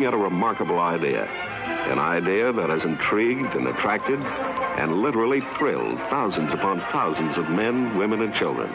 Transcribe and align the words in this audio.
looking 0.00 0.18
at 0.18 0.18
a 0.18 0.30
remarkable 0.30 0.78
idea. 0.78 1.24
An 1.24 1.98
idea 1.98 2.52
that 2.52 2.70
has 2.70 2.82
intrigued 2.84 3.54
and 3.54 3.68
attracted 3.68 4.18
and 4.18 5.02
literally 5.02 5.40
thrilled 5.58 5.98
thousands 6.08 6.54
upon 6.54 6.80
thousands 6.90 7.36
of 7.36 7.50
men, 7.50 7.98
women, 7.98 8.22
and 8.22 8.32
children. 8.34 8.70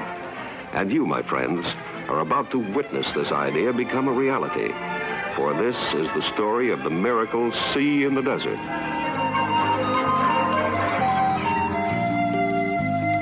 And 0.73 0.91
you, 0.91 1.07
my 1.07 1.23
friends, 1.27 1.65
are 2.09 2.19
about 2.19 2.51
to 2.51 2.59
witness 2.75 3.07
this 3.15 3.32
idea 3.32 3.73
become 3.73 4.07
a 4.07 4.11
reality. 4.11 4.69
For 5.36 5.54
this 5.57 5.75
is 5.96 6.07
the 6.14 6.32
story 6.36 6.71
of 6.71 6.83
the 6.83 6.91
miracle 6.91 7.51
sea 7.73 8.04
in 8.04 8.14
the 8.14 8.21
desert. 8.21 8.60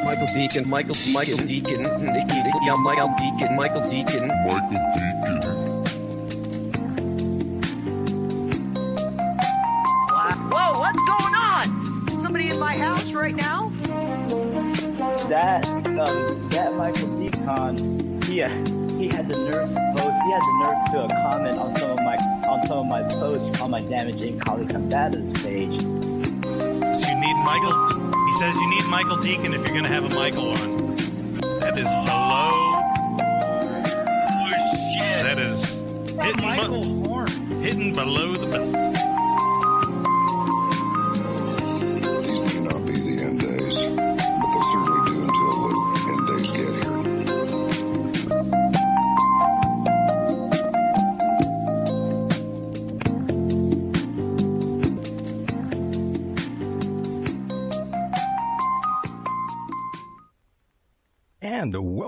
Michael 0.03 0.27
Deacon, 0.33 0.70
Michael 0.70 0.95
Michael 1.13 1.38
Deacon, 1.38 1.83
Nicky, 2.03 2.41
yeah, 2.65 2.75
Michael 2.75 3.15
Deacon, 3.17 3.55
Michael 3.55 3.89
Deacon, 3.89 4.27
Michael 4.27 4.70
Deacon. 4.70 5.12
Michael 17.55 17.75
Deacon, 17.75 18.21
he 18.23 18.34
he 18.98 19.07
had 19.09 19.30
the 19.30 19.35
nerve 19.38 19.70
to 19.70 19.94
post. 19.95 20.16
He 20.25 20.31
had 20.31 20.41
the 20.41 20.55
nerve 20.63 20.85
to 20.91 20.99
uh, 21.13 21.31
comment 21.31 21.57
on 21.59 21.75
some 21.75 21.91
of 21.91 21.98
my 21.99 22.16
on 22.49 22.67
some 22.67 22.77
of 22.80 22.85
my 22.88 23.03
posts 23.03 23.61
on 23.61 23.70
my 23.71 23.81
damaging 23.81 24.39
colleague 24.39 24.70
combatives 24.70 25.44
page. 25.44 25.81
So 25.81 27.09
you 27.09 27.20
need 27.20 27.38
Michael. 27.44 28.25
He 28.25 28.31
says 28.39 28.55
you 28.55 28.70
need 28.70 28.85
Michael 28.89 29.17
Deacon 29.17 29.53
if 29.53 29.61
you're 29.61 29.69
going 29.73 29.83
to 29.83 29.89
have 29.89 30.05
a 30.11 30.16
Michael 30.16 30.50
on. 30.52 30.95
That 31.59 31.77
is 31.77 31.86
below. 31.88 32.50
Oh 34.25 34.52
shit! 34.95 35.23
That 35.23 35.38
is 35.38 35.73
hitting, 36.20 36.45
Michael 36.45 36.81
bu- 36.81 37.03
Horn. 37.09 37.27
hitting 37.61 37.94
below 37.94 38.33
the 38.36 38.47
belt. 38.47 38.83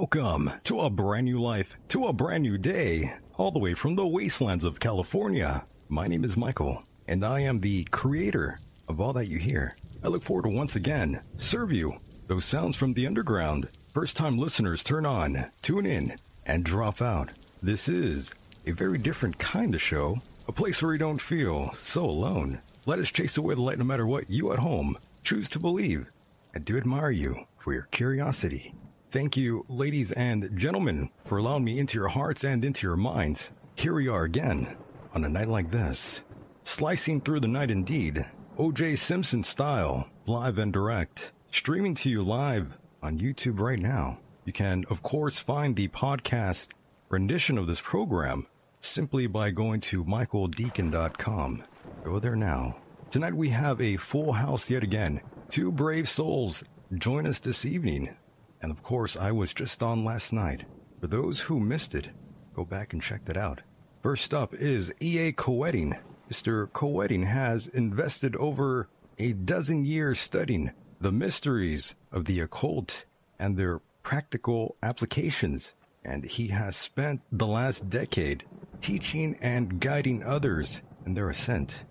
Welcome 0.06 0.52
to 0.64 0.82
a 0.82 0.90
brand 0.92 1.26
new 1.26 1.42
life, 1.42 1.76
to 1.88 2.06
a 2.06 2.14
brand 2.14 2.44
new 2.44 2.60
day, 2.60 3.12
all 3.38 3.50
the 3.50 3.58
way 3.58 3.74
from 3.74 3.96
the 3.96 4.06
wastelands 4.06 4.64
of 4.64 4.80
California. 4.80 5.66
My 5.90 6.06
name 6.06 6.24
is 6.24 6.38
Michael, 6.38 6.84
and 7.08 7.26
I 7.26 7.40
am 7.40 7.60
the 7.60 7.86
creator 7.86 8.60
of 8.88 9.02
all 9.02 9.14
that 9.14 9.30
you 9.30 9.40
hear. 9.40 9.76
I 10.04 10.10
look 10.10 10.22
forward 10.22 10.44
to 10.44 10.50
once 10.50 10.76
again 10.76 11.22
serve 11.40 11.72
you 11.72 11.96
those 12.28 12.46
sounds 12.46 12.78
from 12.78 12.94
the 12.94 13.08
underground. 13.08 13.68
First 13.96 14.16
time 14.16 14.38
listeners 14.38 14.84
turn 14.84 15.08
on, 15.08 15.50
tune 15.64 15.88
in, 15.88 16.16
and 16.46 16.64
drop 16.64 17.02
out. 17.02 17.32
This 17.64 17.90
is 17.90 18.32
a 18.68 18.74
very 18.74 19.00
different 19.00 19.40
kind 19.40 19.74
of 19.74 19.82
show, 19.82 20.20
a 20.48 20.52
place 20.52 20.84
where 20.84 20.94
you 20.94 21.00
don't 21.00 21.18
feel 21.18 21.74
so 21.74 22.06
alone. 22.06 22.60
Let 22.86 23.00
us 23.00 23.12
chase 23.12 23.38
away 23.38 23.56
the 23.56 23.62
light 23.62 23.80
no 23.80 23.86
matter 23.86 24.06
what 24.06 24.30
you 24.30 24.54
at 24.54 24.60
home 24.60 25.00
choose 25.24 25.50
to 25.50 25.60
believe. 25.60 26.12
I 26.54 26.60
do 26.60 26.78
admire 26.78 27.10
you 27.10 27.48
for 27.58 27.74
your 27.74 27.88
curiosity. 27.90 28.76
Thank 29.16 29.38
you, 29.38 29.64
ladies 29.70 30.12
and 30.12 30.58
gentlemen, 30.60 31.10
for 31.24 31.38
allowing 31.38 31.64
me 31.64 31.80
into 31.80 31.98
your 31.98 32.10
hearts 32.10 32.44
and 32.44 32.66
into 32.66 32.86
your 32.86 32.98
minds. 32.98 33.50
Here 33.76 33.94
we 33.94 34.10
are 34.10 34.26
again 34.26 34.76
on 35.14 35.24
a 35.24 35.30
night 35.30 35.48
like 35.48 35.70
this, 35.70 36.22
slicing 36.66 37.22
through 37.22 37.40
the 37.40 37.48
night 37.48 37.72
indeed, 37.72 38.26
OJ 38.58 38.98
Simpson 38.98 39.46
style, 39.46 40.10
live 40.28 40.58
and 40.58 40.74
direct, 40.74 41.32
streaming 41.50 41.96
to 41.96 42.10
you 42.10 42.24
live 42.24 42.78
on 43.02 43.18
YouTube 43.18 43.62
right 43.62 43.80
now. 43.80 44.20
You 44.44 44.52
can, 44.52 44.84
of 44.90 45.02
course, 45.02 45.40
find 45.40 45.78
the 45.78 45.88
podcast 45.88 46.74
rendition 47.08 47.58
of 47.58 47.68
this 47.68 47.80
program 47.80 48.48
simply 48.82 49.28
by 49.28 49.50
going 49.50 49.80
to 49.80 50.04
michaeldeacon.com. 50.04 51.64
Go 52.04 52.20
there 52.20 52.36
now. 52.36 52.76
Tonight 53.12 53.36
we 53.36 53.48
have 53.52 53.80
a 53.80 53.96
full 53.96 54.34
house 54.34 54.70
yet 54.70 54.84
again. 54.84 55.22
Two 55.48 55.72
brave 55.72 56.10
souls 56.10 56.66
join 56.98 57.26
us 57.26 57.40
this 57.40 57.66
evening. 57.66 58.14
And 58.62 58.72
of 58.72 58.84
course, 58.84 59.16
I 59.18 59.32
was 59.32 59.54
just 59.54 59.84
on 59.84 60.04
last 60.04 60.34
night. 60.34 60.66
For 61.00 61.08
those 61.08 61.42
who 61.42 61.60
missed 61.60 61.94
it, 61.94 62.10
go 62.56 62.66
back 62.66 62.94
and 62.94 63.02
check 63.02 63.26
that 63.26 63.38
out. 63.38 63.62
First 64.02 64.34
up 64.34 64.54
is 64.54 64.94
E.A. 65.02 65.34
Koetting. 65.34 66.00
Mr. 66.32 66.68
Koetting 66.70 67.26
has 67.26 67.68
invested 67.68 68.36
over 68.36 68.88
a 69.18 69.34
dozen 69.34 69.86
years 69.86 70.20
studying 70.20 70.72
the 71.00 71.12
mysteries 71.12 71.96
of 72.12 72.26
the 72.26 72.40
occult 72.40 73.06
and 73.38 73.58
their 73.58 73.82
practical 74.04 74.76
applications. 74.82 75.74
And 76.04 76.24
he 76.24 76.48
has 76.48 76.76
spent 76.76 77.22
the 77.32 77.48
last 77.48 77.90
decade 77.90 78.44
teaching 78.82 79.38
and 79.42 79.80
guiding 79.80 80.24
others 80.24 80.82
in 81.06 81.14
their 81.14 81.30
ascent. 81.30 81.84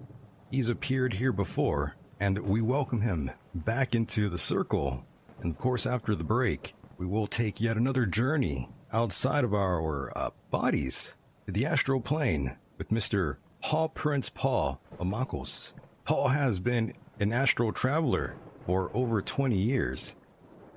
He's 0.50 0.68
appeared 0.68 1.14
here 1.14 1.32
before, 1.32 1.96
and 2.20 2.38
we 2.38 2.60
welcome 2.60 3.00
him 3.00 3.30
back 3.54 3.94
into 3.94 4.28
the 4.28 4.38
circle. 4.38 5.04
And 5.40 5.50
of 5.50 5.58
course, 5.58 5.86
after 5.86 6.14
the 6.14 6.24
break, 6.24 6.74
we 6.98 7.06
will 7.06 7.26
take 7.26 7.60
yet 7.60 7.76
another 7.76 8.06
journey 8.06 8.68
outside 8.92 9.44
of 9.44 9.52
our 9.52 10.16
uh, 10.16 10.30
bodies 10.50 11.14
to 11.46 11.52
the 11.52 11.66
astral 11.66 12.00
plane 12.00 12.56
with 12.78 12.90
Mr. 12.90 13.36
Paul 13.60 13.88
Prince 13.88 14.28
Paul 14.28 14.80
Mamakos. 14.98 15.72
Paul 16.04 16.28
has 16.28 16.60
been 16.60 16.92
an 17.18 17.32
astral 17.32 17.72
traveler 17.72 18.36
for 18.66 18.90
over 18.94 19.20
20 19.22 19.56
years. 19.56 20.14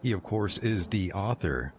He, 0.01 0.11
of 0.11 0.23
course, 0.23 0.57
is 0.57 0.87
the 0.87 1.11
author 1.13 1.73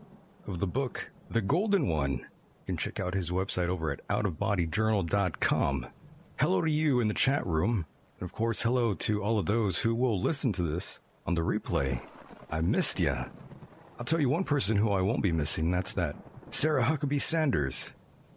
of 0.47 0.59
the 0.59 0.67
book 0.67 1.11
The 1.31 1.41
Golden 1.41 1.89
One. 1.89 2.13
You 2.13 2.27
can 2.67 2.77
check 2.77 3.01
out 3.01 3.15
his 3.15 3.31
website 3.31 3.69
over 3.69 3.91
at 3.91 4.07
outofbodyjournal.com. 4.09 5.87
Hello 6.39 6.63
to 6.63 6.71
you 6.71 7.01
in 7.01 7.09
the 7.09 7.15
chat 7.15 7.47
room. 7.47 7.87
And 8.21 8.27
of 8.29 8.33
course, 8.33 8.63
hello 8.63 8.95
to 8.95 9.23
all 9.23 9.39
of 9.39 9.47
those 9.47 9.79
who 9.79 9.95
will 9.95 10.21
listen 10.21 10.53
to 10.55 10.63
this 10.63 11.01
on 11.27 11.35
the 11.35 11.43
replay. 11.43 12.01
I 12.51 12.61
missed 12.61 13.01
ya. 13.01 13.27
I'll 13.99 14.05
tell 14.05 14.21
you 14.21 14.29
one 14.29 14.45
person 14.45 14.77
who 14.77 14.91
I 14.91 15.03
won't 15.03 15.23
be 15.23 15.33
missing. 15.33 15.71
That's 15.71 15.93
that 15.95 16.17
Sarah 16.51 16.85
Huckabee 16.85 17.21
Sanders. 17.21 17.91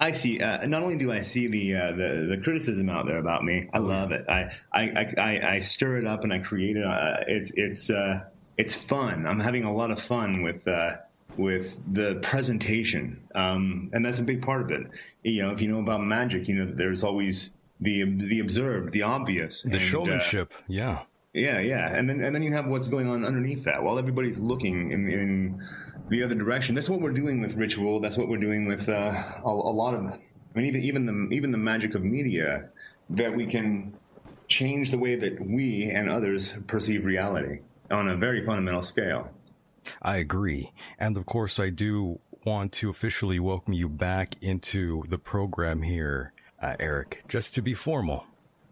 I 0.00 0.12
see. 0.12 0.40
Uh, 0.40 0.66
not 0.66 0.82
only 0.82 0.96
do 0.96 1.10
I 1.10 1.22
see 1.22 1.46
the, 1.46 1.74
uh, 1.74 1.92
the 1.92 2.26
the 2.36 2.40
criticism 2.42 2.90
out 2.90 3.06
there 3.06 3.18
about 3.18 3.44
me, 3.44 3.68
I 3.72 3.78
love 3.78 4.12
it. 4.12 4.26
I 4.28 4.50
I, 4.72 5.06
I, 5.16 5.40
I, 5.54 5.58
stir 5.60 5.96
it 5.98 6.06
up 6.06 6.22
and 6.22 6.32
I 6.32 6.38
create 6.40 6.76
it. 6.76 6.84
Uh, 6.84 7.16
it's 7.26 7.50
it's 7.54 7.88
uh, 7.90 8.24
it's 8.58 8.74
fun. 8.74 9.26
I'm 9.26 9.40
having 9.40 9.64
a 9.64 9.72
lot 9.74 9.90
of 9.90 9.98
fun 10.00 10.42
with 10.42 10.66
uh, 10.68 10.96
with 11.38 11.78
the 11.92 12.18
presentation, 12.22 13.22
um, 13.34 13.90
and 13.92 14.04
that's 14.04 14.18
a 14.18 14.22
big 14.24 14.42
part 14.42 14.62
of 14.62 14.70
it. 14.70 14.86
You 15.22 15.42
know, 15.44 15.50
if 15.52 15.60
you 15.62 15.68
know 15.68 15.80
about 15.80 16.02
magic, 16.02 16.48
you 16.48 16.56
know 16.56 16.72
there's 16.74 17.02
always 17.02 17.54
the 17.80 18.04
the 18.04 18.40
observed, 18.40 18.92
the 18.92 19.02
obvious, 19.02 19.62
The 19.62 19.72
and, 19.72 19.80
showmanship. 19.80 20.52
yeah. 20.68 21.02
Yeah, 21.36 21.60
yeah, 21.60 21.94
and 21.94 22.08
then 22.08 22.20
and 22.20 22.34
then 22.34 22.42
you 22.42 22.52
have 22.52 22.66
what's 22.66 22.88
going 22.88 23.08
on 23.08 23.24
underneath 23.24 23.64
that. 23.64 23.82
While 23.82 23.98
everybody's 23.98 24.38
looking 24.38 24.90
in, 24.90 25.08
in 25.08 25.66
the 26.08 26.22
other 26.22 26.34
direction, 26.34 26.74
that's 26.74 26.88
what 26.88 27.00
we're 27.00 27.12
doing 27.12 27.40
with 27.40 27.54
ritual. 27.54 28.00
That's 28.00 28.16
what 28.16 28.28
we're 28.28 28.38
doing 28.38 28.66
with 28.66 28.88
uh, 28.88 29.12
a, 29.44 29.48
a 29.48 29.74
lot 29.74 29.94
of 29.94 30.18
I 30.56 30.58
mean, 30.58 30.68
even 30.68 30.82
even 30.82 31.06
the 31.06 31.34
even 31.34 31.50
the 31.52 31.58
magic 31.58 31.94
of 31.94 32.02
media 32.02 32.70
that 33.10 33.36
we 33.36 33.46
can 33.46 33.94
change 34.48 34.90
the 34.90 34.98
way 34.98 35.16
that 35.16 35.38
we 35.40 35.90
and 35.90 36.10
others 36.10 36.54
perceive 36.66 37.04
reality 37.04 37.60
on 37.90 38.08
a 38.08 38.16
very 38.16 38.44
fundamental 38.44 38.82
scale. 38.82 39.30
I 40.02 40.16
agree. 40.16 40.72
And 40.98 41.16
of 41.16 41.26
course, 41.26 41.60
I 41.60 41.70
do 41.70 42.20
want 42.44 42.72
to 42.72 42.90
officially 42.90 43.38
welcome 43.40 43.74
you 43.74 43.88
back 43.88 44.36
into 44.40 45.04
the 45.08 45.18
program 45.18 45.82
here, 45.82 46.32
uh, 46.62 46.76
Eric, 46.80 47.24
just 47.28 47.54
to 47.54 47.62
be 47.62 47.74
formal. 47.74 48.24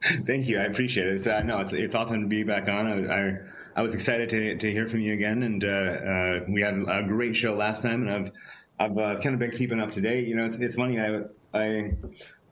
Thank 0.27 0.49
you. 0.49 0.61
I 0.61 0.65
appreciate 0.65 1.07
it. 1.07 1.15
It's, 1.15 1.27
uh, 1.27 1.43
no, 1.43 1.61
it's, 1.61 1.73
it's 1.73 1.95
awesome 1.95 2.23
to 2.23 2.27
be 2.27 2.43
back 2.43 2.69
on. 2.69 2.87
I, 2.87 3.15
I, 3.15 3.39
I 3.77 3.83
was 3.83 3.95
excited 3.95 4.29
to, 4.31 4.57
to 4.57 4.71
hear 4.71 4.87
from 4.87 5.01
you 5.01 5.13
again. 5.13 5.43
And, 5.43 5.65
uh, 5.65 5.67
uh, 5.67 6.41
we 6.49 6.61
had 6.61 6.75
a 6.75 7.05
great 7.07 7.37
show 7.37 7.55
last 7.55 7.83
time 7.83 8.07
and 8.07 8.11
I've, 8.11 8.33
I've 8.79 8.99
uh, 8.99 9.21
kind 9.21 9.35
of 9.35 9.39
been 9.39 9.51
keeping 9.51 9.81
up 9.81 9.93
to 9.93 10.01
date. 10.01 10.29
You 10.29 10.37
know, 10.37 10.45
it's, 10.45 10.59
it's 10.59 10.75
funny. 10.75 11.01
I, 11.01 11.23
I, 11.55 11.97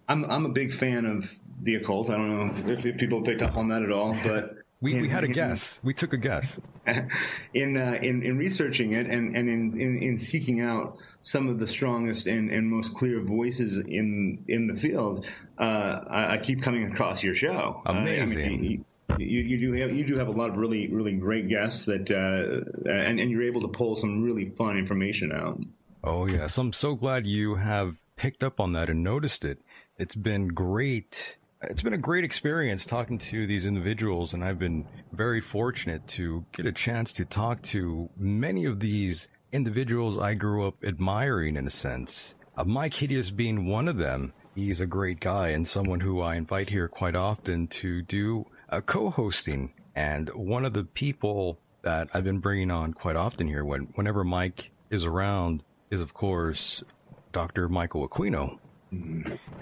I'm, 0.09 0.25
I'm 0.31 0.47
a 0.47 0.51
big 0.51 0.73
fan 0.73 1.05
of 1.05 1.35
the 1.63 1.77
occult. 1.77 2.11
I 2.11 2.17
don't 2.17 2.37
know 2.37 2.73
if, 2.73 2.87
if 2.87 2.97
people 2.97 3.23
picked 3.23 3.43
up 3.43 3.57
on 3.57 3.69
that 3.69 3.83
at 3.83 3.93
all, 3.93 4.17
but 4.25 4.62
We, 4.83 4.97
in- 4.97 5.03
we 5.03 5.09
had 5.09 5.25
a 5.25 5.29
in- 5.29 5.33
guess. 5.33 5.81
We 5.83 5.95
took 5.95 6.13
a 6.13 6.19
guess. 6.19 6.61
in, 7.55 7.77
uh, 7.77 7.99
in 8.03 8.23
in 8.23 8.37
researching 8.37 8.93
it 8.93 9.07
and, 9.07 9.35
and 9.37 9.49
in, 9.49 9.81
in, 9.81 9.99
in 10.03 10.19
seeking 10.19 10.61
out 10.61 10.99
some 11.23 11.49
of 11.49 11.59
the 11.59 11.67
strongest 11.69 12.27
and, 12.27 12.51
and 12.51 12.69
most 12.69 12.95
clear 12.95 13.21
voices 13.21 13.79
in 13.79 14.45
in 14.49 14.67
the 14.67 14.75
field, 14.75 15.25
uh, 15.57 16.01
I, 16.09 16.35
I 16.35 16.39
keep 16.39 16.61
coming 16.61 16.93
across 16.93 17.23
your 17.23 17.35
show. 17.35 17.81
Uh, 17.87 17.91
I 17.91 17.93
mean, 18.05 18.23
Amazing. 18.23 18.65
you, 18.65 18.85
you, 19.19 19.41
you 19.41 19.59
do 19.59 19.73
have 19.81 19.95
you 19.97 20.05
do 20.05 20.19
have 20.19 20.29
a 20.29 20.33
lot 20.33 20.51
of 20.51 20.57
really 20.57 20.89
really 20.89 21.13
great 21.13 21.49
guests 21.49 21.85
that 21.85 22.11
uh, 22.11 22.91
and, 22.91 23.21
and 23.21 23.31
you're 23.31 23.45
able 23.45 23.61
to 23.61 23.69
pull 23.69 23.95
some 23.97 24.23
really 24.23 24.47
fun 24.47 24.77
information 24.77 25.33
out. 25.33 25.61
Oh, 26.05 26.27
yes. 26.27 26.59
I'm 26.59 26.73
so 26.73 26.97
glad 26.97 27.27
you 27.29 27.55
have 27.55 28.01
picked 28.17 28.43
up 28.43 28.59
on 28.59 28.73
that 28.73 28.91
and 28.91 29.05
noticed 29.05 29.45
it. 29.45 29.61
It's 29.99 30.17
been 30.17 30.49
great. 30.49 31.39
It's 31.65 31.83
been 31.83 31.93
a 31.93 31.99
great 31.99 32.25
experience 32.25 32.85
talking 32.85 33.19
to 33.19 33.47
these 33.47 33.67
individuals, 33.67 34.35
and 34.35 34.43
I've 34.45 34.59
been 34.59 34.85
very 35.13 35.41
fortunate 35.41 36.05
to 36.09 36.45
get 36.51 36.67
a 36.67 36.73
chance 36.73 37.13
to 37.15 37.25
talk 37.25 37.63
to 37.63 38.11
many 38.17 38.65
of 38.65 38.81
these 38.81 39.29
individuals 39.53 40.19
I 40.19 40.35
grew 40.35 40.67
up 40.67 40.83
admiring 40.83 41.55
in 41.55 41.69
a 41.69 41.71
sense. 41.71 42.35
Uh, 42.57 42.65
Mike 42.65 42.95
Hideous 42.95 43.31
being 43.31 43.67
one 43.67 43.87
of 43.87 43.97
them. 43.97 44.33
He's 44.57 44.81
a 44.81 44.87
great 44.87 45.21
guy 45.21 45.51
and 45.51 45.67
someone 45.67 46.01
who 46.01 46.21
I 46.21 46.35
invite 46.35 46.69
here 46.69 46.89
quite 46.89 47.15
often 47.15 47.69
to 47.69 48.03
do 48.03 48.45
uh, 48.69 48.81
co-hosting. 48.81 49.73
And 49.95 50.31
one 50.31 50.65
of 50.65 50.73
the 50.73 50.85
people 50.85 51.61
that 51.83 52.09
I've 52.13 52.25
been 52.25 52.41
bringing 52.41 52.73
on 52.73 52.93
quite 52.93 53.17
often 53.17 53.47
here 53.47 53.65
when, 53.65 53.83
whenever 53.95 54.25
Mike 54.25 54.73
is 54.91 55.05
around 55.05 55.63
is 55.91 56.01
of 56.01 56.13
course 56.13 56.83
Dr. 57.31 57.69
Michael 57.69 58.09
Aquino. 58.09 58.59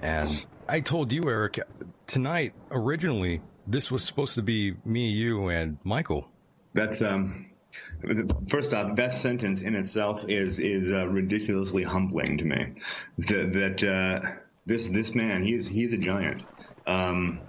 And 0.02 0.46
I 0.68 0.80
told 0.80 1.12
you, 1.12 1.28
Eric, 1.28 1.60
tonight, 2.06 2.52
originally, 2.70 3.40
this 3.66 3.90
was 3.90 4.04
supposed 4.04 4.34
to 4.34 4.42
be 4.42 4.74
me, 4.84 5.10
you, 5.10 5.48
and 5.48 5.78
Michael. 5.84 6.28
That's 6.74 7.02
um. 7.02 7.46
First 8.48 8.74
off, 8.74 8.96
that 8.96 9.12
sentence 9.12 9.62
in 9.62 9.76
itself 9.76 10.28
is 10.28 10.58
is 10.58 10.90
uh, 10.90 11.06
ridiculously 11.06 11.84
humbling 11.84 12.38
to 12.38 12.44
me. 12.44 12.72
That, 13.18 13.52
that 13.52 13.84
uh, 13.84 14.30
this 14.66 14.88
this 14.88 15.14
man, 15.14 15.42
he's 15.42 15.68
he's 15.68 15.92
a 15.92 15.98
giant. 15.98 16.42
Um, 16.88 17.40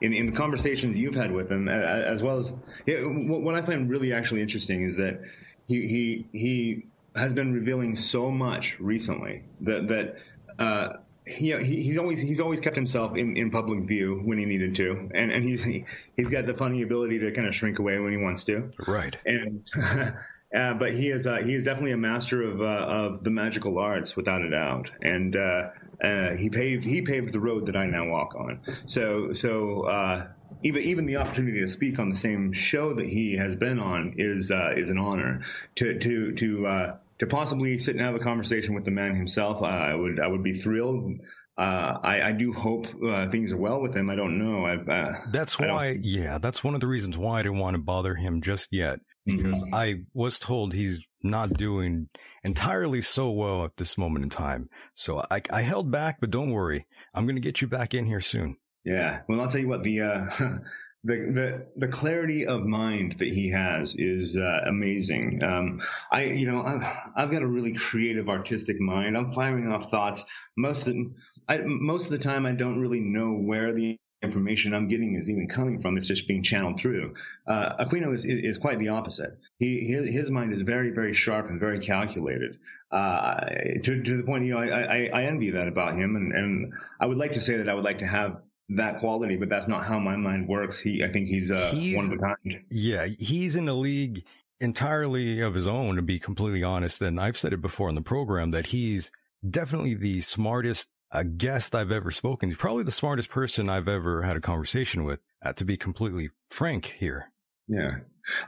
in 0.00 0.12
in 0.12 0.26
the 0.26 0.32
conversations 0.32 0.98
you've 0.98 1.14
had 1.14 1.30
with 1.30 1.48
him, 1.48 1.68
as 1.68 2.24
well 2.24 2.38
as 2.38 2.52
yeah, 2.86 3.02
what 3.02 3.42
what 3.42 3.54
I 3.54 3.62
find 3.62 3.88
really 3.88 4.12
actually 4.12 4.42
interesting 4.42 4.82
is 4.82 4.96
that 4.96 5.20
he 5.68 5.86
he 5.86 6.26
he 6.32 6.86
has 7.14 7.32
been 7.32 7.52
revealing 7.52 7.94
so 7.94 8.30
much 8.30 8.80
recently 8.80 9.44
that 9.60 9.86
that. 9.88 10.16
Uh, 10.58 10.96
he, 11.26 11.56
he 11.58 11.82
he's 11.82 11.98
always 11.98 12.20
he's 12.20 12.40
always 12.40 12.60
kept 12.60 12.76
himself 12.76 13.16
in, 13.16 13.36
in 13.36 13.50
public 13.50 13.84
view 13.84 14.20
when 14.24 14.38
he 14.38 14.44
needed 14.44 14.74
to, 14.76 15.08
and 15.14 15.30
and 15.30 15.44
he's 15.44 15.62
he, 15.62 15.84
he's 16.16 16.30
got 16.30 16.46
the 16.46 16.54
funny 16.54 16.82
ability 16.82 17.20
to 17.20 17.30
kind 17.32 17.46
of 17.46 17.54
shrink 17.54 17.78
away 17.78 17.98
when 17.98 18.12
he 18.12 18.18
wants 18.18 18.44
to. 18.44 18.70
Right. 18.86 19.16
And 19.24 19.66
uh, 20.56 20.74
but 20.74 20.94
he 20.94 21.10
is 21.10 21.26
uh, 21.26 21.36
he 21.38 21.54
is 21.54 21.64
definitely 21.64 21.92
a 21.92 21.96
master 21.96 22.42
of 22.42 22.60
uh, 22.60 22.64
of 22.64 23.24
the 23.24 23.30
magical 23.30 23.78
arts 23.78 24.16
without 24.16 24.42
a 24.42 24.50
doubt, 24.50 24.90
and 25.00 25.36
uh, 25.36 25.70
uh, 26.02 26.30
he 26.36 26.50
paved 26.50 26.84
he 26.84 27.02
paved 27.02 27.32
the 27.32 27.40
road 27.40 27.66
that 27.66 27.76
I 27.76 27.86
now 27.86 28.08
walk 28.08 28.34
on. 28.34 28.60
So 28.86 29.32
so. 29.32 29.82
Uh, 29.82 30.28
even 30.64 30.82
even 30.82 31.06
the 31.06 31.16
opportunity 31.16 31.60
to 31.60 31.66
speak 31.66 31.98
on 31.98 32.08
the 32.08 32.14
same 32.14 32.52
show 32.52 32.94
that 32.94 33.08
he 33.08 33.36
has 33.36 33.56
been 33.56 33.80
on 33.80 34.14
is 34.18 34.50
uh, 34.50 34.72
is 34.76 34.90
an 34.90 34.98
honor. 34.98 35.42
To 35.76 35.98
to 35.98 36.32
to 36.32 36.66
uh, 36.66 36.96
to 37.22 37.26
possibly 37.28 37.78
sit 37.78 37.94
and 37.96 38.04
have 38.04 38.14
a 38.16 38.18
conversation 38.18 38.74
with 38.74 38.84
the 38.84 38.90
man 38.90 39.14
himself, 39.14 39.62
I 39.62 39.94
would 39.94 40.18
I 40.20 40.26
would 40.26 40.42
be 40.42 40.52
thrilled. 40.52 41.12
Uh, 41.56 41.98
I, 42.02 42.22
I 42.22 42.32
do 42.32 42.52
hope 42.52 42.86
uh, 43.06 43.28
things 43.28 43.52
are 43.52 43.58
well 43.58 43.80
with 43.82 43.94
him. 43.94 44.08
I 44.10 44.16
don't 44.16 44.38
know. 44.38 44.64
I've, 44.64 44.88
uh, 44.88 45.12
That's 45.32 45.58
why, 45.58 45.98
yeah, 46.00 46.38
that's 46.38 46.64
one 46.64 46.74
of 46.74 46.80
the 46.80 46.86
reasons 46.86 47.18
why 47.18 47.40
I 47.40 47.42
didn't 47.42 47.58
want 47.58 47.74
to 47.76 47.82
bother 47.82 48.14
him 48.14 48.40
just 48.40 48.70
yet. 48.72 49.00
Because 49.26 49.62
Mhm. 49.62 49.68
I 49.74 49.94
was 50.14 50.38
told 50.38 50.72
he's 50.72 51.00
not 51.22 51.52
doing 51.52 52.08
entirely 52.42 53.02
so 53.02 53.30
well 53.30 53.64
at 53.66 53.76
this 53.76 53.98
moment 53.98 54.24
in 54.24 54.30
time. 54.30 54.70
So 54.94 55.24
I, 55.30 55.42
I 55.52 55.60
held 55.60 55.90
back, 55.92 56.20
but 56.20 56.30
don't 56.30 56.50
worry. 56.52 56.86
I'm 57.14 57.26
going 57.26 57.36
to 57.36 57.42
get 57.42 57.60
you 57.60 57.68
back 57.68 57.92
in 57.94 58.06
here 58.06 58.20
soon. 58.22 58.56
Yeah. 58.84 59.20
Well, 59.28 59.40
I'll 59.42 59.48
tell 59.48 59.60
you 59.60 59.68
what 59.68 59.82
the 59.84 60.00
uh, 60.00 60.26
the 61.04 61.14
the 61.14 61.66
the 61.76 61.88
clarity 61.88 62.46
of 62.46 62.64
mind 62.64 63.14
that 63.18 63.28
he 63.28 63.50
has 63.50 63.96
is 63.96 64.36
uh, 64.36 64.60
amazing. 64.66 65.42
Um, 65.42 65.80
I 66.10 66.24
you 66.24 66.50
know 66.50 66.62
I've, 66.62 66.82
I've 67.16 67.30
got 67.30 67.42
a 67.42 67.46
really 67.46 67.72
creative, 67.72 68.28
artistic 68.28 68.80
mind. 68.80 69.16
I'm 69.16 69.32
firing 69.32 69.70
off 69.72 69.90
thoughts. 69.90 70.24
Most 70.56 70.86
of 70.86 70.94
the 70.94 71.12
I, 71.48 71.58
most 71.58 72.06
of 72.06 72.12
the 72.12 72.18
time, 72.18 72.46
I 72.46 72.52
don't 72.52 72.80
really 72.80 73.00
know 73.00 73.32
where 73.32 73.72
the 73.72 73.96
information 74.22 74.72
I'm 74.72 74.86
getting 74.86 75.16
is 75.16 75.28
even 75.28 75.48
coming 75.48 75.80
from. 75.80 75.96
It's 75.96 76.06
just 76.06 76.28
being 76.28 76.44
channeled 76.44 76.78
through. 76.78 77.14
Uh, 77.44 77.84
Aquino 77.84 78.14
is, 78.14 78.24
is 78.24 78.58
quite 78.58 78.78
the 78.78 78.90
opposite. 78.90 79.36
He 79.58 79.84
his, 79.84 80.30
mind 80.30 80.52
is 80.52 80.60
very 80.60 80.90
very 80.90 81.14
sharp 81.14 81.50
and 81.50 81.58
very 81.58 81.80
calculated. 81.80 82.58
Uh, 82.92 83.40
to 83.82 84.02
to 84.04 84.16
the 84.18 84.22
point, 84.22 84.44
you 84.44 84.52
know, 84.52 84.60
I, 84.60 84.68
I, 84.68 85.10
I 85.12 85.22
envy 85.24 85.50
that 85.50 85.66
about 85.66 85.96
him, 85.96 86.14
and 86.14 86.32
and 86.32 86.72
I 87.00 87.06
would 87.06 87.18
like 87.18 87.32
to 87.32 87.40
say 87.40 87.56
that 87.56 87.68
I 87.68 87.74
would 87.74 87.84
like 87.84 87.98
to 87.98 88.06
have 88.06 88.40
that 88.76 89.00
quality, 89.00 89.36
but 89.36 89.48
that's 89.48 89.68
not 89.68 89.82
how 89.84 89.98
my 89.98 90.16
mind 90.16 90.48
works. 90.48 90.80
He, 90.80 91.02
I 91.02 91.08
think 91.08 91.28
he's, 91.28 91.50
uh, 91.52 91.70
He's- 91.72 91.96
one 91.96 92.06
of 92.06 92.12
a 92.12 92.18
kind. 92.18 92.64
Yeah, 92.70 93.06
he's 93.06 93.56
in 93.56 93.68
a 93.68 93.74
league 93.74 94.24
entirely 94.60 95.40
of 95.40 95.54
his 95.54 95.66
own, 95.68 95.96
to 95.96 96.02
be 96.02 96.18
completely 96.18 96.62
honest. 96.62 97.02
And 97.02 97.20
I've 97.20 97.36
said 97.36 97.52
it 97.52 97.60
before 97.60 97.88
on 97.88 97.94
the 97.94 98.02
program 98.02 98.50
that 98.52 98.66
he's 98.66 99.10
definitely 99.48 99.94
the 99.94 100.20
smartest 100.20 100.88
uh, 101.10 101.24
guest 101.24 101.74
I've 101.74 101.90
ever 101.92 102.10
spoken. 102.10 102.48
He's 102.48 102.56
probably 102.58 102.84
the 102.84 102.92
smartest 102.92 103.28
person 103.28 103.68
I've 103.68 103.88
ever 103.88 104.22
had 104.22 104.36
a 104.36 104.40
conversation 104.40 105.04
with, 105.04 105.20
uh, 105.44 105.52
to 105.54 105.64
be 105.64 105.76
completely 105.76 106.30
frank 106.50 106.94
here. 106.98 107.30
Yeah. 107.68 107.98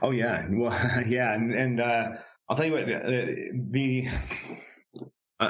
Oh 0.01 0.11
yeah. 0.11 0.47
Well, 0.49 0.71
yeah. 1.05 1.33
And, 1.33 1.53
and, 1.53 1.79
uh, 1.81 2.09
I'll 2.47 2.55
tell 2.55 2.65
you 2.65 2.71
what, 2.73 2.83
uh, 2.89 3.01
the, 3.01 4.07
I, 5.39 5.47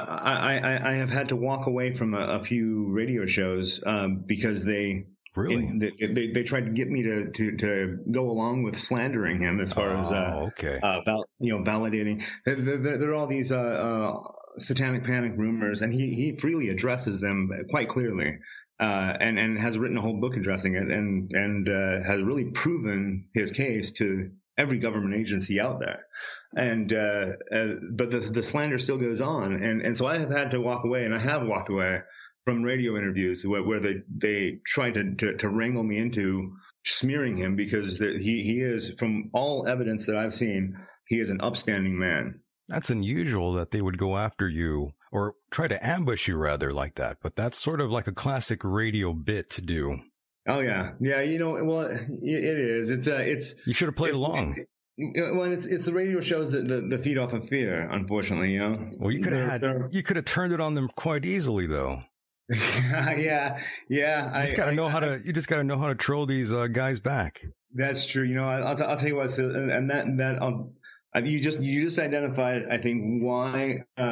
I, 0.58 0.90
I- 0.90 0.94
have 0.94 1.10
had 1.10 1.28
to 1.30 1.36
walk 1.36 1.66
away 1.66 1.92
from 1.94 2.14
a, 2.14 2.20
a 2.20 2.44
few 2.44 2.88
radio 2.90 3.26
shows, 3.26 3.82
um, 3.86 4.24
because 4.26 4.64
they, 4.64 5.06
Really? 5.36 5.70
they, 5.78 6.06
they, 6.06 6.30
they 6.32 6.42
tried 6.44 6.64
to 6.64 6.70
get 6.72 6.88
me 6.88 7.02
to, 7.02 7.30
to, 7.30 7.56
to 7.58 7.98
go 8.10 8.30
along 8.30 8.62
with 8.62 8.78
slandering 8.78 9.38
him 9.38 9.60
as 9.60 9.70
far 9.72 9.94
as, 9.98 10.10
uh, 10.10 10.32
Oh, 10.34 10.46
okay. 10.46 10.80
uh, 10.82 11.02
val- 11.04 11.26
you 11.38 11.52
know, 11.52 11.62
validating. 11.62 12.24
There, 12.46 12.54
there, 12.56 12.78
there 12.78 12.98
there 12.98 13.10
are 13.10 13.14
all 13.14 13.26
these 13.26 13.52
uh, 13.52 13.58
uh, 13.58 14.28
satanic 14.56 15.04
panic 15.04 15.32
rumors, 15.36 15.82
and 15.82 15.92
he, 15.92 16.14
he 16.14 16.36
freely 16.36 16.70
addresses 16.70 17.20
them 17.20 17.50
quite 17.68 17.88
clearly, 17.90 18.38
uh, 18.80 19.12
and 19.20 19.38
and 19.38 19.58
has 19.58 19.76
written 19.78 19.98
a 19.98 20.00
whole 20.00 20.18
book 20.20 20.36
addressing 20.38 20.74
it, 20.74 20.90
and 20.90 21.30
and 21.32 21.68
uh, 21.68 22.02
has 22.02 22.22
really 22.22 22.46
proven 22.52 23.26
his 23.34 23.52
case 23.52 23.90
to 23.92 24.30
every 24.58 24.78
government 24.78 25.14
agency 25.14 25.60
out 25.60 25.80
there. 25.80 26.06
And 26.54 26.92
uh, 26.92 27.32
uh, 27.52 27.66
but 27.90 28.10
the 28.10 28.20
the 28.20 28.42
slander 28.42 28.78
still 28.78 28.98
goes 28.98 29.20
on, 29.20 29.54
and 29.54 29.82
and 29.82 29.96
so 29.96 30.06
I 30.06 30.18
have 30.18 30.30
had 30.30 30.52
to 30.52 30.60
walk 30.60 30.84
away, 30.84 31.04
and 31.04 31.14
I 31.14 31.18
have 31.18 31.46
walked 31.46 31.68
away 31.68 32.00
from 32.44 32.62
radio 32.62 32.96
interviews 32.96 33.44
where, 33.44 33.62
where 33.62 33.80
they 33.80 33.96
they 34.08 34.58
tried 34.64 34.94
to, 34.94 35.14
to 35.16 35.36
to 35.36 35.48
wrangle 35.48 35.82
me 35.82 35.98
into 35.98 36.56
smearing 36.84 37.36
him 37.36 37.56
because 37.56 37.98
he 37.98 38.42
he 38.42 38.60
is 38.60 38.90
from 38.98 39.30
all 39.34 39.66
evidence 39.66 40.06
that 40.06 40.16
I've 40.16 40.32
seen 40.32 40.76
he 41.06 41.18
is 41.18 41.30
an 41.30 41.40
upstanding 41.40 41.98
man. 41.98 42.40
That's 42.68 42.90
unusual 42.90 43.52
that 43.54 43.70
they 43.70 43.80
would 43.80 43.98
go 43.98 44.16
after 44.16 44.48
you 44.48 44.92
or 45.12 45.34
try 45.50 45.68
to 45.68 45.86
ambush 45.86 46.26
you 46.26 46.36
rather 46.36 46.72
like 46.72 46.96
that, 46.96 47.18
but 47.22 47.36
that's 47.36 47.58
sort 47.58 47.80
of 47.80 47.90
like 47.90 48.06
a 48.06 48.12
classic 48.12 48.62
radio 48.64 49.12
bit 49.12 49.50
to 49.50 49.62
do. 49.62 50.00
Oh 50.48 50.60
yeah, 50.60 50.92
yeah. 51.00 51.20
You 51.22 51.38
know, 51.38 51.64
well, 51.64 51.80
it, 51.90 52.00
it 52.22 52.58
is. 52.58 52.90
It's 52.90 53.08
uh, 53.08 53.16
it's 53.16 53.54
You 53.66 53.72
should 53.72 53.88
have 53.88 53.96
played 53.96 54.14
along. 54.14 54.56
Well, 54.98 55.44
it's 55.44 55.66
it's 55.66 55.84
the 55.86 55.92
radio 55.92 56.20
shows 56.20 56.52
that 56.52 56.66
the, 56.68 56.80
the 56.80 56.98
feed 56.98 57.18
off 57.18 57.32
of 57.34 57.48
fear. 57.48 57.80
Unfortunately, 57.90 58.52
you 58.52 58.60
know. 58.60 58.90
Well, 58.98 59.10
you 59.10 59.22
could 59.22 59.32
have 59.34 59.50
had, 59.50 59.60
they're- 59.60 59.88
you 59.92 60.02
could 60.02 60.16
have 60.16 60.24
turned 60.24 60.52
it 60.54 60.60
on 60.60 60.74
them 60.74 60.88
quite 60.96 61.24
easily 61.24 61.66
though. 61.66 62.00
yeah, 62.50 63.60
yeah. 63.88 64.36
You 64.38 64.42
just 64.44 64.56
got 64.56 64.66
to 64.66 64.70
I- 64.70 64.74
know 64.74 64.86
I- 64.86 64.90
how 64.90 65.00
to, 65.00 65.20
you 65.24 65.32
just 65.32 65.48
got 65.48 65.56
to 65.56 65.64
know 65.64 65.78
how 65.78 65.88
to 65.88 65.94
troll 65.94 66.26
these 66.26 66.52
uh, 66.52 66.66
guys 66.68 67.00
back. 67.00 67.42
That's 67.74 68.06
true. 68.06 68.22
You 68.24 68.34
know, 68.36 68.48
I- 68.48 68.60
I'll, 68.60 68.76
t- 68.76 68.84
I'll 68.84 68.96
tell 68.96 69.08
you 69.08 69.16
what. 69.16 69.30
So, 69.30 69.50
and 69.50 69.70
and 69.70 69.90
that 69.90 70.06
that 70.18 70.42
um, 70.42 70.72
Uh, 71.14 71.20
You 71.20 71.40
just 71.40 71.60
you 71.60 71.82
just 71.82 71.98
identified, 71.98 72.62
I 72.70 72.78
think, 72.78 73.22
why 73.22 73.84
uh, 73.98 74.02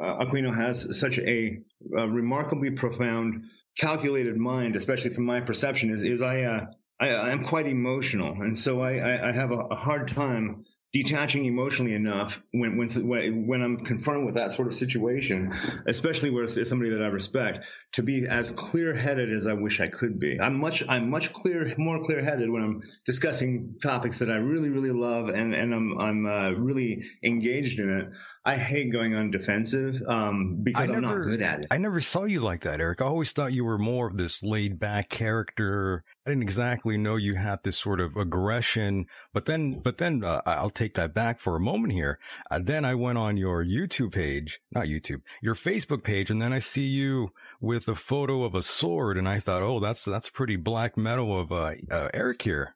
uh, 0.00 0.24
Aquino 0.24 0.54
has 0.54 0.98
such 0.98 1.18
a, 1.18 1.58
a 1.96 2.08
remarkably 2.08 2.70
profound, 2.72 3.44
calculated 3.78 4.36
mind, 4.36 4.76
especially 4.76 5.10
from 5.10 5.24
my 5.24 5.40
perception. 5.40 5.90
Is 5.90 6.02
is 6.02 6.22
I 6.22 6.42
uh, 6.42 6.66
I 7.00 7.14
I'm 7.14 7.44
quite 7.44 7.66
emotional, 7.66 8.32
and 8.40 8.56
so 8.56 8.80
I 8.80 8.96
I, 8.96 9.28
I 9.28 9.32
have 9.32 9.52
a, 9.52 9.58
a 9.58 9.74
hard 9.76 10.08
time 10.08 10.64
detaching 10.92 11.46
emotionally 11.46 11.94
enough 11.94 12.42
when 12.52 12.76
when 12.76 13.46
when 13.46 13.62
I'm 13.62 13.78
confronted 13.78 14.26
with 14.26 14.34
that 14.34 14.52
sort 14.52 14.68
of 14.68 14.74
situation, 14.74 15.52
especially 15.86 16.30
where 16.30 16.44
it's 16.44 16.68
somebody 16.68 16.90
that 16.90 17.02
I 17.02 17.06
respect, 17.06 17.60
to 17.92 18.02
be 18.02 18.26
as 18.28 18.50
clear 18.50 18.94
headed 18.94 19.32
as 19.32 19.46
I 19.46 19.54
wish 19.54 19.80
I 19.80 19.88
could 19.88 20.18
be. 20.18 20.38
I'm 20.38 20.58
much 20.58 20.86
I'm 20.86 21.08
much 21.08 21.32
clear 21.32 21.74
more 21.78 22.04
clear 22.04 22.22
headed 22.22 22.50
when 22.50 22.62
I'm 22.62 22.82
discussing 23.06 23.76
topics 23.82 24.18
that 24.18 24.30
I 24.30 24.36
really 24.36 24.68
really 24.68 24.90
love 24.92 25.30
and 25.30 25.54
and 25.54 25.72
I'm 25.72 25.98
I'm 25.98 26.26
uh, 26.26 26.50
really 26.50 27.04
engaged 27.22 27.80
in 27.80 27.88
it. 27.88 28.08
I 28.44 28.56
hate 28.56 28.90
going 28.90 29.14
on 29.14 29.30
defensive 29.30 30.02
um, 30.08 30.56
because 30.64 30.90
I 30.90 30.94
I'm 30.94 31.00
not 31.00 31.22
good 31.22 31.40
at 31.42 31.60
it. 31.60 31.68
I 31.70 31.78
never 31.78 32.00
saw 32.00 32.24
you 32.24 32.40
like 32.40 32.62
that, 32.62 32.80
Eric. 32.80 33.00
I 33.00 33.04
always 33.04 33.30
thought 33.32 33.52
you 33.52 33.64
were 33.64 33.78
more 33.78 34.08
of 34.08 34.16
this 34.16 34.42
laid 34.42 34.80
back 34.80 35.10
character. 35.10 36.02
I 36.26 36.30
didn't 36.30 36.42
exactly 36.42 36.98
know 36.98 37.14
you 37.14 37.36
had 37.36 37.60
this 37.62 37.78
sort 37.78 38.00
of 38.00 38.16
aggression, 38.16 39.06
but 39.32 39.44
then, 39.44 39.80
but 39.84 39.98
then 39.98 40.24
uh, 40.24 40.40
I'll 40.44 40.70
take 40.70 40.94
that 40.94 41.14
back 41.14 41.38
for 41.38 41.54
a 41.54 41.60
moment 41.60 41.92
here. 41.92 42.18
Uh, 42.50 42.58
then 42.60 42.84
I 42.84 42.96
went 42.96 43.16
on 43.18 43.36
your 43.36 43.64
YouTube 43.64 44.12
page, 44.12 44.60
not 44.72 44.86
YouTube, 44.86 45.20
your 45.40 45.54
Facebook 45.54 46.02
page, 46.02 46.28
and 46.28 46.42
then 46.42 46.52
I 46.52 46.58
see 46.58 46.86
you 46.86 47.28
with 47.60 47.86
a 47.86 47.94
photo 47.94 48.42
of 48.42 48.56
a 48.56 48.62
sword, 48.62 49.16
and 49.18 49.28
I 49.28 49.38
thought, 49.38 49.62
oh, 49.62 49.78
that's 49.78 50.04
that's 50.04 50.28
pretty 50.30 50.56
black 50.56 50.96
metal 50.96 51.38
of 51.40 51.52
uh, 51.52 51.74
uh, 51.90 52.08
Eric 52.12 52.42
here. 52.42 52.74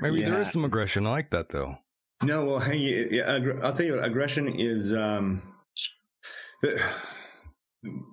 Maybe 0.00 0.22
there 0.22 0.34
Yeah. 0.34 0.40
is 0.40 0.50
some 0.52 0.64
aggression. 0.64 1.06
I 1.06 1.10
like 1.10 1.30
that 1.30 1.50
though. 1.50 1.78
No, 2.22 2.44
well, 2.44 2.58
hey, 2.60 3.22
I'll 3.22 3.72
tell 3.72 3.86
you 3.86 4.00
aggression 4.00 4.48
is, 4.48 4.92
um, 4.92 5.42
it, 6.62 6.80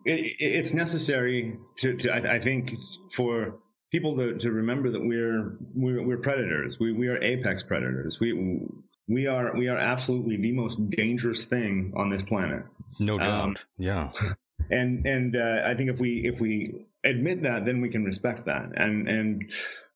it's 0.05 0.73
necessary 0.73 1.57
to, 1.77 1.95
to 1.97 2.11
I, 2.11 2.35
I 2.35 2.39
think, 2.39 2.73
for 3.11 3.59
people 3.91 4.15
to, 4.17 4.37
to 4.39 4.51
remember 4.51 4.91
that 4.91 5.01
we're, 5.03 5.57
we're, 5.73 6.03
we're 6.05 6.17
predators. 6.17 6.79
We, 6.79 6.91
we 6.93 7.07
are 7.07 7.21
apex 7.21 7.63
predators. 7.63 8.19
We, 8.19 8.61
we 9.07 9.27
are, 9.27 9.55
we 9.55 9.69
are 9.69 9.77
absolutely 9.77 10.37
the 10.37 10.51
most 10.51 10.77
dangerous 10.91 11.45
thing 11.45 11.93
on 11.95 12.09
this 12.09 12.23
planet. 12.23 12.63
No 12.99 13.15
Um, 13.19 13.53
doubt. 13.53 13.65
yeah. 13.77 14.11
and 14.69 15.05
and 15.05 15.35
uh, 15.35 15.61
I 15.65 15.75
think 15.75 15.89
if 15.89 15.99
we 15.99 16.25
if 16.25 16.39
we 16.39 16.85
admit 17.03 17.43
that, 17.43 17.65
then 17.65 17.81
we 17.81 17.89
can 17.89 18.03
respect 18.05 18.45
that. 18.45 18.71
And 18.75 19.07
and 19.07 19.51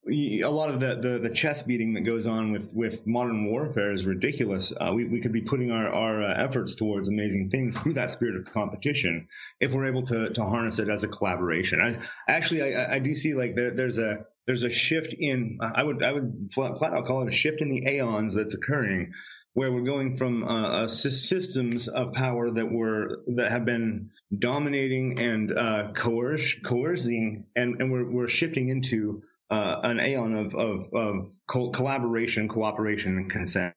a 0.07 0.43
lot 0.45 0.69
of 0.69 0.79
the, 0.79 0.95
the, 0.95 1.19
the 1.19 1.29
chest 1.33 1.67
beating 1.67 1.93
that 1.93 2.01
goes 2.01 2.25
on 2.25 2.51
with, 2.51 2.71
with 2.73 3.05
modern 3.05 3.45
warfare 3.45 3.91
is 3.91 4.05
ridiculous. 4.05 4.71
Uh, 4.79 4.91
we, 4.93 5.05
we 5.05 5.19
could 5.19 5.33
be 5.33 5.41
putting 5.41 5.71
our, 5.71 5.89
our 5.89 6.23
uh, 6.23 6.43
efforts 6.43 6.75
towards 6.75 7.07
amazing 7.09 7.49
things 7.49 7.77
through 7.77 7.93
that 7.93 8.09
spirit 8.09 8.35
of 8.35 8.45
competition 8.51 9.27
if 9.59 9.73
we're 9.73 9.85
able 9.85 10.05
to, 10.05 10.29
to 10.31 10.43
harness 10.43 10.79
it 10.79 10.89
as 10.89 11.03
a 11.03 11.07
collaboration. 11.07 11.81
I 11.81 11.97
actually 12.31 12.75
I, 12.75 12.83
I- 12.83 12.95
I 12.95 12.99
do 12.99 13.13
see 13.15 13.33
like 13.33 13.55
there, 13.55 13.71
there's 13.71 13.97
a 13.97 14.25
there's 14.47 14.63
a 14.63 14.69
shift 14.69 15.13
in 15.13 15.59
I 15.61 15.83
would 15.83 16.01
I 16.03 16.11
would 16.11 16.49
flat, 16.53 16.77
flat 16.77 16.93
out 16.93 17.05
call 17.05 17.21
it 17.21 17.27
a 17.27 17.31
shift 17.31 17.61
in 17.61 17.69
the 17.69 17.85
aeons 17.87 18.33
that's 18.33 18.55
occurring 18.55 19.13
where 19.53 19.71
we're 19.71 19.83
going 19.83 20.15
from 20.15 20.43
uh, 20.43 20.67
uh, 20.69 20.87
systems 20.87 21.87
of 21.87 22.13
power 22.13 22.49
that 22.51 22.71
were 22.71 23.19
that 23.35 23.51
have 23.51 23.65
been 23.65 24.09
dominating 24.37 25.19
and 25.19 25.51
uh, 25.51 25.91
coerce, 25.93 26.55
coercing, 26.63 27.45
and, 27.55 27.81
and 27.81 27.91
we're, 27.91 28.09
we're 28.09 28.27
shifting 28.27 28.69
into 28.69 29.21
uh, 29.49 29.79
an 29.83 29.99
aeon 29.99 30.35
of 30.35 30.55
of, 30.55 30.89
of 30.93 31.31
co- 31.47 31.71
collaboration, 31.71 32.47
cooperation, 32.47 33.17
and 33.17 33.29
consent. 33.29 33.75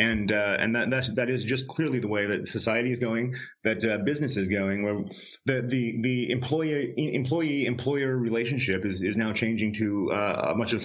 And 0.00 0.30
uh, 0.30 0.56
and 0.60 0.76
that 0.76 0.90
that's, 0.90 1.08
that 1.14 1.28
is 1.28 1.42
just 1.44 1.66
clearly 1.68 1.98
the 1.98 2.08
way 2.08 2.26
that 2.26 2.48
society 2.48 2.92
is 2.92 3.00
going, 3.00 3.34
that 3.64 3.84
uh, 3.84 3.98
business 4.04 4.36
is 4.36 4.48
going, 4.48 4.84
where 4.84 5.04
the 5.46 5.66
the 5.66 6.00
the 6.02 6.30
employee 6.30 6.94
employee 6.96 7.66
employer 7.66 8.16
relationship 8.16 8.84
is 8.86 9.02
is 9.02 9.16
now 9.16 9.32
changing 9.32 9.72
to 9.74 10.10
uh, 10.12 10.52
a 10.54 10.54
bunch 10.56 10.72
of 10.72 10.84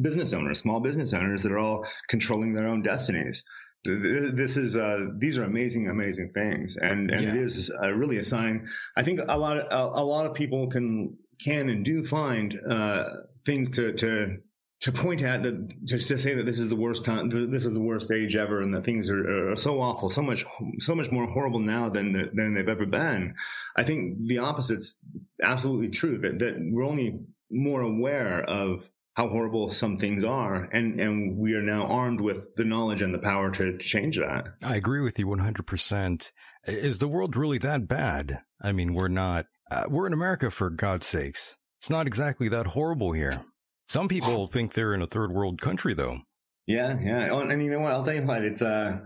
business 0.00 0.34
owners, 0.34 0.58
small 0.60 0.80
business 0.80 1.14
owners 1.14 1.42
that 1.42 1.52
are 1.52 1.58
all 1.58 1.86
controlling 2.08 2.52
their 2.54 2.66
own 2.68 2.82
destinies. 2.82 3.44
Th- 3.86 4.02
th- 4.02 4.34
This 4.34 4.58
is 4.58 4.76
uh, 4.76 5.06
these 5.18 5.38
are 5.38 5.44
amazing, 5.44 5.88
amazing 5.88 6.32
things, 6.34 6.76
and 6.76 7.10
and 7.10 7.24
it 7.28 7.34
Yeah. 7.36 7.40
is 7.40 7.70
uh, 7.82 7.90
really 7.92 8.18
a 8.18 8.24
sign. 8.24 8.68
I 8.96 9.02
think 9.04 9.20
a 9.26 9.38
lot 9.38 9.56
of, 9.58 9.66
a, 9.70 10.00
a 10.00 10.04
lot 10.04 10.26
of 10.26 10.34
people 10.34 10.68
can 10.68 11.16
can 11.44 11.68
and 11.68 11.84
do 11.84 12.04
find 12.04 12.58
uh, 12.68 13.08
things 13.44 13.70
to 13.70 13.92
to 13.94 14.38
to 14.80 14.92
point 14.92 15.22
at 15.22 15.42
that 15.42 15.86
to, 15.86 15.98
to 15.98 16.18
say 16.18 16.34
that 16.34 16.44
this 16.44 16.58
is 16.58 16.68
the 16.68 16.76
worst 16.76 17.04
time, 17.04 17.30
this 17.30 17.64
is 17.64 17.72
the 17.72 17.80
worst 17.80 18.10
age 18.10 18.36
ever, 18.36 18.60
and 18.60 18.74
that 18.74 18.82
things 18.82 19.10
are, 19.10 19.52
are 19.52 19.56
so 19.56 19.80
awful, 19.80 20.10
so 20.10 20.22
much 20.22 20.44
so 20.80 20.94
much 20.94 21.10
more 21.10 21.26
horrible 21.26 21.60
now 21.60 21.88
than 21.88 22.12
than 22.34 22.54
they've 22.54 22.68
ever 22.68 22.86
been. 22.86 23.34
I 23.76 23.84
think 23.84 24.26
the 24.26 24.38
opposite's 24.38 24.98
absolutely 25.42 25.90
true. 25.90 26.18
That 26.18 26.38
that 26.40 26.56
we're 26.58 26.84
only 26.84 27.20
more 27.50 27.80
aware 27.80 28.42
of 28.42 28.90
how 29.14 29.28
horrible 29.28 29.70
some 29.70 29.96
things 29.96 30.24
are, 30.24 30.56
and 30.56 31.00
and 31.00 31.38
we 31.38 31.54
are 31.54 31.62
now 31.62 31.86
armed 31.86 32.20
with 32.20 32.54
the 32.56 32.64
knowledge 32.64 33.00
and 33.00 33.14
the 33.14 33.18
power 33.18 33.50
to, 33.52 33.72
to 33.72 33.78
change 33.78 34.18
that. 34.18 34.48
I 34.62 34.76
agree 34.76 35.00
with 35.00 35.18
you 35.18 35.26
100%. 35.26 36.32
Is 36.66 36.98
the 36.98 37.08
world 37.08 37.36
really 37.36 37.58
that 37.58 37.86
bad? 37.88 38.40
I 38.60 38.72
mean, 38.72 38.94
we're 38.94 39.08
not, 39.08 39.46
uh, 39.70 39.84
we're 39.88 40.06
in 40.06 40.12
America 40.12 40.50
for 40.50 40.70
God's 40.70 41.06
sakes. 41.06 41.56
It's 41.80 41.90
not 41.90 42.06
exactly 42.06 42.48
that 42.48 42.68
horrible 42.68 43.12
here. 43.12 43.42
Some 43.88 44.08
people 44.08 44.46
think 44.52 44.72
they're 44.72 44.94
in 44.94 45.02
a 45.02 45.06
third 45.06 45.32
world 45.32 45.60
country 45.60 45.94
though. 45.94 46.20
Yeah, 46.66 46.98
yeah. 47.00 47.28
Oh, 47.30 47.40
and 47.40 47.62
you 47.62 47.70
know 47.70 47.80
what? 47.80 47.92
I'll 47.92 48.04
tell 48.04 48.14
you 48.14 48.22
what. 48.22 48.42
It's 48.42 48.62
uh, 48.62 48.98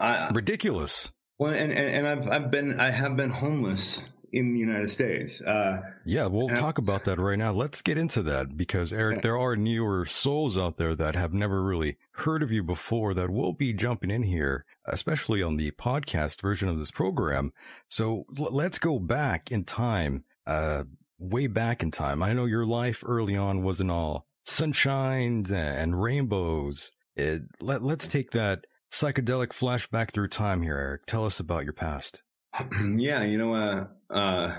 I, 0.00 0.30
Ridiculous. 0.34 1.12
Well, 1.38 1.52
and, 1.52 1.72
and, 1.72 2.06
and 2.06 2.06
I've 2.06 2.28
I've 2.30 2.50
been 2.50 2.78
I 2.78 2.90
have 2.90 3.16
been 3.16 3.30
homeless 3.30 4.02
in 4.34 4.52
the 4.52 4.58
United 4.60 4.88
States. 4.90 5.40
Uh, 5.40 5.80
Yeah, 6.04 6.26
we'll 6.26 6.48
talk 6.48 6.78
about 6.78 7.04
that 7.04 7.18
right 7.18 7.38
now. 7.38 7.52
Let's 7.52 7.82
get 7.82 7.96
into 7.98 8.22
that 8.22 8.56
because 8.56 8.92
Eric, 8.92 9.22
there 9.22 9.38
are 9.38 9.56
newer 9.56 10.04
souls 10.06 10.58
out 10.58 10.76
there 10.76 10.94
that 10.96 11.14
have 11.14 11.32
never 11.32 11.62
really 11.62 11.96
heard 12.12 12.42
of 12.42 12.50
you 12.52 12.62
before 12.62 13.14
that 13.14 13.30
will 13.30 13.52
be 13.52 13.72
jumping 13.72 14.10
in 14.10 14.24
here, 14.24 14.64
especially 14.86 15.42
on 15.42 15.56
the 15.56 15.70
podcast 15.72 16.40
version 16.40 16.68
of 16.68 16.78
this 16.78 16.90
program. 16.90 17.52
So 17.88 18.24
l- 18.38 18.48
let's 18.52 18.78
go 18.78 18.98
back 18.98 19.50
in 19.52 19.64
time, 19.64 20.24
uh, 20.46 20.84
way 21.18 21.46
back 21.46 21.82
in 21.82 21.90
time. 21.90 22.22
I 22.22 22.32
know 22.32 22.44
your 22.46 22.66
life 22.66 23.02
early 23.06 23.36
on 23.36 23.62
wasn't 23.62 23.90
all 23.90 24.26
sunshines 24.46 25.52
and 25.52 26.02
rainbows. 26.02 26.90
It, 27.16 27.42
let, 27.60 27.82
let's 27.82 28.08
take 28.08 28.32
that 28.32 28.64
psychedelic 28.92 29.48
flashback 29.48 30.12
through 30.12 30.28
time 30.28 30.62
here, 30.62 30.76
Eric. 30.76 31.02
Tell 31.06 31.24
us 31.24 31.38
about 31.40 31.64
your 31.64 31.72
past. 31.72 32.22
yeah, 32.96 33.24
you 33.24 33.38
know, 33.38 33.54
uh, 33.54 33.84
uh, 34.10 34.54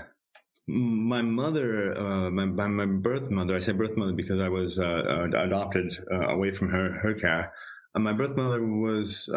my 0.66 1.22
mother, 1.22 1.96
uh, 1.96 2.30
my, 2.30 2.44
my 2.44 2.86
birth 2.86 3.30
mother. 3.30 3.56
I 3.56 3.60
say 3.60 3.72
birth 3.72 3.96
mother 3.96 4.12
because 4.12 4.40
I 4.40 4.48
was 4.48 4.78
uh, 4.78 5.28
adopted 5.36 5.96
uh, 6.10 6.28
away 6.28 6.52
from 6.52 6.70
her 6.70 6.92
her 6.92 7.14
care. 7.14 7.52
Uh, 7.94 8.00
my 8.00 8.12
birth 8.12 8.36
mother 8.36 8.64
was 8.64 9.30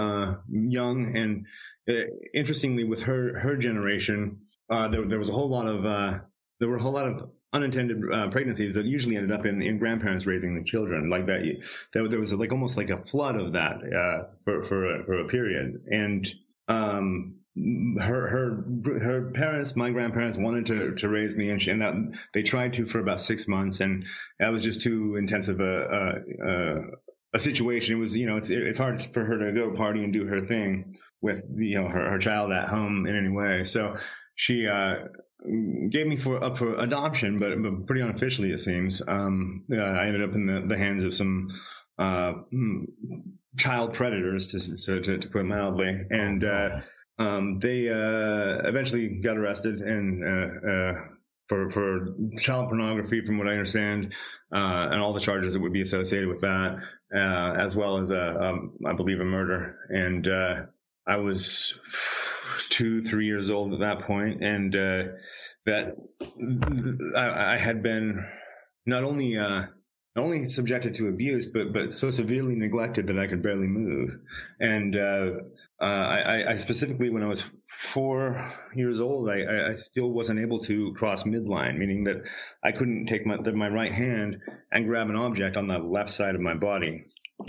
young, 0.49 1.15
and 1.15 1.45
interestingly, 2.33 2.83
with 2.83 3.01
her 3.03 3.39
her 3.39 3.55
generation, 3.55 4.41
there 4.69 5.07
there 5.07 5.19
was 5.19 5.29
a 5.29 5.33
whole 5.33 5.49
lot 5.49 5.67
of 5.67 5.83
there 6.59 6.67
were 6.67 6.77
a 6.77 6.81
whole 6.81 6.93
lot 6.93 7.07
of 7.07 7.31
unintended 7.53 8.01
pregnancies 8.31 8.73
that 8.73 8.85
usually 8.85 9.15
ended 9.15 9.31
up 9.31 9.45
in, 9.45 9.61
in 9.61 9.79
grandparents 9.79 10.27
raising 10.27 10.53
the 10.53 10.63
children 10.63 11.07
like 11.07 11.27
that. 11.27 11.41
There, 11.93 12.07
there 12.07 12.19
was 12.19 12.33
like 12.33 12.51
almost 12.51 12.77
like 12.77 12.89
a 12.89 13.03
flood 13.05 13.37
of 13.37 13.53
that 13.53 13.81
for 14.43 14.63
for 14.63 14.95
a, 14.95 15.05
for 15.05 15.19
a 15.21 15.27
period, 15.27 15.83
and 15.87 16.27
um, 16.67 17.38
her 17.99 18.27
her 18.27 18.99
her 18.99 19.31
parents, 19.31 19.75
my 19.75 19.89
grandparents, 19.89 20.37
wanted 20.37 20.67
to 20.67 20.95
to 20.95 21.09
raise 21.09 21.35
me, 21.35 21.49
and, 21.49 21.61
she, 21.61 21.71
and 21.71 21.81
that, 21.81 21.93
they 22.33 22.43
tried 22.43 22.73
to 22.73 22.85
for 22.85 22.99
about 22.99 23.21
six 23.21 23.47
months, 23.47 23.79
and 23.79 24.05
that 24.39 24.51
was 24.51 24.63
just 24.63 24.81
too 24.81 25.15
intensive 25.15 25.59
a 25.59 25.81
a, 26.41 26.47
a, 26.47 26.81
a 27.33 27.39
situation. 27.39 27.97
It 27.97 27.99
was 27.99 28.15
you 28.15 28.27
know 28.27 28.37
it's 28.37 28.49
it's 28.49 28.79
hard 28.79 29.03
for 29.03 29.25
her 29.25 29.37
to 29.37 29.51
go 29.51 29.71
party 29.71 30.03
and 30.03 30.13
do 30.13 30.25
her 30.25 30.41
thing 30.41 30.95
with 31.21 31.45
you 31.55 31.81
know 31.81 31.87
her, 31.87 32.11
her 32.11 32.19
child 32.19 32.51
at 32.51 32.67
home 32.67 33.05
in 33.05 33.15
any 33.15 33.29
way. 33.29 33.63
So 33.63 33.95
she 34.35 34.67
uh, 34.67 34.95
gave 35.89 36.07
me 36.07 36.17
for 36.17 36.43
up 36.43 36.57
for 36.57 36.75
adoption, 36.75 37.39
but, 37.39 37.61
but 37.61 37.85
pretty 37.85 38.01
unofficially 38.01 38.51
it 38.51 38.59
seems. 38.59 39.01
Um, 39.07 39.65
uh, 39.71 39.77
I 39.77 40.07
ended 40.07 40.23
up 40.23 40.35
in 40.35 40.45
the, 40.45 40.65
the 40.67 40.77
hands 40.77 41.03
of 41.03 41.13
some 41.13 41.49
uh, 41.97 42.33
mm, 42.53 42.85
child 43.57 43.93
predators, 43.93 44.47
to, 44.47 44.77
to, 44.77 45.01
to, 45.01 45.17
to 45.17 45.27
put 45.27 45.45
mildly, 45.45 45.99
and 46.09 46.43
uh, 46.43 46.81
um, 47.19 47.59
they 47.59 47.89
uh, 47.89 48.67
eventually 48.67 49.19
got 49.19 49.38
arrested 49.38 49.81
and. 49.81 50.23
Uh, 50.23 50.69
uh, 50.69 51.03
for, 51.47 51.67
for 51.71 52.05
child 52.39 52.67
pornography, 52.67 53.25
from 53.25 53.39
what 53.39 53.47
I 53.47 53.53
understand, 53.53 54.13
uh, 54.53 54.89
and 54.91 55.01
all 55.01 55.13
the 55.13 55.19
charges 55.19 55.53
that 55.53 55.61
would 55.61 55.73
be 55.73 55.81
associated 55.81 56.29
with 56.29 56.41
that, 56.41 56.77
uh, 57.11 57.53
as 57.57 57.75
well 57.75 57.97
as 57.97 58.11
a, 58.11 58.39
um, 58.39 58.73
I 58.85 58.93
believe, 58.93 59.19
a 59.19 59.25
murder. 59.25 59.79
And 59.89 60.27
I 61.07 61.15
was 61.15 61.73
two, 62.69 63.01
three 63.01 63.25
years 63.25 63.49
old 63.49 63.73
at 63.73 63.79
that 63.79 64.05
point, 64.05 64.43
and 64.43 64.73
that 64.73 65.95
I, 67.17 67.53
I 67.53 67.57
had 67.57 67.81
been 67.81 68.23
not 68.85 69.03
only 69.03 69.33
not 69.35 70.25
only 70.25 70.43
subjected 70.49 70.95
to 70.95 71.07
abuse, 71.07 71.47
but 71.47 71.73
but 71.73 71.93
so 71.93 72.11
severely 72.11 72.55
neglected 72.55 73.07
that 73.07 73.17
I 73.17 73.27
could 73.27 73.41
barely 73.41 73.67
move. 73.67 74.19
And 74.59 74.95
uh, 74.95 75.31
uh, 75.81 75.86
I, 75.86 76.51
I 76.51 76.55
specifically, 76.57 77.09
when 77.09 77.24
I 77.24 77.27
was 77.27 77.50
four 77.67 78.51
years 78.74 79.00
old, 79.00 79.29
I, 79.29 79.69
I 79.69 79.74
still 79.75 80.09
wasn't 80.09 80.41
able 80.41 80.59
to 80.63 80.93
cross 80.93 81.24
midline, 81.24 81.77
meaning 81.77 82.03
that 82.05 82.24
I 82.63 82.74
couldn't 82.74 83.05
take 83.05 83.25
my 83.25 83.38
my 83.38 83.69
right 83.69 83.91
hand 83.91 84.41
and 84.71 84.86
grab 84.86 85.09
an 85.09 85.15
object 85.15 85.55
on 85.55 85.67
the 85.67 85.77
left 85.77 86.12
side 86.12 86.36
of 86.36 86.41
my 86.41 86.53
body. 86.53 87.03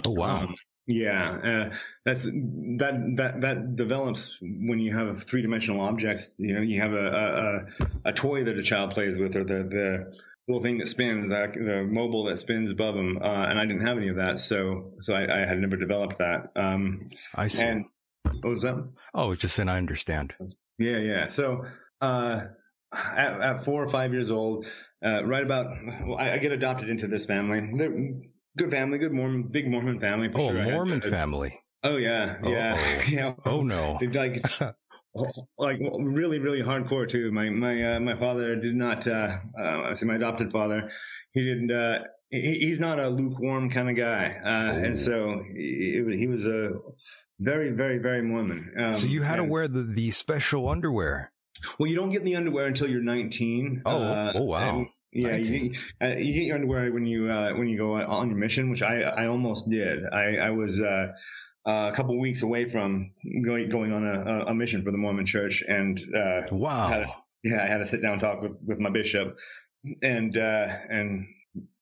Oh 0.06 0.12
wow. 0.12 0.42
Um, 0.42 0.54
yeah, 0.86 1.30
uh, 1.70 1.74
that's 2.04 2.24
that 2.24 3.14
that 3.16 3.40
that 3.40 3.76
develops 3.76 4.36
when 4.40 4.78
you 4.78 4.96
have 4.96 5.24
three 5.24 5.42
dimensional 5.42 5.80
objects. 5.80 6.30
You 6.36 6.54
know, 6.54 6.62
you 6.62 6.80
have 6.80 6.92
a, 6.92 7.66
a 8.04 8.10
a 8.10 8.12
toy 8.12 8.44
that 8.44 8.56
a 8.56 8.62
child 8.62 8.92
plays 8.92 9.18
with, 9.18 9.36
or 9.36 9.44
the 9.44 9.62
the 9.64 10.18
little 10.48 10.62
thing 10.62 10.78
that 10.78 10.88
spins, 10.88 11.32
uh, 11.32 11.46
the 11.52 11.86
mobile 11.88 12.24
that 12.24 12.38
spins 12.38 12.70
above 12.70 12.94
them, 12.94 13.18
uh, 13.22 13.26
and 13.26 13.58
I 13.58 13.66
didn't 13.66 13.86
have 13.86 13.98
any 13.98 14.08
of 14.08 14.16
that, 14.16 14.40
so 14.40 14.94
so 14.98 15.14
I, 15.14 15.42
I 15.42 15.46
had 15.46 15.58
never 15.58 15.76
developed 15.76 16.18
that. 16.18 16.48
Um, 16.56 17.10
I 17.34 17.46
see. 17.46 17.64
and 17.64 17.84
what 18.24 18.44
was 18.44 18.62
that? 18.62 18.88
oh, 19.14 19.30
it's 19.32 19.40
just 19.42 19.54
saying 19.56 19.68
I 19.68 19.78
understand. 19.78 20.34
Yeah, 20.78 20.98
yeah. 20.98 21.28
So 21.28 21.64
uh, 22.00 22.46
at, 22.94 23.40
at 23.40 23.64
four 23.64 23.82
or 23.84 23.88
five 23.90 24.12
years 24.12 24.30
old, 24.30 24.66
uh, 25.04 25.24
right 25.24 25.42
about, 25.42 25.66
well, 26.06 26.18
I, 26.18 26.32
I 26.32 26.38
get 26.38 26.52
adopted 26.52 26.90
into 26.90 27.06
this 27.06 27.26
family. 27.26 27.70
They're 27.74 28.12
good 28.56 28.70
family, 28.70 28.98
good 28.98 29.12
Mormon, 29.12 29.44
big 29.44 29.70
Mormon 29.70 30.00
family. 30.00 30.30
for 30.30 30.38
Oh, 30.40 30.48
sure. 30.50 30.60
I 30.60 30.64
had- 30.64 30.72
Mormon 30.74 31.00
family. 31.00 31.58
Oh 31.82 31.96
yeah, 31.96 32.36
yeah, 32.44 32.74
Uh-oh. 32.74 33.02
yeah. 33.10 33.34
Oh 33.46 33.62
no. 33.62 33.96
They're 34.00 34.10
like 34.12 34.36
it's 34.36 34.60
like 35.58 35.80
really 35.98 36.38
really 36.38 36.60
hardcore 36.62 37.08
too 37.08 37.32
my 37.32 37.48
my 37.48 37.94
uh, 37.96 38.00
my 38.00 38.14
father 38.16 38.54
did 38.54 38.76
not 38.76 39.06
uh, 39.08 39.38
uh 39.58 39.62
i 39.62 39.94
my 40.04 40.14
adopted 40.16 40.52
father 40.52 40.88
he 41.32 41.42
didn't 41.42 41.72
uh 41.72 42.00
he, 42.28 42.58
he's 42.60 42.78
not 42.78 43.00
a 43.00 43.08
lukewarm 43.08 43.70
kind 43.70 43.88
of 43.90 43.96
guy 43.96 44.26
uh 44.44 44.72
Oh. 44.74 44.84
and 44.84 44.96
so 44.98 45.40
he, 45.56 46.04
he 46.16 46.26
was 46.28 46.46
a 46.46 46.72
very 47.40 47.70
very 47.70 47.98
very 47.98 48.22
mormon 48.22 48.72
um, 48.78 48.90
so 48.92 49.06
you 49.06 49.22
had 49.22 49.36
to 49.36 49.44
wear 49.44 49.66
the, 49.66 49.82
the 49.82 50.10
special 50.10 50.68
underwear. 50.68 51.32
well 51.78 51.88
you 51.90 51.96
don't 51.96 52.10
get 52.10 52.22
the 52.22 52.36
underwear 52.36 52.66
until 52.66 52.88
you're 52.88 53.02
19 53.02 53.82
Oh, 53.84 53.96
uh, 53.96 54.32
oh, 54.36 54.42
wow. 54.44 54.78
and- 54.80 54.88
yeah, 55.12 55.34
you, 55.36 55.70
get- 55.70 55.78
uh, 56.00 56.16
you 56.18 56.32
get 56.34 56.44
your 56.44 56.54
underwear 56.54 56.92
when 56.92 57.04
you 57.04 57.28
uh, 57.28 57.52
when 57.54 57.66
you 57.68 57.76
go 57.76 57.94
on 57.94 58.28
your 58.30 58.38
mission, 58.38 58.70
which 58.70 58.80
I 58.82 59.00
I 59.02 59.26
almost 59.26 59.68
did. 59.68 60.04
I 60.12 60.36
I 60.36 60.50
was 60.50 60.80
uh, 60.80 61.08
a 61.66 61.92
couple 61.96 62.16
weeks 62.20 62.44
away 62.44 62.66
from 62.66 63.10
going 63.44 63.68
going 63.70 63.92
on 63.92 64.06
a, 64.06 64.44
a 64.46 64.54
mission 64.54 64.84
for 64.84 64.92
the 64.92 64.98
Mormon 64.98 65.26
Church, 65.26 65.64
and 65.66 65.98
uh, 66.14 66.42
Wow. 66.52 66.86
had 66.86 67.02
a, 67.02 67.06
yeah, 67.42 67.64
I 67.64 67.66
had 67.66 67.80
a 67.80 67.86
sit 67.86 68.02
down 68.02 68.20
talk 68.20 68.40
with, 68.40 68.52
with 68.64 68.78
my 68.78 68.90
bishop, 68.90 69.36
and 70.00 70.36
uh, 70.38 70.66
and 70.88 71.26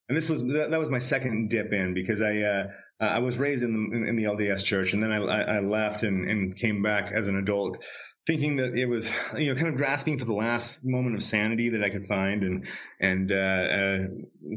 and 0.09 0.17
this 0.17 0.29
was 0.29 0.45
that, 0.47 0.71
that 0.71 0.79
was 0.79 0.91
my 0.91 0.99
second 0.99 1.51
dip 1.51 1.73
in 1.73 1.95
because 1.95 2.23
I 2.23 2.41
uh, 2.41 2.67
I 3.01 3.19
was 3.19 3.39
raised 3.39 3.63
in 3.63 3.91
the 3.91 4.09
in 4.09 4.17
the 4.17 4.25
LDS 4.25 4.65
church, 4.65 4.93
and 4.93 5.03
then 5.03 5.13
I 5.13 5.19
I 5.19 5.41
I 5.57 5.61
left 5.61 6.03
and 6.03 6.29
and 6.29 6.57
came 6.57 6.83
back 6.83 7.13
as 7.13 7.27
an 7.27 7.37
adult. 7.37 7.85
Thinking 8.27 8.57
that 8.57 8.77
it 8.77 8.85
was, 8.85 9.11
you 9.39 9.47
know, 9.47 9.55
kind 9.55 9.69
of 9.69 9.77
grasping 9.77 10.19
for 10.19 10.27
the 10.27 10.35
last 10.35 10.85
moment 10.85 11.17
of 11.17 11.23
sanity 11.23 11.71
that 11.71 11.83
I 11.83 11.89
could 11.89 12.07
find, 12.07 12.43
and 12.43 12.67
and 13.01 13.33
uh, 13.33 13.35
uh, 13.35 13.99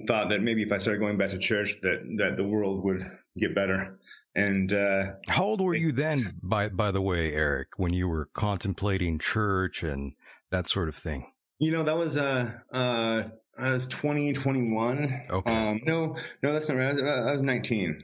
thought 0.07 0.29
that 0.29 0.41
maybe 0.41 0.61
if 0.61 0.73
I 0.73 0.77
started 0.77 0.99
going 0.99 1.17
back 1.17 1.29
to 1.29 1.37
church, 1.37 1.75
that 1.81 2.03
that 2.17 2.35
the 2.35 2.43
world 2.43 2.83
would 2.83 3.09
get 3.37 3.55
better. 3.55 3.97
And 4.35 4.71
uh, 4.73 5.13
How 5.27 5.43
old 5.43 5.61
were 5.61 5.75
you 5.75 5.91
then, 5.91 6.39
by 6.41 6.69
by 6.69 6.91
the 6.91 7.01
way, 7.01 7.33
Eric, 7.33 7.69
when 7.77 7.93
you 7.93 8.07
were 8.07 8.29
contemplating 8.33 9.19
church 9.19 9.83
and 9.83 10.13
that 10.51 10.67
sort 10.67 10.89
of 10.89 10.95
thing? 10.95 11.31
You 11.59 11.71
know, 11.71 11.83
that 11.83 11.97
was 11.97 12.17
uh 12.17 12.51
uh 12.73 13.23
I 13.57 13.71
was 13.71 13.87
20, 13.87 14.33
21. 14.33 15.23
Okay. 15.29 15.51
Um 15.51 15.81
no, 15.85 16.15
no, 16.41 16.53
that's 16.53 16.69
not 16.69 16.77
right. 16.77 16.89
I 16.89 16.93
was, 16.93 17.03
I 17.03 17.31
was 17.31 17.41
19. 17.41 18.03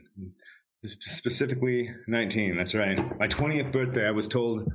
Specifically 0.84 1.90
19. 2.06 2.56
That's 2.56 2.74
right. 2.74 2.98
My 3.18 3.28
20th 3.28 3.72
birthday, 3.72 4.06
I 4.06 4.12
was 4.12 4.28
told 4.28 4.72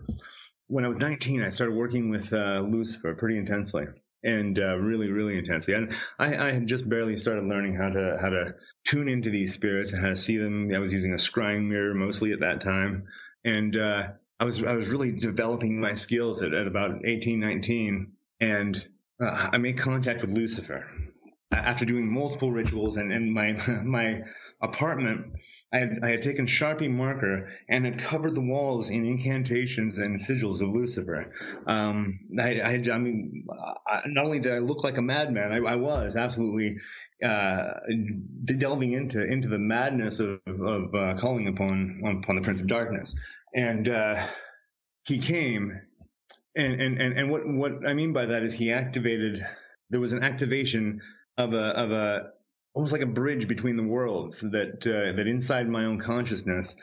when 0.68 0.86
I 0.86 0.88
was 0.88 0.98
19, 0.98 1.44
I 1.44 1.50
started 1.50 1.76
working 1.76 2.10
with 2.10 2.34
uh, 2.34 2.62
Lucifer 2.68 3.14
pretty 3.14 3.38
intensely 3.38 3.86
and 4.24 4.58
uh, 4.58 4.78
really, 4.78 5.12
really 5.12 5.38
intensely. 5.38 5.74
And 5.74 5.96
I, 6.18 6.38
I 6.38 6.52
had 6.52 6.68
just 6.68 6.90
barely 6.90 7.18
started 7.18 7.46
learning 7.46 7.76
how 7.76 7.90
to 7.90 8.18
how 8.22 8.30
to 8.30 8.56
tune 8.86 9.10
into 9.10 9.30
these 9.30 9.54
spirits 9.54 9.92
and 9.92 10.02
how 10.02 10.10
to 10.10 10.16
see 10.16 10.38
them. 10.38 10.72
I 10.74 10.80
was 10.80 10.94
using 10.94 11.14
a 11.14 11.18
scrying 11.18 11.68
mirror 11.68 11.94
mostly 11.94 12.32
at 12.32 12.40
that 12.40 12.62
time, 12.62 13.08
and 13.44 13.76
uh, 13.76 14.08
I 14.40 14.46
was 14.46 14.64
I 14.64 14.74
was 14.74 14.88
really 14.88 15.12
developing 15.12 15.80
my 15.80 15.94
skills 15.94 16.42
at, 16.42 16.54
at 16.54 16.68
about 16.68 17.06
18, 17.06 17.40
19, 17.40 18.14
and 18.40 18.86
uh, 19.28 19.50
I 19.54 19.58
made 19.58 19.78
contact 19.78 20.22
with 20.22 20.32
Lucifer 20.32 20.86
after 21.52 21.86
doing 21.86 22.12
multiple 22.12 22.52
rituals 22.52 22.98
and, 22.98 23.12
and 23.12 23.34
my 23.34 23.54
my 23.84 24.24
apartment 24.62 25.26
I 25.74 25.80
had, 25.80 26.00
I 26.02 26.10
had 26.12 26.22
taken 26.22 26.46
Sharpie 26.46 26.90
marker 26.90 27.50
and 27.68 27.84
had 27.84 28.00
covered 28.00 28.34
the 28.34 28.42
walls 28.42 28.90
in 28.90 29.06
incantations 29.06 29.98
and 29.98 30.18
sigils 30.18 30.62
of 30.62 30.70
Lucifer. 30.70 31.34
Um, 31.68 32.18
I, 32.40 32.62
I, 32.62 32.84
I 32.92 32.98
mean, 32.98 33.46
I, 33.86 34.02
not 34.06 34.24
only 34.24 34.40
did 34.40 34.54
I 34.54 34.60
look 34.60 34.86
like 34.86 34.98
a 34.98 35.02
madman, 35.02 35.52
I, 35.52 35.58
I 35.58 35.76
was 35.76 36.16
absolutely 36.16 36.78
uh, 37.24 37.74
delving 38.46 38.94
into 38.94 39.24
into 39.24 39.50
the 39.50 39.60
madness 39.60 40.20
of, 40.22 40.40
of 40.48 40.96
uh, 40.96 41.16
calling 41.18 41.48
upon 41.48 42.02
upon 42.22 42.36
the 42.38 42.42
Prince 42.42 42.62
of 42.62 42.68
Darkness, 42.68 43.18
and 43.54 43.90
uh, 43.90 44.16
he 45.06 45.20
came, 45.20 45.82
and, 46.56 46.82
and 46.82 47.02
and 47.02 47.18
and 47.18 47.30
what 47.32 47.42
what 47.46 47.88
I 47.88 47.94
mean 47.94 48.14
by 48.14 48.28
that 48.28 48.44
is 48.44 48.54
he 48.54 48.72
activated. 48.72 49.46
There 49.90 50.00
was 50.00 50.14
an 50.14 50.24
activation 50.24 51.02
of 51.38 51.54
a 51.54 51.58
of 51.58 51.92
a 51.92 52.30
almost 52.74 52.94
like 52.94 53.02
a 53.02 53.08
bridge 53.08 53.48
between 53.48 53.78
the 53.78 53.84
worlds 53.84 54.42
that 54.42 54.86
uh, 54.86 55.16
that 55.16 55.28
inside 55.28 55.68
my 55.68 55.86
own 55.86 56.00
consciousness 56.00 56.76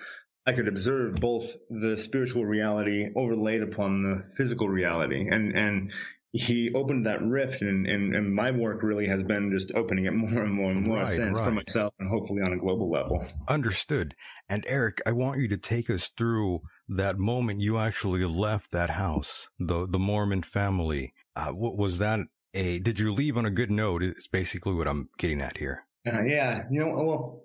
I 0.47 0.53
could 0.53 0.69
observe 0.69 1.17
both 1.17 1.55
the 1.69 1.99
spiritual 1.99 2.45
reality 2.47 3.11
overlaid 3.15 3.63
upon 3.63 4.01
the 4.01 4.25
physical 4.37 4.69
reality 4.69 5.29
and 5.29 5.57
and 5.57 5.93
he 6.33 6.71
opened 6.73 7.07
that 7.07 7.23
rift 7.23 7.61
and, 7.63 7.87
and, 7.87 8.15
and 8.15 8.33
my 8.33 8.51
work 8.53 8.83
really 8.83 9.09
has 9.09 9.23
been 9.23 9.51
just 9.51 9.75
opening 9.75 10.05
it 10.05 10.13
more 10.13 10.43
and 10.43 10.53
more 10.53 10.71
and 10.71 10.87
more 10.87 10.99
Right, 10.99 11.09
since 11.09 11.41
for 11.41 11.51
myself 11.51 11.95
and 11.99 12.09
hopefully 12.09 12.41
on 12.43 12.53
a 12.53 12.57
global 12.57 12.91
level. 12.91 13.25
Understood. 13.49 14.15
And 14.49 14.65
Eric, 14.69 15.01
I 15.05 15.13
want 15.13 15.41
you 15.41 15.49
to 15.49 15.57
take 15.57 15.91
us 15.91 16.11
through 16.17 16.61
that 16.89 17.19
moment 17.19 17.61
you 17.61 17.79
actually 17.79 18.25
left 18.25 18.71
that 18.73 18.91
house, 18.91 19.49
the 19.59 19.87
the 19.87 19.99
Mormon 19.99 20.43
family. 20.43 21.15
Uh, 21.35 21.49
what 21.49 21.77
was 21.77 21.99
that? 21.99 22.21
A 22.55 22.81
did 22.81 22.99
you 22.99 23.13
leave 23.13 23.37
on 23.37 23.47
a 23.47 23.51
good 23.51 23.71
note? 23.71 24.03
Is 24.03 24.29
basically 24.29 24.75
what 24.75 24.89
I'm 24.89 25.09
getting 25.19 25.41
at 25.41 25.57
here. 25.57 25.85
Uh, 26.07 26.23
yeah, 26.23 26.65
you 26.71 26.81
know, 26.81 26.89
well, 26.89 27.43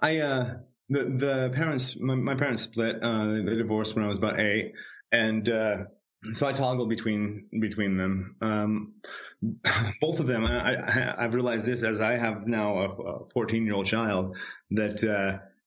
I 0.00 0.18
uh, 0.18 0.54
the 0.88 1.04
the 1.04 1.50
parents, 1.54 1.96
my, 1.98 2.14
my 2.14 2.34
parents 2.34 2.62
split. 2.62 3.02
Uh, 3.02 3.42
they 3.44 3.56
divorced 3.56 3.94
when 3.94 4.04
I 4.04 4.08
was 4.08 4.18
about 4.18 4.40
eight, 4.40 4.72
and 5.12 5.46
uh, 5.48 5.76
so 6.32 6.46
I 6.46 6.52
toggle 6.52 6.86
between 6.86 7.48
between 7.60 7.96
them. 7.96 8.36
Um, 8.40 8.94
both 10.00 10.20
of 10.20 10.26
them, 10.26 10.44
I, 10.44 11.14
I've 11.18 11.34
realized 11.34 11.66
this 11.66 11.82
as 11.82 12.00
I 12.00 12.16
have 12.16 12.46
now 12.46 12.78
a 12.78 13.24
14 13.24 13.64
year 13.64 13.74
old 13.74 13.86
child 13.86 14.36
that 14.72 15.02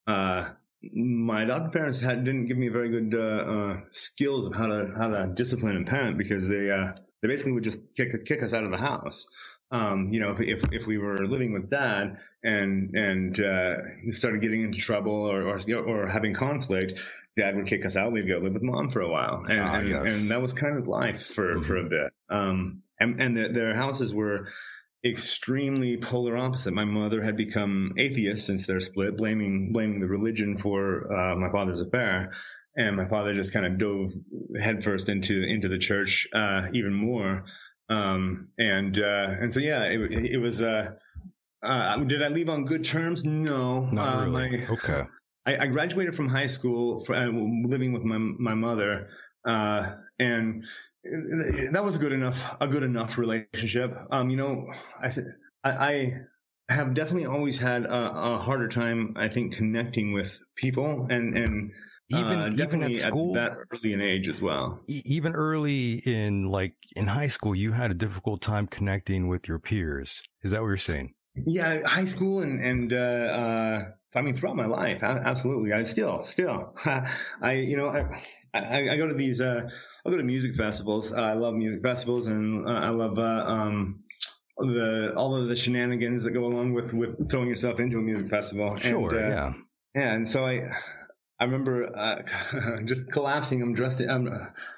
uh, 0.08 0.12
uh, 0.12 0.50
my 0.94 1.44
adopted 1.44 1.74
parents 1.74 2.02
had 2.02 2.24
didn't 2.24 2.48
give 2.48 2.58
me 2.58 2.68
very 2.68 2.89
good 2.89 3.16
uh, 3.16 3.52
uh, 3.52 3.80
skills 3.92 4.46
of 4.46 4.54
how 4.54 4.68
to 4.68 4.94
how 4.98 5.10
to 5.10 5.32
discipline 5.34 5.76
and 5.76 5.88
parent 5.88 6.18
because 6.18 6.48
they 6.48 6.70
uh, 6.70 6.94
they 7.22 7.28
basically 7.28 7.54
would 7.54 7.63
just 7.63 7.96
kick 7.96 8.26
kick 8.26 8.44
us 8.44 8.54
out 8.54 8.63
of 8.63 8.72
the 8.72 8.78
house. 8.78 9.26
Um, 9.72 10.13
you 10.13 10.20
know, 10.20 10.32
if, 10.32 10.39
if 10.39 10.63
if 10.72 10.88
we 10.88 11.00
were 11.00 11.26
living 11.26 11.52
with 11.52 11.70
dad 11.70 12.18
and 12.44 12.92
and 12.94 13.39
uh, 13.39 13.78
started 14.12 14.42
getting 14.42 14.62
into 14.63 14.78
trouble 14.78 15.13
or, 15.13 15.48
or 15.48 15.60
or 15.80 16.08
having 16.08 16.36
conflict, 16.36 17.00
dad 17.36 17.56
would 17.56 17.67
kick 17.67 17.86
us 17.86 17.96
out. 17.96 18.12
We'd 18.12 18.28
go 18.28 18.38
live 18.39 18.54
with 18.54 18.63
mom 18.63 18.89
for 18.89 19.02
a 19.02 19.10
while, 19.10 19.43
and 19.50 19.60
Ah, 19.60 19.76
and, 19.76 19.89
yes. 19.89 20.15
and 20.17 20.30
that 20.32 20.41
was 20.41 20.54
kind 20.54 20.78
of 20.78 20.88
life 20.88 21.26
for 21.28 21.62
for 21.63 21.78
a 21.78 21.84
bit. 21.89 22.12
Um, 22.30 22.84
and 23.00 23.19
and 23.19 23.36
the, 23.38 23.50
their 23.50 23.74
houses 23.76 24.13
were 24.13 24.48
extremely 25.06 25.98
polar 25.98 26.38
opposite. 26.38 26.74
My 26.74 26.86
mother 26.86 27.22
had 27.22 27.36
become 27.36 27.93
atheist 27.98 28.46
since 28.46 28.65
their 28.67 28.80
split, 28.80 29.17
blaming 29.17 29.72
blaming 29.74 30.00
the 30.00 30.08
religion 30.08 30.58
for 30.58 31.12
uh, 31.13 31.36
my 31.36 31.50
father's 31.52 31.82
affair, 31.82 32.32
and 32.76 32.96
my 32.96 33.06
father 33.06 33.34
just 33.34 33.54
kind 33.54 33.65
of 33.65 33.78
dove 33.78 34.12
headfirst 34.60 35.10
into 35.10 35.43
into 35.43 35.67
the 35.67 35.78
church 35.78 36.28
uh, 36.34 36.67
even 36.74 36.93
more. 36.93 37.46
Um, 37.89 38.50
and 38.58 38.98
uh, 38.98 39.28
and 39.41 39.52
so 39.52 39.60
yeah, 39.60 39.84
it, 39.86 40.12
it 40.12 40.38
was. 40.38 40.62
Uh, 40.62 40.91
uh, 41.62 41.98
did 41.98 42.22
I 42.22 42.28
leave 42.28 42.50
on 42.50 42.65
good 42.65 42.84
terms? 42.84 43.24
No, 43.24 43.82
Not 43.89 44.15
uh, 44.19 44.26
really. 44.26 44.58
my- 44.60 44.67
okay. 44.74 45.04
I, 45.46 45.58
I 45.58 45.68
graduated 45.68 46.16
from 46.16 46.30
high 46.30 46.48
school 46.48 47.04
for, 47.04 47.16
uh, 47.16 47.28
living 47.28 47.94
with 47.94 48.04
my 48.04 48.18
my 48.18 48.54
mother, 48.54 49.10
uh, 49.48 49.94
and 50.20 50.66
that 51.04 51.84
was 51.84 51.98
good 51.98 52.14
enough 52.14 52.58
a 52.62 52.68
good 52.68 52.84
enough 52.84 53.18
relationship. 53.18 53.98
Um, 54.10 54.30
you 54.30 54.38
know, 54.38 54.66
I 55.02 55.10
said 55.10 55.26
I, 55.64 55.72
I 55.72 56.74
have 56.74 56.94
definitely 56.94 57.26
always 57.26 57.58
had 57.58 57.86
a, 57.86 58.34
a 58.34 58.38
harder 58.38 58.70
time, 58.70 59.14
I 59.18 59.28
think, 59.28 59.56
connecting 59.56 60.14
with 60.14 60.40
people, 60.56 61.08
and 61.10 61.38
and 61.38 61.72
Even 62.10 62.40
uh, 62.40 62.50
even 62.58 62.84
at 62.84 62.96
school, 62.98 63.34
that 63.34 63.54
early 63.72 63.94
an 63.94 64.02
age 64.02 64.28
as 64.28 64.42
well. 64.42 64.84
even 64.88 65.34
early 65.34 65.94
in 66.06 66.46
like 66.46 66.76
in 66.96 67.08
high 67.08 67.28
school, 67.28 67.56
you 67.56 67.72
had 67.72 67.92
a 67.92 67.94
difficult 67.94 68.42
time 68.42 68.68
connecting 68.68 69.28
with 69.28 69.48
your 69.48 69.60
peers. 69.60 70.22
Is 70.44 70.52
that 70.52 70.62
what 70.62 70.68
you're 70.68 70.78
saying? 70.78 71.14
Yeah, 71.36 71.82
high 71.86 72.06
school 72.06 72.41
and 72.41 72.62
and 72.62 72.93
uh, 72.93 72.96
uh, 72.96 73.86
I 74.15 74.22
mean 74.22 74.36
throughout 74.36 74.56
my 74.56 74.67
life, 74.67 75.02
absolutely. 75.04 75.74
I 75.74 75.84
still 75.84 76.24
still 76.24 76.76
I 77.41 77.54
you 77.54 77.78
know 77.78 77.88
I 77.88 78.22
I, 78.54 78.89
I 78.91 78.98
go 78.98 79.08
to 79.08 79.15
these 79.15 79.41
uh, 79.41 79.69
I 80.06 80.10
go 80.10 80.17
to 80.17 80.24
music 80.24 80.56
festivals. 80.56 81.12
I 81.13 81.34
love 81.34 81.56
music 81.56 81.82
festivals 81.82 82.28
and 82.28 82.67
uh, 82.67 82.72
I 82.72 82.89
love 82.89 83.17
uh, 83.17 83.46
um 83.48 84.00
the 84.58 85.13
all 85.15 85.36
of 85.36 85.48
the 85.48 85.56
shenanigans 85.56 86.24
that 86.24 86.32
go 86.32 86.46
along 86.46 86.74
with 86.74 86.93
with 86.93 87.30
throwing 87.32 87.50
yourself 87.50 87.80
into 87.80 87.98
a 87.98 88.02
music 88.02 88.30
festival. 88.30 88.78
Sure, 88.78 89.10
and, 89.15 89.26
uh, 89.26 89.36
yeah. 89.36 89.54
Yeah, 89.96 90.13
and 90.13 90.28
so 90.28 90.43
I, 90.46 90.69
I 91.44 91.46
remember 91.46 91.94
uh, 91.94 92.80
just 92.86 93.12
collapsing. 93.12 93.62
I'm 93.62 93.74
dressed. 93.74 94.00
In, 94.00 94.10
I'm 94.10 94.30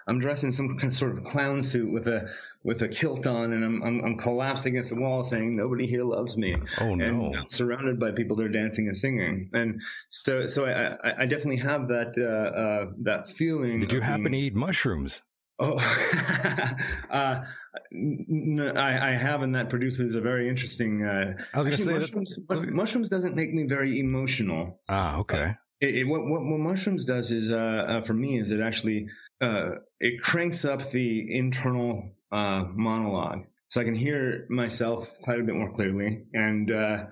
I'm 0.07 0.19
dressed 0.19 0.43
in 0.43 0.51
some 0.51 0.69
kind 0.79 0.85
of 0.91 0.95
sort 0.95 1.15
of 1.15 1.23
clown 1.23 1.61
suit 1.61 1.93
with 1.93 2.07
a 2.07 2.27
with 2.63 2.81
a 2.81 2.87
kilt 2.87 3.27
on, 3.27 3.53
and 3.53 3.63
I'm 3.63 3.83
I'm, 3.83 4.03
I'm 4.03 4.17
collapsed 4.17 4.65
against 4.65 4.89
the 4.89 4.99
wall, 4.99 5.23
saying 5.23 5.55
nobody 5.55 5.85
here 5.85 6.03
loves 6.03 6.35
me. 6.37 6.55
Oh 6.81 6.95
no. 6.95 7.05
And 7.05 7.35
I'm 7.35 7.49
surrounded 7.49 7.99
by 7.99 8.13
people 8.13 8.35
that 8.37 8.47
are 8.47 8.49
dancing 8.49 8.87
and 8.87 8.97
singing, 8.97 9.47
and 9.53 9.79
so 10.09 10.47
so 10.47 10.65
I 10.65 10.95
I, 11.07 11.21
I 11.21 11.25
definitely 11.27 11.57
have 11.57 11.89
that 11.89 12.17
uh, 12.17 12.57
uh, 12.59 12.91
that 13.03 13.29
feeling. 13.29 13.81
Did 13.81 13.93
you 13.93 14.01
happen 14.01 14.31
to 14.31 14.37
eat 14.37 14.55
mushrooms? 14.55 15.21
Oh, 15.59 15.75
uh, 17.11 17.45
I, 17.93 18.99
I 19.01 19.11
have, 19.11 19.43
and 19.43 19.53
that 19.53 19.69
produces 19.69 20.15
a 20.15 20.21
very 20.21 20.49
interesting. 20.49 21.03
Uh, 21.05 21.37
I 21.53 21.57
was 21.59 21.67
gonna 21.67 21.75
actually, 21.75 21.75
say 21.77 21.93
that- 21.93 22.15
mushrooms. 22.15 22.39
mus- 22.49 22.73
mushrooms 22.73 23.09
doesn't 23.09 23.35
make 23.35 23.53
me 23.53 23.67
very 23.67 23.99
emotional. 23.99 24.81
Ah, 24.89 25.19
okay. 25.19 25.53
It, 25.81 25.95
it, 25.95 26.03
what, 26.07 26.21
what 26.21 26.41
what 26.41 26.59
mushrooms 26.59 27.05
does 27.05 27.31
is, 27.31 27.51
uh, 27.51 27.57
uh, 27.57 28.01
for 28.01 28.13
me, 28.13 28.39
is 28.39 28.51
it 28.51 28.61
actually 28.61 29.07
uh, 29.41 29.71
it 29.99 30.21
cranks 30.21 30.65
up 30.65 30.89
the 30.89 31.37
internal 31.37 32.11
uh, 32.31 32.63
monologue, 32.73 33.45
so 33.67 33.81
I 33.81 33.83
can 33.83 33.95
hear 33.95 34.45
myself 34.49 35.11
quite 35.21 35.39
a 35.39 35.43
bit 35.43 35.55
more 35.55 35.73
clearly, 35.73 36.23
and 36.33 36.71
uh, 36.71 37.05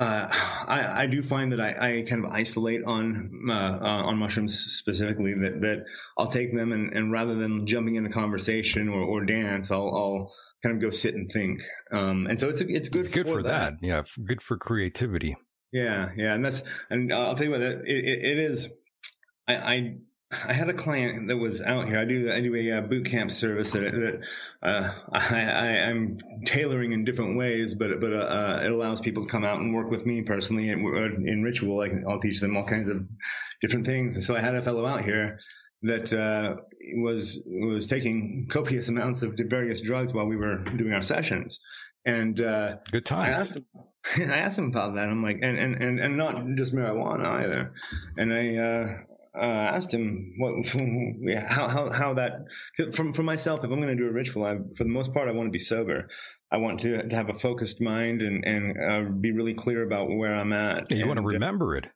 uh, 0.00 0.28
I, 0.66 1.02
I 1.02 1.06
do 1.06 1.22
find 1.22 1.52
that 1.52 1.60
I, 1.60 1.98
I 1.98 2.02
kind 2.02 2.24
of 2.24 2.32
isolate 2.32 2.84
on 2.84 3.30
on 3.50 4.18
mushrooms 4.18 4.58
specifically. 4.58 5.34
That 5.34 5.60
that 5.60 5.84
I'll 6.18 6.26
take 6.30 6.54
them 6.54 6.72
and, 6.72 6.92
and 6.94 7.12
rather 7.12 7.34
than 7.34 7.66
jumping 7.66 7.96
into 7.96 8.10
conversation 8.10 8.88
or, 8.88 9.00
or 9.00 9.24
dance, 9.24 9.70
I'll, 9.70 9.94
I'll 9.94 10.34
kind 10.62 10.74
of 10.74 10.82
go 10.82 10.90
sit 10.90 11.14
and 11.14 11.30
think. 11.30 11.60
Um, 11.92 12.26
and 12.26 12.38
so 12.38 12.48
it's 12.48 12.60
it's 12.60 12.88
good 12.88 13.06
It's 13.06 13.14
good 13.14 13.28
for, 13.28 13.42
that. 13.42 13.80
that. 13.80 13.86
Yeah, 13.86 14.02
good 14.24 14.42
for 14.42 14.56
creativity. 14.56 15.36
Yeah, 15.72 16.10
yeah, 16.16 16.34
and 16.34 16.44
that's 16.44 16.62
and 16.88 17.12
I'll 17.12 17.34
tell 17.36 17.46
you 17.46 17.52
what 17.52 17.60
it, 17.60 17.84
it, 17.86 18.24
it 18.24 18.38
is. 18.38 18.68
I, 19.46 19.54
I 19.54 19.96
I 20.48 20.52
had 20.52 20.68
a 20.68 20.74
client 20.74 21.26
that 21.28 21.36
was 21.36 21.60
out 21.60 21.86
here. 21.88 21.98
I 21.98 22.04
do 22.04 22.30
I 22.30 22.40
do 22.40 22.54
a 22.54 22.78
uh, 22.78 22.80
boot 22.82 23.06
camp 23.06 23.30
service 23.30 23.72
that, 23.72 23.80
that 23.80 24.26
uh, 24.62 24.92
I, 25.12 25.78
I'm 25.88 26.18
tailoring 26.46 26.92
in 26.92 27.04
different 27.04 27.36
ways, 27.36 27.74
but 27.74 28.00
but 28.00 28.12
uh, 28.12 28.16
uh, 28.16 28.60
it 28.64 28.70
allows 28.70 29.00
people 29.00 29.24
to 29.24 29.30
come 29.30 29.44
out 29.44 29.60
and 29.60 29.74
work 29.74 29.90
with 29.90 30.06
me 30.06 30.22
personally 30.22 30.70
in, 30.70 30.80
in 31.26 31.42
ritual. 31.42 31.80
I 31.80 31.88
can, 31.88 32.04
I'll 32.08 32.20
teach 32.20 32.40
them 32.40 32.56
all 32.56 32.64
kinds 32.64 32.90
of 32.90 33.06
different 33.60 33.86
things. 33.86 34.16
And 34.16 34.24
so 34.24 34.36
I 34.36 34.40
had 34.40 34.54
a 34.54 34.62
fellow 34.62 34.86
out 34.86 35.04
here 35.04 35.40
that 35.82 36.12
uh, 36.12 36.56
was 36.96 37.42
was 37.46 37.86
taking 37.86 38.46
copious 38.48 38.88
amounts 38.88 39.22
of 39.22 39.34
various 39.36 39.80
drugs 39.80 40.12
while 40.12 40.26
we 40.26 40.36
were 40.36 40.58
doing 40.58 40.92
our 40.92 41.02
sessions, 41.02 41.58
and. 42.04 42.40
Uh, 42.40 42.76
Good 42.90 43.10
I 43.12 43.30
times. 43.30 43.38
asked 43.40 43.56
him. 43.56 43.66
I 44.32 44.38
asked 44.38 44.58
him 44.58 44.66
about 44.68 44.94
that. 44.94 45.08
I'm 45.08 45.22
like, 45.22 45.38
and 45.42 45.58
and 45.58 45.84
and, 45.84 46.00
and 46.00 46.16
not 46.16 46.44
just 46.56 46.74
marijuana 46.74 47.26
either. 47.26 47.74
And 48.16 48.32
I 48.32 48.56
uh, 48.56 48.98
uh, 49.38 49.44
asked 49.76 49.92
him 49.92 50.32
what, 50.38 50.66
how 51.46 51.68
how 51.68 51.90
how 51.90 52.14
that 52.14 52.46
from 52.94 53.12
for 53.12 53.22
myself. 53.22 53.60
If 53.62 53.70
I'm 53.70 53.76
going 53.80 53.96
to 53.96 54.02
do 54.02 54.08
a 54.08 54.12
ritual, 54.12 54.44
I, 54.44 54.56
for 54.76 54.84
the 54.84 54.90
most 54.90 55.12
part, 55.12 55.28
I 55.28 55.32
want 55.32 55.48
to 55.48 55.52
be 55.52 55.58
sober. 55.58 56.08
I 56.50 56.56
want 56.56 56.80
to, 56.80 57.06
to 57.08 57.14
have 57.16 57.28
a 57.28 57.34
focused 57.34 57.80
mind 57.80 58.22
and 58.22 58.44
and 58.44 58.76
uh, 58.78 59.10
be 59.10 59.32
really 59.32 59.54
clear 59.54 59.82
about 59.84 60.08
where 60.08 60.34
I'm 60.34 60.52
at. 60.54 60.90
Yeah, 60.90 60.96
you 60.96 61.06
want 61.06 61.18
to 61.18 61.20
And, 61.20 61.28
uh, 61.28 61.32
remember 61.34 61.76
it. 61.76 61.86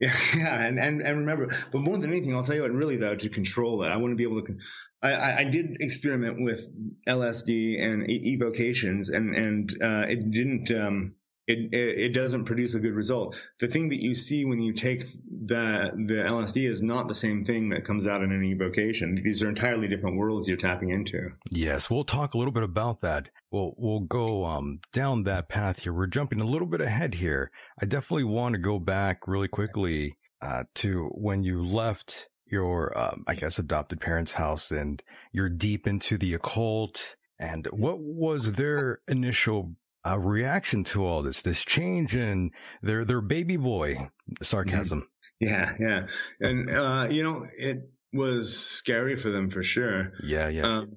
yeah, 0.00 0.12
yeah, 0.36 0.60
and, 0.62 0.78
and 0.78 1.00
and 1.00 1.18
remember, 1.20 1.48
but 1.72 1.80
more 1.80 1.96
than 1.96 2.10
anything, 2.10 2.34
I'll 2.36 2.44
tell 2.44 2.56
you 2.56 2.62
what, 2.62 2.72
really 2.72 2.96
though, 2.98 3.16
to 3.16 3.28
control 3.30 3.82
it, 3.84 3.88
I 3.88 3.96
want 3.96 4.12
to 4.12 4.16
be 4.16 4.24
able 4.24 4.42
to. 4.42 4.56
I, 5.04 5.40
I, 5.40 5.44
did 5.44 5.80
experiment 5.80 6.42
with 6.42 6.70
LSD 7.06 7.82
and 7.82 8.08
evocations, 8.10 9.10
and 9.10 9.34
and 9.34 9.70
uh, 9.82 10.06
it 10.08 10.32
didn't. 10.32 10.70
Um, 10.72 11.14
it, 11.46 11.74
it 11.74 11.98
it 11.98 12.08
doesn't 12.14 12.46
produce 12.46 12.74
a 12.74 12.80
good 12.80 12.94
result. 12.94 13.36
The 13.60 13.68
thing 13.68 13.90
that 13.90 14.02
you 14.02 14.14
see 14.14 14.46
when 14.46 14.62
you 14.62 14.72
take 14.72 15.04
the 15.28 15.90
the 15.94 16.24
LSD 16.26 16.66
is 16.68 16.80
not 16.80 17.08
the 17.08 17.14
same 17.14 17.44
thing 17.44 17.68
that 17.68 17.84
comes 17.84 18.06
out 18.06 18.22
in 18.22 18.32
an 18.32 18.42
evocation. 18.44 19.14
These 19.14 19.42
are 19.42 19.50
entirely 19.50 19.88
different 19.88 20.16
worlds 20.16 20.48
you're 20.48 20.56
tapping 20.56 20.88
into. 20.88 21.32
Yes, 21.50 21.90
we'll 21.90 22.04
talk 22.04 22.32
a 22.32 22.38
little 22.38 22.52
bit 22.52 22.62
about 22.62 23.02
that. 23.02 23.28
We'll 23.50 23.74
we'll 23.76 24.00
go 24.00 24.44
um, 24.44 24.80
down 24.94 25.24
that 25.24 25.50
path 25.50 25.80
here. 25.80 25.92
We're 25.92 26.06
jumping 26.06 26.40
a 26.40 26.46
little 26.46 26.68
bit 26.68 26.80
ahead 26.80 27.16
here. 27.16 27.50
I 27.78 27.84
definitely 27.84 28.24
want 28.24 28.54
to 28.54 28.58
go 28.58 28.78
back 28.78 29.28
really 29.28 29.48
quickly 29.48 30.16
uh, 30.40 30.62
to 30.76 31.10
when 31.12 31.42
you 31.42 31.62
left 31.62 32.30
your, 32.46 32.96
um, 32.96 33.24
I 33.26 33.34
guess, 33.34 33.58
adopted 33.58 34.00
parents' 34.00 34.32
house, 34.32 34.70
and 34.70 35.02
you're 35.32 35.48
deep 35.48 35.86
into 35.86 36.18
the 36.18 36.34
occult. 36.34 37.16
And 37.38 37.66
what 37.72 37.98
was 37.98 38.54
their 38.54 39.00
initial 39.08 39.74
uh, 40.06 40.18
reaction 40.18 40.84
to 40.84 41.04
all 41.04 41.22
this? 41.22 41.42
This 41.42 41.64
change 41.64 42.16
in 42.16 42.50
their 42.82 43.04
their 43.04 43.20
baby 43.20 43.56
boy 43.56 44.10
sarcasm. 44.42 45.08
Yeah, 45.40 45.74
yeah, 45.80 46.06
and 46.40 46.70
uh, 46.70 47.08
you 47.10 47.22
know 47.22 47.44
it 47.58 47.90
was 48.12 48.56
scary 48.56 49.16
for 49.16 49.30
them 49.30 49.50
for 49.50 49.62
sure. 49.62 50.12
Yeah, 50.22 50.48
yeah. 50.48 50.62
Um, 50.62 50.96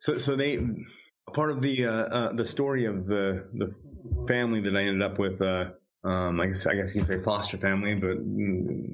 so, 0.00 0.18
so 0.18 0.36
they 0.36 0.58
part 1.32 1.50
of 1.50 1.62
the 1.62 1.86
uh, 1.86 1.90
uh, 1.90 2.32
the 2.32 2.44
story 2.44 2.86
of 2.86 3.06
the 3.06 3.48
the 3.54 3.74
family 4.26 4.60
that 4.62 4.76
I 4.76 4.82
ended 4.82 5.02
up 5.02 5.18
with. 5.18 5.40
Um, 6.06 6.40
I 6.40 6.46
guess 6.46 6.66
I 6.66 6.74
guess 6.74 6.94
you 6.94 7.00
could 7.02 7.08
say 7.08 7.22
foster 7.22 7.58
family, 7.58 7.94
but 7.94 8.16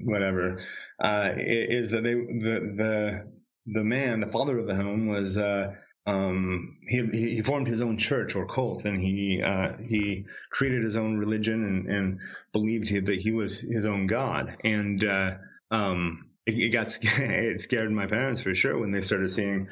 whatever. 0.04 0.60
Uh, 1.02 1.30
is 1.36 1.90
that 1.90 2.02
they 2.02 2.14
the 2.14 2.72
the 2.76 3.32
the 3.66 3.84
man, 3.84 4.20
the 4.20 4.28
father 4.28 4.58
of 4.58 4.66
the 4.66 4.74
home, 4.74 5.08
was. 5.08 5.38
Uh, 5.38 5.74
um, 6.04 6.78
he, 6.82 7.06
he 7.12 7.42
formed 7.42 7.68
his 7.68 7.80
own 7.80 7.96
church 7.96 8.34
or 8.34 8.44
cult, 8.46 8.86
and 8.86 9.00
he 9.00 9.40
uh, 9.40 9.76
he 9.76 10.26
created 10.50 10.82
his 10.82 10.96
own 10.96 11.16
religion 11.16 11.64
and, 11.64 11.86
and 11.86 12.20
believed 12.52 12.88
he, 12.88 12.98
that 12.98 13.20
he 13.20 13.30
was 13.30 13.60
his 13.60 13.86
own 13.86 14.08
god. 14.08 14.56
And 14.64 15.04
uh, 15.04 15.34
um, 15.70 16.30
it, 16.44 16.58
it 16.58 16.68
got 16.70 16.98
it 17.02 17.60
scared 17.60 17.92
my 17.92 18.06
parents 18.06 18.40
for 18.40 18.52
sure 18.54 18.76
when 18.78 18.90
they 18.90 19.00
started 19.00 19.28
seeing 19.28 19.68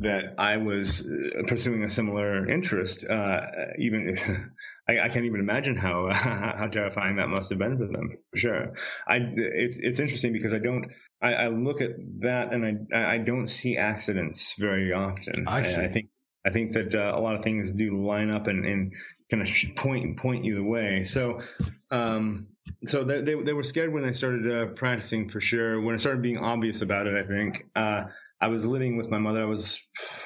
that 0.00 0.34
I 0.38 0.58
was 0.58 1.06
pursuing 1.48 1.84
a 1.84 1.88
similar 1.88 2.48
interest. 2.48 3.08
Uh, 3.08 3.40
even 3.78 4.08
if, 4.10 4.24
I, 4.88 5.00
I 5.00 5.08
can't 5.08 5.24
even 5.24 5.40
imagine 5.40 5.76
how 5.76 6.08
how 6.12 6.68
terrifying 6.68 7.16
that 7.16 7.28
must 7.28 7.50
have 7.50 7.58
been 7.58 7.78
for 7.78 7.86
them. 7.86 8.16
For 8.32 8.38
sure, 8.38 8.74
I 9.06 9.16
it's 9.36 9.78
it's 9.78 10.00
interesting 10.00 10.32
because 10.32 10.54
I 10.54 10.58
don't. 10.58 10.86
I, 11.22 11.34
I 11.34 11.48
look 11.48 11.82
at 11.82 11.90
that 12.20 12.52
and 12.52 12.88
I 12.94 13.14
I 13.14 13.18
don't 13.18 13.46
see 13.46 13.76
accidents 13.76 14.54
very 14.58 14.92
often. 14.92 15.46
I 15.46 15.62
see. 15.62 15.80
I 15.80 15.88
think 15.88 16.08
I 16.44 16.50
think 16.50 16.72
that 16.72 16.94
uh, 16.94 17.12
a 17.14 17.20
lot 17.20 17.34
of 17.34 17.42
things 17.42 17.70
do 17.70 18.02
line 18.02 18.34
up 18.34 18.46
and, 18.46 18.64
and 18.64 18.94
kind 19.30 19.42
of 19.42 19.48
point 19.76 20.04
and 20.04 20.16
point 20.16 20.44
you 20.44 20.54
the 20.54 20.62
way. 20.62 21.04
So, 21.04 21.40
um, 21.90 22.48
so 22.84 23.04
they, 23.04 23.20
they 23.20 23.34
they 23.34 23.52
were 23.52 23.62
scared 23.62 23.92
when 23.92 24.04
I 24.04 24.12
started 24.12 24.50
uh, 24.50 24.66
practicing 24.72 25.28
for 25.28 25.40
sure. 25.40 25.80
When 25.80 25.94
I 25.94 25.98
started 25.98 26.22
being 26.22 26.38
obvious 26.38 26.82
about 26.82 27.06
it, 27.06 27.14
I 27.14 27.26
think 27.26 27.66
uh, 27.76 28.04
I 28.40 28.48
was 28.48 28.64
living 28.64 28.96
with 28.96 29.10
my 29.10 29.18
mother. 29.18 29.42
I 29.42 29.46
was 29.46 29.80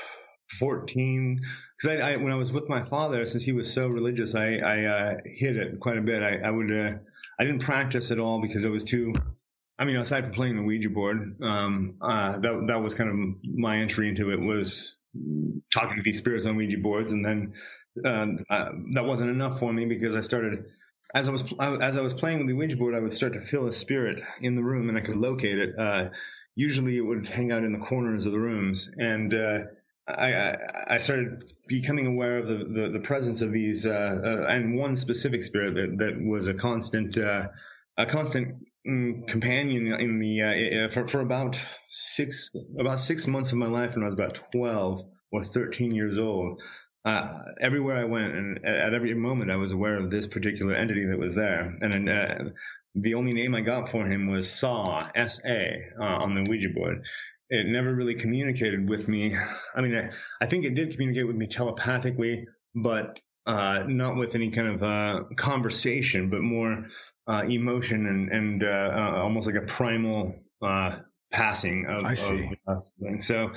14 0.58 1.40
because 1.76 1.98
I, 1.98 2.12
I 2.12 2.16
when 2.16 2.32
I 2.32 2.36
was 2.36 2.52
with 2.52 2.68
my 2.68 2.84
father, 2.84 3.24
since 3.26 3.44
he 3.44 3.52
was 3.52 3.72
so 3.72 3.86
religious, 3.88 4.34
I 4.34 4.56
I 4.56 4.84
uh, 4.84 5.16
hid 5.24 5.56
it 5.56 5.80
quite 5.80 5.98
a 5.98 6.02
bit. 6.02 6.22
I 6.22 6.46
I 6.46 6.50
would 6.50 6.72
uh, 6.72 6.96
I 7.38 7.44
didn't 7.44 7.62
practice 7.62 8.10
at 8.10 8.18
all 8.18 8.40
because 8.40 8.64
it 8.64 8.70
was 8.70 8.84
too. 8.84 9.14
I 9.78 9.84
mean, 9.84 9.96
aside 9.96 10.24
from 10.24 10.34
playing 10.34 10.56
the 10.56 10.62
Ouija 10.62 10.88
board, 10.88 11.42
um, 11.42 11.96
uh, 12.00 12.38
that 12.38 12.64
that 12.68 12.82
was 12.82 12.94
kind 12.94 13.10
of 13.10 13.18
my 13.44 13.78
entry 13.78 14.08
into 14.08 14.30
it 14.30 14.40
was 14.40 14.96
talking 15.72 15.96
to 15.96 16.02
these 16.02 16.18
spirits 16.18 16.46
on 16.46 16.56
Ouija 16.56 16.78
boards, 16.78 17.12
and 17.12 17.24
then 17.24 17.54
uh, 18.04 18.26
uh, 18.50 18.68
that 18.92 19.04
wasn't 19.04 19.30
enough 19.30 19.58
for 19.58 19.72
me 19.72 19.86
because 19.86 20.14
I 20.16 20.20
started 20.20 20.66
as 21.12 21.28
I 21.28 21.32
was 21.32 21.44
as 21.60 21.96
I 21.96 22.00
was 22.00 22.14
playing 22.14 22.38
with 22.38 22.46
the 22.46 22.54
Ouija 22.54 22.76
board, 22.76 22.94
I 22.94 23.00
would 23.00 23.12
start 23.12 23.34
to 23.34 23.40
feel 23.40 23.66
a 23.66 23.72
spirit 23.72 24.22
in 24.40 24.54
the 24.54 24.62
room, 24.62 24.88
and 24.88 24.96
I 24.96 25.00
could 25.00 25.16
locate 25.16 25.58
it. 25.58 25.78
Uh, 25.78 26.10
usually, 26.54 26.96
it 26.96 27.02
would 27.02 27.26
hang 27.26 27.52
out 27.52 27.64
in 27.64 27.72
the 27.72 27.78
corners 27.78 28.26
of 28.26 28.32
the 28.32 28.38
rooms, 28.38 28.90
and 28.96 29.34
uh, 29.34 29.58
I, 30.06 30.54
I, 30.88 30.98
started 30.98 31.44
becoming 31.66 32.06
aware 32.06 32.38
of 32.38 32.46
the, 32.46 32.56
the, 32.56 32.90
the 32.92 33.00
presence 33.00 33.40
of 33.40 33.52
these, 33.52 33.86
uh, 33.86 34.20
uh, 34.22 34.46
and 34.48 34.76
one 34.76 34.96
specific 34.96 35.42
spirit 35.42 35.76
that, 35.76 35.96
that 35.98 36.22
was 36.22 36.46
a 36.46 36.52
constant, 36.52 37.16
uh, 37.16 37.48
a 37.96 38.06
constant 38.06 38.68
mm, 38.86 39.26
companion 39.26 39.92
in 39.94 40.18
the 40.18 40.42
uh, 40.42 40.88
for, 40.88 41.06
for 41.06 41.20
about 41.20 41.58
six 41.88 42.50
about 42.78 42.98
six 42.98 43.26
months 43.26 43.52
of 43.52 43.58
my 43.58 43.66
life 43.66 43.94
when 43.94 44.02
I 44.02 44.06
was 44.06 44.14
about 44.14 44.42
twelve 44.52 45.04
or 45.32 45.42
thirteen 45.42 45.94
years 45.94 46.18
old. 46.18 46.60
Uh, 47.04 47.42
everywhere 47.60 47.96
I 47.96 48.04
went, 48.04 48.34
and 48.34 48.64
at 48.64 48.94
every 48.94 49.14
moment, 49.14 49.50
I 49.50 49.56
was 49.56 49.72
aware 49.72 49.96
of 49.96 50.10
this 50.10 50.26
particular 50.26 50.74
entity 50.74 51.04
that 51.06 51.18
was 51.18 51.34
there. 51.34 51.76
And 51.82 52.08
uh, 52.08 52.50
the 52.94 53.14
only 53.14 53.34
name 53.34 53.54
I 53.54 53.60
got 53.60 53.90
for 53.90 54.06
him 54.06 54.26
was 54.26 54.50
Saw, 54.50 55.06
S 55.14 55.40
A, 55.44 55.82
on 56.00 56.34
the 56.34 56.50
Ouija 56.50 56.70
board. 56.70 57.04
It 57.54 57.66
never 57.66 57.94
really 57.94 58.14
communicated 58.16 58.88
with 58.88 59.06
me. 59.06 59.36
I 59.74 59.80
mean, 59.80 59.96
I, 59.96 60.10
I 60.40 60.46
think 60.46 60.64
it 60.64 60.74
did 60.74 60.90
communicate 60.92 61.26
with 61.26 61.36
me 61.36 61.46
telepathically, 61.46 62.46
but 62.74 63.20
uh, 63.46 63.84
not 63.86 64.16
with 64.16 64.34
any 64.34 64.50
kind 64.50 64.68
of 64.68 64.82
uh, 64.82 65.24
conversation, 65.36 66.30
but 66.30 66.40
more 66.40 66.86
uh, 67.28 67.42
emotion 67.48 68.06
and, 68.06 68.28
and 68.30 68.64
uh, 68.64 68.66
uh, 68.66 69.22
almost 69.22 69.46
like 69.46 69.56
a 69.56 69.66
primal 69.66 70.34
uh, 70.62 70.96
passing 71.30 71.86
of. 71.86 72.04
I 72.04 72.14
see. 72.14 72.50
Of, 72.66 73.22
so, 73.22 73.52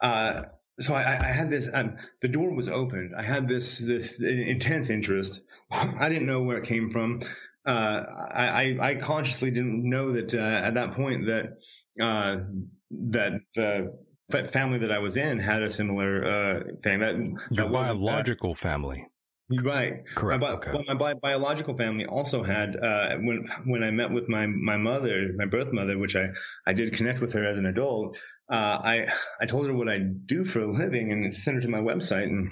uh, 0.00 0.42
so 0.80 0.94
I, 0.94 1.02
I 1.02 1.28
had 1.28 1.48
this. 1.48 1.70
Um, 1.72 1.98
the 2.22 2.28
door 2.28 2.52
was 2.52 2.68
opened. 2.68 3.12
I 3.16 3.22
had 3.22 3.46
this 3.46 3.78
this 3.78 4.20
intense 4.20 4.90
interest. 4.90 5.40
I 5.70 6.08
didn't 6.08 6.26
know 6.26 6.42
where 6.42 6.58
it 6.58 6.66
came 6.66 6.90
from. 6.90 7.20
Uh, 7.64 8.04
I, 8.32 8.46
I, 8.46 8.76
I 8.80 8.94
consciously 8.94 9.50
didn't 9.50 9.88
know 9.88 10.12
that 10.12 10.34
uh, 10.34 10.38
at 10.38 10.74
that 10.74 10.92
point 10.92 11.26
that 11.26 11.58
uh, 12.00 12.38
that 12.90 13.40
the 13.54 13.92
family 14.48 14.78
that 14.78 14.92
I 14.92 14.98
was 14.98 15.16
in 15.16 15.38
had 15.38 15.62
a 15.62 15.70
similar 15.70 16.24
uh, 16.24 16.60
thing. 16.82 17.00
That 17.00 17.16
Your 17.16 17.36
that 17.50 17.66
uh, 17.66 17.68
biological 17.68 18.54
family. 18.54 19.06
Right. 19.48 20.04
Correct. 20.16 20.42
My, 20.42 20.50
okay. 20.52 20.72
well, 20.72 20.82
my 20.88 20.94
bi- 20.94 21.14
biological 21.14 21.74
family 21.74 22.04
also 22.04 22.42
had 22.42 22.76
uh, 22.76 23.16
when 23.18 23.48
when 23.64 23.84
I 23.84 23.92
met 23.92 24.10
with 24.10 24.28
my 24.28 24.46
my 24.46 24.76
mother, 24.76 25.30
my 25.36 25.44
birth 25.44 25.72
mother, 25.72 25.96
which 25.96 26.16
I 26.16 26.30
I 26.66 26.72
did 26.72 26.92
connect 26.94 27.20
with 27.20 27.32
her 27.34 27.44
as 27.44 27.58
an 27.58 27.66
adult. 27.66 28.18
Uh, 28.50 28.54
I 28.82 29.06
I 29.40 29.46
told 29.46 29.68
her 29.68 29.74
what 29.74 29.88
I 29.88 29.98
do 29.98 30.42
for 30.44 30.60
a 30.60 30.70
living 30.70 31.12
and 31.12 31.36
sent 31.36 31.56
her 31.56 31.60
to 31.60 31.68
my 31.68 31.78
website, 31.78 32.24
and 32.24 32.50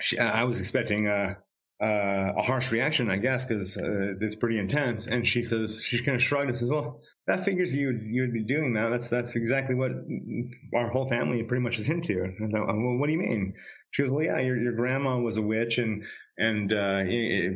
she, 0.00 0.18
I 0.18 0.42
was 0.44 0.58
expecting 0.58 1.06
a 1.06 1.36
uh, 1.80 2.32
a 2.36 2.42
harsh 2.42 2.72
reaction, 2.72 3.10
I 3.10 3.16
guess, 3.16 3.46
because 3.46 3.76
uh, 3.76 4.14
it's 4.20 4.36
pretty 4.36 4.58
intense. 4.58 5.06
And 5.06 5.26
she 5.26 5.42
says 5.44 5.80
she 5.82 6.02
kind 6.02 6.16
of 6.16 6.22
shrugged 6.22 6.48
and 6.48 6.56
says, 6.56 6.70
"Well, 6.70 7.00
that 7.26 7.44
figures 7.44 7.74
you 7.74 7.90
you 7.90 8.22
would 8.22 8.32
be 8.32 8.44
doing 8.44 8.74
that. 8.74 8.90
That's 8.90 9.08
that's 9.08 9.36
exactly 9.36 9.74
what 9.74 9.92
our 10.74 10.88
whole 10.88 11.08
family 11.08 11.42
pretty 11.42 11.62
much 11.62 11.78
is 11.78 11.88
into." 11.88 12.22
And 12.22 12.54
I 12.54 12.58
thought, 12.58 12.66
well, 12.66 12.96
what 12.98 13.06
do 13.06 13.12
you 13.12 13.18
mean? 13.18 13.54
She 13.90 14.02
goes, 14.02 14.10
"Well, 14.10 14.24
yeah, 14.24 14.38
your 14.40 14.56
your 14.56 14.72
grandma 14.72 15.18
was 15.20 15.36
a 15.36 15.42
witch, 15.42 15.78
and 15.78 16.04
and 16.38 16.72
uh, 16.72 17.04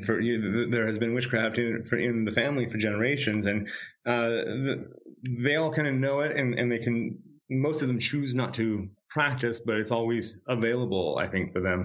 for 0.04 0.20
you, 0.20 0.70
there 0.70 0.86
has 0.86 0.98
been 0.98 1.14
witchcraft 1.14 1.58
in, 1.58 1.82
for, 1.82 1.96
in 1.98 2.24
the 2.24 2.30
family 2.32 2.68
for 2.68 2.76
generations, 2.78 3.46
and 3.46 3.68
uh, 4.04 4.42
they 5.42 5.56
all 5.56 5.72
kind 5.72 5.88
of 5.88 5.94
know 5.94 6.20
it, 6.20 6.36
and, 6.36 6.58
and 6.58 6.70
they 6.70 6.78
can. 6.78 7.18
Most 7.48 7.82
of 7.82 7.88
them 7.88 7.98
choose 8.00 8.34
not 8.34 8.54
to 8.54 8.88
practice, 9.08 9.60
but 9.60 9.78
it's 9.78 9.90
always 9.92 10.42
available, 10.48 11.16
I 11.16 11.28
think, 11.28 11.52
for 11.54 11.60
them. 11.60 11.84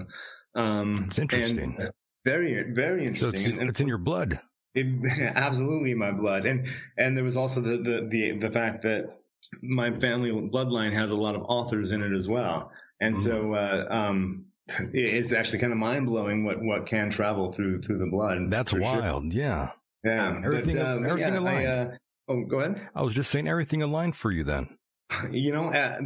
Um, 0.54 1.04
It's 1.06 1.18
interesting. 1.20 1.78
very, 2.24 2.72
very 2.74 3.00
So 3.14 3.28
interesting. 3.28 3.50
it's, 3.52 3.58
And- 3.58 3.70
it's 3.70 3.80
in 3.80 3.88
your 3.88 3.98
blood. 3.98 4.40
It, 4.74 5.32
absolutely 5.36 5.92
in 5.92 5.98
my 5.98 6.12
blood, 6.12 6.46
and 6.46 6.66
and 6.96 7.16
there 7.16 7.24
was 7.24 7.36
also 7.36 7.60
the, 7.60 7.76
the 7.78 8.06
the 8.08 8.38
the 8.38 8.50
fact 8.50 8.82
that 8.82 9.18
my 9.62 9.92
family 9.92 10.30
bloodline 10.30 10.92
has 10.92 11.10
a 11.10 11.16
lot 11.16 11.34
of 11.34 11.42
authors 11.42 11.92
in 11.92 12.02
it 12.02 12.12
as 12.12 12.28
well, 12.28 12.70
and 13.00 13.16
so 13.16 13.54
uh, 13.54 13.86
um, 13.90 14.46
it- 14.68 14.90
it's 14.94 15.32
actually 15.32 15.58
kind 15.58 15.72
of 15.72 15.78
mind 15.78 16.06
blowing 16.06 16.44
what 16.44 16.62
what 16.62 16.86
can 16.86 17.10
travel 17.10 17.52
through 17.52 17.82
through 17.82 17.98
the 17.98 18.06
blood. 18.10 18.48
That's 18.50 18.70
for 18.72 18.82
sure. 18.82 19.00
wild. 19.00 19.32
Yeah. 19.32 19.70
Yeah, 20.04 20.40
Everything- 20.44 20.76
but, 20.76 20.84
uh, 20.86 20.94
everything 21.08 21.34
yeah, 21.34 21.38
aligned. 21.38 21.68
I, 21.68 21.72
uh, 21.72 21.96
oh, 22.28 22.44
go 22.44 22.58
ahead. 22.60 22.88
I 22.94 23.02
was 23.02 23.14
just 23.14 23.30
saying 23.30 23.46
everything 23.46 23.82
aligned 23.82 24.16
for 24.16 24.32
you 24.32 24.42
then. 24.42 24.68
You 25.30 25.52
know, 25.52 25.66
uh, 25.68 26.00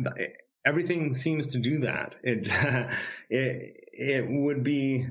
everything 0.66 1.14
seems 1.14 1.46
to 1.48 1.58
do 1.58 1.78
that. 1.80 2.14
It 2.22 2.48
it 3.30 3.84
it 3.92 4.26
would 4.28 4.62
be 4.62 5.06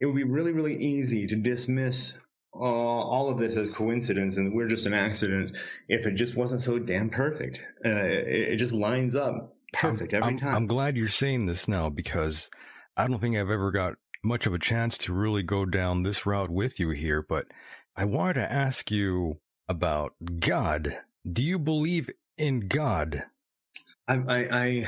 it 0.00 0.06
would 0.06 0.16
be 0.16 0.24
really 0.24 0.52
really 0.52 0.76
easy 0.76 1.26
to 1.28 1.36
dismiss 1.36 2.18
uh, 2.60 2.64
all 2.64 3.30
of 3.30 3.38
this 3.38 3.56
as 3.56 3.70
coincidence 3.70 4.36
and 4.36 4.52
we're 4.52 4.68
just 4.68 4.86
an 4.86 4.94
accident 4.94 5.56
if 5.88 6.06
it 6.06 6.14
just 6.14 6.36
wasn't 6.36 6.60
so 6.60 6.78
damn 6.78 7.10
perfect. 7.10 7.60
Uh, 7.84 7.90
it, 7.90 8.52
it 8.52 8.56
just 8.56 8.72
lines 8.72 9.14
up 9.14 9.56
perfect 9.72 10.14
every 10.14 10.28
I'm, 10.28 10.36
time. 10.36 10.54
I'm 10.54 10.66
glad 10.66 10.96
you're 10.96 11.08
saying 11.08 11.46
this 11.46 11.68
now 11.68 11.88
because 11.88 12.50
I 12.96 13.06
don't 13.06 13.20
think 13.20 13.36
I've 13.36 13.50
ever 13.50 13.70
got 13.70 13.94
much 14.24 14.46
of 14.46 14.54
a 14.54 14.58
chance 14.58 14.98
to 14.98 15.12
really 15.12 15.42
go 15.42 15.64
down 15.64 16.02
this 16.02 16.26
route 16.26 16.50
with 16.50 16.80
you 16.80 16.90
here, 16.90 17.22
but 17.22 17.46
I 17.94 18.04
wanted 18.04 18.34
to 18.34 18.52
ask 18.52 18.90
you 18.90 19.38
about 19.68 20.14
God. 20.40 20.98
Do 21.30 21.42
you 21.42 21.58
believe 21.58 22.10
in 22.36 22.68
God? 22.68 23.24
I, 24.08 24.14
I, 24.14 24.36
I 24.50 24.86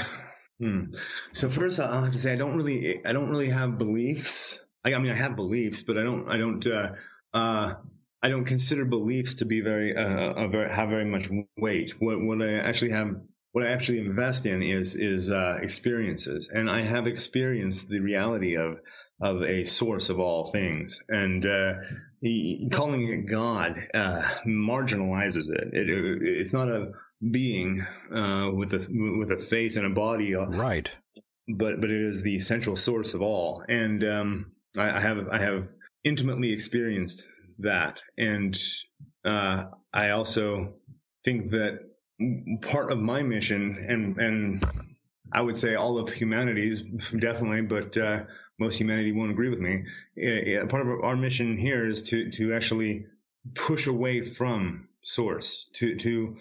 hmm. 0.59 0.85
so 1.33 1.49
first 1.49 1.81
I'll 1.81 2.03
have 2.03 2.13
to 2.13 2.19
say 2.19 2.33
I 2.33 2.37
don't 2.37 2.57
really, 2.57 3.05
I 3.05 3.13
don't 3.13 3.31
really 3.31 3.51
have 3.51 3.79
beliefs. 3.79 4.61
I, 4.85 4.95
I 4.95 4.99
mean, 4.99 5.11
I 5.11 5.17
have 5.17 5.37
beliefs, 5.37 5.83
but 5.83 5.99
I 5.99 6.03
don't, 6.03 6.29
I 6.29 6.37
don't, 6.37 6.67
uh, 6.67 6.95
uh, 7.39 7.75
I 8.25 8.29
don't 8.33 8.45
consider 8.55 8.85
beliefs 8.85 9.35
to 9.41 9.45
be 9.47 9.61
very, 9.73 9.91
uh, 10.05 10.45
a 10.45 10.49
very, 10.49 10.69
have 10.79 10.89
very 10.97 11.05
much 11.15 11.27
weight. 11.57 11.91
What, 11.99 12.17
what 12.29 12.43
I 12.43 12.55
actually 12.69 12.93
have, 12.93 13.11
what 13.53 13.65
I 13.67 13.71
actually 13.77 14.01
invest 14.01 14.47
in 14.53 14.63
is, 14.63 14.97
is, 14.97 15.31
uh, 15.31 15.59
experiences. 15.69 16.51
And 16.57 16.69
I 16.79 16.83
have 16.83 17.07
experienced 17.07 17.89
the 17.89 18.01
reality 18.01 18.57
of, 18.57 18.71
of 19.21 19.43
a 19.43 19.65
source 19.65 20.11
of 20.11 20.19
all 20.21 20.43
things. 20.59 20.99
And, 21.23 21.43
uh, 21.47 21.73
calling 22.79 23.03
it 23.15 23.31
God, 23.31 23.79
uh, 23.95 24.23
marginalizes 24.47 25.47
it. 25.59 25.67
it, 25.73 25.89
it 25.89 26.19
it's 26.41 26.53
not 26.53 26.69
a, 26.69 26.81
being 27.31 27.81
uh, 28.13 28.51
with 28.55 28.73
a 28.75 28.87
with 29.21 29.31
a 29.33 29.39
face 29.39 29.77
and 29.77 29.87
a 29.87 29.91
body, 29.91 30.35
uh, 30.37 30.47
Right. 30.47 30.89
but 31.49 31.81
but 31.81 31.91
it 31.91 32.09
is 32.09 32.23
the 32.23 32.39
central 32.39 32.77
source 32.77 33.15
of 33.15 33.23
all. 33.23 33.65
And 33.69 34.05
um, 34.05 34.53
I, 34.77 34.91
I 34.99 35.01
have 35.01 35.29
I 35.29 35.39
have 35.39 35.69
intimately 36.09 36.53
experienced 36.53 37.29
that, 37.59 38.01
and 38.17 38.59
uh, 39.25 39.65
I 39.93 40.11
also 40.11 40.75
think 41.25 41.51
that 41.51 41.81
part 42.63 42.91
of 42.91 42.99
my 42.99 43.23
mission, 43.23 43.77
and 43.89 44.17
and 44.17 44.65
I 45.33 45.41
would 45.41 45.57
say 45.57 45.75
all 45.75 45.99
of 45.99 46.13
humanity's 46.13 46.83
definitely, 47.19 47.63
but 47.63 47.97
uh, 47.97 48.25
most 48.59 48.77
humanity 48.77 49.13
won't 49.13 49.31
agree 49.31 49.51
with 49.51 49.61
me. 49.61 49.85
Uh, 50.17 50.67
part 50.67 50.87
of 50.87 51.05
our 51.05 51.17
mission 51.17 51.57
here 51.57 51.87
is 51.89 52.03
to 52.05 52.31
to 52.33 52.55
actually 52.55 53.07
push 53.55 53.87
away 53.87 54.23
from 54.23 54.89
source 55.05 55.69
to 55.75 55.97
to 55.97 56.37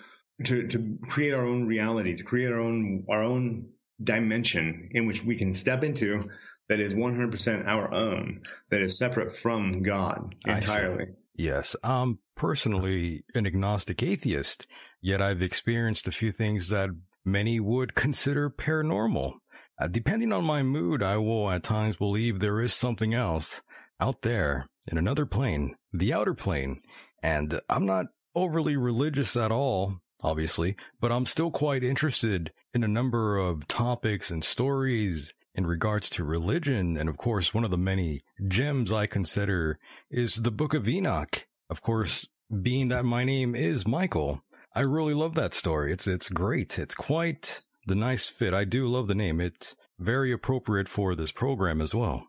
to 0.46 0.68
to 0.68 0.98
create 1.02 1.34
our 1.34 1.46
own 1.46 1.68
reality, 1.68 2.16
to 2.16 2.24
create 2.24 2.52
our 2.52 2.60
own 2.60 3.06
our 3.10 3.24
own 3.24 3.70
dimension 4.02 4.90
in 4.92 5.08
which 5.08 5.24
we 5.24 5.36
can 5.36 5.54
step 5.54 5.84
into 5.84 6.22
that 6.70 6.80
is 6.80 6.94
100% 6.94 7.66
our 7.66 7.94
own, 7.94 8.42
that 8.70 8.82
is 8.82 8.98
separate 8.98 9.36
from 9.36 9.82
God 9.82 10.36
entirely. 10.46 11.08
Yes. 11.36 11.76
I'm 11.84 12.20
personally 12.36 13.24
an 13.36 13.46
agnostic 13.46 14.02
atheist, 14.04 14.68
yet 15.02 15.22
I've 15.22 15.42
experienced 15.42 16.08
a 16.08 16.12
few 16.12 16.32
things 16.32 16.70
that 16.70 16.90
many 17.24 17.60
would 17.60 17.96
consider 17.96 18.50
paranormal. 18.50 19.34
Uh, 19.80 19.88
depending 19.88 20.34
on 20.34 20.44
my 20.44 20.64
mood, 20.64 21.04
I 21.04 21.18
will 21.18 21.52
at 21.52 21.64
times 21.64 21.98
believe 21.98 22.40
there 22.40 22.62
is 22.62 22.74
something 22.74 23.14
else 23.14 23.62
out 24.00 24.22
there 24.24 24.68
in 24.88 24.98
another 24.98 25.26
plane, 25.26 25.76
the 25.94 26.14
outer 26.14 26.34
plane. 26.34 26.82
And 27.22 27.60
I'm 27.70 27.86
not 27.86 28.08
overly 28.36 28.78
religious 28.78 29.36
at 29.36 29.52
all, 29.52 30.00
obviously, 30.24 30.76
but 31.00 31.12
I'm 31.12 31.26
still 31.26 31.52
quite 31.52 31.84
interested 31.84 32.52
in 32.74 32.84
a 32.84 32.88
number 32.88 33.38
of 33.38 33.68
topics 33.68 34.32
and 34.32 34.44
stories 34.44 35.34
in 35.58 35.66
regards 35.66 36.10
to 36.12 36.24
religion. 36.24 36.96
And 36.96 37.10
of 37.10 37.18
course, 37.18 37.54
one 37.54 37.66
of 37.66 37.72
the 37.72 37.78
many 37.78 38.22
gems 38.48 38.92
I 38.92 39.08
consider 39.08 39.80
is 40.10 40.36
the 40.36 40.52
Book 40.52 40.74
of 40.74 40.88
Enoch. 40.88 41.48
Of 41.70 41.82
course, 41.82 42.28
being 42.62 42.90
that 42.90 43.04
my 43.04 43.26
name 43.26 43.56
is 43.56 43.88
Michael, 43.88 44.44
I 44.74 44.82
really 44.82 45.16
love 45.16 45.34
that 45.36 45.56
story. 45.56 45.92
It's 45.92 46.08
it's 46.08 46.30
great. 46.30 46.78
It's 46.78 46.96
quite 46.96 47.60
the 47.88 47.96
nice 47.96 48.28
fit. 48.28 48.54
I 48.54 48.64
do 48.64 48.88
love 48.88 49.08
the 49.08 49.16
name. 49.16 49.42
It's 49.42 49.76
very 50.00 50.32
appropriate 50.32 50.88
for 50.88 51.16
this 51.16 51.32
program 51.32 51.82
as 51.82 51.96
well. 51.96 52.28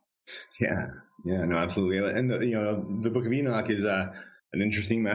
Yeah, 0.59 0.87
yeah, 1.25 1.45
no, 1.45 1.57
absolutely. 1.59 2.11
And 2.11 2.31
the, 2.31 2.39
you 2.39 2.55
know, 2.55 2.85
the 3.03 3.11
Book 3.11 3.27
of 3.27 3.33
Enoch 3.33 3.69
is 3.71 3.85
uh, 3.85 4.07
an 4.53 4.63
interesting 4.63 5.07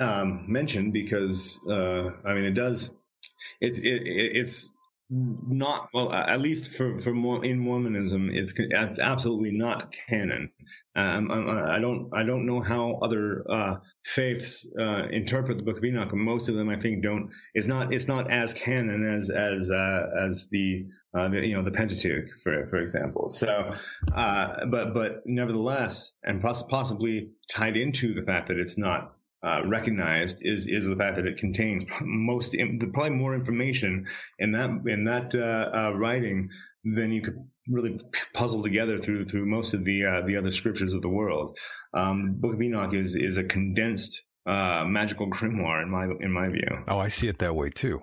um, 0.00 0.44
mention 0.48 0.90
because 0.90 1.58
uh, 1.68 2.10
I 2.24 2.34
mean, 2.34 2.44
it 2.44 2.54
does. 2.54 2.94
It's 3.60 3.78
it, 3.78 4.02
it, 4.06 4.36
it's 4.36 4.70
not 5.10 5.88
well, 5.92 6.12
at 6.12 6.40
least 6.40 6.68
for 6.68 6.96
for 6.98 7.12
more 7.12 7.44
in 7.44 7.58
Mormonism, 7.58 8.30
it's 8.32 8.54
it's 8.56 8.98
absolutely 9.00 9.50
not 9.50 9.92
canon. 10.08 10.52
Um, 10.94 11.30
I, 11.30 11.76
I 11.76 11.78
don't 11.80 12.10
I 12.14 12.22
don't 12.22 12.46
know 12.46 12.60
how 12.60 13.00
other 13.02 13.44
uh, 13.50 13.76
faiths 14.04 14.66
uh, 14.78 15.08
interpret 15.10 15.58
the 15.58 15.64
Book 15.64 15.78
of 15.78 15.84
Enoch. 15.84 16.14
Most 16.14 16.48
of 16.48 16.54
them, 16.54 16.68
I 16.68 16.78
think, 16.78 17.02
don't. 17.02 17.30
It's 17.54 17.66
not 17.66 17.92
it's 17.92 18.06
not 18.06 18.30
as 18.30 18.54
canon 18.54 19.04
as 19.04 19.30
as 19.30 19.70
uh, 19.70 20.26
as 20.26 20.46
the, 20.50 20.86
uh, 21.12 21.28
the 21.28 21.44
you 21.44 21.56
know 21.56 21.64
the 21.64 21.72
Pentateuch, 21.72 22.28
for 22.44 22.68
for 22.68 22.76
example. 22.76 23.30
So, 23.30 23.72
uh, 24.14 24.66
but 24.66 24.94
but 24.94 25.22
nevertheless, 25.26 26.12
and 26.22 26.40
poss- 26.40 26.62
possibly 26.62 27.30
tied 27.50 27.76
into 27.76 28.14
the 28.14 28.22
fact 28.22 28.48
that 28.48 28.58
it's 28.58 28.78
not 28.78 29.16
uh, 29.42 29.62
recognized 29.66 30.38
is 30.42 30.66
is 30.66 30.86
the 30.86 30.96
fact 30.96 31.16
that 31.16 31.26
it 31.26 31.38
contains 31.38 31.84
most 32.02 32.54
probably 32.92 33.10
more 33.10 33.34
information 33.34 34.06
in 34.38 34.52
that 34.52 34.70
in 34.86 35.04
that 35.04 35.34
uh, 35.34 35.76
uh, 35.76 35.92
writing 35.92 36.50
than 36.84 37.12
you 37.12 37.22
could 37.22 37.36
really 37.70 37.98
puzzle 38.34 38.62
together 38.62 38.98
through 38.98 39.26
through 39.26 39.46
most 39.46 39.74
of 39.74 39.84
the 39.84 40.04
uh, 40.04 40.26
the 40.26 40.36
other 40.36 40.50
scriptures 40.50 40.94
of 40.94 41.02
the 41.02 41.08
world. 41.08 41.58
Um, 41.94 42.22
the 42.22 42.28
Book 42.30 42.54
of 42.54 42.62
Enoch 42.62 42.94
is 42.94 43.14
is 43.14 43.36
a 43.36 43.44
condensed 43.44 44.22
magical 44.46 45.30
grimoire 45.30 45.82
in 45.82 45.90
my 45.90 46.04
in 46.20 46.32
my 46.32 46.48
view. 46.48 46.84
Oh, 46.88 46.98
I 46.98 47.08
see 47.08 47.28
it 47.28 47.38
that 47.38 47.54
way 47.54 47.70
too. 47.70 48.00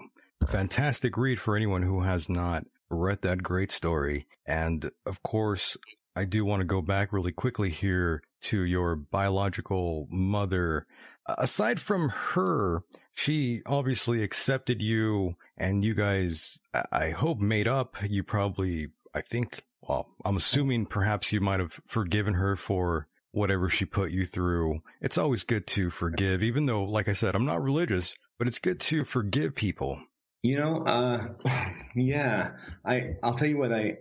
Fantastic 0.48 1.18
read 1.18 1.40
for 1.40 1.56
anyone 1.56 1.82
who 1.82 2.02
has 2.02 2.30
not 2.30 2.66
read 2.90 3.22
that 3.22 3.44
great 3.44 3.72
story. 3.72 4.28
And 4.46 4.90
of 5.06 5.22
course, 5.24 5.78
I 6.16 6.26
do 6.26 6.46
want 6.46 6.62
to 6.62 6.66
go 6.66 6.82
back 6.82 7.12
really 7.12 7.32
quickly 7.32 7.70
here 7.70 8.22
to 8.42 8.62
your 8.62 8.96
biological 8.96 10.08
mother. 10.10 10.86
Aside 11.28 11.80
from 11.80 12.10
her, 12.10 12.84
she 13.14 13.62
obviously 13.66 14.24
accepted 14.24 14.82
you 14.82 15.36
and 15.58 15.84
you 15.84 15.94
guys, 15.94 16.60
I 16.92 17.10
hope, 17.10 17.40
made 17.40 17.68
up. 17.68 17.98
You 18.08 18.24
probably, 18.24 18.90
I 19.14 19.22
think, 19.22 19.64
well, 19.82 20.08
I'm 20.24 20.38
assuming 20.38 20.86
perhaps 20.86 21.34
you 21.34 21.42
might 21.42 21.60
have 21.60 21.82
forgiven 21.86 22.36
her 22.36 22.56
for 22.56 23.08
whatever 23.32 23.70
she 23.70 23.86
put 23.86 24.12
you 24.12 24.26
through. 24.26 24.82
It's 25.02 25.18
always 25.18 25.44
good 25.44 25.68
to 25.68 25.90
forgive, 25.90 26.44
even 26.44 26.66
though, 26.66 26.84
like 26.84 27.08
I 27.08 27.14
said, 27.14 27.36
I'm 27.36 27.46
not 27.46 27.62
religious, 27.62 28.16
but 28.38 28.48
it's 28.48 28.60
good 28.60 28.80
to 28.82 29.04
forgive 29.04 29.56
people. 29.56 30.02
You 30.44 30.58
know, 30.58 30.82
uh, 30.84 31.28
yeah, 31.96 32.52
I, 32.86 33.16
I'll 33.24 33.34
tell 33.34 33.48
you 33.48 33.58
what 33.58 33.74
I, 33.74 33.98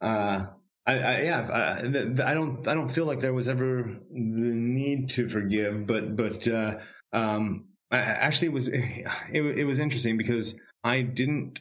uh, 0.00 0.46
I, 0.88 0.98
I 0.98 1.20
yeah, 1.20 1.48
I, 1.48 2.30
I, 2.30 2.34
don't, 2.34 2.66
I 2.66 2.74
don't 2.74 2.88
feel 2.88 3.04
like 3.04 3.18
there 3.18 3.34
was 3.34 3.48
ever 3.48 3.82
the 3.82 4.08
need 4.10 5.10
to 5.10 5.28
forgive, 5.28 5.86
but, 5.86 6.16
but, 6.16 6.48
uh, 6.48 6.76
um, 7.12 7.66
I, 7.90 7.98
actually 7.98 8.48
it 8.48 8.54
was, 8.54 8.68
it, 8.68 9.06
it 9.32 9.64
was 9.64 9.78
interesting 9.78 10.16
because 10.16 10.54
I 10.82 11.02
didn't, 11.02 11.60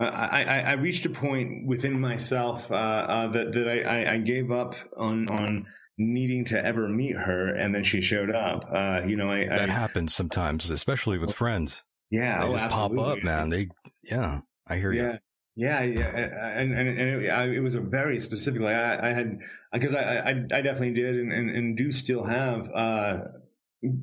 I, 0.00 0.44
I, 0.44 0.58
I 0.60 0.72
reached 0.72 1.06
a 1.06 1.10
point 1.10 1.66
within 1.66 2.00
myself, 2.00 2.70
uh, 2.70 2.74
uh, 2.74 3.28
that, 3.32 3.52
that 3.52 3.68
I, 3.68 4.14
I 4.14 4.18
gave 4.18 4.50
up 4.50 4.74
on, 4.96 5.28
on, 5.28 5.66
needing 5.98 6.44
to 6.44 6.64
ever 6.64 6.88
meet 6.88 7.16
her, 7.16 7.48
and 7.48 7.74
then 7.74 7.82
she 7.82 8.00
showed 8.00 8.30
up. 8.30 8.64
Uh, 8.72 9.00
you 9.04 9.16
know, 9.16 9.30
I, 9.30 9.46
that 9.48 9.68
happens 9.68 10.14
sometimes, 10.14 10.70
especially 10.70 11.18
with 11.18 11.34
friends. 11.34 11.82
Yeah, 12.10 12.40
they 12.40 12.46
oh, 12.46 12.52
just 12.52 12.64
absolutely. 12.64 12.98
pop 12.98 13.16
up, 13.16 13.24
man. 13.24 13.50
They, 13.50 13.68
yeah, 14.02 14.40
I 14.66 14.76
hear 14.76 14.92
yeah. 14.92 15.12
you. 15.14 15.18
Yeah, 15.58 15.82
yeah, 15.82 16.06
and 16.06 16.72
and, 16.72 16.88
and 16.88 17.24
it, 17.24 17.30
I, 17.30 17.48
it 17.48 17.58
was 17.58 17.74
a 17.74 17.80
very 17.80 18.20
specific. 18.20 18.60
Like 18.60 18.76
I, 18.76 19.10
I 19.10 19.12
had 19.12 19.40
because 19.72 19.92
I, 19.92 20.02
I 20.02 20.30
I 20.30 20.60
definitely 20.62 20.92
did 20.92 21.16
and, 21.16 21.32
and, 21.32 21.50
and 21.50 21.76
do 21.76 21.90
still 21.90 22.22
have 22.22 22.70
uh, 22.72 23.18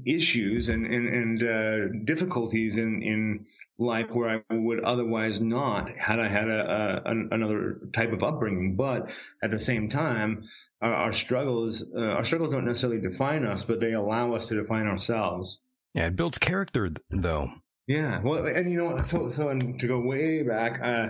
issues 0.05 0.67
and 0.67 0.85
and, 0.85 1.07
and 1.07 1.43
uh, 1.43 1.97
difficulties 2.03 2.77
in 2.77 3.01
in 3.03 3.45
life 3.77 4.13
where 4.13 4.43
I 4.49 4.53
would 4.53 4.83
otherwise 4.83 5.39
not 5.39 5.89
had 5.95 6.19
I 6.19 6.27
had 6.27 6.49
a, 6.49 7.03
a 7.05 7.11
another 7.31 7.79
type 7.93 8.11
of 8.11 8.21
upbringing. 8.21 8.75
But 8.75 9.11
at 9.41 9.49
the 9.49 9.57
same 9.57 9.87
time, 9.87 10.49
our, 10.81 10.93
our 10.93 11.13
struggles 11.13 11.89
uh, 11.95 12.01
our 12.01 12.25
struggles 12.25 12.51
don't 12.51 12.65
necessarily 12.65 12.99
define 12.99 13.45
us, 13.45 13.63
but 13.63 13.79
they 13.79 13.93
allow 13.93 14.33
us 14.33 14.47
to 14.47 14.55
define 14.55 14.87
ourselves. 14.87 15.61
Yeah, 15.93 16.07
it 16.07 16.17
builds 16.17 16.37
character, 16.37 16.91
though. 17.11 17.47
Yeah, 17.87 18.19
well, 18.21 18.45
and 18.45 18.69
you 18.69 18.79
know, 18.79 18.91
what 18.95 19.05
so 19.05 19.29
so 19.29 19.47
and 19.47 19.79
to 19.79 19.87
go 19.87 19.99
way 19.99 20.43
back, 20.43 20.81
uh, 20.83 21.09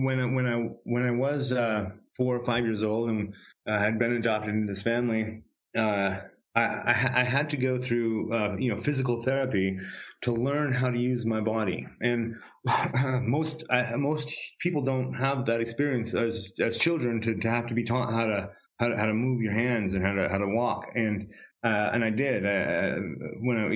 when 0.00 0.20
I, 0.20 0.26
when 0.26 0.46
I 0.46 0.56
when 0.84 1.02
I 1.04 1.10
was 1.10 1.52
uh, 1.52 1.90
four 2.16 2.36
or 2.36 2.44
five 2.44 2.64
years 2.64 2.82
old 2.82 3.10
and 3.10 3.34
uh, 3.66 3.78
had 3.78 3.98
been 3.98 4.12
adopted 4.12 4.54
into 4.54 4.66
this 4.66 4.82
family, 4.82 5.44
uh, 5.76 6.16
I, 6.54 6.90
I, 7.14 7.24
had 7.24 7.50
to 7.50 7.56
go 7.56 7.78
through 7.78 8.32
uh, 8.32 8.56
you 8.58 8.74
know 8.74 8.80
physical 8.80 9.22
therapy 9.22 9.78
to 10.22 10.32
learn 10.32 10.72
how 10.72 10.90
to 10.90 10.98
use 10.98 11.24
my 11.24 11.40
body, 11.40 11.86
and 12.00 12.36
most 13.22 13.64
most 13.96 14.34
people 14.58 14.82
don't 14.82 15.14
have 15.14 15.46
that 15.46 15.60
experience 15.60 16.14
as 16.14 16.52
as 16.60 16.76
children 16.76 17.20
to, 17.22 17.36
to 17.36 17.50
have 17.50 17.68
to 17.68 17.74
be 17.74 17.84
taught 17.84 18.12
how 18.12 18.26
to 18.26 18.50
how 18.78 18.88
to, 18.88 18.96
how 18.98 19.06
to 19.06 19.14
move 19.14 19.40
your 19.40 19.52
hands 19.52 19.94
and 19.94 20.04
how 20.04 20.12
to 20.12 20.28
how 20.28 20.38
to 20.38 20.48
walk. 20.48 20.88
And 20.94 21.32
uh, 21.64 21.90
and 21.92 22.04
I 22.04 22.10
did 22.10 22.44
uh, 22.44 22.96
when 23.40 23.56
I 23.58 23.68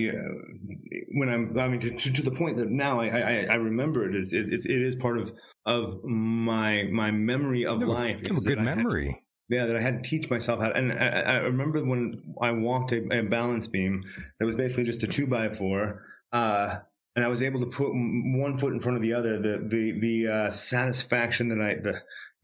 when 1.18 1.29
I'm 1.29 1.59
I 1.59 1.68
mean 1.68 1.81
to, 1.81 1.90
to, 1.90 2.12
to 2.12 2.22
the 2.22 2.31
point 2.31 2.57
that 2.59 2.70
now 2.70 3.01
I 3.01 3.07
I, 3.09 3.46
I 3.51 3.55
remember 3.55 4.09
it. 4.09 4.14
It, 4.33 4.53
it 4.53 4.66
it 4.66 4.83
is 4.83 4.96
part 4.96 5.18
of 5.18 5.33
of 5.64 6.03
my 6.05 6.85
my 6.90 7.11
memory 7.11 7.66
of 7.66 7.83
a- 7.83 7.87
life. 7.87 8.20
you 8.22 8.29
have 8.35 8.38
a 8.38 8.40
good 8.46 8.59
had 8.59 8.64
to- 8.77 8.77
memory. 8.77 9.22
yeah, 9.49 9.66
that 9.66 9.77
I 9.77 9.81
had 9.81 10.03
to 10.03 10.09
teach 10.11 10.29
myself 10.31 10.61
how. 10.61 10.68
To, 10.68 10.75
And 10.77 10.92
I, 10.92 11.07
I 11.07 11.37
remember 11.42 11.85
when 11.85 12.35
I 12.40 12.51
walked 12.53 12.92
a, 12.92 13.18
a 13.18 13.22
balance 13.22 13.66
beam 13.68 14.05
that 14.38 14.46
was 14.46 14.55
basically 14.57 14.85
just 14.85 15.03
a 15.03 15.07
two 15.07 15.27
by 15.27 15.49
four, 15.51 16.03
uh, 16.33 16.79
and 17.14 17.25
I 17.25 17.29
was 17.29 17.42
able 17.42 17.61
to 17.61 17.66
put 17.66 17.90
one 17.92 18.59
foot 18.59 18.72
in 18.72 18.81
front 18.81 18.96
of 18.96 19.03
the 19.03 19.14
other. 19.14 19.38
The 19.40 19.66
the 19.68 20.01
the 20.01 20.29
uh, 20.29 20.51
satisfaction 20.53 21.49
that 21.49 21.61
I 21.61 21.75
the 21.77 22.03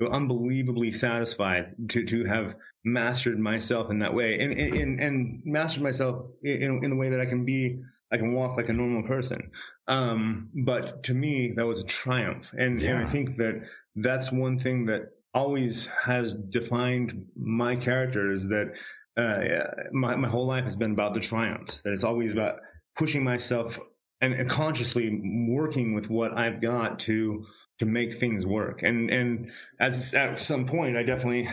unbelievably 0.08 0.92
satisfied 0.92 1.74
to 1.90 2.04
to 2.04 2.24
have 2.24 2.54
mastered 2.84 3.38
myself 3.38 3.90
in 3.90 4.00
that 4.00 4.14
way, 4.14 4.38
and 4.40 4.52
and, 4.52 5.00
and 5.00 5.42
mastered 5.44 5.82
myself 5.82 6.26
in 6.42 6.80
in 6.82 6.90
the 6.90 6.96
way 6.96 7.10
that 7.10 7.20
I 7.20 7.26
can 7.26 7.44
be. 7.44 7.82
I 8.10 8.18
can 8.18 8.34
walk 8.34 8.58
like 8.58 8.68
a 8.68 8.74
normal 8.74 9.04
person. 9.04 9.52
Um, 9.88 10.50
but 10.54 11.04
to 11.04 11.14
me, 11.14 11.54
that 11.56 11.66
was 11.66 11.82
a 11.82 11.86
triumph. 11.86 12.52
And, 12.52 12.82
and 12.82 12.98
I 12.98 13.06
think 13.06 13.36
that 13.36 13.62
that's 13.96 14.30
one 14.30 14.58
thing 14.58 14.84
that 14.86 15.12
always 15.32 15.86
has 15.86 16.34
defined 16.34 17.28
my 17.36 17.76
character 17.76 18.30
is 18.30 18.48
that 18.48 18.76
uh, 19.16 19.86
my, 19.92 20.16
my 20.16 20.28
whole 20.28 20.46
life 20.46 20.64
has 20.64 20.76
been 20.76 20.92
about 20.92 21.14
the 21.14 21.20
triumphs. 21.20 21.80
That 21.80 21.92
it's 21.92 22.04
always 22.04 22.32
about 22.34 22.56
pushing 22.96 23.24
myself 23.24 23.78
and, 24.20 24.34
and 24.34 24.48
consciously 24.48 25.48
working 25.48 25.94
with 25.94 26.10
what 26.10 26.36
I've 26.36 26.60
got 26.60 27.00
to 27.00 27.46
to 27.78 27.86
make 27.86 28.14
things 28.14 28.46
work. 28.46 28.82
And 28.82 29.10
and 29.10 29.52
as 29.80 30.14
at 30.14 30.38
some 30.40 30.66
point, 30.66 30.96
I 30.96 31.02
definitely 31.02 31.48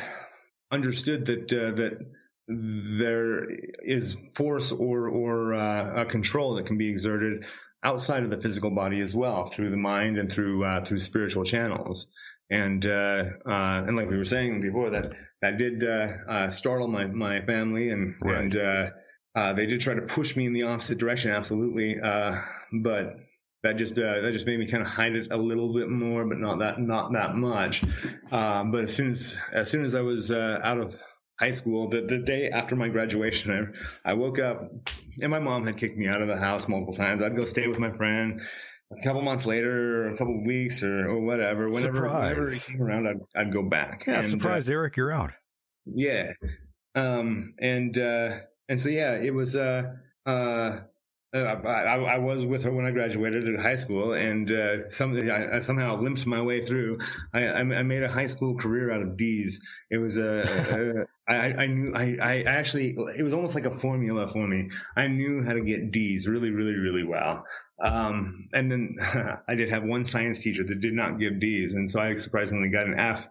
understood 0.71 1.25
that 1.25 1.51
uh, 1.53 1.71
that 1.71 1.99
there 2.47 3.47
is 3.83 4.17
force 4.35 4.71
or 4.71 5.07
or 5.09 5.53
uh, 5.53 6.01
a 6.01 6.05
control 6.05 6.55
that 6.55 6.65
can 6.65 6.77
be 6.77 6.89
exerted 6.89 7.45
outside 7.83 8.23
of 8.23 8.29
the 8.29 8.39
physical 8.39 8.71
body 8.71 8.99
as 9.01 9.15
well 9.15 9.45
through 9.47 9.69
the 9.69 9.77
mind 9.77 10.17
and 10.17 10.31
through 10.31 10.63
uh, 10.65 10.83
through 10.83 10.99
spiritual 10.99 11.43
channels 11.43 12.09
and 12.49 12.85
uh, 12.85 13.23
uh, 13.45 13.83
and 13.87 13.95
like 13.95 14.09
we 14.09 14.17
were 14.17 14.25
saying 14.25 14.61
before 14.61 14.89
that 14.91 15.11
that 15.41 15.57
did 15.57 15.83
uh, 15.83 16.07
uh, 16.27 16.49
startle 16.49 16.87
my 16.87 17.05
my 17.05 17.41
family 17.41 17.89
and 17.89 18.15
Right. 18.21 18.37
and 18.41 18.57
uh, 18.57 18.89
uh, 19.35 19.53
they 19.53 19.67
did 19.67 19.79
try 19.81 19.93
to 19.93 20.01
push 20.01 20.35
me 20.35 20.45
in 20.45 20.53
the 20.53 20.63
opposite 20.63 20.97
direction 20.97 21.31
absolutely 21.31 21.99
uh, 21.99 22.35
but 22.81 23.17
that 23.63 23.77
just 23.77 23.97
uh, 23.97 24.21
that 24.21 24.31
just 24.31 24.45
made 24.45 24.59
me 24.59 24.67
kind 24.67 24.81
of 24.81 24.89
hide 24.89 25.15
it 25.15 25.31
a 25.31 25.37
little 25.37 25.73
bit 25.73 25.89
more 25.89 26.25
but 26.25 26.37
not 26.39 26.59
that 26.59 26.79
not 26.79 27.11
that 27.13 27.35
much 27.35 27.83
um, 28.31 28.71
but 28.71 28.83
as 28.85 28.95
soon 28.95 29.09
as 29.11 29.37
as 29.53 29.69
soon 29.69 29.83
as 29.83 29.95
I 29.95 30.01
was 30.01 30.31
uh, 30.31 30.59
out 30.63 30.79
of 30.79 30.95
high 31.39 31.51
school 31.51 31.89
the, 31.89 32.01
the 32.01 32.19
day 32.19 32.49
after 32.49 32.75
my 32.75 32.89
graduation 32.89 33.73
I, 34.05 34.11
I 34.11 34.13
woke 34.13 34.39
up 34.39 34.61
and 35.21 35.31
my 35.31 35.39
mom 35.39 35.65
had 35.65 35.77
kicked 35.77 35.97
me 35.97 36.07
out 36.07 36.21
of 36.21 36.27
the 36.27 36.37
house 36.37 36.67
multiple 36.67 36.93
times 36.93 37.21
I'd 37.21 37.35
go 37.35 37.45
stay 37.45 37.67
with 37.67 37.79
my 37.79 37.91
friend 37.91 38.41
a 38.91 39.03
couple 39.03 39.21
months 39.21 39.45
later, 39.45 40.05
or 40.07 40.09
a 40.13 40.17
couple 40.17 40.39
of 40.39 40.45
weeks, 40.47 40.81
or, 40.81 41.09
or 41.09 41.19
whatever, 41.21 41.69
whenever, 41.69 42.07
whenever 42.07 42.47
it 42.47 42.57
Surprise. 42.57 42.65
came 42.69 42.81
around, 42.81 43.07
I'd, 43.07 43.39
I'd 43.39 43.51
go 43.53 43.61
back. 43.61 44.05
Yeah, 44.07 44.15
And, 44.15 44.25
uh, 44.25 44.27
surprise, 44.27 44.67
Eric, 44.67 44.97
you're 44.97 45.11
out. 45.11 45.29
yeah. 45.85 46.31
Um, 46.95 47.53
and, 47.59 47.95
uh, 47.95 48.37
and 48.67 48.81
so, 48.81 48.89
yeah, 48.89 49.13
it 49.13 49.31
was, 49.31 49.55
uh, 49.55 49.93
uh, 50.25 50.79
I, 51.31 51.37
I, 51.37 51.95
I 51.95 52.17
was 52.17 52.43
with 52.43 52.63
her 52.63 52.71
when 52.71 52.85
I 52.85 52.91
graduated 52.91 53.47
at 53.53 53.59
high 53.59 53.75
school, 53.75 54.13
and 54.13 54.51
uh, 54.51 54.89
some, 54.89 55.15
I, 55.29 55.57
I 55.57 55.59
somehow 55.59 56.01
limped 56.01 56.25
my 56.25 56.41
way 56.41 56.65
through. 56.65 56.97
I, 57.33 57.47
I, 57.47 57.83
made 57.83 58.01
a 58.01 58.11
high 58.11 58.25
school 58.27 58.57
career 58.57 58.91
out 58.91 59.03
of 59.03 59.15
D's. 59.15 59.61
It 59.91 59.97
was 59.97 60.17
a, 60.17 60.41
uh, 60.41 61.31
I, 61.31 61.35
I 61.35 61.65
knew, 61.67 61.93
I, 61.93 62.17
I 62.19 62.41
actually, 62.47 62.95
it 63.17 63.21
was 63.23 63.35
almost 63.35 63.53
like 63.53 63.65
a 63.65 63.71
formula 63.71 64.27
for 64.27 64.47
me. 64.47 64.71
I 64.97 65.07
knew 65.07 65.43
how 65.43 65.53
to 65.53 65.61
get 65.61 65.91
D's 65.91 66.27
really, 66.27 66.49
really, 66.49 66.73
really 66.73 67.03
well. 67.03 67.45
Um, 67.79 68.49
and 68.51 68.71
then 68.71 68.95
I 69.47 69.53
did 69.53 69.69
have 69.69 69.83
one 69.83 70.05
science 70.05 70.41
teacher 70.41 70.63
that 70.63 70.79
did 70.79 70.93
not 70.93 71.19
give 71.19 71.39
D's, 71.39 71.75
and 71.75 71.87
so 71.87 71.99
I 71.99 72.15
surprisingly 72.15 72.69
got 72.69 72.87
an 72.87 72.99
F 72.99 73.27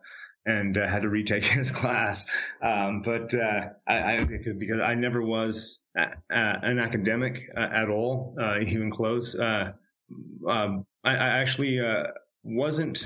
and 0.49 0.77
uh, 0.79 0.87
had 0.89 1.03
to 1.03 1.09
retake 1.09 1.45
his 1.59 1.71
class. 1.71 2.27
Um, 2.63 3.03
but 3.03 3.35
uh, 3.35 3.69
I, 3.87 4.15
I 4.17 4.25
because, 4.25 4.57
because 4.57 4.81
I 4.81 4.95
never 4.95 5.23
was 5.23 5.81
uh, 5.99 6.07
uh, 6.33 6.57
an 6.63 6.79
academic 6.79 7.41
uh, 7.57 7.61
at 7.61 7.89
all, 7.89 8.37
uh, 8.41 8.59
even 8.61 8.91
close. 8.91 9.35
Uh, 9.35 9.73
um, 10.47 10.87
I, 11.05 11.11
I 11.11 11.29
actually 11.41 11.81
uh, 11.81 12.05
wasn't. 12.43 13.05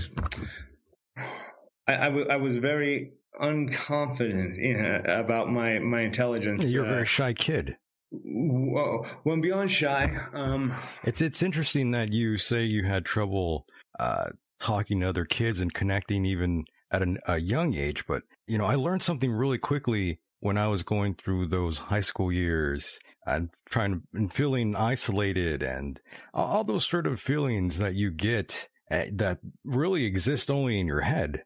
I, 1.17 1.97
I, 1.97 2.05
w- 2.05 2.29
I 2.29 2.37
was 2.37 2.57
very 2.59 3.13
unconfident 3.41 4.59
in, 4.59 4.85
uh, 4.85 5.03
about 5.21 5.51
my 5.51 5.79
my 5.79 6.03
intelligence. 6.03 6.71
You're 6.71 6.85
a 6.87 6.89
very 6.89 7.07
shy 7.07 7.33
kid. 7.33 7.77
well, 8.11 9.07
well, 9.25 9.41
beyond 9.41 9.71
shy. 9.71 10.17
Um, 10.33 10.75
It's 11.05 11.21
it's 11.21 11.43
interesting 11.43 11.91
that 11.93 12.13
you 12.13 12.37
say 12.37 12.63
you 12.63 12.85
had 12.85 13.05
trouble 13.05 13.67
uh, 13.99 14.27
talking 14.61 15.01
to 15.01 15.09
other 15.09 15.25
kids 15.25 15.61
and 15.61 15.73
connecting 15.75 16.25
even 16.25 16.65
at 16.93 17.03
an, 17.03 17.19
a 17.27 17.39
young 17.39 17.75
age. 17.75 18.07
But 18.07 18.23
you 18.47 18.59
know, 18.59 18.67
I 18.67 18.77
learned 18.77 19.03
something 19.03 19.33
really 19.33 19.59
quickly 19.59 20.21
when 20.41 20.59
I 20.59 20.69
was 20.69 20.83
going 20.83 21.15
through 21.15 21.47
those 21.47 21.79
high 21.79 22.01
school 22.01 22.31
years 22.33 22.99
and 23.27 23.49
trying 23.67 23.93
to 23.93 24.03
and 24.15 24.33
feeling 24.33 24.77
isolated 24.77 25.63
and 25.63 26.01
all, 26.35 26.65
those 26.65 26.87
sort 26.87 27.07
of 27.07 27.21
feelings 27.21 27.79
that 27.79 27.95
you 27.95 28.11
get 28.11 28.69
uh, 28.91 29.05
that 29.15 29.39
really 29.65 30.05
exist 30.05 30.51
only 30.51 30.79
in 30.79 30.87
your 30.87 31.01
head. 31.01 31.45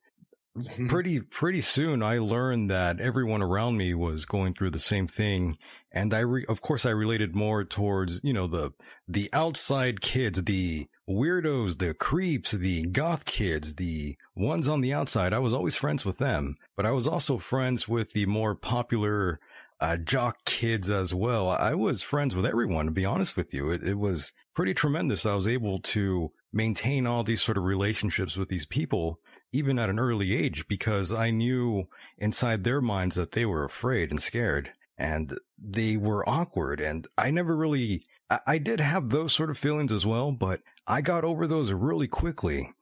Pretty 0.89 1.21
pretty 1.21 1.61
soon 1.61 2.03
I 2.03 2.19
learned 2.19 2.71
that 2.71 3.01
everyone 3.01 3.43
around 3.43 3.77
me 3.77 3.95
was 3.95 4.25
going 4.25 4.55
through 4.55 4.71
the 4.71 4.79
same 4.79 5.07
thing. 5.07 5.59
And 5.93 6.13
I 6.13 6.21
re- 6.21 6.47
of 6.49 6.61
course 6.61 6.85
I 6.87 6.91
related 6.91 7.35
more 7.35 7.65
towards 7.65 8.21
you 8.23 8.33
know 8.33 8.47
the 8.47 8.73
the 9.09 9.31
outside 9.33 10.01
kids 10.01 10.45
the 10.45 10.89
weirdos 11.09 11.79
the 11.79 11.95
creeps 11.95 12.53
the 12.53 12.87
goth 12.87 13.25
kids 13.25 13.77
the 13.77 14.17
ones 14.35 14.69
on 14.69 14.81
the 14.81 14.93
outside. 14.93 15.33
I 15.33 15.39
was 15.39 15.53
always 15.53 15.77
friends 15.77 16.05
with 16.05 16.19
them 16.19 16.57
but 16.77 16.87
I 16.87 16.91
was 16.91 17.07
also 17.07 17.39
friends 17.39 17.89
with 17.89 18.13
the 18.13 18.27
more 18.27 18.55
popular 18.55 19.41
uh, 19.79 19.99
jock 19.99 20.45
kids 20.47 20.89
as 20.89 21.15
well. 21.15 21.51
I 21.51 21.75
was 21.75 22.03
friends 22.03 22.35
with 22.35 22.47
everyone 22.47 22.87
to 22.87 22.93
be 22.93 23.05
honest 23.05 23.37
with 23.37 23.53
you. 23.53 23.71
It, 23.71 23.83
it 23.83 23.99
was 23.99 24.33
pretty 24.55 24.75
tremendous. 24.75 25.27
I 25.27 25.35
was 25.35 25.47
able 25.47 25.81
to 25.81 26.33
maintain 26.53 27.07
all 27.07 27.23
these 27.23 27.43
sort 27.43 27.59
of 27.59 27.65
relationships 27.65 28.37
with 28.37 28.49
these 28.49 28.67
people 28.67 29.21
even 29.53 29.79
at 29.79 29.91
an 29.91 29.99
early 29.99 30.37
age 30.37 30.69
because 30.69 31.13
I 31.13 31.31
knew 31.31 31.89
inside 32.19 32.65
their 32.65 32.81
minds 32.81 33.17
that 33.17 33.33
they 33.33 33.47
were 33.47 33.65
afraid 33.65 34.11
and 34.11 34.21
scared 34.21 34.73
and 34.99 35.33
they 35.59 35.97
were 35.97 36.29
awkward. 36.29 36.81
And 36.81 37.07
I 37.17 37.31
never 37.31 37.57
really, 37.57 38.05
I, 38.31 38.41
I 38.47 38.59
did 38.59 38.81
have 38.81 39.11
those 39.11 39.33
sort 39.33 39.51
of 39.51 39.59
feelings 39.59 39.93
as 39.93 40.07
well, 40.07 40.33
but 40.33 40.61
I 40.87 41.01
got 41.01 41.25
over 41.25 41.47
those 41.47 41.73
really 41.73 42.09
quickly. 42.09 42.73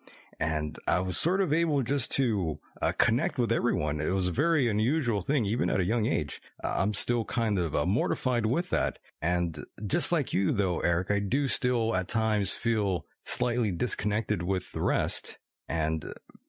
And 0.40 0.76
I 0.88 0.98
was 0.98 1.16
sort 1.16 1.40
of 1.40 1.52
able 1.52 1.82
just 1.82 2.10
to 2.12 2.58
uh, 2.82 2.92
connect 2.98 3.38
with 3.38 3.52
everyone. 3.52 4.00
It 4.00 4.10
was 4.10 4.26
a 4.26 4.32
very 4.32 4.68
unusual 4.68 5.20
thing, 5.20 5.44
even 5.44 5.70
at 5.70 5.78
a 5.78 5.84
young 5.84 6.06
age. 6.06 6.42
Uh, 6.62 6.74
I'm 6.76 6.92
still 6.92 7.24
kind 7.24 7.56
of 7.56 7.74
uh, 7.74 7.86
mortified 7.86 8.46
with 8.46 8.70
that. 8.70 8.98
And 9.22 9.64
just 9.86 10.10
like 10.10 10.32
you, 10.32 10.50
though, 10.50 10.80
Eric, 10.80 11.12
I 11.12 11.20
do 11.20 11.46
still 11.46 11.94
at 11.94 12.08
times 12.08 12.52
feel 12.52 13.06
slightly 13.24 13.70
disconnected 13.70 14.42
with 14.42 14.72
the 14.72 14.82
rest. 14.82 15.38
And 15.68 16.04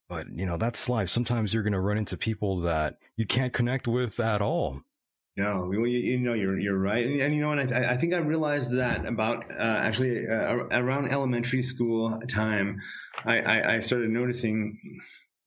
but 0.08 0.28
you 0.30 0.46
know, 0.46 0.58
that's 0.58 0.90
life. 0.90 1.10
Sometimes 1.10 1.54
you're 1.54 1.64
going 1.64 1.74
to 1.74 1.80
run 1.80 1.98
into 1.98 2.18
people 2.18 2.62
that 2.62 2.98
you 3.18 3.26
can't 3.26 3.54
connect 3.54 3.88
with 3.88 4.20
at 4.20 4.42
all. 4.42 4.82
No, 5.38 5.70
you, 5.74 5.86
you 5.86 6.20
know 6.20 6.34
you're 6.34 6.58
you're 6.58 6.78
right, 6.78 7.06
and, 7.06 7.20
and 7.20 7.36
you 7.36 7.42
know, 7.42 7.52
and 7.52 7.74
I, 7.74 7.94
I 7.94 7.98
think 7.98 8.14
I 8.14 8.20
realized 8.20 8.72
that 8.78 9.06
about 9.06 9.52
uh, 9.52 9.56
actually 9.58 10.26
uh, 10.28 10.64
around 10.72 11.10
elementary 11.10 11.62
school 11.62 12.18
time, 12.30 12.80
I, 13.26 13.42
I, 13.42 13.76
I, 13.76 13.80
started 13.80 14.12
noticing 14.12 14.78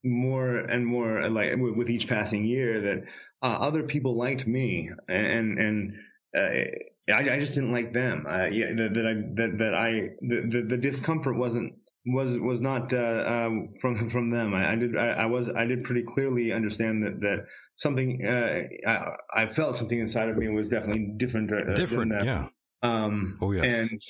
more 0.05 0.57
and 0.57 0.85
more 0.85 1.31
like 1.31 1.53
with 1.57 1.89
each 1.89 2.07
passing 2.07 2.45
year 2.45 2.81
that 2.83 3.09
uh, 3.41 3.57
other 3.61 3.83
people 3.83 4.15
liked 4.15 4.47
me, 4.47 4.91
and 5.09 5.59
and 5.59 5.95
uh, 6.37 7.11
I, 7.11 7.37
I, 7.37 7.39
just 7.39 7.55
didn't 7.55 7.73
like 7.73 7.95
them. 7.95 8.27
Uh, 8.29 8.45
yeah, 8.47 8.75
that, 8.75 8.93
that 8.93 9.07
I 9.07 9.15
that 9.37 9.59
that 9.59 9.75
I 9.75 9.91
the, 10.21 10.49
the, 10.51 10.67
the 10.69 10.77
discomfort 10.77 11.39
wasn't 11.39 11.73
was 12.07 12.39
was 12.39 12.61
not 12.61 12.93
uh, 12.93 13.25
um, 13.27 13.75
from 13.81 14.09
from 14.11 14.31
them. 14.31 14.55
I, 14.55 14.73
I 14.73 14.77
did 14.77 14.97
I, 14.97 15.09
I, 15.09 15.27
was 15.27 15.49
I 15.49 15.67
did 15.67 15.85
pretty 15.85 16.03
clearly 16.03 16.53
understand 16.53 17.03
that 17.03 17.21
that 17.21 17.47
something 17.77 18.25
uh, 18.25 18.63
I, 18.87 19.43
I, 19.43 19.47
felt 19.47 19.77
something 19.77 19.99
inside 19.99 20.29
of 20.29 20.37
me 20.37 20.49
was 20.49 20.69
definitely 20.69 21.15
different. 21.17 21.53
Uh, 21.53 21.75
different, 21.75 22.13
yeah. 22.25 22.49
Um, 22.83 23.39
oh 23.41 23.53
yes. 23.53 23.65
And 23.65 24.01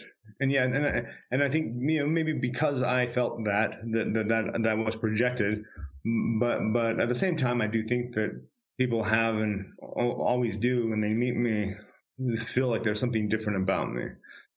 and 0.41 0.53
yeah, 0.53 0.65
and 0.65 0.87
I, 0.87 1.03
and 1.31 1.43
I 1.43 1.49
think 1.49 1.75
you 1.79 2.01
know 2.01 2.07
maybe 2.07 2.35
because 2.35 2.83
I 2.83 3.07
felt 3.07 3.45
that 3.45 3.81
that 3.93 4.13
that 4.15 4.29
that, 4.29 4.63
that 4.63 4.79
was 4.79 4.95
projected, 4.97 5.65
but 6.39 6.61
but 6.73 7.01
at 7.01 7.09
the 7.09 7.15
same 7.15 7.37
time 7.37 7.61
I 7.63 7.67
do 7.67 7.83
think 7.83 8.15
that 8.15 8.41
people 8.79 9.03
have 9.03 9.37
and 9.37 9.73
always 9.81 10.57
do 10.57 10.89
when 10.89 11.01
they 11.01 11.13
meet 11.13 11.35
me 11.35 11.75
feel 12.37 12.69
like 12.69 12.83
there's 12.83 13.01
something 13.01 13.29
different 13.29 13.63
about 13.63 13.93
me. 13.93 14.05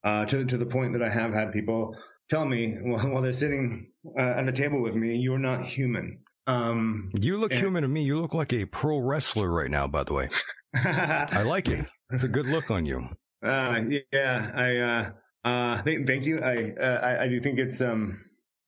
Uh, 0.03 0.25
to 0.25 0.45
to 0.45 0.57
the 0.57 0.65
point 0.65 0.93
that 0.93 1.03
I 1.03 1.09
have 1.09 1.33
had 1.33 1.53
people 1.53 1.95
tell 2.31 2.45
me 2.45 2.73
while 2.81 3.21
they're 3.21 3.33
sitting 3.33 3.91
uh, 4.17 4.21
at 4.37 4.45
the 4.45 4.51
table 4.51 4.81
with 4.81 4.95
me, 4.95 5.17
you're 5.17 5.37
not 5.37 5.61
human. 5.61 6.23
Um, 6.47 7.11
you 7.13 7.37
look 7.37 7.51
and- 7.51 7.61
human 7.61 7.83
to 7.83 7.87
me. 7.87 8.03
You 8.03 8.19
look 8.19 8.33
like 8.33 8.53
a 8.53 8.65
pro 8.65 8.97
wrestler 8.97 9.49
right 9.49 9.69
now, 9.69 9.87
by 9.87 10.03
the 10.03 10.13
way. 10.13 10.29
I 10.75 11.43
like 11.43 11.69
it. 11.69 11.85
It's 12.09 12.23
a 12.23 12.27
good 12.27 12.47
look 12.47 12.71
on 12.71 12.85
you. 12.85 13.07
Uh, 13.43 13.81
yeah, 14.11 14.51
I, 14.55 14.77
uh, 14.77 15.09
uh, 15.43 15.81
thank, 15.83 16.07
thank 16.07 16.25
you. 16.25 16.39
I, 16.39 16.71
uh, 16.79 16.99
I, 17.01 17.23
I 17.23 17.27
do 17.27 17.39
think 17.39 17.59
it's, 17.59 17.81
um, 17.81 18.19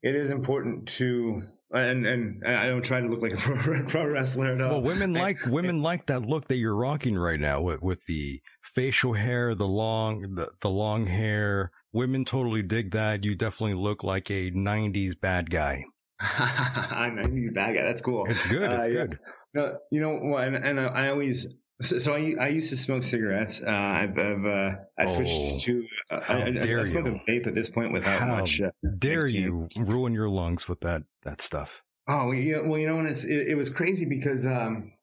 it 0.01 0.15
is 0.15 0.31
important 0.31 0.87
to, 0.89 1.41
and, 1.71 2.05
and 2.05 2.43
I 2.45 2.67
don't 2.67 2.83
try 2.83 2.99
to 2.99 3.07
look 3.07 3.21
like 3.21 3.33
a 3.33 3.37
pro, 3.37 3.85
pro 3.85 4.05
wrestler 4.07 4.53
at 4.53 4.61
all. 4.61 4.71
Well, 4.71 4.81
women 4.81 5.13
like, 5.13 5.45
women 5.45 5.81
like 5.81 6.07
that 6.07 6.23
look 6.23 6.45
that 6.45 6.57
you're 6.57 6.75
rocking 6.75 7.17
right 7.17 7.39
now 7.39 7.61
with, 7.61 7.81
with 7.81 8.03
the 8.07 8.41
facial 8.61 9.13
hair, 9.13 9.55
the 9.55 9.67
long, 9.67 10.35
the, 10.35 10.49
the 10.61 10.69
long 10.69 11.05
hair, 11.05 11.71
Women 11.93 12.25
totally 12.25 12.63
dig 12.63 12.91
that. 12.91 13.23
You 13.23 13.35
definitely 13.35 13.75
look 13.75 14.03
like 14.03 14.29
a 14.31 14.51
90s 14.51 15.19
bad 15.19 15.49
guy. 15.51 15.85
I'm 16.19 17.15
90s 17.15 17.53
bad 17.53 17.75
guy. 17.75 17.83
That's 17.83 18.01
cool. 18.01 18.25
It's 18.27 18.47
good. 18.47 18.69
It's 18.71 18.87
uh, 18.87 18.91
good. 18.91 19.19
No, 19.53 19.77
you 19.91 20.01
know, 20.01 20.37
and, 20.37 20.55
and 20.55 20.79
I 20.79 21.09
always, 21.09 21.47
so, 21.79 21.99
so, 21.99 22.15
I, 22.15 22.33
I 22.39 22.47
used 22.47 22.71
to 22.71 22.77
smoke 22.77 23.03
cigarettes. 23.03 23.63
Uh, 23.63 23.69
I've, 23.69 24.17
I've 24.17 24.45
uh, 24.45 24.71
I 24.97 25.05
switched 25.05 25.31
oh, 25.31 25.57
to 25.59 25.85
uh, 26.09 26.19
I, 26.27 26.33
I, 26.33 26.81
I 26.81 26.83
smoke 26.85 27.05
a 27.05 27.31
vape 27.31 27.45
at 27.45 27.53
this 27.53 27.69
point 27.69 27.93
without 27.93 28.19
how 28.19 28.35
much. 28.37 28.59
Uh, 28.59 28.71
dare 28.97 29.27
you 29.27 29.67
ruin 29.77 30.13
your 30.13 30.29
lungs 30.29 30.67
with 30.67 30.81
that 30.81 31.03
that 31.23 31.41
stuff? 31.41 31.83
Oh, 32.07 32.31
yeah, 32.31 32.61
well, 32.61 32.79
you 32.79 32.87
know, 32.87 32.97
and 32.97 33.07
it's 33.07 33.23
it, 33.23 33.49
it 33.49 33.55
was 33.55 33.69
crazy 33.69 34.05
because 34.05 34.47
um, 34.47 34.93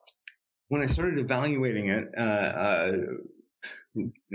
when 0.69 0.83
I 0.83 0.87
started 0.87 1.19
evaluating 1.19 1.89
it, 1.89 2.09
uh, 2.17 2.21
uh, 2.21 2.93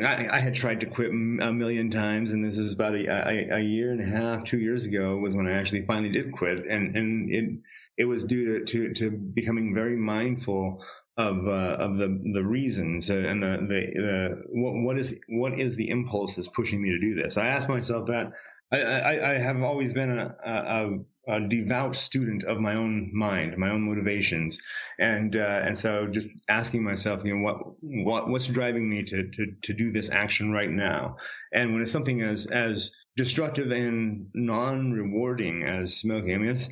I, 0.03 0.27
I, 0.29 0.39
had 0.39 0.53
tried 0.53 0.81
to 0.81 0.85
quit 0.85 1.11
a 1.11 1.13
million 1.13 1.89
times, 1.89 2.33
and 2.33 2.43
this 2.43 2.57
is 2.57 2.73
about 2.73 2.93
a, 2.93 3.07
a, 3.07 3.57
a, 3.57 3.59
year 3.61 3.91
and 3.91 4.01
a 4.01 4.05
half, 4.05 4.43
two 4.43 4.59
years 4.59 4.83
ago 4.83 5.15
was 5.15 5.33
when 5.33 5.47
I 5.47 5.53
actually 5.53 5.85
finally 5.85 6.11
did 6.11 6.33
quit, 6.33 6.65
and 6.65 6.95
and 6.95 7.33
it 7.33 7.59
it 7.97 8.05
was 8.05 8.25
due 8.25 8.59
to 8.59 8.65
to, 8.65 8.93
to 8.95 9.11
becoming 9.11 9.73
very 9.73 9.95
mindful 9.95 10.83
of 11.15 11.47
uh, 11.47 11.77
of 11.79 11.95
the 11.95 12.21
the 12.33 12.43
reasons 12.43 13.09
and 13.09 13.41
the 13.41 13.65
the, 13.69 14.43
what 14.49 14.73
what 14.73 14.99
is 14.99 15.17
what 15.29 15.57
is 15.57 15.77
the 15.77 15.89
impulse 15.89 16.35
that's 16.35 16.49
pushing 16.49 16.81
me 16.81 16.89
to 16.89 16.99
do 16.99 17.15
this. 17.15 17.37
I 17.37 17.47
asked 17.47 17.69
myself 17.69 18.07
that. 18.07 18.33
I, 18.71 18.81
I, 18.81 19.31
I 19.35 19.37
have 19.37 19.61
always 19.61 19.93
been 19.93 20.09
a, 20.09 20.35
a, 20.43 20.99
a 21.27 21.39
devout 21.39 21.95
student 21.95 22.43
of 22.43 22.59
my 22.59 22.75
own 22.75 23.11
mind, 23.13 23.57
my 23.57 23.69
own 23.69 23.81
motivations, 23.81 24.59
and 24.99 25.35
uh, 25.35 25.61
and 25.65 25.77
so 25.77 26.07
just 26.07 26.29
asking 26.49 26.83
myself, 26.83 27.23
you 27.23 27.35
know, 27.35 27.43
what 27.43 27.57
what 27.81 28.29
what's 28.29 28.47
driving 28.47 28.89
me 28.89 29.03
to 29.03 29.29
to 29.29 29.45
to 29.63 29.73
do 29.73 29.91
this 29.91 30.09
action 30.09 30.51
right 30.51 30.69
now? 30.69 31.17
And 31.53 31.73
when 31.73 31.81
it's 31.81 31.91
something 31.91 32.21
as 32.21 32.45
as 32.45 32.91
destructive 33.15 33.71
and 33.71 34.27
non-rewarding 34.33 35.63
as 35.63 35.97
smoking, 35.97 36.35
I 36.35 36.37
mean, 36.37 36.49
it's 36.49 36.69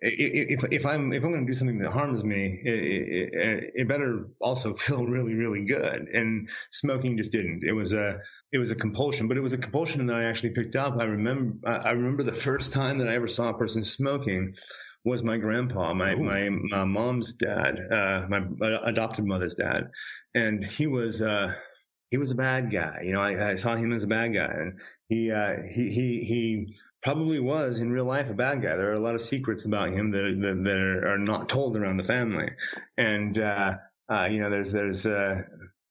if 0.00 0.64
if 0.72 0.86
I'm 0.86 1.12
if 1.12 1.24
I'm 1.24 1.30
going 1.30 1.46
to 1.46 1.50
do 1.50 1.56
something 1.56 1.78
that 1.78 1.92
harms 1.92 2.24
me, 2.24 2.60
it, 2.64 3.32
it, 3.34 3.72
it, 3.74 3.88
better 3.88 4.24
also 4.40 4.74
feel 4.84 5.06
really 5.06 5.34
really 5.34 5.64
good. 5.64 6.08
And 6.08 6.48
smoking 6.70 7.16
just 7.16 7.32
didn't. 7.32 7.62
It 7.64 7.72
was 7.72 7.92
a 7.92 8.18
it 8.54 8.58
was 8.58 8.70
a 8.70 8.76
compulsion, 8.76 9.26
but 9.26 9.36
it 9.36 9.42
was 9.42 9.52
a 9.52 9.58
compulsion 9.58 10.06
that 10.06 10.16
I 10.16 10.24
actually 10.24 10.50
picked 10.50 10.76
up. 10.76 10.96
I 11.00 11.04
remember 11.04 11.68
I 11.68 11.90
remember 11.90 12.22
the 12.22 12.32
first 12.32 12.72
time 12.72 12.98
that 12.98 13.08
I 13.08 13.16
ever 13.16 13.26
saw 13.26 13.48
a 13.48 13.58
person 13.58 13.82
smoking 13.82 14.54
was 15.04 15.24
my 15.24 15.38
grandpa, 15.38 15.92
my 15.92 16.14
my, 16.14 16.48
my, 16.48 16.84
mom's 16.84 17.32
dad, 17.32 17.80
uh, 17.90 18.26
my 18.28 18.46
adopted 18.84 19.24
mother's 19.24 19.56
dad, 19.56 19.90
and 20.34 20.64
he 20.64 20.86
was. 20.86 21.20
Uh, 21.20 21.52
he 22.10 22.18
was 22.18 22.30
a 22.30 22.36
bad 22.36 22.70
guy. 22.70 23.00
You 23.02 23.14
know, 23.14 23.20
I, 23.20 23.50
I, 23.50 23.54
saw 23.56 23.74
him 23.74 23.92
as 23.92 24.04
a 24.04 24.06
bad 24.06 24.32
guy, 24.32 24.44
and 24.44 24.80
he 25.08 25.32
uh, 25.32 25.60
he 25.60 25.90
he 25.90 26.24
he 26.24 26.76
probably 27.02 27.40
was 27.40 27.80
in 27.80 27.90
real 27.90 28.04
life 28.04 28.30
a 28.30 28.34
bad 28.34 28.62
guy. 28.62 28.76
There 28.76 28.90
are 28.90 29.00
a 29.00 29.00
lot 29.00 29.16
of 29.16 29.22
secrets 29.22 29.64
about 29.64 29.88
him 29.88 30.12
that 30.12 30.38
that, 30.40 30.64
that 30.64 31.08
are 31.08 31.18
not 31.18 31.48
told 31.48 31.76
around 31.76 31.96
the 31.96 32.04
family, 32.04 32.50
and 32.96 33.36
uh, 33.36 33.78
uh, 34.08 34.26
you 34.26 34.40
know, 34.40 34.50
there's 34.50 34.70
there's 34.70 35.06
uh, 35.06 35.42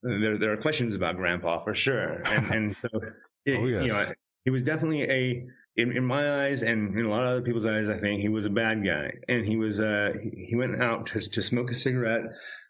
there 0.04 0.38
there 0.38 0.54
are 0.54 0.58
questions 0.58 0.95
about 0.95 1.16
Grandpa 1.16 1.60
for 1.60 1.74
sure, 1.74 2.22
and 2.26 2.51
and 2.51 2.78
so 2.78 2.89
it, 3.45 3.58
oh, 3.58 3.66
yes. 3.66 3.84
you 3.84 3.88
know, 3.88 4.06
he 4.45 4.51
was 4.51 4.64
definitely 4.64 5.04
a 5.04 5.45
in, 5.76 5.91
in 5.91 6.06
my 6.06 6.45
eyes 6.45 6.62
and 6.62 6.95
in 6.95 7.06
a 7.06 7.10
lot 7.10 7.24
of 7.24 7.30
other 7.30 7.41
people's 7.41 7.66
eyes, 7.66 7.89
I 7.89 7.97
think 7.97 8.22
he 8.22 8.30
was 8.30 8.45
a 8.45 8.51
bad 8.51 8.86
guy, 8.86 9.12
and 9.28 9.45
he 9.45 9.58
was 9.58 9.80
uh 9.80 10.14
he, 10.22 10.56
went 10.56 10.82
out 10.82 11.08
to 11.08 11.20
to 11.20 11.41
smoke 11.41 11.72
a 11.72 11.74
cigarette. 11.74 12.26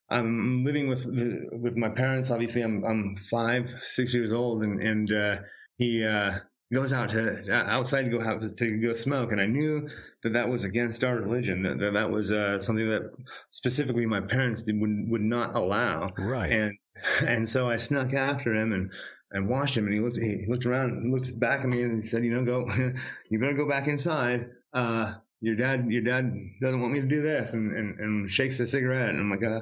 I'm 0.10 0.64
living 0.64 0.90
with 0.90 1.04
the, 1.04 1.58
with 1.58 1.76
my 1.76 1.90
parents. 1.90 2.30
Obviously, 2.30 2.62
I'm 2.62 2.84
I'm 2.84 3.16
five, 3.16 3.74
six 3.82 4.14
years 4.14 4.32
old, 4.32 4.64
and 4.64 4.82
and 4.82 5.12
uh, 5.12 5.38
he 5.78 6.06
uh, 6.06 6.40
goes 6.72 6.94
out 6.94 7.10
to 7.10 7.52
outside 7.52 8.04
to 8.04 8.10
go 8.10 8.22
out 8.22 8.42
to 8.42 8.78
go 8.78 8.94
smoke, 8.94 9.32
and 9.32 9.42
I 9.42 9.48
knew 9.48 9.90
that 10.22 10.34
that 10.34 10.50
was 10.50 10.64
against 10.64 11.04
our 11.04 11.16
religion. 11.16 11.64
That 11.64 11.80
that, 11.80 11.94
that 11.94 12.12
was 12.12 12.32
uh, 12.32 12.60
something 12.60 12.90
that 12.90 13.12
specifically 13.50 14.06
my 14.06 14.22
parents 14.22 14.64
did, 14.64 14.80
would 14.80 15.10
would 15.10 15.22
not 15.22 15.56
allow. 15.56 16.08
Right. 16.18 16.52
And 16.52 16.78
and 17.26 17.48
so 17.48 17.70
I 17.70 17.78
snuck 17.78 18.14
after 18.14 18.54
him 18.54 18.72
and 18.72 18.94
I 19.34 19.39
watched 19.39 19.78
him, 19.78 19.86
and 19.86 19.94
he 19.94 20.00
looked 20.00 20.18
he 20.18 20.46
looked 20.48 20.66
around 20.66 20.91
and 20.91 21.14
looked 21.14 21.38
back 21.39 21.62
at 21.62 21.70
me 21.70 21.82
and 21.82 21.96
he 21.96 22.02
said, 22.02 22.24
"You 22.24 22.32
know, 22.32 22.46
go, 22.46 22.68
you 23.30 23.39
better 23.39 23.54
go 23.54 23.68
back 23.68 23.88
inside. 23.88 24.50
Uh, 24.74 25.16
your 25.41 25.56
dad 25.56 25.88
your 25.89 26.04
dad 26.04 26.32
doesn't 26.62 26.82
want 26.82 26.94
me 26.94 27.02
to 27.02 27.08
do 27.08 27.22
this," 27.22 27.54
and 27.54 27.76
and, 27.76 28.00
and 28.00 28.32
shakes 28.32 28.58
the 28.58 28.68
cigarette, 28.68 29.10
and 29.10 29.20
I'm 29.20 29.30
like, 29.32 29.44
uh, 29.44 29.62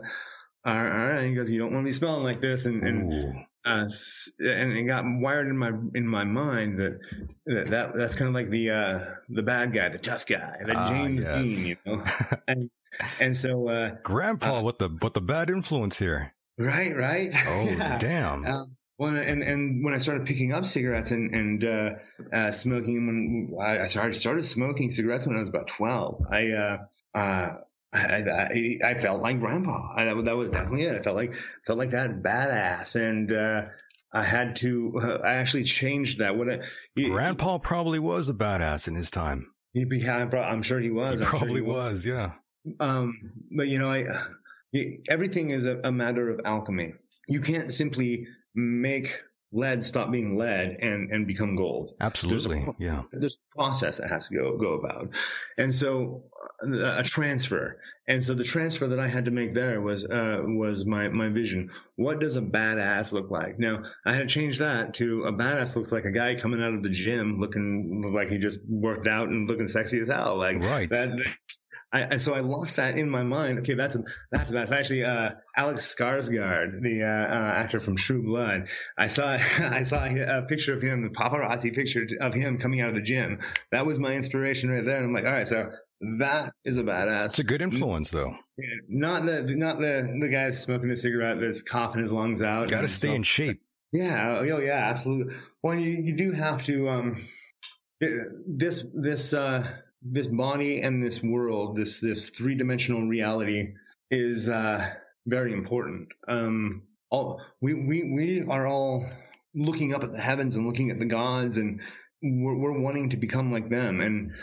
all 0.63 0.75
right. 0.75 1.25
He 1.25 1.33
goes, 1.33 1.49
you 1.49 1.59
don't 1.59 1.73
want 1.73 1.85
me 1.85 1.91
smelling 1.91 2.23
like 2.23 2.41
this. 2.41 2.65
And, 2.65 2.83
and 2.83 3.45
uh, 3.65 3.87
and 4.39 4.77
it 4.77 4.83
got 4.85 5.05
wired 5.05 5.47
in 5.47 5.57
my 5.57 5.71
in 5.95 6.07
my 6.07 6.23
mind 6.23 6.79
that 6.79 6.99
that, 7.45 7.67
that 7.67 7.93
that's 7.95 8.15
kind 8.15 8.29
of 8.29 8.35
like 8.35 8.49
the 8.49 8.71
uh, 8.71 8.99
the 9.29 9.43
bad 9.43 9.73
guy, 9.73 9.89
the 9.89 9.97
tough 9.97 10.25
guy, 10.25 10.57
the 10.65 10.75
Ah, 10.75 10.87
James 10.87 11.23
yes. 11.23 11.35
Dean, 11.35 11.65
you 11.65 11.75
know. 11.85 12.03
and 12.47 12.69
and 13.19 13.35
so 13.35 13.69
uh, 13.69 13.95
Grandpa 14.03 14.61
with 14.61 14.79
the 14.79 14.89
with 15.01 15.13
the 15.13 15.21
bad 15.21 15.49
influence 15.49 15.97
here. 15.97 16.33
Right, 16.61 16.95
right. 16.95 17.31
Oh 17.47 17.63
Yeah. 17.69 17.97
damn! 17.97 18.45
Um, 18.45 18.75
well, 18.97 19.15
and 19.15 19.41
and 19.43 19.83
when 19.83 19.93
I 19.93 19.97
started 19.97 20.27
picking 20.27 20.53
up 20.53 20.65
cigarettes 20.65 21.11
and 21.11 21.33
and 21.33 21.65
uh, 21.65 21.89
uh, 22.31 22.51
smoking, 22.51 23.05
when 23.05 23.59
I 23.61 23.87
started 23.87 24.15
started 24.15 24.43
smoking 24.43 24.89
cigarettes 24.89 25.25
when 25.27 25.35
I 25.35 25.39
was 25.39 25.49
about 25.49 25.67
twelve, 25.67 26.23
I 26.31 26.49
uh, 26.51 26.77
uh, 27.15 27.53
I, 27.93 27.97
I, 28.23 28.77
I 28.85 28.99
felt 28.99 29.21
like 29.21 29.39
grandpa. 29.39 29.93
I, 29.95 30.05
that 30.05 30.37
was- 30.37 30.49
definitely 30.51 30.83
it. 30.83 30.95
I 30.95 31.01
felt 31.01 31.15
like 31.15 31.33
felt 31.65 31.79
like 31.79 31.89
that 31.91 32.21
badass, 32.21 32.95
and 32.95 33.31
uh, 33.33 33.65
I 34.13 34.23
had 34.23 34.55
to. 34.57 34.93
Uh, 35.01 35.07
I 35.25 35.33
actually 35.35 35.63
changed 35.63 36.19
that. 36.19 36.37
What 36.37 36.49
I, 36.49 36.59
he, 36.95 37.09
Grandpa 37.09 37.57
probably 37.57 37.99
was 37.99 38.29
a 38.29 38.33
badass 38.33 38.87
in 38.87 38.95
his 38.95 39.09
time. 39.09 39.51
he, 39.73 39.85
he, 39.89 40.07
I'm 40.07 40.61
sure 40.61 40.79
he 40.79 40.89
was. 40.91 41.19
He 41.19 41.25
I'm 41.25 41.31
sure 41.31 41.39
probably 41.39 41.61
was. 41.61 42.05
Yeah. 42.05 42.33
um, 42.79 43.17
but 43.57 43.67
you 43.67 43.79
know, 43.79 43.89
I 43.91 44.05
everything 45.09 45.49
is 45.49 45.65
a, 45.65 45.79
a 45.83 45.91
matter 45.91 46.29
of 46.29 46.41
alchemy. 46.45 46.93
You 47.27 47.41
can't 47.41 47.71
simply 47.71 48.27
make 48.55 49.21
lead 49.53 49.83
stop 49.83 50.09
being 50.11 50.37
lead 50.37 50.77
and 50.81 51.11
and 51.11 51.27
become 51.27 51.55
gold. 51.55 51.93
Absolutely. 51.99 52.65
Yeah. 52.79 53.03
There's 53.11 53.37
a 53.53 53.57
process 53.57 53.97
that 53.97 54.09
has 54.09 54.29
to 54.29 54.35
go 54.35 54.57
go 54.57 54.73
about, 54.73 55.13
and 55.57 55.73
so 55.73 56.23
uh, 56.65 56.99
a 56.99 57.03
transfer. 57.03 57.79
And 58.07 58.23
so 58.23 58.33
the 58.33 58.43
transfer 58.43 58.87
that 58.87 58.99
I 58.99 59.07
had 59.07 59.25
to 59.25 59.31
make 59.31 59.53
there 59.53 59.79
was 59.79 60.03
uh, 60.03 60.41
was 60.43 60.85
my 60.85 61.09
my 61.09 61.29
vision. 61.29 61.69
What 61.95 62.19
does 62.19 62.35
a 62.35 62.41
badass 62.41 63.11
look 63.13 63.29
like? 63.29 63.59
Now 63.59 63.83
I 64.05 64.13
had 64.13 64.27
to 64.27 64.33
change 64.33 64.59
that 64.59 64.95
to 64.95 65.23
a 65.23 65.33
badass 65.33 65.75
looks 65.75 65.91
like 65.91 66.05
a 66.05 66.11
guy 66.11 66.35
coming 66.35 66.61
out 66.61 66.73
of 66.73 66.83
the 66.83 66.89
gym 66.89 67.39
looking 67.39 68.03
like 68.13 68.29
he 68.29 68.37
just 68.37 68.61
worked 68.67 69.07
out 69.07 69.29
and 69.29 69.47
looking 69.47 69.67
sexy 69.67 69.99
as 69.99 70.07
hell. 70.07 70.37
Like 70.37 70.57
Right. 70.59 70.89
that, 70.89 71.21
I, 71.93 72.17
so 72.17 72.33
I 72.33 72.39
locked 72.39 72.77
that 72.77 72.97
in 72.97 73.09
my 73.09 73.23
mind. 73.23 73.59
Okay, 73.59 73.73
that's 73.73 73.95
a, 73.95 74.03
that's 74.31 74.49
a, 74.49 74.53
that's 74.53 74.71
actually 74.71 75.03
uh, 75.03 75.31
Alex 75.55 75.93
Skarsgård, 75.93 76.81
the 76.81 77.03
uh, 77.03 77.05
uh, 77.05 77.51
actor 77.51 77.81
from 77.81 77.97
True 77.97 78.23
Blood. 78.23 78.69
I 78.97 79.07
saw 79.07 79.27
I 79.59 79.83
saw 79.83 80.05
a 80.05 80.43
picture 80.43 80.73
of 80.73 80.81
him, 80.81 81.03
the 81.03 81.09
paparazzi 81.09 81.75
picture 81.75 82.07
of 82.21 82.33
him 82.33 82.59
coming 82.59 82.79
out 82.79 82.89
of 82.89 82.95
the 82.95 83.01
gym. 83.01 83.39
That 83.71 83.85
was 83.85 83.99
my 83.99 84.13
inspiration 84.13 84.69
right 84.69 84.83
there. 84.83 84.95
And 84.95 85.05
I'm 85.05 85.13
like, 85.13 85.25
all 85.25 85.33
right, 85.33 85.47
so 85.47 85.71
that 86.19 86.53
is 86.63 86.77
a 86.77 86.83
badass. 86.83 87.25
It's 87.25 87.39
a 87.39 87.43
good 87.43 87.61
influence 87.61 88.09
though. 88.09 88.35
Not 88.87 89.25
the 89.25 89.43
not 89.55 89.79
the 89.79 90.17
the 90.19 90.29
guy 90.29 90.51
smoking 90.51 90.89
a 90.91 90.95
cigarette 90.95 91.39
that's 91.41 91.61
coughing 91.61 92.01
his 92.01 92.11
lungs 92.11 92.41
out. 92.41 92.69
Got 92.69 92.81
to 92.81 92.87
stay 92.87 93.13
in 93.13 93.23
shape. 93.23 93.61
Yeah, 93.91 94.39
oh 94.39 94.59
yeah, 94.59 94.89
absolutely. 94.89 95.35
Well, 95.61 95.75
you, 95.75 95.89
you 95.89 96.15
do 96.15 96.31
have 96.31 96.63
to 96.65 96.89
um 96.89 97.27
this 97.99 98.85
this 98.93 99.33
uh 99.33 99.67
this 100.01 100.27
body 100.27 100.81
and 100.81 101.01
this 101.01 101.21
world, 101.21 101.77
this 101.77 101.99
this 101.99 102.29
three 102.29 102.55
dimensional 102.55 103.07
reality 103.07 103.73
is 104.09 104.49
uh 104.49 104.89
very 105.25 105.53
important. 105.53 106.09
Um 106.27 106.83
all 107.09 107.41
we 107.61 107.73
we 107.73 108.11
we 108.11 108.45
are 108.47 108.67
all 108.67 109.05
looking 109.53 109.93
up 109.93 110.03
at 110.03 110.13
the 110.13 110.21
heavens 110.21 110.55
and 110.55 110.65
looking 110.65 110.91
at 110.91 110.99
the 110.99 111.05
gods 111.05 111.57
and 111.57 111.81
we're, 112.23 112.55
we're 112.55 112.79
wanting 112.79 113.09
to 113.09 113.17
become 113.17 113.51
like 113.51 113.69
them 113.69 113.99
and 113.99 114.33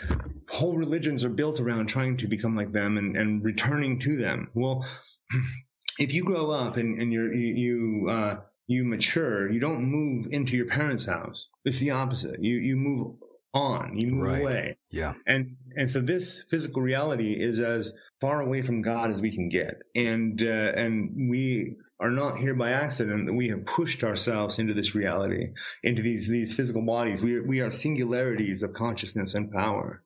whole 0.49 0.75
religions 0.75 1.23
are 1.23 1.29
built 1.29 1.59
around 1.59 1.87
trying 1.87 2.17
to 2.17 2.27
become 2.27 2.55
like 2.55 2.71
them 2.71 2.97
and, 2.97 3.15
and 3.15 3.43
returning 3.43 3.99
to 3.99 4.17
them. 4.17 4.49
Well, 4.53 4.85
if 5.99 6.13
you 6.13 6.23
grow 6.23 6.51
up 6.51 6.77
and, 6.77 7.01
and 7.01 7.13
you're, 7.13 7.33
you, 7.33 7.55
you, 7.55 8.09
uh, 8.09 8.35
you 8.67 8.83
mature, 8.83 9.49
you 9.49 9.59
don't 9.59 9.83
move 9.83 10.27
into 10.31 10.57
your 10.57 10.67
parents' 10.67 11.05
house. 11.05 11.49
It's 11.65 11.79
the 11.79 11.91
opposite. 11.91 12.43
You, 12.43 12.55
you 12.55 12.75
move 12.75 13.15
on, 13.53 13.97
you 13.97 14.11
move 14.11 14.23
Right. 14.23 14.41
away. 14.41 14.77
Yeah. 14.91 15.13
And, 15.25 15.57
and 15.75 15.89
so 15.89 16.01
this 16.01 16.43
physical 16.43 16.81
reality 16.81 17.33
is 17.33 17.59
as 17.59 17.93
far 18.21 18.41
away 18.41 18.61
from 18.61 18.81
God 18.81 19.11
as 19.11 19.21
we 19.21 19.31
can 19.33 19.49
get. 19.49 19.81
And, 19.95 20.41
uh, 20.43 20.45
and 20.45 21.29
we 21.29 21.77
are 21.99 22.11
not 22.11 22.37
here 22.37 22.53
by 22.55 22.71
accident. 22.71 23.35
We 23.35 23.49
have 23.49 23.65
pushed 23.65 24.03
ourselves 24.03 24.59
into 24.59 24.73
this 24.73 24.95
reality, 24.95 25.47
into 25.83 26.01
these, 26.01 26.27
these 26.27 26.53
physical 26.53 26.81
bodies. 26.85 27.21
We 27.21 27.35
are, 27.37 27.43
we 27.43 27.59
are 27.61 27.71
singularities 27.71 28.63
of 28.63 28.73
consciousness 28.73 29.35
and 29.35 29.51
power. 29.51 30.03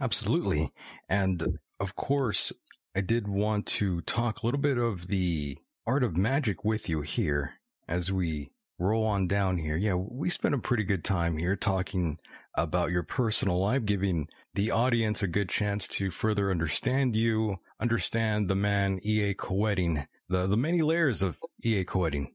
Absolutely. 0.00 0.72
And 1.08 1.58
of 1.80 1.96
course, 1.96 2.52
I 2.94 3.00
did 3.00 3.26
want 3.28 3.66
to 3.66 4.00
talk 4.02 4.42
a 4.42 4.46
little 4.46 4.60
bit 4.60 4.78
of 4.78 5.08
the 5.08 5.58
art 5.86 6.04
of 6.04 6.16
magic 6.16 6.64
with 6.64 6.88
you 6.88 7.00
here 7.02 7.54
as 7.88 8.12
we 8.12 8.50
roll 8.78 9.04
on 9.04 9.26
down 9.26 9.58
here. 9.58 9.76
Yeah, 9.76 9.94
we 9.94 10.28
spent 10.28 10.54
a 10.54 10.58
pretty 10.58 10.84
good 10.84 11.04
time 11.04 11.38
here 11.38 11.56
talking 11.56 12.18
about 12.54 12.90
your 12.90 13.02
personal 13.02 13.58
life, 13.60 13.84
giving 13.84 14.28
the 14.54 14.70
audience 14.70 15.22
a 15.22 15.28
good 15.28 15.48
chance 15.48 15.88
to 15.88 16.10
further 16.10 16.50
understand 16.50 17.16
you, 17.16 17.56
understand 17.80 18.48
the 18.48 18.54
man 18.54 19.00
E.A. 19.04 19.34
Koetting, 19.34 20.06
the, 20.28 20.46
the 20.46 20.56
many 20.56 20.82
layers 20.82 21.22
of 21.22 21.38
E.A. 21.64 21.84
Koetting. 21.84 22.26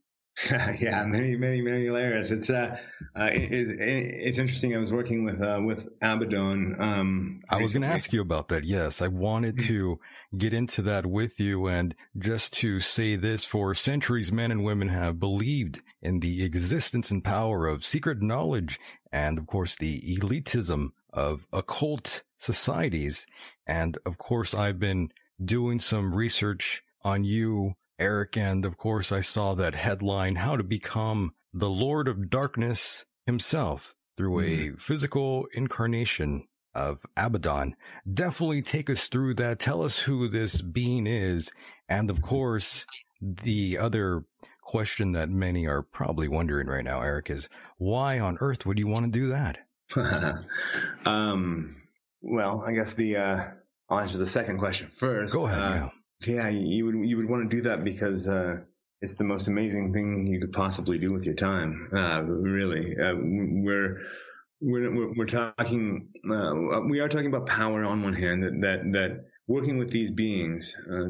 yeah, 0.79 1.05
many, 1.05 1.35
many, 1.35 1.61
many 1.61 1.89
layers. 1.89 2.31
It's 2.31 2.49
uh, 2.49 2.77
uh 3.15 3.29
it, 3.31 3.51
it, 3.51 3.79
it's 3.79 4.37
interesting. 4.37 4.75
I 4.75 4.79
was 4.79 4.91
working 4.91 5.23
with 5.25 5.41
uh 5.41 5.59
with 5.63 5.87
Abaddon. 6.01 6.75
Um, 6.79 7.41
I 7.49 7.61
was 7.61 7.73
going 7.73 7.81
to 7.83 7.89
ask 7.89 8.13
you 8.13 8.21
about 8.21 8.47
that. 8.49 8.63
Yes, 8.63 9.01
I 9.01 9.07
wanted 9.07 9.59
to 9.61 9.99
get 10.37 10.53
into 10.53 10.81
that 10.83 11.05
with 11.05 11.39
you 11.39 11.67
and 11.67 11.95
just 12.17 12.53
to 12.53 12.79
say 12.79 13.15
this 13.15 13.43
for 13.43 13.73
centuries, 13.73 14.31
men 14.31 14.51
and 14.51 14.63
women 14.63 14.89
have 14.89 15.19
believed 15.19 15.81
in 16.01 16.19
the 16.19 16.43
existence 16.43 17.11
and 17.11 17.23
power 17.23 17.67
of 17.67 17.83
secret 17.83 18.21
knowledge 18.21 18.79
and 19.11 19.37
of 19.37 19.47
course 19.47 19.75
the 19.75 20.01
elitism 20.01 20.89
of 21.11 21.45
occult 21.51 22.23
societies. 22.37 23.25
And 23.67 23.97
of 24.05 24.17
course, 24.17 24.53
I've 24.53 24.79
been 24.79 25.09
doing 25.43 25.79
some 25.79 26.13
research 26.13 26.83
on 27.03 27.23
you, 27.23 27.73
Eric. 27.99 28.37
And 28.37 28.65
of 28.65 28.77
course, 28.77 29.11
I 29.11 29.19
saw 29.19 29.53
that 29.55 29.75
headline, 29.75 30.37
how 30.37 30.55
to 30.55 30.63
become 30.63 31.33
the 31.53 31.69
Lord 31.69 32.07
of 32.07 32.29
Darkness 32.29 33.05
himself 33.25 33.95
through 34.17 34.41
a 34.41 34.71
physical 34.77 35.47
incarnation 35.53 36.47
of 36.73 37.05
Abaddon. 37.17 37.75
Definitely 38.11 38.61
take 38.61 38.89
us 38.89 39.07
through 39.07 39.35
that. 39.35 39.59
Tell 39.59 39.83
us 39.83 39.99
who 39.99 40.27
this 40.27 40.61
being 40.61 41.07
is. 41.07 41.51
And 41.87 42.09
of 42.09 42.21
course, 42.21 42.85
the 43.21 43.77
other 43.77 44.23
question 44.61 45.13
that 45.13 45.29
many 45.29 45.65
are 45.67 45.81
probably 45.81 46.27
wondering 46.27 46.67
right 46.67 46.83
now, 46.83 47.01
Eric, 47.01 47.29
is 47.29 47.49
why 47.77 48.19
on 48.19 48.37
earth 48.39 48.65
would 48.65 48.77
you 48.77 48.87
want 48.87 49.05
to 49.05 49.11
do 49.11 49.29
that? 49.29 49.57
um, 51.05 51.75
well, 52.21 52.63
I 52.67 52.73
guess 52.73 52.93
the 52.93 53.17
uh, 53.17 53.43
I'll 53.89 53.99
answer 53.99 54.19
the 54.19 54.27
second 54.27 54.59
question 54.59 54.89
first. 54.89 55.33
Go 55.33 55.47
ahead. 55.47 55.59
Uh, 55.59 55.89
yeah. 56.25 56.49
you 56.49 56.85
would 56.85 56.95
you 56.95 57.17
would 57.17 57.29
want 57.29 57.49
to 57.49 57.55
do 57.55 57.63
that 57.63 57.83
because 57.83 58.27
uh, 58.27 58.57
it's 59.01 59.15
the 59.15 59.23
most 59.23 59.47
amazing 59.47 59.93
thing 59.93 60.27
you 60.27 60.39
could 60.39 60.53
possibly 60.53 60.97
do 60.97 61.11
with 61.11 61.25
your 61.25 61.35
time. 61.35 61.89
Uh, 61.95 62.21
really, 62.21 62.95
uh, 62.97 63.15
we're. 63.17 64.01
We're, 64.61 64.93
we're, 64.93 65.13
we're 65.15 65.25
talking, 65.25 66.09
uh, 66.29 66.81
we 66.89 66.99
are 66.99 67.07
talking 67.07 67.27
about 67.27 67.45
power 67.45 67.85
on 67.85 68.03
one 68.03 68.11
hand 68.11 68.43
that, 68.43 68.59
that, 68.59 68.91
that 68.91 69.25
working 69.49 69.79
with 69.79 69.89
these 69.89 70.11
beings, 70.11 70.75
uh, 70.89 71.07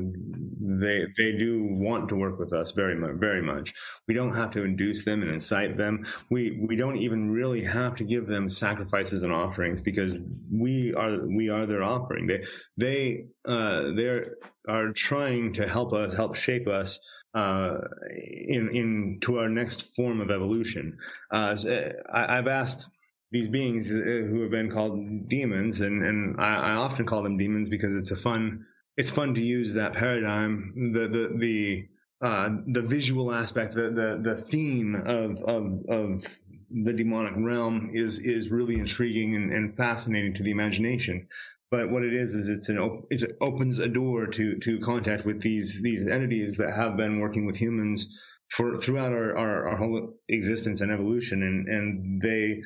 they, 0.62 1.06
they 1.18 1.34
do 1.34 1.62
want 1.62 2.08
to 2.08 2.16
work 2.16 2.40
with 2.40 2.54
us 2.54 2.72
very 2.72 2.96
much, 2.96 3.16
very 3.16 3.42
much. 3.42 3.74
We 4.08 4.14
don't 4.14 4.34
have 4.34 4.52
to 4.52 4.64
induce 4.64 5.04
them 5.04 5.22
and 5.22 5.30
incite 5.30 5.76
them. 5.76 6.08
We, 6.32 6.66
we 6.66 6.78
don't 6.78 6.96
even 6.98 7.32
really 7.32 7.66
have 7.66 7.98
to 7.98 8.06
give 8.06 8.28
them 8.28 8.48
sacrifices 8.50 9.24
and 9.24 9.34
offerings 9.34 9.82
because 9.82 10.22
we 10.52 10.94
are, 10.94 11.20
we 11.28 11.50
are 11.50 11.66
their 11.66 11.84
offering. 11.84 12.28
They, 12.28 12.46
they, 12.78 13.26
uh, 13.44 13.92
they 13.92 14.24
are 14.70 14.94
trying 14.94 15.54
to 15.54 15.68
help 15.68 15.92
us, 15.92 16.16
help 16.16 16.38
shape 16.38 16.70
us 16.70 16.98
uh, 17.34 17.78
in 18.10 18.70
into 18.74 19.38
our 19.38 19.50
next 19.50 19.96
form 19.96 20.20
of 20.20 20.32
evolution. 20.32 20.98
Uh, 21.30 21.56
so 21.56 21.92
I, 22.12 22.38
I've 22.38 22.48
asked 22.48 22.90
these 23.32 23.47
beings 23.47 23.91
uh, 23.91 23.95
who 23.95 24.41
have 24.41 24.51
been 24.51 24.71
called 24.71 25.30
demons, 25.30 25.82
and 25.82 26.03
and 26.03 26.39
I, 26.39 26.55
I 26.55 26.71
often 26.75 27.05
call 27.05 27.23
them 27.23 27.38
demons 27.38 27.69
because 27.69 27.95
it's 27.95 28.11
a 28.11 28.17
fun 28.17 28.65
it's 28.97 29.11
fun 29.11 29.34
to 29.36 29.41
use 29.41 29.75
that 29.75 29.93
paradigm, 29.93 30.91
the 30.93 31.07
the 31.07 31.38
the 31.38 31.88
uh, 32.21 32.49
the 32.67 32.82
visual 32.82 33.34
aspect, 33.34 33.73
the 33.73 33.89
the 33.89 34.36
the 34.36 34.41
theme 34.41 34.95
of 34.95 35.39
of 35.39 35.86
of 35.89 36.38
the 36.69 36.93
demonic 36.93 37.34
realm 37.38 37.91
is 37.93 38.19
is 38.19 38.51
really 38.51 38.75
intriguing 38.75 39.36
and, 39.36 39.53
and 39.53 39.77
fascinating 39.77 40.34
to 40.34 40.43
the 40.43 40.51
imagination. 40.51 41.27
But 41.71 41.89
what 41.89 42.03
it 42.03 42.13
is 42.13 42.36
is 42.36 42.49
it's 42.49 42.67
an 42.67 42.77
op- 42.77 43.05
it 43.09 43.38
opens 43.39 43.80
a 43.80 43.88
door 43.88 44.27
to 44.27 44.57
to 44.59 44.80
contact 44.80 45.25
with 45.25 45.41
these 45.41 45.82
these 45.82 46.07
entities 46.07 46.57
that 46.57 46.73
have 46.73 46.97
been 46.97 47.19
working 47.19 47.45
with 47.45 47.55
humans 47.55 48.09
for 48.49 48.75
throughout 48.75 49.13
our, 49.13 49.38
our, 49.38 49.69
our 49.69 49.77
whole 49.77 50.15
existence 50.27 50.82
and 50.82 50.91
evolution, 50.91 51.43
and 51.43 51.67
and 51.69 52.21
they 52.21 52.63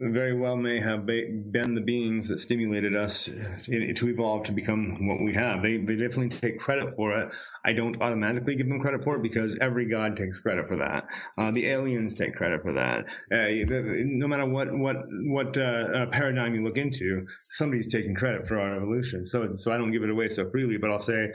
very 0.00 0.36
well 0.36 0.56
may 0.56 0.80
have 0.80 1.06
been 1.06 1.74
the 1.74 1.80
beings 1.80 2.28
that 2.28 2.38
stimulated 2.38 2.96
us 2.96 3.26
to 3.26 4.08
evolve 4.08 4.44
to 4.44 4.52
become 4.52 5.06
what 5.06 5.20
we 5.22 5.34
have. 5.34 5.62
They, 5.62 5.76
they 5.76 5.94
definitely 5.94 6.30
take 6.30 6.58
credit 6.58 6.96
for 6.96 7.16
it. 7.16 7.32
I 7.64 7.72
don't 7.74 8.00
automatically 8.02 8.56
give 8.56 8.68
them 8.68 8.80
credit 8.80 9.04
for 9.04 9.16
it 9.16 9.22
because 9.22 9.56
every 9.60 9.88
god 9.88 10.16
takes 10.16 10.40
credit 10.40 10.68
for 10.68 10.76
that. 10.78 11.06
Uh, 11.38 11.52
the 11.52 11.66
aliens 11.66 12.14
take 12.14 12.34
credit 12.34 12.62
for 12.62 12.72
that. 12.72 13.04
Uh, 13.32 13.46
no 14.04 14.26
matter 14.26 14.46
what 14.46 14.76
what 14.76 14.96
what 15.26 15.56
uh, 15.56 15.60
uh, 15.60 16.06
paradigm 16.06 16.54
you 16.56 16.64
look 16.64 16.76
into, 16.76 17.26
somebody's 17.52 17.88
taking 17.88 18.16
credit 18.16 18.48
for 18.48 18.58
our 18.58 18.76
evolution. 18.76 19.24
So 19.24 19.54
so 19.54 19.72
I 19.72 19.78
don't 19.78 19.92
give 19.92 20.02
it 20.02 20.10
away 20.10 20.28
so 20.28 20.50
freely, 20.50 20.76
but 20.76 20.90
I'll 20.90 20.98
say 20.98 21.28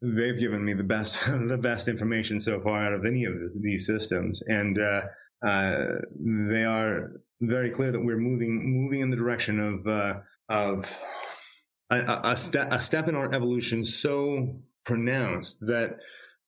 they've 0.00 0.38
given 0.38 0.64
me 0.64 0.74
the 0.74 0.84
best 0.84 1.24
the 1.26 1.58
best 1.58 1.88
information 1.88 2.38
so 2.38 2.60
far 2.60 2.86
out 2.86 2.92
of 2.92 3.04
any 3.04 3.24
of 3.24 3.34
these 3.60 3.86
systems, 3.86 4.42
and 4.42 4.78
uh, 4.78 5.00
uh, 5.44 5.84
they 6.20 6.64
are 6.64 7.10
very 7.40 7.70
clear 7.70 7.92
that 7.92 8.00
we're 8.00 8.18
moving 8.18 8.60
moving 8.64 9.00
in 9.00 9.10
the 9.10 9.16
direction 9.16 9.60
of 9.60 9.86
uh, 9.86 10.14
of 10.48 10.96
a, 11.90 12.30
a, 12.30 12.36
ste- 12.36 12.56
a, 12.56 12.78
step 12.78 13.08
in 13.08 13.14
our 13.14 13.32
evolution 13.32 13.84
so 13.84 14.60
pronounced 14.84 15.60
that 15.60 15.98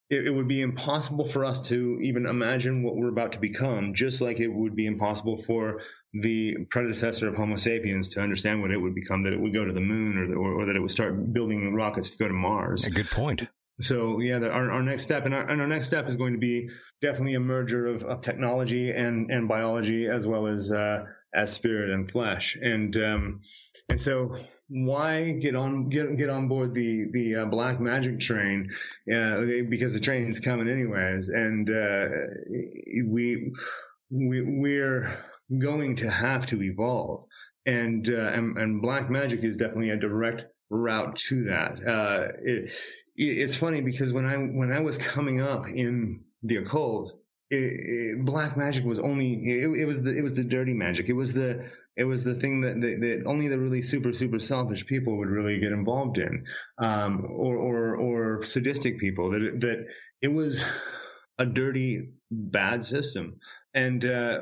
it, 0.09 0.26
it, 0.26 0.30
would 0.30 0.49
be 0.49 0.61
impossible 0.61 1.26
for 1.26 1.45
us 1.45 1.68
to 1.68 1.99
even 2.01 2.26
imagine 2.26 2.82
what 2.82 2.97
we're 2.97 3.09
about 3.09 3.32
to 3.32 3.41
become, 3.41 3.95
just 3.95 4.20
like 4.20 4.41
it 4.41 4.49
would 4.49 4.76
be 4.76 4.87
impossible 4.87 5.37
for 5.37 5.82
the 6.12 6.57
predecessor 6.70 7.28
of 7.28 7.37
Homo 7.37 7.57
sapiens 7.57 8.09
to 8.11 8.20
understand 8.20 8.62
what 8.62 8.70
it 8.70 8.78
would 8.78 8.95
become, 8.95 9.24
that 9.24 9.32
it 9.32 9.41
would 9.41 9.53
go 9.53 9.64
to 9.64 9.72
the 9.72 9.80
moon 9.80 10.16
or, 10.16 10.37
or, 10.37 10.62
or 10.62 10.66
that 10.66 10.76
it 10.76 10.80
would 10.80 10.91
start 10.91 11.32
building 11.32 11.74
rockets 11.74 12.11
to 12.11 12.18
go 12.18 12.28
to 12.28 12.34
Mars. 12.34 12.87
A 12.87 12.91
good 12.91 13.11
point. 13.11 13.49
So 13.81 14.20
yeah, 14.20 14.39
the, 14.39 14.49
our, 14.49 14.70
our 14.70 14.83
next 14.83 15.03
step 15.03 15.27
and 15.27 15.35
our, 15.35 15.51
and 15.51 15.61
our 15.61 15.66
next 15.66 15.87
step 15.87 16.09
is 16.09 16.16
going 16.16 16.33
to 16.33 16.39
be 16.39 16.70
definitely 17.03 17.35
a 17.35 17.41
merger 17.41 17.87
of, 17.87 18.03
of 18.05 18.22
technology 18.22 18.91
and, 18.91 19.31
and 19.31 19.49
biology 19.49 20.07
as 20.07 20.27
well 20.27 20.47
as, 20.47 20.72
uh, 20.72 21.05
as 21.35 21.53
spirit 21.53 21.91
and 21.91 22.11
flesh. 22.11 22.57
And, 22.61 22.97
um, 22.97 23.41
and 23.91 24.01
so 24.01 24.37
why 24.68 25.39
get 25.43 25.55
on, 25.55 25.91
get, 25.91 26.16
get 26.16 26.31
on 26.31 26.49
board 26.49 26.72
the, 26.72 27.11
the 27.12 27.37
uh, 27.37 27.45
black 27.45 27.79
magic 27.79 28.20
train? 28.20 28.70
Uh, 29.12 29.43
because 29.68 29.93
the 29.93 30.01
train 30.01 30.27
is 30.29 30.41
coming 30.41 30.68
anyways. 30.68 31.29
And, 31.29 31.68
uh, 31.68 32.07
we, 33.07 33.53
we, 34.11 34.43
we're 34.43 35.18
going 35.59 35.97
to 35.97 36.11
have 36.11 36.47
to 36.47 36.62
evolve. 36.62 37.27
And, 37.66 38.09
uh, 38.09 38.31
and, 38.33 38.57
and 38.57 38.81
black 38.81 39.11
magic 39.11 39.45
is 39.45 39.59
definitely 39.59 39.91
a 39.91 39.99
direct 39.99 40.47
route 40.70 41.16
to 41.29 41.45
that. 41.45 41.87
Uh, 41.87 42.29
it, 42.43 42.72
it's 43.17 43.57
funny 43.57 43.81
because 43.81 44.12
when 44.12 44.27
I 44.27 44.37
when 44.37 44.73
I 44.73 44.81
was 44.81 44.99
coming 44.99 45.41
up 45.41 45.69
in 45.69 46.21
the 46.43 46.57
occult, 46.57 47.19
it, 47.51 47.57
it, 47.57 48.25
black 48.25 48.57
magic 48.57 48.85
was 48.85 48.99
only 48.99 49.35
it, 49.35 49.71
it, 49.81 49.85
was 49.85 50.03
the 50.03 50.17
it 50.17 50.23
was 50.23 50.35
the 50.35 50.45
dirty 50.45 50.75
magic. 50.75 51.09
It 51.09 51.14
was 51.14 51.33
the 51.33 51.71
it 51.97 52.05
was 52.05 52.25
the 52.25 52.35
thing 52.35 52.61
that, 52.61 52.81
that, 52.81 53.01
that 53.01 53.23
only 53.27 53.49
the 53.49 53.59
really 53.59 53.83
super 53.83 54.12
super 54.12 54.39
selfish 54.39 54.87
people 54.87 55.17
would 55.19 55.29
really 55.29 55.59
get 55.59 55.73
involved 55.73 56.19
in, 56.19 56.45
um, 56.79 57.27
or 57.29 57.57
or 57.57 57.97
or 57.97 58.43
sadistic 58.45 58.99
people. 58.99 59.31
That 59.31 59.61
that 59.61 59.87
it 60.21 60.29
was 60.29 60.62
a 61.39 61.47
dirty 61.47 62.11
bad 62.31 62.85
system. 62.85 63.39
And 63.75 64.05
uh, 64.05 64.41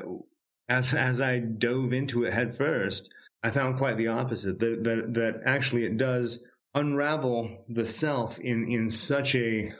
as 0.69 0.93
as 0.93 1.21
I 1.21 1.39
dove 1.39 1.93
into 1.93 2.25
it 2.25 2.33
head 2.33 2.57
first, 2.57 3.13
I 3.43 3.51
found 3.51 3.77
quite 3.77 3.97
the 3.97 4.07
opposite. 4.07 4.59
That 4.59 4.83
that 4.83 5.13
that 5.13 5.41
actually 5.45 5.85
it 5.85 5.97
does 5.97 6.43
unravel 6.75 7.65
the 7.69 7.87
self 7.87 8.37
in 8.37 8.67
in 8.67 8.91
such 8.91 9.33
a 9.35 9.73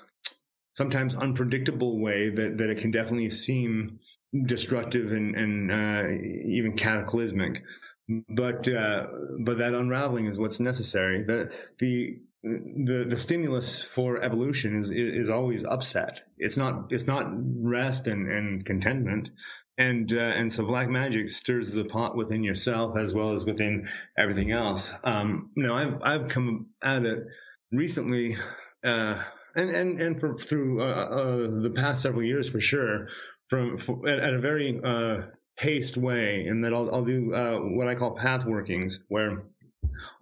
sometimes 0.73 1.15
unpredictable 1.15 1.99
way 1.99 2.29
that 2.29 2.57
that 2.57 2.69
it 2.69 2.79
can 2.79 2.91
definitely 2.91 3.29
seem 3.29 3.99
destructive 4.45 5.11
and 5.11 5.35
and 5.35 5.71
uh, 5.71 6.09
even 6.45 6.75
cataclysmic. 6.75 7.63
But 8.07 8.67
uh, 8.67 9.07
but 9.39 9.59
that 9.59 9.73
unraveling 9.73 10.25
is 10.25 10.39
what's 10.39 10.59
necessary. 10.59 11.23
The 11.23 11.53
the 11.79 12.19
the 12.43 13.05
the 13.09 13.17
stimulus 13.17 13.81
for 13.81 14.21
evolution 14.21 14.79
is 14.79 14.91
is 14.91 15.29
always 15.29 15.65
upset. 15.65 16.21
It's 16.37 16.57
not 16.57 16.91
it's 16.91 17.07
not 17.07 17.25
rest 17.29 18.07
and, 18.07 18.31
and 18.31 18.65
contentment 18.65 19.29
and 19.77 20.11
uh, 20.13 20.17
and 20.17 20.51
so 20.51 20.65
black 20.65 20.89
magic 20.89 21.29
stirs 21.29 21.71
the 21.71 21.85
pot 21.85 22.15
within 22.15 22.43
yourself 22.43 22.97
as 22.97 23.13
well 23.13 23.33
as 23.33 23.45
within 23.45 23.89
everything 24.17 24.51
else. 24.51 24.93
Um, 25.03 25.51
you 25.55 25.63
know, 25.63 25.75
I've 25.75 26.01
I've 26.01 26.27
come 26.29 26.67
at 26.83 27.03
it 27.03 27.25
recently, 27.71 28.37
uh, 28.83 29.21
and 29.55 29.69
and 29.69 29.99
and 29.99 30.19
for 30.19 30.37
through 30.37 30.81
uh, 30.81 30.85
uh 30.85 31.61
the 31.61 31.73
past 31.75 32.01
several 32.01 32.23
years 32.23 32.49
for 32.49 32.61
sure, 32.61 33.07
from 33.47 33.77
for, 33.77 34.07
at, 34.07 34.19
at, 34.19 34.33
a 34.33 34.39
very 34.39 34.79
uh, 34.81 35.23
paced 35.57 35.97
way, 35.97 36.45
in 36.45 36.61
that 36.61 36.73
I'll 36.73 36.93
I'll 36.93 37.05
do 37.05 37.33
uh, 37.33 37.57
what 37.59 37.87
I 37.87 37.95
call 37.95 38.15
path 38.15 38.45
workings, 38.45 38.99
where 39.09 39.43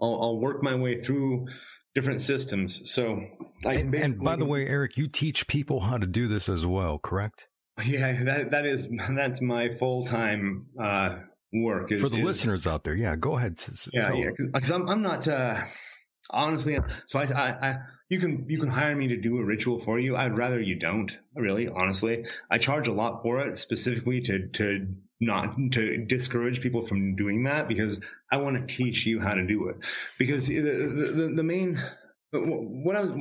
I'll, 0.01 0.21
I'll 0.21 0.39
work 0.39 0.63
my 0.63 0.75
way 0.75 0.99
through 0.99 1.47
different 1.93 2.21
systems. 2.21 2.91
So, 2.91 3.23
and, 3.63 3.93
and 3.93 4.19
by 4.19 4.35
the 4.35 4.45
way, 4.45 4.67
Eric, 4.67 4.97
you 4.97 5.07
teach 5.07 5.45
people 5.45 5.81
how 5.81 5.99
to 5.99 6.07
do 6.07 6.27
this 6.27 6.49
as 6.49 6.65
well, 6.65 6.97
correct? 6.97 7.49
Yeah, 7.83 8.23
that 8.23 8.51
that 8.51 8.65
is 8.65 8.87
that's 9.09 9.41
my 9.41 9.69
full 9.69 10.05
time 10.05 10.67
uh, 10.79 11.17
work. 11.51 11.91
Is, 11.91 12.01
For 12.01 12.09
the 12.09 12.17
is, 12.17 12.23
listeners 12.23 12.67
out 12.67 12.83
there, 12.83 12.95
yeah, 12.95 13.15
go 13.15 13.37
ahead. 13.37 13.61
Yeah, 13.91 14.13
yeah, 14.13 14.29
because 14.37 14.71
I'm 14.71 14.87
I'm 14.87 15.01
not 15.01 15.27
uh, 15.27 15.61
honestly. 16.29 16.77
So 17.07 17.19
I, 17.19 17.23
I, 17.23 17.49
I 17.49 17.77
you 18.09 18.19
can 18.19 18.45
you 18.47 18.59
can 18.59 18.69
hire 18.69 18.95
me 18.95 19.09
to 19.09 19.17
do 19.17 19.39
a 19.39 19.43
ritual 19.43 19.79
for 19.79 19.99
you. 19.99 20.15
I'd 20.15 20.37
rather 20.37 20.61
you 20.61 20.77
don't. 20.77 21.15
Really, 21.35 21.67
honestly, 21.67 22.25
I 22.49 22.59
charge 22.59 22.87
a 22.87 22.93
lot 22.93 23.21
for 23.23 23.39
it 23.47 23.57
specifically 23.57 24.21
to 24.21 24.47
to 24.49 24.87
not 25.19 25.55
to 25.71 26.05
discourage 26.05 26.61
people 26.61 26.81
from 26.81 27.15
doing 27.15 27.43
that 27.43 27.67
because 27.67 28.01
I 28.31 28.37
want 28.37 28.59
to 28.59 28.75
teach 28.75 29.05
you 29.05 29.19
how 29.19 29.33
to 29.33 29.47
do 29.47 29.69
it. 29.69 29.77
Because 30.19 30.47
the 30.47 30.59
the, 30.59 31.33
the 31.35 31.43
main 31.43 31.79
what 32.31 32.95
I 32.95 33.01
was 33.01 33.11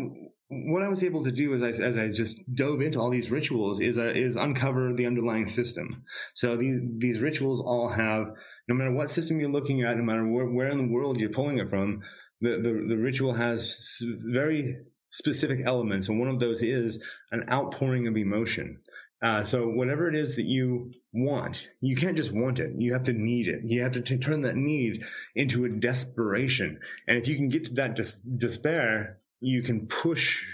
what 0.52 0.82
I 0.82 0.88
was 0.88 1.02
able 1.02 1.24
to 1.24 1.32
do 1.32 1.54
as 1.54 1.62
I, 1.62 1.68
as 1.68 1.96
I 1.96 2.08
just 2.08 2.40
dove 2.52 2.82
into 2.82 2.98
all 3.00 3.10
these 3.10 3.30
rituals 3.30 3.80
is 3.80 3.98
uh, 3.98 4.04
is 4.04 4.36
uncover 4.36 4.92
the 4.92 5.06
underlying 5.06 5.46
system. 5.46 6.04
So 6.34 6.56
these 6.56 6.80
these 6.98 7.20
rituals 7.20 7.60
all 7.60 7.88
have, 7.88 8.34
no 8.68 8.74
matter 8.74 8.92
what 8.92 9.10
system 9.10 9.40
you're 9.40 9.48
looking 9.48 9.82
at, 9.82 9.96
no 9.96 10.04
matter 10.04 10.26
where, 10.26 10.46
where 10.46 10.68
in 10.68 10.78
the 10.78 10.92
world 10.92 11.18
you're 11.18 11.30
pulling 11.30 11.58
it 11.58 11.70
from, 11.70 12.02
the, 12.40 12.50
the, 12.58 12.86
the 12.88 12.96
ritual 12.96 13.32
has 13.32 14.02
very 14.02 14.78
specific 15.10 15.60
elements, 15.64 16.08
and 16.08 16.18
one 16.18 16.28
of 16.28 16.38
those 16.38 16.62
is 16.62 17.02
an 17.30 17.44
outpouring 17.50 18.06
of 18.06 18.16
emotion. 18.16 18.80
Uh, 19.22 19.44
so 19.44 19.68
whatever 19.68 20.08
it 20.08 20.16
is 20.16 20.34
that 20.36 20.46
you 20.46 20.90
want, 21.12 21.68
you 21.80 21.94
can't 21.94 22.16
just 22.16 22.32
want 22.32 22.58
it. 22.58 22.72
You 22.76 22.94
have 22.94 23.04
to 23.04 23.12
need 23.12 23.46
it. 23.46 23.60
You 23.62 23.82
have 23.82 23.92
to 23.92 24.00
t- 24.00 24.18
turn 24.18 24.42
that 24.42 24.56
need 24.56 25.04
into 25.36 25.64
a 25.64 25.68
desperation. 25.68 26.80
And 27.06 27.18
if 27.18 27.28
you 27.28 27.36
can 27.36 27.46
get 27.46 27.66
to 27.66 27.74
that 27.74 27.94
des- 27.94 28.28
despair, 28.36 29.20
you 29.42 29.62
can 29.62 29.86
push 29.86 30.44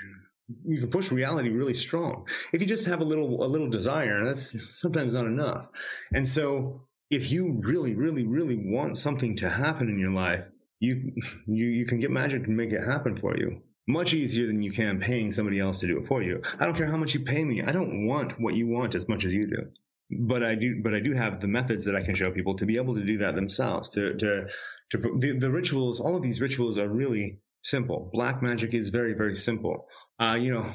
you 0.65 0.81
can 0.81 0.91
push 0.91 1.13
reality 1.13 1.51
really 1.51 1.75
strong. 1.75 2.27
If 2.53 2.63
you 2.63 2.67
just 2.67 2.87
have 2.87 3.01
a 3.01 3.05
little 3.05 3.45
a 3.45 3.47
little 3.47 3.69
desire, 3.69 4.19
and 4.19 4.29
that's 4.29 4.81
sometimes 4.81 5.13
not 5.13 5.27
enough. 5.27 5.69
And 6.13 6.27
so 6.27 6.83
if 7.11 7.31
you 7.31 7.61
really, 7.63 7.95
really, 7.95 8.25
really 8.25 8.57
want 8.57 8.99
something 8.99 9.37
to 9.37 9.49
happen 9.51 9.89
in 9.89 9.99
your 9.99 10.13
life, 10.13 10.45
you 10.81 11.13
you 11.47 11.67
you 11.67 11.87
can 11.87 12.01
get 12.01 12.11
magic 12.11 12.45
to 12.45 12.51
make 12.51 12.73
it 12.73 12.83
happen 12.83 13.17
for 13.17 13.37
you. 13.37 13.63
Much 13.87 14.13
easier 14.13 14.47
than 14.47 14.63
you 14.63 14.71
can 14.71 15.01
paying 15.01 15.33
somebody 15.33 15.59
else 15.59 15.81
to 15.81 15.87
do 15.87 15.99
it 15.99 16.07
for 16.07 16.23
you. 16.23 16.43
I 16.59 16.67
don't 16.67 16.77
care 16.77 16.87
how 16.87 16.99
much 16.99 17.15
you 17.15 17.21
pay 17.21 17.43
me. 17.43 17.63
I 17.63 17.73
don't 17.73 18.07
want 18.07 18.39
what 18.39 18.55
you 18.55 18.67
want 18.67 18.95
as 18.95 19.09
much 19.09 19.25
as 19.25 19.33
you 19.33 19.47
do. 19.47 19.71
But 20.11 20.43
I 20.43 20.55
do 20.55 20.83
but 20.83 20.95
I 20.95 21.01
do 21.01 21.13
have 21.13 21.41
the 21.41 21.49
methods 21.49 21.85
that 21.85 21.97
I 21.97 22.03
can 22.03 22.15
show 22.15 22.31
people 22.31 22.57
to 22.57 22.67
be 22.67 22.77
able 22.77 22.95
to 22.95 23.05
do 23.05 23.19
that 23.19 23.35
themselves. 23.35 23.91
To 23.91 24.15
to 24.15 24.49
to 24.91 24.99
the, 25.19 25.39
the 25.39 25.51
rituals, 25.51 26.01
all 26.01 26.17
of 26.17 26.23
these 26.23 26.41
rituals 26.41 26.79
are 26.79 26.89
really 26.89 27.41
simple. 27.63 28.11
Black 28.13 28.43
magic 28.43 28.75
is 28.75 28.89
very, 28.89 29.15
very 29.15 29.35
simple. 29.35 29.87
Uh, 30.19 30.37
you 30.39 30.53
know, 30.53 30.73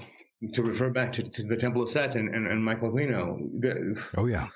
to 0.53 0.63
refer 0.63 0.89
back 0.89 1.13
to, 1.13 1.23
to 1.23 1.43
the 1.43 1.55
Temple 1.55 1.83
of 1.83 1.89
Set 1.89 2.15
and, 2.15 2.33
and, 2.33 2.47
and 2.47 2.63
Michael 2.63 2.91
Aquino. 2.91 3.37
The, 3.59 4.01
oh 4.17 4.25
yeah. 4.25 4.47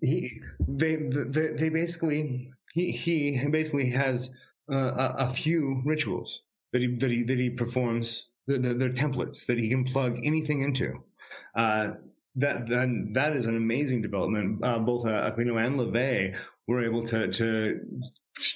He, 0.00 0.28
they, 0.66 0.96
they, 0.96 1.48
they 1.48 1.68
basically, 1.68 2.50
he, 2.72 2.90
he 2.90 3.46
basically 3.48 3.90
has 3.90 4.30
uh, 4.70 4.76
a, 4.76 5.14
a, 5.18 5.30
few 5.30 5.82
rituals 5.84 6.42
that 6.72 6.82
he, 6.82 6.96
that 6.96 7.10
he, 7.10 7.22
that 7.22 7.38
he 7.38 7.50
performs. 7.50 8.28
They're, 8.48 8.74
they're 8.74 8.90
templates 8.90 9.46
that 9.46 9.58
he 9.58 9.68
can 9.68 9.84
plug 9.84 10.18
anything 10.24 10.62
into. 10.62 11.04
Uh, 11.54 11.92
that, 12.36 12.66
that, 12.66 13.10
that 13.12 13.36
is 13.36 13.46
an 13.46 13.56
amazing 13.56 14.02
development. 14.02 14.64
Uh, 14.64 14.78
both 14.78 15.06
uh, 15.06 15.30
Aquino 15.30 15.64
and 15.64 15.78
LaVey 15.78 16.36
were 16.66 16.80
able 16.80 17.04
to, 17.04 17.28
to, 17.28 17.80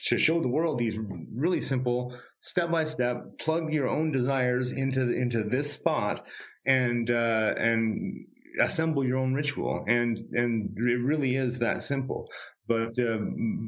to 0.07 0.19
show 0.19 0.41
the 0.41 0.49
world 0.49 0.79
these 0.79 0.97
really 1.35 1.61
simple 1.61 2.15
step 2.41 2.71
by 2.71 2.85
step, 2.85 3.39
plug 3.39 3.73
your 3.73 3.89
own 3.89 4.13
desires 4.13 4.77
into 4.77 5.13
into 5.13 5.45
this 5.45 5.73
spot, 5.73 6.27
and 6.67 7.11
uh, 7.11 7.55
and 7.57 8.27
assemble 8.61 9.05
your 9.05 9.19
own 9.19 9.35
ritual. 9.35 9.85
And 9.87 10.19
and 10.33 10.77
it 10.77 11.03
really 11.03 11.37
is 11.37 11.59
that 11.61 11.83
simple. 11.83 12.27
But 12.69 12.99
uh, 12.99 13.19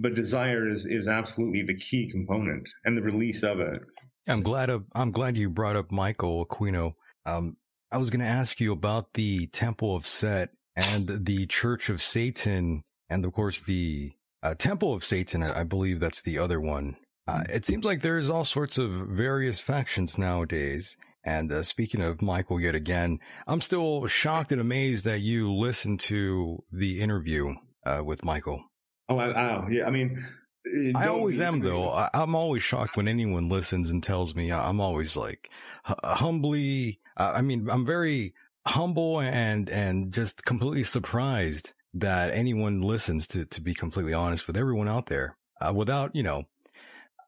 but 0.02 0.14
desire 0.14 0.68
is 0.70 0.86
is 0.86 1.08
absolutely 1.08 1.62
the 1.62 1.76
key 1.76 2.08
component, 2.10 2.68
and 2.84 2.96
the 2.96 3.02
release 3.02 3.42
of 3.42 3.60
it. 3.60 3.80
I'm 4.26 4.42
glad 4.42 4.70
of, 4.70 4.84
I'm 4.94 5.12
glad 5.12 5.36
you 5.36 5.50
brought 5.50 5.76
up 5.76 5.92
Michael 5.92 6.46
Aquino. 6.46 6.94
Um, 7.26 7.58
I 7.92 7.98
was 7.98 8.08
going 8.08 8.20
to 8.20 8.26
ask 8.26 8.58
you 8.58 8.72
about 8.72 9.12
the 9.14 9.48
Temple 9.48 9.94
of 9.94 10.06
Set 10.06 10.50
and 10.74 11.06
the 11.06 11.46
Church 11.46 11.90
of 11.90 12.02
Satan, 12.02 12.82
and 13.10 13.24
of 13.24 13.32
course 13.32 13.60
the 13.60 14.12
uh, 14.44 14.54
Temple 14.54 14.92
of 14.92 15.02
Satan. 15.02 15.42
I 15.42 15.64
believe 15.64 15.98
that's 15.98 16.22
the 16.22 16.38
other 16.38 16.60
one. 16.60 16.96
Uh, 17.26 17.42
it 17.48 17.64
seems 17.64 17.84
like 17.84 18.02
there's 18.02 18.28
all 18.28 18.44
sorts 18.44 18.76
of 18.76 18.90
various 18.90 19.58
factions 19.58 20.18
nowadays. 20.18 20.96
And 21.24 21.50
uh, 21.50 21.62
speaking 21.62 22.02
of 22.02 22.20
Michael, 22.20 22.60
yet 22.60 22.74
again, 22.74 23.18
I'm 23.46 23.62
still 23.62 24.06
shocked 24.06 24.52
and 24.52 24.60
amazed 24.60 25.06
that 25.06 25.20
you 25.20 25.50
listened 25.50 26.00
to 26.00 26.62
the 26.70 27.00
interview 27.00 27.54
uh, 27.86 28.02
with 28.04 28.24
Michael. 28.24 28.62
Oh, 29.08 29.18
I, 29.18 29.30
I, 29.30 29.68
yeah. 29.70 29.86
I 29.86 29.90
mean, 29.90 30.22
uh, 30.66 30.98
I 30.98 31.06
always 31.08 31.40
am 31.40 31.60
though. 31.60 31.88
I, 31.88 32.10
I'm 32.12 32.34
always 32.34 32.62
shocked 32.62 32.98
when 32.98 33.08
anyone 33.08 33.48
listens 33.48 33.88
and 33.88 34.02
tells 34.02 34.34
me. 34.34 34.52
I'm 34.52 34.80
always 34.80 35.16
like 35.16 35.48
humbly. 35.84 37.00
Uh, 37.16 37.32
I 37.36 37.40
mean, 37.40 37.70
I'm 37.70 37.86
very 37.86 38.34
humble 38.66 39.20
and 39.20 39.68
and 39.70 40.12
just 40.12 40.44
completely 40.44 40.82
surprised 40.82 41.72
that 41.94 42.32
anyone 42.34 42.82
listens. 42.82 43.26
To 43.28 43.44
to 43.44 43.60
be 43.60 43.74
completely 43.74 44.12
honest 44.14 44.46
with 44.46 44.56
everyone 44.56 44.88
out 44.88 45.06
there, 45.06 45.36
uh, 45.60 45.72
without 45.72 46.14
you 46.14 46.22
know. 46.22 46.44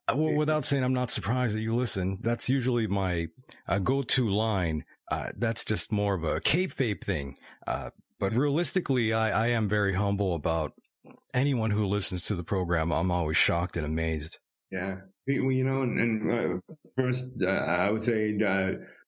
uh, 0.08 0.16
Well, 0.16 0.34
without 0.34 0.64
saying 0.64 0.84
I'm 0.84 0.92
not 0.92 1.10
surprised 1.10 1.56
that 1.56 1.62
you 1.62 1.74
listen, 1.74 2.18
that's 2.20 2.48
usually 2.48 2.86
my 2.86 3.28
uh, 3.66 3.78
go-to 3.78 4.28
line. 4.28 4.84
Uh, 5.10 5.30
that's 5.36 5.64
just 5.64 5.92
more 5.92 6.14
of 6.14 6.24
a 6.24 6.40
kayfabe 6.40 7.02
thing. 7.02 7.36
Uh, 7.66 7.90
but 8.18 8.32
realistically, 8.32 9.12
I, 9.12 9.44
I 9.44 9.46
am 9.48 9.68
very 9.68 9.94
humble 9.94 10.34
about 10.34 10.72
anyone 11.32 11.70
who 11.70 11.86
listens 11.86 12.24
to 12.24 12.34
the 12.34 12.42
program. 12.42 12.90
I'm 12.92 13.10
always 13.10 13.36
shocked 13.36 13.76
and 13.76 13.86
amazed. 13.86 14.38
Yeah, 14.70 14.96
well, 15.28 15.52
you 15.52 15.64
know, 15.64 15.82
and, 15.82 16.00
and 16.00 16.32
uh, 16.32 16.74
first, 16.96 17.42
uh, 17.42 17.46
I 17.50 17.90
would 17.90 18.02
say 18.02 18.36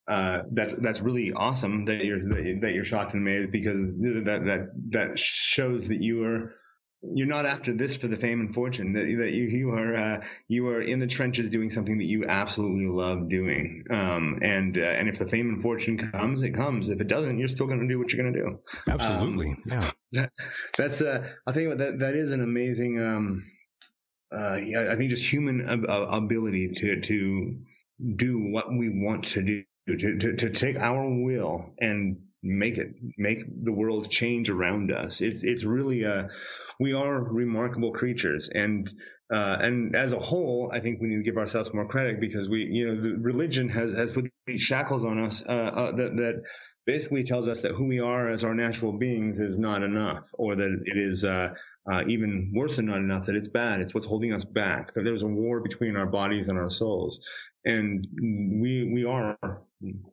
uh, 0.08 0.42
that's 0.52 0.74
that's 0.74 1.00
really 1.00 1.32
awesome 1.32 1.84
that 1.84 2.04
you're 2.04 2.20
that 2.20 2.72
you're 2.72 2.84
shocked 2.84 3.12
and 3.12 3.22
amazed 3.22 3.52
because 3.52 3.98
that 3.98 4.42
that 4.44 4.70
that 4.90 5.18
shows 5.18 5.88
that 5.88 6.00
you 6.00 6.24
are 6.24 6.54
you're 7.02 7.26
not 7.26 7.46
after 7.46 7.72
this 7.72 7.96
for 7.96 8.08
the 8.08 8.16
fame 8.16 8.40
and 8.40 8.54
fortune 8.54 8.94
that, 8.94 9.04
that 9.04 9.32
you 9.32 9.44
you 9.44 9.70
are 9.70 9.94
uh, 9.94 10.24
you 10.48 10.66
are 10.68 10.80
in 10.80 10.98
the 10.98 11.06
trenches 11.06 11.50
doing 11.50 11.70
something 11.70 11.98
that 11.98 12.06
you 12.06 12.24
absolutely 12.26 12.86
love 12.86 13.28
doing 13.28 13.84
um, 13.90 14.38
and 14.42 14.78
uh, 14.78 14.80
and 14.80 15.08
if 15.08 15.18
the 15.18 15.26
fame 15.26 15.50
and 15.50 15.62
fortune 15.62 15.98
comes 15.98 16.42
it 16.42 16.50
comes 16.52 16.88
if 16.88 17.00
it 17.00 17.06
doesn't 17.06 17.38
you're 17.38 17.46
still 17.46 17.66
going 17.66 17.80
to 17.80 17.86
do 17.86 17.98
what 17.98 18.12
you're 18.12 18.22
going 18.22 18.34
to 18.34 18.40
do 18.40 18.58
Absolutely. 18.88 19.56
yeah. 19.66 19.90
that, 20.12 20.32
that's 20.76 21.02
uh 21.02 21.24
i'll 21.46 21.52
tell 21.52 21.62
you 21.62 21.68
what 21.68 21.78
that 21.78 21.98
that 21.98 22.14
is 22.14 22.32
an 22.32 22.42
amazing 22.42 23.00
um 23.00 23.44
uh 24.32 24.56
i 24.56 24.96
think 24.96 25.10
just 25.10 25.30
human 25.30 25.68
ab- 25.68 25.84
ability 25.88 26.70
to 26.70 27.00
to 27.00 27.58
do 28.16 28.38
what 28.50 28.72
we 28.72 28.88
want 28.88 29.24
to 29.24 29.42
do 29.42 29.64
to, 29.96 30.18
to 30.18 30.36
to 30.36 30.50
take 30.50 30.76
our 30.76 31.08
will 31.08 31.74
and 31.78 32.18
make 32.42 32.78
it 32.78 32.94
make 33.16 33.42
the 33.64 33.72
world 33.72 34.10
change 34.10 34.48
around 34.48 34.92
us 34.92 35.20
it's 35.20 35.42
it's 35.42 35.64
really 35.64 36.04
uh 36.04 36.28
we 36.78 36.92
are 36.92 37.20
remarkable 37.20 37.92
creatures 37.92 38.48
and 38.48 38.92
uh, 39.32 39.56
and 39.60 39.94
as 39.94 40.14
a 40.14 40.18
whole, 40.18 40.70
I 40.72 40.80
think 40.80 41.00
we 41.00 41.08
need 41.08 41.16
to 41.16 41.22
give 41.22 41.36
ourselves 41.36 41.74
more 41.74 41.86
credit 41.86 42.18
because 42.18 42.48
we, 42.48 42.64
you 42.64 42.94
know, 42.94 43.16
religion 43.20 43.68
has 43.68 43.92
has 43.92 44.10
put 44.10 44.30
these 44.46 44.62
shackles 44.62 45.04
on 45.04 45.22
us 45.22 45.46
uh, 45.46 45.52
uh, 45.52 45.92
that 45.92 46.16
that 46.16 46.42
basically 46.86 47.24
tells 47.24 47.46
us 47.46 47.60
that 47.62 47.72
who 47.72 47.84
we 47.84 48.00
are 48.00 48.30
as 48.30 48.42
our 48.42 48.54
natural 48.54 48.92
beings 48.92 49.38
is 49.38 49.58
not 49.58 49.82
enough, 49.82 50.30
or 50.32 50.56
that 50.56 50.82
it 50.86 50.96
is 50.96 51.24
uh, 51.24 51.52
uh, 51.90 52.04
even 52.06 52.52
worse 52.54 52.76
than 52.76 52.86
not 52.86 52.96
enough, 52.96 53.26
that 53.26 53.36
it's 53.36 53.48
bad. 53.48 53.80
It's 53.80 53.92
what's 53.92 54.06
holding 54.06 54.32
us 54.32 54.46
back. 54.46 54.94
That 54.94 55.04
there's 55.04 55.22
a 55.22 55.26
war 55.26 55.60
between 55.60 55.96
our 55.96 56.06
bodies 56.06 56.48
and 56.48 56.58
our 56.58 56.70
souls, 56.70 57.20
and 57.64 58.06
we 58.60 58.90
we 58.92 59.04
are 59.04 59.38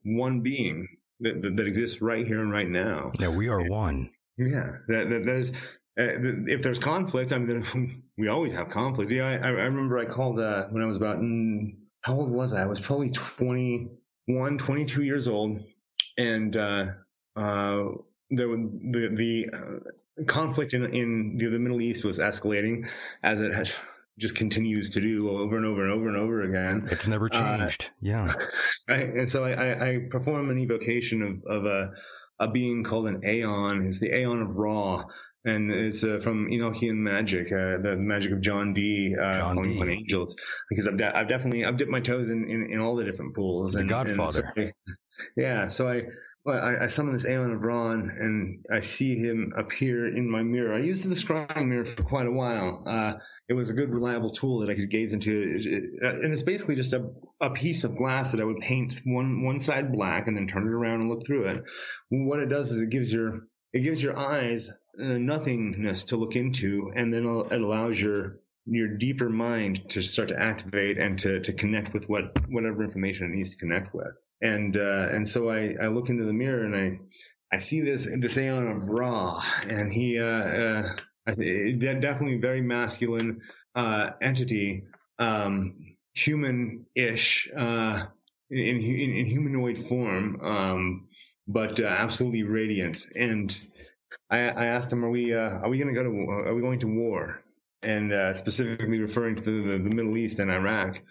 one 0.04 0.42
being 0.42 0.88
that 1.20 1.42
that, 1.42 1.58
that 1.58 1.68
exists 1.68 2.02
right 2.02 2.26
here 2.26 2.42
and 2.42 2.52
right 2.52 2.68
now. 2.68 3.12
Yeah, 3.20 3.30
we 3.30 3.50
are 3.50 3.62
one. 3.62 4.12
Yeah, 4.38 4.78
that, 4.88 5.10
that 5.10 5.22
there's 5.24 5.52
uh, 5.98 6.48
if 6.48 6.62
there's 6.62 6.80
conflict, 6.80 7.32
I 7.32 7.38
mean, 7.38 8.04
we 8.18 8.28
always 8.28 8.54
have 8.54 8.70
conflict. 8.70 9.12
Yeah, 9.12 9.40
I, 9.42 9.48
I 9.48 9.50
remember 9.50 9.98
I 9.98 10.06
called 10.06 10.40
uh, 10.40 10.68
when 10.70 10.84
I 10.84 10.86
was 10.86 10.98
about 10.98 11.20
mm, 11.20 11.76
how 12.02 12.16
old 12.16 12.32
was 12.32 12.54
I? 12.54 12.64
I 12.64 12.66
was 12.66 12.80
probably 12.80 13.10
21, 13.10 14.58
22 14.58 15.04
years 15.04 15.28
old, 15.28 15.64
and 16.18 16.56
uh, 16.56 16.86
uh, 17.36 17.84
there 18.30 18.48
the 18.48 19.10
the 19.14 19.50
uh, 19.54 20.24
conflict 20.26 20.74
in 20.74 20.84
in 20.94 21.38
the, 21.38 21.48
the 21.48 21.60
Middle 21.60 21.82
East 21.82 22.04
was 22.04 22.20
escalating 22.20 22.90
as 23.24 23.42
it 23.42 23.54
has, 23.54 23.74
just 24.18 24.36
continues 24.36 24.92
to 24.92 25.02
do 25.02 25.30
over 25.30 25.58
and 25.58 25.66
over 25.66 25.84
and 25.84 25.92
over 25.94 26.08
and 26.08 26.18
over 26.18 26.42
again. 26.44 26.88
It's 26.92 27.08
never 27.08 27.30
Uh, 27.32 27.58
changed. 27.58 27.90
yeah. 28.02 28.34
Right? 28.88 29.10
And 29.10 29.30
so 29.30 29.44
I, 29.44 29.52
I, 29.52 29.90
I 29.90 30.00
perform 30.12 30.50
an 30.52 30.58
evocation 30.60 31.22
of, 31.24 31.44
of 31.58 31.66
a, 31.66 31.92
a 32.40 32.52
being 32.52 32.84
called 32.84 33.08
an 33.08 33.22
Aeon. 33.26 33.82
It's 33.88 34.00
the 34.00 34.16
Aeon 34.16 34.42
of 34.42 34.56
Ra. 34.56 35.04
And 35.44 35.72
it's 35.72 36.04
uh, 36.04 36.20
from 36.24 36.48
Enochian 36.50 36.96
magic, 36.96 37.48
uh, 37.52 37.78
the 37.82 37.96
magic 37.98 38.32
of 38.32 38.42
John 38.42 38.74
Dee. 38.74 39.16
uh, 39.20 39.34
John 39.34 39.58
upon 39.58 39.90
angels. 39.90 40.36
Because 40.70 40.88
I've, 40.88 40.98
de- 40.98 41.18
I've 41.18 41.28
definitely 41.28 41.66
I've 41.66 41.78
dipped 41.78 41.92
my 41.92 42.00
toes 42.00 42.30
in, 42.30 42.48
in, 42.48 42.72
in 42.74 42.80
all 42.80 42.96
the 42.96 43.04
different 43.04 43.36
pools. 43.36 43.74
The 43.74 43.80
and, 43.80 43.92
and 43.92 44.08
Godfather. 44.08 44.52
so 44.56 44.62
I- 44.64 44.72
yeah, 45.38 45.68
so 45.68 45.88
I, 45.88 46.04
well, 46.46 46.64
I 46.64 46.84
I 46.84 46.88
summon 46.88 47.14
this 47.14 47.26
Aeon 47.26 47.52
of 47.52 47.62
Ra, 47.64 47.92
and 47.92 48.64
I 48.72 48.80
see 48.80 49.16
him 49.18 49.52
appear 49.58 50.08
in 50.16 50.30
my 50.30 50.44
mirror. 50.44 50.74
I 50.76 50.80
used 50.80 51.10
the 51.10 51.16
scrying 51.16 51.68
mirror 51.68 51.86
for 51.86 52.04
quite 52.04 52.28
a 52.28 52.32
while. 52.32 52.84
Uh, 52.86 53.14
it 53.50 53.54
was 53.54 53.70
a 53.70 53.74
good, 53.74 53.90
reliable 53.90 54.30
tool 54.30 54.60
that 54.60 54.70
I 54.70 54.76
could 54.76 54.90
gaze 54.90 55.14
into, 55.14 55.32
It- 55.56 55.66
it- 55.66 56.24
and 56.24 56.32
it's 56.32 56.44
basically 56.44 56.76
just 56.76 56.94
a, 56.94 57.10
a 57.42 57.50
piece 57.50 57.84
of 57.84 57.96
glass 57.96 58.32
that 58.32 58.42
I 58.42 58.44
would 58.44 58.60
paint 58.60 59.02
one 59.06 59.44
one 59.44 59.60
side 59.60 59.92
black 59.92 60.28
and 60.28 60.38
then 60.38 60.48
turn 60.48 60.68
it 60.68 60.72
around 60.74 61.02
and 61.02 61.10
look 61.10 61.26
through 61.26 61.48
it. 61.48 61.64
What 62.10 62.40
it 62.40 62.50
does 62.50 62.72
is 62.72 62.82
it 62.82 62.90
gives 62.90 63.12
your 63.12 63.48
it 63.74 63.82
gives 63.82 64.02
your 64.02 64.18
eyes 64.18 64.70
uh, 65.00 65.18
nothingness 65.18 66.06
to 66.06 66.16
look 66.18 66.36
into, 66.36 66.92
and 66.96 67.14
then 67.14 67.26
it 67.26 67.62
allows 67.62 68.00
your 68.00 68.40
your 68.68 68.88
deeper 68.98 69.30
mind 69.30 69.90
to 69.92 70.02
start 70.02 70.30
to 70.30 70.40
activate 70.40 70.98
and 70.98 71.20
to, 71.20 71.40
to 71.40 71.54
connect 71.54 71.94
with 71.94 72.10
what 72.10 72.38
whatever 72.50 72.84
information 72.84 73.32
it 73.32 73.36
needs 73.36 73.52
to 73.52 73.58
connect 73.58 73.94
with. 73.94 74.08
And 74.42 74.76
uh, 74.76 75.08
and 75.12 75.28
so 75.28 75.50
I, 75.50 75.76
I 75.82 75.88
look 75.88 76.10
into 76.10 76.26
the 76.26 76.34
mirror 76.34 76.66
and 76.66 76.76
I 76.76 77.00
I 77.56 77.58
see 77.58 77.82
this 77.82 78.10
this 78.20 78.38
Aeon 78.38 78.68
of 78.68 78.90
Ra, 78.90 79.42
and 79.70 79.92
he 79.92 80.20
uh, 80.20 80.26
uh, 80.26 80.96
definitely 81.28 82.38
very 82.38 82.62
masculine 82.62 83.42
uh, 83.76 84.12
entity, 84.22 84.84
um, 85.20 85.96
human-ish 86.14 87.50
uh, 87.56 88.06
in, 88.50 88.78
in 88.78 89.12
in 89.16 89.26
humanoid 89.26 89.78
form, 89.78 90.40
um, 90.42 91.08
but 91.48 91.80
uh, 91.80 91.86
absolutely 91.86 92.44
radiant. 92.44 93.06
And 93.16 93.58
I, 94.30 94.40
I 94.40 94.66
asked 94.66 94.92
him, 94.92 95.06
"Are 95.06 95.10
we 95.10 95.34
uh, 95.34 95.60
are 95.60 95.70
we 95.70 95.78
going 95.78 95.94
to 95.94 96.02
go 96.02 96.04
to 96.04 96.10
are 96.50 96.56
we 96.56 96.62
going 96.62 96.80
to 96.80 96.88
war?" 96.88 97.42
And 97.84 98.12
uh, 98.12 98.34
specifically 98.34 99.00
referring 99.00 99.36
to 99.36 99.42
the, 99.44 99.78
the 99.78 99.96
Middle 99.96 100.18
East 100.18 100.40
and 100.40 100.52
Iraq. 100.52 101.02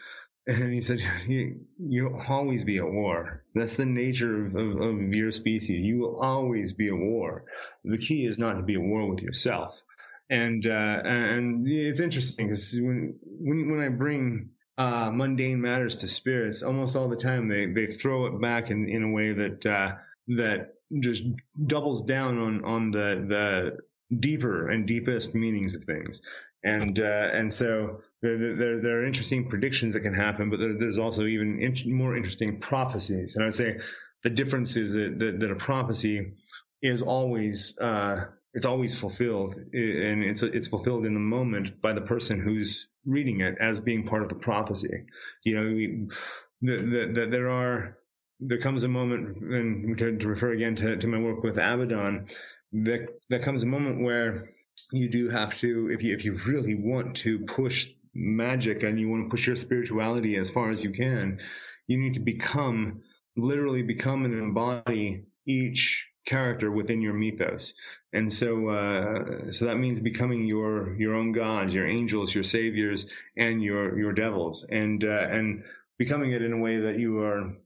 And 0.47 0.75
he 0.75 0.83
said, 0.83 1.01
you, 1.27 1.61
"You'll 1.79 2.21
always 2.29 2.65
be 2.65 2.79
at 2.79 2.91
war. 2.91 3.43
That's 3.55 3.77
the 3.77 3.87
nature 3.87 4.45
of, 4.45 4.55
of, 4.55 4.81
of 4.81 5.15
your 5.15 5.31
species. 5.31 5.83
You 5.83 6.01
will 6.01 6.21
always 6.21 6.75
be 6.75 6.89
at 6.89 6.97
war. 6.97 7.45
The 7.85 7.99
key 7.99 8.27
is 8.27 8.39
not 8.39 8.55
to 8.55 8.63
be 8.63 8.75
at 8.75 8.83
war 8.83 9.09
with 9.09 9.23
yourself." 9.23 9.81
And 10.29 10.67
uh, 10.67 11.01
and 11.05 11.67
it's 11.69 12.01
interesting 12.01 12.49
because 12.49 12.75
when 12.75 13.19
when 13.23 13.71
when 13.71 13.81
I 13.81 13.89
bring 13.89 14.51
uh, 14.77 15.11
mundane 15.11 15.61
matters 15.61 15.97
to 15.97 16.09
spirits, 16.09 16.63
almost 16.63 16.97
all 16.97 17.09
the 17.09 17.17
time 17.17 17.49
they, 17.49 17.67
they 17.67 17.87
throw 17.87 18.27
it 18.27 18.41
back 18.41 18.71
in, 18.71 18.89
in 18.89 19.03
a 19.03 19.11
way 19.11 19.33
that 19.33 19.67
uh, 19.67 19.93
that 20.29 20.75
just 21.01 21.25
doubles 21.67 22.03
down 22.03 22.39
on 22.39 22.65
on 22.65 22.91
the 22.91 23.25
the 23.29 24.17
deeper 24.19 24.69
and 24.69 24.87
deepest 24.87 25.35
meanings 25.35 25.75
of 25.75 25.85
things. 25.85 26.21
And 26.65 26.99
uh, 26.99 27.29
and 27.33 27.53
so 27.53 28.01
there, 28.23 28.81
there 28.81 29.01
are 29.01 29.05
interesting 29.05 29.49
predictions 29.49 29.93
that 29.93 30.01
can 30.01 30.15
happen, 30.15 30.49
but 30.49 30.59
there, 30.59 30.79
there's 30.79 30.99
also 30.99 31.27
even 31.27 31.75
more 31.87 32.17
interesting 32.17 32.59
prophecies. 32.59 33.37
And 33.37 33.45
I'd 33.45 33.55
say 33.55 33.81
the 34.23 34.31
difference 34.31 34.77
is 34.77 34.95
that 34.95 35.19
that, 35.19 35.41
that 35.41 35.51
a 35.51 35.57
prophecy 35.57 36.33
is 36.81 37.03
always 37.03 37.79
uh, 37.79 38.27
it's 38.55 38.67
always 38.67 38.99
fulfilled, 38.99 39.55
and 39.75 40.25
it's 40.25 40.43
it's 40.43 40.69
fulfilled 40.69 41.05
in 41.05 41.13
the 41.13 41.21
moment 41.21 41.83
by 41.83 41.93
the 41.93 42.01
person 42.01 42.41
who's 42.41 42.89
reading 43.05 43.41
it 43.41 43.59
as 43.61 43.81
being 43.81 44.07
part 44.07 44.23
of 44.23 44.31
the 44.31 44.35
prophecy. 44.37 45.05
You 45.45 45.57
know, 45.57 45.63
we, 45.75 46.09
the, 46.63 46.77
the, 46.77 47.13
the, 47.13 47.27
there 47.27 47.51
are 47.51 47.99
there 48.41 48.59
comes 48.59 48.85
a 48.85 48.89
moment, 48.89 49.37
and 49.37 49.99
to, 49.99 50.17
to 50.17 50.29
refer 50.29 50.53
again 50.53 50.77
to, 50.77 50.97
to 50.97 51.07
my 51.07 51.19
work 51.19 51.43
with 51.43 51.59
Abaddon, 51.59 52.27
there 52.73 53.09
there 53.29 53.41
comes 53.41 53.65
a 53.65 53.67
moment 53.67 54.03
where 54.03 54.49
you 54.93 55.09
do 55.09 55.29
have 55.29 55.57
to, 55.59 55.91
if 55.91 56.03
you 56.03 56.15
if 56.15 56.25
you 56.25 56.39
really 56.47 56.75
want 56.75 57.17
to 57.19 57.41
push 57.41 57.89
magic 58.15 58.83
and 58.83 58.99
you 58.99 59.09
want 59.09 59.25
to 59.25 59.29
push 59.31 59.47
your 59.47 59.57
spirituality 59.57 60.37
as 60.37 60.51
far 60.51 60.71
as 60.71 60.85
you 60.85 60.91
can, 60.91 61.41
you 61.87 61.99
need 61.99 62.15
to 62.15 62.21
become 62.21 63.03
literally 63.37 63.83
become 63.83 64.25
and 64.25 64.35
embody 64.35 65.25
each 65.47 66.07
character 66.27 66.71
within 66.71 67.03
your 67.03 67.13
mythos. 67.13 67.75
And 68.13 68.33
so, 68.33 68.69
uh, 68.69 69.53
so 69.53 69.67
that 69.67 69.77
means 69.77 70.01
becoming 70.01 70.47
your 70.47 70.97
your 70.97 71.15
own 71.15 71.33
gods, 71.33 71.75
your 71.75 71.87
angels, 71.87 72.35
your 72.35 72.45
saviors, 72.45 73.13
and 73.37 73.63
your 73.63 73.99
your 73.99 74.13
devils, 74.13 74.65
and 74.65 75.05
uh, 75.05 75.27
and 75.31 75.65
becoming 75.99 76.33
it 76.33 76.43
in 76.43 76.53
a 76.53 76.59
way 76.59 76.79
that 76.81 76.99
you 76.99 77.21
are 77.21 77.57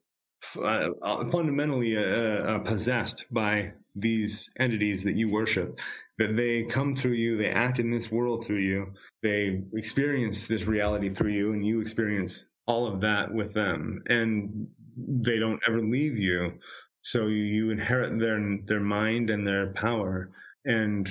uh, 0.62 1.24
fundamentally 1.30 1.96
uh, 1.96 2.00
uh, 2.00 2.58
possessed 2.60 3.26
by 3.30 3.72
these 4.00 4.50
entities 4.58 5.04
that 5.04 5.16
you 5.16 5.30
worship, 5.30 5.80
that 6.18 6.36
they 6.36 6.64
come 6.64 6.96
through 6.96 7.12
you, 7.12 7.36
they 7.36 7.48
act 7.50 7.78
in 7.78 7.90
this 7.90 8.10
world 8.10 8.44
through 8.44 8.60
you, 8.60 8.92
they 9.22 9.62
experience 9.74 10.46
this 10.46 10.64
reality 10.66 11.08
through 11.08 11.32
you, 11.32 11.52
and 11.52 11.66
you 11.66 11.80
experience 11.80 12.44
all 12.66 12.86
of 12.86 13.00
that 13.00 13.32
with 13.32 13.54
them, 13.54 14.02
and 14.06 14.68
they 14.96 15.38
don't 15.38 15.60
ever 15.66 15.80
leave 15.80 16.18
you. 16.18 16.52
So 17.02 17.26
you, 17.26 17.44
you 17.44 17.70
inherit 17.70 18.18
their 18.18 18.58
their 18.66 18.80
mind 18.80 19.30
and 19.30 19.46
their 19.46 19.72
power, 19.72 20.30
and 20.64 21.08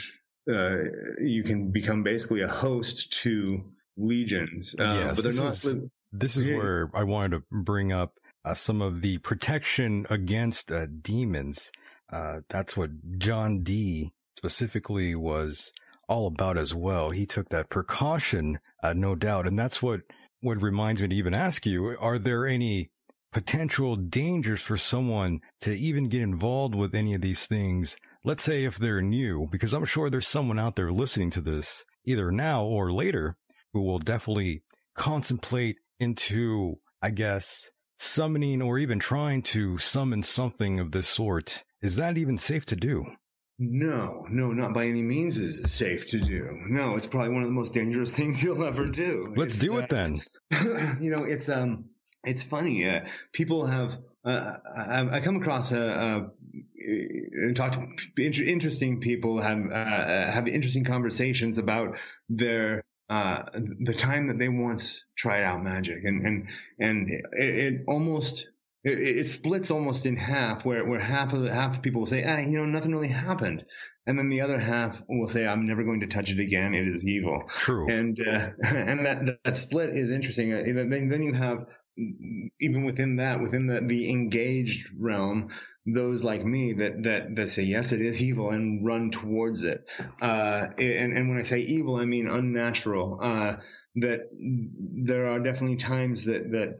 uh, 0.49 0.77
you 1.19 1.43
can 1.43 1.71
become 1.71 2.03
basically 2.03 2.41
a 2.41 2.47
host 2.47 3.13
to 3.23 3.63
legions. 3.97 4.75
Uh, 4.79 4.83
yes, 4.83 5.15
but 5.15 5.23
they're 5.23 5.33
this 5.33 5.41
not. 5.41 5.73
is, 5.73 5.93
this 6.11 6.37
is 6.37 6.45
Yeah. 6.45 6.57
where 6.57 6.91
I 6.93 7.03
wanted 7.03 7.37
to 7.37 7.43
bring 7.51 7.91
up 7.91 8.19
uh, 8.45 8.53
some 8.53 8.81
of 8.81 9.01
the 9.01 9.17
protection 9.19 10.05
against 10.09 10.71
uh, 10.71 10.85
demons. 10.85 11.71
Uh, 12.11 12.41
that's 12.49 12.77
what 12.77 12.91
John 13.17 13.63
Dee 13.63 14.11
specifically 14.35 15.15
was 15.15 15.71
all 16.07 16.27
about 16.27 16.57
as 16.57 16.73
well. 16.73 17.09
He 17.09 17.25
took 17.25 17.49
that 17.49 17.69
precaution, 17.69 18.59
uh, 18.81 18.93
no 18.93 19.15
doubt, 19.15 19.47
and 19.47 19.57
that's 19.57 19.81
what 19.81 20.01
what 20.41 20.61
reminds 20.61 21.01
me 21.01 21.07
to 21.09 21.15
even 21.15 21.33
ask 21.33 21.65
you: 21.65 21.97
Are 21.99 22.19
there 22.19 22.45
any 22.45 22.89
potential 23.33 23.95
dangers 23.95 24.61
for 24.61 24.77
someone 24.77 25.39
to 25.61 25.71
even 25.71 26.09
get 26.09 26.21
involved 26.21 26.75
with 26.75 26.95
any 26.95 27.13
of 27.13 27.21
these 27.21 27.45
things? 27.45 27.97
Let's 28.23 28.43
say 28.43 28.63
if 28.63 28.77
they're 28.77 29.01
new, 29.01 29.47
because 29.51 29.73
I'm 29.73 29.85
sure 29.85 30.09
there's 30.09 30.27
someone 30.27 30.59
out 30.59 30.75
there 30.75 30.91
listening 30.91 31.29
to 31.31 31.41
this 31.41 31.83
either 32.05 32.31
now 32.31 32.63
or 32.63 32.91
later 32.91 33.35
who 33.73 33.81
will 33.81 33.99
definitely 33.99 34.63
contemplate 34.95 35.77
into, 35.99 36.75
I 37.01 37.09
guess, 37.09 37.69
summoning 37.97 38.61
or 38.61 38.79
even 38.79 38.99
trying 38.99 39.41
to 39.41 39.77
summon 39.77 40.23
something 40.23 40.79
of 40.79 40.91
this 40.91 41.07
sort. 41.07 41.63
Is 41.81 41.95
that 41.97 42.17
even 42.17 42.37
safe 42.37 42.65
to 42.67 42.75
do? 42.75 43.05
No, 43.59 44.25
no, 44.29 44.51
not 44.51 44.73
by 44.73 44.85
any 44.85 45.01
means 45.01 45.37
is 45.37 45.59
it 45.59 45.67
safe 45.67 46.07
to 46.07 46.19
do. 46.19 46.59
No, 46.67 46.95
it's 46.95 47.07
probably 47.07 47.29
one 47.33 47.43
of 47.43 47.49
the 47.49 47.53
most 47.53 47.73
dangerous 47.73 48.15
things 48.17 48.43
you'll 48.43 48.63
ever 48.63 48.85
do. 48.85 49.33
Let's 49.35 49.55
It's, 49.55 49.63
do 49.63 49.75
uh, 49.75 49.79
it 49.79 49.89
then. 49.89 50.21
you 50.99 51.09
know, 51.09 51.23
it's 51.23 51.49
um, 51.49 51.85
it's 52.23 52.43
funny. 52.43 52.87
Uh, 52.87 53.05
people 53.33 53.65
have. 53.65 53.97
Uh, 54.23 54.57
I, 54.75 55.17
I 55.17 55.19
come 55.21 55.37
across 55.37 55.71
a, 55.71 55.87
uh 55.87 56.27
and 56.79 57.55
talk 57.55 57.73
to 57.73 57.87
inter- 58.17 58.43
interesting 58.43 58.99
people 58.99 59.41
have 59.41 59.71
uh, 59.71 60.31
have 60.31 60.47
interesting 60.47 60.83
conversations 60.83 61.57
about 61.57 61.97
their 62.29 62.83
uh, 63.09 63.43
the 63.53 63.93
time 63.93 64.27
that 64.27 64.37
they 64.37 64.49
once 64.49 65.03
tried 65.17 65.43
out 65.43 65.63
magic, 65.63 66.03
and 66.03 66.25
and 66.25 66.49
and 66.79 67.09
it, 67.09 67.23
it 67.33 67.73
almost 67.87 68.47
it, 68.83 69.17
it 69.19 69.27
splits 69.27 69.71
almost 69.71 70.05
in 70.05 70.15
half, 70.17 70.65
where 70.65 70.85
where 70.85 70.99
half 70.99 71.33
of 71.33 71.41
the, 71.41 71.53
half 71.53 71.77
of 71.77 71.81
people 71.81 72.01
will 72.01 72.05
say, 72.07 72.23
ah, 72.23 72.39
you 72.39 72.57
know, 72.57 72.65
nothing 72.65 72.93
really 72.93 73.07
happened, 73.07 73.63
and 74.05 74.17
then 74.17 74.29
the 74.29 74.41
other 74.41 74.57
half 74.59 75.01
will 75.09 75.27
say, 75.27 75.45
I'm 75.47 75.65
never 75.65 75.83
going 75.83 76.01
to 76.01 76.07
touch 76.07 76.31
it 76.31 76.39
again. 76.39 76.73
It 76.73 76.87
is 76.87 77.05
evil 77.05 77.43
True. 77.49 77.89
and 77.91 78.17
uh, 78.19 78.49
and 78.65 79.05
that 79.05 79.39
that 79.43 79.55
split 79.55 79.89
is 79.91 80.11
interesting. 80.11 80.53
Uh, 80.53 80.63
Then 80.65 81.09
then 81.09 81.23
you 81.23 81.33
have 81.33 81.65
even 82.59 82.83
within 82.85 83.15
that 83.17 83.41
within 83.41 83.65
the 83.67 83.81
the 83.81 84.09
engaged 84.09 84.89
realm 84.99 85.49
those 85.87 86.23
like 86.23 86.45
me 86.45 86.73
that 86.73 87.03
that 87.03 87.35
that 87.35 87.49
say 87.49 87.63
yes 87.63 87.91
it 87.91 88.01
is 88.01 88.21
evil 88.21 88.51
and 88.51 88.85
run 88.85 89.09
towards 89.09 89.63
it. 89.63 89.89
Uh, 90.21 90.67
and 90.77 91.17
and 91.17 91.29
when 91.29 91.39
I 91.39 91.43
say 91.43 91.59
evil, 91.61 91.95
I 91.95 92.05
mean 92.05 92.27
unnatural. 92.29 93.19
Uh, 93.21 93.55
that 93.99 94.19
there 94.31 95.27
are 95.27 95.39
definitely 95.39 95.77
times 95.77 96.25
that 96.25 96.51
that. 96.51 96.79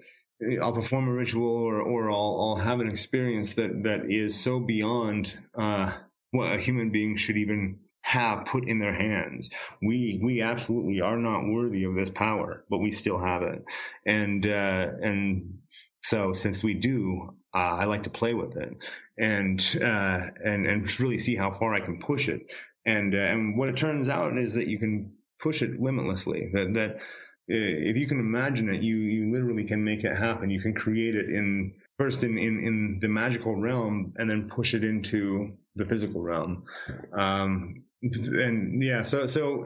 I'll 0.62 0.74
perform 0.74 1.08
a 1.08 1.14
ritual 1.14 1.48
or, 1.48 1.82
or 1.82 2.12
I'll, 2.12 2.38
I'll 2.40 2.56
have 2.64 2.80
an 2.80 2.90
experience 2.90 3.54
that, 3.54 3.84
that 3.84 4.12
is 4.12 4.40
so 4.40 4.60
beyond 4.60 5.38
uh, 5.58 5.92
what 6.32 6.54
a 6.54 6.60
human 6.60 6.92
being 6.92 7.16
should 7.18 7.38
even 7.38 7.80
have 8.08 8.46
put 8.46 8.68
in 8.68 8.78
their 8.78 8.94
hands. 8.94 9.50
We 9.82 10.20
we 10.24 10.42
absolutely 10.42 11.02
are 11.02 11.18
not 11.18 11.46
worthy 11.46 11.84
of 11.84 11.96
this 11.96 12.10
power, 12.10 12.64
but 12.70 12.78
we 12.78 12.92
still 12.92 13.20
have 13.20 13.42
it. 13.42 13.64
And 14.06 14.48
uh, 14.48 14.88
and 15.02 15.60
so 16.02 16.32
since 16.32 16.64
we 16.64 16.76
do, 16.76 17.36
uh, 17.54 17.58
I 17.58 17.86
like 17.86 18.04
to 18.04 18.10
play 18.10 18.34
with 18.34 18.56
it 18.56 18.78
and 19.18 19.60
uh, 19.82 20.28
and 20.46 20.66
and 20.66 21.00
really 21.02 21.18
see 21.18 21.36
how 21.36 21.52
far 21.52 21.74
I 21.74 21.82
can 21.82 22.00
push 22.00 22.30
it. 22.30 22.50
And 22.86 23.14
uh, 23.14 23.18
and 23.18 23.58
what 23.58 23.70
it 23.70 23.78
turns 23.78 24.08
out 24.08 24.38
is 24.38 24.54
that 24.54 24.68
you 24.68 24.80
can 24.80 25.14
push 25.40 25.62
it 25.62 25.78
limitlessly. 25.78 26.50
That 26.54 26.74
that 26.76 27.02
if 27.48 27.98
you 27.98 28.08
can 28.08 28.20
imagine 28.20 28.74
it, 28.74 28.82
you 28.82 28.98
you 28.98 29.32
literally 29.32 29.64
can 29.64 29.84
make 29.84 30.04
it 30.04 30.16
happen. 30.16 30.50
You 30.50 30.62
can 30.62 30.74
create 30.74 31.16
it 31.16 31.30
in 31.30 31.74
first 31.98 32.24
in, 32.24 32.38
in, 32.38 32.60
in 32.64 33.00
the 33.00 33.08
magical 33.08 33.56
realm 33.56 34.14
and 34.18 34.30
then 34.30 34.50
push 34.50 34.74
it 34.74 34.84
into 34.84 35.58
the 35.76 35.86
physical 35.86 36.22
realm. 36.22 36.66
Um, 37.14 37.84
and 38.02 38.84
yeah, 38.84 39.04
so 39.04 39.26
so 39.26 39.66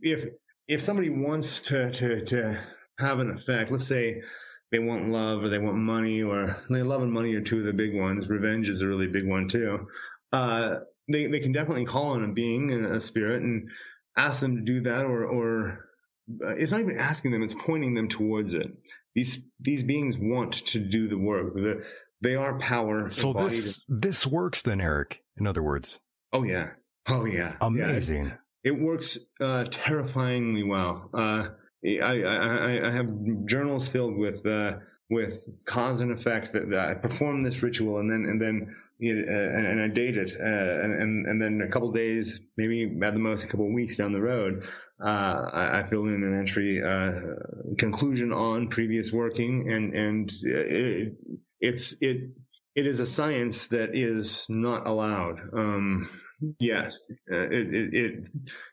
if 0.00 0.24
if 0.66 0.80
somebody 0.80 1.10
wants 1.10 1.60
to 1.62 1.90
to 1.92 2.24
to 2.24 2.58
have 2.98 3.18
an 3.18 3.30
effect, 3.30 3.70
let's 3.70 3.86
say 3.86 4.22
they 4.70 4.78
want 4.78 5.10
love 5.10 5.44
or 5.44 5.48
they 5.50 5.58
want 5.58 5.76
money 5.76 6.22
or 6.22 6.56
they 6.70 6.82
love 6.82 7.02
and 7.02 7.12
money 7.12 7.34
are 7.34 7.42
two 7.42 7.58
of 7.58 7.64
the 7.64 7.72
big 7.72 7.94
ones. 7.94 8.28
Revenge 8.28 8.68
is 8.68 8.80
a 8.80 8.88
really 8.88 9.06
big 9.06 9.28
one 9.28 9.48
too. 9.48 9.88
Uh, 10.32 10.76
they 11.10 11.26
they 11.26 11.40
can 11.40 11.52
definitely 11.52 11.84
call 11.84 12.12
on 12.12 12.24
a 12.24 12.32
being, 12.32 12.72
a 12.72 13.00
spirit, 13.00 13.42
and 13.42 13.70
ask 14.16 14.40
them 14.40 14.56
to 14.56 14.62
do 14.62 14.80
that, 14.80 15.04
or 15.04 15.24
or 15.26 15.84
it's 16.40 16.72
not 16.72 16.80
even 16.80 16.98
asking 16.98 17.32
them; 17.32 17.42
it's 17.42 17.54
pointing 17.54 17.94
them 17.94 18.08
towards 18.08 18.54
it. 18.54 18.70
These 19.14 19.46
these 19.60 19.84
beings 19.84 20.16
want 20.18 20.52
to 20.66 20.78
do 20.78 21.08
the 21.08 21.18
work. 21.18 21.54
The, 21.54 21.86
they 22.20 22.36
are 22.36 22.58
power. 22.58 23.10
So 23.10 23.28
embodied. 23.28 23.50
this 23.52 23.80
this 23.88 24.26
works 24.26 24.62
then, 24.62 24.80
Eric. 24.80 25.22
In 25.36 25.46
other 25.46 25.62
words, 25.62 26.00
Oh 26.32 26.44
yeah. 26.44 26.70
Oh 27.08 27.24
yeah. 27.24 27.56
Yeah, 27.60 27.66
amazing. 27.66 28.32
it 28.64 28.78
works 28.78 29.18
uh, 29.40 29.64
terrifyingly 29.70 30.62
well. 30.62 31.10
Uh, 31.12 31.48
I, 31.84 32.22
I, 32.22 32.88
I, 32.88 32.90
have 32.90 33.08
journals 33.44 33.88
filled 33.88 34.16
with 34.16 34.46
uh, 34.46 34.78
with 35.10 35.64
cause 35.66 36.00
and 36.00 36.12
effect 36.12 36.52
that, 36.52 36.70
that 36.70 36.88
I 36.88 36.94
perform 36.94 37.42
this 37.42 37.62
ritual 37.62 37.98
and 37.98 38.10
then 38.10 38.24
and 38.24 38.40
then 38.40 38.74
uh, 39.02 39.08
and, 39.08 39.66
and 39.66 39.82
I 39.82 39.88
date 39.88 40.16
it 40.16 40.32
uh, 40.40 40.44
and, 40.44 40.94
and 40.94 41.26
and 41.26 41.42
then 41.42 41.60
a 41.60 41.70
couple 41.70 41.90
days, 41.90 42.40
maybe 42.56 42.84
at 43.02 43.12
the 43.12 43.18
most 43.18 43.44
a 43.44 43.48
couple 43.48 43.66
of 43.66 43.72
weeks 43.72 43.96
down 43.96 44.12
the 44.12 44.20
road, 44.20 44.64
uh, 45.04 45.50
I, 45.52 45.82
fill 45.84 46.06
in 46.06 46.22
an 46.22 46.38
entry 46.38 46.82
uh, 46.82 47.12
conclusion 47.78 48.32
on 48.32 48.68
previous 48.68 49.12
working 49.12 49.70
and 49.72 49.94
and 49.94 50.32
it, 50.42 51.14
it's 51.60 52.00
it 52.00 52.30
it 52.74 52.86
is 52.86 53.00
a 53.00 53.06
science 53.06 53.68
that 53.68 53.94
is 53.94 54.46
not 54.48 54.86
allowed 54.86 55.40
um, 55.52 56.08
yet. 56.58 56.94
Uh, 57.30 57.48
it, 57.50 57.74
it, 57.74 57.94
it 57.94 58.28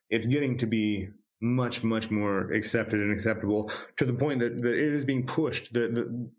it's 0.09 0.25
getting 0.27 0.57
to 0.59 0.67
be 0.67 1.09
much 1.41 1.83
much 1.83 2.11
more 2.11 2.51
accepted 2.51 2.99
and 2.99 3.11
acceptable 3.11 3.71
to 3.97 4.05
the 4.05 4.13
point 4.13 4.39
that, 4.39 4.61
that 4.61 4.73
it 4.73 4.93
is 4.93 5.05
being 5.05 5.25
pushed. 5.25 5.73
The 5.73 5.87
the 5.87 6.29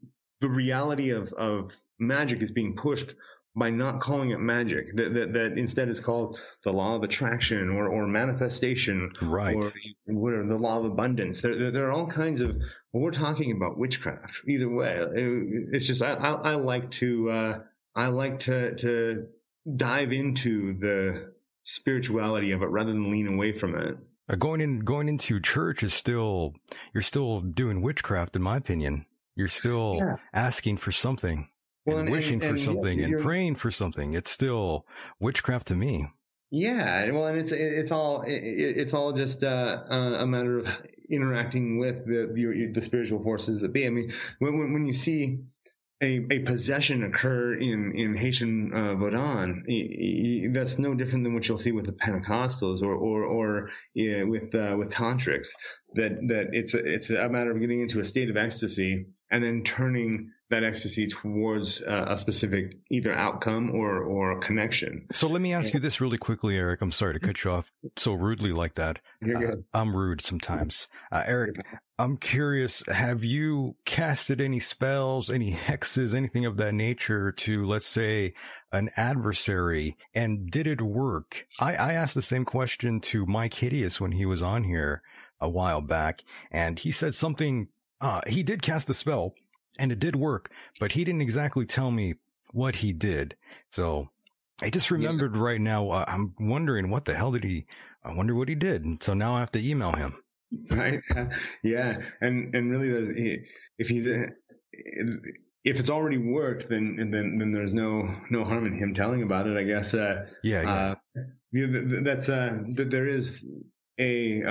the 0.41 0.49
reality 0.49 1.11
of 1.11 1.33
of 1.33 1.75
magic 1.99 2.43
is 2.43 2.53
being 2.53 2.77
pushed 2.77 3.15
by 3.57 3.71
not 3.71 4.01
calling 4.01 4.31
it 4.31 4.39
magic. 4.41 4.95
That 4.97 5.13
that, 5.15 5.33
that 5.33 5.59
instead 5.59 5.89
is 5.89 6.01
called 6.01 6.39
the 6.65 6.73
law 6.73 6.95
of 6.97 7.03
attraction 7.03 7.69
or 7.71 7.89
or 7.89 8.07
manifestation 8.07 9.11
Right. 9.23 9.57
or 9.57 9.73
what 10.07 10.49
the 10.49 10.57
law 10.59 10.79
of 10.79 10.85
abundance. 10.85 11.41
There, 11.43 11.57
there, 11.57 11.71
there 11.71 11.87
are 11.89 11.93
all 11.93 12.07
kinds 12.07 12.41
of. 12.43 12.57
Well, 12.93 13.03
we're 13.03 13.11
talking 13.11 13.53
about 13.53 13.79
witchcraft. 13.79 14.43
Either 14.49 14.69
way, 14.69 14.97
It- 15.15 15.69
it's 15.73 15.87
just 15.87 16.03
I, 16.03 16.15
I, 16.15 16.31
I 16.53 16.55
like 16.55 16.91
to 16.93 17.31
uh, 17.31 17.59
I 17.95 18.07
like 18.09 18.41
to 18.41 18.75
to 18.77 19.27
dive 19.77 20.13
into 20.13 20.79
the 20.79 21.33
spirituality 21.65 22.53
of 22.53 22.63
it 22.63 22.67
rather 22.67 22.93
than 22.93 23.11
lean 23.11 23.27
away 23.27 23.53
from 23.53 23.75
it. 23.77 23.97
Uh, 24.29 24.37
going 24.37 24.61
in 24.61 24.81
going 24.81 25.09
into 25.09 25.41
church 25.41 25.83
is 25.83 25.93
still 25.93 26.55
you're 26.95 27.03
still 27.03 27.41
doing 27.41 27.83
witchcraft, 27.83 28.37
in 28.37 28.43
my 28.43 28.57
opinion. 28.57 29.07
You're 29.37 29.49
still 29.49 29.95
Yeah. 29.97 30.17
asking 30.33 30.77
for 30.79 30.93
something. 30.93 31.49
Well, 31.91 31.99
and 31.99 32.09
and- 32.09 32.17
wishing 32.17 32.43
and- 32.43 32.53
for 32.53 32.59
something 32.59 33.01
and 33.03 33.21
praying 33.21 33.57
for 33.57 33.71
something. 33.71 34.15
It's 34.15 34.31
still 34.31 34.87
witchcraft 35.19 35.69
to 35.69 35.75
me. 35.77 36.09
Yeah, 36.53 37.13
well, 37.13 37.27
and 37.27 37.39
it's 37.39 37.53
it's 37.53 37.93
all 37.93 38.25
it's 38.27 38.93
all 38.93 39.13
just 39.13 39.45
uh, 39.45 39.85
a 39.89 40.27
matter 40.27 40.59
of 40.59 40.69
interacting 41.09 41.79
with 41.79 42.05
the 42.07 42.33
your, 42.35 42.73
the 42.73 42.83
spiritual 42.83 43.23
forces 43.23 43.61
that 43.61 43.73
be. 43.73 43.87
I 43.87 43.91
mean, 43.91 44.11
when 44.41 44.59
when, 44.59 44.73
when 44.73 44.85
you 44.85 44.93
see 44.93 45.39
a, 46.03 46.27
a 46.29 46.39
possession 46.41 47.05
occur 47.05 47.55
in 47.55 47.93
in 47.95 48.17
Haitian 48.17 48.73
uh, 48.75 48.95
Vodun, 48.97 49.63
that's 50.53 50.77
no 50.81 50.95
different 50.97 51.23
than 51.23 51.35
what 51.35 51.47
you'll 51.47 51.59
see 51.59 51.71
with 51.71 51.87
the 51.87 51.93
Pentecostals 51.93 52.83
or 52.83 52.95
or 52.95 53.23
or 53.23 53.71
yeah, 53.95 54.25
with 54.25 54.53
uh, 54.53 54.75
with 54.77 54.89
tantrics. 54.91 55.51
That 55.95 56.19
that 56.29 56.49
it's 56.53 56.75
a, 56.75 56.79
it's 56.79 57.11
a 57.11 57.29
matter 57.29 57.53
of 57.53 57.61
getting 57.61 57.81
into 57.81 58.01
a 58.01 58.05
state 58.05 58.29
of 58.29 58.37
ecstasy 58.37 59.07
and 59.31 59.45
then 59.45 59.63
turning 59.63 60.33
that 60.51 60.65
ecstasy 60.65 61.07
towards 61.07 61.83
uh, 61.83 62.07
a 62.09 62.19
specific 62.19 62.77
either 62.91 63.13
outcome 63.15 63.71
or 63.71 64.03
or 64.03 64.39
connection. 64.41 65.07
So 65.13 65.29
let 65.29 65.41
me 65.41 65.55
ask 65.55 65.73
you 65.73 65.81
this 65.81 66.01
really 66.01 66.19
quickly, 66.19 66.57
Eric. 66.57 66.83
I'm 66.83 66.91
sorry 66.91 67.15
to 67.15 67.21
cut 67.21 67.43
you 67.45 67.51
off 67.51 67.73
so 67.97 68.13
rudely 68.13 68.53
like 68.53 68.75
that. 68.75 68.99
Uh. 69.25 69.57
I'm 69.73 69.97
rude 69.97 70.21
sometimes. 70.21 70.89
Uh, 71.11 71.23
Eric, 71.27 71.57
I'm 71.99 72.17
curious, 72.17 72.83
have 72.87 73.23
you 73.25 73.77
casted 73.85 74.41
any 74.41 74.59
spells, 74.59 75.31
any 75.31 75.53
hexes, 75.53 76.15
anything 76.15 76.47
of 76.47 76.57
that 76.57 76.73
nature 76.73 77.31
to, 77.33 77.67
let's 77.67 77.87
say, 77.87 78.33
an 78.73 78.91
adversary? 78.97 79.99
And 80.15 80.51
did 80.51 80.67
it 80.67 80.81
work? 80.81 81.47
I, 81.59 81.75
I 81.75 81.93
asked 81.93 82.15
the 82.15 82.23
same 82.23 82.47
question 82.47 83.01
to 83.01 83.27
Mike 83.27 83.55
Hideous 83.55 84.01
when 84.01 84.13
he 84.13 84.25
was 84.25 84.43
on 84.43 84.65
here 84.65 85.03
a 85.41 85.49
while 85.49 85.83
back, 85.83 86.23
and 86.51 86.79
he 86.79 86.91
said 86.91 87.15
something, 87.15 87.69
uh, 88.01 88.23
he 88.27 88.43
did 88.43 88.63
cast 88.63 88.89
a 88.89 88.95
spell 88.95 89.35
and 89.79 89.93
it 89.93 89.99
did 89.99 90.17
work, 90.17 90.51
but 90.79 90.93
he 90.93 91.05
didn't 91.05 91.23
exactly 91.23 91.65
tell 91.67 91.91
me 91.91 92.15
what 92.53 92.77
he 92.77 92.93
did. 92.93 93.37
So 93.71 94.09
I 94.61 94.71
just 94.71 94.91
remembered 94.91 95.37
right 95.37 95.61
now, 95.61 95.91
uh, 95.91 96.05
I'm 96.07 96.35
wondering 96.39 96.91
what 96.91 97.05
the 97.05 97.15
hell 97.15 97.33
did 97.33 97.45
he, 97.45 97.67
I 98.05 98.13
wonder 98.13 98.35
what 98.35 98.49
he 98.49 98.55
did. 98.55 98.85
And 98.85 99.03
so 99.03 99.15
now 99.15 99.37
I 99.37 99.41
have 99.41 99.53
to 99.53 99.65
email 99.67 99.93
him. 99.93 100.17
right 100.71 101.01
yeah 101.63 102.03
and 102.21 102.53
and 102.57 102.73
really 102.73 102.91
there's 102.91 103.11
if 103.79 103.87
he's 103.87 104.05
if 104.05 105.79
it's 105.79 105.91
already 105.91 106.19
worked 106.19 106.69
then 106.69 106.97
then 106.97 107.39
then 107.39 107.53
there's 107.53 107.73
no 107.73 108.13
no 108.31 108.43
harm 108.43 108.67
in 108.67 108.73
him 108.73 108.93
telling 108.93 109.23
about 109.23 109.47
it 109.47 109.57
i 109.57 109.63
guess 109.63 109.95
uh 109.95 110.27
Yeah, 110.43 110.63
yeah. 110.63 110.73
uh 110.75 110.95
yeah, 111.53 111.67
th- 111.67 111.89
th- 111.89 112.03
that's 112.05 112.29
uh 112.29 112.59
th- 112.77 112.89
there 112.89 113.07
is 113.07 113.45
a 114.01 114.43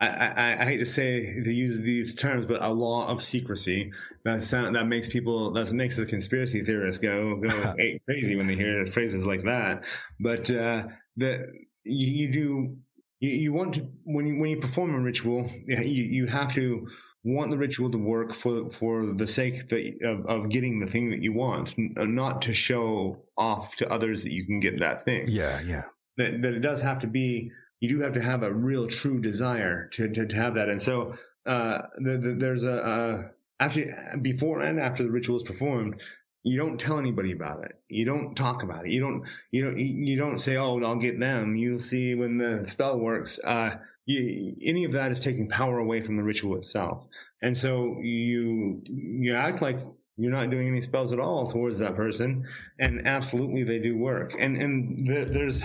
I, 0.00 0.06
I, 0.06 0.62
I 0.62 0.64
hate 0.64 0.78
to 0.78 0.86
say 0.86 1.42
to 1.42 1.52
use 1.52 1.78
these 1.80 2.14
terms, 2.14 2.46
but 2.46 2.62
a 2.62 2.70
law 2.70 3.08
of 3.08 3.22
secrecy 3.22 3.92
that 4.24 4.42
sound 4.42 4.76
that 4.76 4.86
makes 4.86 5.08
people 5.08 5.52
that 5.52 5.72
makes 5.72 5.96
the 5.96 6.06
conspiracy 6.06 6.64
theorists 6.64 7.02
go 7.02 7.36
go 7.36 7.74
crazy 8.06 8.36
when 8.36 8.46
they 8.46 8.56
hear 8.56 8.86
phrases 8.86 9.26
like 9.26 9.44
that. 9.44 9.84
But 10.18 10.50
uh, 10.50 10.88
the 11.16 11.52
you, 11.84 12.06
you 12.06 12.32
do 12.32 12.76
you, 13.20 13.30
you 13.30 13.52
want 13.52 13.74
to 13.74 13.88
when 14.04 14.26
you 14.26 14.40
when 14.40 14.50
you 14.50 14.60
perform 14.60 14.94
a 14.94 15.00
ritual, 15.00 15.50
you 15.66 16.04
you 16.04 16.26
have 16.26 16.54
to 16.54 16.88
want 17.22 17.50
the 17.50 17.58
ritual 17.58 17.90
to 17.90 17.98
work 17.98 18.32
for 18.32 18.70
for 18.70 19.12
the 19.12 19.26
sake 19.26 19.68
that, 19.68 19.98
of 20.02 20.26
of 20.26 20.48
getting 20.48 20.80
the 20.80 20.86
thing 20.86 21.10
that 21.10 21.22
you 21.22 21.34
want, 21.34 21.74
not 21.76 22.42
to 22.42 22.54
show 22.54 23.22
off 23.36 23.76
to 23.76 23.92
others 23.92 24.22
that 24.22 24.32
you 24.32 24.46
can 24.46 24.60
get 24.60 24.80
that 24.80 25.04
thing 25.04 25.24
yeah, 25.28 25.60
yeah. 25.60 25.82
that, 26.16 26.40
that 26.42 26.54
it 26.54 26.60
does 26.60 26.80
have 26.82 27.00
to 27.00 27.06
be 27.06 27.50
you 27.80 27.88
do 27.88 28.00
have 28.00 28.12
to 28.12 28.20
have 28.20 28.42
a 28.42 28.52
real 28.52 28.86
true 28.86 29.20
desire 29.20 29.88
to, 29.94 30.08
to, 30.08 30.26
to 30.26 30.36
have 30.36 30.54
that. 30.54 30.68
And 30.68 30.80
so 30.80 31.16
uh, 31.46 31.78
the, 31.96 32.18
the, 32.18 32.34
there's 32.34 32.64
a 32.64 32.74
uh, 32.74 33.28
after 33.58 34.18
before 34.20 34.60
and 34.60 34.78
after 34.78 35.02
the 35.02 35.10
ritual 35.10 35.36
is 35.36 35.42
performed 35.42 36.00
you 36.42 36.58
don't 36.58 36.80
tell 36.80 36.98
anybody 36.98 37.32
about 37.32 37.64
it. 37.64 37.78
You 37.88 38.06
don't 38.06 38.34
talk 38.34 38.62
about 38.62 38.86
it. 38.86 38.92
You 38.92 39.00
don't 39.00 39.24
you 39.50 39.64
don't 39.64 39.78
you 39.78 40.16
don't 40.16 40.38
say 40.38 40.56
oh 40.56 40.80
i'll 40.82 40.96
get 40.96 41.20
them. 41.20 41.56
You'll 41.56 41.78
see 41.78 42.14
when 42.14 42.38
the 42.38 42.64
spell 42.64 42.98
works 42.98 43.38
uh, 43.44 43.76
you, 44.06 44.56
any 44.64 44.84
of 44.84 44.92
that 44.92 45.12
is 45.12 45.20
taking 45.20 45.48
power 45.48 45.78
away 45.78 46.00
from 46.00 46.16
the 46.16 46.22
ritual 46.22 46.56
itself. 46.56 47.06
And 47.42 47.56
so 47.56 47.98
you 48.00 48.82
you 48.88 49.34
act 49.34 49.60
like 49.60 49.78
you're 50.16 50.32
not 50.32 50.50
doing 50.50 50.68
any 50.68 50.80
spells 50.80 51.12
at 51.12 51.20
all 51.20 51.50
towards 51.50 51.78
that 51.78 51.94
person 51.94 52.46
and 52.78 53.06
absolutely 53.06 53.64
they 53.64 53.78
do 53.78 53.96
work. 53.96 54.34
And 54.38 54.56
and 54.56 55.06
the, 55.06 55.26
there's 55.26 55.62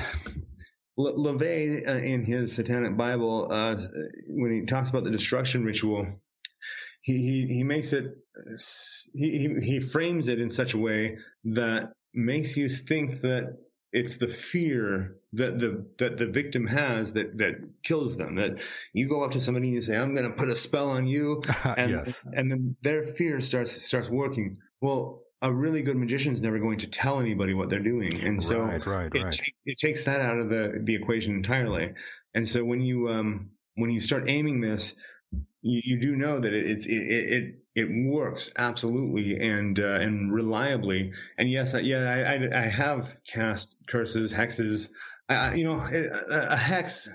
Le- 0.97 1.13
LaVey 1.13 1.87
uh, 1.87 1.91
in 1.93 2.23
his 2.23 2.55
Satanic 2.55 2.95
Bible, 2.95 3.49
uh, 3.51 3.77
when 4.27 4.51
he 4.51 4.65
talks 4.65 4.89
about 4.89 5.03
the 5.03 5.11
destruction 5.11 5.65
ritual, 5.65 6.07
he 7.01 7.13
he, 7.17 7.47
he 7.57 7.63
makes 7.63 7.93
it 7.93 8.17
he, 9.13 9.37
he 9.37 9.65
he 9.65 9.79
frames 9.79 10.27
it 10.27 10.39
in 10.39 10.49
such 10.49 10.73
a 10.73 10.77
way 10.77 11.17
that 11.43 11.93
makes 12.13 12.57
you 12.57 12.69
think 12.69 13.21
that 13.21 13.57
it's 13.91 14.17
the 14.17 14.27
fear 14.27 15.17
that 15.33 15.59
the 15.59 15.85
that 15.99 16.17
the 16.17 16.25
victim 16.25 16.67
has 16.67 17.13
that 17.13 17.37
that 17.37 17.55
kills 17.83 18.17
them. 18.17 18.35
That 18.35 18.59
you 18.93 19.07
go 19.07 19.23
up 19.23 19.31
to 19.31 19.39
somebody 19.39 19.67
and 19.67 19.75
you 19.75 19.81
say, 19.81 19.97
"I'm 19.97 20.15
going 20.15 20.29
to 20.29 20.35
put 20.35 20.49
a 20.49 20.55
spell 20.55 20.89
on 20.89 21.07
you," 21.07 21.43
and 21.63 21.91
yes. 21.91 22.23
and 22.33 22.51
then 22.51 22.75
their 22.81 23.03
fear 23.03 23.39
starts 23.39 23.71
starts 23.71 24.09
working. 24.09 24.57
Well, 24.81 25.24
a 25.45 25.53
really 25.53 25.83
good 25.83 25.95
magician 25.95 26.33
is 26.33 26.41
never 26.41 26.57
going 26.59 26.79
to 26.79 26.87
tell 26.87 27.19
anybody 27.19 27.53
what 27.53 27.69
they're 27.69 27.79
doing, 27.79 28.23
and 28.23 28.41
so 28.41 28.61
right, 28.61 28.85
right, 28.85 29.11
it, 29.13 29.23
right. 29.23 29.41
it 29.65 29.77
takes 29.77 30.05
that 30.05 30.19
out 30.19 30.39
of 30.39 30.49
the 30.49 30.81
the 30.83 30.95
equation 30.95 31.35
entirely. 31.35 31.93
And 32.33 32.47
so 32.47 32.65
when 32.65 32.81
you 32.81 33.09
um 33.09 33.51
when 33.75 33.91
you 33.91 34.01
start 34.01 34.25
aiming 34.27 34.61
this, 34.61 34.95
you, 35.61 35.81
you 35.83 36.01
do 36.01 36.15
know 36.15 36.39
that 36.39 36.53
it, 36.53 36.65
it's 36.67 36.85
it, 36.87 36.93
it 36.95 37.55
it 37.75 38.09
works 38.09 38.51
absolutely 38.57 39.37
and 39.37 39.79
uh, 39.79 39.83
and 39.83 40.33
reliably. 40.33 41.13
And 41.37 41.49
yes, 41.49 41.75
I, 41.75 41.79
yeah, 41.79 42.09
I, 42.09 42.33
I 42.33 42.63
I 42.63 42.67
have 42.67 43.15
cast 43.27 43.77
curses, 43.87 44.33
hexes. 44.33 44.89
I, 45.29 45.55
you 45.55 45.65
know, 45.65 45.75
a 46.31 46.57
hex. 46.57 47.09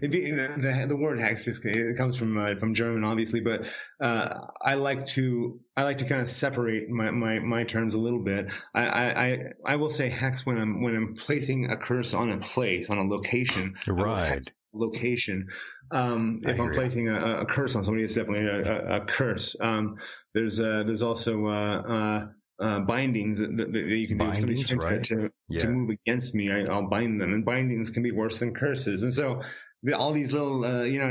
The, 0.00 0.08
the, 0.08 0.84
the 0.88 0.96
word 0.96 1.18
hexis 1.18 1.64
it 1.64 1.96
comes 1.96 2.16
from 2.16 2.36
uh, 2.36 2.54
from 2.58 2.74
German, 2.74 3.04
obviously, 3.04 3.40
but 3.40 3.66
uh, 4.00 4.40
I 4.62 4.74
like 4.74 5.06
to 5.06 5.60
I 5.76 5.84
like 5.84 5.98
to 5.98 6.04
kind 6.04 6.20
of 6.20 6.28
separate 6.28 6.88
my, 6.88 7.10
my, 7.10 7.38
my 7.38 7.64
terms 7.64 7.94
a 7.94 7.98
little 7.98 8.22
bit. 8.22 8.50
I, 8.74 8.86
I, 8.86 9.24
I- 9.26 9.42
I 9.64 9.76
will 9.76 9.90
say 9.90 10.08
hex 10.08 10.46
when 10.46 10.58
I'm 10.58 10.82
when 10.82 10.94
I'm 10.96 11.14
placing 11.14 11.70
a 11.70 11.76
curse 11.76 12.14
on 12.14 12.30
a 12.32 12.38
place 12.38 12.90
on 12.90 12.98
a 12.98 13.04
location. 13.04 13.74
Right. 13.86 14.42
location. 14.72 15.48
Um, 15.90 16.40
if 16.44 16.58
I'm 16.60 16.72
placing 16.72 17.08
a, 17.08 17.40
a 17.40 17.46
curse 17.46 17.76
on 17.76 17.84
somebody, 17.84 18.04
it's 18.04 18.14
definitely 18.14 18.46
a, 18.46 18.96
a, 18.96 19.02
a 19.02 19.04
curse. 19.04 19.56
Um, 19.60 19.96
there's 20.34 20.60
uh, 20.60 20.82
there's 20.84 21.02
also 21.02 21.46
uh, 21.46 21.82
uh, 21.82 22.26
uh, 22.64 22.80
bindings 22.80 23.38
that, 23.38 23.56
that, 23.56 23.74
you 23.74 24.08
can 24.08 24.18
do. 24.18 24.24
Bindings, 24.24 24.68
trying 24.68 24.80
to, 24.80 24.86
right. 24.86 25.04
to, 25.04 25.30
Yeah. 25.48 25.60
to 25.60 25.68
move 25.68 25.90
against 25.90 26.34
me, 26.34 26.50
I, 26.50 26.64
I'll 26.64 26.88
bind 26.88 27.20
them, 27.20 27.32
and 27.32 27.44
bindings 27.44 27.90
can 27.90 28.02
be 28.02 28.12
worse 28.12 28.38
than 28.38 28.54
curses. 28.54 29.02
And 29.02 29.12
so 29.14 29.42
the, 29.86 29.96
all 29.96 30.12
these 30.12 30.32
little 30.32 30.64
uh, 30.64 30.82
you 30.82 30.98
know 30.98 31.06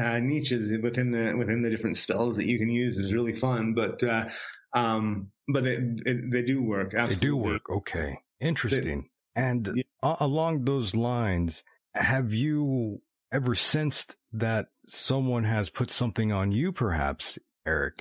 uh, 0.00 0.18
niches 0.20 0.72
within 0.80 1.10
the 1.10 1.34
within 1.36 1.62
the 1.62 1.70
different 1.70 1.96
spells 1.96 2.36
that 2.36 2.46
you 2.46 2.58
can 2.58 2.70
use 2.70 2.98
is 2.98 3.12
really 3.12 3.34
fun. 3.34 3.74
But 3.74 4.02
uh, 4.02 4.28
um, 4.72 5.32
but 5.48 5.66
it, 5.66 6.00
it, 6.06 6.30
they 6.30 6.42
do 6.42 6.62
work. 6.62 6.92
They 6.92 7.14
do 7.16 7.36
work. 7.36 7.68
Okay. 7.68 8.18
Interesting. 8.40 9.08
And 9.34 9.68
Yeah. 9.74 9.82
a- 10.02 10.16
along 10.20 10.64
those 10.64 10.94
lines, 10.94 11.64
have 11.94 12.32
you 12.32 13.02
ever 13.32 13.54
sensed 13.54 14.16
that 14.32 14.66
someone 14.86 15.44
has 15.44 15.68
put 15.68 15.90
something 15.90 16.30
on 16.30 16.52
you, 16.52 16.72
perhaps, 16.72 17.38
Eric? 17.66 17.94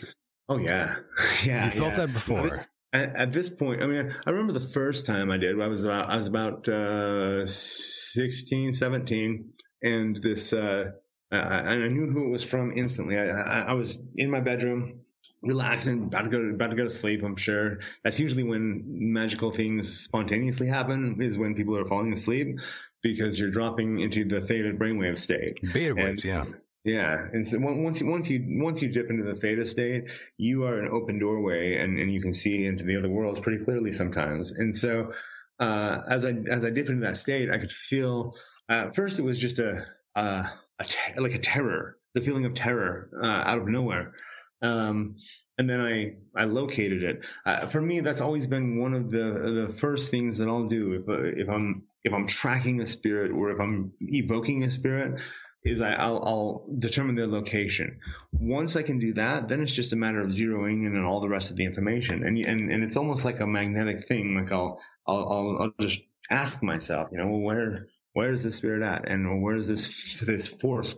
Oh 0.48 0.58
yeah, 0.58 0.98
yeah. 1.46 1.66
you 1.66 1.72
felt 1.72 1.94
yeah. 1.94 1.98
that 1.98 2.14
before? 2.14 2.68
At, 2.94 3.16
at 3.16 3.32
this 3.32 3.50
point, 3.50 3.82
I 3.82 3.88
mean, 3.88 4.14
I 4.26 4.30
remember 4.30 4.54
the 4.54 4.60
first 4.60 5.08
time 5.08 5.32
I 5.32 5.38
did. 5.38 5.60
I 5.60 5.68
was 5.68 5.84
about 5.84 6.10
I 6.10 6.16
was 6.16 6.28
about 6.28 6.68
uh, 6.70 7.46
16, 7.46 8.74
17, 8.74 9.54
and 9.86 10.18
this 10.18 10.52
uh, 10.52 10.92
and 11.32 11.84
I 11.84 11.88
knew 11.88 12.08
who 12.08 12.28
it 12.28 12.30
was 12.32 12.44
from 12.44 12.72
instantly. 12.72 13.18
I, 13.18 13.28
I, 13.28 13.60
I 13.70 13.74
was 13.74 13.98
in 14.16 14.32
my 14.32 14.40
bedroom, 14.40 15.02
relaxing, 15.42 16.06
about 16.06 16.26
to 16.26 16.30
go 16.30 16.40
about 16.50 16.72
to 16.72 16.76
go 16.76 16.84
to 16.84 16.90
sleep. 16.90 17.24
I'm 17.24 17.36
sure 17.36 17.80
that's 18.04 18.20
usually 18.20 18.44
when 18.44 18.84
magical 19.14 19.52
things 19.52 19.98
spontaneously 19.98 20.68
happen. 20.68 21.22
Is 21.22 21.38
when 21.38 21.56
people 21.56 21.78
are 21.78 21.86
falling 21.86 22.14
asleep 22.14 22.60
because 23.02 23.40
you're 23.40 23.52
dropping 23.52 24.00
into 24.00 24.26
the 24.26 24.42
theta 24.42 24.74
brainwave 24.74 25.18
state. 25.18 25.60
Beta 25.74 25.92
And- 25.92 25.98
waves, 25.98 26.26
yeah. 26.26 26.44
Yeah, 26.88 27.20
and 27.34 27.48
so 27.48 27.58
once 27.60 28.00
you 28.00 28.06
once 28.06 28.30
you 28.30 28.46
once 28.64 28.80
you 28.80 28.90
dip 28.90 29.10
into 29.10 29.24
the 29.24 29.34
theta 29.34 29.66
state, 29.66 30.08
you 30.38 30.66
are 30.66 30.80
an 30.80 30.88
open 30.92 31.18
doorway, 31.18 31.78
and, 31.78 31.98
and 32.00 32.14
you 32.14 32.22
can 32.22 32.36
see 32.36 32.64
into 32.64 32.84
the 32.84 32.98
other 32.98 33.10
worlds 33.10 33.40
pretty 33.40 33.66
clearly 33.66 33.92
sometimes. 33.92 34.52
And 34.52 34.78
so, 34.78 35.12
uh, 35.60 36.02
as 36.08 36.28
I 36.28 36.34
as 36.48 36.64
I 36.64 36.70
dip 36.70 36.88
into 36.88 37.02
that 37.02 37.18
state, 37.18 37.50
I 37.50 37.58
could 37.58 37.72
feel. 37.72 38.36
Uh, 38.70 38.92
first, 38.92 39.20
it 39.20 39.24
was 39.24 39.38
just 39.38 39.60
a 39.60 39.86
uh, 40.16 40.44
a 40.80 40.84
te- 40.84 41.20
like 41.20 41.34
a 41.34 41.40
terror, 41.40 41.98
the 42.14 42.22
feeling 42.22 42.46
of 42.46 42.54
terror 42.54 43.10
uh, 43.22 43.44
out 43.46 43.60
of 43.60 43.68
nowhere. 43.68 44.14
Um, 44.62 45.18
and 45.58 45.70
then 45.70 45.80
I 45.82 46.16
I 46.36 46.46
located 46.46 47.04
it. 47.04 47.26
Uh, 47.46 47.68
for 47.68 47.82
me, 47.82 48.00
that's 48.02 48.22
always 48.22 48.48
been 48.48 48.80
one 48.80 48.94
of 48.94 49.12
the 49.12 49.68
the 49.68 49.74
first 49.74 50.12
things 50.12 50.38
that 50.38 50.48
I'll 50.48 50.68
do 50.68 50.94
if 50.94 51.38
if 51.38 51.50
I'm 51.50 51.84
if 52.04 52.14
I'm 52.14 52.28
tracking 52.28 52.82
a 52.82 52.86
spirit 52.86 53.32
or 53.32 53.52
if 53.52 53.60
I'm 53.60 53.94
evoking 54.02 54.64
a 54.64 54.72
spirit 54.72 55.22
is 55.64 55.82
I, 55.82 55.94
I'll, 55.94 56.24
I'll 56.24 56.68
determine 56.78 57.16
their 57.16 57.26
location. 57.28 58.00
Once 58.32 58.76
I 58.76 58.84
can 58.84 59.00
do 59.00 59.14
that, 59.14 59.48
then 59.48 59.62
it's 59.62 59.74
just 59.74 59.94
a 59.94 59.96
matter 59.96 60.22
of 60.22 60.28
zeroing 60.28 60.86
in 60.86 60.96
on 60.96 61.04
all 61.06 61.20
the 61.20 61.28
rest 61.28 61.50
of 61.50 61.58
the 61.58 61.66
information, 61.66 62.24
and 62.24 62.38
and 62.46 62.72
and 62.72 62.84
it's 62.84 62.98
almost 62.98 63.26
like 63.26 63.40
a 63.40 63.48
magnetic 63.48 64.08
thing. 64.08 64.38
Like 64.38 64.52
I'll 64.52 64.80
I'll 65.08 65.32
I'll, 65.32 65.58
I'll 65.62 65.74
just 65.80 66.02
ask 66.30 66.62
myself, 66.62 67.10
you 67.12 67.18
know, 67.18 67.38
where 67.38 67.88
where 68.16 68.32
is 68.32 68.44
this 68.44 68.56
spirit 68.56 68.82
at, 68.82 69.10
and 69.10 69.44
where 69.44 69.56
is 69.56 69.68
this 69.68 70.20
this 70.26 70.48
force 70.48 70.96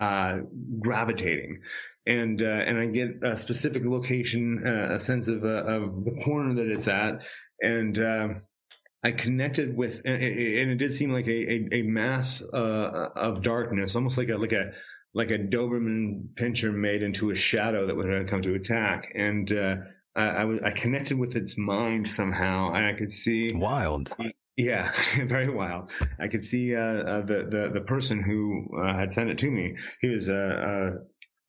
uh, 0.00 0.38
gravitating, 0.80 1.60
and 2.06 2.42
uh, 2.42 2.46
and 2.46 2.78
I 2.78 2.86
get 2.86 3.22
a 3.22 3.36
specific 3.36 3.84
location, 3.84 4.58
uh, 4.66 4.94
a 4.94 4.98
sense 4.98 5.28
of 5.28 5.44
uh, 5.44 5.48
of 5.48 6.04
the 6.04 6.22
corner 6.24 6.54
that 6.54 6.66
it's 6.66 6.88
at, 6.88 7.24
and. 7.62 7.98
Um, 7.98 8.42
I 9.06 9.12
connected 9.12 9.76
with, 9.76 10.00
and 10.06 10.16
it, 10.22 10.78
did 10.78 10.94
seem 10.94 11.12
like 11.12 11.26
a, 11.26 11.52
a, 11.52 11.68
a 11.72 11.82
mass 11.82 12.42
uh, 12.42 13.10
of 13.14 13.42
darkness, 13.42 13.96
almost 13.96 14.16
like 14.16 14.30
a 14.30 14.38
like 14.38 14.52
a 14.52 14.70
like 15.12 15.30
a 15.30 15.36
Doberman 15.36 16.28
pinscher 16.32 16.72
made 16.72 17.02
into 17.02 17.30
a 17.30 17.34
shadow 17.34 17.86
that 17.86 17.94
would 17.94 18.10
uh, 18.10 18.24
come 18.24 18.40
to 18.40 18.54
attack. 18.54 19.12
And 19.14 19.52
uh, 19.52 19.76
I, 20.16 20.44
was 20.46 20.60
I 20.64 20.70
connected 20.70 21.18
with 21.18 21.36
its 21.36 21.58
mind 21.58 22.08
somehow, 22.08 22.72
and 22.72 22.86
I 22.86 22.94
could 22.94 23.12
see 23.12 23.54
Wild. 23.54 24.10
Yeah, 24.56 24.92
very 25.24 25.48
wild. 25.48 25.90
I 26.18 26.28
could 26.28 26.44
see 26.44 26.74
uh, 26.76 26.80
uh, 26.80 27.20
the 27.22 27.46
the 27.48 27.70
the 27.74 27.80
person 27.80 28.20
who 28.20 28.68
uh, 28.80 28.94
had 28.96 29.12
sent 29.12 29.30
it 29.30 29.38
to 29.38 29.50
me. 29.50 29.76
He 30.00 30.08
was 30.08 30.28
a 30.28 30.98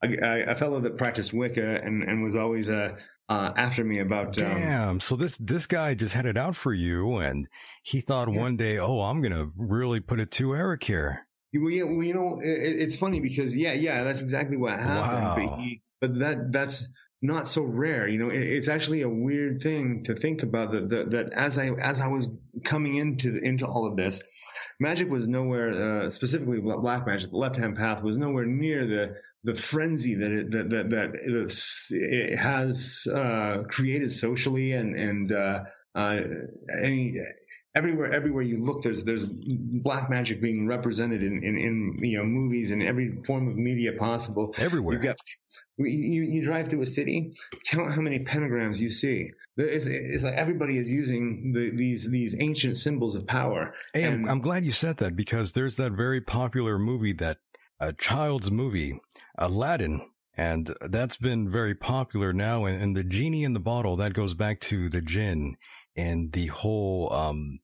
a, 0.03 0.07
a, 0.07 0.51
a 0.51 0.55
fellow 0.55 0.79
that 0.81 0.97
practiced 0.97 1.33
Wicca 1.33 1.81
and 1.83 2.03
and 2.03 2.23
was 2.23 2.35
always 2.35 2.69
uh, 2.69 2.95
uh, 3.29 3.51
after 3.57 3.83
me 3.83 3.99
about. 3.99 4.37
Um, 4.41 4.49
Damn. 4.59 4.99
So 4.99 5.15
this 5.15 5.37
this 5.37 5.65
guy 5.67 5.93
just 5.93 6.13
had 6.15 6.25
it 6.25 6.37
out 6.37 6.55
for 6.55 6.73
you, 6.73 7.17
and 7.17 7.47
he 7.83 8.01
thought 8.01 8.31
Yeah. 8.31 8.39
one 8.39 8.57
day, 8.57 8.77
oh, 8.79 9.01
I'm 9.01 9.21
gonna 9.21 9.47
really 9.55 9.99
put 9.99 10.19
it 10.19 10.31
to 10.31 10.55
Eric 10.55 10.83
here. 10.83 11.27
Well, 11.53 11.71
yeah, 11.71 11.83
well, 11.83 12.03
you 12.03 12.13
know, 12.13 12.39
it, 12.43 12.49
it's 12.49 12.97
funny 12.97 13.21
because 13.21 13.55
yeah, 13.55 13.71
yeah, 13.73 14.03
that's 14.03 14.21
exactly 14.21 14.57
what 14.57 14.77
happened. 14.77 15.47
But, 15.47 15.51
Wow. 15.57 15.57
he, 15.63 15.81
but 16.01 16.19
that 16.19 16.51
that's 16.51 16.87
not 17.25 17.47
so 17.47 17.63
rare. 17.63 18.07
You 18.07 18.19
know, 18.19 18.29
it, 18.29 18.41
it's 18.41 18.69
actually 18.69 19.01
a 19.01 19.09
weird 19.09 19.61
thing 19.61 20.03
to 20.03 20.15
think 20.15 20.43
about 20.43 20.71
that, 20.71 20.89
that 20.89 21.11
that 21.11 21.33
as 21.33 21.57
I 21.57 21.69
as 21.69 22.01
I 22.01 22.07
was 22.07 22.29
coming 22.63 22.95
into 22.95 23.37
into 23.37 23.65
all 23.65 23.87
of 23.87 23.95
this, 23.95 24.21
magic 24.79 25.09
was 25.09 25.27
nowhere 25.27 26.05
uh, 26.05 26.09
specifically 26.09 26.59
black 26.59 27.05
magic, 27.05 27.31
the 27.31 27.37
left 27.37 27.55
hand 27.55 27.75
path 27.75 28.03
was 28.03 28.17
nowhere 28.17 28.45
near 28.45 28.85
the 28.85 29.15
the 29.43 29.55
frenzy 29.55 30.15
that 30.15 30.31
it 30.31 30.51
that 30.51 30.69
that, 30.71 30.89
that 30.89 31.09
it, 31.15 32.31
it 32.31 32.37
has 32.37 33.07
uh, 33.13 33.63
created 33.69 34.09
socially 34.11 34.73
and 34.73 34.95
and 34.95 35.31
uh, 35.31 35.59
uh, 35.93 36.17
any 36.81 37.15
everywhere 37.75 38.11
everywhere 38.11 38.41
you 38.41 38.63
look 38.63 38.81
there's 38.81 39.03
there's 39.03 39.25
black 39.25 40.09
magic 40.09 40.41
being 40.41 40.65
represented 40.65 41.21
in, 41.21 41.43
in, 41.43 41.57
in 41.57 41.97
you 42.01 42.17
know 42.17 42.23
movies 42.23 42.71
and 42.71 42.81
every 42.81 43.21
form 43.23 43.47
of 43.47 43.55
media 43.55 43.91
possible 43.99 44.53
Everywhere. 44.57 44.95
You've 44.95 45.03
got 45.03 45.17
you, 45.77 46.23
you 46.23 46.43
drive 46.43 46.67
through 46.67 46.81
a 46.81 46.85
city, 46.85 47.33
count 47.69 47.91
how 47.91 48.01
many 48.01 48.19
pentagrams 48.19 48.79
you 48.79 48.89
see. 48.89 49.31
It's, 49.57 49.85
it's 49.85 50.23
like 50.23 50.33
everybody 50.33 50.77
is 50.77 50.91
using 50.91 51.53
the, 51.53 51.71
these 51.71 52.09
these 52.09 52.35
ancient 52.39 52.77
symbols 52.77 53.15
of 53.15 53.25
power. 53.25 53.73
Hey, 53.93 54.05
I'm, 54.05 54.27
I'm 54.27 54.41
glad 54.41 54.65
you 54.65 54.71
said 54.71 54.97
that 54.97 55.15
because 55.15 55.53
there's 55.53 55.77
that 55.77 55.93
very 55.93 56.21
popular 56.21 56.77
movie 56.77 57.13
that 57.13 57.37
a 57.79 57.93
child's 57.93 58.51
movie, 58.51 58.99
Aladdin, 59.37 60.09
and 60.37 60.73
that's 60.81 61.17
been 61.17 61.49
very 61.49 61.75
popular 61.75 62.33
now. 62.33 62.65
And, 62.65 62.81
and 62.81 62.97
the 62.97 63.03
genie 63.03 63.43
in 63.43 63.53
the 63.53 63.59
bottle 63.59 63.95
that 63.97 64.13
goes 64.13 64.33
back 64.33 64.59
to 64.61 64.89
the 64.89 65.01
jinn 65.01 65.55
and 65.95 66.31
the 66.33 66.47
whole 66.47 67.11
um, 67.13 67.59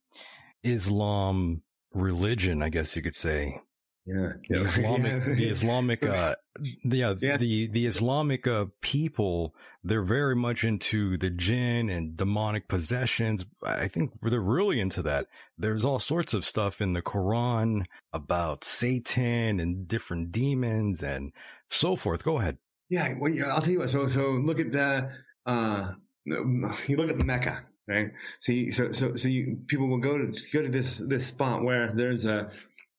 Islam 0.63 1.63
religion, 1.93 2.61
I 2.61 2.69
guess 2.69 2.95
you 2.95 3.01
could 3.01 3.15
say. 3.15 3.61
Yeah, 4.05 4.33
The 4.49 4.61
Islamic, 4.65 5.23
the 5.25 5.49
Islamic, 5.49 5.97
So- 5.99 6.09
uh, 6.09 6.35
yeah, 6.83 7.13
Yes. 7.21 7.39
the 7.39 7.67
the 7.67 7.85
Islamic 7.85 8.47
uh, 8.47 8.65
people, 8.81 9.53
they're 9.83 10.03
very 10.03 10.35
much 10.35 10.63
into 10.63 11.17
the 11.17 11.29
jinn 11.29 11.89
and 11.89 12.17
demonic 12.17 12.67
possessions. 12.67 13.45
I 13.63 13.87
think 13.87 14.11
they're 14.21 14.41
really 14.41 14.79
into 14.79 15.03
that. 15.03 15.27
There's 15.57 15.85
all 15.85 15.99
sorts 15.99 16.33
of 16.33 16.45
stuff 16.45 16.81
in 16.81 16.93
the 16.93 17.01
Quran 17.03 17.85
about 18.11 18.63
Satan 18.63 19.59
and 19.59 19.87
different 19.87 20.31
demons 20.31 21.03
and 21.03 21.31
so 21.69 21.95
forth. 21.95 22.23
Go 22.23 22.39
ahead. 22.39 22.57
Yeah, 22.89 23.13
well, 23.19 23.31
yeah, 23.31 23.53
I'll 23.53 23.61
tell 23.61 23.71
you 23.71 23.79
what. 23.79 23.89
So, 23.91 24.07
so 24.07 24.31
look 24.31 24.59
at 24.59 24.71
the, 24.71 25.11
uh, 25.45 25.93
you 26.25 26.97
look 26.97 27.09
at 27.09 27.17
Mecca, 27.17 27.63
right? 27.87 28.11
So, 28.39 28.51
you, 28.51 28.71
so, 28.71 28.91
so, 28.91 29.15
so 29.15 29.27
you 29.27 29.59
people 29.67 29.87
will 29.87 29.99
go 29.99 30.17
to 30.17 30.33
go 30.51 30.61
to 30.63 30.69
this 30.69 30.97
this 30.97 31.27
spot 31.27 31.63
where 31.63 31.93
there's 31.93 32.25
a 32.25 32.51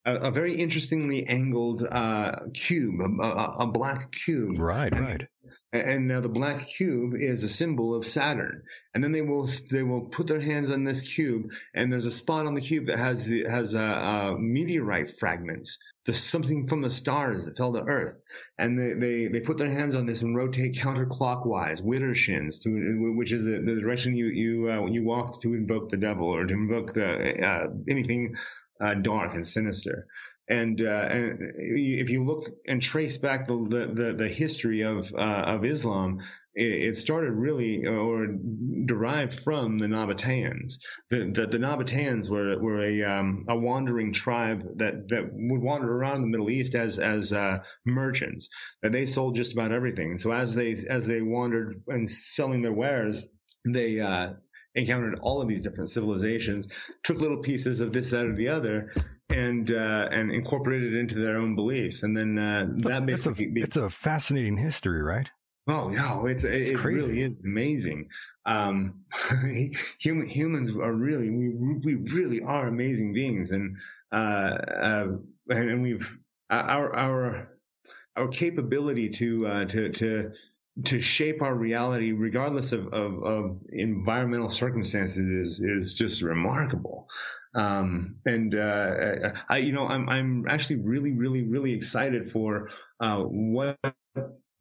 a, 0.05 0.15
a 0.15 0.31
very 0.31 0.55
interestingly 0.55 1.27
angled 1.27 1.83
uh, 1.89 2.33
cube, 2.55 3.01
a, 3.01 3.23
a, 3.23 3.57
a 3.61 3.67
black 3.67 4.13
cube, 4.13 4.59
Right, 4.59 4.93
right. 4.99 5.29
and 5.73 6.09
now 6.09 6.21
the 6.21 6.29
black 6.29 6.69
cube 6.69 7.15
is 7.15 7.45
a 7.45 7.49
symbol 7.49 7.95
of 7.95 8.07
Saturn. 8.07 8.63
And 8.95 9.03
then 9.03 9.13
they 9.13 9.23
will 9.23 9.49
they 9.71 9.83
will 9.83 10.03
put 10.03 10.27
their 10.27 10.41
hands 10.41 10.71
on 10.71 10.85
this 10.85 11.03
cube, 11.03 11.51
and 11.75 11.91
there's 11.91 12.07
a 12.07 12.11
spot 12.11 12.47
on 12.47 12.55
the 12.55 12.61
cube 12.61 12.87
that 12.87 12.99
has 12.99 13.25
the, 13.25 13.45
has 13.49 13.75
uh, 13.75 14.35
meteorite 14.39 15.09
fragments, 15.11 15.79
the 16.05 16.13
something 16.13 16.67
from 16.67 16.83
the 16.83 16.91
stars 16.91 17.47
that 17.47 17.57
fell 17.57 17.73
to 17.73 17.83
Earth. 17.85 18.21
And 18.59 18.79
they, 18.79 18.93
they, 18.93 19.29
they 19.29 19.41
put 19.41 19.57
their 19.57 19.71
hands 19.71 19.95
on 19.95 20.05
this 20.05 20.21
and 20.21 20.37
rotate 20.37 20.75
counterclockwise, 20.75 21.81
Widdershins, 21.83 22.61
to 22.65 23.15
which 23.17 23.33
is 23.33 23.45
the, 23.45 23.63
the 23.65 23.81
direction 23.81 24.15
you 24.15 24.27
you 24.27 24.71
uh, 24.71 24.87
you 24.87 25.05
walk 25.05 25.41
to 25.43 25.55
invoke 25.55 25.89
the 25.89 25.97
devil 25.97 26.27
or 26.27 26.45
to 26.45 26.53
invoke 26.53 26.93
the 26.93 27.47
uh, 27.47 27.69
anything 27.89 28.35
uh, 28.81 28.95
dark 28.95 29.35
and 29.35 29.47
sinister. 29.47 30.07
And, 30.49 30.81
uh, 30.81 31.07
and 31.09 31.39
if 31.57 32.11
you 32.11 32.25
look 32.25 32.51
and 32.67 32.83
trace 32.83 33.17
back 33.17 33.47
the 33.47 33.57
the, 33.95 34.13
the, 34.13 34.29
history 34.29 34.83
of 34.83 35.11
uh, 35.15 35.45
of 35.47 35.65
Islam, 35.65 36.19
it, 36.55 36.97
started 36.97 37.33
really 37.33 37.87
or 37.87 38.27
derived 38.85 39.41
from 39.41 39.79
the 39.79 39.87
Nabateans. 39.87 40.79
The 41.11 41.31
the, 41.33 41.47
the 41.47 41.59
Nabateans 41.59 42.29
were 42.29 42.59
were 42.59 42.83
a 42.83 43.03
um, 43.05 43.45
a 43.49 43.57
wandering 43.57 44.13
tribe 44.13 44.63
that, 44.77 45.09
that 45.09 45.31
would 45.33 45.63
wander 45.63 45.91
around 45.91 46.21
the 46.21 46.27
Middle 46.27 46.51
East 46.51 46.75
as 46.75 46.99
as 46.99 47.33
uh, 47.33 47.59
merchants. 47.87 48.49
And 48.83 48.93
they 48.93 49.07
sold 49.07 49.37
just 49.37 49.53
about 49.53 49.73
everything. 49.73 50.19
So 50.19 50.33
as 50.33 50.55
they 50.55 50.73
as 50.73 51.07
they 51.07 51.23
wandered 51.23 51.83
and 51.87 52.11
selling 52.11 52.63
their 52.63 52.73
wares, 52.73 53.25
they 53.65 54.01
uh, 54.01 54.35
encountered 54.75 55.19
all 55.21 55.43
of 55.43 55.49
these 55.49 55.61
different 55.61 55.91
civilizations, 55.91 56.69
took 57.03 57.21
little 57.21 57.39
pieces 57.39 57.81
of 57.81 57.93
this, 57.93 58.11
that, 58.11 58.27
or 58.27 58.35
the 58.35 58.49
other, 58.49 58.93
and 59.29 59.71
uh, 59.71 60.09
and 60.11 60.31
incorporated 60.31 60.95
it 60.95 60.99
into 60.99 61.17
their 61.17 61.37
own 61.37 61.55
beliefs, 61.55 62.03
and 62.03 62.17
then 62.17 62.39
uh, 62.39 62.67
that 62.79 63.09
It's 63.09 63.27
a, 63.27 63.33
be- 63.33 63.53
it's 63.57 63.77
a 63.77 63.91
fascinating 63.91 64.57
history, 64.57 65.03
right? 65.03 65.29
Oh 65.69 65.89
no, 65.89 66.27
it's 66.27 66.45
it, 66.45 66.71
it 66.71 66.77
crazy. 66.77 66.97
really 66.97 67.21
is 67.21 67.39
amazing. 67.45 68.09
Um, 68.45 69.05
human, 70.01 70.27
humans 70.27 70.71
are 70.71 70.93
really 70.93 71.31
we 71.31 71.79
we 71.85 71.95
really 72.13 72.43
are 72.43 72.67
amazing 72.67 73.13
beings, 73.13 73.53
and 73.53 73.77
uh, 74.13 74.17
uh 74.17 75.07
and, 75.49 75.71
and 75.71 75.83
we've 75.83 76.19
our 76.51 76.95
our 76.95 77.49
our 78.17 78.29
capability 78.29 79.09
to 79.11 79.47
uh, 79.47 79.65
to 79.67 79.91
to 79.91 80.33
to 80.85 81.01
shape 81.01 81.43
our 81.43 81.55
reality 81.55 82.13
regardless 82.13 82.73
of, 82.73 82.89
of, 82.89 83.23
of 83.23 83.61
environmental 83.71 84.49
circumstances 84.49 85.31
is 85.31 85.61
is 85.61 85.95
just 85.95 86.23
remarkable. 86.23 87.09
Um, 87.55 88.17
and 88.25 88.55
uh, 88.55 89.33
I, 89.49 89.59
you 89.59 89.73
know, 89.73 89.87
I'm 89.87 90.09
I'm 90.09 90.47
actually 90.49 90.77
really, 90.77 91.13
really, 91.13 91.43
really 91.43 91.73
excited 91.75 92.31
for 92.31 92.71
uh, 93.01 93.19
what 93.19 93.79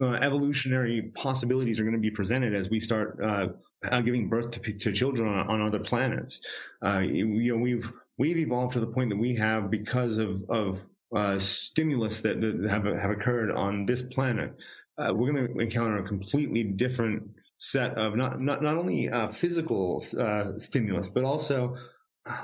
uh, 0.01 0.13
evolutionary 0.13 1.11
possibilities 1.15 1.79
are 1.79 1.83
going 1.83 1.95
to 1.95 2.01
be 2.01 2.11
presented 2.11 2.55
as 2.55 2.69
we 2.69 2.79
start 2.79 3.19
uh, 3.23 3.47
uh, 3.89 4.01
giving 4.01 4.29
birth 4.29 4.51
to, 4.51 4.73
to 4.79 4.91
children 4.91 5.29
on, 5.29 5.47
on 5.47 5.67
other 5.67 5.79
planets. 5.79 6.41
Uh, 6.83 6.99
you, 6.99 7.53
know, 7.55 7.61
we've 7.61 7.91
we've 8.17 8.37
evolved 8.37 8.73
to 8.73 8.79
the 8.79 8.87
point 8.87 9.11
that 9.11 9.19
we 9.19 9.35
have 9.35 9.71
because 9.71 10.17
of 10.17 10.43
of 10.49 10.85
uh, 11.15 11.39
stimulus 11.39 12.21
that, 12.21 12.41
that 12.41 12.69
have 12.69 12.85
have 12.85 13.11
occurred 13.11 13.51
on 13.51 13.85
this 13.85 14.01
planet. 14.01 14.61
Uh, 14.97 15.13
we're 15.13 15.31
going 15.31 15.47
to 15.47 15.59
encounter 15.59 15.97
a 15.97 16.03
completely 16.03 16.63
different 16.63 17.31
set 17.57 17.97
of 17.97 18.15
not 18.15 18.41
not 18.41 18.61
not 18.61 18.77
only 18.77 19.09
uh, 19.09 19.31
physical 19.31 20.03
uh, 20.19 20.57
stimulus, 20.57 21.07
but 21.07 21.23
also 21.23 21.77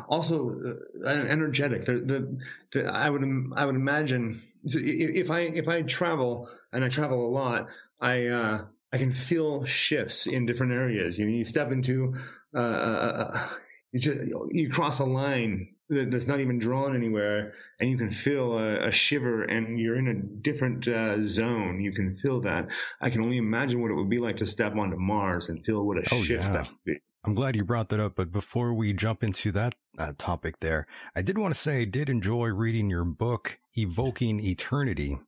also 0.08 0.56
uh, 1.04 1.08
energetic. 1.08 1.86
The, 1.86 1.94
the, 1.94 2.40
the, 2.72 2.88
I 2.88 3.10
would 3.10 3.24
I 3.56 3.66
would 3.66 3.76
imagine 3.76 4.40
if 4.64 5.32
I 5.32 5.42
if 5.42 5.68
I 5.68 5.82
travel 5.84 6.50
and 6.72 6.84
I 6.84 6.90
travel 6.90 7.28
a 7.28 7.32
lot, 7.32 7.68
I 8.00 8.28
uh, 8.28 8.66
I 8.92 8.98
can 8.98 9.12
feel 9.12 9.66
shifts 9.66 10.28
in 10.28 10.46
different 10.46 10.74
areas. 10.74 11.20
You 11.20 11.26
know, 11.26 11.32
you 11.32 11.46
step 11.46 11.72
into 11.72 12.16
uh, 12.56 12.60
uh, 12.60 13.50
you, 13.92 14.00
just, 14.00 14.20
you 14.50 14.70
cross 14.72 15.00
a 15.00 15.06
line 15.06 15.76
that's 15.90 16.28
not 16.28 16.40
even 16.40 16.60
drawn 16.60 16.96
anywhere, 16.96 17.54
and 17.80 17.90
you 17.90 17.98
can 17.98 18.12
feel 18.12 18.58
a, 18.58 18.88
a 18.88 18.92
shiver, 18.92 19.44
and 19.44 19.80
you're 19.80 19.98
in 19.98 20.08
a 20.08 20.14
different 20.14 20.88
uh, 20.88 21.24
zone. 21.24 21.80
You 21.82 21.92
can 21.92 22.14
feel 22.16 22.42
that. 22.42 22.70
I 23.00 23.10
can 23.10 23.22
only 23.24 23.38
imagine 23.38 23.82
what 23.82 23.92
it 23.92 23.96
would 23.96 24.10
be 24.10 24.20
like 24.20 24.38
to 24.38 24.46
step 24.46 24.76
onto 24.76 24.98
Mars 24.98 25.50
and 25.50 25.64
feel 25.64 25.86
what 25.86 25.98
a 25.98 26.04
Oh, 26.12 26.22
shift 26.22 26.44
yeah. 26.44 26.52
that 26.52 26.68
would 26.68 26.84
be. 26.84 27.00
I'm 27.24 27.36
glad 27.36 27.56
you 27.56 27.64
brought 27.66 27.90
that 27.90 28.00
up. 28.00 28.16
But 28.16 28.32
before 28.32 28.74
we 28.74 28.94
jump 28.94 29.24
into 29.24 29.52
that 29.54 29.76
uh, 29.98 30.14
topic 30.18 30.60
there, 30.60 30.88
I 31.16 31.22
did 31.22 31.38
want 31.38 31.54
to 31.54 31.60
say 31.60 31.82
I 31.82 31.86
did 31.86 32.10
enjoy 32.10 32.48
reading 32.48 32.90
your 32.90 33.04
book, 33.04 33.60
Evoking 33.78 34.40
Eternity. 34.40 35.20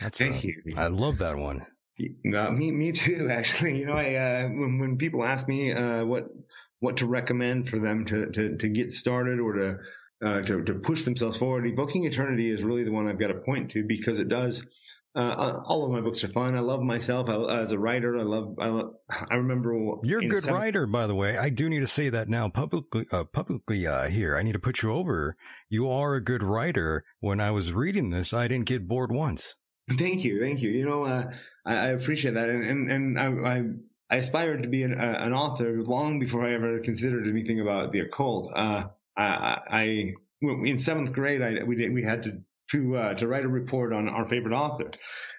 That's 0.00 0.18
Thank 0.18 0.44
uh, 0.44 0.48
you. 0.48 0.62
I 0.76 0.88
love 0.88 1.18
that 1.18 1.36
one. 1.36 1.66
No, 2.24 2.50
me, 2.50 2.72
me 2.72 2.92
too. 2.92 3.28
Actually, 3.32 3.78
you 3.78 3.86
know, 3.86 3.94
I 3.94 4.14
uh, 4.14 4.48
when 4.48 4.78
when 4.78 4.98
people 4.98 5.22
ask 5.24 5.46
me 5.46 5.72
uh, 5.72 6.04
what 6.04 6.28
what 6.80 6.98
to 6.98 7.06
recommend 7.06 7.68
for 7.68 7.78
them 7.78 8.04
to 8.06 8.30
to, 8.30 8.56
to 8.56 8.68
get 8.68 8.92
started 8.92 9.40
or 9.40 9.52
to, 9.54 9.76
uh, 10.24 10.42
to 10.42 10.64
to 10.64 10.74
push 10.74 11.02
themselves 11.02 11.36
forward, 11.36 11.66
evoking 11.66 12.04
eternity 12.04 12.50
is 12.50 12.62
really 12.62 12.84
the 12.84 12.92
one 12.92 13.06
I've 13.08 13.18
got 13.18 13.28
to 13.28 13.34
point 13.34 13.72
to 13.72 13.84
because 13.86 14.18
it 14.18 14.28
does. 14.28 14.66
Uh, 15.16 15.62
all 15.64 15.84
of 15.84 15.92
my 15.92 16.00
books 16.00 16.24
are 16.24 16.28
fun. 16.28 16.56
I 16.56 16.58
love 16.58 16.82
myself 16.82 17.28
I, 17.28 17.60
as 17.60 17.70
a 17.70 17.78
writer. 17.78 18.16
I 18.16 18.22
love. 18.22 18.56
I, 18.58 18.66
love, 18.66 18.94
I 19.08 19.36
remember 19.36 19.72
You're 20.02 20.18
a 20.18 20.26
good 20.26 20.42
seventh- 20.42 20.60
writer, 20.60 20.86
by 20.88 21.06
the 21.06 21.14
way. 21.14 21.38
I 21.38 21.50
do 21.50 21.68
need 21.68 21.82
to 21.82 21.86
say 21.86 22.08
that 22.08 22.28
now 22.28 22.48
publicly. 22.48 23.06
Uh, 23.12 23.22
publicly 23.22 23.86
uh, 23.86 24.08
here, 24.08 24.36
I 24.36 24.42
need 24.42 24.54
to 24.54 24.58
put 24.58 24.82
you 24.82 24.90
over. 24.92 25.36
You 25.68 25.88
are 25.88 26.16
a 26.16 26.24
good 26.24 26.42
writer. 26.42 27.04
When 27.20 27.40
I 27.40 27.52
was 27.52 27.72
reading 27.72 28.10
this, 28.10 28.32
I 28.32 28.48
didn't 28.48 28.66
get 28.66 28.88
bored 28.88 29.12
once. 29.12 29.54
Thank 29.88 30.24
you, 30.24 30.40
thank 30.40 30.62
you. 30.62 30.70
You 30.70 30.84
know, 30.84 31.04
uh, 31.04 31.30
I, 31.64 31.74
I 31.74 31.86
appreciate 31.90 32.34
that, 32.34 32.48
and 32.48 32.64
and, 32.64 32.90
and 32.90 33.18
I, 33.18 33.48
I 33.48 33.62
I 34.10 34.16
aspired 34.16 34.62
to 34.62 34.68
be 34.68 34.82
an, 34.82 34.92
uh, 34.92 35.16
an 35.18 35.32
author 35.32 35.82
long 35.82 36.18
before 36.18 36.44
I 36.44 36.54
ever 36.54 36.78
considered 36.80 37.26
anything 37.26 37.60
about 37.60 37.90
the 37.90 38.00
occult. 38.00 38.52
Uh, 38.54 38.84
I, 39.16 39.58
I 39.70 40.14
in 40.42 40.78
seventh 40.78 41.12
grade, 41.12 41.42
I 41.42 41.62
we 41.64 41.76
did, 41.76 41.92
we 41.92 42.02
had 42.02 42.24
to 42.24 42.42
to 42.70 42.96
uh, 42.96 43.14
to 43.14 43.26
write 43.28 43.44
a 43.44 43.48
report 43.48 43.92
on 43.92 44.08
our 44.08 44.26
favorite 44.26 44.54
author. 44.54 44.90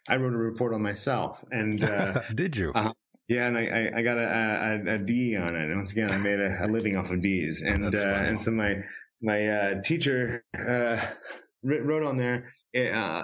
I 0.08 0.18
wrote 0.18 0.34
a 0.34 0.38
report 0.38 0.74
on 0.74 0.82
myself, 0.82 1.44
and 1.52 1.84
uh, 1.84 2.22
Did 2.36 2.58
you? 2.58 2.72
uh, 2.74 2.94
yeah, 3.28 3.48
and 3.48 3.58
I, 3.58 3.66
I, 3.66 4.00
I 4.00 4.02
got 4.04 4.18
a, 4.18 4.84
a, 4.86 4.96
a 4.96 4.98
D 5.00 5.36
on 5.36 5.56
it. 5.56 5.64
And 5.64 5.78
once 5.78 5.92
again, 5.92 6.12
I 6.12 6.18
made 6.18 6.40
a, 6.40 6.66
a 6.66 6.68
living 6.68 6.96
off 6.96 7.12
of 7.12 7.22
D's, 7.22 7.62
and 7.62 7.94
uh, 7.96 7.98
and 7.98 8.42
so 8.42 8.52
my 8.52 8.78
my 9.22 9.48
uh, 9.48 9.82
teacher 9.82 10.44
uh, 10.58 10.98
wrote 11.64 12.04
on 12.04 12.18
there. 12.18 12.54
Uh, 12.76 13.24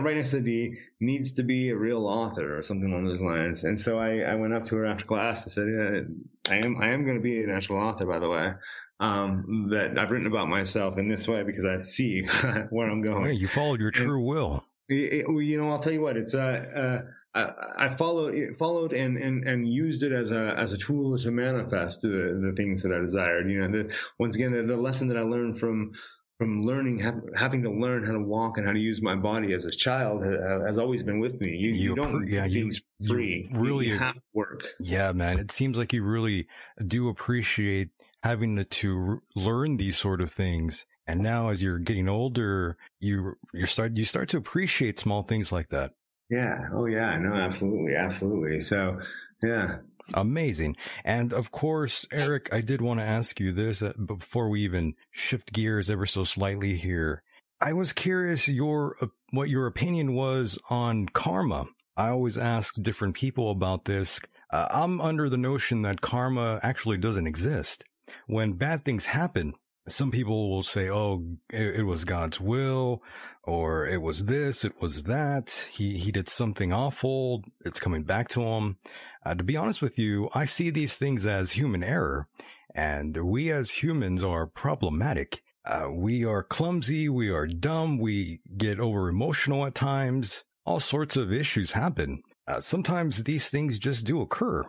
right 0.00 0.16
next 0.16 0.30
to 0.32 0.40
the 0.40 0.76
needs 1.00 1.34
to 1.34 1.42
be 1.42 1.70
a 1.70 1.76
real 1.76 2.06
author 2.06 2.58
or 2.58 2.62
something 2.62 2.90
along 2.90 3.04
those 3.04 3.22
lines. 3.22 3.64
And 3.64 3.80
so 3.80 3.98
I, 3.98 4.18
I 4.20 4.34
went 4.34 4.52
up 4.52 4.64
to 4.64 4.76
her 4.76 4.84
after 4.84 5.06
class 5.06 5.44
and 5.44 5.52
said, 5.52 5.68
yeah, 5.68 6.52
I 6.52 6.66
am 6.66 6.76
I 6.80 6.90
am 6.90 7.04
going 7.04 7.16
to 7.16 7.22
be 7.22 7.42
an 7.42 7.50
actual 7.50 7.78
author, 7.78 8.04
by 8.06 8.18
the 8.18 8.28
way. 8.28 8.52
Um, 9.00 9.68
that 9.70 9.98
I've 9.98 10.10
written 10.10 10.26
about 10.26 10.48
myself 10.48 10.98
in 10.98 11.08
this 11.08 11.26
way 11.26 11.42
because 11.42 11.64
I 11.64 11.78
see 11.78 12.22
where 12.70 12.88
I'm 12.90 13.00
going. 13.02 13.24
Hey, 13.26 13.32
you 13.32 13.48
followed 13.48 13.80
your 13.80 13.90
true 13.90 14.22
will. 14.22 14.64
It- 14.88 15.12
it- 15.12 15.28
well, 15.28 15.40
you 15.40 15.58
know, 15.58 15.70
I'll 15.70 15.78
tell 15.78 15.92
you 15.92 16.00
what. 16.02 16.16
It's 16.18 16.34
uh, 16.34 17.02
uh, 17.34 17.48
I, 17.78 17.86
I 17.86 17.88
followed 17.88 18.56
followed 18.58 18.92
and, 18.92 19.16
and 19.16 19.48
and 19.48 19.66
used 19.66 20.02
it 20.02 20.12
as 20.12 20.30
a 20.30 20.54
as 20.56 20.74
a 20.74 20.78
tool 20.78 21.18
to 21.18 21.30
manifest 21.30 22.02
the, 22.02 22.08
the 22.08 22.52
things 22.56 22.82
that 22.82 22.92
I 22.92 23.00
desired. 23.00 23.50
You 23.50 23.66
know, 23.66 23.82
the, 23.82 23.96
once 24.18 24.36
again, 24.36 24.52
the, 24.52 24.62
the 24.62 24.76
lesson 24.76 25.08
that 25.08 25.16
I 25.16 25.22
learned 25.22 25.58
from 25.58 25.92
from 26.38 26.62
learning 26.62 26.98
have, 26.98 27.20
having 27.36 27.62
to 27.62 27.70
learn 27.70 28.02
how 28.04 28.12
to 28.12 28.20
walk 28.20 28.56
and 28.58 28.66
how 28.66 28.72
to 28.72 28.78
use 28.78 29.00
my 29.00 29.14
body 29.14 29.52
as 29.52 29.64
a 29.64 29.70
child 29.70 30.24
has 30.24 30.78
always 30.78 31.02
been 31.02 31.20
with 31.20 31.40
me. 31.40 31.50
You, 31.50 31.70
you, 31.72 31.90
You 31.90 31.94
don't 31.94 32.26
yeah, 32.26 32.44
you- 32.44 32.62
things 32.62 32.80
free. 33.06 33.48
You- 33.50 33.58
really- 33.60 33.88
you 33.88 33.98
have 33.98 34.16
work. 34.32 34.62
Yeah, 34.80 35.12
man. 35.12 35.38
It 35.38 35.50
seems 35.52 35.78
like 35.78 35.92
you 35.92 36.02
really 36.02 36.46
do 36.84 37.08
appreciate 37.08 37.90
having 38.22 38.56
to, 38.56 38.64
to 38.64 39.22
learn 39.36 39.76
these 39.76 39.96
sort 39.96 40.20
of 40.20 40.30
things. 40.32 40.84
And 41.06 41.20
now, 41.20 41.50
as 41.50 41.62
you're 41.62 41.78
getting 41.78 42.08
older, 42.08 42.78
you 42.98 43.34
you 43.52 43.66
start 43.66 43.94
you 43.96 44.06
start 44.06 44.30
to 44.30 44.38
appreciate 44.38 44.98
small 44.98 45.22
things 45.22 45.52
like 45.52 45.68
that. 45.68 45.90
Yeah. 46.30 46.68
Oh 46.72 46.86
yeah. 46.86 47.18
No. 47.18 47.34
Absolutely. 47.34 47.94
Absolutely. 47.94 48.60
So 48.60 49.00
yeah. 49.44 49.76
Amazing. 50.12 50.76
And 51.04 51.32
of 51.32 51.50
course, 51.50 52.06
Eric, 52.12 52.52
I 52.52 52.60
did 52.60 52.82
want 52.82 53.00
to 53.00 53.06
ask 53.06 53.40
you 53.40 53.52
this 53.52 53.80
uh, 53.80 53.92
before 54.04 54.50
we 54.50 54.62
even 54.64 54.94
shift 55.10 55.52
gears 55.52 55.88
ever 55.88 56.04
so 56.04 56.24
slightly 56.24 56.76
here. 56.76 57.22
I 57.60 57.72
was 57.72 57.92
curious 57.92 58.48
your 58.48 58.96
uh, 59.00 59.06
what 59.30 59.48
your 59.48 59.66
opinion 59.66 60.14
was 60.14 60.58
on 60.68 61.06
karma. 61.08 61.66
I 61.96 62.08
always 62.08 62.36
ask 62.36 62.74
different 62.80 63.14
people 63.14 63.50
about 63.50 63.84
this. 63.86 64.20
Uh, 64.50 64.66
I'm 64.70 65.00
under 65.00 65.28
the 65.28 65.36
notion 65.36 65.82
that 65.82 66.00
karma 66.00 66.60
actually 66.62 66.98
doesn't 66.98 67.26
exist. 67.26 67.84
When 68.26 68.52
bad 68.54 68.84
things 68.84 69.06
happen, 69.06 69.54
some 69.86 70.10
people 70.10 70.50
will 70.50 70.62
say, 70.62 70.88
"Oh, 70.88 71.24
it, 71.50 71.76
it 71.76 71.82
was 71.82 72.04
God's 72.04 72.40
will," 72.40 73.02
or 73.42 73.86
"It 73.86 74.00
was 74.00 74.26
this, 74.26 74.64
it 74.64 74.80
was 74.80 75.04
that." 75.04 75.66
He 75.70 75.98
he 75.98 76.10
did 76.10 76.28
something 76.28 76.72
awful. 76.72 77.44
It's 77.64 77.80
coming 77.80 78.02
back 78.02 78.28
to 78.30 78.42
him. 78.42 78.78
Uh, 79.24 79.34
to 79.34 79.44
be 79.44 79.56
honest 79.56 79.82
with 79.82 79.98
you, 79.98 80.30
I 80.34 80.44
see 80.44 80.70
these 80.70 80.96
things 80.96 81.26
as 81.26 81.52
human 81.52 81.82
error, 81.82 82.28
and 82.74 83.16
we 83.16 83.50
as 83.50 83.82
humans 83.82 84.24
are 84.24 84.46
problematic. 84.46 85.42
Uh, 85.64 85.88
we 85.90 86.24
are 86.24 86.42
clumsy, 86.42 87.08
we 87.08 87.30
are 87.30 87.46
dumb, 87.46 87.98
we 87.98 88.40
get 88.56 88.78
over 88.78 89.08
emotional 89.08 89.64
at 89.64 89.74
times. 89.74 90.44
All 90.66 90.80
sorts 90.80 91.16
of 91.16 91.32
issues 91.32 91.72
happen. 91.72 92.22
Uh, 92.46 92.60
sometimes 92.60 93.24
these 93.24 93.48
things 93.48 93.78
just 93.78 94.04
do 94.04 94.20
occur, 94.20 94.62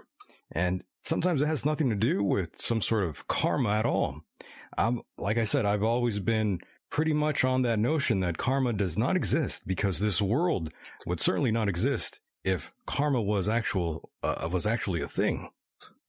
and 0.51 0.83
sometimes 1.03 1.41
it 1.41 1.47
has 1.47 1.65
nothing 1.65 1.89
to 1.89 1.95
do 1.95 2.23
with 2.23 2.61
some 2.61 2.81
sort 2.81 3.03
of 3.03 3.27
karma 3.27 3.71
at 3.71 3.85
all. 3.85 4.21
Um, 4.77 5.01
like 5.17 5.37
I 5.37 5.43
said, 5.43 5.65
I've 5.65 5.83
always 5.83 6.19
been 6.19 6.59
pretty 6.89 7.13
much 7.13 7.43
on 7.43 7.61
that 7.63 7.79
notion 7.79 8.19
that 8.21 8.37
karma 8.37 8.73
does 8.73 8.97
not 8.97 9.15
exist 9.15 9.67
because 9.67 9.99
this 9.99 10.21
world 10.21 10.71
would 11.05 11.19
certainly 11.19 11.51
not 11.51 11.67
exist 11.67 12.19
if 12.43 12.71
karma 12.85 13.21
was 13.21 13.49
actual 13.49 14.09
uh, 14.23 14.47
was 14.51 14.65
actually 14.65 15.01
a 15.01 15.07
thing. 15.07 15.49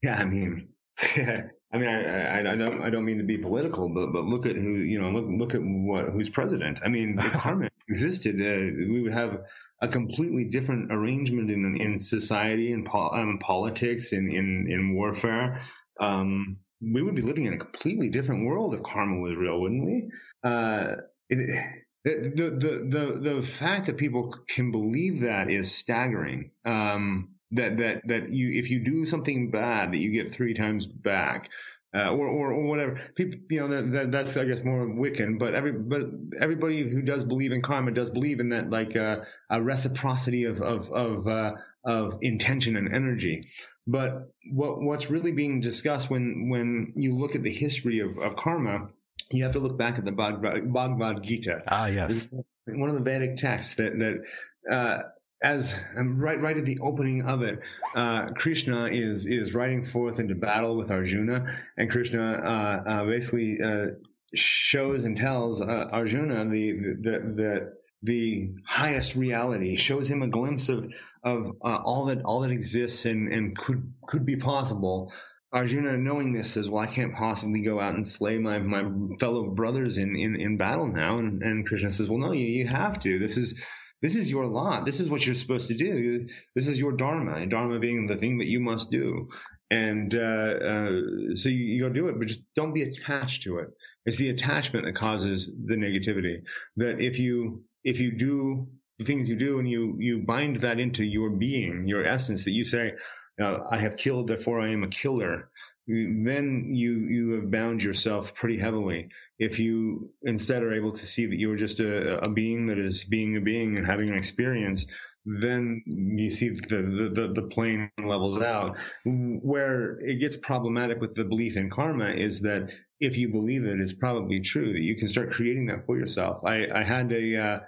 Yeah, 0.03 0.17
I 0.17 0.25
mean, 0.25 0.69
I 1.73 1.79
mean, 1.79 1.89
I, 1.89 2.39
I, 2.39 2.53
I 2.53 2.57
don't, 2.57 2.83
I 2.83 2.91
don't 2.91 3.05
mean 3.05 3.19
to 3.19 3.25
be 3.25 3.39
political, 3.39 3.89
but, 3.89 4.13
but 4.13 4.25
look 4.25 4.47
at 4.47 4.57
who, 4.57 4.75
you 4.77 5.01
know, 5.01 5.11
look, 5.11 5.27
look 5.29 5.55
at 5.55 5.61
what, 5.63 6.11
who's 6.11 6.31
president. 6.31 6.81
I 6.85 6.89
mean, 6.89 7.19
if 7.19 7.33
karma 7.41 7.69
existed, 7.89 8.41
uh, 8.41 8.89
we 8.89 9.03
would 9.03 9.13
have 9.13 9.41
a 9.83 9.89
completely 9.89 10.45
different 10.45 10.93
arrangement 10.93 11.51
in, 11.51 11.77
in 11.81 11.99
society 11.99 12.73
and 12.73 12.87
pol- 12.87 13.15
um, 13.15 13.39
politics 13.39 14.13
and 14.13 14.33
in, 14.33 14.69
in 14.71 14.95
warfare. 14.95 15.61
Um, 15.99 16.59
we 16.81 17.03
would 17.03 17.15
be 17.15 17.23
living 17.23 17.47
in 17.47 17.55
a 17.55 17.59
completely 17.59 18.09
different 18.09 18.47
world 18.47 18.75
if 18.75 18.83
karma 18.83 19.19
was 19.19 19.37
real, 19.37 19.61
wouldn't 19.61 19.85
we? 19.85 20.11
Uh, 20.45 20.97
it, 21.29 21.75
the, 22.05 22.51
the, 22.51 22.99
the, 22.99 23.31
the, 23.35 23.43
fact 23.43 23.87
that 23.87 23.97
people 23.97 24.33
can 24.49 24.71
believe 24.71 25.23
that 25.23 25.51
is 25.51 25.75
staggering. 25.75 26.53
Um, 26.65 27.37
that 27.53 27.77
that 27.77 28.03
that 28.07 28.29
you 28.29 28.59
if 28.59 28.71
you 28.71 28.85
do 28.85 29.07
something 29.07 29.51
bad 29.51 29.93
that 29.93 29.99
you 29.99 30.11
get 30.11 30.33
three 30.33 30.55
times 30.55 30.87
back 30.87 31.49
uh, 31.95 32.11
or, 32.11 32.27
or 32.27 32.53
or 32.53 32.65
whatever 32.65 33.01
people 33.15 33.41
you 33.51 33.61
know 33.61 33.69
that, 33.69 33.93
that 33.93 34.13
that's 34.13 34.37
I 34.37 34.45
guess 34.45 34.65
more 34.65 34.87
Wiccan 34.87 35.39
but 35.39 35.55
every 35.55 35.73
but 35.73 36.07
everybody 36.41 36.83
who 36.89 37.03
does 37.03 37.25
believe 37.25 37.53
in 37.53 37.63
karma 37.63 37.93
does 37.93 38.11
believe 38.11 38.41
in 38.41 38.49
that 38.49 38.71
like 38.71 38.97
uh, 38.97 39.19
a 39.49 39.63
reciprocity 39.63 40.45
of 40.45 40.61
of 40.61 40.91
of 40.91 41.27
uh, 41.29 41.53
of 41.87 42.19
intention 42.21 42.77
and 42.77 42.93
energy 42.93 43.47
but 43.87 44.31
what 44.53 44.83
what's 44.83 45.11
really 45.11 45.33
being 45.33 45.61
discussed 45.61 46.11
when 46.11 46.49
when 46.51 46.93
you 46.97 47.17
look 47.17 47.35
at 47.35 47.43
the 47.43 47.53
history 47.53 48.01
of, 48.01 48.19
of 48.19 48.37
karma 48.37 48.89
you 49.31 49.43
have 49.45 49.53
to 49.53 49.59
look 49.59 49.77
back 49.77 49.99
at 49.99 50.05
the 50.05 50.13
Bhagavad, 50.13 50.73
Bhagavad 50.73 51.23
Gita 51.23 51.63
Ah, 51.69 51.87
yes. 51.87 52.29
one 52.67 52.89
of 52.89 52.95
the 52.95 53.03
Vedic 53.03 53.37
texts 53.37 53.75
that 53.77 53.99
that 53.99 54.25
uh, 54.71 55.03
as 55.43 55.75
um, 55.97 56.19
right 56.19 56.41
right 56.41 56.57
at 56.57 56.65
the 56.65 56.79
opening 56.81 57.23
of 57.23 57.43
it, 57.43 57.61
uh, 57.95 58.27
Krishna 58.31 58.87
is 58.87 59.27
is 59.27 59.55
riding 59.55 59.85
forth 59.85 60.19
into 60.19 60.35
battle 60.35 60.77
with 60.77 60.91
Arjuna, 60.91 61.47
and 61.77 61.91
Krishna 61.91 62.33
uh, 62.33 62.91
uh, 62.91 63.05
basically 63.05 63.59
uh, 63.63 63.87
shows 64.35 65.05
and 65.05 65.17
tells 65.17 65.61
uh, 65.61 65.87
Arjuna 65.93 66.47
the 66.47 66.73
the 67.01 67.11
the 67.37 67.73
the 68.03 68.55
highest 68.65 69.15
reality, 69.17 69.77
shows 69.77 70.11
him 70.11 70.23
a 70.23 70.29
glimpse 70.29 70.69
of 70.69 70.95
of 71.27 71.57
uh, 71.63 71.81
all 71.85 72.07
that 72.07 72.23
all 72.25 72.41
that 72.41 72.53
exists 72.53 73.05
and 73.05 73.33
and 73.33 73.57
could 73.57 73.93
could 74.07 74.25
be 74.25 74.37
possible. 74.37 75.13
Arjuna, 75.53 75.97
knowing 75.97 76.33
this, 76.33 76.53
says, 76.53 76.69
"Well, 76.69 76.83
I 76.83 76.87
can't 76.87 77.15
possibly 77.15 77.61
go 77.61 77.81
out 77.81 77.95
and 77.95 78.07
slay 78.07 78.39
my, 78.39 78.59
my 78.59 78.85
fellow 79.19 79.49
brothers 79.49 79.97
in, 79.97 80.17
in, 80.17 80.37
in 80.37 80.57
battle 80.57 80.87
now." 80.87 81.19
And, 81.19 81.43
and 81.43 81.67
Krishna 81.67 81.91
says, 81.91 82.09
"Well, 82.09 82.19
no, 82.19 82.33
you, 82.33 82.47
you 82.47 82.67
have 82.67 83.01
to. 83.01 83.19
This 83.19 83.37
is 83.37 83.65
this 84.03 84.17
is 84.17 84.31
your 84.31 84.47
lot. 84.47 84.85
This 84.85 85.01
is 85.01 85.09
what 85.09 85.25
you're 85.25 85.35
supposed 85.35 85.69
to 85.69 85.75
do. 85.75 86.27
This 86.55 86.69
is 86.69 86.79
your 86.79 86.93
dharma. 86.93 87.47
Dharma 87.47 87.79
being 87.79 88.07
the 88.07 88.17
thing 88.17 88.39
that 88.39 88.47
you 88.47 88.61
must 88.61 88.91
do. 88.91 89.27
And 89.71 90.15
uh, 90.15 90.19
uh, 90.19 90.91
so 91.35 91.49
you, 91.49 91.65
you 91.65 91.83
go 91.83 91.89
do 91.89 92.09
it, 92.09 92.19
but 92.19 92.29
just 92.29 92.43
don't 92.55 92.75
be 92.75 92.83
attached 92.83 93.45
to 93.45 93.59
it. 93.59 93.69
It's 94.05 94.19
the 94.19 94.31
attachment 94.31 94.85
that 94.85 94.95
causes 94.95 95.53
the 95.65 95.77
negativity. 95.77 96.47
That 96.77 97.01
if 97.01 97.19
you 97.19 97.65
if 97.83 98.01
you 98.01 98.17
do 98.17 98.69
the 98.99 99.05
things 99.05 99.29
you 99.29 99.37
do 99.37 99.59
and 99.59 99.69
you 99.69 99.97
you 99.99 100.19
bind 100.21 100.57
that 100.57 100.81
into 100.81 101.05
your 101.05 101.31
being, 101.31 101.87
your 101.87 102.05
essence, 102.05 102.45
that 102.45 102.53
you 102.53 102.65
say, 102.65 102.95
uh, 103.41 103.59
"I 103.71 103.79
have 103.79 103.97
killed, 103.97 104.29
therefore 104.29 104.61
I 104.61 104.71
am 104.71 104.85
a 104.85 104.89
killer." 104.89 105.51
then 105.89 106.73
you 106.75 106.93
you 107.07 107.31
have 107.35 107.51
bound 107.51 107.83
yourself 107.83 108.35
pretty 108.35 108.59
heavily. 108.59 109.09
If 109.39 109.61
you 109.61 110.11
instead 110.23 110.63
are 110.63 110.75
able 110.75 110.93
to 110.93 111.07
see 111.07 111.27
that 111.27 111.39
you 111.39 111.53
are 111.53 111.57
just 111.57 111.79
a, 111.81 112.19
a 112.27 112.33
being 112.33 112.67
that 112.67 112.79
is 112.79 113.05
being 113.05 113.37
a 113.37 113.41
being 113.41 113.77
and 113.77 113.87
having 113.87 114.09
an 114.09 114.17
experience, 114.17 114.87
then 115.25 115.83
you 115.87 116.31
see 116.31 116.51
the, 116.51 117.11
the 117.15 117.33
the 117.35 117.49
plane 117.49 117.91
levels 118.05 118.41
out. 118.41 118.79
Where 119.05 120.01
it 120.01 120.19
gets 120.19 120.37
problematic 120.37 121.01
with 121.01 121.15
the 121.15 121.25
belief 121.25 121.57
in 121.57 121.71
karma 121.71 122.11
is 122.11 122.41
that 122.41 122.73
if 122.99 123.17
you 123.17 123.29
believe 123.31 123.65
it, 123.65 123.75
it 123.75 123.81
is 123.81 123.93
probably 123.93 124.41
true, 124.41 124.73
that 124.73 124.83
you 124.83 124.97
can 124.97 125.07
start 125.07 125.33
creating 125.33 125.67
that 125.67 125.87
for 125.87 125.97
yourself. 125.97 126.45
I 126.45 126.67
I 126.75 126.83
had 126.83 127.13
a 127.13 127.37
uh, 127.37 127.59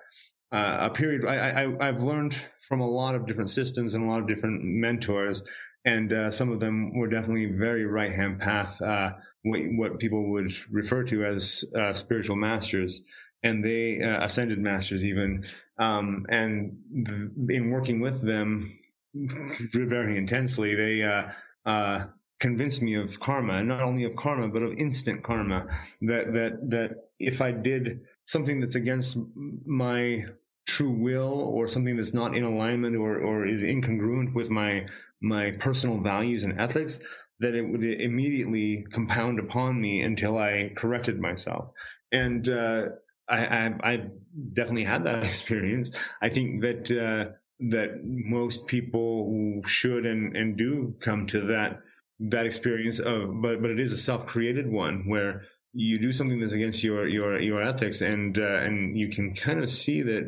uh, 0.52 0.78
a 0.80 0.90
period. 0.90 1.24
I, 1.26 1.64
I 1.64 1.88
I've 1.88 2.02
learned 2.02 2.34
from 2.68 2.80
a 2.80 2.88
lot 2.88 3.14
of 3.14 3.26
different 3.26 3.50
systems 3.50 3.94
and 3.94 4.04
a 4.04 4.06
lot 4.06 4.20
of 4.20 4.28
different 4.28 4.62
mentors 4.62 5.42
and 5.84 6.12
uh, 6.12 6.30
some 6.30 6.50
of 6.50 6.60
them 6.60 6.96
were 6.98 7.08
definitely 7.08 7.46
very 7.46 7.86
right 7.86 8.12
hand 8.12 8.40
path, 8.40 8.80
uh, 8.82 9.12
what, 9.42 9.60
what, 9.76 9.98
people 9.98 10.32
would 10.32 10.52
refer 10.70 11.04
to 11.04 11.24
as 11.24 11.64
uh, 11.74 11.92
spiritual 11.92 12.36
masters, 12.36 13.02
and 13.42 13.64
they 13.64 14.02
uh, 14.02 14.24
ascended 14.24 14.58
masters 14.58 15.04
even. 15.04 15.46
Um, 15.78 16.26
and 16.28 16.78
th- 17.06 17.30
in 17.48 17.70
working 17.70 18.00
with 18.00 18.20
them 18.20 18.78
very 19.72 20.18
intensely, 20.18 20.74
they 20.74 21.02
uh, 21.64 22.04
convinced 22.40 22.82
me 22.82 22.94
of 22.94 23.18
karma, 23.20 23.62
not 23.62 23.80
only 23.80 24.04
of 24.04 24.16
karma, 24.16 24.48
but 24.48 24.62
of 24.62 24.72
instant 24.72 25.22
karma. 25.22 25.68
That 26.02 26.32
that 26.32 26.70
that 26.70 26.90
if 27.18 27.40
I 27.40 27.52
did 27.52 28.00
something 28.28 28.60
that's 28.60 28.74
against 28.74 29.16
my 29.66 30.26
true 30.66 30.92
will 30.92 31.40
or 31.40 31.66
something 31.66 31.96
that's 31.96 32.12
not 32.12 32.36
in 32.36 32.44
alignment 32.44 32.94
or, 32.94 33.18
or 33.18 33.46
is 33.46 33.62
incongruent 33.62 34.34
with 34.34 34.50
my 34.50 34.86
my 35.20 35.52
personal 35.52 35.98
values 35.98 36.44
and 36.44 36.60
ethics, 36.60 37.00
that 37.40 37.54
it 37.54 37.62
would 37.62 37.82
immediately 37.82 38.86
compound 38.92 39.40
upon 39.40 39.80
me 39.80 40.02
until 40.02 40.36
I 40.38 40.72
corrected 40.76 41.18
myself. 41.18 41.70
And 42.12 42.48
uh, 42.48 42.90
I, 43.28 43.46
I, 43.46 43.74
I, 43.82 44.02
definitely 44.52 44.84
had 44.84 45.04
that 45.04 45.24
experience. 45.32 45.90
I 46.22 46.28
think 46.28 46.60
that 46.60 46.90
uh, 46.90 47.32
that 47.70 48.00
most 48.04 48.66
people 48.66 49.62
should 49.66 50.04
and, 50.06 50.36
and 50.36 50.56
do 50.56 50.94
come 51.00 51.26
to 51.28 51.40
that 51.52 51.80
that 52.20 52.46
experience 52.46 52.98
of, 52.98 53.40
but 53.40 53.62
but 53.62 53.70
it 53.70 53.80
is 53.80 53.92
a 53.94 53.98
self 53.98 54.26
created 54.26 54.70
one 54.70 55.08
where 55.08 55.46
you 55.72 55.98
do 55.98 56.12
something 56.12 56.40
that's 56.40 56.52
against 56.52 56.82
your 56.82 57.06
your 57.06 57.40
your 57.40 57.62
ethics 57.62 58.00
and 58.00 58.38
uh, 58.38 58.58
and 58.58 58.98
you 58.98 59.10
can 59.10 59.34
kind 59.34 59.62
of 59.62 59.70
see 59.70 60.02
that 60.02 60.24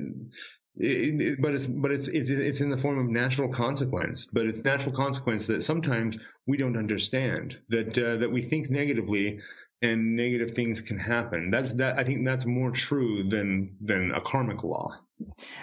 it, 0.76 1.20
it, 1.20 1.42
but 1.42 1.54
it's 1.54 1.66
but 1.66 1.90
it's, 1.90 2.08
it's 2.08 2.30
it's 2.30 2.60
in 2.60 2.70
the 2.70 2.76
form 2.76 2.98
of 2.98 3.06
natural 3.06 3.52
consequence. 3.52 4.26
But 4.26 4.46
it's 4.46 4.64
natural 4.64 4.94
consequence 4.94 5.46
that 5.46 5.62
sometimes 5.62 6.18
we 6.46 6.56
don't 6.56 6.76
understand. 6.76 7.58
That 7.68 7.98
uh, 7.98 8.16
that 8.18 8.30
we 8.30 8.42
think 8.42 8.70
negatively, 8.70 9.40
and 9.82 10.16
negative 10.16 10.52
things 10.52 10.80
can 10.80 10.98
happen. 10.98 11.50
That's 11.50 11.74
that. 11.74 11.98
I 11.98 12.04
think 12.04 12.24
that's 12.24 12.46
more 12.46 12.70
true 12.70 13.28
than 13.28 13.76
than 13.80 14.12
a 14.12 14.20
karmic 14.20 14.62
law. 14.62 14.96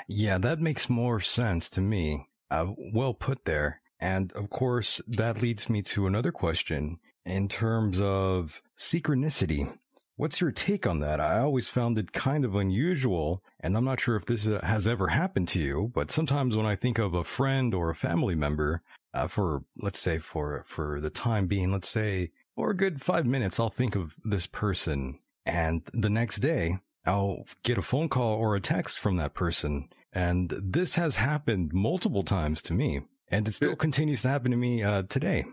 Yeah, 0.08 0.38
that 0.38 0.60
makes 0.60 0.90
more 0.90 1.20
sense 1.20 1.70
to 1.72 1.82
me. 1.82 2.28
Uh, 2.52 2.68
well 2.94 3.14
put 3.14 3.46
there. 3.46 3.82
And 4.00 4.32
of 4.34 4.52
course, 4.52 5.02
that 5.08 5.42
leads 5.42 5.70
me 5.70 5.82
to 5.84 6.06
another 6.06 6.32
question 6.32 7.00
in 7.28 7.48
terms 7.48 8.00
of 8.02 8.62
synchronicity. 8.78 9.78
What's 10.16 10.42
your 10.42 10.52
take 10.52 10.88
on 10.88 11.00
that? 11.02 11.20
I 11.20 11.40
always 11.40 11.68
found 11.68 12.00
it 12.00 12.12
kind 12.12 12.44
of 12.44 12.56
unusual, 12.56 13.44
and 13.60 13.78
I'm 13.78 13.86
not 13.86 14.00
sure 14.00 14.16
if 14.16 14.26
this 14.26 14.48
uh, 14.48 14.60
has 14.64 14.88
ever 14.88 15.10
happened 15.10 15.48
to 15.50 15.60
you, 15.60 15.92
but 15.94 16.10
sometimes 16.10 16.56
when 16.56 16.66
I 16.66 16.76
think 16.76 16.98
of 16.98 17.14
a 17.14 17.24
friend 17.24 17.74
or 17.76 17.92
a 17.92 17.96
family 17.96 18.34
member, 18.34 18.82
uh, 19.14 19.28
for, 19.28 19.64
let's 19.78 20.00
say, 20.00 20.18
for, 20.18 20.64
for 20.68 21.00
the 21.00 21.12
time 21.12 21.46
being, 21.46 21.72
let's 21.72 21.90
say, 21.90 22.32
or 22.56 22.72
a 22.72 22.76
good 22.76 23.02
five 23.02 23.28
minutes, 23.28 23.60
I'll 23.60 23.70
think 23.70 23.96
of 23.96 24.16
this 24.24 24.48
person, 24.48 25.20
and 25.46 25.82
the 25.94 26.10
next 26.10 26.38
day, 26.40 26.80
I'll 27.06 27.46
get 27.64 27.78
a 27.78 27.84
phone 27.84 28.10
call 28.10 28.34
or 28.34 28.56
a 28.56 28.62
text 28.62 28.98
from 28.98 29.18
that 29.18 29.34
person. 29.34 29.90
And 30.12 30.52
this 30.62 30.96
has 30.96 31.18
happened 31.18 31.72
multiple 31.74 32.24
times 32.24 32.62
to 32.64 32.74
me, 32.74 33.02
and 33.30 33.48
it 33.48 33.54
still 33.54 33.76
continues 33.76 34.24
to 34.24 34.30
happen 34.30 34.52
to 34.52 34.58
me 34.58 34.82
uh, 34.82 35.04
today. 35.04 35.46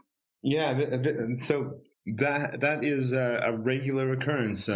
Yeah, 0.45 0.79
so 1.39 1.79
that 2.19 2.61
that 2.61 2.85
is 2.85 3.12
a, 3.12 3.41
a 3.45 3.57
regular 3.57 4.12
occurrence. 4.12 4.69
Uh, 4.69 4.75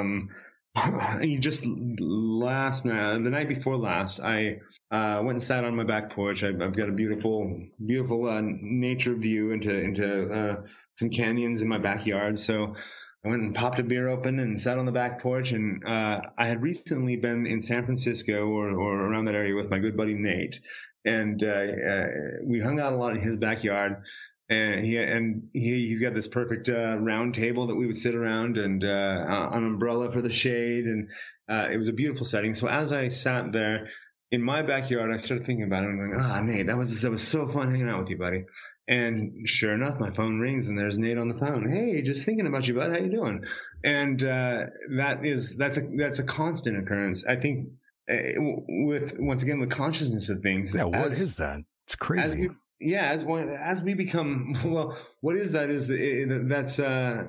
um, 0.00 0.30
you 1.20 1.38
just 1.38 1.66
last 1.66 2.86
night, 2.86 3.22
the 3.22 3.28
night 3.28 3.48
before 3.50 3.76
last, 3.76 4.20
I 4.20 4.60
uh, 4.90 5.20
went 5.22 5.32
and 5.32 5.42
sat 5.42 5.64
on 5.64 5.76
my 5.76 5.84
back 5.84 6.08
porch. 6.10 6.42
I've, 6.42 6.62
I've 6.62 6.74
got 6.74 6.88
a 6.88 6.92
beautiful, 6.92 7.66
beautiful 7.84 8.30
uh, 8.30 8.40
nature 8.42 9.14
view 9.14 9.50
into 9.50 9.78
into 9.78 10.32
uh, 10.32 10.62
some 10.94 11.10
canyons 11.10 11.60
in 11.60 11.68
my 11.68 11.78
backyard. 11.78 12.38
So 12.38 12.74
I 13.22 13.28
went 13.28 13.42
and 13.42 13.54
popped 13.54 13.78
a 13.78 13.82
beer 13.82 14.08
open 14.08 14.38
and 14.38 14.58
sat 14.58 14.78
on 14.78 14.86
the 14.86 14.92
back 14.92 15.20
porch. 15.20 15.52
And 15.52 15.84
uh, 15.84 16.22
I 16.38 16.46
had 16.46 16.62
recently 16.62 17.16
been 17.16 17.46
in 17.46 17.60
San 17.60 17.84
Francisco 17.84 18.46
or, 18.46 18.70
or 18.70 19.06
around 19.06 19.26
that 19.26 19.34
area 19.34 19.54
with 19.54 19.68
my 19.68 19.80
good 19.80 19.98
buddy 19.98 20.14
Nate, 20.14 20.60
and 21.04 21.44
uh, 21.44 21.46
uh, 21.46 22.06
we 22.42 22.60
hung 22.60 22.80
out 22.80 22.94
a 22.94 22.96
lot 22.96 23.16
in 23.16 23.20
his 23.20 23.36
backyard 23.36 24.02
and 24.50 24.84
he 24.84 24.96
and 24.96 25.48
he 25.52 25.86
he's 25.86 26.02
got 26.02 26.12
this 26.12 26.26
perfect 26.26 26.68
uh, 26.68 26.96
round 26.98 27.34
table 27.34 27.68
that 27.68 27.76
we 27.76 27.86
would 27.86 27.96
sit 27.96 28.16
around 28.16 28.58
and 28.58 28.84
uh, 28.84 29.48
an 29.52 29.64
umbrella 29.64 30.10
for 30.10 30.20
the 30.20 30.30
shade. 30.30 30.86
And 30.86 31.08
uh, 31.48 31.68
it 31.70 31.76
was 31.76 31.88
a 31.88 31.92
beautiful 31.92 32.26
setting. 32.26 32.54
So 32.54 32.68
as 32.68 32.92
i 32.92 33.08
sat 33.08 33.52
there 33.52 33.88
in 34.32 34.42
my 34.42 34.62
backyard 34.62 35.12
i 35.12 35.16
started 35.16 35.44
thinking 35.44 35.64
about 35.64 35.84
it 35.84 35.90
and 35.90 35.98
going 35.98 36.20
ah 36.20 36.40
nate 36.40 36.68
that 36.68 36.78
was 36.78 37.00
that 37.00 37.10
was 37.10 37.26
so 37.26 37.48
fun 37.48 37.70
hanging 37.70 37.88
out 37.88 38.00
with 38.00 38.10
you 38.10 38.18
buddy. 38.18 38.44
And 38.88 39.48
sure 39.48 39.72
enough 39.72 40.00
my 40.00 40.10
phone 40.10 40.40
rings 40.40 40.66
and 40.66 40.76
there's 40.76 40.98
nate 40.98 41.16
on 41.16 41.28
the 41.28 41.38
phone. 41.38 41.70
Hey 41.70 42.02
just 42.02 42.26
thinking 42.26 42.48
about 42.48 42.66
you 42.66 42.74
bud. 42.74 42.90
How 42.90 42.98
you 42.98 43.10
doing? 43.10 43.44
And 43.84 44.22
uh, 44.24 44.66
that 44.96 45.24
is 45.24 45.54
that's 45.56 45.78
a 45.78 45.82
that's 45.96 46.18
a 46.18 46.24
constant 46.24 46.76
occurrence. 46.76 47.24
I 47.24 47.36
think 47.36 47.68
uh, 48.10 48.16
with 48.36 49.14
once 49.16 49.44
again 49.44 49.60
with 49.60 49.70
consciousness 49.70 50.28
of 50.28 50.40
things 50.40 50.74
yeah 50.74 50.84
what 50.84 50.96
as, 50.96 51.20
is 51.20 51.36
that? 51.36 51.60
It's 51.86 51.94
crazy 51.94 52.48
yeah, 52.80 53.10
as 53.10 53.24
one, 53.24 53.48
as 53.48 53.82
we 53.82 53.94
become 53.94 54.56
well, 54.64 54.96
what 55.20 55.36
is 55.36 55.52
that? 55.52 55.70
Is 55.70 55.90
it, 55.90 56.48
that's 56.48 56.78
uh, 56.78 57.26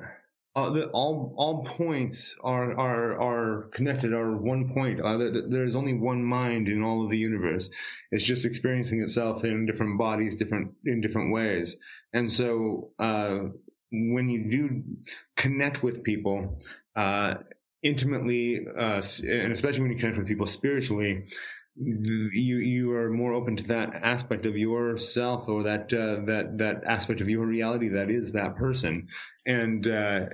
all 0.56 1.34
all 1.38 1.64
points 1.66 2.36
are 2.44 2.78
are 2.78 3.22
are 3.22 3.62
connected. 3.74 4.14
Are 4.14 4.36
one 4.36 4.74
point. 4.74 5.02
Uh, 5.02 5.30
there's 5.48 5.76
only 5.76 5.94
one 5.94 6.24
mind 6.24 6.68
in 6.68 6.84
all 6.84 7.04
of 7.04 7.10
the 7.10 7.18
universe. 7.18 7.70
It's 8.12 8.24
just 8.24 8.46
experiencing 8.46 9.02
itself 9.02 9.44
in 9.44 9.66
different 9.66 9.98
bodies, 9.98 10.38
different 10.38 10.74
in 10.86 11.02
different 11.02 11.34
ways. 11.34 11.78
And 12.14 12.32
so 12.32 12.92
uh, 13.00 13.40
when 13.92 14.30
you 14.30 14.50
do 14.50 14.84
connect 15.36 15.84
with 15.84 16.04
people 16.04 16.60
uh, 16.96 17.36
intimately, 17.84 18.66
uh, 18.68 19.02
and 19.24 19.52
especially 19.52 19.82
when 19.82 19.92
you 19.92 19.98
connect 19.98 20.18
with 20.18 20.28
people 20.28 20.46
spiritually 20.46 21.28
you 21.76 22.58
you 22.58 22.92
are 22.94 23.10
more 23.10 23.34
open 23.34 23.56
to 23.56 23.64
that 23.64 23.96
aspect 23.96 24.46
of 24.46 24.58
yourself 24.58 25.48
or 25.48 25.64
that 25.64 25.94
uh, 25.94 26.26
that 26.26 26.58
that 26.58 26.84
aspect 26.86 27.22
of 27.22 27.30
your 27.30 27.46
reality 27.46 27.90
that 27.90 28.10
is 28.10 28.34
that 28.34 28.56
person. 28.56 29.08
And 29.46 29.88
uh, 29.88 30.26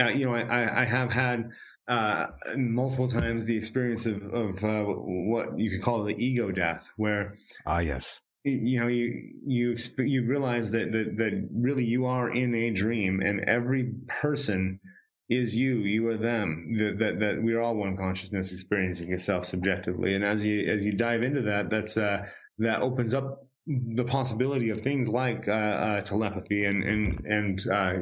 uh, 0.00 0.08
you 0.08 0.24
know 0.24 0.34
I, 0.34 0.82
I 0.82 0.84
have 0.84 1.12
had 1.12 1.50
uh, 1.86 2.26
multiple 2.56 3.08
times 3.08 3.44
the 3.44 3.56
experience 3.56 4.06
of 4.06 4.22
of 4.22 4.64
uh, 4.64 4.84
what 4.84 5.58
you 5.58 5.70
could 5.70 5.82
call 5.82 6.04
the 6.04 6.16
ego 6.16 6.50
death 6.50 6.90
where 6.96 7.30
ah 7.66 7.78
yes. 7.78 8.20
you 8.44 8.80
know 8.80 8.88
you 8.88 9.32
you 9.46 9.76
you 9.98 10.26
realize 10.26 10.70
that 10.72 10.90
that 10.92 11.16
that 11.18 11.48
really 11.54 11.84
you 11.84 12.06
are 12.06 12.30
in 12.30 12.54
a 12.54 12.70
dream 12.70 13.20
and 13.20 13.40
every 13.48 13.92
person 14.08 14.80
is 15.28 15.54
you, 15.54 15.78
you 15.78 16.06
are 16.08 16.16
them. 16.16 16.76
That, 16.78 16.98
that 16.98 17.20
that 17.20 17.42
we 17.42 17.54
are 17.54 17.62
all 17.62 17.76
one 17.76 17.96
consciousness 17.96 18.52
experiencing 18.52 19.12
itself 19.12 19.46
subjectively. 19.46 20.14
And 20.14 20.24
as 20.24 20.44
you 20.44 20.70
as 20.70 20.84
you 20.84 20.92
dive 20.92 21.22
into 21.22 21.42
that, 21.42 21.70
that's 21.70 21.96
uh, 21.96 22.26
that 22.58 22.80
opens 22.80 23.14
up 23.14 23.46
the 23.66 24.04
possibility 24.04 24.68
of 24.70 24.82
things 24.82 25.08
like 25.08 25.48
uh, 25.48 25.52
uh, 25.52 26.00
telepathy 26.02 26.66
and 26.66 26.84
and 26.84 27.24
and 27.24 27.66
uh, 27.70 27.94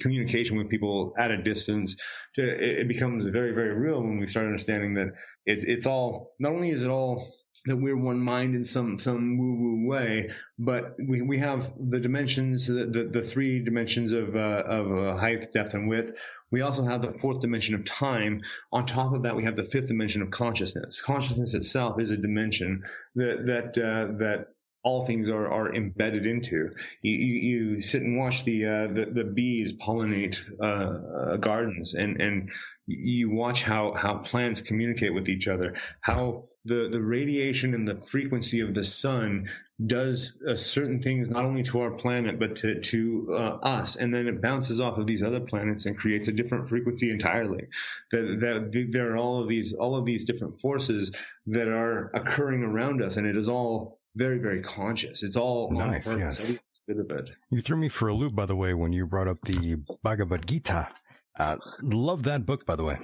communication 0.00 0.58
with 0.58 0.68
people 0.68 1.14
at 1.16 1.30
a 1.30 1.42
distance. 1.42 1.96
To, 2.34 2.42
it, 2.42 2.80
it, 2.80 2.88
becomes 2.88 3.26
very 3.26 3.52
very 3.52 3.74
real 3.74 4.00
when 4.00 4.18
we 4.18 4.26
start 4.26 4.46
understanding 4.46 4.94
that 4.94 5.12
it, 5.46 5.64
it's 5.66 5.86
all. 5.86 6.34
Not 6.40 6.52
only 6.52 6.70
is 6.70 6.82
it 6.82 6.90
all 6.90 7.32
that 7.66 7.76
we're 7.76 7.96
one 7.96 8.20
mind 8.20 8.54
in 8.54 8.64
some 8.64 8.98
some 8.98 9.38
woo 9.38 9.54
woo 9.56 9.88
way, 9.88 10.30
but 10.58 10.96
we, 11.06 11.22
we 11.22 11.38
have 11.38 11.72
the 11.78 12.00
dimensions, 12.00 12.66
the, 12.66 12.86
the, 12.86 13.04
the 13.04 13.22
three 13.22 13.62
dimensions 13.62 14.12
of 14.12 14.36
uh, 14.36 14.62
of 14.66 14.92
uh, 14.92 15.16
height, 15.16 15.52
depth, 15.52 15.74
and 15.74 15.88
width. 15.88 16.18
We 16.50 16.60
also 16.60 16.84
have 16.84 17.02
the 17.02 17.12
fourth 17.12 17.40
dimension 17.40 17.74
of 17.74 17.84
time. 17.84 18.42
On 18.72 18.86
top 18.86 19.14
of 19.14 19.22
that, 19.22 19.34
we 19.34 19.44
have 19.44 19.56
the 19.56 19.64
fifth 19.64 19.88
dimension 19.88 20.22
of 20.22 20.30
consciousness. 20.30 21.00
Consciousness 21.00 21.54
itself 21.54 22.00
is 22.00 22.10
a 22.10 22.16
dimension 22.16 22.82
that 23.14 23.46
that 23.46 23.82
uh, 23.82 24.18
that 24.18 24.48
all 24.84 25.06
things 25.06 25.30
are, 25.30 25.50
are 25.50 25.74
embedded 25.74 26.26
into. 26.26 26.70
You, 27.00 27.12
you, 27.12 27.34
you 27.72 27.80
sit 27.80 28.02
and 28.02 28.18
watch 28.18 28.44
the, 28.44 28.66
uh, 28.66 28.86
the, 28.92 29.06
the 29.06 29.24
bees 29.24 29.78
pollinate 29.78 30.38
uh, 30.60 31.32
uh, 31.32 31.36
gardens, 31.38 31.94
and 31.94 32.20
and 32.20 32.50
you 32.86 33.30
watch 33.30 33.62
how 33.62 33.94
how 33.94 34.18
plants 34.18 34.60
communicate 34.60 35.14
with 35.14 35.30
each 35.30 35.48
other, 35.48 35.74
how 36.02 36.50
the, 36.64 36.88
the 36.90 37.00
radiation 37.00 37.74
and 37.74 37.86
the 37.86 37.96
frequency 37.96 38.60
of 38.60 38.72
the 38.74 38.84
sun 38.84 39.50
does 39.84 40.40
uh, 40.48 40.54
certain 40.54 41.00
things 41.00 41.28
not 41.28 41.44
only 41.44 41.62
to 41.64 41.80
our 41.80 41.90
planet 41.90 42.38
but 42.38 42.56
to, 42.56 42.80
to 42.80 43.28
uh, 43.32 43.58
us. 43.62 43.96
And 43.96 44.14
then 44.14 44.28
it 44.28 44.40
bounces 44.40 44.80
off 44.80 44.98
of 44.98 45.06
these 45.06 45.22
other 45.22 45.40
planets 45.40 45.86
and 45.86 45.96
creates 45.96 46.28
a 46.28 46.32
different 46.32 46.68
frequency 46.68 47.10
entirely. 47.10 47.66
That, 48.12 48.38
that 48.40 48.88
there 48.92 49.12
are 49.12 49.16
all 49.16 49.42
of 49.42 49.48
these 49.48 49.74
all 49.74 49.96
of 49.96 50.04
these 50.04 50.24
different 50.24 50.60
forces 50.60 51.12
that 51.48 51.68
are 51.68 52.10
occurring 52.14 52.62
around 52.62 53.02
us 53.02 53.16
and 53.16 53.26
it 53.26 53.36
is 53.36 53.48
all 53.48 53.98
very 54.14 54.38
very 54.38 54.62
conscious. 54.62 55.22
It's 55.22 55.36
all 55.36 55.70
nice 55.72 56.14
yes. 56.16 56.60
Bit 56.86 56.98
of 56.98 57.10
it. 57.12 57.30
you 57.50 57.62
threw 57.62 57.78
me 57.78 57.88
for 57.88 58.08
a 58.08 58.14
loop 58.14 58.34
by 58.34 58.44
the 58.44 58.54
way 58.54 58.74
when 58.74 58.92
you 58.92 59.06
brought 59.06 59.26
up 59.26 59.40
the 59.40 59.76
bhagavad 60.02 60.46
gita. 60.46 60.88
Uh, 61.38 61.56
love 61.82 62.24
that 62.24 62.44
book 62.44 62.66
by 62.66 62.76
the 62.76 62.84
way. 62.84 62.98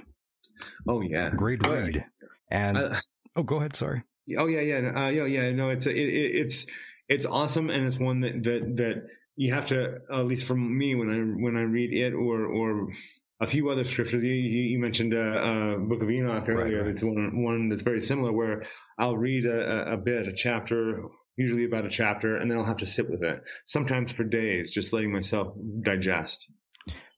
Oh 0.87 1.01
yeah. 1.01 1.31
Great 1.31 1.65
read. 1.65 2.03
And 2.51 2.95
Oh, 3.35 3.43
go 3.43 3.57
ahead. 3.57 3.75
Sorry. 3.75 4.03
Oh 4.37 4.47
yeah, 4.47 4.61
yeah, 4.61 5.05
uh, 5.05 5.09
yeah, 5.09 5.25
yeah. 5.25 5.51
No, 5.51 5.69
it's 5.69 5.85
it, 5.85 5.95
it's 5.95 6.67
it's 7.09 7.25
awesome, 7.25 7.69
and 7.69 7.85
it's 7.85 7.97
one 7.97 8.21
that 8.21 8.43
that 8.43 8.75
that 8.77 9.07
you 9.35 9.53
have 9.53 9.67
to 9.67 9.99
at 10.11 10.25
least 10.25 10.45
for 10.45 10.55
me 10.55 10.95
when 10.95 11.09
I 11.09 11.19
when 11.43 11.57
I 11.57 11.61
read 11.61 11.93
it 11.93 12.13
or 12.13 12.45
or 12.45 12.89
a 13.39 13.47
few 13.47 13.69
other 13.69 13.83
scriptures. 13.83 14.23
You, 14.23 14.31
you 14.31 14.79
mentioned 14.79 15.13
uh, 15.13 15.17
uh, 15.17 15.77
Book 15.77 16.01
of 16.03 16.09
Enoch 16.09 16.47
earlier. 16.47 16.77
Right, 16.77 16.85
right. 16.85 16.93
It's 16.93 17.03
one 17.03 17.43
one 17.43 17.69
that's 17.69 17.81
very 17.81 18.01
similar 18.01 18.31
where 18.31 18.63
I'll 18.97 19.17
read 19.17 19.45
a, 19.45 19.93
a 19.93 19.97
bit, 19.97 20.27
a 20.27 20.33
chapter, 20.33 20.95
usually 21.35 21.65
about 21.65 21.85
a 21.85 21.89
chapter, 21.89 22.37
and 22.37 22.49
then 22.49 22.57
I'll 22.57 22.65
have 22.65 22.77
to 22.77 22.85
sit 22.85 23.09
with 23.09 23.23
it. 23.23 23.41
Sometimes 23.65 24.11
for 24.11 24.23
days, 24.23 24.71
just 24.71 24.93
letting 24.93 25.11
myself 25.11 25.55
digest. 25.81 26.49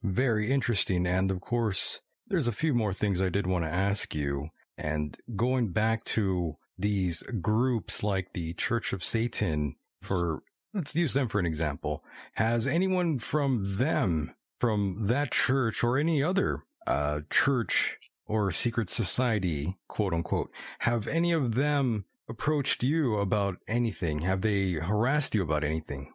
Very 0.01 0.51
interesting, 0.51 1.05
and 1.05 1.29
of 1.31 1.41
course, 1.41 1.99
there's 2.27 2.47
a 2.47 2.53
few 2.53 2.73
more 2.73 2.93
things 2.93 3.21
I 3.21 3.29
did 3.29 3.45
want 3.45 3.65
to 3.65 3.71
ask 3.71 4.15
you. 4.15 4.47
And 4.77 5.17
going 5.35 5.71
back 5.71 6.03
to 6.05 6.57
these 6.77 7.23
groups 7.41 8.03
like 8.03 8.33
the 8.33 8.53
Church 8.53 8.93
of 8.93 9.03
Satan 9.03 9.75
for 10.01 10.43
let's 10.73 10.95
use 10.95 11.13
them 11.13 11.27
for 11.27 11.39
an 11.39 11.45
example. 11.45 12.03
Has 12.33 12.67
anyone 12.67 13.19
from 13.19 13.77
them, 13.77 14.35
from 14.59 15.07
that 15.07 15.31
church 15.31 15.83
or 15.83 15.97
any 15.97 16.23
other 16.23 16.63
uh, 16.87 17.21
church 17.29 17.97
or 18.25 18.51
secret 18.51 18.89
society, 18.89 19.77
quote 19.87 20.13
unquote, 20.13 20.49
have 20.79 21.07
any 21.07 21.31
of 21.31 21.55
them 21.55 22.05
approached 22.29 22.83
you 22.83 23.17
about 23.17 23.57
anything? 23.67 24.19
Have 24.19 24.41
they 24.41 24.73
harassed 24.73 25.35
you 25.35 25.43
about 25.43 25.63
anything? 25.63 26.11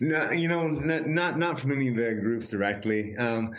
No, 0.00 0.30
you 0.30 0.48
know, 0.48 0.66
not 0.66 1.06
not, 1.06 1.38
not 1.38 1.58
from 1.58 1.72
any 1.72 1.88
of 1.88 1.96
the 1.96 2.18
groups 2.20 2.48
directly. 2.48 3.16
Um, 3.16 3.54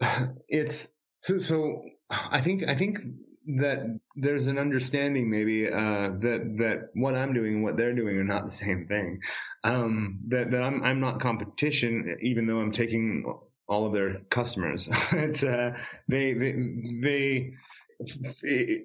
it's 0.48 0.92
so 1.20 1.38
so. 1.38 1.82
I 2.10 2.40
think 2.40 2.68
I 2.68 2.74
think 2.74 2.98
that 3.46 3.98
there's 4.16 4.46
an 4.46 4.58
understanding 4.58 5.30
maybe 5.30 5.68
uh, 5.68 6.10
that 6.20 6.54
that 6.58 6.90
what 6.94 7.14
I'm 7.14 7.32
doing 7.32 7.54
and 7.56 7.62
what 7.62 7.76
they're 7.76 7.94
doing 7.94 8.16
are 8.18 8.24
not 8.24 8.46
the 8.46 8.52
same 8.52 8.86
thing. 8.86 9.20
Um, 9.64 10.20
that 10.28 10.50
that 10.50 10.62
I'm 10.62 10.82
I'm 10.82 11.00
not 11.00 11.20
competition, 11.20 12.16
even 12.20 12.46
though 12.46 12.58
I'm 12.58 12.72
taking 12.72 13.24
all 13.66 13.86
of 13.86 13.92
their 13.92 14.20
customers. 14.30 14.88
it's, 15.12 15.44
uh, 15.44 15.76
they 16.08 16.34
they 16.34 16.58
they 17.02 17.52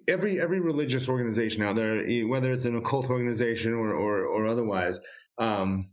every 0.08 0.42
every 0.42 0.60
religious 0.60 1.10
organization 1.10 1.64
out 1.64 1.76
there, 1.76 2.06
whether 2.28 2.52
it's 2.52 2.66
an 2.66 2.76
occult 2.76 3.10
organization 3.10 3.74
or 3.74 3.94
or, 3.94 4.26
or 4.26 4.48
otherwise, 4.48 5.02
um, 5.38 5.86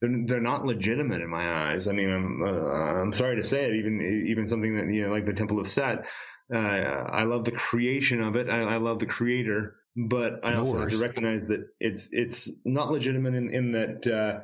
they're, 0.00 0.24
they're 0.26 0.40
not 0.40 0.64
legitimate 0.64 1.20
in 1.20 1.28
my 1.28 1.72
eyes. 1.72 1.88
I 1.88 1.92
mean, 1.92 2.10
I'm 2.10 2.42
uh, 2.42 3.00
I'm 3.02 3.12
sorry 3.12 3.36
to 3.36 3.44
say 3.44 3.64
it. 3.66 3.76
Even 3.76 4.26
even 4.28 4.46
something 4.46 4.76
that 4.76 4.92
you 4.92 5.06
know, 5.06 5.12
like 5.12 5.26
the 5.26 5.32
Temple 5.32 5.60
of 5.60 5.68
Set, 5.68 6.06
uh, 6.52 6.56
I 6.58 7.24
love 7.24 7.44
the 7.44 7.52
creation 7.52 8.20
of 8.20 8.36
it. 8.36 8.48
I, 8.48 8.62
I 8.62 8.76
love 8.78 8.98
the 8.98 9.06
creator, 9.06 9.76
but 9.96 10.44
I 10.44 10.54
also 10.54 10.78
have 10.78 10.90
to 10.90 10.98
recognize 10.98 11.46
that 11.46 11.68
it's 11.78 12.08
it's 12.12 12.50
not 12.64 12.90
legitimate 12.90 13.34
in, 13.34 13.50
in 13.50 13.72
that 13.72 14.06
uh, 14.06 14.40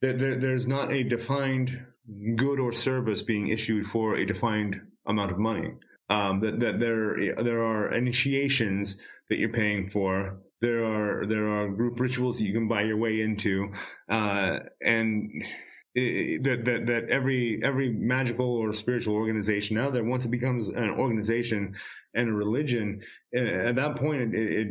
there, 0.00 0.36
there's 0.36 0.66
not 0.66 0.92
a 0.92 1.02
defined 1.02 1.84
good 2.36 2.60
or 2.60 2.72
service 2.72 3.22
being 3.22 3.48
issued 3.48 3.86
for 3.86 4.16
a 4.16 4.26
defined 4.26 4.80
amount 5.06 5.32
of 5.32 5.38
money. 5.38 5.72
Um, 6.08 6.40
that, 6.40 6.60
that 6.60 6.78
there 6.78 7.34
there 7.42 7.64
are 7.64 7.92
initiations 7.92 8.98
that 9.28 9.38
you're 9.38 9.52
paying 9.52 9.88
for. 9.88 10.38
There 10.60 10.84
are 10.84 11.26
there 11.26 11.48
are 11.48 11.68
group 11.68 11.98
rituals 11.98 12.38
that 12.38 12.44
you 12.44 12.52
can 12.52 12.68
buy 12.68 12.82
your 12.82 12.96
way 12.96 13.20
into, 13.20 13.72
uh, 14.08 14.60
and 14.80 15.44
that, 15.96 16.60
that 16.64 16.86
that 16.86 17.08
every 17.08 17.58
every 17.62 17.90
magical 17.90 18.46
or 18.46 18.74
spiritual 18.74 19.14
organization 19.14 19.78
out 19.78 19.94
there 19.94 20.04
once 20.04 20.26
it 20.26 20.30
becomes 20.30 20.68
an 20.68 20.90
organization 20.90 21.74
and 22.14 22.28
a 22.28 22.32
religion 22.32 23.00
at 23.34 23.76
that 23.76 23.96
point 23.96 24.34
it 24.34 24.34
it, 24.34 24.68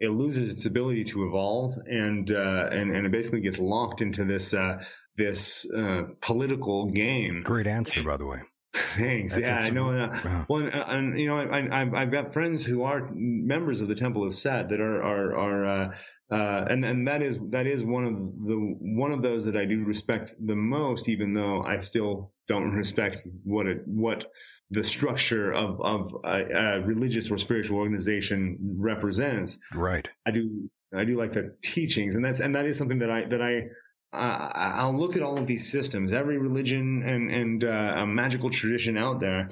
it 0.00 0.08
loses 0.08 0.54
its 0.54 0.64
ability 0.64 1.04
to 1.04 1.26
evolve 1.26 1.74
and 1.86 2.32
uh, 2.32 2.68
and 2.72 2.96
and 2.96 3.04
it 3.04 3.12
basically 3.12 3.42
gets 3.42 3.58
locked 3.58 4.00
into 4.00 4.24
this 4.24 4.54
uh, 4.54 4.82
this 5.16 5.70
uh, 5.70 6.04
political 6.22 6.86
game. 6.86 7.42
Great 7.42 7.66
answer, 7.66 8.02
by 8.02 8.16
the 8.16 8.26
way. 8.26 8.40
Thanks. 8.74 9.34
That's 9.34 9.48
yeah, 9.48 9.58
I 9.58 9.70
know. 9.70 9.90
Uh, 9.92 10.44
well, 10.48 10.62
and, 10.62 10.74
and, 10.74 11.18
you 11.18 11.26
know, 11.26 11.36
I, 11.36 11.82
I, 11.82 12.00
have 12.00 12.10
got 12.10 12.32
friends 12.32 12.64
who 12.64 12.82
are 12.82 13.08
members 13.14 13.80
of 13.80 13.88
the 13.88 13.94
Temple 13.94 14.26
of 14.26 14.34
Set 14.34 14.70
that 14.70 14.80
are 14.80 15.02
are 15.02 15.36
are, 15.36 15.64
uh, 15.66 15.94
uh, 16.30 16.64
and 16.68 16.84
and 16.84 17.06
that 17.06 17.22
is 17.22 17.38
that 17.50 17.66
is 17.66 17.84
one 17.84 18.04
of 18.04 18.14
the 18.14 18.56
one 18.80 19.12
of 19.12 19.22
those 19.22 19.44
that 19.44 19.56
I 19.56 19.64
do 19.64 19.84
respect 19.84 20.34
the 20.44 20.56
most, 20.56 21.08
even 21.08 21.34
though 21.34 21.62
I 21.62 21.78
still 21.78 22.32
don't 22.48 22.70
respect 22.74 23.28
what 23.44 23.66
it 23.66 23.82
what 23.86 24.26
the 24.70 24.82
structure 24.82 25.52
of 25.52 25.80
of 25.80 26.16
a, 26.24 26.78
a 26.78 26.80
religious 26.80 27.30
or 27.30 27.38
spiritual 27.38 27.78
organization 27.78 28.58
represents. 28.78 29.58
Right. 29.72 30.08
I 30.26 30.32
do 30.32 30.68
I 30.92 31.04
do 31.04 31.16
like 31.16 31.32
the 31.32 31.54
teachings, 31.62 32.16
and 32.16 32.24
that's 32.24 32.40
and 32.40 32.56
that 32.56 32.66
is 32.66 32.76
something 32.76 32.98
that 33.00 33.10
I 33.10 33.24
that 33.26 33.40
I 33.40 33.68
uh, 34.14 34.52
I'll 34.54 34.96
look 34.96 35.16
at 35.16 35.22
all 35.22 35.38
of 35.38 35.46
these 35.46 35.70
systems, 35.70 36.12
every 36.12 36.38
religion 36.38 37.02
and 37.02 37.30
and 37.30 37.64
uh, 37.64 38.06
magical 38.06 38.50
tradition 38.50 38.96
out 38.96 39.20
there, 39.20 39.50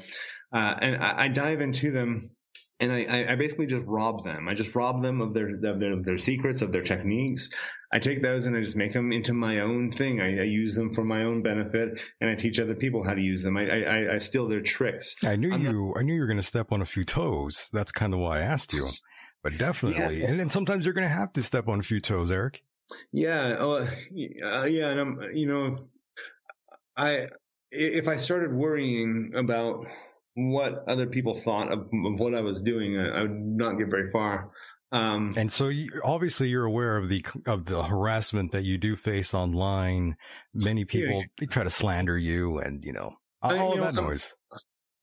uh, 0.52 0.74
and 0.80 0.96
I, 0.96 1.24
I, 1.24 1.28
dive 1.28 1.60
into 1.60 1.90
them, 1.90 2.30
and 2.78 2.92
I, 2.92 3.26
I, 3.30 3.34
basically 3.36 3.66
just 3.66 3.84
rob 3.86 4.24
them. 4.24 4.48
I 4.48 4.54
just 4.54 4.74
rob 4.74 5.02
them 5.02 5.20
of 5.20 5.34
their 5.34 5.48
of 5.50 5.80
their, 5.80 6.02
their 6.02 6.18
secrets, 6.18 6.62
of 6.62 6.72
their 6.72 6.82
techniques. 6.82 7.50
I 7.92 7.98
take 7.98 8.22
those 8.22 8.46
and 8.46 8.56
I 8.56 8.60
just 8.60 8.76
make 8.76 8.92
them 8.92 9.12
into 9.12 9.34
my 9.34 9.60
own 9.60 9.90
thing. 9.90 10.20
I, 10.20 10.40
I 10.40 10.44
use 10.44 10.74
them 10.74 10.94
for 10.94 11.04
my 11.04 11.24
own 11.24 11.42
benefit, 11.42 12.00
and 12.20 12.30
I 12.30 12.34
teach 12.34 12.58
other 12.60 12.74
people 12.74 13.04
how 13.04 13.14
to 13.14 13.20
use 13.20 13.42
them. 13.42 13.56
I 13.56 13.68
I, 13.68 14.14
I 14.14 14.18
steal 14.18 14.48
their 14.48 14.62
tricks. 14.62 15.16
I 15.22 15.36
knew 15.36 15.52
I'm 15.52 15.62
you. 15.62 15.86
Not, 15.88 16.00
I 16.00 16.02
knew 16.02 16.14
you 16.14 16.20
were 16.20 16.26
going 16.26 16.36
to 16.36 16.42
step 16.42 16.72
on 16.72 16.80
a 16.80 16.86
few 16.86 17.04
toes. 17.04 17.68
That's 17.72 17.92
kind 17.92 18.14
of 18.14 18.20
why 18.20 18.38
I 18.38 18.42
asked 18.42 18.72
you. 18.72 18.88
But 19.42 19.58
definitely, 19.58 20.20
yeah. 20.20 20.28
and 20.28 20.38
then 20.38 20.48
sometimes 20.48 20.84
you're 20.86 20.94
going 20.94 21.08
to 21.08 21.14
have 21.14 21.32
to 21.34 21.42
step 21.42 21.68
on 21.68 21.80
a 21.80 21.82
few 21.82 22.00
toes, 22.00 22.30
Eric. 22.30 22.62
Yeah. 23.12 23.56
Oh, 23.58 23.72
uh, 23.74 24.64
yeah. 24.64 24.90
And 24.90 25.00
I'm, 25.00 25.22
you 25.34 25.46
know, 25.46 25.88
I, 26.96 27.28
if 27.70 28.08
I 28.08 28.16
started 28.16 28.52
worrying 28.52 29.32
about 29.34 29.86
what 30.34 30.84
other 30.88 31.06
people 31.06 31.34
thought 31.34 31.72
of, 31.72 31.80
of 31.80 32.20
what 32.20 32.34
I 32.34 32.40
was 32.40 32.62
doing, 32.62 32.98
I, 32.98 33.08
I, 33.08 33.22
would 33.22 33.32
not 33.32 33.78
get 33.78 33.90
very 33.90 34.10
far. 34.10 34.50
Um, 34.92 35.32
and 35.36 35.50
so 35.50 35.68
you, 35.68 35.88
obviously 36.04 36.48
you're 36.48 36.66
aware 36.66 36.98
of 36.98 37.08
the 37.08 37.24
of 37.46 37.64
the 37.64 37.82
harassment 37.82 38.52
that 38.52 38.64
you 38.64 38.76
do 38.76 38.94
face 38.94 39.32
online. 39.32 40.16
Many 40.52 40.84
people 40.84 41.20
yeah. 41.20 41.26
they 41.38 41.46
try 41.46 41.64
to 41.64 41.70
slander 41.70 42.18
you, 42.18 42.58
and 42.58 42.84
you 42.84 42.92
know 42.92 43.14
all 43.40 43.52
I, 43.52 43.54
you 43.54 43.76
know, 43.76 43.90
that 43.90 43.94
noise. 43.94 44.34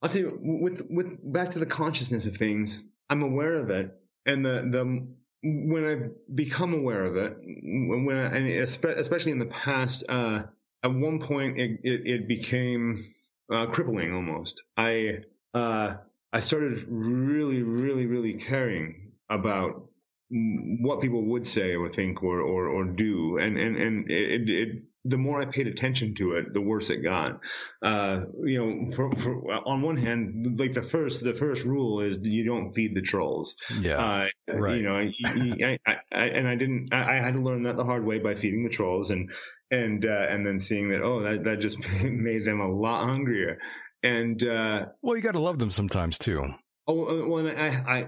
I'll 0.03 0.10
tell 0.10 0.22
you 0.22 0.38
with 0.41 0.84
with 0.91 1.18
back 1.34 1.49
to 1.52 1.60
the 1.60 1.66
consciousness 1.66 2.28
of 2.28 2.38
things. 2.38 2.84
I'm 3.10 3.24
aware 3.24 3.56
of 3.56 3.72
it, 3.72 3.90
and 4.28 4.45
the 4.45 4.68
the 4.70 5.07
when 5.44 5.86
I've 5.86 6.36
become 6.36 6.74
aware 6.74 7.06
of 7.06 7.16
it, 7.16 7.38
when 7.41 8.18
I, 8.18 8.36
and 8.36 8.48
especially 8.48 9.32
in 9.32 9.40
the 9.40 9.45
past, 9.45 10.03
uh, 10.10 10.44
at 10.84 10.94
one 10.94 11.20
point 11.20 11.60
it, 11.60 11.80
it, 11.84 12.07
it 12.07 12.28
became 12.28 13.06
uh, 13.52 13.68
crippling 13.68 14.14
almost. 14.14 14.61
I 14.78 15.20
uh, 15.53 15.95
I 16.32 16.40
started 16.40 16.86
really, 16.88 17.64
really, 17.64 18.06
really 18.06 18.34
caring 18.34 19.14
about 19.30 19.90
what 20.30 21.02
people 21.02 21.26
would 21.26 21.48
say 21.48 21.76
or 21.76 21.90
think 21.90 22.22
or 22.22 22.41
or, 22.41 22.68
or 22.68 22.84
do, 22.86 23.38
and 23.38 23.57
and 23.57 23.78
and 23.78 24.11
it, 24.11 24.49
it 24.49 24.84
the 25.06 25.18
more 25.18 25.42
I 25.42 25.46
paid 25.46 25.68
attention 25.68 26.14
to 26.16 26.34
it, 26.34 26.54
the 26.54 26.62
worse 26.62 26.90
it 26.90 26.98
got. 26.98 27.42
Uh, 27.82 28.26
you 28.44 28.60
know, 28.60 28.92
for, 28.92 29.12
for, 29.12 29.52
on 29.68 29.82
one 29.82 29.98
hand, 29.98 30.60
like 30.60 30.74
the 30.74 30.84
first, 30.84 31.24
the 31.24 31.34
first 31.34 31.64
rule 31.64 32.02
is 32.02 32.20
you 32.22 32.44
don't 32.44 32.74
feed 32.74 32.96
the 32.96 33.02
trolls. 33.02 33.56
Yeah. 33.80 33.98
Uh, 33.98 34.28
right. 34.54 34.78
You 34.78 34.84
know, 34.84 34.96
I, 35.26 35.80
I, 35.86 35.96
I, 36.12 36.26
and 36.26 36.48
I 36.48 36.56
didn't, 36.56 36.94
I, 36.94 37.16
had 37.16 37.36
to 37.36 37.42
learn 37.42 37.64
that 37.64 37.78
the 37.78 37.86
hard 37.86 38.06
way 38.06 38.20
by 38.20 38.36
feeding 38.36 38.64
the 38.64 38.70
trolls 38.70 39.12
and, 39.12 39.30
and, 39.72 40.06
uh, 40.06 40.28
and 40.30 40.46
then 40.46 40.60
seeing 40.60 40.90
that, 40.90 41.02
oh, 41.02 41.24
that, 41.24 41.44
that 41.46 41.60
just 41.60 41.80
made 42.04 42.44
them 42.44 42.60
a 42.60 42.70
lot 42.70 43.06
hungrier. 43.06 43.60
And, 44.04 44.44
uh, 44.44 44.88
well, 45.02 45.16
you 45.16 45.22
got 45.22 45.34
to 45.34 45.42
love 45.42 45.60
them 45.60 45.72
sometimes 45.72 46.18
too. 46.18 46.54
Oh, 46.88 47.24
uh, 47.24 47.28
well, 47.28 47.48
I, 47.48 47.68
I, 47.88 48.08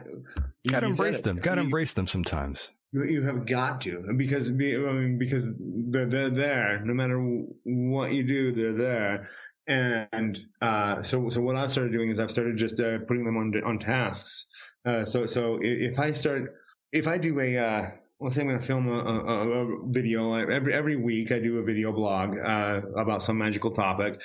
got 0.67 0.79
to 0.81 0.87
embrace 0.87 1.21
them. 1.21 1.37
Got 1.37 1.55
to 1.55 1.61
embrace 1.61 1.93
them 1.93 2.07
sometimes. 2.07 2.71
You, 2.93 3.21
have 3.23 3.45
got 3.45 3.81
to. 3.81 4.13
Because 4.17 4.49
I 4.49 4.53
mean 4.53 5.17
because 5.17 5.45
they're 5.57 6.07
they're 6.07 6.29
there. 6.29 6.81
No 6.83 6.93
matter 6.93 7.19
what 7.63 8.11
you 8.11 8.23
do 8.23 8.51
they're 8.53 8.73
there. 8.73 9.29
And 9.67 10.37
uh, 10.61 11.01
so 11.01 11.29
so 11.29 11.41
what 11.41 11.55
I've 11.55 11.71
started 11.71 11.93
doing 11.93 12.09
is 12.09 12.19
I've 12.19 12.31
started 12.31 12.57
just 12.57 12.79
uh, 12.79 12.99
putting 13.07 13.23
them 13.23 13.37
on 13.37 13.53
on 13.63 13.79
tasks. 13.79 14.47
Uh, 14.85 15.05
so 15.05 15.25
so 15.25 15.59
if 15.61 15.99
I 15.99 16.11
start 16.11 16.53
if 16.91 17.07
I 17.07 17.17
do 17.17 17.39
a 17.39 17.57
uh, 17.57 17.91
let's 18.19 18.35
say 18.35 18.41
I'm 18.41 18.47
going 18.47 18.59
to 18.59 18.65
film 18.65 18.87
a, 18.87 18.99
a, 18.99 19.49
a, 19.49 19.87
video 19.87 20.33
every 20.33 20.73
every 20.73 20.95
week 20.95 21.31
I 21.31 21.39
do 21.39 21.59
a 21.59 21.63
video 21.63 21.91
blog 21.91 22.37
uh, 22.37 22.81
about 22.97 23.23
some 23.23 23.37
magical 23.37 23.71
topic, 23.71 24.19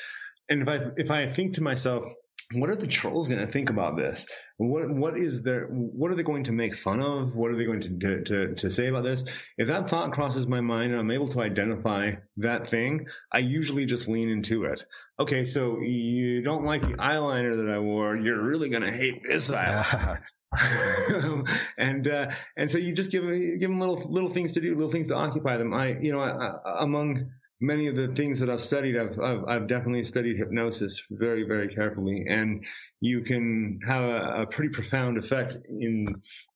and 0.49 0.63
if 0.63 0.69
I 0.69 0.81
if 0.97 1.11
I 1.11 1.27
think 1.27 1.55
to 1.55 1.63
myself 1.63 2.05
what 2.53 2.71
are 2.71 2.77
the 2.77 2.87
trolls 2.87 3.29
going 3.29 3.41
to 3.41 3.47
think 3.47 3.71
about 3.71 3.97
this? 3.97 4.27
What 4.57 4.89
what 4.89 5.17
is 5.19 5.43
their 5.43 5.67
what 5.67 6.13
are 6.13 6.15
they 6.15 6.23
going 6.23 6.45
to 6.45 6.53
make 6.53 6.77
fun 6.77 7.01
of? 7.01 7.35
What 7.35 7.51
are 7.51 7.57
they 7.57 7.65
going 7.65 7.81
to, 7.81 8.25
to 8.25 8.55
to 8.55 8.71
say 8.71 8.87
about 8.87 9.03
this? 9.03 9.25
If 9.59 9.67
that 9.67 9.91
thought 9.91 10.13
crosses 10.13 10.47
my 10.47 10.61
mind 10.61 10.93
and 10.93 11.01
I'm 11.01 11.11
able 11.11 11.29
to 11.29 11.41
identify 11.41 12.13
that 12.37 12.69
thing, 12.69 13.09
I 13.33 13.39
usually 13.39 13.85
just 13.85 14.09
lean 14.09 14.29
into 14.29 14.65
it. 14.65 14.85
Okay, 15.19 15.45
so 15.45 15.81
you 15.81 16.43
don't 16.43 16.65
like 16.65 16.83
the 16.83 16.95
eyeliner 16.95 17.57
that 17.57 17.75
I 17.75 17.81
wore, 17.81 18.17
you're 18.17 18.43
really 18.43 18.69
going 18.69 18.85
to 18.85 18.93
hate 18.93 19.25
this 19.25 19.51
eyeliner. 19.51 20.21
and 21.77 22.07
uh, 22.07 22.31
and 22.57 22.71
so 22.71 22.79
you 22.79 22.95
just 22.95 23.11
give 23.11 23.25
give 23.25 23.69
them 23.69 23.81
little 23.81 24.01
little 24.09 24.31
things 24.31 24.53
to 24.53 24.61
do, 24.61 24.75
little 24.75 24.91
things 24.91 25.09
to 25.09 25.17
occupy 25.17 25.57
them. 25.57 25.75
I 25.75 25.99
you 25.99 26.13
know 26.13 26.21
I, 26.21 26.83
among 26.85 27.33
many 27.61 27.87
of 27.87 27.97
the 27.97 28.09
things 28.09 28.39
that 28.41 28.51
I've 28.51 28.63
studied, 28.63 28.99
I've, 28.99 29.19
I've, 29.19 29.45
I've, 29.45 29.67
definitely 29.67 30.05
studied 30.05 30.37
hypnosis 30.37 31.03
very, 31.11 31.45
very 31.45 31.69
carefully. 31.69 32.27
And 32.29 32.65
you 33.01 33.23
can 33.23 33.79
have 33.87 34.05
a, 34.05 34.43
a 34.43 34.47
pretty 34.47 34.71
profound 34.71 35.19
effect 35.19 35.57
in 35.69 36.07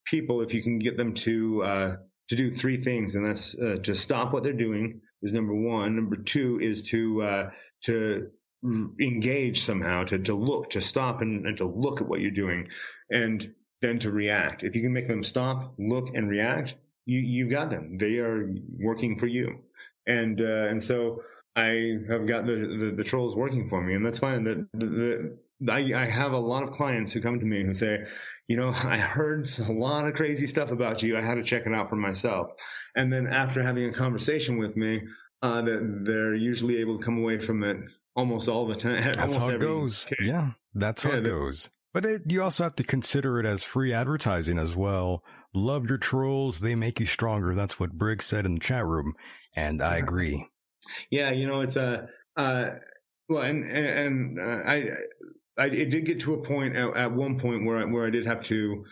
people 0.05 0.43
if 0.43 0.52
you 0.52 0.62
can 0.62 0.78
get 0.78 0.97
them 0.97 1.14
to, 1.14 1.62
uh, 1.62 1.97
to 2.28 2.36
do 2.36 2.51
three 2.51 2.77
things. 2.77 3.14
And 3.14 3.27
that's, 3.27 3.59
uh, 3.59 3.77
to 3.82 3.94
stop 3.94 4.32
what 4.32 4.43
they're 4.43 4.52
doing 4.52 5.01
is 5.22 5.32
number 5.32 5.55
one. 5.55 5.97
Number 5.97 6.16
two 6.16 6.60
is 6.60 6.82
to, 6.90 7.22
uh, 7.22 7.51
to 7.85 8.31
engage 9.01 9.62
somehow, 9.62 10.05
to, 10.05 10.18
to 10.18 10.35
look, 10.35 10.70
to 10.70 10.81
stop 10.81 11.22
and, 11.22 11.47
and 11.47 11.56
to 11.56 11.66
look 11.66 12.01
at 12.01 12.09
what 12.09 12.20
you're 12.20 12.31
doing. 12.31 12.68
And 13.10 13.55
then 13.81 13.98
to 14.01 14.10
react. 14.10 14.62
If 14.62 14.74
you 14.74 14.82
can 14.82 14.93
make 14.93 15.09
them 15.09 15.24
stop, 15.24 15.74
look, 15.78 16.14
and 16.14 16.28
react, 16.28 16.74
you 17.06 17.18
you've 17.18 17.51
got 17.51 17.70
them. 17.70 17.97
They 17.97 18.18
are 18.18 18.52
working 18.78 19.16
for 19.16 19.27
you, 19.27 19.60
and 20.06 20.40
uh, 20.40 20.68
and 20.68 20.82
so 20.82 21.22
I 21.56 21.98
have 22.09 22.27
got 22.27 22.47
the, 22.47 22.77
the, 22.78 22.94
the 22.97 23.05
trolls 23.05 23.35
working 23.35 23.66
for 23.66 23.81
me, 23.81 23.94
and 23.94 24.05
that's 24.05 24.18
fine. 24.18 24.44
The, 24.44 24.66
the, 24.72 25.39
I, 25.68 25.93
I 25.94 26.06
have 26.06 26.32
a 26.32 26.39
lot 26.39 26.62
of 26.62 26.70
clients 26.70 27.12
who 27.12 27.20
come 27.20 27.39
to 27.40 27.47
me 27.47 27.64
who 27.64 27.74
say, 27.74 28.06
you 28.48 28.56
know, 28.56 28.68
I 28.68 28.98
heard 28.98 29.47
a 29.59 29.72
lot 29.72 30.06
of 30.06 30.14
crazy 30.14 30.47
stuff 30.47 30.70
about 30.70 31.02
you. 31.02 31.18
I 31.18 31.22
had 31.22 31.35
to 31.35 31.43
check 31.43 31.66
it 31.66 31.74
out 31.74 31.89
for 31.89 31.97
myself. 31.97 32.48
And 32.94 33.12
then 33.12 33.27
after 33.27 33.62
having 33.62 33.89
a 33.89 33.93
conversation 33.93 34.59
with 34.59 34.77
me, 34.77 35.02
uh, 35.43 35.62
that 35.62 36.02
they're 36.05 36.35
usually 36.35 36.78
able 36.78 36.98
to 36.98 37.05
come 37.05 37.18
away 37.18 37.39
from 37.39 37.62
it 37.64 37.78
almost 38.14 38.48
all 38.48 38.66
the 38.66 38.74
time. 38.74 39.02
That's 39.16 39.36
how 39.36 39.48
it 39.51 39.60
goes. 39.60 40.05
case. 40.05 40.18
Yeah, 40.22 40.51
that's 40.74 41.02
how 41.02 41.10
Yeah, 41.12 41.18
it 41.18 41.24
goes. 41.24 41.70
But 41.93 42.05
it, 42.05 42.22
you 42.27 42.43
also 42.43 42.64
have 42.64 42.77
to 42.77 42.85
consider 42.85 43.40
it 43.40 43.47
as 43.47 43.64
free 43.64 43.93
advertising 43.93 44.59
as 44.59 44.77
well. 44.77 45.24
Love 45.52 45.89
your 45.89 45.98
trolls; 45.98 46.60
they 46.60 46.74
make 46.74 47.01
you 47.01 47.06
stronger. 47.06 47.55
That's 47.55 47.81
what 47.81 47.93
Briggs 47.93 48.24
said 48.27 48.47
in 48.47 48.55
the 48.55 48.60
chat 48.60 48.86
room, 48.86 49.14
and 49.56 49.82
I 49.82 49.97
agree. 49.97 50.48
Yeah, 51.10 51.31
you 51.31 51.47
know, 51.47 51.60
it's 51.60 51.77
a, 51.77 52.09
uh, 52.36 52.70
well, 53.28 53.43
and, 53.43 53.64
and, 53.64 54.39
and 54.39 54.40
uh, 54.40 54.62
I, 54.68 54.89
I, 55.59 55.66
it 55.66 55.90
did 55.90 56.06
get 56.06 56.20
to 56.20 56.35
a 56.35 56.43
point 56.43 56.77
at, 56.77 56.97
at 56.97 57.12
one 57.12 57.39
point 57.39 57.64
where 57.66 57.78
I, 57.78 57.85
where 57.85 58.06
I 58.06 58.10
did 58.10 58.27
have 58.27 58.43
to, 58.44 58.85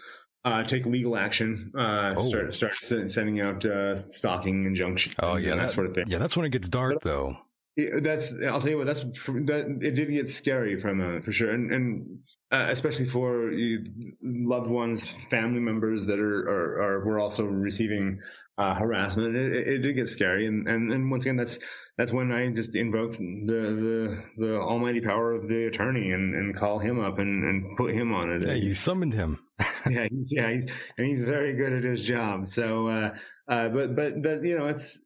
uh, 0.44 0.62
take 0.64 0.86
legal 0.86 1.16
action, 1.16 1.72
uh, 1.76 2.14
Oh. 2.16 2.28
start, 2.28 2.52
start 2.52 2.76
sending 2.78 3.40
out, 3.40 3.64
uh, 3.64 3.96
stalking 3.96 4.64
injunctions 4.66 5.14
Oh 5.18 5.36
yeah, 5.36 5.52
and 5.52 5.60
that, 5.60 5.70
sort 5.70 5.86
of 5.86 5.94
thing. 5.94 6.04
Yeah, 6.08 6.18
that's 6.18 6.36
when 6.36 6.46
it 6.46 6.50
gets 6.50 6.68
dark, 6.68 7.02
though. 7.02 7.36
Yeah, 7.78 8.00
That's 8.00 8.34
I'll 8.44 8.60
tell 8.60 8.70
you 8.70 8.78
what. 8.78 8.86
That's 8.86 9.02
that 9.02 9.78
it 9.80 9.92
did 9.92 10.10
get 10.10 10.28
scary 10.28 10.76
for 10.76 10.88
a 10.88 10.94
moment 10.96 11.24
for 11.24 11.30
sure, 11.30 11.50
and 11.50 11.72
and 11.72 12.18
uh, 12.50 12.66
especially 12.70 13.04
for 13.04 13.52
you, 13.52 13.84
loved 14.20 14.68
ones, 14.68 15.08
family 15.30 15.60
members 15.60 16.06
that 16.06 16.18
are 16.18 16.40
are, 16.40 16.82
are 16.82 17.04
were 17.06 17.20
also 17.20 17.44
receiving 17.46 18.20
uh, 18.58 18.74
harassment. 18.74 19.36
It, 19.36 19.52
it, 19.52 19.68
it 19.68 19.78
did 19.78 19.94
get 19.94 20.08
scary, 20.08 20.46
and, 20.46 20.66
and 20.66 20.90
and 20.90 21.08
once 21.08 21.24
again, 21.24 21.36
that's 21.36 21.60
that's 21.96 22.12
when 22.12 22.32
I 22.32 22.50
just 22.50 22.74
invoke 22.74 23.12
the 23.12 23.46
the 23.46 24.24
the 24.36 24.56
almighty 24.56 25.00
power 25.00 25.32
of 25.32 25.46
the 25.46 25.66
attorney 25.66 26.10
and 26.10 26.34
and 26.34 26.56
call 26.56 26.80
him 26.80 26.98
up 26.98 27.20
and 27.20 27.44
and 27.44 27.76
put 27.76 27.94
him 27.94 28.12
on 28.12 28.32
it. 28.32 28.44
Yeah, 28.44 28.54
you 28.54 28.74
summoned 28.74 29.14
him. 29.14 29.38
yeah, 29.88 30.08
he's, 30.10 30.32
yeah, 30.32 30.50
he's, 30.50 30.66
and 30.96 31.06
he's 31.06 31.22
very 31.22 31.54
good 31.54 31.72
at 31.72 31.84
his 31.84 32.00
job. 32.00 32.48
So, 32.48 32.88
uh, 32.88 33.10
uh, 33.48 33.68
but, 33.68 33.94
but, 33.96 34.22
but, 34.22 34.44
you 34.44 34.56
know, 34.56 34.68
it's, 34.68 35.00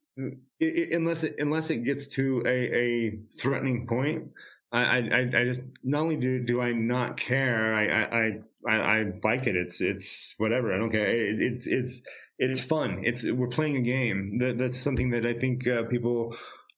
it, 0.64 0.92
unless 0.92 1.24
it, 1.24 1.36
unless 1.38 1.70
it 1.70 1.78
gets 1.84 2.06
to 2.08 2.42
a, 2.46 2.50
a 2.50 3.18
threatening 3.38 3.86
point, 3.86 4.30
I, 4.70 4.98
I, 5.00 5.20
I 5.40 5.44
just, 5.44 5.60
not 5.84 6.02
only 6.02 6.16
do, 6.16 6.42
do 6.44 6.60
I 6.62 6.72
not 6.72 7.16
care, 7.18 7.74
I, 7.74 7.86
I, 7.86 8.18
I, 8.18 8.40
I, 8.66 8.98
I 9.00 9.04
like 9.22 9.46
it. 9.46 9.56
It's, 9.56 9.80
it's 9.80 10.34
whatever. 10.38 10.72
I 10.74 10.78
don't 10.78 10.90
care. 10.90 11.06
It, 11.08 11.40
it's, 11.42 11.66
it's, 11.66 12.02
it's 12.38 12.64
fun. 12.64 13.02
It's, 13.04 13.24
we're 13.30 13.48
playing 13.48 13.76
a 13.76 13.82
game. 13.82 14.38
That, 14.38 14.56
that's 14.58 14.78
something 14.78 15.10
that 15.10 15.26
I 15.26 15.34
think, 15.34 15.68
uh, 15.68 15.82
people 15.84 16.34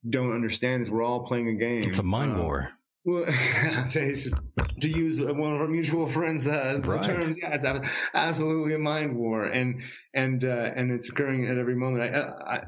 don't 0.09 0.33
understand 0.33 0.83
is 0.83 0.91
we're 0.91 1.05
all 1.05 1.27
playing 1.27 1.49
a 1.49 1.55
game. 1.55 1.91
It's 1.91 1.99
a 2.01 2.03
mind 2.03 2.33
Uh, 2.37 2.43
war. 2.43 2.71
well, 3.05 3.25
to 3.93 4.89
use 4.89 5.21
one 5.21 5.53
of 5.53 5.61
our 5.61 5.69
mutual 5.69 6.07
friends' 6.07 6.49
uh, 6.49 6.81
Right. 6.85 7.03
terms, 7.03 7.39
yeah, 7.41 7.55
it's 7.55 7.65
absolutely 8.13 8.75
a 8.75 8.79
mind 8.79 9.17
war, 9.17 9.45
and 9.45 9.83
and 10.13 10.43
uh, 10.45 10.73
and 10.75 10.91
it's 10.91 11.09
occurring 11.11 11.47
at 11.47 11.59
every 11.59 11.75
moment. 11.77 12.03
I, 12.15 12.21
I 12.57 12.61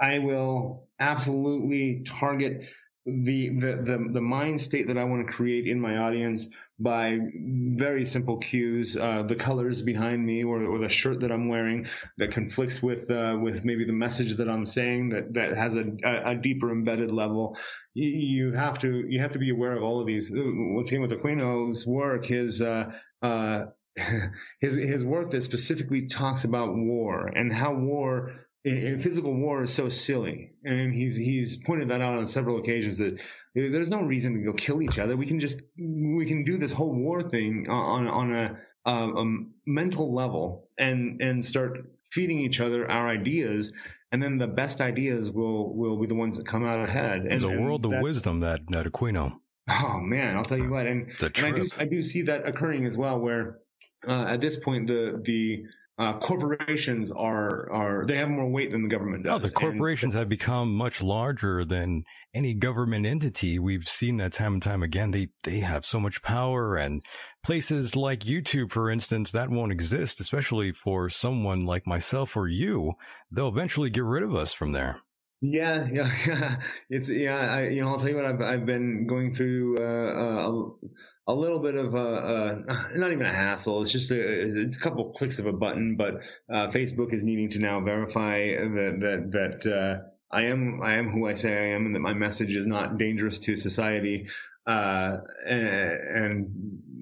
I 0.00 0.18
will 0.18 0.88
absolutely 0.98 2.02
target 2.04 2.64
the, 3.04 3.50
the 3.58 3.82
the 3.82 4.08
the 4.12 4.20
mind 4.20 4.60
state 4.60 4.86
that 4.86 4.96
I 4.96 5.04
want 5.04 5.26
to 5.26 5.32
create 5.32 5.66
in 5.66 5.80
my 5.80 5.96
audience 5.96 6.48
by 6.78 7.18
very 7.42 8.06
simple 8.06 8.38
cues, 8.38 8.96
uh, 8.96 9.22
the 9.22 9.34
colors 9.34 9.82
behind 9.82 10.24
me, 10.24 10.44
or, 10.44 10.64
or 10.64 10.78
the 10.78 10.88
shirt 10.88 11.20
that 11.20 11.30
I'm 11.30 11.48
wearing 11.48 11.86
that 12.18 12.32
conflicts 12.32 12.82
with 12.82 13.10
uh, 13.10 13.36
with 13.40 13.64
maybe 13.64 13.84
the 13.84 13.92
message 13.92 14.36
that 14.36 14.48
I'm 14.48 14.64
saying 14.64 15.10
that 15.10 15.34
that 15.34 15.56
has 15.56 15.76
a, 15.76 15.84
a, 16.04 16.34
deeper 16.34 16.70
embedded 16.70 17.12
level. 17.12 17.56
You, 17.94 18.52
have 18.52 18.78
to 18.80 19.04
you 19.06 19.20
have 19.20 19.32
to 19.32 19.38
be 19.38 19.50
aware 19.50 19.76
of 19.76 19.82
all 19.82 20.00
of 20.00 20.06
these. 20.06 20.30
Once 20.32 20.90
again, 20.90 21.02
with 21.02 21.12
Aquino's 21.12 21.86
work, 21.86 22.24
his 22.24 22.62
uh, 22.62 22.92
uh, 23.20 23.64
his 24.60 24.74
his 24.74 25.04
work 25.04 25.30
that 25.30 25.42
specifically 25.42 26.06
talks 26.06 26.44
about 26.44 26.74
war 26.74 27.26
and 27.26 27.52
how 27.52 27.74
war 27.74 28.32
in 28.64 28.98
physical 28.98 29.34
war 29.34 29.62
is 29.62 29.72
so 29.74 29.88
silly, 29.88 30.52
and 30.64 30.94
he's 30.94 31.16
he's 31.16 31.56
pointed 31.56 31.88
that 31.88 32.00
out 32.00 32.16
on 32.16 32.26
several 32.26 32.58
occasions 32.58 32.98
that 32.98 33.20
there's 33.54 33.90
no 33.90 34.02
reason 34.02 34.34
to 34.34 34.40
go 34.44 34.52
kill 34.52 34.80
each 34.82 34.98
other. 34.98 35.16
We 35.16 35.26
can 35.26 35.40
just 35.40 35.60
we 35.78 36.26
can 36.26 36.44
do 36.44 36.58
this 36.58 36.72
whole 36.72 36.94
war 36.94 37.22
thing 37.22 37.66
on 37.68 38.06
on 38.06 38.32
a, 38.32 38.58
a, 38.86 38.92
a 38.92 39.24
mental 39.66 40.14
level 40.14 40.68
and 40.78 41.20
and 41.20 41.44
start 41.44 41.78
feeding 42.10 42.38
each 42.38 42.60
other 42.60 42.88
our 42.90 43.08
ideas, 43.08 43.72
and 44.12 44.22
then 44.22 44.38
the 44.38 44.46
best 44.46 44.80
ideas 44.80 45.30
will 45.30 45.74
will 45.74 45.98
be 46.00 46.06
the 46.06 46.14
ones 46.14 46.36
that 46.36 46.46
come 46.46 46.64
out 46.64 46.88
ahead. 46.88 47.26
It's 47.26 47.42
a 47.42 47.48
And- 47.48 47.56
and 47.56 47.64
world 47.64 47.84
of 47.86 48.00
wisdom 48.00 48.40
that 48.40 48.60
that 48.68 48.86
Aquino. 48.86 49.38
Oh 49.70 50.00
man, 50.00 50.36
I'll 50.36 50.44
tell 50.44 50.58
you 50.58 50.70
what, 50.70 50.86
and, 50.86 51.10
and 51.20 51.46
I 51.46 51.50
do. 51.52 51.68
I 51.78 51.84
do 51.84 52.02
see 52.02 52.22
that 52.22 52.46
occurring 52.48 52.84
as 52.84 52.98
well, 52.98 53.18
where 53.20 53.58
uh, 54.06 54.24
at 54.28 54.40
this 54.40 54.56
point 54.56 54.88
the 54.88 55.20
the 55.24 55.64
uh, 55.98 56.14
corporations 56.14 57.12
are 57.12 57.70
are 57.70 58.06
they 58.06 58.16
have 58.16 58.28
more 58.28 58.48
weight 58.50 58.70
than 58.70 58.82
the 58.82 58.88
government 58.88 59.24
does. 59.24 59.30
No, 59.30 59.38
the 59.38 59.46
And- 59.46 59.54
corporations 59.54 60.14
have 60.14 60.28
become 60.28 60.74
much 60.74 61.02
larger 61.02 61.64
than 61.64 62.04
any 62.34 62.54
government 62.54 63.04
entity. 63.04 63.58
We've 63.58 63.86
seen 63.86 64.16
that 64.16 64.32
time 64.32 64.54
and 64.54 64.62
time 64.62 64.82
again. 64.82 65.10
They 65.10 65.28
they 65.42 65.60
have 65.60 65.84
so 65.84 66.00
much 66.00 66.22
power, 66.22 66.76
and 66.76 67.02
places 67.44 67.94
like 67.94 68.20
YouTube, 68.20 68.70
for 68.72 68.90
instance, 68.90 69.30
that 69.32 69.50
won't 69.50 69.72
exist, 69.72 70.20
especially 70.20 70.72
for 70.72 71.08
someone 71.10 71.66
like 71.66 71.86
myself 71.86 72.36
or 72.36 72.48
you. 72.48 72.94
They'll 73.30 73.48
eventually 73.48 73.90
get 73.90 74.04
rid 74.04 74.22
of 74.22 74.34
us 74.34 74.52
from 74.54 74.72
there. 74.72 75.00
Yeah, 75.42 75.88
yeah, 75.90 76.10
yeah. 76.28 76.56
It's 76.88 77.08
yeah. 77.08 77.36
I, 77.38 77.68
you 77.68 77.82
know, 77.82 77.88
I'll 77.88 77.98
tell 77.98 78.08
you 78.08 78.16
what. 78.16 78.24
I've 78.24 78.40
I've 78.40 78.66
been 78.66 79.08
going 79.08 79.34
through 79.34 79.78
uh, 79.78 80.48
a, 80.48 81.32
a 81.32 81.34
little 81.34 81.58
bit 81.58 81.74
of 81.74 81.94
a, 81.94 81.98
uh 81.98 82.76
not 82.94 83.10
even 83.12 83.26
a 83.26 83.32
hassle. 83.32 83.82
It's 83.82 83.90
just 83.92 84.12
a 84.12 84.20
it's 84.62 84.76
a 84.76 84.80
couple 84.80 85.10
clicks 85.10 85.40
of 85.40 85.46
a 85.46 85.52
button. 85.52 85.96
But 85.96 86.22
uh, 86.52 86.68
Facebook 86.68 87.12
is 87.12 87.24
needing 87.24 87.50
to 87.50 87.58
now 87.58 87.80
verify 87.80 88.38
that 88.38 88.98
that 89.00 89.62
that 89.64 89.72
uh, 89.72 90.02
I 90.30 90.42
am 90.46 90.80
I 90.80 90.94
am 90.98 91.10
who 91.10 91.26
I 91.28 91.34
say 91.34 91.72
I 91.72 91.74
am, 91.74 91.86
and 91.86 91.96
that 91.96 92.00
my 92.00 92.14
message 92.14 92.54
is 92.54 92.66
not 92.66 92.96
dangerous 92.96 93.40
to 93.40 93.56
society. 93.56 94.28
Uh, 94.64 95.16
and 95.44 96.48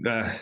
uh, 0.07 0.33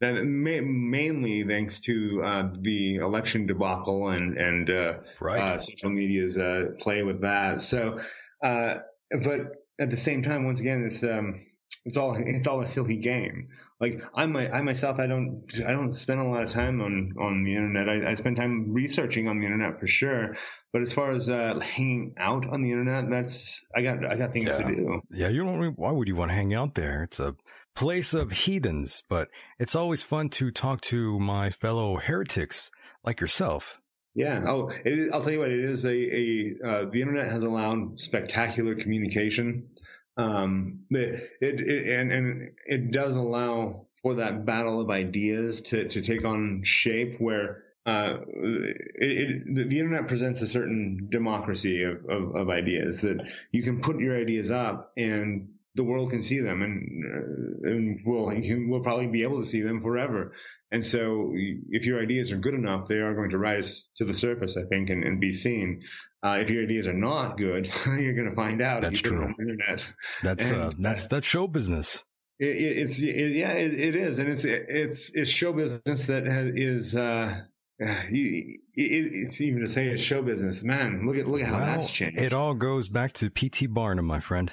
that 0.00 0.14
ma- 0.24 0.62
mainly 0.62 1.44
thanks 1.44 1.80
to 1.80 2.22
uh, 2.24 2.48
the 2.58 2.96
election 2.96 3.46
debacle 3.46 4.08
and 4.08 4.36
and 4.38 4.70
uh, 4.70 4.92
Right. 5.20 5.40
uh, 5.40 5.58
social 5.58 5.90
media's 5.90 6.38
uh, 6.38 6.72
play 6.78 7.02
with 7.02 7.20
that. 7.22 7.60
So, 7.60 8.00
uh, 8.42 8.74
but 9.10 9.40
at 9.78 9.90
the 9.90 9.96
same 9.96 10.22
time, 10.22 10.44
once 10.44 10.60
again, 10.60 10.84
it's 10.84 11.02
um, 11.04 11.40
it's 11.84 11.96
all 11.96 12.14
it's 12.18 12.46
all 12.46 12.60
a 12.62 12.66
silly 12.66 12.96
game. 12.96 13.48
Like 13.80 14.02
I 14.14 14.26
my, 14.26 14.50
I 14.50 14.60
myself, 14.60 14.98
I 14.98 15.06
don't 15.06 15.46
I 15.66 15.72
don't 15.72 15.90
spend 15.90 16.20
a 16.20 16.24
lot 16.24 16.42
of 16.42 16.50
time 16.50 16.80
on 16.82 17.14
on 17.18 17.44
the 17.44 17.54
internet. 17.54 17.88
I, 17.88 18.10
I 18.10 18.14
spend 18.14 18.36
time 18.36 18.72
researching 18.74 19.26
on 19.28 19.38
the 19.38 19.46
internet 19.46 19.80
for 19.80 19.86
sure. 19.86 20.36
But 20.72 20.82
as 20.82 20.92
far 20.92 21.10
as 21.10 21.28
uh, 21.28 21.58
hanging 21.58 22.14
out 22.18 22.46
on 22.46 22.62
the 22.62 22.70
internet, 22.70 23.10
that's 23.10 23.66
I 23.74 23.82
got 23.82 24.04
I 24.04 24.16
got 24.16 24.32
things 24.32 24.52
Yeah. 24.52 24.66
to 24.68 24.74
do. 24.76 25.00
Yeah, 25.10 25.28
you 25.28 25.44
don't. 25.44 25.78
Why 25.78 25.90
would 25.92 26.08
you 26.08 26.14
want 26.16 26.30
to 26.30 26.34
hang 26.34 26.52
out 26.54 26.74
there? 26.74 27.02
It's 27.04 27.18
a 27.20 27.34
place 27.74 28.14
of 28.14 28.32
heathens, 28.32 29.02
but 29.08 29.28
it's 29.58 29.74
always 29.74 30.02
fun 30.02 30.28
to 30.30 30.50
talk 30.50 30.80
to 30.82 31.18
my 31.18 31.50
fellow 31.50 31.96
heretics 31.96 32.70
like 33.04 33.20
yourself. 33.20 33.80
Yeah. 34.14 34.44
Oh, 34.46 34.70
I'll 35.12 35.22
tell 35.22 35.32
you 35.32 35.38
what. 35.38 35.50
It 35.50 35.64
is 35.64 35.84
a, 35.84 35.94
a 35.94 36.54
uh, 36.64 36.84
the 36.90 37.00
internet 37.00 37.28
has 37.28 37.44
allowed 37.44 38.00
spectacular 38.00 38.74
communication. 38.74 39.68
Um, 40.16 40.80
it, 40.90 41.30
it, 41.40 41.60
it 41.60 41.98
and 42.00 42.12
and 42.12 42.50
it 42.66 42.90
does 42.90 43.16
allow 43.16 43.86
for 44.02 44.16
that 44.16 44.44
battle 44.44 44.80
of 44.80 44.90
ideas 44.90 45.60
to 45.62 45.88
to 45.88 46.02
take 46.02 46.24
on 46.24 46.62
shape 46.64 47.20
where. 47.20 47.64
Uh, 47.86 48.18
it, 48.28 49.68
the 49.68 49.78
internet 49.78 50.06
presents 50.06 50.42
a 50.42 50.46
certain 50.46 51.08
democracy 51.10 51.82
of, 51.82 52.04
of, 52.10 52.36
of 52.36 52.50
ideas 52.50 53.00
that 53.00 53.26
you 53.52 53.62
can 53.62 53.80
put 53.80 53.98
your 53.98 54.20
ideas 54.20 54.50
up 54.50 54.92
and 54.98 55.48
the 55.74 55.84
world 55.84 56.10
can 56.10 56.22
see 56.22 56.40
them 56.40 56.62
and, 56.62 57.04
uh, 57.04 57.70
and 57.70 58.00
we'll, 58.04 58.26
will 58.68 58.82
probably 58.82 59.06
be 59.06 59.22
able 59.22 59.40
to 59.40 59.46
see 59.46 59.60
them 59.60 59.80
forever. 59.82 60.32
And 60.72 60.84
so 60.84 61.32
if 61.34 61.84
your 61.84 62.00
ideas 62.00 62.32
are 62.32 62.36
good 62.36 62.54
enough, 62.54 62.88
they 62.88 62.96
are 62.96 63.14
going 63.14 63.30
to 63.30 63.38
rise 63.38 63.84
to 63.96 64.04
the 64.04 64.14
surface, 64.14 64.56
I 64.56 64.64
think, 64.68 64.90
and, 64.90 65.02
and 65.02 65.20
be 65.20 65.32
seen. 65.32 65.82
Uh, 66.24 66.38
if 66.40 66.50
your 66.50 66.62
ideas 66.62 66.86
are 66.86 66.94
not 66.94 67.36
good, 67.36 67.66
you're 67.86 68.14
going 68.14 68.30
to 68.30 68.36
find 68.36 68.60
out. 68.60 68.82
That's 68.82 69.02
you 69.02 69.10
put 69.10 69.12
it 69.12 69.16
true. 69.16 69.24
on 69.24 69.34
the 69.36 69.42
internet. 69.42 69.92
That's 70.22 70.50
And, 70.50 70.62
uh, 70.62 70.70
that's 70.78 71.08
that's 71.08 71.26
show 71.26 71.46
business. 71.46 72.04
It, 72.38 72.56
it, 72.56 72.78
it's 72.78 73.00
it, 73.00 73.32
yeah, 73.32 73.52
it, 73.52 73.74
it 73.74 73.94
is, 73.96 74.18
and 74.18 74.28
it's 74.28 74.44
it's 74.44 75.14
it's 75.14 75.30
show 75.30 75.52
business 75.52 76.06
that 76.06 76.26
has, 76.26 76.54
is. 76.54 76.96
Uh, 76.96 77.40
it's 77.80 79.40
even 79.40 79.60
to 79.60 79.66
say 79.66 79.88
it's 79.88 80.02
show 80.02 80.22
business, 80.22 80.62
man. 80.62 81.06
Look 81.06 81.16
at 81.16 81.26
look 81.26 81.40
at 81.40 81.46
how 81.46 81.56
Well, 81.56 81.66
that's 81.66 81.90
changed. 81.90 82.20
It 82.20 82.34
all 82.34 82.54
goes 82.54 82.90
back 82.90 83.14
to 83.14 83.30
P.T. 83.30 83.66
Barnum, 83.68 84.04
my 84.04 84.20
friend. 84.20 84.52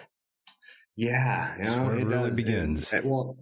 Yeah, 0.97 1.55
you 1.57 1.63
know, 1.63 1.83
where 1.83 1.95
it 1.99 2.05
really 2.05 2.27
does. 2.29 2.35
begins. 2.35 2.93
And- 2.93 3.05
well, 3.09 3.37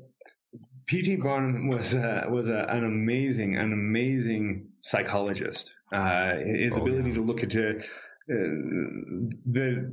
P.T. 0.87 1.15
Barnum 1.15 1.67
was 1.69 1.95
uh, 1.95 2.25
was 2.29 2.47
a, 2.47 2.59
an 2.69 2.83
amazing, 2.83 3.55
an 3.57 3.73
amazing 3.73 4.67
psychologist. 4.81 5.73
Uh, 5.91 6.35
his 6.45 6.77
Oh, 6.77 6.83
ability 6.83 7.09
yeah. 7.09 7.15
to 7.15 7.21
look 7.23 7.41
into 7.41 7.77
uh, 7.79 7.81
the, 8.29 9.91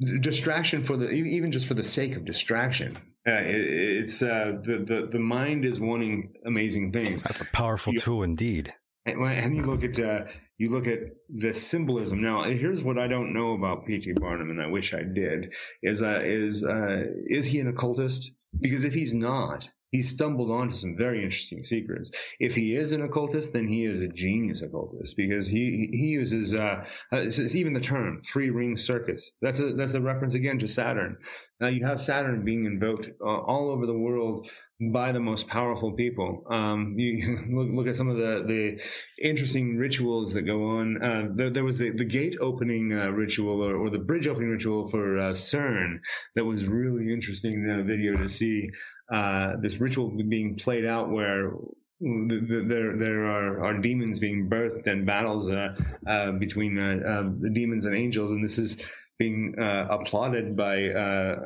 the 0.00 0.18
distraction 0.18 0.82
for 0.82 0.96
the 0.96 1.10
even 1.10 1.52
just 1.52 1.66
for 1.66 1.74
the 1.74 1.84
sake 1.84 2.16
of 2.16 2.24
distraction. 2.24 2.96
Uh, 3.26 3.32
it, 3.32 3.56
it's 4.04 4.22
uh, 4.22 4.58
the, 4.62 4.78
the 4.78 5.08
the 5.10 5.18
mind 5.20 5.64
is 5.64 5.78
wanting 5.78 6.32
amazing 6.44 6.92
things. 6.92 7.22
That's 7.22 7.40
a 7.40 7.44
powerful 7.46 7.92
You- 7.92 8.00
tool 8.00 8.22
indeed. 8.24 8.72
And, 9.06 9.20
when- 9.20 9.54
you 9.54 9.62
look 9.62 9.84
at 9.84 9.98
uh, 10.00 10.24
you 10.58 10.70
look 10.70 10.86
at 10.86 11.00
the 11.28 11.52
symbolism. 11.52 12.22
Now, 12.22 12.44
here's 12.44 12.82
what 12.82 12.98
I 12.98 13.08
don't 13.08 13.32
know 13.32 13.54
about 13.54 13.86
P.T. 13.86 14.12
Barnum, 14.12 14.50
and 14.50 14.60
I 14.60 14.68
wish 14.68 14.94
I 14.94 15.02
did. 15.02 15.54
Is 15.82 16.02
uh, 16.02 16.20
is 16.22 16.64
uh, 16.64 17.04
is 17.26 17.46
he 17.46 17.60
an 17.60 17.68
occultist? 17.68 18.30
Because 18.60 18.84
if 18.84 18.94
he's 18.94 19.14
not, 19.14 19.68
he 19.94 20.02
stumbled 20.02 20.50
onto 20.50 20.74
some 20.74 20.96
very 20.96 21.22
interesting 21.22 21.62
secrets. 21.62 22.10
If 22.40 22.56
he 22.56 22.74
is 22.74 22.90
an 22.90 23.02
occultist, 23.02 23.52
then 23.52 23.68
he 23.68 23.84
is 23.84 24.02
a 24.02 24.08
genius 24.08 24.60
occultist 24.60 25.16
because 25.16 25.46
he 25.46 25.88
he 25.92 26.06
uses 26.06 26.52
uh, 26.52 26.84
uh, 27.12 27.26
even 27.54 27.74
the 27.74 27.80
term 27.80 28.20
three 28.20 28.50
ring 28.50 28.76
circus. 28.76 29.30
That's 29.40 29.60
a 29.60 29.72
that's 29.74 29.94
a 29.94 30.00
reference 30.00 30.34
again 30.34 30.58
to 30.58 30.66
Saturn. 30.66 31.18
Now 31.60 31.68
you 31.68 31.84
have 31.86 32.00
Saturn 32.00 32.44
being 32.44 32.64
invoked 32.64 33.08
uh, 33.20 33.24
all 33.24 33.70
over 33.70 33.86
the 33.86 33.96
world 33.96 34.48
by 34.80 35.12
the 35.12 35.20
most 35.20 35.48
powerful 35.48 35.92
people. 35.92 36.42
Um, 36.48 36.94
you 36.98 37.38
look, 37.50 37.68
look 37.72 37.86
at 37.86 37.96
some 37.96 38.08
of 38.08 38.16
the, 38.16 38.44
the 38.46 38.82
interesting 39.26 39.76
rituals 39.76 40.32
that 40.34 40.42
go 40.42 40.78
on. 40.78 41.02
Uh, 41.02 41.28
there, 41.34 41.50
there 41.50 41.64
was 41.64 41.78
the, 41.78 41.90
the 41.90 42.04
gate 42.04 42.36
opening 42.40 42.92
uh, 42.92 43.08
ritual 43.08 43.62
or, 43.62 43.76
or 43.76 43.90
the 43.90 43.98
bridge 43.98 44.26
opening 44.26 44.50
ritual 44.50 44.88
for 44.88 45.18
uh, 45.18 45.30
CERN 45.30 45.98
that 46.34 46.44
was 46.44 46.66
really 46.66 47.12
interesting 47.12 47.68
uh, 47.70 47.82
video 47.84 48.16
to 48.16 48.28
see. 48.28 48.70
Uh, 49.12 49.52
this 49.60 49.78
ritual 49.78 50.10
being 50.28 50.56
played 50.56 50.84
out 50.84 51.10
where 51.10 51.52
the, 52.00 52.40
the, 52.40 52.64
there 52.66 52.96
there 52.96 53.24
are, 53.26 53.64
are 53.64 53.78
demons 53.78 54.18
being 54.18 54.48
birthed 54.50 54.86
and 54.86 55.06
battles 55.06 55.50
uh, 55.50 55.74
uh, 56.06 56.32
between 56.32 56.78
uh, 56.78 57.00
uh, 57.06 57.30
the 57.40 57.50
demons 57.50 57.86
and 57.86 57.94
angels, 57.94 58.32
and 58.32 58.44
this 58.44 58.58
is 58.58 58.84
being 59.18 59.54
uh, 59.58 59.86
applauded 59.90 60.56
by 60.56 60.88
uh, 60.88 61.36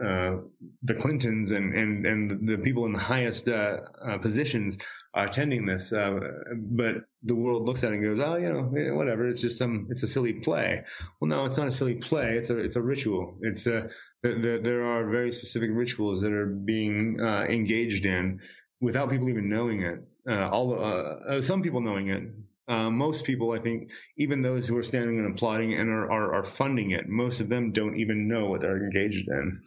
uh, 0.00 0.04
uh, 0.04 0.36
the 0.82 0.94
Clintons 0.94 1.50
and, 1.50 1.74
and, 1.74 2.06
and 2.06 2.48
the 2.48 2.58
people 2.58 2.86
in 2.86 2.92
the 2.92 2.98
highest 2.98 3.48
uh, 3.48 3.78
uh, 4.04 4.18
positions 4.18 4.78
attending 5.14 5.66
this. 5.66 5.90
But 5.90 6.94
the 7.22 7.34
world 7.34 7.64
looks 7.66 7.82
at 7.82 7.92
it 7.92 7.96
and 7.96 8.04
goes, 8.04 8.20
"Oh, 8.20 8.36
you 8.36 8.52
know, 8.52 8.72
eh, 8.76 8.92
whatever. 8.92 9.26
It's 9.26 9.40
just 9.40 9.58
some. 9.58 9.88
It's 9.90 10.02
a 10.02 10.06
silly 10.06 10.34
play." 10.34 10.84
Well, 11.20 11.28
no, 11.28 11.44
it's 11.46 11.56
not 11.56 11.66
a 11.66 11.72
silly 11.72 11.96
play. 12.00 12.36
It's 12.36 12.50
a 12.50 12.58
it's 12.58 12.76
a 12.76 12.82
ritual. 12.82 13.38
It's 13.40 13.66
a 13.66 13.88
there, 14.22 14.60
there- 14.60 14.84
are 14.86 15.08
very 15.10 15.32
specific 15.32 15.70
rituals 15.72 16.20
that 16.20 16.32
are 16.32 16.46
being 16.46 17.18
engaged 17.20 18.04
in 18.06 18.40
without 18.80 19.10
people 19.10 19.28
even 19.28 19.48
knowing 19.48 19.82
it. 19.82 19.98
All 20.28 21.40
some 21.40 21.62
people 21.62 21.80
knowing 21.80 22.08
it. 22.08 22.22
Uh, 22.68 22.90
most 22.90 23.24
people, 23.24 23.52
I 23.52 23.58
think, 23.58 23.90
even 24.16 24.42
those 24.42 24.66
who 24.66 24.76
are 24.76 24.82
standing 24.82 25.18
and 25.18 25.32
applauding 25.32 25.74
and 25.74 25.88
are, 25.88 26.10
are, 26.10 26.34
are 26.36 26.44
funding 26.44 26.90
it, 26.90 27.08
most 27.08 27.40
of 27.40 27.48
them 27.48 27.70
don't 27.72 27.96
even 27.96 28.26
know 28.26 28.46
what 28.46 28.60
they're 28.60 28.82
engaged 28.82 29.28
in. 29.28 29.60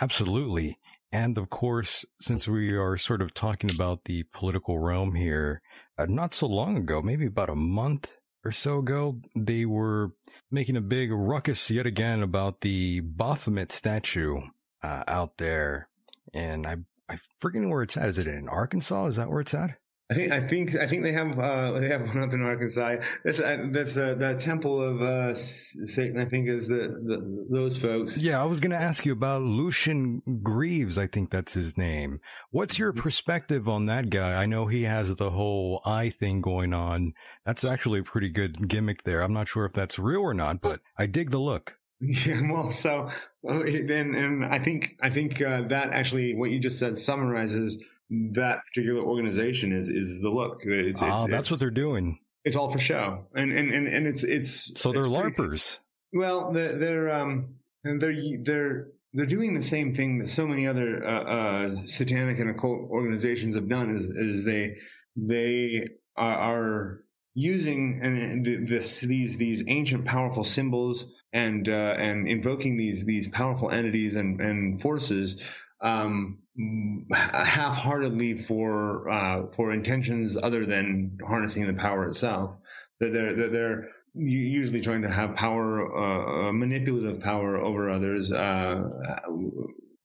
Absolutely. 0.00 0.78
And 1.10 1.38
of 1.38 1.48
course, 1.48 2.04
since 2.20 2.48
we 2.48 2.72
are 2.72 2.96
sort 2.96 3.22
of 3.22 3.32
talking 3.32 3.70
about 3.72 4.04
the 4.04 4.24
political 4.34 4.78
realm 4.78 5.14
here, 5.14 5.62
uh, 5.96 6.06
not 6.08 6.34
so 6.34 6.46
long 6.46 6.76
ago, 6.76 7.00
maybe 7.00 7.26
about 7.26 7.48
a 7.48 7.54
month 7.54 8.16
or 8.44 8.52
so 8.52 8.78
ago, 8.78 9.20
they 9.36 9.64
were 9.64 10.12
making 10.50 10.76
a 10.76 10.82
big 10.82 11.10
ruckus 11.12 11.70
yet 11.70 11.86
again 11.86 12.22
about 12.22 12.60
the 12.60 13.00
Baphomet 13.00 13.72
statue 13.72 14.40
uh, 14.82 15.04
out 15.06 15.38
there. 15.38 15.88
And 16.34 16.66
I, 16.66 16.76
I'm 17.08 17.20
forgetting 17.38 17.70
where 17.70 17.82
it's 17.82 17.96
at. 17.96 18.08
Is 18.08 18.18
it 18.18 18.26
in 18.26 18.48
Arkansas? 18.48 19.06
Is 19.06 19.16
that 19.16 19.30
where 19.30 19.40
it's 19.40 19.54
at? 19.54 19.78
I 20.10 20.14
think 20.14 20.32
I 20.32 20.40
think 20.40 20.76
I 20.76 20.86
think 20.86 21.02
they 21.02 21.12
have 21.12 21.38
uh, 21.38 21.80
they 21.80 21.88
have 21.88 22.06
one 22.06 22.18
up 22.18 22.32
in 22.34 22.42
Arkansas. 22.42 22.96
That's 23.24 23.40
uh, 23.40 23.68
that's 23.70 23.96
uh, 23.96 24.14
the 24.14 24.34
temple 24.34 24.82
of 24.82 25.00
uh, 25.00 25.34
Satan. 25.34 26.20
I 26.20 26.26
think 26.26 26.46
is 26.46 26.68
the, 26.68 26.88
the 26.88 27.46
those 27.50 27.78
folks. 27.78 28.18
Yeah, 28.18 28.42
I 28.42 28.44
was 28.44 28.60
going 28.60 28.72
to 28.72 28.80
ask 28.80 29.06
you 29.06 29.12
about 29.12 29.40
Lucien 29.40 30.20
Greaves. 30.42 30.98
I 30.98 31.06
think 31.06 31.30
that's 31.30 31.54
his 31.54 31.78
name. 31.78 32.20
What's 32.50 32.78
your 32.78 32.92
perspective 32.92 33.66
on 33.66 33.86
that 33.86 34.10
guy? 34.10 34.34
I 34.34 34.44
know 34.44 34.66
he 34.66 34.82
has 34.82 35.16
the 35.16 35.30
whole 35.30 35.80
eye 35.86 36.10
thing 36.10 36.42
going 36.42 36.74
on. 36.74 37.14
That's 37.46 37.64
actually 37.64 38.00
a 38.00 38.04
pretty 38.04 38.28
good 38.28 38.68
gimmick 38.68 39.04
there. 39.04 39.22
I'm 39.22 39.32
not 39.32 39.48
sure 39.48 39.64
if 39.64 39.72
that's 39.72 39.98
real 39.98 40.20
or 40.20 40.34
not, 40.34 40.60
but 40.60 40.80
I 40.98 41.06
dig 41.06 41.30
the 41.30 41.40
look. 41.40 41.78
Yeah, 42.00 42.52
well, 42.52 42.70
so 42.72 43.08
then, 43.42 44.14
and 44.14 44.44
I 44.44 44.58
think 44.58 44.98
I 45.00 45.08
think 45.08 45.40
uh, 45.40 45.62
that 45.68 45.90
actually 45.90 46.34
what 46.34 46.50
you 46.50 46.58
just 46.58 46.78
said 46.78 46.98
summarizes 46.98 47.82
that 48.10 48.60
particular 48.66 49.00
organization 49.00 49.72
is 49.72 49.88
is 49.88 50.20
the 50.20 50.30
look. 50.30 50.62
It's, 50.64 51.02
Ah, 51.02 51.24
it's, 51.24 51.30
that's 51.30 51.40
it's, 51.40 51.50
what 51.50 51.60
they're 51.60 51.70
doing. 51.70 52.18
It's 52.44 52.56
all 52.56 52.70
for 52.70 52.78
show, 52.78 53.24
and 53.34 53.52
and 53.52 53.72
and, 53.72 53.88
and 53.88 54.06
it's 54.06 54.22
it's 54.24 54.80
So 54.80 54.92
they're 54.92 55.02
larpers. 55.02 55.78
Well, 56.12 56.52
they're 56.52 56.76
they're 56.78 57.10
um 57.10 57.56
and 57.84 58.00
they're 58.00 58.14
they're 58.42 58.88
they're 59.12 59.26
doing 59.26 59.54
the 59.54 59.62
same 59.62 59.94
thing 59.94 60.18
that 60.18 60.28
so 60.28 60.46
many 60.46 60.66
other 60.66 61.04
uh, 61.04 61.22
uh, 61.22 61.74
satanic 61.86 62.38
and 62.38 62.50
occult 62.50 62.90
organizations 62.90 63.54
have 63.54 63.68
done. 63.68 63.94
Is 63.94 64.08
is 64.08 64.44
they 64.44 64.76
they 65.16 65.88
are, 66.16 66.34
are 66.34 67.04
using 67.34 68.00
and 68.02 68.46
and 68.46 68.68
this 68.68 69.00
these 69.00 69.38
these 69.38 69.64
ancient 69.68 70.04
powerful 70.04 70.44
symbols 70.44 71.06
and 71.32 71.68
uh, 71.68 71.94
and 71.98 72.28
invoking 72.28 72.76
these 72.76 73.04
these 73.04 73.28
powerful 73.28 73.70
entities 73.70 74.16
and 74.16 74.40
and 74.40 74.80
forces 74.80 75.44
um, 75.84 76.38
half-heartedly 77.12 78.38
for 78.38 79.08
uh, 79.10 79.46
for 79.54 79.72
intentions 79.72 80.36
other 80.36 80.66
than 80.66 81.18
harnessing 81.26 81.66
the 81.66 81.74
power 81.74 82.06
itself. 82.06 82.56
That 83.00 83.12
they're 83.12 83.34
that 83.34 83.52
they're 83.52 83.88
usually 84.14 84.80
trying 84.80 85.02
to 85.02 85.10
have 85.10 85.34
power, 85.34 85.68
uh, 85.96 86.48
uh, 86.48 86.52
manipulative 86.52 87.20
power 87.20 87.56
over 87.56 87.90
others, 87.90 88.32
uh, 88.32 88.84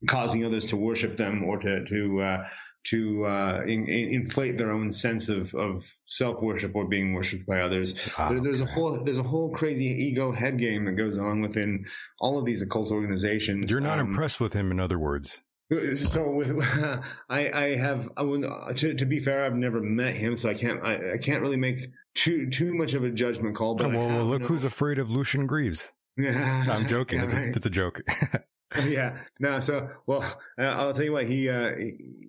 causing 0.07 0.45
others 0.45 0.65
to 0.67 0.77
worship 0.77 1.17
them 1.17 1.43
or 1.43 1.59
to 1.59 1.85
to 1.85 2.21
uh, 2.21 2.47
to 2.85 3.25
uh, 3.25 3.61
in, 3.67 3.87
in- 3.87 4.09
inflate 4.21 4.57
their 4.57 4.71
own 4.71 4.91
sense 4.91 5.29
of, 5.29 5.53
of 5.53 5.85
self 6.05 6.41
worship 6.41 6.75
or 6.75 6.87
being 6.87 7.13
worshipped 7.13 7.45
by 7.45 7.59
others. 7.59 8.09
Ah, 8.17 8.29
There- 8.29 8.41
there's 8.41 8.61
a 8.61 8.65
whole 8.65 9.03
there's 9.03 9.17
a 9.17 9.23
whole 9.23 9.51
crazy 9.51 9.85
ego 9.85 10.31
head 10.31 10.57
game 10.57 10.85
that 10.85 10.93
goes 10.93 11.17
on 11.19 11.41
within 11.41 11.85
all 12.19 12.39
of 12.39 12.45
these 12.45 12.61
occult 12.61 12.91
organizations. 12.91 13.69
You're 13.69 13.81
not 13.81 13.99
Um, 13.99 14.07
impressed 14.07 14.39
with 14.39 14.53
him, 14.53 14.71
in 14.71 14.79
other 14.79 14.97
words. 14.97 15.39
So 15.95 16.31
with, 16.31 16.49
I, 17.29 17.51
I 17.51 17.75
have 17.75 18.09
I 18.17 18.23
would, 18.23 18.43
to, 18.77 18.93
to 18.95 19.05
be 19.05 19.19
fair, 19.19 19.45
I've 19.45 19.55
never 19.55 19.79
met 19.81 20.15
him, 20.15 20.35
so 20.35 20.49
I 20.49 20.55
can't 20.55 20.83
I, 20.83 21.13
I 21.13 21.17
can't 21.17 21.41
really 21.41 21.57
make 21.57 21.91
too 22.15 22.49
too 22.49 22.73
much 22.73 22.93
of 22.95 23.03
a 23.03 23.11
judgment 23.11 23.55
call. 23.55 23.75
But 23.75 23.87
Oh, 23.87 23.89
well, 23.89 24.25
look 24.25 24.41
known- 24.41 24.47
who's 24.47 24.63
afraid 24.63 24.97
of 24.99 25.09
Lucien 25.09 25.45
Greaves. 25.47 25.91
Yeah, 26.17 26.63
No, 26.67 26.73
I'm 26.73 26.87
joking. 26.87 27.19
Yeah, 27.19 27.25
it's, 27.25 27.33
a, 27.33 27.43
it's 27.49 27.65
a 27.65 27.69
joke. 27.69 28.01
yeah. 28.83 29.17
No, 29.39 29.61
so 29.61 29.89
well, 30.05 30.21
uh, 30.59 30.63
I'll 30.63 30.91
tell 30.93 31.05
you 31.05 31.13
what 31.13 31.27
he 31.27 31.47
uh, 31.49 31.75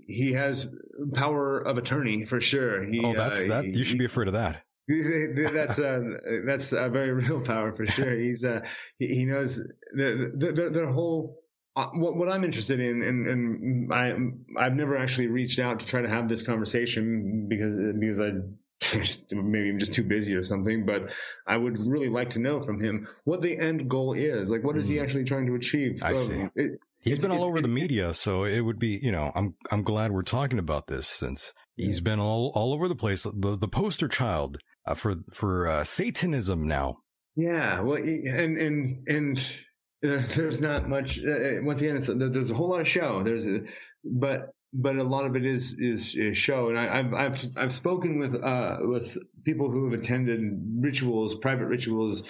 he- 0.07 0.33
has 0.35 0.73
power 1.15 1.59
of 1.59 1.77
attorney 1.77 2.25
for 2.25 2.41
sure. 2.41 2.85
He, 2.85 3.03
oh, 3.05 3.15
that's 3.15 3.41
uh, 3.43 3.47
that. 3.49 3.65
he- 3.65 3.73
You 3.79 3.83
should 3.85 3.99
be 3.99 4.05
afraid 4.05 4.29
of 4.29 4.35
that. 4.35 4.63
that's 4.87 5.79
uh, 5.81 6.01
that's 6.45 6.73
a 6.73 6.89
very 6.89 7.13
real 7.13 7.41
power 7.41 7.73
for 7.73 7.87
sure. 7.87 8.15
He's 8.17 8.45
uh, 8.45 8.61
he, 8.99 9.09
he 9.09 9.25
knows 9.25 9.57
the 9.57 10.31
the, 10.37 10.53
the, 10.53 10.71
the 10.71 10.87
whole. 10.87 11.39
Uh, 11.77 11.87
what, 11.95 12.17
what 12.17 12.29
I'm 12.29 12.43
interested 12.45 12.81
in, 12.81 13.03
and, 13.03 13.27
and 13.29 13.93
I 13.93 14.15
I've 14.61 14.75
never 14.75 14.97
actually 14.97 15.29
reached 15.29 15.59
out 15.61 15.81
to 15.81 15.87
try 15.87 16.03
to 16.03 16.09
have 16.09 16.29
this 16.29 16.43
conversation 16.43 17.47
because 17.49 17.77
because 17.77 18.21
I 18.21 18.31
just, 18.81 19.33
maybe 19.33 19.69
I'm 19.71 19.79
just 19.79 19.95
too 19.95 20.03
busy 20.03 20.35
or 20.35 20.43
something. 20.43 20.85
But 20.85 21.15
I 21.47 21.57
would 21.57 21.79
really 21.79 22.09
like 22.09 22.31
to 22.31 22.39
know 22.41 22.61
from 22.61 22.81
him 22.81 23.07
what 23.25 23.41
the 23.41 23.57
end 23.57 23.89
goal 23.89 24.15
is. 24.15 24.51
Like, 24.51 24.65
what 24.65 24.77
is 24.77 24.89
he 24.89 24.97
Mm. 24.97 25.03
actually 25.05 25.25
trying 25.25 25.47
to 25.47 25.55
achieve? 25.55 26.03
I 26.03 26.13
see. 26.15 26.47
It- 26.57 26.81
He's 27.03 27.13
It's- 27.15 27.27
been 27.27 27.35
all 27.35 27.47
over 27.47 27.63
the 27.63 27.69
media, 27.69 28.13
so 28.13 28.45
it 28.45 28.61
would 28.61 28.79
be, 28.79 28.99
you 29.03 29.11
know, 29.11 29.33
I'm 29.35 29.55
I'm 29.71 29.83
glad 29.83 30.13
we're 30.13 30.21
talking 30.23 30.59
about 30.59 30.87
this 30.87 31.07
since 31.07 31.55
he's 31.75 32.03
been 32.03 32.21
all 32.21 32.53
all 32.55 32.75
over 32.75 32.89
the 32.89 32.95
place. 32.95 33.23
The 33.23 33.57
the 33.59 33.69
poster 33.69 34.07
child 34.07 34.59
uh, 34.87 34.93
for 34.93 35.15
for 35.33 35.67
uh, 35.67 35.83
Satanism 35.85 36.69
now. 36.69 36.99
Yeah, 37.37 37.81
well, 37.81 37.97
and 37.97 38.59
and 38.59 39.09
and 39.09 39.57
there- 40.03 40.19
there's 40.37 40.61
not 40.61 40.89
much. 40.89 41.19
Uh, 41.19 41.63
once 41.63 41.81
again, 41.81 42.01
there's 42.33 42.51
a 42.51 42.55
whole 42.55 42.71
lot 42.71 42.81
of 42.81 42.89
show. 42.89 43.23
There's 43.23 43.47
a, 43.47 43.61
but 44.05 44.51
but 44.73 44.97
a 44.97 45.03
lot 45.03 45.27
of 45.27 45.35
it 45.37 45.45
is 45.45 45.75
is, 45.79 46.15
is 46.15 46.39
show. 46.39 46.69
And 46.69 46.79
I, 46.79 46.99
I've 46.99 47.15
I've 47.15 47.45
I've 47.57 47.73
spoken 47.73 48.19
with 48.19 48.43
uh 48.43 48.79
with 48.83 49.17
people 49.45 49.71
who 49.71 49.91
have 49.91 49.99
attended 49.99 50.41
rituals, 50.81 51.35
private 51.35 51.67
rituals, 51.67 52.23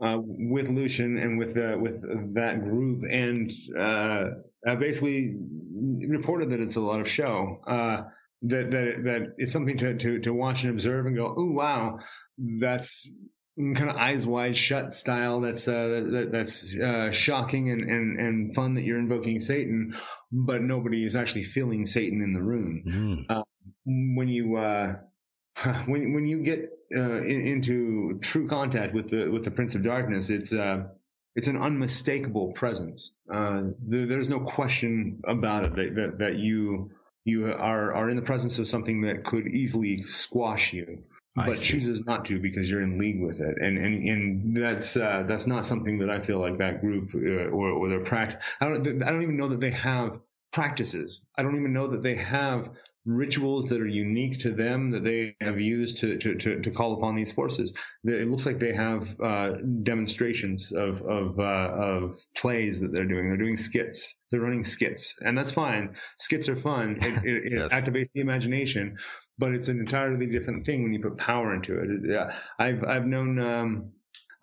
uh, 0.00 0.18
with 0.20 0.70
Lucien 0.70 1.18
and 1.18 1.38
with 1.38 1.56
uh, 1.56 1.76
with 1.78 2.02
that 2.34 2.62
group, 2.62 3.02
and 3.10 3.50
uh, 3.78 4.24
I 4.66 4.74
basically 4.76 5.36
reported 6.08 6.50
that 6.50 6.60
it's 6.60 6.76
a 6.76 6.80
lot 6.80 7.00
of 7.00 7.08
show. 7.08 7.60
Uh, 7.66 8.02
that 8.44 8.70
that 8.72 9.02
that 9.04 9.34
it's 9.36 9.52
something 9.52 9.76
to 9.76 9.96
to 9.98 10.18
to 10.20 10.32
watch 10.34 10.62
and 10.64 10.72
observe 10.72 11.06
and 11.06 11.14
go, 11.16 11.32
oh 11.36 11.50
wow, 11.52 11.98
that's 12.60 13.08
kind 13.58 13.90
of 13.90 13.96
eyes 13.96 14.26
wide 14.26 14.56
shut 14.56 14.94
style 14.94 15.40
that's 15.40 15.68
uh, 15.68 16.02
that, 16.10 16.28
that's 16.32 16.74
uh, 16.74 17.10
shocking 17.10 17.70
and, 17.70 17.82
and, 17.82 18.18
and 18.18 18.54
fun 18.54 18.74
that 18.74 18.84
you're 18.84 18.98
invoking 18.98 19.40
Satan, 19.40 19.94
but 20.30 20.62
nobody 20.62 21.04
is 21.04 21.16
actually 21.16 21.44
feeling 21.44 21.84
Satan 21.84 22.22
in 22.22 22.32
the 22.32 22.42
room. 22.42 22.82
Mm. 22.86 23.26
Uh, 23.28 23.42
when 23.84 24.28
you 24.28 24.56
uh, 24.56 24.96
when 25.86 26.14
when 26.14 26.26
you 26.26 26.42
get 26.42 26.70
uh, 26.94 27.18
in, 27.18 27.40
into 27.42 28.18
true 28.20 28.48
contact 28.48 28.94
with 28.94 29.10
the 29.10 29.28
with 29.28 29.44
the 29.44 29.50
Prince 29.50 29.74
of 29.74 29.82
Darkness, 29.82 30.30
it's 30.30 30.52
uh, 30.52 30.84
it's 31.34 31.48
an 31.48 31.58
unmistakable 31.58 32.52
presence. 32.52 33.14
Uh, 33.32 33.62
there, 33.86 34.06
there's 34.06 34.28
no 34.28 34.40
question 34.40 35.22
about 35.26 35.64
it 35.64 35.76
that, 35.76 35.94
that, 35.94 36.18
that 36.18 36.36
you 36.36 36.90
you 37.24 37.46
are 37.52 37.94
are 37.94 38.08
in 38.08 38.16
the 38.16 38.22
presence 38.22 38.58
of 38.58 38.66
something 38.66 39.02
that 39.02 39.24
could 39.24 39.46
easily 39.46 39.98
squash 39.98 40.72
you 40.72 41.04
I 41.36 41.46
but 41.46 41.56
see. 41.56 41.68
chooses 41.68 42.04
not 42.04 42.26
to 42.26 42.38
because 42.40 42.68
you're 42.70 42.82
in 42.82 42.98
league 42.98 43.22
with 43.22 43.40
it, 43.40 43.56
and 43.60 43.78
and 43.78 44.04
and 44.04 44.56
that's 44.56 44.96
uh, 44.96 45.24
that's 45.26 45.46
not 45.46 45.64
something 45.66 45.98
that 46.00 46.10
I 46.10 46.20
feel 46.20 46.38
like 46.38 46.58
that 46.58 46.80
group 46.80 47.14
uh, 47.14 47.48
or 47.50 47.70
or 47.70 47.88
their 47.88 48.04
practice. 48.04 48.44
I 48.60 48.68
don't 48.68 49.02
I 49.02 49.10
don't 49.10 49.22
even 49.22 49.36
know 49.38 49.48
that 49.48 49.60
they 49.60 49.70
have 49.70 50.20
practices. 50.52 51.26
I 51.36 51.42
don't 51.42 51.56
even 51.56 51.72
know 51.72 51.86
that 51.88 52.02
they 52.02 52.16
have 52.16 52.70
rituals 53.04 53.66
that 53.66 53.80
are 53.80 53.86
unique 53.88 54.38
to 54.38 54.52
them 54.52 54.92
that 54.92 55.02
they 55.02 55.34
have 55.40 55.58
used 55.58 55.96
to 55.98 56.18
to 56.18 56.34
to, 56.36 56.60
to 56.60 56.70
call 56.70 56.92
upon 56.94 57.14
these 57.16 57.32
forces. 57.32 57.72
It 58.04 58.28
looks 58.28 58.44
like 58.46 58.58
they 58.58 58.74
have 58.74 59.18
uh, 59.20 59.52
demonstrations 59.82 60.70
of 60.72 61.00
of 61.02 61.40
uh, 61.40 61.42
of 61.42 62.20
plays 62.36 62.80
that 62.80 62.92
they're 62.92 63.06
doing. 63.08 63.28
They're 63.28 63.38
doing 63.38 63.56
skits. 63.56 64.18
They're 64.30 64.40
running 64.40 64.64
skits, 64.64 65.14
and 65.20 65.36
that's 65.36 65.52
fine. 65.52 65.94
Skits 66.18 66.48
are 66.48 66.56
fun. 66.56 66.98
It, 67.00 67.24
it, 67.24 67.52
it 67.52 67.52
Yes. 67.52 67.72
activates 67.72 68.12
the 68.12 68.20
imagination 68.20 68.98
but 69.42 69.54
it's 69.54 69.66
an 69.66 69.80
entirely 69.80 70.26
different 70.28 70.64
thing 70.64 70.84
when 70.84 70.92
you 70.92 71.00
put 71.00 71.18
power 71.18 71.52
into 71.52 71.76
it. 71.80 71.88
Yeah, 72.04 72.32
I've 72.60 72.84
I've 72.84 73.04
known 73.04 73.40
um, 73.40 73.90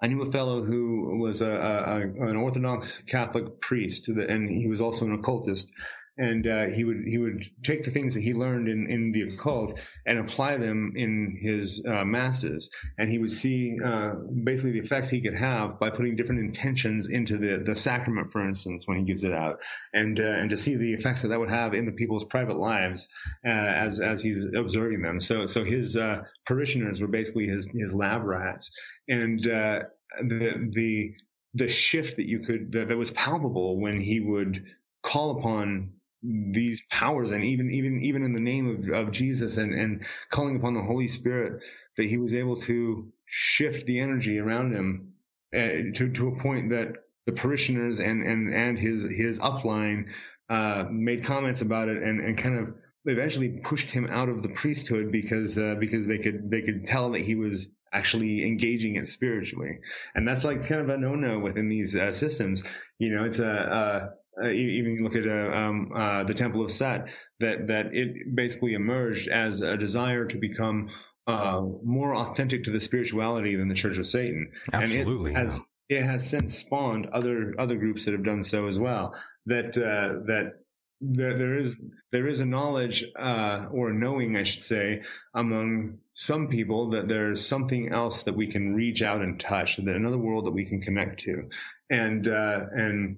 I 0.03 0.07
knew 0.07 0.21
a 0.23 0.29
fellow 0.29 0.61
who 0.61 1.17
was 1.17 1.41
a, 1.41 1.49
a 1.49 2.27
an 2.27 2.35
Orthodox 2.35 3.01
Catholic 3.03 3.61
priest, 3.61 4.09
and 4.09 4.49
he 4.49 4.67
was 4.67 4.81
also 4.81 5.05
an 5.05 5.13
occultist. 5.13 5.71
And 6.19 6.45
uh, 6.45 6.65
he 6.67 6.83
would 6.83 7.03
he 7.05 7.17
would 7.17 7.49
take 7.63 7.83
the 7.83 7.91
things 7.91 8.13
that 8.13 8.19
he 8.19 8.33
learned 8.33 8.67
in, 8.67 8.87
in 8.87 9.13
the 9.13 9.21
occult 9.21 9.79
and 10.05 10.19
apply 10.19 10.57
them 10.57 10.91
in 10.97 11.37
his 11.39 11.81
uh, 11.87 12.03
masses, 12.03 12.69
and 12.97 13.09
he 13.09 13.17
would 13.17 13.31
see 13.31 13.77
uh, 13.81 14.15
basically 14.43 14.73
the 14.73 14.79
effects 14.79 15.09
he 15.09 15.21
could 15.21 15.35
have 15.35 15.79
by 15.79 15.89
putting 15.89 16.17
different 16.17 16.41
intentions 16.41 17.07
into 17.07 17.37
the, 17.37 17.63
the 17.63 17.73
sacrament, 17.73 18.33
for 18.33 18.45
instance, 18.45 18.85
when 18.85 18.97
he 18.97 19.05
gives 19.05 19.23
it 19.23 19.31
out, 19.31 19.61
and 19.93 20.19
uh, 20.19 20.23
and 20.23 20.49
to 20.49 20.57
see 20.57 20.75
the 20.75 20.93
effects 20.93 21.21
that 21.21 21.29
that 21.29 21.39
would 21.39 21.49
have 21.49 21.73
in 21.73 21.85
the 21.85 21.93
people's 21.93 22.25
private 22.25 22.57
lives 22.57 23.07
uh, 23.45 23.49
as 23.49 24.01
as 24.01 24.21
he's 24.21 24.45
observing 24.53 25.01
them. 25.01 25.21
So 25.21 25.45
so 25.45 25.63
his 25.63 25.95
uh, 25.95 26.23
parishioners 26.45 26.99
were 26.99 27.07
basically 27.07 27.47
his 27.47 27.71
his 27.71 27.93
lab 27.93 28.25
rats, 28.25 28.71
and 29.07 29.39
the 29.39 29.83
the 30.19 31.13
the 31.53 31.69
shift 31.69 32.17
that 32.17 32.27
you 32.27 32.39
could 32.39 32.73
that, 32.73 32.89
that 32.89 32.97
was 32.97 33.11
palpable 33.11 33.79
when 33.79 34.01
he 34.01 34.19
would 34.19 34.65
call 35.01 35.39
upon 35.39 35.93
these 36.21 36.83
powers 36.89 37.31
and 37.31 37.43
even 37.45 37.71
even 37.71 38.01
even 38.03 38.23
in 38.23 38.33
the 38.33 38.41
name 38.41 38.67
of, 38.67 39.07
of 39.07 39.11
Jesus 39.11 39.57
and 39.57 39.73
and 39.73 40.05
calling 40.29 40.57
upon 40.57 40.73
the 40.73 40.81
Holy 40.81 41.07
Spirit 41.07 41.63
that 41.95 42.05
he 42.05 42.17
was 42.17 42.33
able 42.33 42.57
to 42.57 43.11
shift 43.25 43.85
the 43.85 43.99
energy 43.99 44.37
around 44.39 44.73
him 44.73 45.13
uh, 45.53 45.93
to 45.95 46.11
to 46.13 46.27
a 46.27 46.35
point 46.35 46.71
that 46.71 46.93
the 47.25 47.31
parishioners 47.31 47.99
and 47.99 48.23
and 48.23 48.53
and 48.53 48.77
his 48.77 49.03
his 49.03 49.39
upline 49.39 50.09
uh, 50.49 50.85
made 50.89 51.23
comments 51.23 51.61
about 51.61 51.87
it 51.87 52.03
and 52.03 52.19
and 52.19 52.37
kind 52.37 52.57
of 52.57 52.73
eventually 53.05 53.61
pushed 53.63 53.91
him 53.91 54.07
out 54.07 54.29
of 54.29 54.43
the 54.43 54.49
priesthood 54.49 55.11
because 55.11 55.57
uh, 55.57 55.75
because 55.79 56.05
they 56.05 56.17
could 56.17 56.49
they 56.49 56.61
could 56.61 56.85
tell 56.85 57.11
that 57.11 57.21
he 57.21 57.35
was 57.35 57.71
actually 57.91 58.45
engaging 58.45 58.95
it 58.95 59.07
spiritually. 59.07 59.79
And 60.13 60.27
that's 60.27 60.43
like 60.43 60.67
kind 60.67 60.81
of 60.81 60.89
a 60.89 60.97
no-no 60.97 61.39
within 61.39 61.69
these 61.69 61.95
uh, 61.95 62.11
systems. 62.11 62.63
You 62.97 63.15
know 63.15 63.23
it's 63.23 63.39
a 63.39 64.13
uh, 64.43 64.49
even 64.49 65.01
look 65.03 65.15
at 65.15 65.27
uh, 65.27 65.55
um, 65.55 65.91
uh, 65.95 66.23
the 66.23 66.33
Temple 66.33 66.63
of 66.63 66.71
Set, 66.71 67.13
that 67.39 67.67
that 67.67 67.93
it 67.93 68.35
basically 68.35 68.73
emerged 68.73 69.27
as 69.27 69.61
a 69.61 69.77
desire 69.77 70.25
to 70.25 70.37
become 70.37 70.89
uh, 71.27 71.61
more 71.83 72.15
authentic 72.15 72.63
to 72.63 72.71
the 72.71 72.79
spirituality 72.79 73.55
than 73.55 73.67
the 73.67 73.75
Church 73.75 73.97
of 73.97 74.07
Satan. 74.07 74.51
Absolutely, 74.73 75.33
and 75.33 75.37
it 75.37 75.41
has 75.41 75.65
it 75.89 76.03
has 76.03 76.29
since 76.29 76.57
spawned 76.57 77.07
other 77.07 77.55
other 77.57 77.77
groups 77.77 78.05
that 78.05 78.13
have 78.13 78.23
done 78.23 78.43
so 78.43 78.67
as 78.67 78.79
well. 78.79 79.15
That 79.45 79.77
uh, 79.77 80.25
that 80.27 80.53
there, 81.01 81.37
there 81.37 81.57
is 81.57 81.79
there 82.11 82.27
is 82.27 82.39
a 82.39 82.45
knowledge 82.45 83.05
uh, 83.17 83.67
or 83.71 83.93
knowing, 83.93 84.35
I 84.35 84.43
should 84.43 84.61
say, 84.61 85.03
among 85.33 85.99
some 86.13 86.47
people 86.47 86.91
that 86.91 87.07
there's 87.07 87.45
something 87.45 87.91
else 87.91 88.23
that 88.23 88.35
we 88.35 88.51
can 88.51 88.73
reach 88.73 89.01
out 89.01 89.21
and 89.21 89.39
touch, 89.39 89.77
that 89.77 89.95
another 89.95 90.17
world 90.17 90.45
that 90.45 90.51
we 90.51 90.65
can 90.65 90.81
connect 90.81 91.21
to, 91.21 91.49
and 91.89 92.27
uh, 92.27 92.61
and 92.71 93.17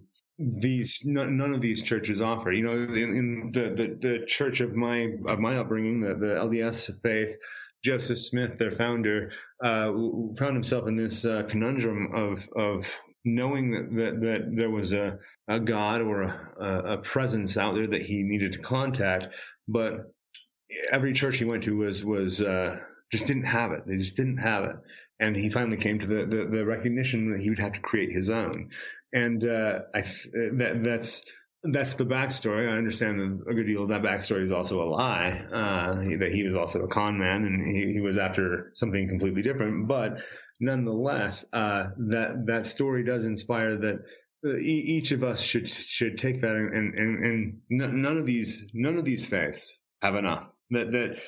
these 0.50 1.02
none, 1.06 1.38
none 1.38 1.54
of 1.54 1.62
these 1.62 1.84
churches 1.84 2.22
offer. 2.22 2.52
You 2.52 2.64
know, 2.64 2.74
in, 2.74 3.16
in 3.16 3.50
the, 3.52 3.70
the 3.76 4.08
the 4.10 4.26
church 4.26 4.62
of 4.62 4.76
my 4.76 5.10
of 5.28 5.40
my 5.40 5.58
upbringing, 5.58 6.02
the, 6.02 6.16
the 6.16 6.36
LDS 6.36 7.02
faith, 7.02 7.36
Joseph 7.84 8.20
Smith, 8.20 8.56
their 8.56 8.72
founder, 8.72 9.32
uh, 9.64 9.92
found 10.38 10.56
himself 10.56 10.88
in 10.88 10.96
this 10.96 11.26
uh, 11.26 11.44
conundrum 11.48 12.14
of 12.14 12.48
of 12.56 12.92
knowing 13.24 13.72
that, 13.72 13.96
that, 13.96 14.22
that 14.22 14.56
there 14.56 14.70
was 14.70 14.94
a, 14.94 15.20
a 15.48 15.60
God 15.60 16.02
or 16.02 16.24
a, 16.24 16.94
a 16.94 16.98
presence 16.98 17.58
out 17.58 17.76
there 17.76 17.88
that 17.88 18.02
he 18.02 18.24
needed 18.24 18.54
to 18.54 18.60
contact, 18.60 19.28
but 19.68 20.12
every 20.92 21.14
church 21.14 21.38
he 21.38 21.46
went 21.46 21.64
to 21.64 21.78
was 21.78 22.04
was 22.04 22.42
uh, 22.42 22.80
just 23.12 23.28
didn't 23.28 23.46
have 23.46 23.72
it. 23.72 23.86
They 23.86 23.98
just 23.98 24.16
didn't 24.16 24.38
have 24.38 24.64
it, 24.66 24.76
and 25.22 25.36
he 25.36 25.50
finally 25.50 25.78
came 25.78 26.00
to 26.00 26.08
the 26.08 26.26
the, 26.26 26.46
the 26.58 26.66
recognition 26.66 27.32
that 27.32 27.40
he 27.40 27.50
would 27.50 27.60
have 27.60 27.74
to 27.74 27.80
create 27.80 28.12
his 28.12 28.30
own. 28.30 28.72
And 29.14 29.46
uh, 29.46 29.80
I 29.94 30.02
th- 30.02 30.54
that 30.54 30.82
that's 30.84 31.24
that's 31.64 31.94
the 31.94 32.06
backstory. 32.06 32.68
I 32.68 32.78
understand 32.78 33.20
that 33.20 33.52
a 33.52 33.54
good 33.54 33.68
deal 33.68 33.84
of 33.84 33.90
that 33.90 34.02
backstory 34.02 34.44
is 34.44 34.52
also 34.52 34.82
a 34.82 34.90
lie. 34.90 35.30
Uh, 35.30 35.96
that 36.18 36.32
he 36.34 36.44
was 36.44 36.56
also 36.56 36.84
a 36.84 36.88
con 36.88 37.20
man 37.20 37.46
and 37.46 37.66
he, 37.66 37.94
he 37.94 38.02
was 38.02 38.18
after 38.18 38.72
something 38.74 39.08
completely 39.08 39.44
different. 39.44 39.88
But 39.88 40.24
nonetheless, 40.60 41.46
uh, 41.54 41.90
that 42.10 42.48
that 42.48 42.66
story 42.66 43.04
does 43.04 43.26
inspire 43.26 43.78
that 43.78 44.00
uh, 44.44 44.58
each 44.58 45.12
of 45.12 45.24
us 45.24 45.40
should 45.40 45.70
should 45.70 46.18
take 46.18 46.42
that 46.42 46.56
and 46.56 46.74
and, 46.74 46.96
and, 46.96 47.62
and 47.70 48.02
none 48.02 48.18
of 48.18 48.26
these 48.26 48.66
none 48.74 48.98
of 48.98 49.06
these 49.06 49.26
faiths 49.26 49.78
have 50.02 50.16
enough. 50.16 50.48
That 50.72 50.92
that 50.92 51.20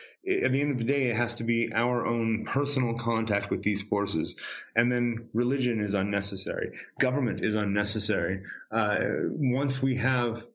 at 0.45 0.51
the 0.53 0.61
end 0.61 0.71
of 0.71 0.77
the 0.77 0.85
day, 0.85 1.09
it 1.09 1.15
has 1.15 1.35
to 1.35 1.43
be 1.43 1.73
our 1.73 2.05
own 2.05 2.45
personal 2.45 2.95
contact 2.95 3.51
with 3.51 3.61
these 3.61 3.81
forces, 3.81 4.35
and 4.75 4.91
then 4.91 5.29
religion 5.33 5.81
is 5.81 5.93
unnecessary. 5.93 6.77
Government 6.97 7.43
is 7.43 7.55
unnecessary. 7.55 8.43
Uh, 8.71 8.99
once 9.29 9.81
we 9.81 9.97
have 9.97 10.45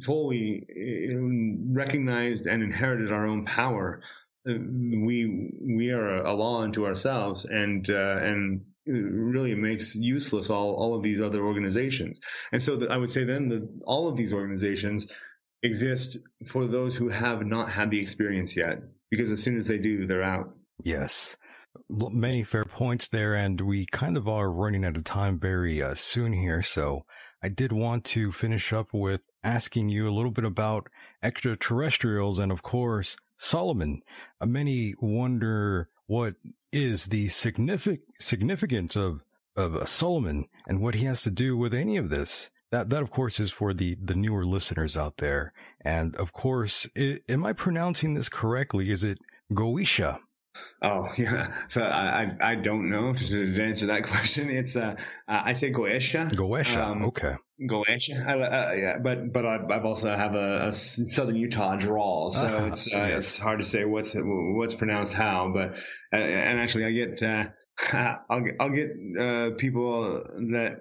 fully 0.00 0.64
uh, 0.70 1.18
recognized 1.72 2.46
and 2.46 2.62
inherited 2.62 3.10
our 3.10 3.26
own 3.26 3.44
power, 3.44 4.00
uh, 4.48 4.52
we 4.52 5.50
we 5.60 5.90
are 5.90 6.24
a 6.24 6.34
law 6.34 6.62
unto 6.62 6.86
ourselves, 6.86 7.44
and 7.46 7.90
uh, 7.90 8.18
and 8.18 8.64
really 8.86 9.56
makes 9.56 9.96
useless 9.96 10.50
all 10.50 10.74
all 10.74 10.94
of 10.94 11.02
these 11.02 11.20
other 11.20 11.44
organizations. 11.44 12.20
And 12.52 12.62
so 12.62 12.76
that 12.76 12.92
I 12.92 12.96
would 12.96 13.10
say 13.10 13.24
then 13.24 13.48
that 13.48 13.68
all 13.84 14.06
of 14.06 14.16
these 14.16 14.32
organizations 14.32 15.08
exist 15.66 16.18
for 16.46 16.66
those 16.66 16.96
who 16.96 17.08
have 17.08 17.44
not 17.44 17.70
had 17.70 17.90
the 17.90 18.00
experience 18.00 18.56
yet, 18.56 18.78
because 19.10 19.30
as 19.30 19.42
soon 19.42 19.58
as 19.58 19.66
they 19.66 19.78
do, 19.78 20.06
they're 20.06 20.22
out. 20.22 20.54
Yes. 20.82 21.36
Many 21.90 22.42
fair 22.42 22.64
points 22.64 23.08
there, 23.08 23.34
and 23.34 23.60
we 23.60 23.84
kind 23.92 24.16
of 24.16 24.26
are 24.26 24.50
running 24.50 24.84
out 24.84 24.96
of 24.96 25.04
time 25.04 25.38
very 25.38 25.82
uh, 25.82 25.94
soon 25.94 26.32
here. 26.32 26.62
So 26.62 27.04
I 27.42 27.48
did 27.50 27.70
want 27.70 28.04
to 28.06 28.32
finish 28.32 28.72
up 28.72 28.88
with 28.94 29.22
asking 29.44 29.90
you 29.90 30.08
a 30.08 30.16
little 30.16 30.30
bit 30.30 30.44
about 30.44 30.88
extraterrestrials 31.22 32.38
and, 32.38 32.50
of 32.50 32.62
course, 32.62 33.16
Solomon. 33.38 34.00
Uh, 34.40 34.46
many 34.46 34.94
wonder 35.00 35.90
what 36.06 36.36
is 36.72 37.06
the 37.06 37.26
signific- 37.26 38.00
significance 38.18 38.96
of, 38.96 39.22
of 39.54 39.76
uh, 39.76 39.84
Solomon 39.84 40.46
and 40.66 40.80
what 40.80 40.94
he 40.94 41.04
has 41.04 41.22
to 41.22 41.30
do 41.30 41.56
with 41.56 41.74
any 41.74 41.98
of 41.98 42.08
this. 42.08 42.50
That, 42.72 42.90
that 42.90 43.02
of 43.02 43.10
course 43.10 43.38
is 43.38 43.50
for 43.50 43.72
the, 43.72 43.96
the 44.02 44.14
newer 44.14 44.44
listeners 44.44 44.96
out 44.96 45.18
there. 45.18 45.52
And 45.80 46.14
of 46.16 46.32
course, 46.32 46.88
i 46.96 47.18
am 47.28 47.46
I 47.46 47.52
pronouncing 47.52 48.14
this 48.14 48.28
correctly? 48.28 48.90
Is 48.90 49.04
it 49.04 49.18
Goisha? 49.52 50.18
Oh 50.82 51.08
yeah, 51.18 51.52
so 51.68 51.82
I 51.82 52.30
I, 52.40 52.54
don't 52.54 52.88
know 52.88 53.12
to, 53.12 53.54
to 53.54 53.62
answer 53.62 53.86
that 53.86 54.04
question. 54.06 54.50
It's 54.50 54.74
uh, 54.74 54.96
I 55.28 55.52
say 55.52 55.70
Goesha. 55.70 56.30
Goesha. 56.30 56.76
Um, 56.76 57.04
okay. 57.06 57.34
Goesha. 57.60 58.26
I, 58.26 58.40
uh, 58.40 58.72
yeah, 58.72 58.98
but 58.98 59.32
but 59.32 59.46
I, 59.46 59.58
I've 59.70 59.84
also 59.84 60.14
have 60.14 60.34
a, 60.34 60.68
a 60.68 60.72
Southern 60.72 61.36
Utah 61.36 61.76
drawl, 61.76 62.30
so 62.30 62.46
Uh-huh, 62.46 62.66
it's 62.66 62.92
uh, 62.92 62.98
yes. 62.98 63.18
it's 63.18 63.38
hard 63.38 63.60
to 63.60 63.66
say 63.66 63.84
what's 63.84 64.14
what's 64.16 64.74
pronounced 64.74 65.14
how. 65.14 65.50
But 65.52 65.78
uh, 66.12 66.16
and 66.16 66.58
actually, 66.58 66.86
I 66.86 66.92
get 66.92 67.22
uh, 67.22 67.44
I'll 68.30 68.40
get 68.40 68.54
I'll 68.60 68.70
get 68.70 68.90
uh, 69.18 69.50
people 69.56 70.24
that 70.52 70.78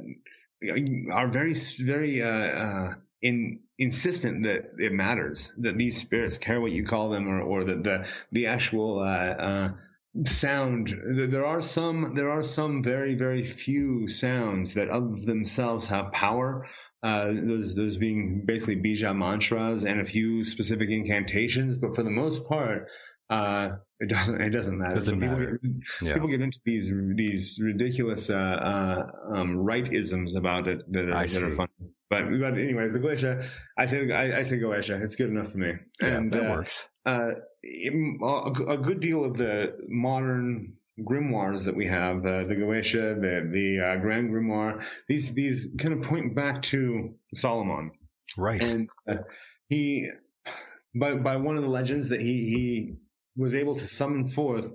are 1.11 1.27
very 1.27 1.53
very 1.79 2.21
uh, 2.21 2.27
uh, 2.27 2.93
in 3.21 3.59
insistent 3.77 4.43
that 4.43 4.71
it 4.77 4.91
matters 4.93 5.51
that 5.57 5.77
these 5.77 5.97
spirits 5.97 6.37
care 6.37 6.61
what 6.61 6.71
you 6.71 6.85
call 6.85 7.09
them 7.09 7.27
or 7.27 7.41
or 7.41 7.63
that 7.65 7.83
the 7.83 8.07
the 8.31 8.47
actual 8.47 8.99
uh, 8.99 9.03
uh, 9.03 9.69
sound. 10.25 10.93
There 11.05 11.45
are 11.45 11.61
some. 11.61 12.15
There 12.15 12.29
are 12.29 12.43
some 12.43 12.83
very 12.83 13.15
very 13.15 13.43
few 13.43 14.07
sounds 14.07 14.73
that 14.75 14.89
of 14.89 15.25
themselves 15.25 15.85
have 15.87 16.11
power. 16.11 16.67
Uh, 17.03 17.33
those 17.33 17.75
those 17.75 17.97
being 17.97 18.43
basically 18.45 18.77
bija 18.77 19.15
mantras 19.15 19.85
and 19.85 19.99
a 19.99 20.05
few 20.05 20.43
specific 20.43 20.89
incantations, 20.89 21.77
but 21.77 21.95
for 21.95 22.03
the 22.03 22.09
most 22.09 22.47
part, 22.47 22.87
uh, 23.29 23.69
it 23.99 24.09
doesn't 24.09 24.41
it 24.41 24.49
doesn't 24.49 24.77
matter. 24.77 24.93
Doesn't 24.95 25.19
people 25.19 25.37
matter. 25.37 25.59
Get, 25.63 25.71
Yeah. 26.01 26.13
People 26.13 26.27
get 26.27 26.41
into 26.41 26.59
these 26.65 26.91
these 27.15 27.59
ridiculous 27.61 28.29
uh, 28.29 28.37
uh, 28.37 29.07
um, 29.33 29.57
right 29.57 29.91
isms 29.91 30.35
about 30.35 30.67
it 30.67 30.83
that 30.91 31.09
are, 31.09 31.15
I 31.15 31.25
that 31.27 31.43
are 31.43 31.55
fun. 31.55 31.67
But 32.09 32.23
but 32.39 32.53
anyways, 32.57 32.93
the 32.93 32.99
Goetia, 32.99 33.43
I 33.77 33.85
say 33.87 34.11
I, 34.11 34.39
I 34.39 34.43
say 34.43 34.57
Goetia. 34.59 35.01
It's 35.03 35.15
good 35.15 35.29
enough 35.29 35.51
for 35.51 35.57
me. 35.57 35.73
Yeah, 36.01 36.07
and 36.07 36.31
that 36.31 36.45
uh, 36.45 36.49
works. 36.51 36.87
uh, 37.05 37.31
im- 37.63 38.19
a, 38.23 38.77
good 38.77 38.99
deal 38.99 39.25
of 39.25 39.37
the 39.37 39.75
modern 39.87 40.73
grimoires 40.99 41.65
that 41.65 41.75
we 41.75 41.87
have, 41.87 42.17
uh, 42.25 42.43
the 42.43 42.55
Goetia, 42.55 43.15
the 43.19 43.49
the 43.51 43.79
uh, 43.85 43.95
Grand 44.01 44.29
Grimoire, 44.29 44.83
these 45.07 45.33
these 45.33 45.69
kind 45.79 45.93
of 45.95 46.03
point 46.03 46.35
back 46.35 46.61
to 46.63 47.15
Solomon, 47.33 47.91
Right. 48.37 48.61
and 48.61 48.89
uh, 49.09 49.15
he 49.67 50.09
by 50.93 51.15
by 51.15 51.37
one 51.37 51.57
of 51.57 51.63
the 51.63 51.69
legends 51.69 52.09
that 52.09 52.21
he 52.21 52.33
he 52.53 52.93
was 53.35 53.55
able 53.55 53.75
to 53.75 53.87
summon 53.87 54.27
forth 54.27 54.71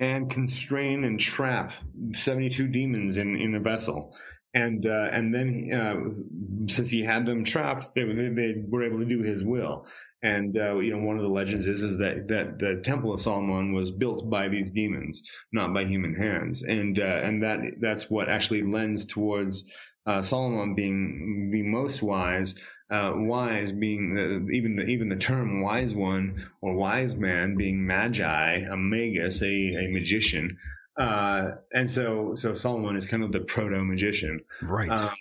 and 0.00 0.30
constrain 0.30 1.04
and 1.04 1.20
trap 1.20 1.72
72 2.12 2.68
demons 2.68 3.16
in 3.16 3.36
in 3.36 3.54
a 3.54 3.60
vessel. 3.60 4.14
And 4.52 4.86
uh, 4.86 5.08
and 5.10 5.34
then 5.34 5.72
uh, 5.72 6.68
since 6.72 6.88
he 6.88 7.02
had 7.02 7.26
them 7.26 7.42
trapped 7.44 7.92
they, 7.94 8.04
they, 8.04 8.28
they 8.28 8.54
were 8.68 8.84
able 8.84 9.00
to 9.00 9.04
do 9.04 9.22
his 9.22 9.42
will. 9.42 9.86
And 10.22 10.56
uh, 10.56 10.78
you 10.78 10.92
know 10.92 11.04
one 11.04 11.16
of 11.16 11.22
the 11.22 11.28
legends 11.28 11.66
is 11.66 11.82
is 11.82 11.98
that 11.98 12.28
that 12.28 12.58
the 12.58 12.80
temple 12.84 13.12
of 13.14 13.20
Solomon 13.20 13.72
was 13.72 13.90
built 13.90 14.28
by 14.30 14.48
these 14.48 14.70
demons 14.70 15.22
not 15.52 15.74
by 15.74 15.84
human 15.84 16.14
hands. 16.14 16.62
And 16.62 16.98
uh, 16.98 17.02
and 17.02 17.42
that 17.42 17.58
that's 17.80 18.08
what 18.08 18.28
actually 18.28 18.62
lends 18.62 19.06
towards 19.06 19.72
uh, 20.06 20.22
Solomon 20.22 20.74
being 20.74 21.50
the 21.50 21.62
most 21.62 22.02
wise 22.02 22.54
uh, 22.90 23.12
wise 23.14 23.72
being 23.72 24.14
the, 24.14 24.48
even 24.52 24.76
the 24.76 24.84
even 24.84 25.08
the 25.08 25.16
term 25.16 25.62
wise 25.62 25.94
one 25.94 26.48
or 26.60 26.74
wise 26.74 27.16
man 27.16 27.56
being 27.56 27.86
magi, 27.86 28.56
a 28.70 28.76
magus, 28.76 29.42
a, 29.42 29.46
a 29.46 29.88
magician, 29.88 30.58
uh, 30.98 31.52
and 31.72 31.90
so 31.90 32.34
so 32.34 32.54
Solomon 32.54 32.96
is 32.96 33.06
kind 33.06 33.24
of 33.24 33.32
the 33.32 33.40
proto 33.40 33.82
magician, 33.84 34.40
right. 34.62 34.90
um, 34.90 35.14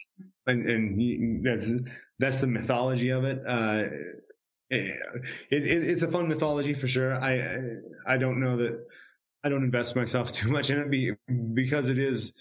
and 0.45 0.69
and 0.69 0.99
he, 0.99 1.39
that's 1.43 1.71
that's 2.19 2.39
the 2.39 2.47
mythology 2.47 3.09
of 3.09 3.25
it. 3.25 3.45
Uh, 3.45 3.83
it, 4.69 5.01
it. 5.49 5.63
It's 5.83 6.03
a 6.03 6.11
fun 6.11 6.27
mythology 6.27 6.73
for 6.73 6.87
sure. 6.87 7.15
I 7.15 7.77
I 8.05 8.17
don't 8.17 8.39
know 8.39 8.57
that 8.57 8.85
I 9.43 9.49
don't 9.49 9.63
invest 9.63 9.95
myself 9.95 10.31
too 10.33 10.51
much 10.51 10.69
in 10.69 10.79
it 10.79 10.89
be, 10.89 11.13
because 11.53 11.89
it 11.89 11.97
is 11.97 12.33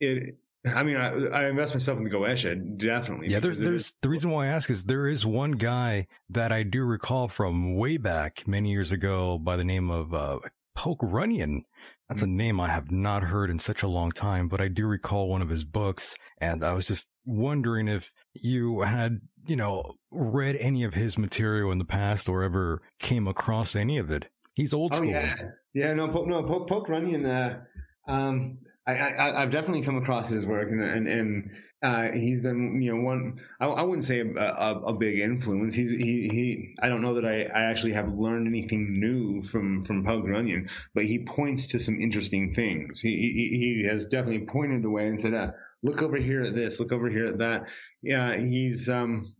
it. 0.00 0.36
I 0.64 0.82
mean, 0.84 0.96
I, 0.96 1.08
I 1.26 1.48
invest 1.48 1.74
myself 1.74 1.98
in 1.98 2.04
the 2.04 2.10
Goetia 2.10 2.78
definitely. 2.78 3.28
yeah, 3.28 3.40
there's 3.40 3.94
the 4.00 4.08
reason 4.08 4.30
why 4.30 4.46
I 4.46 4.48
ask 4.48 4.70
is 4.70 4.84
there 4.84 5.08
is 5.08 5.26
one 5.26 5.52
guy 5.52 6.06
that 6.30 6.52
I 6.52 6.62
do 6.62 6.84
recall 6.84 7.26
from 7.28 7.76
way 7.76 7.96
back 7.96 8.46
many 8.46 8.70
years 8.70 8.92
ago 8.92 9.38
by 9.38 9.56
the 9.56 9.64
name 9.64 9.90
of 9.90 10.14
uh, 10.14 10.38
Poke 10.76 11.00
Runyon. 11.02 11.64
That's 12.08 12.22
a 12.22 12.26
name 12.26 12.60
I 12.60 12.68
have 12.68 12.90
not 12.92 13.22
heard 13.22 13.48
in 13.48 13.58
such 13.58 13.82
a 13.82 13.88
long 13.88 14.12
time, 14.12 14.46
but 14.46 14.60
I 14.60 14.68
do 14.68 14.86
recall 14.86 15.30
one 15.30 15.40
of 15.40 15.48
his 15.48 15.64
books, 15.64 16.14
and 16.38 16.62
I 16.62 16.74
was 16.74 16.86
just 16.86 17.08
wondering 17.24 17.88
if 17.88 18.12
you 18.34 18.82
had, 18.82 19.22
you 19.46 19.56
know, 19.56 19.94
read 20.10 20.56
any 20.56 20.84
of 20.84 20.92
his 20.92 21.16
material 21.16 21.72
in 21.72 21.78
the 21.78 21.86
past 21.86 22.28
or 22.28 22.42
ever 22.42 22.82
came 22.98 23.26
across 23.26 23.74
any 23.74 23.96
of 23.96 24.10
it. 24.10 24.26
He's 24.52 24.74
old 24.74 24.92
Oh 24.92 24.98
school. 24.98 25.08
yeah, 25.08 25.36
yeah. 25.72 25.94
No, 25.94 26.06
Poke, 26.08 26.26
no, 26.28 26.42
Poke, 26.42 26.68
Poke 26.68 26.88
Runyon. 26.90 27.24
Uh, 27.24 27.60
um, 28.06 28.58
I, 28.86 28.92
I, 28.94 29.42
I've 29.42 29.50
definitely 29.50 29.82
come 29.82 29.96
across 29.96 30.28
his 30.28 30.44
work, 30.44 30.68
and 30.70 30.82
and, 30.82 31.06
and 31.08 31.50
uh, 31.82 32.10
he's 32.12 32.40
been, 32.40 32.82
you 32.82 32.94
know, 32.94 33.02
one. 33.02 33.38
I, 33.60 33.66
I 33.66 33.82
wouldn't 33.82 34.04
say 34.04 34.20
a, 34.20 34.26
a, 34.36 34.80
a 34.88 34.92
big 34.94 35.20
influence. 35.20 35.74
He's 35.74 35.90
he 35.90 36.28
he. 36.28 36.74
I 36.82 36.88
don't 36.88 37.00
know 37.00 37.14
that 37.14 37.24
I, 37.24 37.42
I 37.42 37.70
actually 37.70 37.92
have 37.92 38.12
learned 38.12 38.48
anything 38.48 38.98
new 38.98 39.40
from 39.40 39.80
from 39.80 40.04
Poke 40.04 40.26
Runyon, 40.26 40.68
but 40.94 41.04
he 41.04 41.24
points 41.24 41.68
to 41.68 41.78
some 41.78 42.00
interesting 42.00 42.54
things. 42.54 43.00
He 43.00 43.10
he, 43.16 43.56
he 43.82 43.86
has 43.88 44.02
definitely 44.04 44.46
pointed 44.46 44.82
the 44.82 44.90
way 44.90 45.06
and 45.06 45.20
said, 45.20 45.34
uh, 45.34 45.52
"Look 45.84 46.02
over 46.02 46.16
here 46.16 46.40
at 46.42 46.54
this. 46.54 46.80
Look 46.80 46.92
over 46.92 47.08
here 47.08 47.26
at 47.26 47.38
that." 47.38 47.68
Yeah, 48.02 48.36
he's 48.36 48.88
um. 48.88 49.34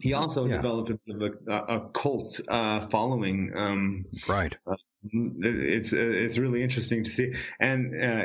He 0.00 0.12
also 0.12 0.46
Yeah. 0.46 0.56
developed 0.56 0.90
a, 0.90 1.50
a, 1.50 1.76
a 1.76 1.90
cult 1.92 2.38
uh, 2.46 2.80
following. 2.80 3.52
Um, 3.56 4.04
Right. 4.28 4.54
it's 5.12 5.94
it's 5.94 6.36
really 6.38 6.62
interesting 6.62 7.04
to 7.04 7.10
see, 7.10 7.32
and 7.58 7.94
uh, 8.04 8.24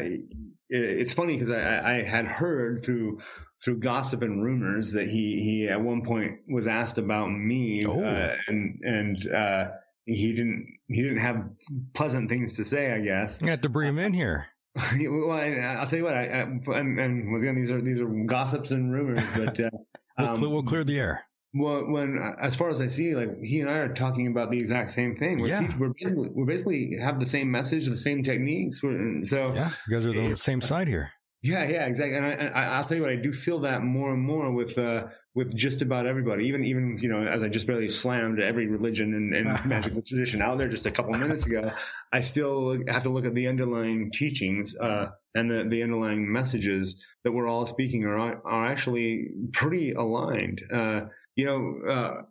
it's 0.70 1.14
funny 1.14 1.34
because 1.34 1.50
I, 1.50 1.98
I 2.00 2.04
had 2.04 2.28
heard 2.28 2.84
through 2.84 3.20
through 3.64 3.80
gossip 3.80 4.22
and 4.22 4.44
rumors 4.44 4.92
that 4.92 5.08
he 5.10 5.42
he 5.42 5.68
at 5.68 5.82
one 5.82 6.02
point 6.04 6.40
was 6.48 6.68
asked 6.68 6.98
about 6.98 7.28
me, 7.32 7.86
Oh. 7.86 8.04
uh, 8.04 8.36
and 8.48 8.80
and 8.84 9.32
uh, 9.34 9.70
he 10.06 10.34
didn't 10.34 10.68
he 10.88 11.02
didn't 11.02 11.20
have 11.20 11.50
pleasant 11.94 12.30
things 12.30 12.58
to 12.58 12.66
say, 12.66 12.92
I 12.92 13.02
guess. 13.02 13.42
You 13.42 13.50
have 13.50 13.62
to 13.62 13.70
bring 13.70 13.90
him 13.90 14.00
in 14.00 14.14
here. 14.14 14.48
well, 14.76 15.32
I, 15.32 15.54
I'll 15.56 15.88
tell 15.88 16.00
you 16.00 16.06
what, 16.06 16.16
I, 16.16 16.26
I 16.26 16.42
and, 16.42 17.00
and 17.00 17.32
once 17.32 17.44
again 17.44 17.56
these 17.56 17.72
are 17.72 17.82
these 17.82 18.00
are 18.00 18.06
gossips 18.08 18.72
and 18.72 18.92
rumors, 18.94 19.24
but. 19.36 19.60
Uh, 19.60 19.70
We'll, 20.20 20.30
um, 20.30 20.42
we'll 20.52 20.64
clear 20.64 20.84
the 20.84 21.00
air. 21.00 21.22
Well, 21.58 21.86
when 21.92 22.18
as 22.40 22.56
far 22.56 22.70
as 22.70 22.82
I 22.82 22.88
see, 22.88 23.16
like 23.16 23.42
he 23.42 23.62
and 23.62 23.70
I 23.70 23.78
are 23.80 23.94
talking 23.94 24.28
about 24.28 24.52
the 24.52 24.58
exact 24.58 24.92
same 24.92 25.14
thing. 25.14 25.40
We're, 25.40 25.48
Yeah. 25.50 25.62
teach- 25.68 25.78
we're 25.78 25.94
basically 26.00 26.30
we 26.34 26.44
basically 26.46 26.98
have 27.00 27.20
the 27.20 27.26
same 27.26 27.50
message, 27.52 27.88
the 27.88 27.98
same 27.98 28.24
techniques. 28.24 28.82
We're, 28.84 29.26
so 29.26 29.54
Yeah, 29.54 29.72
you 29.88 29.94
guys 29.96 30.06
are 30.06 30.10
on 30.10 30.30
the 30.30 30.36
same 30.36 30.62
side 30.62 30.88
here. 30.88 31.12
yeah, 31.44 31.64
yeah, 31.68 31.86
exactly. 31.86 32.18
And 32.18 32.26
I, 32.26 32.32
I, 32.48 32.64
I'll 32.78 32.86
tell 32.86 32.98
you 32.98 33.04
what, 33.04 33.12
I 33.12 33.16
do 33.16 33.32
feel 33.34 33.60
that 33.60 33.84
more 33.84 34.14
and 34.14 34.22
more 34.22 34.52
with 34.52 34.78
uh, 34.78 35.08
with 35.36 35.56
just 35.56 35.82
about 35.84 36.06
everybody. 36.08 36.46
Even 36.46 36.64
even 36.66 36.98
you 37.00 37.10
know, 37.10 37.22
as 37.28 37.44
I 37.44 37.48
just 37.48 37.68
barely 37.68 37.88
slammed 37.88 38.40
every 38.40 38.68
religion 38.68 39.14
and, 39.14 39.34
and 39.36 39.66
magical 39.76 40.02
tradition 40.02 40.42
out 40.42 40.58
there 40.58 40.68
just 40.68 40.86
a 40.88 40.92
couple 40.92 41.14
minutes 41.14 41.46
ago, 41.46 41.72
I 42.12 42.22
still 42.22 42.78
have 42.88 43.04
to 43.04 43.10
look 43.10 43.26
at 43.26 43.36
the 43.36 43.48
underlying 43.48 44.10
teachings 44.12 44.76
uh, 44.78 45.12
and 45.36 45.50
the, 45.52 45.68
the 45.70 45.84
underlying 45.84 46.32
messages 46.32 47.06
that 47.24 47.32
we're 47.32 47.48
all 47.48 47.66
speaking 47.68 48.04
are 48.06 48.18
are 48.46 48.66
actually 48.66 49.30
pretty 49.54 49.92
aligned. 49.92 50.62
Uh, 50.74 51.02
you 51.38 51.46
know, 51.46 51.90
uh, 51.90 52.22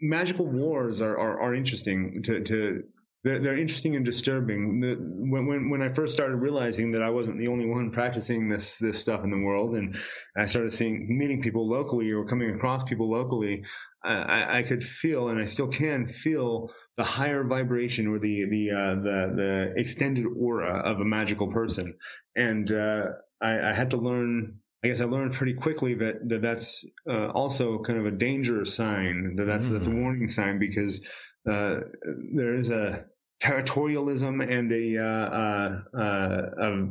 magical 0.00 0.46
wars 0.46 1.00
are, 1.00 1.16
are, 1.16 1.40
are 1.40 1.54
interesting 1.54 2.22
to, 2.24 2.40
to 2.42 2.82
they're, 3.24 3.38
they're 3.38 3.56
interesting 3.56 3.94
and 3.94 4.04
disturbing. 4.04 4.80
When, 5.30 5.46
when 5.46 5.70
when 5.70 5.82
I 5.82 5.92
first 5.92 6.12
started 6.12 6.36
realizing 6.36 6.90
that 6.92 7.02
I 7.02 7.10
wasn't 7.10 7.38
the 7.38 7.48
only 7.48 7.66
one 7.66 7.92
practicing 7.92 8.48
this 8.48 8.78
this 8.78 8.98
stuff 8.98 9.22
in 9.22 9.30
the 9.30 9.38
world, 9.38 9.76
and 9.76 9.94
I 10.36 10.46
started 10.46 10.72
seeing 10.72 11.06
meeting 11.16 11.40
people 11.40 11.68
locally 11.68 12.10
or 12.10 12.24
coming 12.24 12.50
across 12.50 12.82
people 12.82 13.10
locally, 13.10 13.64
I, 14.02 14.14
I, 14.14 14.58
I 14.58 14.62
could 14.62 14.82
feel, 14.82 15.28
and 15.28 15.40
I 15.40 15.44
still 15.44 15.68
can 15.68 16.08
feel 16.08 16.72
the 16.96 17.04
higher 17.04 17.44
vibration 17.44 18.08
or 18.08 18.18
the 18.18 18.46
the 18.50 18.70
uh, 18.70 18.94
the 18.94 19.32
the 19.36 19.74
extended 19.76 20.26
aura 20.26 20.80
of 20.80 20.98
a 20.98 21.04
magical 21.04 21.52
person, 21.52 21.94
and 22.34 22.72
uh, 22.72 23.04
I, 23.40 23.70
I 23.70 23.72
had 23.72 23.90
to 23.90 23.98
learn. 23.98 24.58
I 24.84 24.88
guess 24.88 25.00
I 25.00 25.04
learned 25.04 25.32
pretty 25.32 25.54
quickly 25.54 25.94
that, 25.94 26.28
that 26.28 26.42
that's 26.42 26.84
uh, 27.08 27.28
also 27.28 27.78
kind 27.78 27.98
of 28.00 28.06
a 28.06 28.10
danger 28.10 28.64
sign. 28.64 29.36
That 29.36 29.44
that's 29.44 29.68
that's 29.68 29.86
a 29.86 29.90
warning 29.90 30.28
sign 30.28 30.58
because 30.58 31.06
uh, 31.48 31.80
there 32.34 32.54
is 32.54 32.70
a 32.70 33.04
territorialism 33.40 34.48
and 34.48 34.72
a, 34.72 34.98
uh, 34.98 35.98
uh, 35.98 36.00
uh, 36.00 36.64
a 36.64 36.90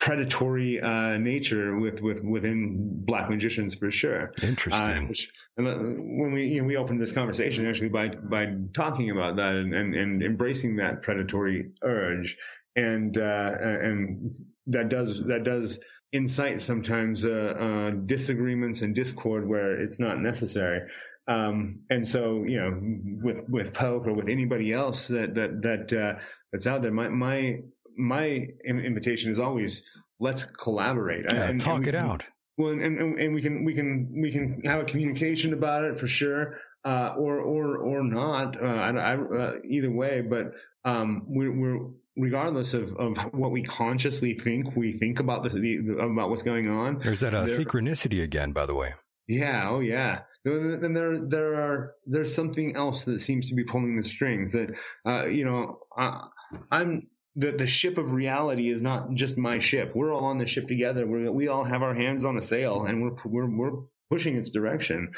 predatory 0.00 0.80
uh, 0.80 1.18
nature 1.18 1.76
with, 1.76 2.00
with 2.00 2.22
within 2.22 3.04
black 3.04 3.28
magicians 3.28 3.74
for 3.74 3.90
sure. 3.90 4.32
Uh, 4.42 4.46
Interesting. 4.46 5.08
which, 5.08 5.28
and, 5.56 5.68
uh, 5.68 5.74
when 5.74 6.32
we 6.32 6.46
you 6.46 6.60
know, 6.60 6.66
we 6.66 6.76
opened 6.76 7.00
this 7.00 7.12
conversation 7.12 7.66
actually 7.66 7.88
by 7.88 8.08
by 8.08 8.54
talking 8.74 9.10
about 9.10 9.36
that 9.36 9.56
and, 9.56 9.74
and, 9.74 9.94
and 9.94 10.22
embracing 10.22 10.76
that 10.76 11.02
predatory 11.02 11.70
urge, 11.82 12.36
and 12.76 13.18
uh, 13.18 13.56
and 13.60 14.30
that 14.66 14.88
does 14.88 15.24
that 15.24 15.42
does 15.42 15.80
incite 16.12 16.60
sometimes 16.60 17.24
uh, 17.26 17.30
uh, 17.30 17.90
disagreements 17.90 18.82
and 18.82 18.94
discord 18.94 19.46
where 19.48 19.80
it's 19.80 20.00
not 20.00 20.18
necessary. 20.20 20.88
Um, 21.26 21.80
and 21.90 22.08
so, 22.08 22.44
you 22.44 22.58
know, 22.58 22.80
with 23.22 23.40
with 23.48 23.74
Poke 23.74 24.06
or 24.06 24.14
with 24.14 24.28
anybody 24.28 24.72
else 24.72 25.08
that 25.08 25.34
that 25.34 25.62
that 25.62 25.92
uh, 25.92 26.20
that's 26.52 26.66
out 26.66 26.80
there, 26.82 26.90
my 26.92 27.08
my 27.08 27.58
my 27.96 28.46
invitation 28.64 29.30
is 29.30 29.38
always 29.38 29.82
let's 30.20 30.44
collaborate. 30.44 31.24
yeah, 31.26 31.42
And- 31.42 31.50
and 31.50 31.60
talk 31.60 31.80
we 31.80 31.88
it 31.88 31.94
out. 31.94 32.24
well, 32.56 32.70
and, 32.70 32.80
and 32.82 33.18
and 33.20 33.34
we 33.34 33.42
can 33.42 33.64
we 33.64 33.74
can 33.74 34.20
we 34.22 34.30
can 34.32 34.62
have 34.64 34.80
a 34.80 34.84
communication 34.84 35.52
about 35.52 35.84
it 35.84 35.98
for 35.98 36.06
sure, 36.06 36.58
uh, 36.84 37.14
or 37.18 37.40
or 37.40 37.76
or 37.76 38.02
not. 38.02 38.60
Uh, 38.62 38.66
I, 38.66 38.90
I, 38.90 39.14
uh, 39.16 39.52
either 39.68 39.90
way, 39.90 40.22
but 40.22 40.52
um, 40.84 41.24
we're, 41.26 41.52
we're 41.52 41.90
regardless 42.18 42.74
of, 42.74 42.94
of 42.96 43.16
what 43.32 43.50
we 43.50 43.62
consciously 43.62 44.34
think 44.34 44.76
we 44.76 44.92
think 44.92 45.20
about 45.20 45.42
this 45.42 45.52
the, 45.52 45.98
about 46.00 46.30
what's 46.30 46.42
going 46.42 46.68
on. 46.68 46.98
There's 46.98 47.20
that 47.20 47.34
uh, 47.34 47.46
there- 47.46 47.58
synchronicity 47.58 48.22
again, 48.22 48.52
by 48.52 48.66
the 48.66 48.74
way. 48.74 48.94
Yeah, 49.26 49.68
oh 49.70 49.80
yeah. 49.80 50.20
And 50.44 50.96
there 50.96 51.18
there 51.18 51.54
are 51.56 51.94
there's 52.06 52.34
something 52.34 52.76
else 52.76 53.04
that 53.04 53.20
seems 53.20 53.50
to 53.50 53.54
be 53.54 53.64
pulling 53.64 53.96
the 53.96 54.02
strings. 54.02 54.52
That 54.52 54.74
uh, 55.06 55.26
you 55.26 55.44
know, 55.44 55.80
I, 55.96 56.26
I'm 56.70 57.08
the 57.36 57.52
the 57.52 57.66
ship 57.66 57.98
of 57.98 58.12
reality 58.12 58.70
is 58.70 58.80
not 58.80 59.12
just 59.14 59.36
my 59.36 59.58
ship. 59.58 59.92
We're 59.94 60.12
all 60.12 60.24
on 60.24 60.38
the 60.38 60.46
ship 60.46 60.66
together. 60.66 61.06
We 61.06 61.28
we 61.28 61.48
all 61.48 61.64
have 61.64 61.82
our 61.82 61.94
hands 61.94 62.24
on 62.24 62.38
a 62.38 62.40
sail, 62.40 62.84
and 62.84 63.02
we're 63.02 63.16
we're 63.26 63.50
we're 63.50 63.82
pushing 64.10 64.36
its 64.36 64.48
direction. 64.50 65.10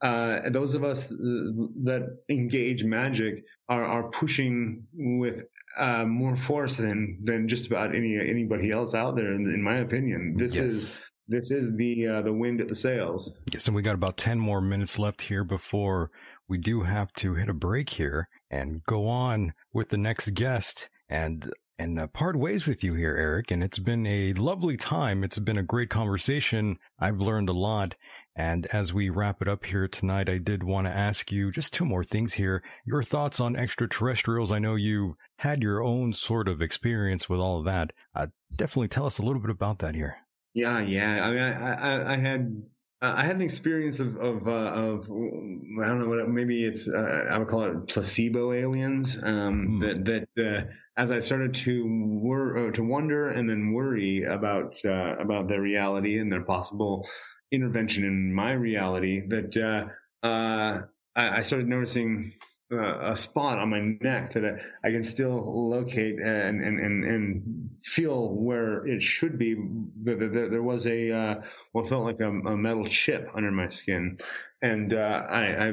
Uh, 0.00 0.48
those 0.50 0.74
of 0.74 0.82
us 0.82 1.08
that 1.08 2.16
engage 2.30 2.84
magic 2.84 3.44
are 3.68 3.84
are 3.84 4.10
pushing 4.10 4.86
with 4.94 5.42
uh, 5.78 6.04
more 6.04 6.36
force 6.36 6.76
than 6.76 7.18
than 7.22 7.48
just 7.48 7.66
about 7.66 7.94
any 7.94 8.18
anybody 8.18 8.70
else 8.70 8.94
out 8.94 9.16
there. 9.16 9.32
In, 9.32 9.46
in 9.46 9.62
my 9.62 9.76
opinion, 9.76 10.34
this 10.36 10.56
Yes. 10.56 10.64
is 10.64 11.00
this 11.28 11.50
is 11.50 11.76
the 11.76 12.06
uh, 12.06 12.22
the 12.22 12.32
wind 12.32 12.60
at 12.60 12.68
the 12.68 12.74
sails. 12.74 13.32
Yes, 13.52 13.66
and 13.66 13.76
we 13.76 13.82
got 13.82 13.94
about 13.94 14.16
10 14.16 14.38
more 14.38 14.60
minutes 14.60 14.98
left 14.98 15.22
here 15.22 15.44
before 15.44 16.10
we 16.48 16.58
do 16.58 16.82
have 16.82 17.12
to 17.14 17.34
hit 17.34 17.48
a 17.48 17.54
break 17.54 17.90
here 17.90 18.28
and 18.50 18.82
go 18.84 19.06
on 19.06 19.52
with 19.72 19.90
the 19.90 19.98
next 19.98 20.34
guest 20.34 20.88
and 21.08 21.50
and 21.78 21.98
uh, 21.98 22.06
part 22.08 22.34
ways 22.34 22.66
with 22.66 22.82
you 22.82 22.94
here, 22.94 23.14
Eric. 23.16 23.50
And 23.52 23.62
it's 23.62 23.78
been 23.78 24.04
a 24.06 24.32
lovely 24.32 24.76
time. 24.76 25.22
It's 25.22 25.38
been 25.38 25.58
a 25.58 25.62
great 25.62 25.90
conversation. 25.90 26.78
I've 26.98 27.20
learned 27.20 27.48
a 27.48 27.52
lot. 27.52 27.94
And 28.38 28.66
as 28.66 28.94
we 28.94 29.10
wrap 29.10 29.42
it 29.42 29.48
up 29.48 29.64
here 29.64 29.88
tonight, 29.88 30.28
I 30.28 30.38
did 30.38 30.62
want 30.62 30.86
to 30.86 30.92
ask 30.96 31.32
you 31.32 31.50
just 31.50 31.72
two 31.72 31.84
more 31.84 32.04
things 32.04 32.34
here. 32.34 32.62
Your 32.86 33.02
thoughts 33.02 33.40
on 33.40 33.56
extraterrestrials. 33.56 34.52
I 34.52 34.60
know 34.60 34.76
you 34.76 35.16
had 35.38 35.60
your 35.60 35.82
own 35.82 36.12
sort 36.12 36.46
of 36.46 36.62
experience 36.62 37.28
with 37.28 37.40
all 37.40 37.58
of 37.58 37.64
that. 37.64 37.92
Uh, 38.14 38.28
definitely 38.54 38.88
tell 38.88 39.06
us 39.06 39.18
a 39.18 39.22
little 39.22 39.40
bit 39.42 39.50
about 39.50 39.80
that 39.80 39.96
here. 39.96 40.18
Yeah, 40.54 40.78
yeah. 40.78 41.26
I 41.26 41.30
mean, 41.32 41.40
I, 41.40 41.72
I, 41.74 42.12
I 42.12 42.16
had, 42.16 42.62
uh, 43.02 43.12
I 43.16 43.24
had 43.24 43.34
an 43.34 43.42
experience 43.42 43.98
of, 43.98 44.16
of, 44.16 44.46
uh, 44.46 44.50
of, 44.50 45.06
I 45.06 45.86
don't 45.88 45.98
know 45.98 46.08
what, 46.08 46.28
maybe 46.28 46.64
it's, 46.64 46.88
uh, 46.88 47.26
I 47.28 47.38
would 47.38 47.48
call 47.48 47.64
it 47.64 47.88
placebo 47.88 48.52
aliens. 48.52 49.20
Um, 49.20 49.66
Hmm. 49.66 49.80
that, 49.80 50.04
that, 50.04 50.46
uh, 50.46 50.64
as 50.96 51.10
I 51.10 51.18
started 51.18 51.54
to 51.54 51.84
wor- 52.22 52.68
uh, 52.68 52.70
to 52.72 52.84
wonder 52.84 53.28
and 53.28 53.50
then 53.50 53.72
worry 53.72 54.22
about, 54.22 54.76
uh, 54.84 55.16
about 55.18 55.48
their 55.48 55.60
reality 55.60 56.18
and 56.18 56.30
their 56.30 56.44
possible 56.44 57.08
intervention 57.50 58.04
in 58.04 58.32
my 58.32 58.52
reality, 58.52 59.22
that, 59.28 59.56
uh, 59.56 60.26
uh, 60.26 60.82
I, 61.14 61.38
I 61.38 61.42
started 61.42 61.68
noticing 61.68 62.32
uh, 62.70 63.12
a 63.12 63.16
spot 63.16 63.58
on 63.58 63.70
my 63.70 63.96
neck 64.00 64.34
that 64.34 64.44
I, 64.44 64.88
I 64.88 64.90
can 64.90 65.04
still 65.04 65.70
locate 65.70 66.20
and, 66.20 66.62
and, 66.62 66.78
and, 66.80 67.04
and 67.04 67.70
feel 67.82 68.28
where 68.28 68.86
it 68.86 69.02
should 69.02 69.38
be. 69.38 69.56
There, 70.02 70.48
there, 70.50 70.62
was 70.62 70.86
a, 70.86 71.10
uh, 71.10 71.34
what 71.72 71.88
felt 71.88 72.04
like 72.04 72.20
a, 72.20 72.28
a 72.28 72.56
metal 72.56 72.86
chip 72.86 73.30
under 73.34 73.50
my 73.50 73.68
skin. 73.68 74.18
And, 74.60 74.92
uh, 74.92 75.22
I, 75.28 75.68
I 75.68 75.72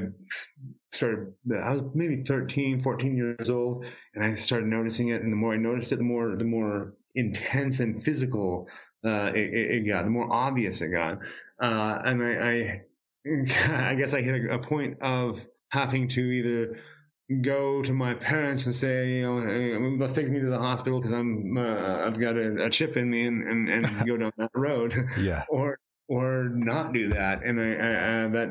started, 0.93 1.33
I 1.53 1.73
was 1.73 1.81
maybe 1.93 2.23
13, 2.23 2.81
14 2.81 3.17
years 3.17 3.49
old 3.49 3.85
and 4.13 4.23
I 4.23 4.35
started 4.35 4.67
noticing 4.67 5.09
it. 5.09 5.21
And 5.21 5.31
the 5.31 5.37
more 5.37 5.53
I 5.53 5.57
noticed 5.57 5.91
it, 5.91 5.97
the 5.97 6.03
more, 6.03 6.37
the 6.37 6.45
more 6.45 6.93
intense 7.13 7.79
and 7.79 8.01
physical, 8.01 8.67
uh, 9.05 9.31
it 9.35 9.53
it 9.53 9.87
got, 9.87 10.03
the 10.03 10.09
more 10.09 10.27
obvious 10.31 10.81
it 10.81 10.89
got. 10.89 11.19
Uh, 11.61 11.99
and 12.03 12.23
I, 12.23 12.81
I, 13.27 13.91
I 13.91 13.95
guess 13.95 14.13
I 14.13 14.21
hit 14.21 14.45
a, 14.45 14.55
a 14.55 14.59
point 14.59 15.01
of 15.01 15.45
having 15.69 16.07
to 16.09 16.21
either 16.21 16.77
go 17.41 17.81
to 17.81 17.93
my 17.93 18.13
parents 18.13 18.65
and 18.67 18.75
say, 18.75 19.15
you 19.15 19.21
know, 19.23 19.41
hey, 19.41 19.77
let's 19.97 20.13
take 20.13 20.29
me 20.29 20.39
to 20.39 20.49
the 20.49 20.59
hospital 20.59 20.99
because 20.99 21.11
I'm, 21.11 21.57
uh, 21.57 22.05
I've 22.05 22.19
got 22.19 22.37
a, 22.37 22.65
a 22.65 22.69
chip 22.69 22.97
in 22.97 23.09
me 23.09 23.25
and, 23.25 23.47
and, 23.47 23.69
and 23.85 24.07
go 24.07 24.17
down 24.17 24.31
that 24.37 24.51
road, 24.53 24.93
Yeah. 25.19 25.43
or 25.49 25.79
or 26.07 26.49
not 26.49 26.93
do 26.93 27.09
that. 27.09 27.43
And 27.43 27.59
I, 27.59 27.73
I, 27.73 28.25
I 28.25 28.27
that 28.27 28.49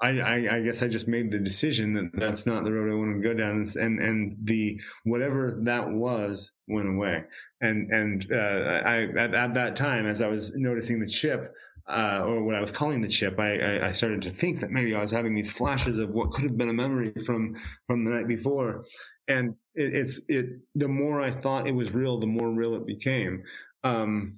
I, 0.00 0.08
I, 0.08 0.56
I 0.56 0.60
guess 0.60 0.82
I 0.82 0.88
just 0.88 1.08
made 1.08 1.30
the 1.30 1.38
decision 1.38 1.94
that 1.94 2.10
that's 2.14 2.46
not 2.46 2.64
the 2.64 2.72
road 2.72 2.90
I 2.90 2.94
want 2.94 3.16
to 3.16 3.28
go 3.28 3.34
down, 3.34 3.56
and 3.56 3.76
and, 3.76 4.00
and 4.00 4.36
the 4.44 4.80
whatever 5.04 5.58
that 5.64 5.90
was 5.90 6.52
went 6.68 6.88
away. 6.88 7.24
And 7.60 7.90
and 7.90 8.32
uh, 8.32 8.36
I 8.36 9.02
at, 9.18 9.34
at 9.34 9.54
that 9.54 9.76
time, 9.76 10.06
as 10.06 10.22
I 10.22 10.28
was 10.28 10.54
noticing 10.54 11.00
the 11.00 11.08
chip, 11.08 11.52
uh, 11.88 12.22
or 12.24 12.42
what 12.42 12.54
I 12.54 12.60
was 12.60 12.72
calling 12.72 13.00
the 13.00 13.08
chip, 13.08 13.38
I, 13.38 13.58
I, 13.58 13.88
I 13.88 13.90
started 13.92 14.22
to 14.22 14.30
think 14.30 14.60
that 14.60 14.70
maybe 14.70 14.94
I 14.94 15.00
was 15.00 15.10
having 15.10 15.34
these 15.34 15.50
flashes 15.50 15.98
of 15.98 16.14
what 16.14 16.30
could 16.30 16.44
have 16.44 16.56
been 16.56 16.68
a 16.68 16.74
memory 16.74 17.12
from 17.24 17.56
from 17.86 18.04
the 18.04 18.10
night 18.10 18.28
before, 18.28 18.84
and 19.28 19.54
it, 19.74 19.94
it's 19.94 20.20
it. 20.28 20.46
The 20.74 20.88
more 20.88 21.20
I 21.20 21.30
thought 21.30 21.66
it 21.66 21.74
was 21.74 21.94
real, 21.94 22.18
the 22.18 22.26
more 22.26 22.50
real 22.50 22.74
it 22.74 22.86
became. 22.86 23.44
Um, 23.82 24.36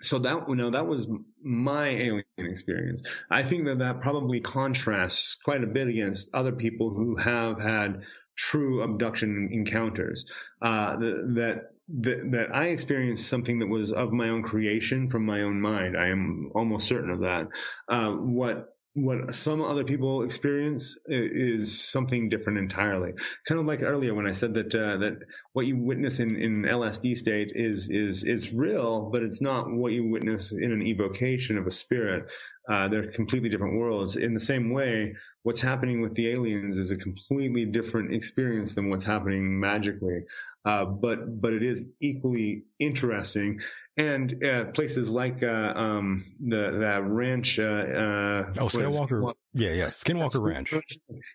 so 0.00 0.18
that 0.20 0.48
you 0.48 0.56
know 0.56 0.70
that 0.70 0.86
was 0.86 1.08
my 1.42 1.88
alien 1.88 2.24
experience. 2.38 3.08
I 3.30 3.42
think 3.42 3.66
that 3.66 3.78
that 3.78 4.00
probably 4.00 4.40
contrasts 4.40 5.36
quite 5.36 5.64
a 5.64 5.68
bit 5.68 5.88
against 5.88 6.30
other 6.34 6.52
people 6.52 6.90
who 6.90 7.16
have 7.16 7.60
had 7.60 8.02
true 8.36 8.82
abduction 8.82 9.48
encounters. 9.52 10.26
Uh, 10.60 10.96
that 10.96 11.70
that 11.88 12.30
that 12.32 12.54
I 12.54 12.66
experienced 12.68 13.28
something 13.28 13.58
that 13.58 13.68
was 13.68 13.92
of 13.92 14.12
my 14.12 14.30
own 14.30 14.42
creation 14.42 15.08
from 15.08 15.26
my 15.26 15.42
own 15.42 15.60
mind. 15.60 15.96
I 15.96 16.08
am 16.08 16.50
almost 16.54 16.88
certain 16.88 17.10
of 17.10 17.20
that. 17.20 17.48
Uh, 17.88 18.10
what 18.10 18.68
what 18.94 19.34
some 19.34 19.60
other 19.60 19.82
people 19.82 20.22
experience 20.22 20.96
is 21.06 21.82
something 21.90 22.28
different 22.28 22.58
entirely. 22.60 23.12
Kind 23.44 23.60
of 23.60 23.66
like 23.66 23.82
earlier 23.82 24.14
when 24.14 24.26
I 24.26 24.32
said 24.32 24.54
that 24.54 24.74
uh, 24.74 24.98
that 24.98 25.24
what 25.52 25.66
you 25.66 25.76
witness 25.76 26.20
in, 26.20 26.36
in 26.36 26.62
LSD 26.62 27.16
state 27.16 27.52
is 27.54 27.90
is 27.90 28.22
is 28.24 28.52
real, 28.52 29.10
but 29.10 29.22
it's 29.22 29.42
not 29.42 29.70
what 29.70 29.92
you 29.92 30.08
witness 30.08 30.52
in 30.52 30.72
an 30.72 30.82
evocation 30.82 31.58
of 31.58 31.66
a 31.66 31.72
spirit. 31.72 32.30
Uh, 32.70 32.88
they're 32.88 33.10
completely 33.12 33.48
different 33.48 33.78
worlds. 33.78 34.16
In 34.16 34.32
the 34.32 34.40
same 34.40 34.70
way, 34.70 35.16
what's 35.44 35.60
happening 35.60 36.00
with 36.00 36.14
the 36.14 36.28
aliens 36.30 36.76
is 36.78 36.90
a 36.90 36.96
completely 36.96 37.64
different 37.66 38.12
experience 38.12 38.74
than 38.74 38.90
what's 38.90 39.04
happening 39.04 39.60
magically. 39.60 40.18
Uh, 40.64 40.84
but 40.86 41.40
but 41.40 41.52
it 41.52 41.62
is 41.62 41.84
equally 42.00 42.64
interesting. 42.80 43.60
And 43.96 44.42
uh, 44.42 44.64
places 44.72 45.08
like 45.08 45.42
uh, 45.44 45.72
um, 45.76 46.24
the 46.40 46.78
that 46.80 47.04
ranch. 47.06 47.58
Uh, 47.60 47.62
uh, 47.62 48.52
Oh, 48.58 48.66
is- 48.66 48.72
Skinwalker. 48.74 49.34
Yeah, 49.52 49.70
yeah. 49.70 49.86
Skinwalker 49.90 50.42
Ranch. 50.44 50.74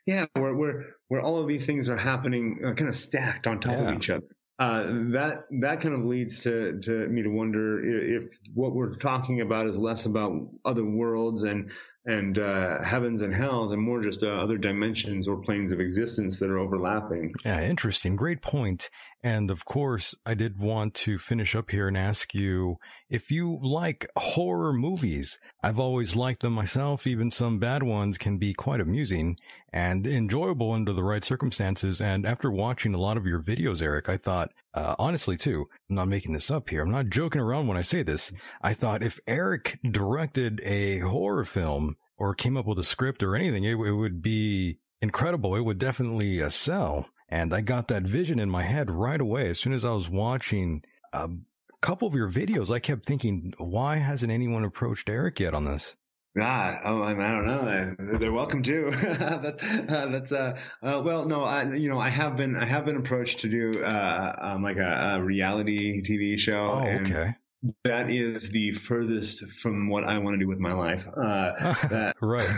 yeah, 0.05 0.25
where 0.33 0.53
where 0.55 0.85
where 1.07 1.21
all 1.21 1.37
of 1.37 1.47
these 1.47 1.65
things 1.65 1.87
are 1.87 1.95
happening, 1.95 2.59
uh, 2.65 2.73
kind 2.73 2.89
of 2.89 2.95
stacked 2.97 3.47
on 3.47 3.59
top 3.61 3.77
Yeah. 3.77 3.89
of 3.91 3.95
each 3.95 4.09
other. 4.09 4.25
Uh, 4.57 4.83
that 5.13 5.43
that 5.61 5.79
kind 5.79 5.95
of 5.95 6.03
leads 6.03 6.43
to 6.43 6.77
to 6.81 7.07
me 7.07 7.21
to 7.23 7.29
wonder 7.29 7.79
if 8.17 8.25
what 8.53 8.75
we're 8.75 8.95
talking 8.95 9.39
about 9.39 9.67
is 9.67 9.77
less 9.77 10.05
about 10.05 10.33
other 10.65 10.83
worlds 10.83 11.43
and 11.43 11.71
and 12.05 12.39
uh, 12.39 12.81
heavens 12.81 13.21
and 13.21 13.33
hells, 13.33 13.71
and 13.71 13.81
more 13.81 14.01
just 14.01 14.23
uh, 14.23 14.27
other 14.27 14.57
dimensions 14.57 15.27
or 15.27 15.37
planes 15.37 15.71
of 15.71 15.79
existence 15.79 16.39
that 16.39 16.49
are 16.49 16.59
overlapping. 16.59 17.31
Yeah, 17.45 17.61
interesting. 17.61 18.15
Great 18.15 18.41
point. 18.41 18.89
And 19.21 19.51
of 19.51 19.65
course, 19.65 20.15
I 20.25 20.33
did 20.33 20.59
want 20.59 20.93
to 20.95 21.19
finish 21.19 21.53
up 21.53 21.71
here 21.71 21.89
and 21.89 21.97
ask 21.97 22.33
you 22.33 22.77
if 23.09 23.31
you 23.31 23.59
like 23.61 24.07
horror 24.15 24.71
movies. 24.71 25.39
I've 25.61 25.79
always 25.79 26.15
liked 26.15 26.41
them 26.41 26.53
myself. 26.53 27.05
Even 27.05 27.29
some 27.29 27.59
bad 27.59 27.83
ones 27.83 28.17
can 28.17 28.37
be 28.37 28.53
quite 28.53 28.79
amusing 28.79 29.35
and 29.73 30.07
enjoyable 30.07 30.71
under 30.71 30.93
the 30.93 31.03
right 31.03 31.23
circumstances. 31.23 31.99
And 31.99 32.25
after 32.25 32.49
watching 32.49 32.93
a 32.93 32.99
lot 32.99 33.17
of 33.17 33.25
your 33.25 33.41
videos, 33.41 33.81
Eric, 33.81 34.07
I 34.07 34.15
thought, 34.15 34.51
uh, 34.73 34.95
honestly 34.97 35.35
too, 35.35 35.67
I'm 35.89 35.97
not 35.97 36.07
making 36.07 36.31
this 36.31 36.49
up 36.49 36.69
here. 36.69 36.81
I'm 36.81 36.91
not 36.91 37.09
joking 37.09 37.41
around 37.41 37.67
when 37.67 37.77
I 37.77 37.81
say 37.81 38.03
this. 38.03 38.31
I 38.61 38.73
thought 38.73 39.03
if 39.03 39.19
Eric 39.27 39.79
directed 39.91 40.61
a 40.63 40.99
horror 40.99 41.43
film 41.43 41.97
or 42.19 42.35
came 42.35 42.57
up 42.57 42.65
with 42.65 42.77
a 42.77 42.83
script 42.83 43.23
or 43.23 43.35
anything, 43.35 43.63
it, 43.63 43.71
it 43.71 43.93
would 43.93 44.21
be 44.21 44.77
incredible. 45.01 45.55
It 45.55 45.61
would 45.61 45.79
definitely 45.79 46.43
uh, 46.43 46.49
sell. 46.49 47.09
And 47.29 47.53
I 47.53 47.61
got 47.61 47.87
that 47.87 48.03
vision 48.03 48.39
in 48.39 48.49
my 48.49 48.63
head 48.63 48.91
right 48.91 49.21
away. 49.21 49.49
As 49.49 49.59
soon 49.59 49.73
as 49.73 49.85
I 49.85 49.91
was 49.91 50.09
watching 50.09 50.83
a 51.13 51.29
couple 51.81 52.07
of 52.07 52.15
your 52.15 52.29
videos, 52.29 52.71
I 52.71 52.79
kept 52.79 53.05
thinking, 53.05 53.53
why 53.57 53.97
hasn't 53.97 54.31
anyone 54.31 54.63
approached 54.63 55.09
Eric 55.09 55.39
yet 55.39 55.53
on 55.53 55.65
this? 55.65 55.95
God, 56.35 56.77
oh, 56.85 57.01
I, 57.01 57.11
I 57.11 57.31
don't 57.31 57.47
know. 57.47 58.17
They're 58.19 58.31
welcome 58.31 58.61
to. 58.63 58.91
that's 58.91 59.63
uh, 59.63 60.07
that's 60.11 60.31
uh, 60.31 60.57
uh, 60.81 61.01
well, 61.03 61.25
no, 61.25 61.43
I 61.43 61.73
you 61.73 61.89
know 61.89 61.99
I 61.99 62.09
have 62.09 62.37
been 62.37 62.55
I 62.55 62.65
have 62.65 62.85
been 62.85 62.97
approached 62.97 63.39
to 63.39 63.49
do 63.49 63.83
uh, 63.83 64.35
um, 64.39 64.63
like 64.63 64.77
a, 64.77 65.15
a 65.15 65.23
reality 65.23 66.03
TV 66.03 66.37
show. 66.37 66.69
Oh, 66.71 66.85
and 66.85 67.07
okay. 67.07 67.35
That 67.83 68.09
is 68.09 68.49
the 68.49 68.71
furthest 68.71 69.45
from 69.51 69.89
what 69.89 70.03
I 70.03 70.19
want 70.19 70.35
to 70.35 70.39
do 70.39 70.47
with 70.47 70.59
my 70.59 70.73
life. 70.73 71.07
Uh, 71.07 71.51
that 71.89 72.15
right. 72.21 72.49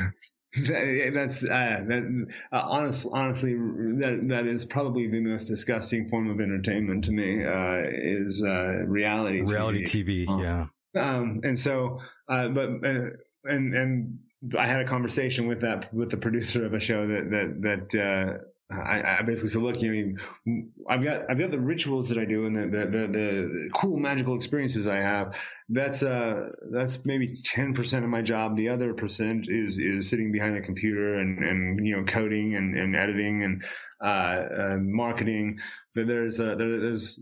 that's 1.13 1.43
uh, 1.43 1.83
that 1.87 2.27
uh, 2.51 2.61
honest, 2.63 3.07
honestly 3.11 3.53
that 3.53 4.25
that 4.27 4.45
is 4.45 4.65
probably 4.65 5.07
the 5.07 5.21
most 5.21 5.45
disgusting 5.45 6.07
form 6.07 6.29
of 6.29 6.39
entertainment 6.41 7.05
to 7.05 7.11
me 7.11 7.45
uh, 7.45 7.81
is 7.85 8.43
uh, 8.45 8.83
reality 8.85 9.41
Reality 9.41 9.85
TV. 9.85 10.27
TV. 10.27 10.43
Yeah. 10.43 10.65
Um, 10.95 11.41
and 11.43 11.57
so, 11.57 11.99
uh, 12.27 12.49
but, 12.49 12.69
uh, 12.83 13.09
and, 13.45 13.73
and 13.75 14.19
I 14.57 14.67
had 14.67 14.81
a 14.81 14.85
conversation 14.85 15.47
with 15.47 15.61
that, 15.61 15.93
with 15.93 16.11
the 16.11 16.17
producer 16.17 16.65
of 16.65 16.73
a 16.73 16.79
show 16.79 17.07
that, 17.07 17.29
that, 17.31 17.89
that, 17.89 18.01
uh, 18.01 18.43
I, 18.71 19.19
I 19.19 19.21
basically 19.23 19.49
said, 19.49 19.61
look, 19.61 19.81
you 19.81 20.15
know, 20.45 20.61
I've 20.89 21.03
got, 21.03 21.29
I've 21.29 21.39
got 21.39 21.51
the 21.51 21.59
rituals 21.59 22.09
that 22.09 22.17
I 22.17 22.25
do 22.25 22.45
and 22.45 22.55
the, 22.55 22.61
the, 22.61 22.85
the, 22.85 23.07
the 23.07 23.69
cool 23.73 23.97
magical 23.97 24.35
experiences 24.35 24.87
I 24.87 24.97
have. 24.97 25.39
That's, 25.69 26.03
uh, 26.03 26.49
that's 26.71 27.05
maybe 27.05 27.37
10% 27.55 28.03
of 28.03 28.09
my 28.09 28.21
job. 28.21 28.55
The 28.55 28.69
other 28.69 28.93
percent 28.93 29.47
is, 29.49 29.79
is 29.79 30.09
sitting 30.09 30.31
behind 30.31 30.57
a 30.57 30.61
computer 30.61 31.15
and, 31.15 31.39
and, 31.39 31.85
you 31.85 31.97
know, 31.97 32.03
coding 32.03 32.55
and, 32.55 32.77
and 32.77 32.95
editing 32.95 33.43
and, 33.43 33.63
uh, 34.03 34.07
uh 34.07 34.77
marketing. 34.79 35.59
That 35.95 36.07
there's, 36.07 36.39
uh, 36.39 36.55
there, 36.55 36.77
there's, 36.77 37.19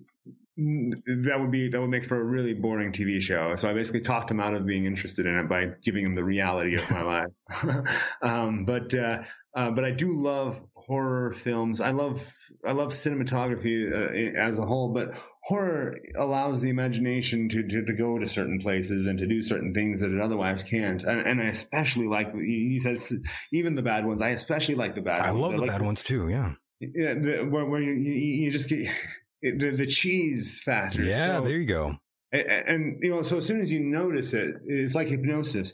That 0.57 1.37
would 1.39 1.51
be 1.51 1.69
that 1.69 1.79
would 1.79 1.89
make 1.89 2.03
for 2.03 2.19
a 2.19 2.23
really 2.23 2.53
boring 2.53 2.91
TV 2.91 3.21
show. 3.21 3.55
So 3.55 3.69
I 3.69 3.73
basically 3.73 4.01
talked 4.01 4.29
him 4.29 4.39
out 4.39 4.53
of 4.53 4.65
being 4.65 4.85
interested 4.85 5.25
in 5.25 5.39
it 5.39 5.47
by 5.47 5.71
giving 5.83 6.05
him 6.05 6.15
the 6.15 6.23
reality 6.23 6.75
of 6.75 6.91
my 6.91 7.01
life. 7.63 7.85
um, 8.21 8.65
but 8.65 8.93
uh, 8.93 9.23
uh, 9.55 9.71
but 9.71 9.83
I 9.83 9.91
do 9.91 10.15
love 10.15 10.61
horror 10.89 11.31
films. 11.31 11.79
I 11.81 11.91
love 11.91 12.27
I 12.65 12.71
love 12.71 12.89
cinematography 12.89 13.91
uh, 13.93 14.39
as 14.41 14.57
a 14.57 14.65
whole, 14.65 14.91
but 14.91 15.13
horror 15.43 15.93
allows 16.17 16.61
the 16.61 16.69
imagination 16.69 17.47
to, 17.49 17.61
to, 17.67 17.85
to 17.85 17.93
go 17.93 18.17
to 18.17 18.27
certain 18.27 18.59
places 18.59 19.05
and 19.05 19.19
to 19.19 19.27
do 19.27 19.41
certain 19.43 19.73
things 19.73 20.01
that 20.01 20.11
it 20.11 20.19
otherwise 20.19 20.63
can't. 20.63 21.03
And, 21.03 21.27
and 21.27 21.41
I 21.41 21.45
especially 21.45 22.07
like 22.07 22.33
he 22.33 22.79
says 22.79 23.13
even 23.53 23.75
the 23.75 23.83
bad 23.83 24.05
ones. 24.05 24.21
I 24.21 24.29
especially 24.29 24.75
like 24.75 24.95
the 24.95 25.01
bad 25.01 25.19
ones. 25.19 25.27
I 25.27 25.31
ones. 25.31 25.41
love 25.41 25.51
the 25.51 25.61
like 25.61 25.69
bad 25.69 25.81
ones 25.83 26.03
too. 26.03 26.27
Yeah. 26.27 26.53
Yeah, 26.81 27.13
the, 27.13 27.47
where, 27.49 27.65
where 27.65 27.81
you, 27.81 27.93
you 27.93 28.13
you 28.45 28.51
just 28.51 28.69
get 28.69 28.89
it, 29.41 29.59
the, 29.59 29.71
the 29.71 29.85
cheese 29.85 30.61
factor. 30.65 31.03
Yeah. 31.03 31.37
So- 31.37 31.45
there 31.45 31.57
you 31.57 31.67
go. 31.67 31.91
and, 32.31 32.47
and 32.47 32.99
you 33.01 33.11
know, 33.11 33.21
so 33.21 33.37
as 33.37 33.45
soon 33.45 33.61
as 33.61 33.71
you 33.71 33.81
notice 33.81 34.33
it, 34.33 34.55
it's 34.65 34.95
like 34.95 35.07
hypnosis. 35.07 35.73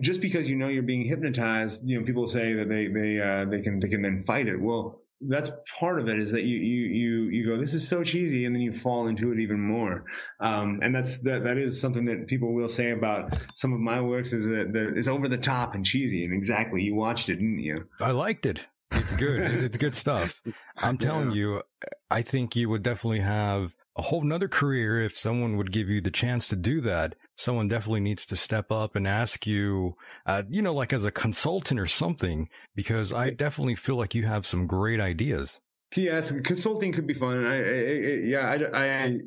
Just 0.00 0.20
because 0.20 0.48
you 0.48 0.56
know 0.56 0.68
you're 0.68 0.82
being 0.82 1.02
hypnotized, 1.02 1.86
you 1.88 1.98
know, 1.98 2.04
people 2.04 2.26
say 2.26 2.54
that 2.54 2.68
they 2.68 2.88
they 2.88 3.20
uh, 3.20 3.44
they 3.50 3.62
can 3.62 3.80
they 3.80 3.88
can 3.88 4.02
then 4.02 4.22
fight 4.22 4.48
it. 4.48 4.60
Well, 4.60 5.00
that's 5.20 5.50
part 5.78 5.98
of 5.98 6.08
it 6.08 6.18
is 6.18 6.32
that 6.32 6.42
you 6.44 6.58
you 6.58 6.86
you 6.86 7.22
you 7.30 7.46
go 7.46 7.56
this 7.56 7.74
is 7.74 7.88
so 7.88 8.04
cheesy 8.04 8.44
and 8.44 8.54
then 8.54 8.62
you 8.62 8.70
fall 8.70 9.08
into 9.08 9.32
it 9.32 9.40
even 9.40 9.58
more 9.58 10.04
um, 10.38 10.78
and 10.80 10.94
that's 10.94 11.18
that 11.22 11.42
that 11.42 11.58
is 11.58 11.80
something 11.80 12.04
that 12.04 12.28
people 12.28 12.54
will 12.54 12.68
say 12.68 12.92
about 12.92 13.36
some 13.52 13.72
of 13.72 13.80
my 13.80 14.00
works 14.00 14.32
is 14.32 14.46
that, 14.46 14.72
that 14.72 14.96
it's 14.96 15.08
over 15.08 15.26
the 15.26 15.36
top 15.36 15.74
and 15.74 15.84
cheesy 15.84 16.24
and 16.24 16.32
exactly 16.32 16.84
you 16.84 16.94
watched 16.94 17.28
it 17.30 17.34
didn't 17.34 17.58
you 17.58 17.88
I 18.00 18.12
liked 18.12 18.46
it. 18.46 18.64
It's 18.92 19.14
good. 19.14 19.40
it's 19.64 19.76
good 19.76 19.94
stuff. 19.94 20.40
I'm 20.76 20.98
telling 20.98 21.32
you, 21.32 21.62
I 22.10 22.22
think 22.22 22.56
you 22.56 22.68
would 22.68 22.82
definitely 22.82 23.20
have 23.20 23.74
a 23.96 24.02
whole 24.02 24.22
nother 24.22 24.48
career 24.48 25.00
if 25.00 25.16
someone 25.16 25.56
would 25.56 25.72
give 25.72 25.88
you 25.88 26.00
the 26.00 26.10
chance 26.10 26.48
to 26.48 26.56
do 26.56 26.80
that. 26.82 27.14
Someone 27.38 27.68
definitely 27.68 28.00
needs 28.00 28.26
to 28.26 28.36
step 28.36 28.72
up 28.72 28.96
and 28.96 29.06
ask 29.06 29.46
you, 29.46 29.94
uh, 30.26 30.42
you 30.48 30.60
know, 30.60 30.74
like 30.74 30.92
as 30.92 31.04
a 31.04 31.12
consultant 31.12 31.78
or 31.78 31.86
something, 31.86 32.48
because 32.74 33.12
I 33.12 33.30
definitely 33.30 33.76
feel 33.76 33.94
like 33.94 34.12
you 34.12 34.26
have 34.26 34.44
some 34.44 34.66
great 34.66 34.98
ideas. 34.98 35.60
Yes, 35.96 36.32
consulting 36.32 36.90
could 36.90 37.06
be 37.06 37.14
fun. 37.14 37.46
I, 37.46 37.56
I, 37.56 37.60
I 37.60 38.18
yeah, 38.24 38.68
I, 38.74 39.18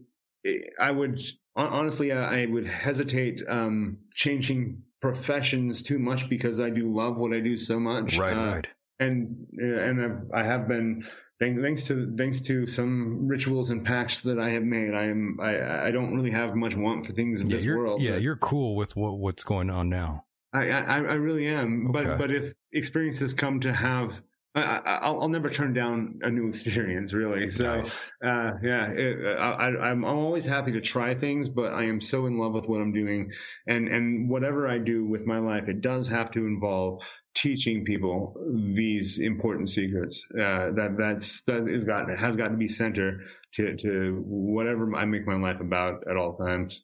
I, 0.45 0.57
I 0.77 0.91
would 0.91 1.21
honestly, 1.55 2.11
I 2.11 2.45
would 2.47 2.65
hesitate 2.65 3.41
um, 3.47 3.99
changing 4.13 4.83
professions 5.01 5.81
too 5.81 5.97
much 5.97 6.29
because 6.29 6.59
I 6.59 6.69
do 6.69 6.93
love 6.93 7.17
what 7.17 7.33
I 7.33 7.39
do 7.39 7.55
so 7.55 7.79
much. 7.79 8.17
Right, 8.17 8.33
Uh, 8.33 8.55
right. 8.55 8.67
And 8.99 9.47
and 9.57 10.03
I've, 10.03 10.31
I 10.33 10.43
have 10.43 10.67
been 10.67 11.03
thanks 11.41 11.87
to 11.87 12.15
thanks 12.15 12.41
to 12.41 12.67
some 12.67 13.27
rituals 13.27 13.69
and 13.69 13.85
pacts 13.85 14.21
that 14.21 14.39
I 14.39 14.51
have 14.51 14.63
made. 14.63 14.93
I 14.93 15.05
am 15.05 15.39
I, 15.41 15.87
I 15.87 15.91
don't 15.91 16.15
really 16.15 16.31
have 16.31 16.55
much 16.55 16.75
want 16.75 17.05
for 17.05 17.13
things 17.13 17.41
in 17.41 17.49
Yeah, 17.49 17.57
this 17.57 17.67
world. 17.67 18.01
yeah, 18.01 18.17
you're 18.17 18.35
cool 18.37 18.75
with 18.75 18.95
what, 18.95 19.17
what's 19.17 19.43
going 19.43 19.69
on 19.69 19.89
now. 19.89 20.25
I, 20.53 20.69
I 20.71 20.97
I 20.97 21.13
really 21.15 21.47
am. 21.47 21.91
But 21.91 22.05
Okay. 22.05 22.09
but 22.09 22.17
but 22.17 22.31
if 22.31 22.53
experiences 22.71 23.33
come 23.33 23.61
to 23.61 23.73
have. 23.73 24.21
I, 24.53 24.61
I, 24.63 24.95
I'll, 25.03 25.21
I'll 25.21 25.29
never 25.29 25.49
turn 25.49 25.71
down 25.71 26.19
a 26.23 26.29
new 26.29 26.49
experience, 26.49 27.13
really. 27.13 27.49
So, 27.49 27.77
Nice. 27.77 28.11
uh, 28.21 28.51
yeah, 28.61 28.91
it, 28.91 29.37
I, 29.39 29.49
I, 29.49 29.67
I'm 29.67 30.03
I'm 30.03 30.17
always 30.17 30.43
happy 30.43 30.73
to 30.73 30.81
try 30.81 31.13
things, 31.15 31.47
but 31.47 31.73
I 31.73 31.83
am 31.85 32.01
so 32.01 32.25
in 32.25 32.37
love 32.37 32.53
with 32.53 32.67
what 32.67 32.81
I'm 32.81 32.91
doing, 32.91 33.31
and 33.65 33.87
and 33.87 34.29
whatever 34.29 34.67
I 34.67 34.77
do 34.77 35.05
with 35.05 35.25
my 35.25 35.39
life, 35.39 35.69
it 35.69 35.79
does 35.79 36.09
have 36.09 36.31
to 36.31 36.45
involve 36.45 37.01
teaching 37.33 37.85
people 37.85 38.35
these 38.75 39.19
important 39.19 39.69
secrets. 39.69 40.25
Uh, 40.33 40.71
that 40.71 40.95
that's 40.97 41.41
that 41.43 41.67
is 41.67 41.83
got 41.83 42.09
has 42.09 42.35
got 42.35 42.49
to 42.49 42.57
be 42.57 42.67
center 42.67 43.21
to 43.53 43.75
to 43.77 44.23
whatever 44.25 44.93
I 44.95 45.05
make 45.05 45.25
my 45.25 45.35
life 45.35 45.59
about 45.59 46.03
at 46.09 46.17
all 46.17 46.33
times. 46.33 46.81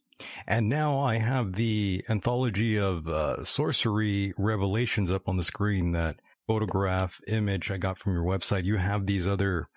And 0.47 0.67
now 0.67 0.99
I 0.99 1.19
have 1.19 1.53
the 1.53 2.03
anthology 2.09 2.77
of 2.77 3.07
uh, 3.07 3.43
sorcery 3.43 4.33
revelations 4.37 5.11
up 5.11 5.27
on 5.29 5.37
the 5.37 5.43
screen. 5.43 5.91
That 5.91 6.17
photograph 6.47 7.21
image 7.27 7.69
I 7.69 7.77
got 7.77 7.99
from 7.99 8.13
your 8.13 8.23
website. 8.23 8.63
You 8.63 8.77
have 8.77 9.05
these 9.05 9.27
other 9.27 9.69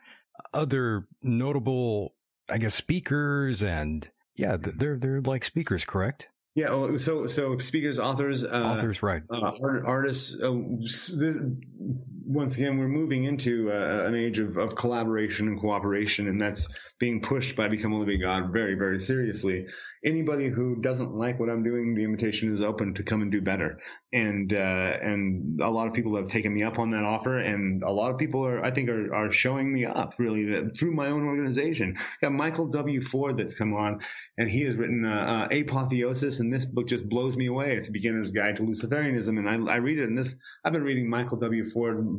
other 0.55 1.07
notable, 1.23 2.15
I 2.49 2.59
guess, 2.59 2.75
speakers 2.75 3.63
and 3.63 4.09
yeah, 4.35 4.57
they're 4.59 4.97
they're 4.97 5.21
like 5.21 5.45
speakers, 5.45 5.85
correct? 5.85 6.30
Yeah. 6.55 6.69
Oh, 6.71 6.97
so 6.97 7.27
so 7.27 7.59
speakers, 7.59 7.99
authors, 7.99 8.45
uh, 8.45 8.75
Authors, 8.77 9.03
right? 9.03 9.23
uh, 9.31 9.53
art, 9.63 9.83
artists. 9.87 10.41
Uh, 10.43 10.53
this, 10.81 11.41
once 12.27 12.57
again, 12.57 12.79
we're 12.79 12.89
moving 12.89 13.25
into 13.25 13.71
uh, 13.73 14.05
an 14.07 14.15
age 14.15 14.39
of, 14.39 14.57
of 14.57 14.75
collaboration 14.77 15.49
and 15.49 15.61
cooperation, 15.61 16.29
and 16.29 16.41
that's 16.41 16.69
being 17.01 17.21
pushed 17.23 17.57
by 17.57 17.67
Become 17.67 17.93
a 17.93 17.99
Living 17.99 18.21
God 18.21 18.53
very, 18.53 18.75
very 18.75 19.01
seriously. 19.01 19.67
Anybody 20.05 20.49
who 20.49 20.77
doesn't 20.77 21.15
like 21.15 21.41
what 21.41 21.49
I'm 21.49 21.63
doing, 21.65 21.93
the 21.93 22.05
invitation 22.05 22.53
is 22.53 22.63
open 22.63 22.95
to 22.95 23.03
come 23.03 23.23
and 23.23 23.33
do 23.33 23.41
better. 23.41 23.81
And 24.13 24.53
uh, 24.53 24.57
and 24.57 25.61
a 25.61 25.71
lot 25.71 25.87
of 25.89 25.95
people 25.95 26.17
have 26.17 26.29
taken 26.29 26.53
me 26.53 26.63
up 26.63 26.79
on 26.79 26.91
that 26.91 27.05
offer, 27.05 27.39
and 27.39 27.83
a 27.83 27.91
lot 27.91 28.11
of 28.11 28.19
people 28.19 28.45
are, 28.45 28.65
I 28.65 28.71
think, 28.71 28.89
are, 28.91 29.15
are 29.15 29.33
showing 29.33 29.73
me 29.73 29.85
up 29.87 30.15
really 30.19 30.45
that- 30.53 30.77
through 30.77 30.93
my 30.93 31.09
own 31.09 31.27
organization. 31.27 31.97
Got 32.21 32.33
Michael 32.33 32.67
W. 32.69 33.03
Ford 33.03 33.37
that's 33.37 33.55
come 33.55 33.75
on, 33.75 34.01
and 34.37 34.49
he 34.49 34.63
has 34.63 34.77
written 34.77 35.05
uh, 35.05 35.49
uh, 35.51 35.55
Apotheosis, 35.55 36.41
and 36.41 36.53
this 36.53 36.67
book 36.67 36.87
just 36.89 37.09
blows 37.09 37.37
me 37.37 37.47
away. 37.47 37.77
It's 37.77 37.89
a 37.89 37.93
beginner's 37.93 38.33
guide 38.33 38.57
to 38.57 38.63
Luciferianism, 38.63 39.39
and 39.39 39.49
I, 39.49 39.75
I 39.75 39.77
read 39.77 39.99
it, 39.99 40.09
and 40.09 40.19
this 40.19 40.37
I've 40.65 40.73
been 40.73 40.83
reading 40.83 41.09
Michael 41.09 41.39
W. 41.39 41.65
Ford 41.65 42.19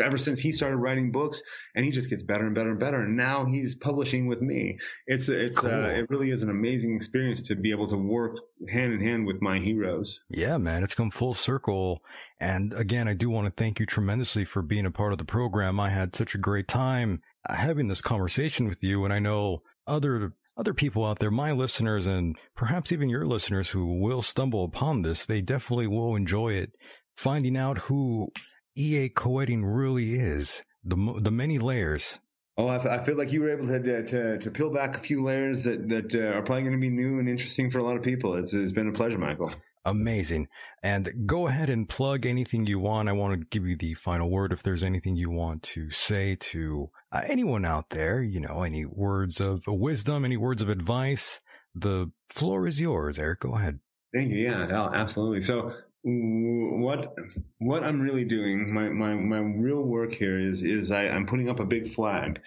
ever 0.00 0.18
since 0.18 0.38
he 0.40 0.52
started 0.52 0.76
writing 0.76 1.12
books, 1.12 1.40
and 1.74 1.84
he 1.84 1.90
just 1.90 2.10
gets 2.10 2.22
better 2.22 2.44
and 2.46 2.54
better 2.54 2.70
and 2.70 2.80
better. 2.80 3.00
And 3.00 3.16
now 3.16 3.44
he's 3.44 3.74
publishing 4.02 4.26
with 4.26 4.42
me. 4.42 4.78
It's 5.06 5.28
it's 5.28 5.58
Cool. 5.58 5.70
uh, 5.70 5.88
it 5.88 6.10
really 6.10 6.30
is 6.30 6.42
an 6.42 6.50
amazing 6.50 6.96
experience 6.96 7.42
to 7.42 7.54
be 7.54 7.70
able 7.70 7.86
to 7.88 7.96
work 7.96 8.36
hand 8.68 8.92
in 8.92 9.00
hand 9.00 9.26
with 9.26 9.40
my 9.40 9.58
heroes. 9.58 10.22
Yeah, 10.28 10.58
man, 10.58 10.82
it's 10.82 10.94
come 10.94 11.10
full 11.10 11.34
circle. 11.34 12.02
And 12.40 12.72
again, 12.72 13.06
I 13.08 13.14
do 13.14 13.30
want 13.30 13.46
to 13.46 13.52
thank 13.62 13.78
you 13.78 13.86
tremendously 13.86 14.44
for 14.44 14.62
being 14.62 14.86
a 14.86 14.90
part 14.90 15.12
of 15.12 15.18
the 15.18 15.24
program. 15.24 15.78
I 15.78 15.90
had 15.90 16.16
such 16.16 16.34
a 16.34 16.38
great 16.38 16.66
time 16.68 17.22
uh, 17.48 17.54
having 17.54 17.88
this 17.88 18.00
conversation 18.00 18.66
with 18.68 18.82
you. 18.82 19.04
And 19.04 19.12
I 19.12 19.20
know 19.20 19.62
other, 19.86 20.32
other 20.56 20.74
people 20.74 21.04
out 21.06 21.18
there, 21.20 21.30
my 21.30 21.52
listeners 21.52 22.06
and 22.08 22.36
perhaps 22.56 22.90
even 22.92 23.08
your 23.08 23.26
listeners 23.26 23.70
who 23.70 24.00
will 24.00 24.22
stumble 24.22 24.64
upon 24.64 25.02
this, 25.02 25.26
they 25.26 25.40
definitely 25.40 25.86
will 25.86 26.16
enjoy 26.16 26.54
it. 26.54 26.72
Finding 27.16 27.56
out 27.56 27.78
who 27.78 28.28
EA 28.76 29.10
Koetting 29.10 29.62
really 29.64 30.14
is, 30.14 30.64
the, 30.82 30.96
the 31.20 31.30
many 31.30 31.58
layers. 31.58 32.18
Oh, 32.58 32.66
I, 32.66 32.76
f- 32.76 32.86
I 32.86 32.98
feel 32.98 33.16
like 33.16 33.32
you 33.32 33.40
were 33.40 33.50
able 33.50 33.66
to, 33.68 34.04
to 34.04 34.38
to 34.38 34.50
peel 34.50 34.70
back 34.72 34.96
a 34.96 35.00
few 35.00 35.22
layers 35.22 35.62
that 35.62 35.88
that 35.88 36.14
uh, 36.14 36.36
are 36.36 36.42
probably 36.42 36.62
going 36.62 36.74
to 36.74 36.80
be 36.80 36.90
new 36.90 37.18
and 37.18 37.28
interesting 37.28 37.70
for 37.70 37.78
a 37.78 37.82
lot 37.82 37.96
of 37.96 38.02
people. 38.02 38.34
It's 38.36 38.52
it's 38.52 38.72
been 38.72 38.88
a 38.88 38.92
pleasure, 38.92 39.18
Michael. 39.18 39.52
Amazing. 39.84 40.46
And 40.82 41.26
go 41.26 41.48
ahead 41.48 41.68
and 41.68 41.88
plug 41.88 42.24
anything 42.24 42.66
you 42.66 42.78
want. 42.78 43.08
I 43.08 43.12
want 43.12 43.40
to 43.40 43.46
give 43.46 43.66
you 43.66 43.76
the 43.76 43.94
final 43.94 44.30
word 44.30 44.52
if 44.52 44.62
there's 44.62 44.84
anything 44.84 45.16
you 45.16 45.30
want 45.30 45.62
to 45.64 45.90
say 45.90 46.36
to 46.36 46.90
uh, 47.10 47.22
anyone 47.24 47.64
out 47.64 47.90
there, 47.90 48.22
you 48.22 48.38
know, 48.38 48.62
any 48.62 48.84
words 48.84 49.40
of 49.40 49.64
wisdom, 49.66 50.24
any 50.24 50.36
words 50.36 50.62
of 50.62 50.68
advice. 50.68 51.40
The 51.74 52.12
floor 52.28 52.68
is 52.68 52.80
yours, 52.80 53.18
Eric. 53.18 53.40
Go 53.40 53.54
ahead. 53.54 53.80
Thank 54.14 54.30
you. 54.30 54.44
Yeah, 54.44 54.90
absolutely. 54.94 55.40
So 55.40 55.72
what 56.04 57.14
what 57.58 57.84
I'm 57.84 58.00
really 58.00 58.24
doing, 58.24 58.72
my 58.72 58.88
my 58.88 59.14
my 59.14 59.38
real 59.38 59.82
work 59.82 60.12
here 60.12 60.38
is 60.38 60.62
is 60.64 60.90
I, 60.90 61.08
I'm 61.08 61.26
putting 61.26 61.48
up 61.48 61.60
a 61.60 61.64
big 61.64 61.86
flag, 61.88 62.40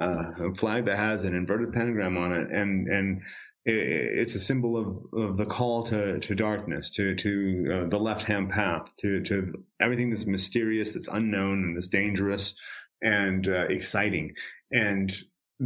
uh, 0.00 0.32
a 0.46 0.54
flag 0.54 0.86
that 0.86 0.96
has 0.96 1.24
an 1.24 1.34
inverted 1.34 1.72
pentagram 1.72 2.16
on 2.16 2.32
it, 2.32 2.50
and 2.50 2.88
and 2.88 3.22
i- 3.68 3.70
it's 3.70 4.34
a 4.34 4.38
symbol 4.40 4.76
of, 4.78 5.20
of 5.30 5.36
the 5.36 5.44
call 5.46 5.82
to, 5.84 6.20
to 6.20 6.34
darkness, 6.34 6.90
to 6.90 7.14
to 7.16 7.82
uh, 7.84 7.88
the 7.88 7.98
left 7.98 8.22
hand 8.22 8.50
path, 8.50 8.94
to 8.96 9.20
to 9.24 9.52
everything 9.80 10.08
that's 10.10 10.26
mysterious, 10.26 10.92
that's 10.92 11.08
unknown, 11.08 11.64
and 11.64 11.76
that's 11.76 11.88
dangerous 11.88 12.54
and 13.02 13.46
uh, 13.48 13.66
exciting, 13.68 14.34
and 14.70 15.12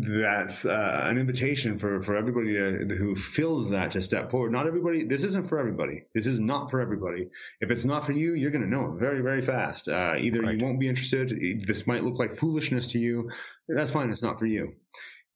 that's 0.01 0.66
uh, 0.66 1.01
an 1.05 1.16
invitation 1.18 1.78
for, 1.78 2.02
for 2.02 2.16
everybody 2.16 2.52
to, 2.52 2.94
who 2.97 3.14
feels 3.16 3.70
that 3.70 3.93
to 3.93 4.02
step 4.02 4.31
forward. 4.31 4.52
Not 4.52 4.66
everybody. 4.66 5.05
This 5.05 5.24
isn't 5.24 5.48
for 5.48 5.59
everybody. 5.59 6.02
This 6.14 6.27
is 6.27 6.39
not 6.39 6.70
for 6.70 6.81
everybody. 6.81 7.28
If 7.60 7.70
it's 7.70 7.85
not 7.86 8.05
for 8.05 8.12
you, 8.12 8.35
you're 8.35 8.51
going 8.51 8.64
to 8.64 8.68
know 8.70 8.93
it 8.93 8.98
very, 9.01 9.23
very 9.23 9.40
fast. 9.43 9.89
Uh, 9.89 10.14
either 10.18 10.43
Right. 10.43 10.59
you 10.59 10.64
won't 10.64 10.78
be 10.81 10.89
interested. 10.89 11.31
This 11.66 11.86
might 11.86 12.05
look 12.05 12.18
like 12.18 12.35
foolishness 12.36 12.89
to 12.89 12.98
you. 12.98 13.31
That's 13.68 13.93
fine. 13.93 14.10
It's 14.10 14.23
not 14.23 14.39
for 14.39 14.47
you. 14.47 14.74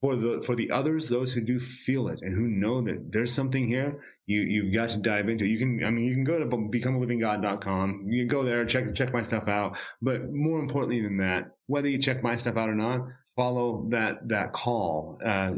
For 0.02 0.16
the 0.16 0.40
for 0.40 0.54
the 0.54 0.70
others, 0.70 1.10
those 1.10 1.30
who 1.30 1.42
do 1.42 1.60
feel 1.60 2.08
it 2.08 2.20
and 2.22 2.32
who 2.32 2.48
know 2.48 2.80
that 2.80 3.12
there's 3.12 3.34
something 3.34 3.66
here, 3.66 4.00
you 4.24 4.40
you've 4.40 4.72
got 4.72 4.88
to 4.90 4.96
dive 4.96 5.28
into. 5.28 5.44
it. 5.44 5.48
You 5.50 5.58
can. 5.58 5.84
I 5.84 5.90
mean, 5.90 6.06
you 6.06 6.14
can 6.14 6.24
go 6.24 6.38
to 6.38 6.46
becomealivinggod.com. 6.46 8.06
You 8.08 8.22
can 8.22 8.28
go 8.28 8.42
there, 8.42 8.64
check 8.64 8.94
check 8.94 9.12
my 9.12 9.20
stuff 9.20 9.46
out. 9.48 9.76
But 10.00 10.30
more 10.32 10.58
importantly 10.58 11.02
than 11.02 11.18
that, 11.18 11.50
whether 11.66 11.88
you 11.88 11.98
check 11.98 12.22
my 12.22 12.36
stuff 12.36 12.56
out 12.56 12.70
or 12.70 12.74
not, 12.74 13.08
follow 13.40 13.86
that 13.88 14.28
that 14.28 14.52
call. 14.52 15.18
Uh, 15.24 15.52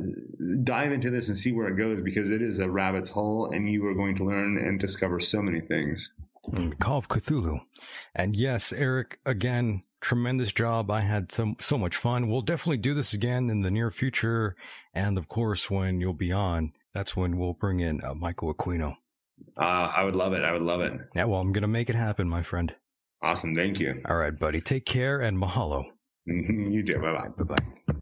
dive 0.62 0.92
into 0.92 1.10
this 1.10 1.26
and 1.26 1.36
see 1.36 1.50
where 1.50 1.66
it 1.66 1.76
goes 1.76 2.00
because 2.00 2.30
it 2.30 2.40
is 2.40 2.60
a 2.60 2.70
rabbit's 2.70 3.10
hole, 3.10 3.50
and 3.50 3.68
you 3.68 3.84
are 3.88 3.94
going 3.94 4.14
to 4.14 4.24
learn 4.24 4.56
and 4.56 4.78
discover 4.78 5.18
so 5.18 5.42
many 5.42 5.60
things. 5.60 6.14
Mm, 6.48 6.78
Call 6.78 6.98
of 6.98 7.08
Cthulhu. 7.08 7.60
And 8.14 8.36
yes, 8.36 8.72
Eric, 8.72 9.18
again, 9.26 9.82
tremendous 10.00 10.52
job. 10.52 10.92
I 10.92 11.00
had 11.00 11.32
so, 11.32 11.54
so 11.58 11.76
much 11.76 11.96
fun. 11.96 12.28
We'll 12.28 12.42
definitely 12.42 12.76
do 12.76 12.94
this 12.94 13.12
again 13.12 13.50
in 13.50 13.62
the 13.62 13.70
near 13.70 13.90
future. 13.90 14.54
And 14.94 15.18
of 15.18 15.26
course, 15.26 15.68
when 15.68 16.00
you'll 16.00 16.14
be 16.14 16.30
on, 16.30 16.72
that's 16.94 17.16
when 17.16 17.36
we'll 17.36 17.54
bring 17.54 17.80
in 17.80 18.04
uh, 18.04 18.14
Michael 18.14 18.54
Aquino. 18.54 18.96
Uh, 19.56 19.92
I 19.96 20.04
would 20.04 20.14
love 20.14 20.34
it. 20.34 20.44
I 20.44 20.52
would 20.52 20.62
love 20.62 20.82
it. 20.82 21.00
Yeah, 21.16 21.24
well, 21.24 21.40
I'm 21.40 21.52
going 21.52 21.62
to 21.62 21.68
make 21.68 21.90
it 21.90 21.96
happen, 21.96 22.28
my 22.28 22.42
friend. 22.42 22.74
Awesome. 23.22 23.54
Thank 23.54 23.80
you. 23.80 24.02
All 24.08 24.16
right, 24.16 24.36
buddy. 24.36 24.60
Take 24.60 24.84
care 24.84 25.20
and 25.20 25.36
mahalo. 25.36 25.84
Mm-hmm. 26.28 26.70
you 26.70 26.82
do. 26.82 26.98
Bye 26.98 27.12
bye. 27.12 27.28
Bye 27.36 27.54
bye. 27.54 27.94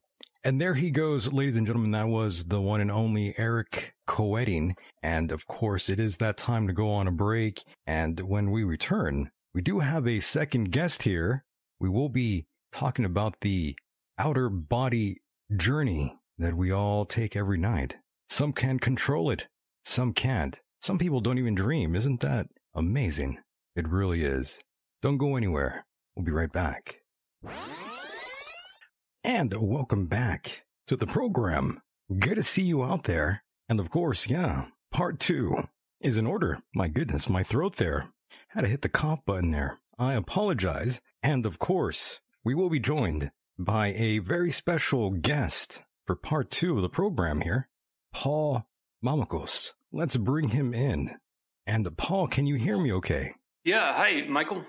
And 0.43 0.59
there 0.61 0.75
he 0.75 0.91
goes, 0.91 1.33
ladies 1.33 1.57
and 1.57 1.67
gentlemen. 1.67 1.91
That 1.91 2.09
was 2.09 2.45
the 2.45 2.61
one 2.61 2.81
and 2.81 2.91
only 2.91 3.35
Eric 3.37 3.95
Koetting. 4.09 4.73
And 5.03 5.33
of 5.33 5.47
course, 5.47 5.91
it 5.91 6.01
is 6.01 6.17
that 6.17 6.39
time 6.39 6.67
to 6.67 6.73
go 6.73 6.91
on 6.91 7.07
a 7.07 7.13
break. 7.13 7.63
And 7.87 8.19
when 8.21 8.51
we 8.51 8.65
return, 8.65 9.31
we 9.55 9.61
do 9.61 9.81
have 9.81 10.07
a 10.07 10.21
second 10.21 10.73
guest 10.73 11.03
here. 11.03 11.45
We 11.79 11.89
will 11.89 12.09
be 12.09 12.47
talking 12.73 13.05
about 13.05 13.41
the 13.41 13.77
outer 14.19 14.49
body 14.49 15.21
journey 15.55 16.17
that 16.39 16.55
we 16.55 16.71
all 16.71 17.05
take 17.05 17.37
every 17.37 17.59
night. 17.59 17.97
Some 18.29 18.53
can 18.53 18.79
control 18.79 19.31
it, 19.31 19.47
some 19.85 20.13
can't. 20.13 20.61
Some 20.81 20.99
people 20.99 21.21
don't 21.21 21.39
even 21.39 21.55
dream. 21.55 21.95
Isn't 21.95 22.21
that 22.21 22.47
amazing? 22.75 23.39
It 23.77 23.89
really 23.89 24.25
is. 24.25 24.59
Don't 25.03 25.19
go 25.19 25.37
anywhere. 25.37 25.85
We'll 26.15 26.25
be 26.25 26.33
right 26.33 26.53
back. 26.53 27.01
And 29.23 29.53
welcome 29.61 30.07
back 30.07 30.65
to 30.87 30.97
the 30.97 31.07
program. 31.07 31.83
Good 32.19 32.37
to 32.37 32.43
see 32.43 32.63
you 32.63 32.83
out 32.83 33.05
there. 33.05 33.45
And 33.69 33.79
of 33.79 33.91
course, 33.91 34.31
yeah, 34.31 34.69
part 34.91 35.21
two 35.21 35.69
is 36.01 36.17
in 36.17 36.27
order. 36.27 36.63
My 36.75 36.89
goodness, 36.89 37.29
my 37.29 37.43
throat 37.43 37.77
there. 37.77 38.09
Had 38.49 38.63
to 38.63 38.69
hit 38.69 38.81
the 38.81 38.89
cough 38.89 39.21
button 39.27 39.51
there. 39.51 39.79
I 39.99 40.15
apologize. 40.15 41.03
And 41.23 41.45
of 41.45 41.59
course, 41.59 42.21
we 42.45 42.55
will 42.55 42.71
be 42.71 42.81
joined 42.81 43.31
by 43.59 43.89
a 43.89 44.21
very 44.21 44.51
special 44.51 45.11
guest 45.11 45.83
for 46.07 46.17
part 46.17 46.51
two 46.51 46.77
of 46.77 46.83
the 46.83 46.89
program 46.89 47.43
here, 47.43 47.69
Paul 48.15 48.65
Mamakos. 49.05 49.75
Let's 49.93 50.17
bring 50.17 50.49
him 50.49 50.73
in. 50.73 51.11
And 51.67 51.95
Paul, 51.99 52.27
can 52.27 52.47
you 52.47 52.55
hear 52.55 52.79
me 52.79 52.91
okay? 52.95 53.35
Yeah. 53.65 53.93
Hi, 53.93 54.25
Michael. 54.27 54.65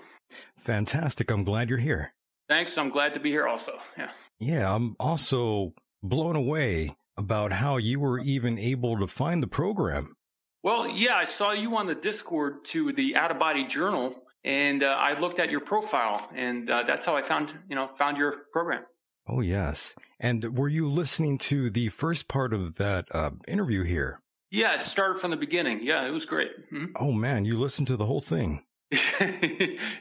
Fantastic. 0.58 1.30
I'm 1.30 1.42
glad 1.42 1.70
you're 1.70 1.78
here. 1.78 2.12
Thanks. 2.50 2.76
I'm 2.76 2.90
glad 2.90 3.14
to 3.14 3.20
be 3.20 3.30
here 3.30 3.48
also. 3.48 3.78
Yeah. 3.96 4.10
Yeah, 4.42 4.74
I'm 4.74 4.96
also 4.98 5.72
blown 6.02 6.34
away 6.34 6.96
about 7.16 7.52
how 7.52 7.76
you 7.76 8.00
were 8.00 8.18
even 8.18 8.58
able 8.58 8.98
to 8.98 9.06
find 9.06 9.40
the 9.42 9.46
program. 9.46 10.16
Well, 10.64 10.88
yeah, 10.88 11.14
I 11.14 11.24
saw 11.26 11.52
you 11.52 11.76
on 11.76 11.86
the 11.86 11.94
Discord 11.94 12.64
to 12.66 12.92
the 12.92 13.14
Out 13.16 13.30
of 13.30 13.38
Body 13.38 13.64
Journal, 13.64 14.14
and 14.44 14.82
uh, 14.82 14.86
I 14.98 15.18
looked 15.18 15.38
at 15.38 15.50
your 15.50 15.60
profile, 15.60 16.28
and 16.34 16.68
uh, 16.68 16.82
that's 16.82 17.06
how 17.06 17.14
I 17.14 17.22
found, 17.22 17.52
you 17.68 17.76
know, 17.76 17.86
found 17.86 18.16
your 18.16 18.46
program. 18.52 18.82
Oh 19.28 19.40
yes. 19.40 19.94
And 20.18 20.58
were 20.58 20.68
you 20.68 20.88
listening 20.90 21.38
to 21.38 21.70
the 21.70 21.88
first 21.90 22.26
part 22.26 22.52
of 22.52 22.76
that 22.76 23.06
uh, 23.14 23.30
interview 23.46 23.84
here? 23.84 24.20
Yeah, 24.50 24.74
it 24.74 24.80
started 24.80 25.20
from 25.20 25.30
the 25.30 25.36
beginning. 25.36 25.84
Yeah, 25.84 26.04
it 26.06 26.10
was 26.10 26.26
great. 26.26 26.50
Mhm. 26.72 26.90
Oh 26.96 27.12
man, 27.12 27.44
you 27.44 27.58
listened 27.58 27.86
to 27.88 27.96
the 27.96 28.06
whole 28.06 28.20
thing. 28.20 28.64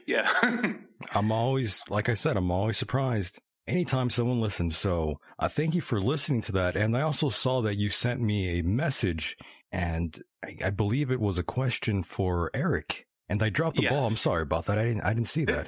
yeah. 0.08 0.28
I'm 1.14 1.32
always, 1.32 1.84
like 1.90 2.10
I 2.10 2.16
said, 2.16 2.38
I'm 2.38 2.50
always 2.52 2.78
surprised 2.78 3.40
anytime 3.72 4.10
someone 4.10 4.42
listens. 4.42 4.78
So 4.78 5.20
I 5.40 5.48
thank 5.48 5.76
you 5.76 5.82
for 5.82 6.02
listening 6.02 6.42
to 6.42 6.52
that. 6.54 6.76
And 6.76 6.96
I 6.96 7.02
also 7.02 7.30
saw 7.30 7.62
that 7.62 7.76
you 7.76 7.90
sent 7.90 8.22
me 8.22 8.60
a 8.60 8.64
message 8.64 9.38
and 9.72 10.22
I, 10.44 10.58
I 10.66 10.70
believe 10.70 11.12
it 11.12 11.20
was 11.20 11.38
a 11.40 11.44
question 11.44 12.04
for 12.04 12.52
Eric 12.54 13.08
and 13.30 13.42
I 13.42 13.50
dropped 13.50 13.78
the 13.78 13.84
Yeah. 13.84 13.92
ball. 13.92 14.06
I'm 14.06 14.18
sorry 14.18 14.44
about 14.44 14.66
that. 14.66 14.78
I 14.78 14.84
didn't, 14.86 15.02
I 15.02 15.14
didn't 15.14 15.30
see 15.30 15.46
that. 15.46 15.68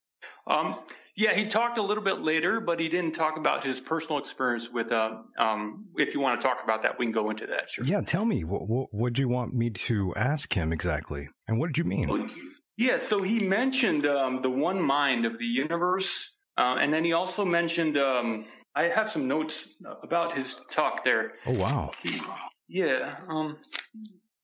um, 0.46 0.76
yeah, 1.16 1.34
he 1.34 1.46
talked 1.46 1.78
a 1.78 1.82
little 1.82 2.04
bit 2.04 2.20
later, 2.20 2.60
but 2.60 2.78
he 2.78 2.88
didn't 2.88 3.12
talk 3.12 3.38
about 3.38 3.64
his 3.64 3.80
personal 3.80 4.18
experience 4.20 4.70
with. 4.70 4.92
Uh, 4.92 5.16
um, 5.36 5.86
if 5.96 6.14
you 6.14 6.20
want 6.20 6.40
to 6.40 6.46
talk 6.46 6.58
about 6.62 6.82
that, 6.82 6.96
we 6.98 7.06
can 7.06 7.12
go 7.12 7.30
into 7.30 7.46
that. 7.48 7.70
Sure. 7.70 7.84
yeah. 7.84 8.02
Tell 8.02 8.24
me 8.24 8.44
what, 8.44 8.68
what, 8.68 8.94
what 8.94 9.12
do 9.14 9.22
you 9.22 9.28
want 9.28 9.52
me 9.52 9.70
to 9.70 10.14
ask 10.14 10.52
him 10.52 10.72
exactly? 10.72 11.28
And 11.48 11.58
what 11.58 11.66
did 11.68 11.78
you 11.78 11.84
mean? 11.84 12.30
Yeah, 12.76 12.98
so 12.98 13.22
he 13.22 13.40
mentioned 13.40 14.06
um, 14.06 14.42
the 14.42 14.50
one 14.50 14.80
mind 14.80 15.26
of 15.26 15.36
the 15.38 15.44
universe, 15.44 16.36
uh, 16.58 16.76
and 16.80 16.92
then 16.92 17.04
he 17.04 17.12
also 17.12 17.44
mentioned. 17.44 17.96
Um, 17.96 18.44
I 18.74 18.88
have 18.88 19.10
some 19.10 19.26
notes 19.26 19.68
about 20.04 20.34
his 20.34 20.54
talk 20.70 21.02
there. 21.02 21.32
Oh, 21.46 21.52
wow. 21.52 21.90
He, 22.00 22.20
yeah, 22.68 23.16
um, 23.28 23.56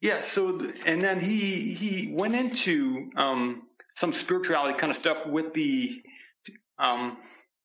yeah. 0.01 0.20
So, 0.20 0.61
and 0.86 1.03
then 1.03 1.20
he 1.20 1.74
he 1.74 2.12
went 2.12 2.35
into 2.35 3.11
um, 3.16 3.62
some 3.95 4.12
spirituality 4.12 4.78
kind 4.78 4.91
of 4.91 4.97
stuff 4.97 5.27
with 5.27 5.55
the. 5.55 6.03
Um, 6.78 7.16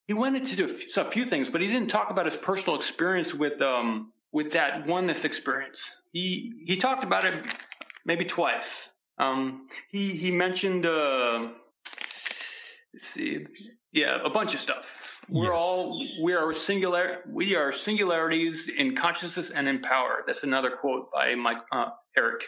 he 0.08 0.14
went 0.14 0.36
into 0.36 0.66
a 0.66 1.06
few 1.06 1.26
things, 1.26 1.50
but 1.50 1.62
he 1.62 1.68
didn't 1.68 1.90
talk 1.90 2.10
about 2.12 2.26
his 2.26 2.38
personal 2.38 2.76
experience 2.76 3.34
with 3.34 3.62
um, 3.62 4.12
with 4.32 4.54
that 4.54 4.86
oneness 4.86 5.26
experience. 5.26 5.92
He 6.12 6.64
he 6.66 6.78
talked 6.78 7.04
about 7.04 7.26
it 7.26 7.34
maybe 8.06 8.26
twice. 8.26 8.90
Um, 9.18 9.68
he 9.90 10.10
he 10.10 10.32
mentioned 10.32 10.86
uh, 10.86 11.50
see, 13.02 13.46
yeah, 13.92 14.18
a 14.24 14.30
bunch 14.30 14.54
of 14.54 14.60
stuff. 14.60 14.96
We're 15.30 15.52
Yes. 15.54 15.62
all 15.62 16.06
we 16.24 16.34
are 16.34 16.54
singular. 16.54 17.20
We 17.28 17.56
are 17.56 17.72
singularities 17.72 18.68
in 18.68 18.96
consciousness 18.96 19.50
and 19.50 19.68
in 19.68 19.80
power. 19.82 20.24
That's 20.26 20.44
another 20.44 20.72
quote 20.72 21.12
by 21.14 21.36
Mike 21.36 21.58
uh, 21.72 21.90
Eric. 22.18 22.44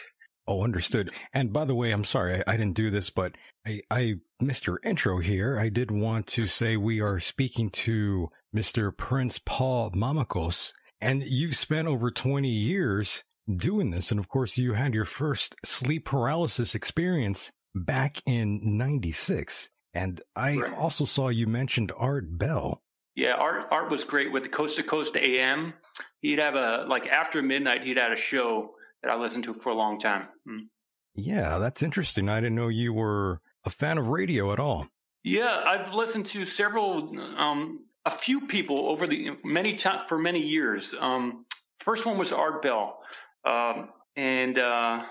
Oh, 0.48 0.64
understood. 0.64 1.12
And 1.32 1.52
by 1.52 1.64
the 1.64 1.74
way, 1.74 1.92
I'm 1.92 2.02
sorry, 2.02 2.38
I, 2.46 2.54
I 2.54 2.56
didn't 2.56 2.74
do 2.74 2.90
this, 2.90 3.10
but 3.10 3.36
I, 3.64 3.80
I 3.90 4.14
missed 4.40 4.66
your 4.66 4.80
intro 4.84 5.20
here. 5.20 5.56
I 5.58 5.68
did 5.68 5.92
want 5.92 6.26
to 6.28 6.48
say 6.48 6.76
we 6.76 7.00
are 7.00 7.20
speaking 7.20 7.70
to 7.70 8.28
Mr. 8.54 8.96
Prince 8.96 9.38
Paul 9.38 9.92
Mamakos, 9.92 10.72
and 11.00 11.22
you've 11.22 11.54
spent 11.54 11.86
over 11.86 12.10
20 12.10 12.48
years 12.48 13.22
doing 13.56 13.90
this. 13.90 14.10
And 14.10 14.18
of 14.18 14.28
course, 14.28 14.58
you 14.58 14.72
had 14.72 14.94
your 14.94 15.04
first 15.04 15.54
sleep 15.64 16.06
paralysis 16.06 16.74
experience 16.74 17.52
back 17.72 18.20
in 18.26 18.58
96. 18.76 19.68
And 19.94 20.20
I 20.34 20.56
Right. 20.56 20.72
also 20.74 21.04
saw 21.04 21.28
you 21.28 21.46
mentioned 21.46 21.92
Art 21.96 22.38
Bell. 22.38 22.82
Yeah, 23.14 23.34
Art 23.34 23.66
Art 23.70 23.90
was 23.90 24.04
great 24.04 24.32
with 24.32 24.42
the 24.44 24.48
Coast 24.48 24.76
to 24.76 24.82
Coast 24.82 25.16
AM. 25.16 25.74
He'd 26.20 26.38
have 26.38 26.54
a 26.54 26.84
like 26.88 27.06
after 27.08 27.42
midnight. 27.42 27.82
He'd 27.84 27.98
had 27.98 28.12
a 28.12 28.16
show 28.16 28.74
that 29.02 29.10
I 29.10 29.16
listened 29.16 29.44
to 29.44 29.54
for 29.54 29.70
a 29.70 29.74
long 29.74 29.98
time. 30.00 30.28
Mm. 30.48 30.68
Yeah, 31.14 31.58
that's 31.58 31.82
interesting. 31.82 32.28
I 32.30 32.40
didn't 32.40 32.54
know 32.54 32.68
you 32.68 32.92
were 32.94 33.40
a 33.64 33.70
fan 33.70 33.98
of 33.98 34.08
radio 34.08 34.52
at 34.52 34.58
all. 34.58 34.88
Yeah, 35.24 35.62
I've 35.66 35.92
listened 35.94 36.26
to 36.26 36.46
several, 36.46 37.16
um, 37.38 37.84
a 38.06 38.10
few 38.10 38.46
people 38.46 38.88
over 38.88 39.06
the 39.06 39.36
many 39.44 39.74
time 39.74 40.06
for 40.08 40.18
many 40.18 40.40
years. 40.40 40.94
Um, 40.98 41.44
first 41.80 42.06
one 42.06 42.16
was 42.18 42.32
Art 42.32 42.62
Bell, 42.62 42.98
um, 43.44 43.90
and 44.16 44.58
uh, 44.58 45.04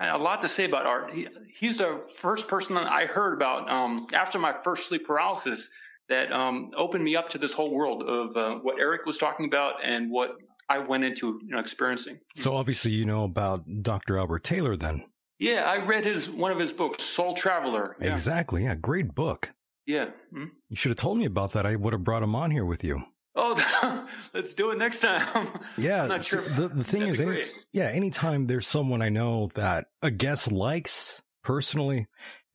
a 0.00 0.18
lot 0.18 0.42
to 0.42 0.48
say 0.48 0.64
about 0.64 0.86
Art. 0.86 1.12
He, 1.12 1.26
he's 1.58 1.78
the 1.78 2.04
first 2.16 2.48
person 2.48 2.74
that 2.76 2.86
I 2.86 3.06
heard 3.06 3.34
about 3.34 3.70
um, 3.70 4.06
after 4.12 4.38
my 4.38 4.54
first 4.62 4.88
sleep 4.88 5.06
paralysis 5.06 5.70
that 6.08 6.32
um, 6.32 6.70
opened 6.76 7.04
me 7.04 7.16
up 7.16 7.30
to 7.30 7.38
this 7.38 7.52
whole 7.52 7.74
world 7.74 8.02
of 8.02 8.36
uh, 8.36 8.54
what 8.60 8.78
Eric 8.80 9.04
was 9.06 9.18
talking 9.18 9.46
about 9.46 9.84
and 9.84 10.10
what 10.10 10.36
I 10.68 10.78
went 10.78 11.04
into, 11.04 11.40
you 11.42 11.50
know, 11.50 11.58
experiencing. 11.58 12.18
So 12.34 12.56
obviously 12.56 12.92
you 12.92 13.04
know 13.04 13.24
about 13.24 13.64
Dr. 13.82 14.18
Albert 14.18 14.44
Taylor 14.44 14.76
then. 14.76 15.04
Yeah, 15.38 15.62
I 15.64 15.84
read 15.84 16.04
his 16.04 16.30
one 16.30 16.50
of 16.50 16.58
his 16.58 16.72
books, 16.72 17.02
Soul 17.04 17.34
Traveler. 17.34 17.96
Yeah, 18.00 18.10
Exactly. 18.10 18.64
Yeah, 18.64 18.74
great 18.74 19.14
book. 19.14 19.52
yeah. 19.86 20.06
Mm. 20.34 20.50
You 20.68 20.76
should 20.76 20.90
have 20.90 20.96
told 20.96 21.18
me 21.18 21.24
about 21.26 21.52
that. 21.52 21.64
I 21.64 21.76
would 21.76 21.92
have 21.92 22.04
brought 22.04 22.22
him 22.22 22.34
on 22.34 22.50
here 22.50 22.64
with 22.64 22.82
you. 22.84 23.02
Oh, 23.34 24.08
let's 24.34 24.54
do 24.54 24.70
it 24.70 24.78
next 24.78 25.00
time. 25.00 25.48
Yeah, 25.76 26.02
I'm 26.02 26.08
not 26.08 26.24
sure. 26.24 26.42
the, 26.42 26.68
the 26.68 26.84
thing 26.84 27.00
That'd 27.00 27.14
is, 27.14 27.20
any, 27.20 27.44
yeah, 27.72 27.84
anytime 27.84 28.46
there's 28.46 28.66
someone 28.66 29.00
I 29.00 29.10
know 29.10 29.50
that 29.54 29.86
a 30.02 30.10
guest 30.10 30.50
likes 30.50 31.22
personally, 31.44 32.06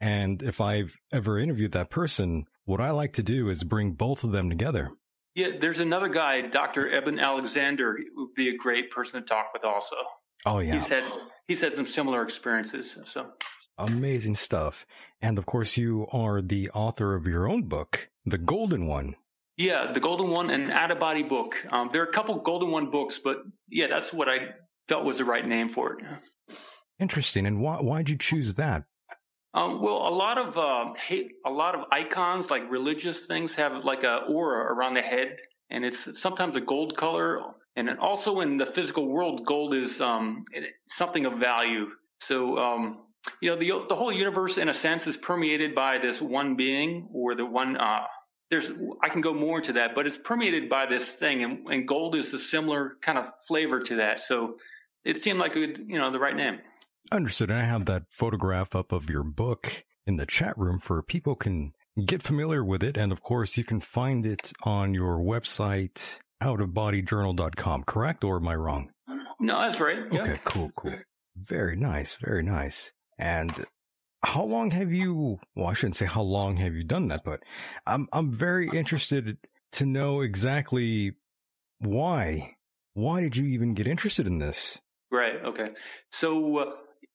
and 0.02 0.41
if 0.44 0.60
I've 0.60 0.98
ever 1.12 1.40
interviewed 1.40 1.72
that 1.72 1.90
person, 1.90 2.45
what 2.66 2.82
I 2.82 2.91
like 2.91 3.14
to 3.14 3.24
do 3.24 3.50
is 3.50 3.64
bring 3.64 3.94
both 3.94 4.24
of 4.24 4.32
them 4.32 4.50
together. 4.50 4.90
Yeah, 5.36 5.52
there's 5.60 5.80
another 5.80 6.10
guy, 6.10 6.41
Dr. 6.41 6.91
Eben 6.91 7.20
Alexander, 7.20 7.98
would 8.16 8.34
be 8.36 8.50
a 8.50 8.58
great 8.58 8.91
person 8.91 9.22
to 9.22 9.26
talk 9.26 9.48
with 9.54 9.64
also. 9.64 9.95
Oh 10.45 10.60
yeah, 10.60 10.76
He's 10.76 10.90
had 10.90 11.04
he's 11.48 11.62
had 11.62 11.74
some 11.74 11.86
similar 11.86 12.22
experiences. 12.22 12.98
So 13.06 13.28
amazing 13.78 14.36
stuff. 14.36 14.86
And 15.22 15.38
of 15.38 15.45
course, 15.45 15.78
you 15.78 16.08
are 16.12 16.41
the 16.41 16.70
author 16.72 17.16
of 17.16 17.26
your 17.26 17.48
own 17.50 17.64
book, 17.64 18.10
The 18.26 18.38
Golden 18.38 18.86
One. 18.88 19.16
Yeah, 19.58 19.92
the 19.92 20.00
Golden 20.00 20.30
One 20.30 20.50
and 20.50 20.72
Out 20.72 20.92
of 20.92 21.00
Body 21.00 21.24
book. 21.24 21.66
Um, 21.72 21.90
there 21.92 22.02
are 22.02 22.06
a 22.06 22.12
couple 22.12 22.36
Golden 22.40 22.72
One 22.72 22.90
books, 22.90 23.20
but 23.20 23.44
yeah, 23.70 23.88
that's 23.88 24.12
what 24.12 24.28
I 24.28 24.50
felt 24.88 25.06
was 25.06 25.20
the 25.20 25.26
right 25.26 25.46
name 25.46 25.70
for 25.70 25.94
it. 25.94 26.06
Interesting. 27.00 27.46
And 27.46 27.62
why 27.62 27.78
why'd 27.78 28.10
you 28.10 28.18
choose 28.18 28.56
that? 28.56 28.86
Um, 29.54 29.82
well, 29.82 30.08
a 30.08 30.10
lot 30.10 30.40
of 30.40 30.58
uh, 30.58 30.94
hate, 30.96 31.34
a 31.46 31.52
lot 31.52 31.76
of 31.76 31.86
icons 31.92 32.50
like 32.50 32.72
religious 32.72 33.28
things 33.28 33.56
have 33.56 33.86
like 33.86 34.04
a 34.04 34.18
aura 34.28 34.74
around 34.74 34.96
the 34.96 35.02
head, 35.02 35.38
and 35.70 35.86
it's 35.86 36.20
sometimes 36.20 36.56
a 36.56 36.62
gold 36.62 36.98
color. 36.98 37.42
And 37.76 37.90
also 38.00 38.40
in 38.42 38.58
the 38.58 38.68
physical 38.68 39.08
world, 39.08 39.46
gold 39.46 39.74
is 39.74 40.00
um, 40.00 40.46
something 40.90 41.26
of 41.26 41.34
value. 41.34 41.90
So 42.20 42.58
um, 42.58 43.00
you 43.42 43.52
know, 43.52 43.56
the 43.58 43.86
the 43.90 43.96
whole 43.96 44.12
universe, 44.12 44.58
in 44.58 44.70
a 44.70 44.74
sense, 44.74 45.06
is 45.08 45.18
permeated 45.18 45.76
by 45.76 46.00
this 46.00 46.22
one 46.22 46.56
being 46.56 47.10
or 47.14 47.36
the 47.36 47.46
one. 47.46 47.78
Uh, 47.78 48.04
there's 48.49 48.70
I 49.02 49.10
can 49.10 49.22
go 49.22 49.34
more 49.34 49.57
into 49.57 49.74
that, 49.74 49.95
but 49.95 50.07
it's 50.07 50.18
permeated 50.18 50.70
by 50.70 50.86
this 50.86 51.11
thing, 51.14 51.44
and, 51.44 51.68
and 51.70 51.88
gold 51.88 52.15
is 52.15 52.34
a 52.34 52.40
similar 52.40 52.98
kind 53.02 53.18
of 53.18 53.32
flavor 53.48 53.80
to 53.80 53.95
that. 53.98 54.22
So 54.22 54.57
it 55.03 55.18
seemed 55.18 55.40
like 55.40 55.56
a 55.56 55.68
good, 55.68 55.86
you 55.88 55.98
know, 55.98 56.11
the 56.11 56.20
right 56.20 56.36
name. 56.36 56.60
Understood. 57.11 57.49
And 57.52 57.60
I 57.60 57.65
have 57.65 57.86
that 57.86 58.03
photograph 58.10 58.76
up 58.76 58.91
of 58.91 59.10
your 59.10 59.24
book 59.24 59.84
in 60.06 60.18
the 60.18 60.26
chat 60.26 60.57
room 60.57 60.80
for 60.80 61.02
people 61.02 61.36
can 61.36 61.74
get 62.06 62.24
familiar 62.24 62.64
with 62.64 62.84
it. 62.84 62.98
And 62.98 63.11
of 63.11 63.22
course, 63.22 63.57
you 63.57 63.64
can 63.64 63.80
find 63.80 64.26
it 64.26 64.53
on 64.64 64.94
your 64.94 65.18
website, 65.18 66.20
outofbodyjournal.com, 66.41 67.84
correct? 67.84 68.24
Or 68.24 68.38
am 68.38 68.48
I 68.48 68.56
wrong? 68.56 68.91
No, 69.40 69.60
that's 69.60 69.80
right. 69.80 69.99
Yeah. 70.11 70.22
Okay, 70.22 70.40
cool, 70.45 70.72
cool. 70.76 70.95
Very 71.36 71.76
nice, 71.76 72.15
very 72.15 72.44
nice. 72.44 72.91
And 73.18 73.52
how 74.24 74.44
long 74.44 74.72
have 74.72 74.91
you, 74.91 75.40
well, 75.56 75.68
I 75.68 75.74
shouldn't 75.74 75.95
say 75.95 76.06
how 76.06 76.22
long 76.22 76.58
have 76.58 76.74
you 76.74 76.84
done 76.84 77.10
that, 77.10 77.24
but 77.24 77.44
I'm, 77.86 78.08
I'm 78.14 78.32
very 78.32 78.70
interested 78.70 79.38
to 79.74 79.86
know 79.86 80.22
exactly 80.22 81.14
why. 81.80 82.56
Why 82.94 83.22
did 83.22 83.36
you 83.36 83.45
even 83.45 83.74
get 83.74 83.88
interested 83.88 84.28
in 84.28 84.40
this? 84.40 84.78
Right. 85.12 85.36
Okay. 85.44 85.70
So 86.12 86.58
uh, 86.58 86.72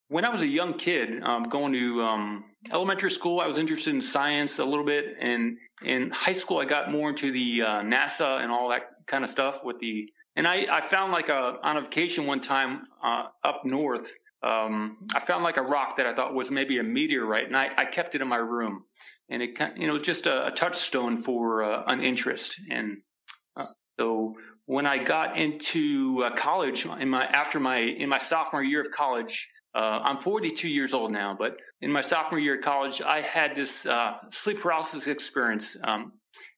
when 0.08 0.24
I 0.24 0.30
was 0.30 0.42
a 0.42 0.46
young 0.46 0.74
kid, 0.74 1.22
um, 1.22 1.44
going 1.44 1.72
to 1.72 2.02
um, 2.02 2.44
elementary 2.70 3.10
school, 3.10 3.40
I 3.40 3.46
was 3.46 3.58
interested 3.58 3.94
in 3.94 4.00
science 4.00 4.58
a 4.58 4.64
little 4.64 4.84
bit, 4.84 5.16
and 5.20 5.58
in 5.82 6.10
high 6.10 6.32
school, 6.32 6.58
I 6.58 6.64
got 6.64 6.90
more 6.90 7.10
into 7.10 7.30
the 7.30 7.62
uh, 7.62 7.82
NASA 7.82 8.42
and 8.42 8.50
all 8.50 8.70
that 8.70 8.88
kind 9.06 9.24
of 9.24 9.30
stuff 9.30 9.64
with 9.64 9.78
the. 9.78 10.10
And 10.36 10.46
I, 10.46 10.66
I 10.70 10.80
found 10.80 11.12
like 11.12 11.28
a 11.28 11.58
on 11.62 11.76
a 11.76 11.80
vacation 11.80 12.26
one 12.26 12.40
time 12.40 12.82
uh, 13.02 13.24
up 13.42 13.64
north. 13.64 14.12
Um, 14.42 14.98
I 15.14 15.20
found 15.20 15.42
like 15.42 15.56
a 15.56 15.62
rock 15.62 15.96
that 15.96 16.06
I 16.06 16.14
thought 16.14 16.34
was 16.34 16.50
maybe 16.50 16.78
a 16.78 16.82
meteorite, 16.82 17.46
and 17.46 17.56
I, 17.56 17.70
I 17.76 17.84
kept 17.86 18.14
it 18.14 18.20
in 18.20 18.28
my 18.28 18.36
room, 18.36 18.84
and 19.28 19.42
it 19.42 19.58
you 19.76 19.88
know 19.88 19.98
just 19.98 20.26
a, 20.26 20.48
a 20.48 20.50
touchstone 20.50 21.22
for 21.22 21.64
uh, 21.64 21.84
an 21.86 22.02
interest. 22.02 22.60
And 22.70 22.98
uh, 23.56 23.64
so 23.98 24.36
when 24.66 24.86
I 24.86 25.02
got 25.02 25.36
into 25.36 26.24
uh, 26.24 26.30
college 26.30 26.86
in 26.86 27.08
my 27.08 27.24
after 27.24 27.58
my 27.58 27.78
in 27.78 28.08
my 28.08 28.18
sophomore 28.18 28.62
year 28.62 28.82
of 28.82 28.92
college, 28.92 29.48
uh, 29.74 29.78
I'm 29.78 30.18
42 30.18 30.68
years 30.68 30.94
old 30.94 31.12
now, 31.12 31.36
but 31.38 31.60
in 31.80 31.92
my 31.92 32.02
sophomore 32.02 32.40
year 32.40 32.56
of 32.56 32.64
college, 32.64 33.02
I 33.02 33.20
had 33.20 33.56
this 33.56 33.86
uh, 33.86 34.14
sleep 34.30 34.60
paralysis 34.60 35.06
experience. 35.06 35.76
Um, 35.82 36.12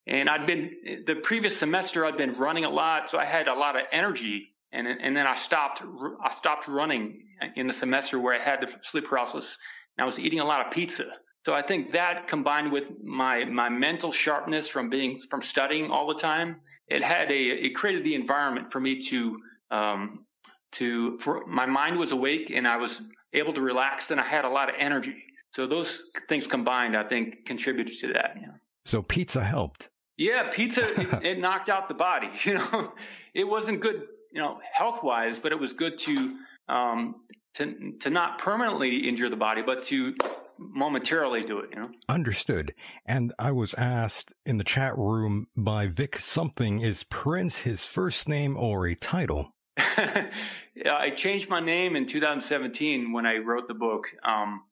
and 0.07 0.29
I'd 0.29 0.47
been 0.47 1.05
the 1.07 1.17
previous 1.17 1.57
semester, 1.57 2.05
I'd 2.05 2.17
been 2.17 2.35
running 2.35 2.65
a 2.65 2.71
lot, 2.71 3.11
so 3.11 3.19
I 3.19 3.25
had 3.25 3.49
a 3.49 3.55
lot 3.55 3.77
of 3.77 3.83
energy. 3.93 4.50
And 4.73 4.87
and 4.87 5.17
then 5.17 5.27
I 5.27 5.37
stopped 5.37 5.83
I 6.23 6.31
stopped 6.31 6.69
running 6.69 7.25
in 7.57 7.67
the 7.67 7.73
semester 7.73 8.19
where 8.19 8.35
I 8.35 8.43
had 8.43 8.61
the 8.61 8.75
sleep 8.83 9.05
paralysis, 9.05 9.59
and 9.97 10.05
I 10.05 10.07
was 10.07 10.19
eating 10.19 10.41
a 10.41 10.45
lot 10.45 10.67
of 10.67 10.73
pizza. 10.73 11.07
So 11.45 11.55
I 11.55 11.63
think 11.63 11.93
that 11.93 12.29
combined 12.29 12.71
with 12.71 12.85
my 13.03 13.45
my 13.45 13.69
mental 13.69 14.13
sharpness 14.13 14.69
from 14.69 14.91
being 14.91 15.21
from 15.31 15.43
studying 15.43 15.91
all 15.91 16.07
the 16.07 16.15
time, 16.15 16.61
it 16.87 17.03
had 17.03 17.31
a 17.31 17.43
it 17.67 17.75
created 17.75 18.05
the 18.05 18.15
environment 18.15 18.71
for 18.71 18.81
me 18.81 19.01
to 19.09 19.39
um, 19.71 20.27
to 20.73 21.19
for 21.19 21.47
my 21.47 21.67
mind 21.67 21.99
was 21.99 22.13
awake 22.13 22.51
and 22.51 22.69
I 22.69 22.77
was 22.77 23.01
able 23.33 23.53
to 23.55 23.61
relax 23.61 24.11
and 24.11 24.21
I 24.21 24.27
had 24.27 24.45
a 24.45 24.49
lot 24.49 24.69
of 24.69 24.75
energy. 24.79 25.25
So 25.53 25.67
those 25.67 26.03
things 26.29 26.47
combined, 26.47 26.97
I 26.97 27.05
think, 27.05 27.47
contributed 27.47 27.97
to 27.99 28.13
that. 28.13 28.37
Yeah. 28.41 28.49
So 28.85 29.03
pizza 29.03 29.43
helped. 29.43 29.89
Yeah, 30.17 30.51
pizza 30.51 30.83
it, 31.01 31.23
it 31.25 31.39
knocked 31.39 31.69
out 31.69 31.89
the 31.89 31.95
body. 31.95 32.31
You 32.45 32.55
know, 32.55 32.93
it 33.35 33.49
wasn't 33.49 33.81
good, 33.81 34.07
you 34.33 34.41
know, 34.41 34.61
health 34.73 35.03
wise, 35.03 35.39
but 35.39 35.53
it 35.53 35.59
was 35.59 35.73
good 35.73 35.99
to 35.99 36.37
um, 36.69 37.17
to 37.55 37.93
to 38.01 38.11
not 38.11 38.39
permanently 38.39 39.09
injure 39.09 39.29
the 39.29 39.37
body, 39.37 39.63
but 39.63 39.83
to 39.85 40.15
momentarily 40.59 41.43
do 41.43 41.59
it. 41.59 41.71
You 41.73 41.83
know. 41.83 41.91
Understood. 42.09 42.75
And 43.07 43.33
I 43.39 43.53
was 43.53 43.75
asked 43.75 44.33
in 44.45 44.59
the 44.59 44.65
chat 44.65 44.97
room 44.97 45.47
by 45.57 45.87
Vic 45.87 46.17
something: 46.19 46.81
Is 46.81 47.05
Prince 47.05 47.59
his 47.59 47.87
first 47.87 48.29
name 48.29 48.57
or 48.57 48.87
a 48.87 48.95
title? 48.95 49.55
I 49.77 51.13
changed 51.15 51.51
my 51.51 51.61
name 51.61 51.97
in 51.97 52.07
2017 52.07 53.13
when 53.13 53.27
I 53.27 53.39
wrote 53.39 53.69
the 53.69 53.75
book. 53.75 54.09
Um, 54.25 54.63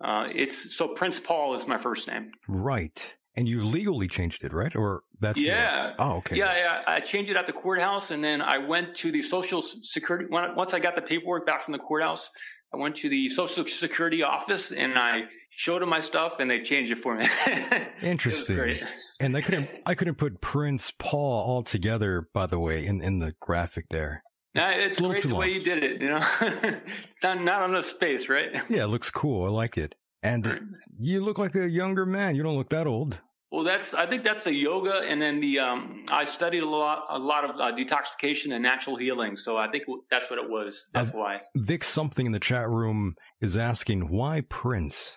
uh, 0.00 0.28
it's 0.32 0.76
so 0.76 0.88
Prince 0.88 1.18
Paul 1.18 1.54
is 1.54 1.66
my 1.66 1.78
first 1.78 2.06
name. 2.08 2.30
Right. 2.46 3.14
And 3.38 3.48
you 3.48 3.64
legally 3.64 4.08
changed 4.08 4.42
it, 4.42 4.52
right? 4.52 4.74
Or 4.74 5.04
that's 5.20 5.40
yeah. 5.40 5.84
Your, 5.84 5.94
oh, 6.00 6.16
okay. 6.16 6.34
Yeah, 6.34 6.56
yeah. 6.56 6.82
I 6.88 6.98
changed 6.98 7.30
it 7.30 7.36
at 7.36 7.46
the 7.46 7.52
courthouse, 7.52 8.10
and 8.10 8.22
then 8.22 8.42
I 8.42 8.58
went 8.58 8.96
to 8.96 9.12
the 9.12 9.22
Social 9.22 9.62
Security. 9.62 10.26
Once 10.28 10.74
I 10.74 10.80
got 10.80 10.96
the 10.96 11.02
paperwork 11.02 11.46
back 11.46 11.62
from 11.62 11.70
the 11.70 11.78
courthouse, 11.78 12.30
I 12.74 12.78
went 12.78 12.96
to 12.96 13.08
the 13.08 13.28
Social 13.28 13.64
Security 13.64 14.24
office 14.24 14.72
and 14.72 14.98
I 14.98 15.26
showed 15.50 15.82
them 15.82 15.88
my 15.88 16.00
stuff, 16.00 16.40
and 16.40 16.50
they 16.50 16.62
changed 16.62 16.90
it 16.90 16.98
for 16.98 17.14
me. 17.14 17.28
Interesting. 18.02 18.80
And 19.20 19.36
I 19.36 19.40
couldn't, 19.40 19.70
I 19.86 19.94
couldn't 19.94 20.16
put 20.16 20.40
Prince 20.40 20.92
Paul 20.98 21.44
all 21.46 21.62
together. 21.62 22.28
By 22.34 22.46
the 22.46 22.58
way, 22.58 22.84
in 22.84 23.00
in 23.02 23.20
the 23.20 23.36
graphic 23.40 23.86
there. 23.90 24.24
Yeah, 24.54 24.72
it's 24.72 25.00
great 25.00 25.22
the 25.22 25.28
long. 25.28 25.38
way 25.38 25.50
you 25.50 25.62
did 25.62 25.84
it. 25.84 26.02
You 26.02 26.08
know, 26.08 26.80
not 27.22 27.40
not 27.40 27.68
enough 27.70 27.84
space, 27.84 28.28
right? 28.28 28.52
Yeah, 28.68 28.82
it 28.82 28.88
looks 28.88 29.10
cool. 29.10 29.46
I 29.46 29.50
like 29.50 29.78
it. 29.78 29.94
And 30.24 30.76
you 30.98 31.24
look 31.24 31.38
like 31.38 31.54
a 31.54 31.68
younger 31.68 32.04
man. 32.04 32.34
You 32.34 32.42
don't 32.42 32.56
look 32.56 32.70
that 32.70 32.88
old. 32.88 33.22
Well, 33.50 33.64
that's 33.64 33.94
I 33.94 34.06
think 34.06 34.24
that's 34.24 34.44
the 34.44 34.52
yoga, 34.52 35.00
and 35.08 35.22
then 35.22 35.40
the 35.40 35.60
um, 35.60 36.04
I 36.10 36.26
studied 36.26 36.62
a 36.62 36.68
lot 36.68 37.06
a 37.08 37.18
lot 37.18 37.48
of 37.48 37.56
uh, 37.58 37.74
detoxification 37.74 38.52
and 38.52 38.62
natural 38.62 38.96
healing. 38.96 39.36
So 39.36 39.56
I 39.56 39.70
think 39.70 39.84
that's 40.10 40.28
what 40.28 40.38
it 40.38 40.50
was. 40.50 40.86
That's 40.92 41.08
uh, 41.08 41.18
why. 41.18 41.40
Vic 41.56 41.82
something 41.82 42.26
in 42.26 42.32
the 42.32 42.40
chat 42.40 42.68
room 42.68 43.16
is 43.40 43.56
asking 43.56 44.10
why 44.10 44.42
Prince. 44.48 45.16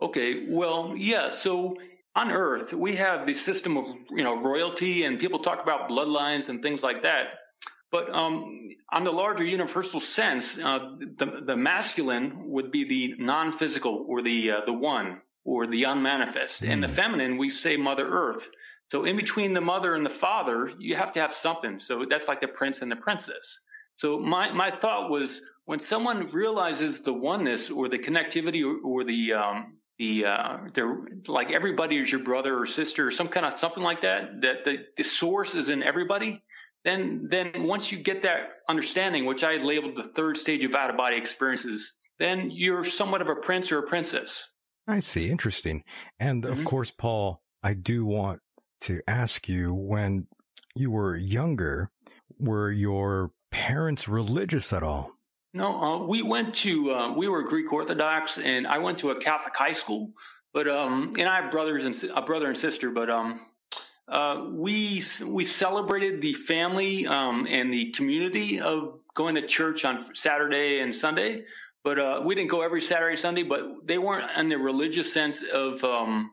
Okay, 0.00 0.46
well, 0.48 0.92
yeah. 0.94 1.30
So 1.30 1.76
on 2.14 2.32
Earth, 2.32 2.74
we 2.74 2.96
have 2.96 3.26
the 3.26 3.34
system 3.34 3.78
of 3.78 3.86
you 4.10 4.24
know 4.24 4.42
royalty, 4.42 5.04
and 5.04 5.18
people 5.18 5.38
talk 5.38 5.62
about 5.62 5.88
bloodlines 5.88 6.50
and 6.50 6.62
things 6.62 6.82
like 6.82 7.04
that. 7.04 7.28
But 7.90 8.14
um, 8.14 8.58
on 8.92 9.04
the 9.04 9.10
larger 9.10 9.44
universal 9.44 10.00
sense, 10.00 10.58
uh, 10.58 10.96
the, 10.98 11.42
the 11.46 11.56
masculine 11.56 12.50
would 12.50 12.70
be 12.70 12.84
the 12.84 13.14
non-physical 13.24 14.04
or 14.06 14.20
the 14.20 14.50
uh, 14.50 14.60
the 14.66 14.74
one 14.74 15.22
or 15.48 15.66
the 15.66 15.84
unmanifest, 15.84 16.62
mm. 16.62 16.70
and 16.70 16.82
the 16.82 16.88
feminine 16.88 17.38
we 17.38 17.48
say 17.50 17.76
Mother 17.76 18.06
Earth. 18.06 18.46
So 18.90 19.04
in 19.04 19.16
between 19.16 19.52
the 19.52 19.60
mother 19.60 19.94
and 19.94 20.04
the 20.04 20.10
father, 20.10 20.72
you 20.78 20.96
have 20.96 21.12
to 21.12 21.20
have 21.20 21.32
something. 21.32 21.80
So 21.80 22.04
that's 22.04 22.28
like 22.28 22.40
the 22.40 22.48
prince 22.48 22.82
and 22.82 22.90
the 22.90 22.96
princess. 22.96 23.60
So 23.96 24.18
my 24.18 24.52
my 24.52 24.70
thought 24.70 25.10
was 25.10 25.40
when 25.64 25.78
someone 25.78 26.30
realizes 26.30 27.02
the 27.02 27.12
oneness 27.12 27.70
or 27.70 27.88
the 27.88 27.98
connectivity 27.98 28.62
or, 28.64 28.78
or 28.84 29.04
the 29.04 29.32
um, 29.32 29.78
the 29.98 30.26
uh, 30.26 30.56
they're 30.74 30.98
like 31.26 31.50
everybody 31.50 31.96
is 31.96 32.12
your 32.12 32.22
brother 32.22 32.54
or 32.56 32.66
sister 32.66 33.08
or 33.08 33.10
some 33.10 33.28
kind 33.28 33.46
of 33.46 33.54
something 33.54 33.82
like 33.82 34.02
that. 34.02 34.42
That 34.42 34.64
the, 34.64 34.84
the 34.96 35.04
source 35.04 35.54
is 35.54 35.68
in 35.68 35.82
everybody 35.82 36.42
then 36.84 37.26
then 37.28 37.64
once 37.64 37.90
you 37.90 37.98
get 37.98 38.22
that 38.22 38.50
understanding, 38.68 39.26
which 39.26 39.44
I 39.44 39.56
labeled 39.56 39.96
the 39.96 40.04
third 40.04 40.38
stage 40.38 40.64
of 40.64 40.74
out 40.74 40.90
of 40.90 40.96
body 40.96 41.16
experiences, 41.16 41.92
then 42.18 42.50
you're 42.52 42.84
somewhat 42.84 43.20
of 43.20 43.28
a 43.28 43.36
prince 43.36 43.72
or 43.72 43.80
a 43.80 43.86
princess. 43.86 44.48
I 44.88 45.00
see. 45.00 45.30
Interesting. 45.30 45.84
And 46.18 46.42
mm-hmm. 46.42 46.58
of 46.58 46.64
course, 46.64 46.90
Paul, 46.90 47.42
I 47.62 47.74
do 47.74 48.04
want 48.04 48.40
to 48.82 49.02
ask 49.06 49.48
you 49.48 49.74
when 49.74 50.26
you 50.74 50.90
were 50.90 51.16
younger, 51.16 51.90
were 52.38 52.70
your 52.70 53.32
parents 53.50 54.08
religious 54.08 54.72
at 54.72 54.82
all? 54.82 55.12
No, 55.52 55.82
uh, 55.82 56.06
we 56.06 56.22
went 56.22 56.54
to 56.56 56.92
uh, 56.92 57.12
we 57.14 57.28
were 57.28 57.42
Greek 57.42 57.72
Orthodox, 57.72 58.38
and 58.38 58.66
I 58.66 58.78
went 58.78 58.98
to 58.98 59.10
a 59.10 59.20
Catholic 59.20 59.56
high 59.56 59.72
school. 59.72 60.12
But 60.52 60.68
um, 60.68 61.14
and 61.18 61.28
I 61.28 61.42
have 61.42 61.50
brothers 61.50 61.84
and 61.84 62.10
a 62.14 62.22
brother 62.22 62.48
and 62.48 62.56
sister. 62.56 62.90
But 62.90 63.10
um, 63.10 63.40
uh, 64.06 64.46
we 64.50 65.02
we 65.26 65.44
celebrated 65.44 66.22
the 66.22 66.34
family 66.34 67.06
um, 67.06 67.46
and 67.48 67.72
the 67.72 67.90
community 67.92 68.60
of 68.60 69.00
going 69.14 69.34
to 69.34 69.46
church 69.46 69.84
on 69.84 70.14
Saturday 70.14 70.80
and 70.80 70.94
Sunday, 70.94 71.44
but 71.84 71.98
uh, 71.98 72.22
we 72.24 72.34
didn't 72.34 72.50
go 72.50 72.62
every 72.62 72.82
Saturday 72.82 73.16
Sunday. 73.16 73.42
But 73.42 73.62
they 73.86 73.98
weren't 73.98 74.30
in 74.36 74.48
the 74.48 74.58
religious 74.58 75.12
sense 75.12 75.42
of 75.42 75.82
um, 75.84 76.32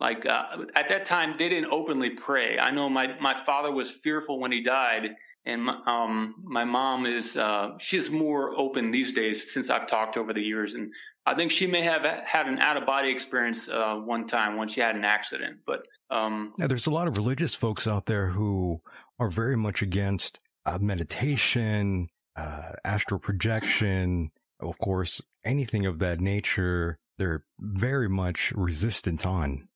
like 0.00 0.26
uh, 0.26 0.64
at 0.74 0.88
that 0.88 1.04
time 1.06 1.34
they 1.38 1.48
didn't 1.48 1.70
openly 1.72 2.10
pray. 2.10 2.58
I 2.58 2.70
know 2.70 2.88
my 2.88 3.14
my 3.20 3.34
father 3.34 3.72
was 3.72 3.90
fearful 3.90 4.40
when 4.40 4.52
he 4.52 4.62
died, 4.62 5.14
and 5.44 5.64
my, 5.64 5.78
um, 5.86 6.34
my 6.42 6.64
mom 6.64 7.06
is 7.06 7.36
uh, 7.36 7.72
she's 7.78 8.10
more 8.10 8.58
open 8.58 8.90
these 8.90 9.12
days 9.12 9.52
since 9.52 9.70
I've 9.70 9.86
talked 9.86 10.16
over 10.16 10.32
the 10.32 10.42
years, 10.42 10.74
and 10.74 10.92
I 11.26 11.34
think 11.34 11.50
she 11.50 11.66
may 11.66 11.82
have 11.82 12.04
had 12.04 12.46
an 12.46 12.58
out 12.58 12.76
of 12.76 12.86
body 12.86 13.10
experience 13.10 13.68
uh, 13.68 13.94
one 13.96 14.26
time 14.26 14.56
when 14.56 14.68
she 14.68 14.80
had 14.80 14.96
an 14.96 15.04
accident. 15.04 15.58
But 15.66 15.86
um, 16.10 16.54
yeah, 16.58 16.66
there's 16.66 16.86
a 16.86 16.92
lot 16.92 17.08
of 17.08 17.16
religious 17.16 17.54
folks 17.54 17.86
out 17.86 18.06
there 18.06 18.28
who 18.28 18.80
are 19.18 19.30
very 19.30 19.56
much 19.56 19.80
against 19.80 20.40
uh, 20.66 20.78
meditation, 20.80 22.08
uh, 22.36 22.72
astral 22.84 23.20
projection, 23.20 24.30
of 24.64 24.78
course, 24.78 25.20
anything 25.44 25.86
of 25.86 25.98
that 26.00 26.20
nature. 26.20 26.98
They're 27.16 27.44
very 27.60 28.08
much 28.08 28.52
resistant 28.56 29.24
on. 29.24 29.68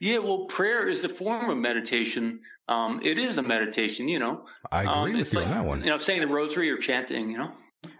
Yeah, 0.00 0.18
well, 0.18 0.46
prayer 0.46 0.88
is 0.88 1.04
a 1.04 1.08
form 1.08 1.50
of 1.50 1.56
meditation. 1.56 2.40
Um, 2.68 3.00
it 3.02 3.18
is 3.18 3.36
a 3.36 3.42
meditation, 3.42 4.08
you 4.08 4.18
know. 4.18 4.44
I 4.70 4.82
agree 4.82 5.12
um, 5.12 5.18
with 5.18 5.32
you 5.32 5.38
like, 5.40 5.48
on 5.48 5.54
that 5.54 5.64
one. 5.64 5.80
You 5.80 5.90
know, 5.90 5.98
saying 5.98 6.20
the 6.20 6.26
rosary 6.28 6.70
or 6.70 6.76
chanting, 6.78 7.30
you 7.30 7.38
know. 7.38 7.52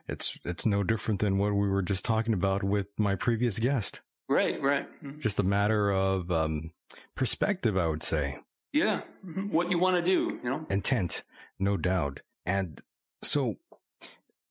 it's 0.09 0.39
it's 0.45 0.67
no 0.67 0.83
different 0.83 1.21
than 1.21 1.39
what 1.39 1.55
we 1.55 1.69
were 1.69 1.83
just 1.83 2.05
talking 2.05 2.35
about 2.35 2.63
with 2.63 2.87
my 2.99 3.15
previous 3.15 3.59
guest. 3.59 4.01
Right, 4.29 4.61
right. 4.61 4.87
Mhm. 5.03 5.21
Just 5.21 5.39
a 5.39 5.45
matter 5.45 5.91
of 5.91 6.31
um, 6.31 6.73
perspective, 7.15 7.77
I 7.77 7.87
would 7.87 8.03
say. 8.03 8.39
Yeah, 8.73 9.01
mhm. 9.27 9.51
what 9.51 9.71
you 9.71 9.79
want 9.79 9.97
to 9.97 10.03
do, 10.03 10.39
you 10.43 10.51
know. 10.51 10.67
intent, 10.69 11.23
no 11.59 11.77
doubt. 11.77 12.21
And 12.45 12.81
so, 13.23 13.57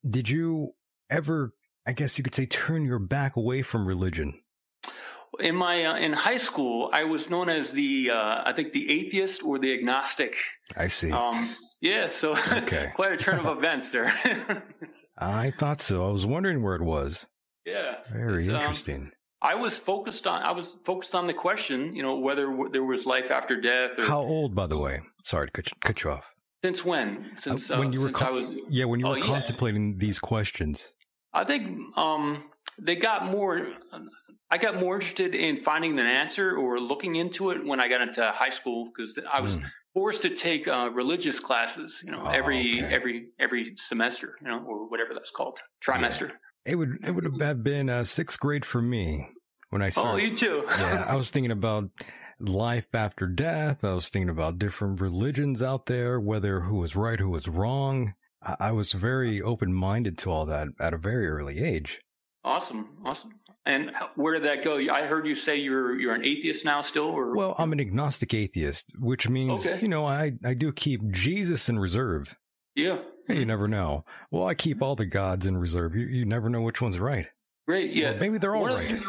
did 0.09 0.29
you 0.29 0.73
ever, 1.09 1.53
I 1.87 1.93
guess 1.93 2.17
you 2.17 2.23
could 2.23 2.35
say, 2.35 2.45
turn 2.45 2.83
your 2.85 2.99
back 2.99 3.37
away 3.37 3.61
from 3.61 3.87
religion? 3.87 4.33
In 5.39 5.55
my 5.55 5.85
uh, 5.85 5.97
in 5.97 6.13
high 6.13 6.37
school, 6.37 6.89
I 6.91 7.03
was 7.05 7.29
known 7.29 7.47
as 7.49 7.71
the 7.71 8.11
uh, 8.11 8.41
I 8.45 8.53
think 8.53 8.73
the 8.73 8.89
atheist 8.99 9.43
or 9.43 9.57
the 9.59 9.73
agnostic. 9.73 10.35
I 10.75 10.87
see. 10.87 11.11
Um, 11.11 11.45
yeah, 11.81 12.09
so 12.09 12.35
Okay. 12.63 12.91
quite 12.95 13.11
a 13.13 13.17
turn 13.17 13.39
of 13.39 13.57
events 13.57 13.91
there. 13.91 14.05
I 15.17 15.51
thought 15.51 15.81
so. 15.81 16.07
I 16.07 16.11
was 16.11 16.25
wondering 16.25 16.63
where 16.63 16.75
it 16.75 16.81
was. 16.81 17.27
yeah, 17.65 17.95
Very 18.11 18.47
um, 18.49 18.55
interesting. 18.55 19.11
I 19.41 19.55
was 19.55 19.77
focused 19.77 20.25
on 20.27 20.41
I 20.41 20.51
was 20.51 20.75
focused 20.85 21.13
on 21.13 21.27
the 21.27 21.33
question, 21.33 21.95
you 21.95 22.01
know, 22.03 22.17
whether 22.19 22.47
w- 22.47 22.71
there 22.71 22.83
was 22.83 23.05
life 23.05 23.29
after 23.29 23.59
death 23.61 23.99
or 23.99 24.03
How 24.05 24.19
old, 24.21 24.55
by 24.55 24.65
the 24.67 24.77
way? 24.77 25.01
Sorry 25.23 25.47
to 25.47 25.51
cut, 25.51 25.71
cut 25.81 26.03
you 26.03 26.11
off. 26.11 26.25
since 26.63 26.83
when? 26.83 27.31
Since 27.37 27.69
Uh, 27.69 27.77
when 27.77 27.89
uh, 27.89 27.91
you 27.91 27.99
were 27.99 28.07
since 28.07 28.17
con- 28.17 28.27
I 28.29 28.31
was 28.31 28.51
yeah, 28.69 28.85
when 28.85 28.99
you 28.99 29.05
Oh, 29.05 29.11
were 29.11 29.19
yeah. 29.19 29.25
contemplating 29.25 29.97
these 29.97 30.17
questions. 30.19 30.87
I 31.33 31.43
think 31.43 31.97
um, 31.97 32.45
they 32.79 32.95
got 32.95 33.25
more. 33.29 33.67
I 34.49 34.57
got 34.57 34.79
more 34.79 34.95
interested 34.95 35.35
in 35.35 35.57
finding 35.57 35.99
an 35.99 36.05
answer 36.05 36.55
or 36.55 36.79
looking 36.79 37.15
into 37.15 37.51
it 37.51 37.65
when 37.65 37.79
I 37.79 37.89
got 37.89 38.01
into 38.01 38.29
high 38.31 38.49
school 38.51 38.85
because 38.85 39.19
I 39.31 39.41
was 39.41 39.57
Mm. 39.57 39.63
forced 39.93 40.21
to 40.21 40.29
take 40.29 40.67
uh, 40.67 40.89
religious 40.93 41.39
classes. 41.39 42.01
You 42.05 42.11
know, 42.11 42.23
Oh, 42.25 42.29
every 42.29 42.83
okay. 42.83 42.93
every 42.93 43.27
every 43.39 43.75
semester. 43.75 44.37
You 44.41 44.47
know, 44.47 44.59
or 44.65 44.87
whatever 44.89 45.13
that's 45.13 45.31
called, 45.31 45.59
trimester. 45.83 46.31
It 46.65 46.75
would 46.75 46.99
it 47.03 47.11
would 47.11 47.41
have 47.41 47.63
been 47.63 47.89
uh, 47.89 48.03
sixth 48.03 48.39
grade 48.39 48.63
for 48.65 48.81
me 48.81 49.29
when 49.69 49.81
I 49.81 49.89
started. 49.89 50.11
Oh, 50.11 50.17
you 50.17 50.35
too. 50.35 50.63
yeah, 50.79 51.05
I 51.07 51.15
was 51.15 51.29
thinking 51.29 51.51
about 51.51 51.89
life 52.39 52.93
after 52.93 53.25
death. 53.27 53.83
I 53.83 53.93
was 53.93 54.09
thinking 54.09 54.29
about 54.29 54.59
different 54.59 55.01
religions 55.01 55.61
out 55.61 55.87
there, 55.87 56.19
whether 56.19 56.61
who 56.61 56.75
was 56.77 56.95
right, 56.95 57.19
who 57.19 57.29
was 57.29 57.47
wrong. 57.47 58.13
I, 58.59 58.71
was 58.71 58.91
very 58.93 59.41
open 59.41 59.73
minded 59.73 60.17
to 60.19 60.31
all 60.31 60.45
that 60.45 60.67
at 60.79 60.93
a 60.93 60.97
very 60.97 61.27
early 61.27 61.59
age. 61.63 61.99
awesome, 62.43 62.97
awesome. 63.05 63.31
And 63.65 63.91
where 64.15 64.33
did 64.35 64.43
that 64.43 64.63
go? 64.63 64.77
I 64.77 65.05
heard 65.05 65.27
you 65.27 65.35
say 65.35 65.57
you're 65.57 65.99
you're 65.99 66.13
an 66.15 66.23
atheist 66.23 66.63
now, 66.63 66.81
still, 66.81 67.07
or 67.09 67.35
Well, 67.35 67.53
I'm 67.57 67.73
an 67.73 67.81
agnostic 67.81 68.33
atheist, 68.33 68.93
which 68.97 69.27
means, 69.27 69.65
Okay. 69.67 69.81
you 69.81 69.89
know, 69.89 70.05
I, 70.05 70.33
I 70.45 70.53
do 70.53 70.71
keep 70.71 71.01
Jesus 71.11 71.67
in 71.67 71.77
reserve. 71.77 72.35
yeah, 72.75 72.99
You 73.27 73.45
never 73.45 73.67
know. 73.67 74.05
Well, 74.31 74.47
I 74.47 74.53
keep 74.53 74.81
all 74.81 74.95
the 74.95 75.05
gods 75.05 75.45
in 75.45 75.57
reserve. 75.57 75.95
You, 75.95 76.05
you 76.05 76.25
never 76.25 76.49
know 76.49 76.61
which 76.61 76.81
one's 76.81 76.97
right. 76.99 77.27
Right. 77.67 77.91
Yeah, 77.91 78.11
Well, 78.11 78.19
maybe 78.21 78.37
they're 78.37 78.55
all 78.55 78.65
right. 78.65 79.01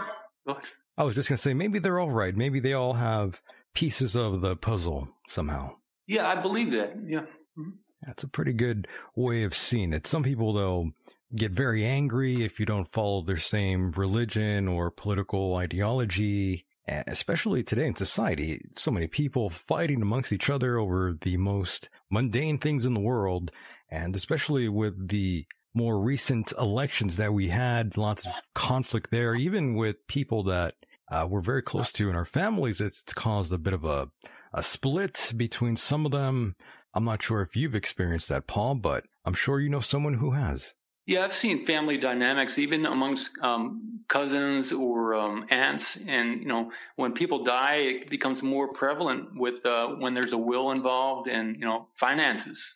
the- 0.47 0.57
I 0.97 1.05
was 1.05 1.15
just 1.15 1.29
going 1.29 1.37
to 1.37 1.43
say, 1.43 1.55
maybe 1.55 1.79
they're 1.79 2.01
all 2.01 2.11
right. 2.11 2.35
Maybe 2.37 2.59
they 2.59 2.73
all 2.73 2.95
have 2.95 3.41
pieces 3.75 4.17
of 4.17 4.41
the 4.41 4.57
puzzle 4.57 5.09
somehow. 5.29 5.77
Yeah, 6.09 6.27
I 6.27 6.35
believe 6.41 6.73
that. 6.73 6.97
Yeah. 7.07 7.21
Mm-hmm. 7.57 7.71
That's 8.07 8.23
a 8.23 8.29
pretty 8.29 8.53
good 8.53 8.89
way 9.17 9.43
of 9.43 9.55
seeing 9.55 9.93
it. 9.93 10.07
Some 10.07 10.23
people, 10.23 10.53
though, 10.53 10.91
get 11.35 11.53
very 11.53 11.85
angry 11.85 12.45
if 12.45 12.59
you 12.59 12.67
don't 12.67 12.91
follow 12.91 13.23
their 13.23 13.39
same 13.39 13.93
religion 13.93 14.69
or 14.69 14.91
political 14.91 15.57
ideology, 15.57 16.65
especially 16.87 17.63
today 17.63 17.87
in 17.87 17.95
society. 17.97 18.61
So 18.77 18.91
many 18.91 19.09
people 19.09 19.51
fighting 19.51 20.01
amongst 20.01 20.33
each 20.33 20.49
other 20.49 20.79
over 20.79 21.17
the 21.21 21.37
most 21.37 21.89
mundane 22.11 22.59
things 22.59 22.87
in 22.87 22.95
the 22.95 23.01
world, 23.01 23.51
and 23.91 24.17
especially 24.17 24.69
with 24.69 25.09
the 25.09 25.47
more 25.75 26.01
recent 26.01 26.53
elections 26.59 27.17
that 27.19 27.35
we 27.35 27.49
had, 27.49 27.97
lots 27.97 28.27
of 28.27 28.33
conflict 28.55 29.11
there, 29.11 29.35
even 29.35 29.75
with 29.75 30.07
people 30.07 30.45
that 30.45 30.75
uh, 31.11 31.27
we're 31.29 31.41
very 31.41 31.63
close 31.63 31.93
to 31.93 32.09
in 32.09 32.17
our 32.17 32.25
families. 32.25 32.81
It's, 32.81 33.03
it's 33.03 33.15
caused 33.15 33.53
a 33.53 33.59
bit 33.59 33.75
of 33.75 33.85
a, 33.85 34.09
a 34.53 34.63
split 34.63 35.33
between 35.37 35.77
some 35.77 36.07
of 36.07 36.13
them. 36.13 36.57
I'm 36.99 37.05
not 37.05 37.23
sure 37.23 37.43
if 37.43 37.55
you've 37.55 37.77
experienced 37.77 38.29
that, 38.31 38.49
Paul, 38.49 38.75
but 38.75 39.05
I'm 39.25 39.33
sure 39.33 39.61
you 39.61 39.69
know 39.69 39.79
someone 39.79 40.15
who 40.15 40.33
has. 40.33 40.75
Yeah, 41.07 41.23
I've 41.23 41.33
seen 41.33 41.65
family 41.65 41.97
dynamics 41.97 42.59
even 42.59 42.87
amongst 42.87 43.39
um, 43.41 44.01
cousins 44.09 44.73
or 44.73 45.15
um, 45.15 45.47
aunts, 45.49 45.97
and 46.09 46.41
you 46.41 46.47
know 46.47 46.73
when 46.97 47.13
people 47.13 47.45
die, 47.45 47.77
it 47.77 48.11
becomes 48.11 48.43
more 48.43 48.73
prevalent 48.73 49.29
with 49.37 49.65
uh, 49.65 49.91
when 49.91 50.15
there's 50.15 50.33
a 50.33 50.39
will 50.39 50.73
involved 50.73 51.29
and 51.29 51.55
you 51.55 51.67
know 51.67 51.87
finances. 51.95 52.75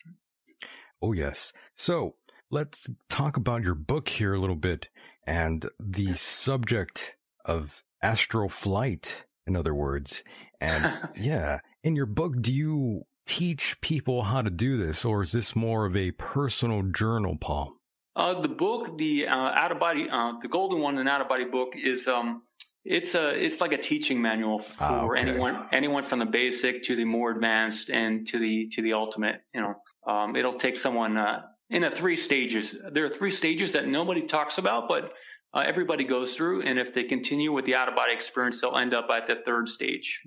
Oh, 1.02 1.10
yes. 1.10 1.52
So 1.74 2.14
let's 2.48 2.88
talk 3.08 3.36
about 3.36 3.64
your 3.64 3.74
book 3.74 4.08
here 4.08 4.34
a 4.34 4.38
little 4.38 4.54
bit 4.54 4.86
and 5.26 5.68
the 5.80 6.14
subject 6.14 7.16
of 7.44 7.82
astral 8.00 8.48
flight, 8.48 9.24
in 9.48 9.56
other 9.56 9.74
words. 9.74 10.22
And 10.60 10.96
yeah, 11.16 11.58
in 11.82 11.96
your 11.96 12.06
book, 12.06 12.40
do 12.40 12.54
you 12.54 13.02
teach 13.26 13.80
people 13.80 14.22
how 14.24 14.42
to 14.42 14.50
do 14.50 14.76
this, 14.76 15.04
or 15.04 15.22
is 15.22 15.32
this 15.32 15.54
more 15.56 15.86
of 15.86 15.96
a 15.96 16.10
personal 16.12 16.82
journal, 16.82 17.36
Paul? 17.40 17.74
Uh, 18.14 18.40
the 18.40 18.48
book, 18.48 18.98
the 18.98 19.26
uh, 19.26 19.34
out 19.34 19.72
of 19.72 19.80
body, 19.80 20.08
uh, 20.10 20.34
the 20.40 20.48
golden 20.48 20.80
one 20.80 20.98
and 20.98 21.08
out 21.08 21.20
of 21.20 21.28
body 21.28 21.46
book 21.46 21.74
is 21.76 22.06
um, 22.08 22.42
it's 22.84 23.14
a 23.14 23.30
it's 23.42 23.60
like 23.60 23.72
a 23.72 23.78
teaching 23.78 24.20
manual 24.20 24.58
for 24.58 24.84
Ah, 24.84 25.04
okay. 25.04 25.20
anyone 25.20 25.66
anyone 25.72 26.04
from 26.04 26.18
the 26.18 26.26
basic 26.26 26.82
to 26.84 26.96
the 26.96 27.04
more 27.06 27.30
advanced 27.30 27.88
and 27.88 28.26
to 28.26 28.38
the 28.38 28.68
to 28.72 28.82
the 28.82 28.92
ultimate. 28.92 29.40
You 29.54 29.62
know, 29.62 29.74
um, 30.06 30.36
it'll 30.36 30.54
take 30.54 30.76
someone 30.76 31.16
uh, 31.16 31.42
in 31.70 31.84
a 31.84 31.90
three 31.90 32.18
stages. 32.18 32.76
There 32.92 33.06
are 33.06 33.08
three 33.08 33.30
stages 33.30 33.72
that 33.72 33.88
nobody 33.88 34.22
talks 34.22 34.58
about, 34.58 34.88
but 34.88 35.12
uh, 35.54 35.60
everybody 35.60 36.04
goes 36.04 36.34
through. 36.34 36.62
And 36.62 36.78
if 36.78 36.92
they 36.92 37.04
continue 37.04 37.52
with 37.52 37.64
the 37.64 37.76
out 37.76 37.88
of 37.88 37.94
body 37.94 38.12
experience, 38.12 38.60
they'll 38.60 38.76
end 38.76 38.92
up 38.92 39.08
at 39.10 39.26
the 39.26 39.36
third 39.36 39.68
stage. 39.70 40.20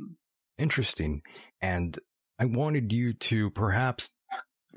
Interesting. 0.57 1.21
And 1.61 1.99
I 2.39 2.45
wanted 2.45 2.91
you 2.91 3.13
to 3.13 3.49
perhaps, 3.51 4.09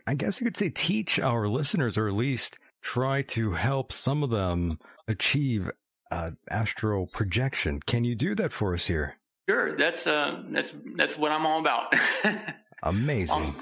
I 0.06 0.14
guess 0.14 0.40
you 0.40 0.44
could 0.44 0.56
say, 0.56 0.70
teach 0.70 1.18
our 1.18 1.48
listeners, 1.48 1.98
or 1.98 2.08
at 2.08 2.14
least 2.14 2.58
try 2.82 3.22
to 3.22 3.52
help 3.52 3.92
some 3.92 4.22
of 4.22 4.30
them 4.30 4.78
achieve 5.06 5.70
uh, 6.10 6.32
astral 6.50 7.06
projection. 7.06 7.80
Can 7.80 8.04
you 8.04 8.14
do 8.14 8.34
that 8.36 8.52
for 8.52 8.74
us 8.74 8.86
here? 8.86 9.16
Sure, 9.48 9.76
that's 9.76 10.06
uh, 10.06 10.42
that's 10.50 10.74
that's 10.96 11.16
what 11.16 11.32
I'm 11.32 11.46
all 11.46 11.60
about. 11.60 11.94
Amazing. 12.82 13.36
Um, 13.36 13.56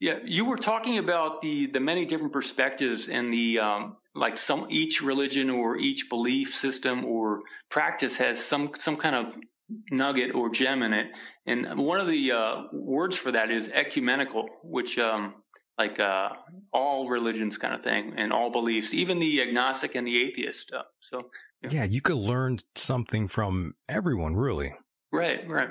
yeah, 0.00 0.18
you 0.24 0.44
were 0.44 0.56
talking 0.56 0.98
about 0.98 1.42
the 1.42 1.66
the 1.66 1.80
many 1.80 2.06
different 2.06 2.32
perspectives 2.32 3.08
and 3.08 3.32
the 3.32 3.60
um, 3.60 3.96
like 4.14 4.36
some 4.36 4.66
each 4.68 5.00
religion 5.00 5.50
or 5.50 5.76
each 5.76 6.08
belief 6.08 6.54
system 6.54 7.04
or 7.04 7.42
practice 7.70 8.16
has 8.18 8.44
some 8.44 8.72
some 8.78 8.96
kind 8.96 9.14
of 9.14 9.36
nugget 9.90 10.34
or 10.34 10.50
gem 10.50 10.82
in 10.82 10.92
it, 10.92 11.08
and 11.46 11.78
one 11.78 12.00
of 12.00 12.06
the 12.06 12.32
uh, 12.32 12.62
words 12.72 13.16
for 13.16 13.32
that 13.32 13.50
is 13.50 13.68
ecumenical, 13.68 14.48
which 14.62 14.98
um, 14.98 15.34
like 15.78 16.00
uh, 16.00 16.30
all 16.72 17.08
religions 17.08 17.56
kind 17.56 17.74
of 17.74 17.82
thing 17.82 18.14
and 18.16 18.32
all 18.32 18.50
beliefs, 18.50 18.92
even 18.92 19.18
the 19.18 19.42
agnostic 19.42 19.94
and 19.94 20.06
the 20.06 20.22
atheist. 20.24 20.72
Uh, 20.72 20.82
so 21.00 21.30
yeah, 21.70 21.84
you 21.84 22.00
could 22.00 22.16
learn 22.16 22.58
something 22.74 23.28
from 23.28 23.74
everyone, 23.88 24.36
really. 24.36 24.74
Right, 25.12 25.48
right. 25.48 25.70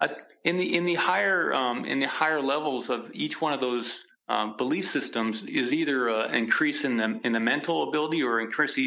Uh, 0.00 0.08
in 0.44 0.56
the 0.56 0.76
in 0.76 0.84
the 0.84 0.94
higher 0.94 1.52
um, 1.52 1.84
in 1.84 2.00
the 2.00 2.08
higher 2.08 2.40
levels 2.40 2.90
of 2.90 3.10
each 3.12 3.40
one 3.40 3.52
of 3.52 3.60
those 3.60 4.04
um, 4.28 4.56
belief 4.56 4.86
systems 4.86 5.42
is 5.42 5.72
either 5.72 6.08
an 6.08 6.34
increase 6.34 6.84
in 6.84 6.96
the 6.98 7.20
in 7.24 7.32
the 7.32 7.40
mental 7.40 7.88
ability 7.88 8.22
or 8.22 8.40
increase 8.40 8.78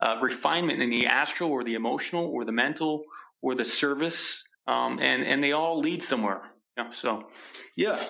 uh, 0.00 0.18
refinement 0.20 0.82
in 0.82 0.90
the 0.90 1.06
astral 1.06 1.50
or 1.50 1.64
the 1.64 1.74
emotional 1.74 2.26
or 2.26 2.44
the 2.44 2.52
mental 2.52 3.04
or 3.42 3.54
the 3.54 3.64
service, 3.64 4.44
um, 4.66 4.98
and 5.00 5.24
and 5.24 5.42
they 5.42 5.52
all 5.52 5.80
lead 5.80 6.02
somewhere. 6.02 6.42
Yeah, 6.76 6.90
so, 6.90 7.28
yeah. 7.76 8.02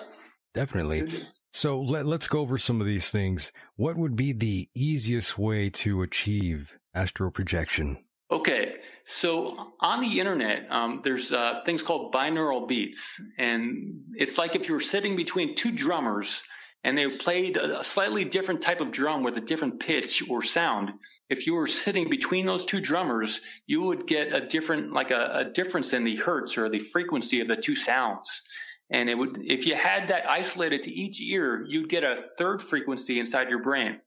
Definitely. 0.53 1.09
So 1.51 1.81
let, 1.81 2.05
let's 2.05 2.27
go 2.27 2.39
over 2.39 2.57
some 2.57 2.79
of 2.79 2.87
these 2.87 3.11
things. 3.11 3.51
What 3.75 3.97
would 3.97 4.15
be 4.15 4.31
the 4.31 4.69
easiest 4.73 5.37
way 5.37 5.69
to 5.71 6.01
achieve 6.01 6.71
astral 6.93 7.31
projection? 7.31 8.03
Okay, 8.31 8.75
so 9.05 9.73
on 9.79 10.01
the 10.01 10.19
internet, 10.19 10.65
um, 10.71 11.01
there's 11.03 11.31
uh, 11.31 11.61
things 11.65 11.83
called 11.83 12.13
binaural 12.13 12.67
beats, 12.67 13.21
and 13.37 14.05
it's 14.15 14.39
like 14.39 14.55
if 14.55 14.67
you 14.67 14.73
were 14.73 14.81
sitting 14.81 15.15
between 15.15 15.55
two 15.55 15.71
drummers 15.71 16.41
and 16.83 16.97
they 16.97 17.07
played 17.09 17.57
a 17.57 17.83
slightly 17.83 18.25
different 18.25 18.61
type 18.61 18.81
of 18.81 18.91
drum 18.91 19.23
with 19.23 19.37
a 19.37 19.41
different 19.41 19.79
pitch 19.79 20.29
or 20.29 20.43
sound. 20.43 20.91
If 21.29 21.47
you 21.47 21.55
were 21.55 21.67
sitting 21.67 22.09
between 22.09 22.45
those 22.45 22.65
two 22.65 22.81
drummers, 22.81 23.39
you 23.65 23.83
would 23.83 24.05
get 24.05 24.33
a 24.33 24.45
different, 24.45 24.91
like 24.91 25.11
a, 25.11 25.31
a 25.33 25.45
difference 25.45 25.93
in 25.93 26.03
the 26.03 26.17
hertz 26.17 26.57
or 26.57 26.69
the 26.69 26.79
frequency 26.79 27.41
of 27.41 27.47
the 27.47 27.55
two 27.55 27.75
sounds. 27.75 28.41
And 28.89 29.09
it 29.09 29.17
would, 29.17 29.37
if 29.37 29.65
you 29.65 29.75
had 29.75 30.09
that 30.09 30.29
isolated 30.29 30.83
to 30.83 30.91
each 30.91 31.21
ear, 31.21 31.65
you'd 31.67 31.89
get 31.89 32.03
a 32.03 32.21
third 32.37 32.61
frequency 32.61 33.19
inside 33.19 33.49
your 33.49 33.61
brain. 33.61 33.99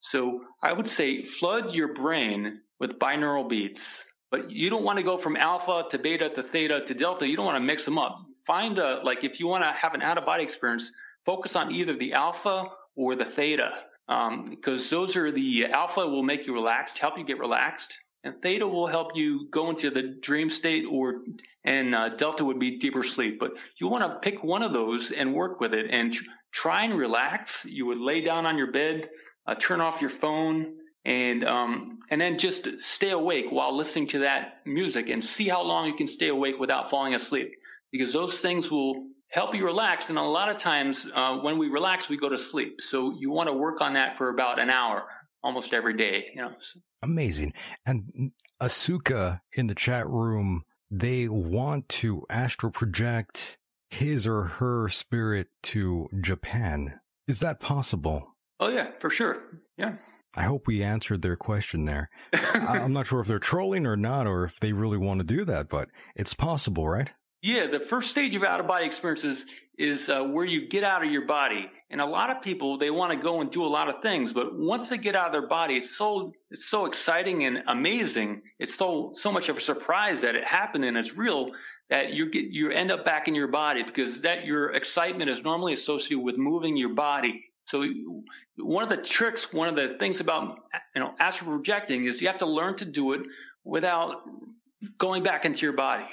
So 0.00 0.40
I 0.62 0.72
would 0.72 0.88
say 0.88 1.24
flood 1.24 1.74
your 1.74 1.92
brain 1.92 2.60
with 2.80 2.98
binaural 2.98 3.48
beats, 3.48 4.06
but 4.30 4.50
you 4.50 4.70
don't 4.70 4.82
want 4.82 4.98
to 4.98 5.04
go 5.04 5.16
from 5.16 5.36
alpha 5.36 5.84
to 5.90 5.98
beta 5.98 6.30
to 6.30 6.42
theta 6.42 6.80
to 6.86 6.94
delta. 6.94 7.28
You 7.28 7.36
don't 7.36 7.46
want 7.46 7.56
to 7.56 7.64
mix 7.64 7.84
them 7.84 7.98
up. 7.98 8.18
Find 8.46 8.78
a, 8.78 9.02
like, 9.04 9.22
if 9.22 9.38
you 9.38 9.46
want 9.46 9.62
to 9.62 9.70
have 9.70 9.94
an 9.94 10.02
out 10.02 10.18
of 10.18 10.26
body 10.26 10.42
experience, 10.42 10.90
focus 11.24 11.56
on 11.56 11.72
either 11.72 11.94
the 11.94 12.14
alpha 12.14 12.66
or 12.96 13.14
the 13.14 13.24
theta. 13.24 13.72
because 14.50 14.90
those 14.90 15.16
are 15.16 15.30
the 15.30 15.66
alpha 15.66 16.06
will 16.06 16.22
make 16.22 16.46
you 16.46 16.54
relaxed, 16.54 16.98
help 16.98 17.18
you 17.18 17.24
get 17.24 17.38
relaxed, 17.38 17.98
and 18.24 18.40
theta 18.40 18.66
will 18.66 18.86
help 18.86 19.16
you 19.16 19.48
go 19.50 19.70
into 19.70 19.90
the 19.90 20.02
dream 20.02 20.48
state, 20.48 20.84
or 20.88 21.24
and 21.64 21.94
uh, 21.94 22.08
delta 22.10 22.44
would 22.44 22.60
be 22.60 22.78
deeper 22.78 23.02
sleep. 23.02 23.40
But 23.40 23.52
you 23.78 23.88
want 23.88 24.04
to 24.04 24.18
pick 24.20 24.44
one 24.44 24.62
of 24.62 24.72
those 24.72 25.10
and 25.10 25.34
work 25.34 25.60
with 25.60 25.74
it, 25.74 25.86
and 25.90 26.12
tr- 26.12 26.24
try 26.52 26.84
and 26.84 26.94
relax. 26.94 27.64
You 27.64 27.86
would 27.86 27.98
lay 27.98 28.20
down 28.20 28.46
on 28.46 28.58
your 28.58 28.70
bed, 28.70 29.08
uh, 29.46 29.56
turn 29.56 29.80
off 29.80 30.00
your 30.00 30.10
phone, 30.10 30.74
and 31.04 31.44
um, 31.44 31.98
and 32.10 32.20
then 32.20 32.38
just 32.38 32.68
stay 32.82 33.10
awake 33.10 33.46
while 33.50 33.74
listening 33.76 34.08
to 34.08 34.20
that 34.20 34.60
music, 34.64 35.08
and 35.08 35.22
see 35.24 35.48
how 35.48 35.62
long 35.62 35.86
you 35.86 35.94
can 35.94 36.06
stay 36.06 36.28
awake 36.28 36.60
without 36.60 36.90
falling 36.90 37.14
asleep. 37.14 37.52
Because 37.90 38.12
those 38.12 38.40
things 38.40 38.70
will 38.70 39.08
help 39.32 39.54
you 39.54 39.64
relax. 39.64 40.10
And 40.10 40.18
a 40.18 40.22
lot 40.22 40.48
of 40.48 40.58
times 40.58 41.06
uh, 41.12 41.38
when 41.38 41.58
we 41.58 41.68
relax, 41.68 42.08
we 42.08 42.16
go 42.16 42.28
to 42.28 42.38
sleep. 42.38 42.80
So 42.80 43.12
you 43.18 43.30
want 43.30 43.48
to 43.48 43.54
work 43.54 43.80
on 43.80 43.94
that 43.94 44.16
for 44.16 44.28
about 44.28 44.60
an 44.60 44.70
hour 44.70 45.04
almost 45.42 45.74
every 45.74 45.94
day. 45.94 46.30
You 46.34 46.42
know. 46.42 46.52
Amazing. 47.02 47.54
And 47.84 48.32
Asuka 48.60 49.40
in 49.52 49.66
the 49.66 49.74
chat 49.74 50.06
room, 50.08 50.62
they 50.90 51.26
want 51.28 51.88
to 51.88 52.24
astral 52.30 52.70
project 52.70 53.56
his 53.90 54.26
or 54.26 54.44
her 54.44 54.88
spirit 54.88 55.48
to 55.62 56.08
Japan. 56.20 57.00
Is 57.26 57.40
that 57.40 57.60
possible? 57.60 58.36
Oh 58.60 58.68
yeah, 58.68 58.90
for 59.00 59.10
sure. 59.10 59.42
Yeah. 59.76 59.96
I 60.34 60.44
hope 60.44 60.66
we 60.66 60.82
answered 60.82 61.20
their 61.20 61.36
question 61.36 61.84
there. 61.84 62.08
I'm 62.54 62.92
not 62.92 63.06
sure 63.06 63.20
if 63.20 63.26
they're 63.26 63.38
trolling 63.38 63.86
or 63.86 63.96
not, 63.96 64.26
or 64.26 64.44
if 64.44 64.58
they 64.60 64.72
really 64.72 64.96
want 64.96 65.20
to 65.20 65.26
do 65.26 65.44
that, 65.44 65.68
but 65.68 65.88
it's 66.16 66.32
possible, 66.32 66.88
right? 66.88 67.10
Yeah, 67.42 67.66
the 67.66 67.80
first 67.80 68.10
stage 68.10 68.36
of 68.36 68.44
out 68.44 68.60
of 68.60 68.68
body 68.68 68.86
experiences 68.86 69.44
is 69.76 70.08
uh, 70.08 70.22
where 70.22 70.44
you 70.44 70.68
get 70.68 70.84
out 70.84 71.04
of 71.04 71.10
your 71.10 71.26
body, 71.26 71.68
and 71.90 72.00
a 72.00 72.06
lot 72.06 72.30
of 72.30 72.40
people 72.40 72.78
they 72.78 72.90
want 72.90 73.10
to 73.12 73.18
go 73.18 73.40
and 73.40 73.50
do 73.50 73.64
a 73.64 73.68
lot 73.68 73.88
of 73.88 74.00
things, 74.00 74.32
but 74.32 74.56
once 74.56 74.90
they 74.90 74.96
get 74.96 75.16
out 75.16 75.26
of 75.26 75.32
their 75.32 75.48
body, 75.48 75.74
it's 75.74 75.90
so 75.90 76.34
it's 76.52 76.64
so 76.64 76.86
exciting 76.86 77.44
and 77.44 77.64
amazing. 77.66 78.42
It's 78.60 78.76
so 78.76 79.10
so 79.14 79.32
much 79.32 79.48
of 79.48 79.58
a 79.58 79.60
surprise 79.60 80.20
that 80.20 80.36
it 80.36 80.44
happened 80.44 80.84
and 80.84 80.96
it's 80.96 81.16
real 81.16 81.50
that 81.90 82.12
you 82.12 82.30
get 82.30 82.44
you 82.44 82.70
end 82.70 82.92
up 82.92 83.04
back 83.04 83.26
in 83.26 83.34
your 83.34 83.48
body 83.48 83.82
because 83.82 84.22
that 84.22 84.46
your 84.46 84.72
excitement 84.72 85.28
is 85.28 85.42
normally 85.42 85.72
associated 85.72 86.22
with 86.22 86.38
moving 86.38 86.76
your 86.76 86.94
body. 86.94 87.44
So 87.64 87.84
one 88.56 88.84
of 88.84 88.88
the 88.88 88.98
tricks, 88.98 89.52
one 89.52 89.66
of 89.68 89.74
the 89.74 89.98
things 89.98 90.20
about 90.20 90.60
you 90.94 91.00
know 91.00 91.12
astral 91.18 91.56
projecting 91.56 92.04
is 92.04 92.20
you 92.20 92.28
have 92.28 92.38
to 92.38 92.46
learn 92.46 92.76
to 92.76 92.84
do 92.84 93.14
it 93.14 93.22
without 93.64 94.22
going 94.96 95.24
back 95.24 95.44
into 95.44 95.66
your 95.66 95.72
body. 95.72 96.06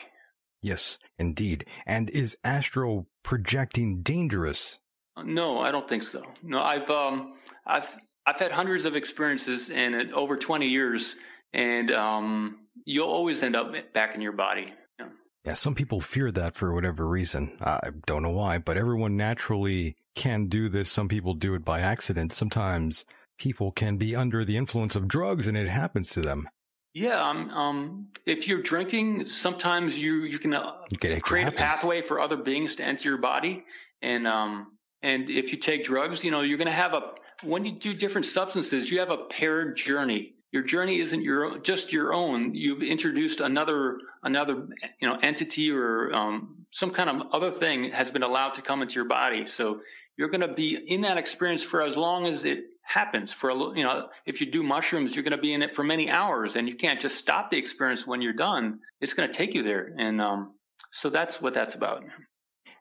Yes, 0.62 0.98
indeed. 1.18 1.66
And 1.86 2.10
is 2.10 2.38
astral 2.44 3.08
projecting 3.24 4.02
dangerous? 4.02 4.80
No, 5.24 5.60
I 5.60 5.72
don't 5.72 5.88
think 5.88 6.04
so. 6.04 6.24
No, 6.44 6.62
I've 6.62 6.90
um, 6.90 7.34
I've 7.66 7.90
I've 8.26 8.40
had 8.40 8.52
hundreds 8.52 8.86
of 8.86 8.96
experiences 8.96 9.70
in 9.70 10.14
over 10.14 10.38
20 10.38 10.68
years, 10.68 11.16
and 11.54 11.92
um, 11.92 12.60
you'll 12.86 13.10
always 13.10 13.42
end 13.42 13.56
up 13.56 13.74
back 13.94 14.16
in 14.16 14.22
your 14.22 14.34
body. 14.34 14.74
Yeah. 15.00 15.08
yeah, 15.46 15.54
some 15.54 15.76
people 15.76 16.02
fear 16.02 16.32
that 16.32 16.56
for 16.56 16.74
whatever 16.74 17.08
reason. 17.08 17.58
I 17.62 17.90
don't 18.06 18.24
know 18.24 18.30
why, 18.30 18.58
but 18.60 18.78
everyone 18.78 19.18
naturally 19.18 19.96
can 20.16 20.48
do 20.48 20.70
this. 20.70 20.92
Some 20.92 21.08
people 21.08 21.34
do 21.34 21.56
it 21.56 21.66
by 21.66 21.80
accident. 21.80 22.34
Sometimes 22.34 23.06
people 23.38 23.72
can 23.72 23.98
be 23.98 24.16
under 24.16 24.44
the 24.44 24.58
influence 24.58 24.96
of 24.96 25.08
drugs 25.08 25.48
and 25.48 25.58
it 25.58 25.70
happens 25.70 26.10
to 26.12 26.22
them. 26.22 26.50
Yeah, 26.94 27.30
um, 27.30 27.50
um, 27.52 28.08
if 28.26 28.48
you're 28.48 28.62
drinking, 28.62 29.28
sometimes 29.28 29.98
you 29.98 30.24
you 30.24 30.40
can 30.40 30.54
uh, 30.54 30.74
create 31.22 31.48
a 31.48 31.52
pathway 31.52 32.02
for 32.02 32.20
other 32.20 32.38
beings 32.38 32.78
to 32.78 32.84
enter 32.84 33.10
your 33.10 33.20
body, 33.20 33.64
and 34.02 34.28
um, 34.28 34.72
and 35.04 35.30
if 35.30 35.52
you 35.52 35.60
take 35.60 35.84
drugs, 35.84 36.24
you 36.24 36.32
know 36.32 36.42
you're 36.42 36.58
going 36.58 36.68
to 36.68 36.74
have 36.74 36.94
a 36.96 37.14
when 37.44 37.66
you 37.66 37.74
do 37.74 37.94
different 37.94 38.26
substances, 38.26 38.90
you 38.90 39.00
have 39.00 39.12
a 39.12 39.18
paired 39.18 39.78
journey. 39.78 40.34
Your 40.52 40.64
journey 40.64 41.00
isn't 41.00 41.22
your 41.22 41.60
just 41.60 41.94
your 41.94 42.12
own. 42.12 42.56
You've 42.56 42.82
introduced 42.82 43.40
another 43.40 44.00
another 44.24 44.68
you 45.00 45.08
know 45.08 45.18
entity 45.22 45.72
or 45.72 46.12
um, 46.12 46.66
some 46.72 46.90
kind 46.90 47.10
of 47.10 47.28
other 47.34 47.52
thing 47.52 47.92
has 47.92 48.10
been 48.10 48.24
allowed 48.24 48.56
to 48.56 48.64
come 48.64 48.82
into 48.82 48.96
your 48.96 49.06
body. 49.06 49.46
So 49.46 49.82
you're 50.18 50.30
going 50.30 50.42
to 50.42 50.54
be 50.54 50.76
in 50.76 51.02
that 51.02 51.18
experience 51.18 51.64
for 51.64 51.84
as 51.84 51.96
long 51.96 52.26
as 52.26 52.46
it 52.46 52.64
happens. 52.90 53.32
For 53.32 53.50
a 53.50 53.56
li- 53.56 53.78
you 53.78 53.84
know, 53.84 54.10
if 54.26 54.42
you 54.42 54.48
do 54.48 54.64
mushrooms, 54.64 55.16
you're 55.16 55.24
going 55.24 55.36
to 55.36 55.42
be 55.42 55.54
in 55.54 55.62
it 55.62 55.76
for 55.76 55.84
many 55.84 56.10
hours, 56.10 56.56
and 56.56 56.68
you 56.68 56.76
can't 56.76 57.00
just 57.00 57.18
stop 57.18 57.50
the 57.50 57.58
experience 57.58 58.06
when 58.06 58.22
you're 58.22 58.34
done. 58.34 58.80
It's 59.00 59.14
going 59.14 59.30
to 59.30 59.38
take 59.38 59.54
you 59.54 59.64
there, 59.64 59.94
and 59.98 60.20
um, 60.20 60.56
so 60.92 61.10
that's 61.10 61.42
what 61.42 61.54
that's 61.54 61.76
about. 61.76 62.04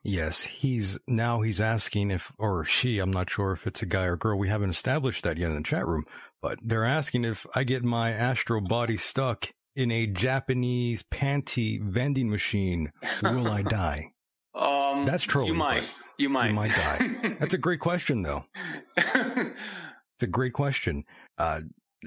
Yes, 0.03 0.43
he's 0.43 0.99
now 1.07 1.43
he's 1.43 1.61
asking 1.61 2.11
if, 2.11 2.33
or 2.39 2.65
she, 2.65 2.99
I'm 2.99 3.11
not 3.11 3.29
sure 3.29 3.53
if 3.53 3.67
it's 3.67 3.83
a 3.83 3.87
guy 3.87 4.05
or 4.05 4.17
girl. 4.17 4.39
We 4.39 4.49
haven't 4.49 4.71
established 4.71 5.25
that 5.25 5.37
yet 5.37 5.51
in 5.51 5.57
the 5.57 5.63
chat 5.63 5.87
room, 5.87 6.05
but 6.41 6.59
they're 6.63 6.87
asking 6.87 7.25
if 7.25 7.47
I 7.55 7.65
get 7.65 7.85
my 7.85 8.11
astral 8.11 8.61
body 8.61 8.97
stuck 8.97 9.51
in 9.77 9.91
a 9.91 10.07
Japanese 10.07 11.05
panty 11.05 11.83
vending 11.83 12.31
machine, 12.31 12.93
will 13.23 13.49
I 13.49 13.63
die? 13.63 14.13
Um, 14.55 15.05
That's 15.05 15.23
trolling. 15.23 15.53
You 15.53 15.59
might. 15.59 15.89
You 16.19 16.29
might. 16.29 16.49
You 16.49 16.55
might 16.55 16.73
die. 16.73 17.37
That's 17.39 17.55
a 17.55 17.59
great 17.59 17.79
question, 17.79 18.23
though. 18.23 18.45
It's 20.19 20.25
a 20.25 20.27
great 20.27 20.53
question. 20.53 21.05
Uh, 21.39 21.61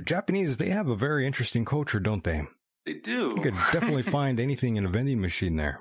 Japanese, 0.04 0.58
they 0.58 0.70
have 0.70 0.90
a 0.90 0.98
very 0.98 1.26
interesting 1.26 1.64
culture, 1.64 2.00
don't 2.02 2.26
they? 2.26 2.44
they 2.86 2.96
do. 2.96 3.36
You 3.38 3.42
could 3.42 3.56
definitely 3.72 4.04
find 4.20 4.38
anything 4.38 4.76
in 4.76 4.86
a 4.86 4.90
vending 4.90 5.22
machine 5.22 5.56
there. 5.56 5.80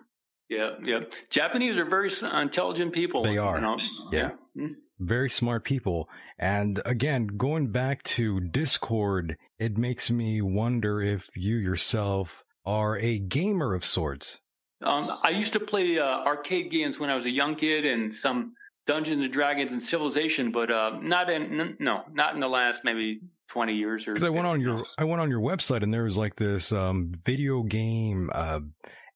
Yeah, 0.49 0.77
yeah. 0.81 1.01
Japanese 1.29 1.77
are 1.77 1.85
very 1.85 2.13
intelligent 2.41 2.93
people. 2.93 3.25
They 3.25 3.37
are. 3.37 3.57
You 3.57 3.63
know? 3.63 3.79
Yeah. 4.13 4.31
Mm. 4.57 4.77
very 5.01 5.29
smart 5.29 5.65
people. 5.65 6.09
And 6.39 6.81
again, 6.85 7.27
going 7.27 7.73
back 7.73 8.05
to 8.05 8.39
Discord, 8.39 9.37
it 9.59 9.77
makes 9.77 10.09
me 10.09 10.41
wonder 10.41 11.03
if 11.03 11.29
you 11.35 11.57
yourself 11.57 12.45
are 12.65 12.97
a 12.97 13.19
gamer 13.19 13.75
of 13.75 13.85
sorts. 13.85 14.41
Um, 14.85 15.11
I 15.25 15.31
used 15.31 15.55
to 15.55 15.61
play 15.61 15.99
uh, 15.99 16.05
arcade 16.05 16.71
games 16.71 17.01
when 17.01 17.11
I 17.11 17.17
was 17.17 17.25
a 17.25 17.31
young 17.31 17.57
kid 17.57 17.85
and 17.85 18.15
some 18.15 18.55
Dungeons 18.93 19.23
and 19.23 19.33
Dragons 19.33 19.73
and 19.73 19.83
Civilization, 19.83 20.51
but 20.53 20.71
uh, 20.71 20.99
not 21.01 21.31
in 21.31 21.61
n- 21.61 21.77
no, 21.79 22.05
not 22.13 22.35
in 22.35 22.41
the 22.41 22.49
last 22.49 22.83
maybe 22.85 23.21
twenty 23.49 23.75
years 23.75 24.07
or. 24.09 24.13
Because 24.15 24.25
I 24.25 24.31
went 24.31 24.47
on 24.47 24.61
your 24.61 24.83
I 24.99 25.05
went 25.05 25.21
on 25.21 25.31
your 25.31 25.41
website 25.41 25.83
and 25.83 25.93
there 25.95 26.05
was 26.05 26.19
like 26.19 26.37
this 26.37 26.73
um, 26.73 27.13
video 27.25 27.63
game 27.63 28.31
uh, 28.33 28.61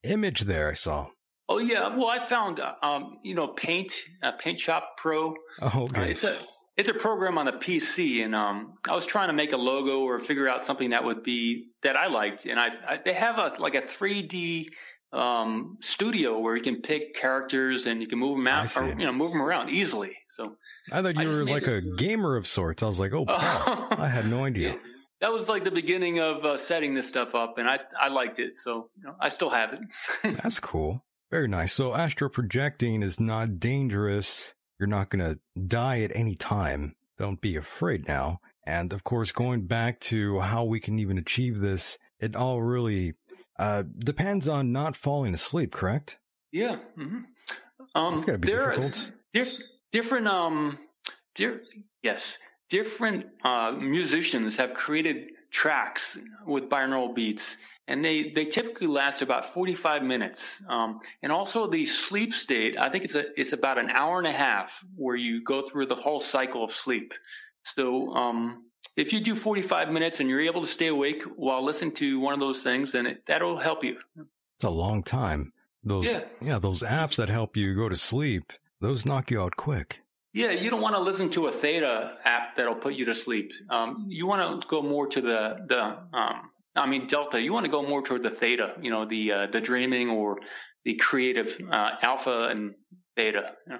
image 0.03 0.41
there. 0.43 0.69
I 0.71 0.75
saw. 0.75 1.07
Oh 1.49 1.59
yeah, 1.59 1.89
well 1.97 2.09
I 2.09 2.25
found 2.25 2.61
uh, 2.61 2.75
um, 2.83 3.19
you 3.23 3.35
know 3.35 3.49
Paint, 3.49 3.93
uh, 4.23 4.33
Paint 4.33 4.61
Shop 4.61 4.97
Pro. 4.97 5.35
Oh, 5.61 5.69
Uh, 5.75 5.81
okay. 5.85 6.11
it's 6.13 6.25
a 6.25 6.39
it's 6.77 6.89
a 6.89 6.95
program 6.95 7.39
on 7.39 7.47
a 7.49 7.53
PC, 7.53 8.25
and 8.25 8.35
um, 8.35 8.75
I 8.89 8.95
was 8.95 9.07
trying 9.07 9.29
to 9.29 9.33
make 9.35 9.53
a 9.53 9.57
logo 9.57 10.01
or 10.05 10.19
figure 10.21 10.49
out 10.49 10.65
something 10.65 10.91
that 10.91 11.05
would 11.05 11.23
be 11.23 11.69
that 11.83 11.97
I 11.97 12.07
liked, 12.09 12.47
and 12.47 12.59
I, 12.59 12.69
I 12.89 13.01
they 13.05 13.13
have 13.13 13.39
a 13.39 13.53
like 13.59 13.75
a 13.77 13.83
3D 13.83 14.69
um, 15.15 15.79
studio 15.81 16.39
where 16.39 16.57
you 16.57 16.63
can 16.63 16.83
pick 16.83 17.15
characters 17.15 17.87
and 17.87 18.01
you 18.01 18.09
can 18.09 18.19
move 18.19 18.37
them 18.37 18.47
out 18.47 18.77
or 18.77 18.89
you 18.89 19.07
know 19.07 19.13
move 19.13 19.33
them 19.33 19.41
around 19.43 19.71
easily. 19.71 20.17
So 20.29 20.57
I 20.93 21.03
thought 21.03 21.15
you 21.17 21.27
just 21.27 21.39
were 21.39 21.45
like 21.45 21.67
a 21.67 21.81
gamer 21.81 22.37
of 22.37 22.47
sorts. 22.47 22.83
I 22.83 22.87
was 22.87 22.99
like, 22.99 23.13
oh. 23.13 23.25
I 23.29 24.09
had 24.09 24.27
no 24.27 24.45
idea. 24.45 24.77
that 25.21 25.33
was 25.33 25.49
like 25.49 25.65
the 25.65 25.71
beginning 25.71 26.19
of 26.19 26.45
uh, 26.45 26.59
setting 26.59 26.95
this 26.95 27.09
stuff 27.09 27.35
up, 27.35 27.59
and 27.59 27.69
I 27.69 27.79
I 27.99 28.09
liked 28.09 28.41
it, 28.41 28.57
so 28.57 28.91
you 28.97 29.05
know, 29.05 29.15
I 29.21 29.29
still 29.29 29.51
have 29.51 29.73
it. 29.73 29.81
That's 30.43 30.61
cool. 30.61 31.05
Very 31.31 31.49
nice. 31.49 31.73
So 31.73 31.95
astral 31.95 32.31
projecting 32.31 33.03
is 33.03 33.19
not 33.19 33.59
dangerous. 33.59 34.55
You're 34.79 34.89
not 34.89 35.09
going 35.11 35.25
to 35.25 35.39
die 35.61 36.01
at 36.01 36.15
any 36.15 36.35
time. 36.35 36.97
Don't 37.19 37.41
be 37.41 37.57
afraid 37.57 38.09
now. 38.09 38.41
And 38.67 38.93
of 38.93 39.05
course, 39.05 39.33
going 39.33 39.67
back 39.67 40.01
to 40.01 40.41
how 40.41 40.65
we 40.65 40.81
can 40.81 40.99
even 40.99 41.19
achieve 41.19 41.61
this, 41.61 41.99
it 42.19 42.35
all 42.35 42.63
really 42.63 43.15
uh, 43.59 43.85
depends 43.99 44.49
on 44.49 44.73
not 44.73 44.97
falling 44.97 45.35
asleep, 45.35 45.73
correct? 45.73 46.19
Yeah. 46.53 46.77
Mm-hmm. 46.99 47.21
Um, 47.95 48.15
It's 48.17 48.25
gotta 48.25 48.39
be 48.39 48.49
there 48.49 48.65
are 48.65 48.77
difficult. 48.77 49.11
diff- 49.33 49.59
different, 49.93 50.27
um, 50.29 50.79
di- 51.35 51.59
yes, 52.03 52.39
different 52.71 53.27
uh, 53.45 53.73
musicians 53.73 54.57
have 54.57 54.75
created 54.75 55.33
tracks 55.51 56.19
with 56.47 56.69
binaural 56.69 57.15
beats, 57.15 57.57
and 57.87 58.05
they, 58.05 58.31
they 58.31 58.47
typically 58.47 58.87
last 58.89 59.23
about 59.23 59.47
45 59.47 60.03
minutes. 60.03 60.63
Um, 60.69 60.99
and 61.23 61.31
also 61.31 61.69
the 61.69 61.87
sleep 61.87 62.33
state, 62.33 62.77
I 62.79 62.89
think 62.89 63.05
it's 63.05 63.15
a 63.15 63.25
it's 63.39 63.53
about 63.53 63.79
an 63.79 63.91
hour 63.91 64.19
and 64.19 64.27
a 64.27 64.33
half 64.33 64.83
where 64.97 65.17
you 65.17 65.43
go 65.45 65.63
through 65.63 65.87
the 65.87 65.95
whole 65.95 66.21
cycle 66.21 66.65
of 66.65 66.71
sleep. 66.73 67.15
So 67.65 68.13
um, 68.15 68.65
if 68.97 69.13
you 69.13 69.21
do 69.21 69.35
45 69.35 69.91
minutes 69.91 70.21
and 70.21 70.29
you're 70.31 70.41
able 70.43 70.61
to 70.61 70.67
stay 70.67 70.87
awake 70.89 71.23
while 71.37 71.63
listening 71.63 71.93
to 71.95 72.21
one 72.21 72.35
of 72.35 72.41
those 72.41 72.63
things, 72.63 72.93
then 72.93 73.07
it, 73.07 73.27
that'll 73.27 73.57
help 73.59 73.85
you. 73.85 73.99
It's 74.57 74.65
a 74.65 74.71
long 74.71 75.03
time. 75.03 75.53
Those, 75.83 76.07
Yeah. 76.07 76.23
yeah, 76.41 76.59
those 76.59 76.83
apps 76.83 77.17
that 77.17 77.29
help 77.29 77.57
you 77.57 77.75
go 77.75 77.89
to 77.89 77.97
sleep, 77.97 78.53
those 78.81 79.05
knock 79.05 79.31
you 79.31 79.41
out 79.43 79.57
quick. 79.57 80.01
Yeah, 80.33 80.51
you 80.51 80.71
don't 80.71 80.81
want 80.81 80.95
to 80.97 81.01
listen 81.01 81.31
to 81.31 81.47
a 81.47 81.53
theta 81.53 82.17
app 82.25 82.57
that'll 82.57 82.75
put 82.75 82.95
you 82.95 83.05
to 83.07 83.15
sleep. 83.15 83.53
Um, 83.71 84.07
you 84.09 84.27
want 84.27 84.63
to 84.63 84.67
go 84.69 84.83
more 84.83 85.07
to 85.07 85.21
the 85.21 85.65
the 85.69 85.81
um, 86.13 86.51
I 86.75 86.87
mean 86.87 87.07
delta. 87.07 87.41
You 87.41 87.53
want 87.53 87.67
to 87.67 87.71
go 87.71 87.83
more 87.87 88.03
toward 88.03 88.25
the 88.25 88.31
theta. 88.31 88.75
You 88.83 88.91
know, 88.91 89.05
the 89.05 89.31
uh, 89.33 89.47
the 89.47 89.61
dreaming 89.61 90.11
or 90.11 90.41
the 90.85 90.95
creative 90.97 91.57
uh, 91.71 91.91
alpha 92.03 92.49
and 92.51 92.75
theta. 93.15 93.53
you 93.67 93.73
know. 93.75 93.79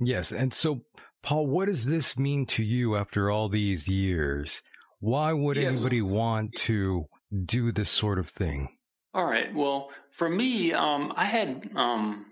Yes. 0.00 0.32
And 0.32 0.52
so 0.52 0.82
Paul, 1.22 1.46
what 1.46 1.66
does 1.66 1.86
this 1.86 2.16
mean 2.18 2.46
to 2.46 2.62
you 2.62 2.96
after 2.96 3.30
all 3.30 3.48
these 3.48 3.88
years? 3.88 4.62
Why 5.00 5.32
would 5.32 5.56
Yeah. 5.56 5.68
anybody 5.68 6.00
want 6.02 6.54
to 6.66 7.06
do 7.44 7.72
this 7.72 7.90
sort 7.90 8.18
of 8.18 8.28
thing? 8.28 8.68
All 9.12 9.24
right. 9.26 9.52
Well, 9.54 9.90
for 10.10 10.28
me, 10.28 10.72
um, 10.72 11.12
I 11.16 11.24
had 11.24 11.70
um, 11.74 12.26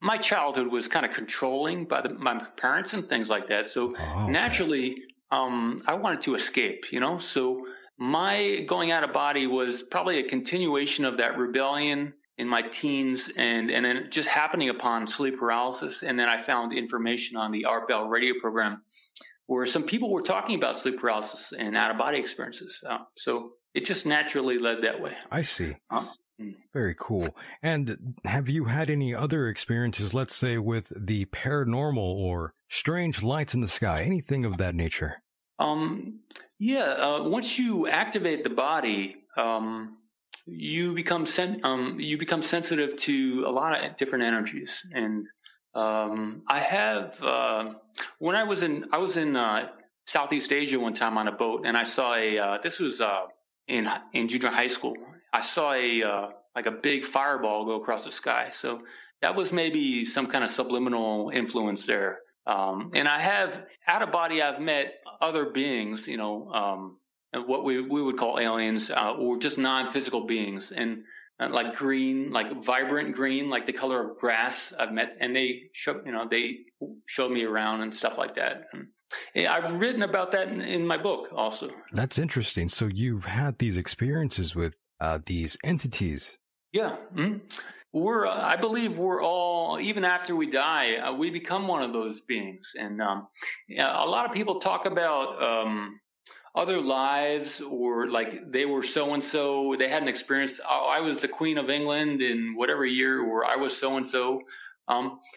my 0.00 0.16
childhood 0.16 0.68
was 0.68 0.88
kind 0.88 1.06
of 1.06 1.12
controlling 1.12 1.86
by 1.86 2.00
the, 2.02 2.10
my 2.10 2.44
parents 2.56 2.92
and 2.92 3.08
things 3.08 3.28
like 3.28 3.46
that. 3.48 3.68
So 3.68 3.94
Oh, 3.96 4.22
okay. 4.24 4.32
naturally, 4.32 5.02
um, 5.30 5.82
I 5.86 5.94
wanted 5.94 6.22
to 6.22 6.34
escape. 6.34 6.92
You 6.92 7.00
know, 7.00 7.18
so 7.18 7.66
my 7.98 8.64
going 8.66 8.90
out 8.90 9.04
of 9.04 9.12
body 9.12 9.46
was 9.46 9.82
probably 9.82 10.18
a 10.18 10.28
continuation 10.28 11.04
of 11.04 11.18
that 11.18 11.38
rebellion 11.38 12.14
in 12.38 12.48
my 12.48 12.62
teens, 12.62 13.30
and 13.36 13.70
and 13.70 13.84
then 13.84 14.08
just 14.10 14.28
happening 14.28 14.68
upon 14.68 15.06
sleep 15.06 15.38
paralysis, 15.38 16.02
and 16.02 16.18
then 16.18 16.28
I 16.28 16.40
found 16.40 16.72
information 16.72 17.36
on 17.36 17.52
the 17.52 17.66
Art 17.66 17.88
Bell 17.88 18.08
radio 18.08 18.34
program 18.40 18.82
where 19.46 19.66
some 19.66 19.82
people 19.82 20.10
were 20.10 20.22
talking 20.22 20.56
about 20.56 20.76
sleep 20.76 20.98
paralysis 20.98 21.52
and 21.52 21.76
out 21.76 21.90
of 21.90 21.98
body 21.98 22.18
experiences. 22.18 22.82
Uh, 22.88 22.98
so 23.16 23.52
it 23.74 23.84
just 23.84 24.06
naturally 24.06 24.58
led 24.58 24.82
that 24.82 25.00
way. 25.00 25.14
I 25.30 25.42
see. 25.42 25.76
Uh, 25.90 26.04
mm. 26.40 26.54
Very 26.72 26.94
cool. 26.98 27.36
And 27.62 28.16
have 28.24 28.48
you 28.48 28.64
had 28.64 28.88
any 28.88 29.14
other 29.14 29.48
experiences, 29.48 30.14
let's 30.14 30.34
say 30.34 30.58
with 30.58 30.92
the 30.96 31.26
paranormal 31.26 31.98
or 31.98 32.54
strange 32.68 33.22
lights 33.22 33.52
in 33.54 33.60
the 33.60 33.68
sky, 33.68 34.02
anything 34.02 34.44
of 34.44 34.58
that 34.58 34.74
nature? 34.74 35.22
Um, 35.58 36.20
yeah, 36.58 36.84
uh, 36.84 37.22
once 37.24 37.58
you 37.58 37.88
activate 37.88 38.44
the 38.44 38.50
body, 38.50 39.16
um, 39.36 39.98
you 40.46 40.94
become 40.94 41.26
sen- 41.26 41.60
um, 41.64 41.96
you 41.98 42.18
become 42.18 42.42
sensitive 42.42 42.96
to 42.96 43.44
a 43.46 43.50
lot 43.50 43.84
of 43.84 43.96
different 43.96 44.24
energies. 44.24 44.86
And 44.92 45.26
um, 45.74 46.42
I 46.48 46.58
have 46.60 47.22
uh, 47.22 47.74
when 48.18 48.36
I 48.36 48.44
was 48.44 48.62
in 48.62 48.86
I 48.92 48.98
was 48.98 49.16
in 49.16 49.36
uh, 49.36 49.68
Southeast 50.06 50.52
Asia 50.52 50.78
one 50.78 50.94
time 50.94 51.18
on 51.18 51.28
a 51.28 51.32
boat, 51.32 51.62
and 51.64 51.76
I 51.76 51.84
saw 51.84 52.14
a 52.14 52.38
uh, 52.38 52.58
this 52.62 52.78
was 52.78 53.00
uh, 53.00 53.22
in 53.68 53.88
in 54.12 54.28
junior 54.28 54.50
high 54.50 54.66
school. 54.68 54.96
I 55.32 55.40
saw 55.40 55.72
a 55.72 56.02
uh, 56.02 56.28
like 56.54 56.66
a 56.66 56.72
big 56.72 57.04
fireball 57.04 57.64
go 57.64 57.76
across 57.76 58.04
the 58.04 58.12
sky. 58.12 58.50
So 58.52 58.82
that 59.22 59.36
was 59.36 59.52
maybe 59.52 60.04
some 60.04 60.26
kind 60.26 60.44
of 60.44 60.50
subliminal 60.50 61.30
influence 61.30 61.86
there. 61.86 62.20
Um, 62.46 62.90
and 62.94 63.06
I 63.06 63.20
have 63.20 63.64
out 63.86 64.02
of 64.02 64.10
body, 64.10 64.42
I've 64.42 64.60
met 64.60 64.94
other 65.20 65.50
beings, 65.50 66.08
you 66.08 66.16
know, 66.16 66.50
um, 66.50 66.96
what 67.40 67.64
we 67.64 67.80
we 67.80 68.02
would 68.02 68.18
call 68.18 68.38
aliens, 68.38 68.90
uh, 68.90 69.14
or 69.18 69.38
just 69.38 69.58
non-physical 69.58 70.26
beings, 70.26 70.72
and 70.72 71.04
uh, 71.40 71.48
like 71.50 71.74
green, 71.74 72.30
like 72.30 72.62
vibrant 72.62 73.14
green, 73.14 73.48
like 73.48 73.66
the 73.66 73.72
color 73.72 74.10
of 74.10 74.18
grass. 74.18 74.72
I've 74.78 74.92
met, 74.92 75.16
and 75.20 75.34
they 75.34 75.62
show, 75.72 76.00
you 76.04 76.12
know, 76.12 76.28
they 76.30 76.58
showed 77.06 77.30
me 77.30 77.44
around 77.44 77.82
and 77.82 77.94
stuff 77.94 78.18
like 78.18 78.36
that. 78.36 78.64
And, 78.72 78.88
I've 79.46 79.78
written 79.78 80.02
about 80.02 80.32
that 80.32 80.48
in, 80.48 80.62
in 80.62 80.86
my 80.86 80.96
book 80.96 81.28
also. 81.34 81.70
That's 81.92 82.18
interesting. 82.18 82.70
So 82.70 82.86
you've 82.86 83.26
had 83.26 83.58
these 83.58 83.76
experiences 83.76 84.54
with 84.54 84.74
uh, 85.00 85.18
these 85.26 85.58
entities. 85.62 86.38
Yeah. 86.72 86.96
mhm. 87.14 87.40
We're, 87.92 88.26
uh, 88.26 88.34
I 88.34 88.56
believe 88.56 88.96
we're 88.96 89.22
all, 89.22 89.78
even 89.78 90.02
after 90.06 90.34
we 90.34 90.48
die, 90.48 90.96
uh, 90.96 91.12
we 91.12 91.28
become 91.28 91.68
one 91.68 91.82
of 91.82 91.92
those 91.92 92.22
beings. 92.22 92.72
And 92.78 93.02
um, 93.02 93.28
yeah, 93.68 94.02
a 94.02 94.06
lot 94.06 94.24
of 94.24 94.32
people 94.32 94.60
talk 94.60 94.86
about 94.86 95.42
um, 95.42 96.00
other 96.54 96.80
lives 96.80 97.60
or 97.60 98.08
like 98.08 98.50
they 98.50 98.66
were 98.66 98.82
so 98.82 99.14
and 99.14 99.24
so, 99.24 99.74
they 99.78 99.88
had 99.88 100.02
an 100.02 100.08
experience. 100.08 100.60
I 100.68 101.00
was 101.00 101.20
the 101.20 101.28
Queen 101.28 101.58
of 101.58 101.70
England 101.70 102.20
in 102.20 102.54
whatever 102.54 102.84
year, 102.84 103.20
or 103.22 103.44
I 103.44 103.56
was 103.56 103.76
so 103.76 103.96
and 103.96 104.06
so. 104.06 104.42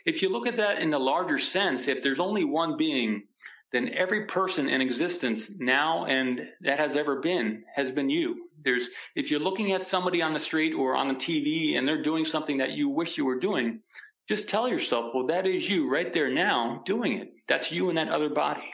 If 0.06 0.22
you 0.22 0.30
look 0.30 0.48
at 0.48 0.58
that 0.58 0.82
in 0.82 0.94
a 0.94 1.00
larger 1.00 1.40
sense, 1.40 1.88
if 1.88 2.02
there's 2.04 2.20
only 2.20 2.44
one 2.44 2.76
being, 2.76 3.24
then 3.72 3.90
every 3.94 4.26
person 4.26 4.70
in 4.70 4.82
existence 4.82 5.52
now 5.60 6.06
and 6.06 6.48
that 6.62 6.80
has 6.80 6.96
ever 6.96 7.20
been 7.22 7.64
has 7.74 7.92
been 7.92 8.10
you. 8.10 8.50
There's 8.64 8.90
if 9.16 9.32
you're 9.32 9.40
looking 9.40 9.72
at 9.72 9.84
somebody 9.84 10.22
on 10.22 10.34
the 10.34 10.40
street 10.40 10.74
or 10.74 10.96
on 10.96 11.08
the 11.08 11.16
TV 11.16 11.78
and 11.78 11.88
they're 11.88 12.02
doing 12.02 12.26
something 12.26 12.58
that 12.58 12.72
you 12.72 12.90
wish 12.90 13.18
you 13.18 13.26
were 13.26 13.40
doing, 13.40 13.82
just 14.28 14.50
tell 14.50 14.68
yourself, 14.68 15.12
well, 15.14 15.28
that 15.28 15.48
is 15.48 15.70
you 15.70 15.90
right 15.90 16.12
there 16.12 16.32
now 16.32 16.82
doing 16.86 17.14
it. 17.14 17.34
That's 17.48 17.72
you 17.72 17.90
in 17.90 17.96
that 17.96 18.10
other 18.10 18.30
body. 18.30 18.74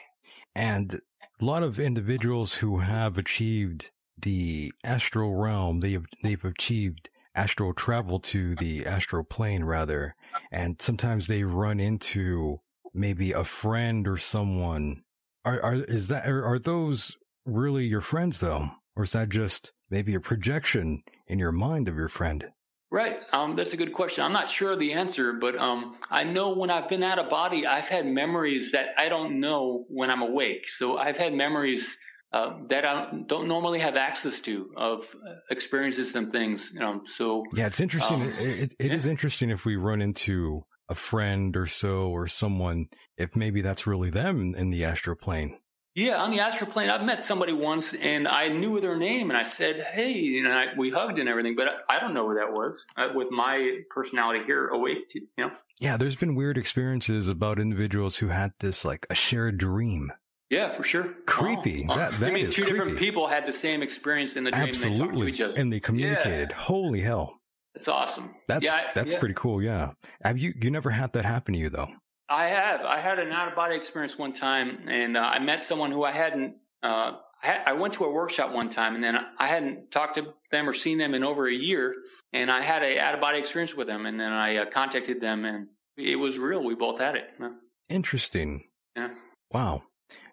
And 0.54 1.00
a 1.42 1.44
lot 1.44 1.64
of 1.64 1.80
individuals 1.80 2.54
who 2.54 2.78
have 2.78 3.18
achieved 3.18 3.90
the 4.16 4.72
astral 4.84 5.34
realm, 5.34 5.80
they 5.80 5.92
have, 5.92 6.06
they've 6.22 6.44
achieved 6.44 7.10
astral 7.34 7.74
travel 7.74 8.20
to 8.20 8.54
the 8.56 8.86
astral 8.86 9.24
plane 9.24 9.64
rather. 9.64 10.14
And 10.52 10.80
sometimes 10.80 11.26
they 11.26 11.42
run 11.42 11.80
into 11.80 12.60
maybe 12.94 13.32
a 13.32 13.42
friend 13.42 14.06
or 14.06 14.16
someone. 14.18 15.02
Are, 15.44 15.60
are, 15.60 15.74
is 15.74 16.08
that, 16.08 16.28
are, 16.28 16.44
are 16.44 16.58
those 16.60 17.16
really 17.44 17.86
your 17.86 18.00
friends 18.00 18.38
though? 18.38 18.70
Or 18.94 19.02
is 19.02 19.12
that 19.12 19.28
just 19.28 19.72
maybe 19.90 20.14
a 20.14 20.20
projection 20.20 21.02
in 21.26 21.40
your 21.40 21.52
mind 21.52 21.88
of 21.88 21.96
your 21.96 22.08
friend? 22.08 22.50
Right. 22.92 23.22
Um, 23.32 23.56
that's 23.56 23.72
a 23.72 23.78
good 23.78 23.94
question. 23.94 24.22
I'm 24.22 24.34
not 24.34 24.50
sure 24.50 24.72
of 24.72 24.78
the 24.78 24.92
answer, 24.92 25.32
but 25.32 25.56
um, 25.56 25.96
I 26.10 26.24
know 26.24 26.54
when 26.54 26.68
I've 26.68 26.90
been 26.90 27.02
out 27.02 27.18
of 27.18 27.30
body, 27.30 27.66
I've 27.66 27.88
had 27.88 28.04
memories 28.04 28.72
that 28.72 28.90
I 28.98 29.08
don't 29.08 29.40
know 29.40 29.86
when 29.88 30.10
I'm 30.10 30.20
awake. 30.20 30.68
So 30.68 30.98
I've 30.98 31.16
had 31.16 31.32
memories 31.32 31.96
uh, 32.34 32.58
that 32.68 32.84
I 32.84 33.10
don't 33.26 33.48
normally 33.48 33.80
have 33.80 33.96
access 33.96 34.40
to 34.40 34.74
of 34.76 35.16
uh, 35.26 35.32
experiences 35.50 36.14
and 36.16 36.30
things. 36.32 36.70
You 36.74 36.80
know, 36.80 37.00
so 37.06 37.46
Yeah, 37.54 37.66
it's 37.66 37.80
interesting. 37.80 38.20
Um, 38.20 38.28
it 38.28 38.38
it, 38.38 38.74
it 38.78 38.92
is 38.92 39.06
interesting 39.06 39.48
if 39.48 39.64
we 39.64 39.76
run 39.76 40.02
into 40.02 40.66
a 40.90 40.94
friend 40.94 41.56
or 41.56 41.64
so 41.64 42.08
or 42.10 42.26
someone, 42.26 42.88
if 43.16 43.34
maybe 43.34 43.62
that's 43.62 43.86
really 43.86 44.10
them 44.10 44.54
in 44.54 44.68
the 44.68 44.84
astral 44.84 45.16
plane. 45.16 45.58
Yeah, 45.94 46.22
on 46.22 46.30
the 46.30 46.40
astral 46.40 46.70
plane, 46.70 46.88
I've 46.88 47.02
met 47.02 47.22
somebody 47.22 47.52
once, 47.52 47.92
and 47.92 48.26
I 48.26 48.48
knew 48.48 48.80
their 48.80 48.96
name, 48.96 49.28
and 49.30 49.38
I 49.38 49.42
said, 49.42 49.78
"Hey," 49.80 50.38
and 50.38 50.48
I, 50.48 50.68
we 50.76 50.88
hugged 50.88 51.18
and 51.18 51.28
everything, 51.28 51.54
but 51.54 51.68
I, 51.68 51.96
I 51.96 52.00
don't 52.00 52.14
know 52.14 52.28
who 52.28 52.36
that 52.36 52.52
was. 52.52 52.82
Uh, 52.96 53.08
with 53.14 53.30
my 53.30 53.80
personality 53.90 54.42
here, 54.46 54.68
awake, 54.68 55.08
to, 55.08 55.20
you 55.20 55.28
know. 55.36 55.50
Yeah, 55.80 55.98
there's 55.98 56.16
been 56.16 56.34
weird 56.34 56.56
experiences 56.56 57.28
about 57.28 57.58
individuals 57.58 58.16
who 58.16 58.28
had 58.28 58.52
this 58.60 58.84
like 58.84 59.06
a 59.10 59.14
shared 59.14 59.58
dream. 59.58 60.12
Yeah, 60.48 60.70
for 60.70 60.84
sure. 60.84 61.14
Creepy. 61.26 61.86
Oh. 61.88 61.96
That- 61.96 62.20
that 62.20 62.26
you 62.28 62.32
mean 62.32 62.50
two 62.50 62.64
different 62.64 62.98
people 62.98 63.26
had 63.26 63.46
the 63.46 63.52
same 63.52 63.82
experience 63.82 64.36
in 64.36 64.44
the 64.44 64.50
dream? 64.50 64.64
And 64.64 64.74
they 64.74 64.78
to 64.78 64.88
Absolutely. 65.02 65.28
each 65.28 65.40
other. 65.40 65.54
And 65.58 65.72
they 65.72 65.80
communicated. 65.80 66.52
Holy 66.52 67.00
hell. 67.00 67.40
That's 67.74 67.88
awesome. 67.88 68.34
That's 68.48 68.66
yeah, 68.66 68.74
I- 68.74 68.92
that's 68.94 69.14
yeah. 69.14 69.18
pretty 69.18 69.34
cool, 69.34 69.62
yeah. 69.62 69.92
Have 70.22 70.38
you 70.38 70.52
you 70.60 70.70
never 70.70 70.90
had 70.90 71.14
that 71.14 71.24
happen 71.24 71.54
to 71.54 71.60
you 71.60 71.70
though? 71.70 71.88
I 72.32 72.48
have. 72.48 72.80
I 72.80 72.98
had 72.98 73.18
an 73.18 73.30
out 73.30 73.48
of 73.48 73.54
body 73.54 73.76
experience 73.76 74.16
one 74.16 74.32
time, 74.32 74.88
and 74.88 75.16
uh, 75.16 75.20
I 75.20 75.38
met 75.38 75.62
someone 75.62 75.92
who 75.92 76.02
I 76.02 76.12
hadn't. 76.12 76.56
Uh, 76.82 77.12
I, 77.42 77.46
had, 77.46 77.60
I 77.66 77.72
went 77.74 77.94
to 77.94 78.04
a 78.04 78.10
workshop 78.10 78.52
one 78.52 78.70
time, 78.70 78.94
and 78.94 79.04
then 79.04 79.16
I 79.38 79.46
hadn't 79.46 79.90
talked 79.90 80.14
to 80.14 80.32
them 80.50 80.68
or 80.68 80.72
seen 80.72 80.96
them 80.96 81.14
in 81.14 81.24
over 81.24 81.46
a 81.46 81.52
year, 81.52 81.94
and 82.32 82.50
I 82.50 82.62
had 82.62 82.82
a 82.82 82.98
out 82.98 83.14
of 83.14 83.20
body 83.20 83.38
experience 83.38 83.74
with 83.74 83.86
them, 83.86 84.06
and 84.06 84.18
then 84.18 84.32
I 84.32 84.56
uh, 84.56 84.64
contacted 84.64 85.20
them, 85.20 85.44
and 85.44 85.68
it 85.98 86.16
was 86.16 86.38
real. 86.38 86.64
We 86.64 86.74
both 86.74 87.00
had 87.00 87.16
it. 87.16 87.24
Yeah. 87.38 87.50
Interesting. 87.90 88.64
Yeah. 88.96 89.10
Wow. 89.50 89.82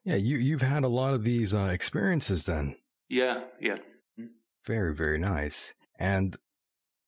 Yeah, 0.05 0.15
you 0.15 0.37
you've 0.37 0.61
had 0.61 0.85
a 0.85 0.89
lot 0.89 1.13
of 1.13 1.25
these 1.25 1.53
uh, 1.53 1.69
experiences 1.73 2.45
then. 2.45 2.77
Yeah. 3.09 3.41
Yeah. 3.59 3.77
Very, 4.65 4.95
very 4.95 5.17
nice. 5.17 5.73
And 5.97 6.37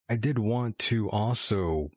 I 0.09 0.17
did 0.17 0.37
want 0.37 0.79
to 0.79 1.09
also 1.09 1.91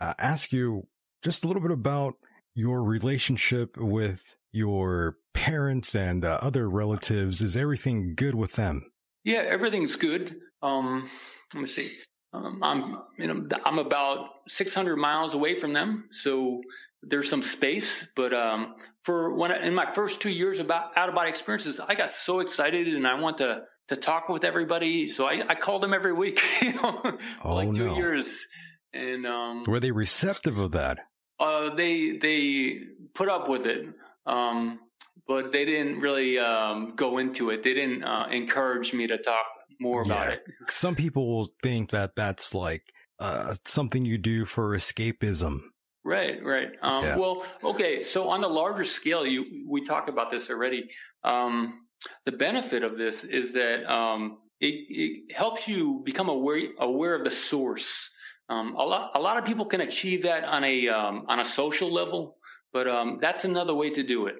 uh, 0.00 0.14
ask 0.18 0.52
you 0.52 0.88
just 1.22 1.44
a 1.44 1.46
little 1.46 1.62
bit 1.62 1.70
about 1.70 2.14
your 2.54 2.82
relationship 2.82 3.76
with 3.76 4.36
your 4.52 5.16
parents 5.32 5.94
and 5.94 6.24
uh, 6.24 6.38
other 6.40 6.68
relatives. 6.68 7.42
Is 7.42 7.56
everything 7.56 8.14
good 8.16 8.34
with 8.34 8.52
them? 8.52 8.90
Yeah, 9.24 9.42
everything's 9.46 9.96
good. 9.96 10.34
Um, 10.62 11.08
let 11.52 11.60
me 11.60 11.66
see. 11.66 11.90
Um, 12.32 12.60
I'm, 12.62 12.98
you 13.18 13.26
know, 13.32 13.46
I'm 13.64 13.78
about 13.78 14.28
600 14.48 14.96
miles 14.96 15.34
away 15.34 15.54
from 15.54 15.72
them, 15.72 16.08
so 16.10 16.62
there's 17.02 17.28
some 17.28 17.42
space. 17.42 18.06
But 18.16 18.34
um, 18.34 18.74
for 19.04 19.36
when 19.36 19.52
I, 19.52 19.64
in 19.66 19.74
my 19.74 19.92
first 19.92 20.20
two 20.20 20.30
years 20.30 20.58
about 20.58 20.96
out 20.96 21.08
of 21.08 21.14
body 21.14 21.30
experiences, 21.30 21.80
I 21.80 21.94
got 21.94 22.10
so 22.10 22.40
excited 22.40 22.88
and 22.88 23.06
I 23.06 23.20
want 23.20 23.38
to 23.38 23.62
to 23.88 23.96
talk 23.96 24.28
with 24.30 24.44
everybody. 24.44 25.06
So 25.08 25.26
I, 25.26 25.42
I 25.48 25.54
called 25.54 25.82
them 25.82 25.92
every 25.94 26.12
week, 26.14 26.40
you 26.62 26.72
know, 26.74 26.92
for 27.02 27.18
Oh, 27.44 27.54
like 27.54 27.72
two 27.74 27.86
no. 27.86 27.96
years, 27.96 28.46
and 28.92 29.26
um, 29.26 29.64
Were 29.64 29.78
they 29.80 29.90
receptive 29.90 30.58
of 30.58 30.72
that? 30.72 30.98
Uh, 31.40 31.74
they 31.74 32.16
they 32.18 32.80
put 33.14 33.28
up 33.28 33.48
with 33.48 33.66
it, 33.66 33.86
um, 34.26 34.78
but 35.26 35.52
they 35.52 35.64
didn't 35.64 36.00
really 36.00 36.38
um, 36.38 36.94
go 36.96 37.18
into 37.18 37.50
it. 37.50 37.62
They 37.62 37.74
didn't 37.74 38.04
uh, 38.04 38.28
encourage 38.30 38.92
me 38.92 39.06
to 39.06 39.18
talk 39.18 39.44
more 39.80 40.02
about 40.02 40.28
Yeah. 40.28 40.34
it. 40.34 40.44
Some 40.68 40.94
people 40.94 41.26
will 41.28 41.52
think 41.62 41.90
that 41.90 42.14
that's 42.16 42.54
like 42.54 42.82
uh, 43.18 43.54
something 43.64 44.04
you 44.04 44.18
do 44.18 44.44
for 44.44 44.70
escapism. 44.76 45.60
Right, 46.04 46.42
right. 46.44 46.68
Um, 46.82 47.04
Yeah. 47.04 47.16
Well, 47.16 47.46
okay. 47.62 48.02
So 48.02 48.28
on 48.28 48.40
the 48.42 48.48
larger 48.48 48.84
scale, 48.84 49.26
you 49.26 49.64
we 49.68 49.84
talked 49.84 50.08
about 50.08 50.30
this 50.30 50.50
already. 50.50 50.90
Um, 51.22 51.86
the 52.26 52.32
benefit 52.32 52.84
of 52.84 52.98
this 52.98 53.24
is 53.24 53.54
that 53.54 53.90
um, 53.90 54.38
it, 54.60 54.74
it 54.88 55.34
helps 55.34 55.66
you 55.66 56.02
become 56.04 56.28
aware 56.28 56.68
aware 56.78 57.14
of 57.14 57.24
the 57.24 57.30
source. 57.30 58.10
Um, 58.48 58.74
a 58.76 58.84
lot 58.84 59.12
a 59.14 59.20
lot 59.20 59.38
of 59.38 59.44
people 59.44 59.64
can 59.66 59.80
achieve 59.80 60.22
that 60.24 60.44
on 60.44 60.64
a 60.64 60.88
um, 60.88 61.24
on 61.28 61.40
a 61.40 61.44
social 61.44 61.90
level, 61.90 62.36
But 62.72 62.88
um, 62.88 63.18
that's 63.20 63.44
another 63.44 63.74
way 63.74 63.90
to 63.90 64.02
do 64.02 64.26
it. 64.26 64.36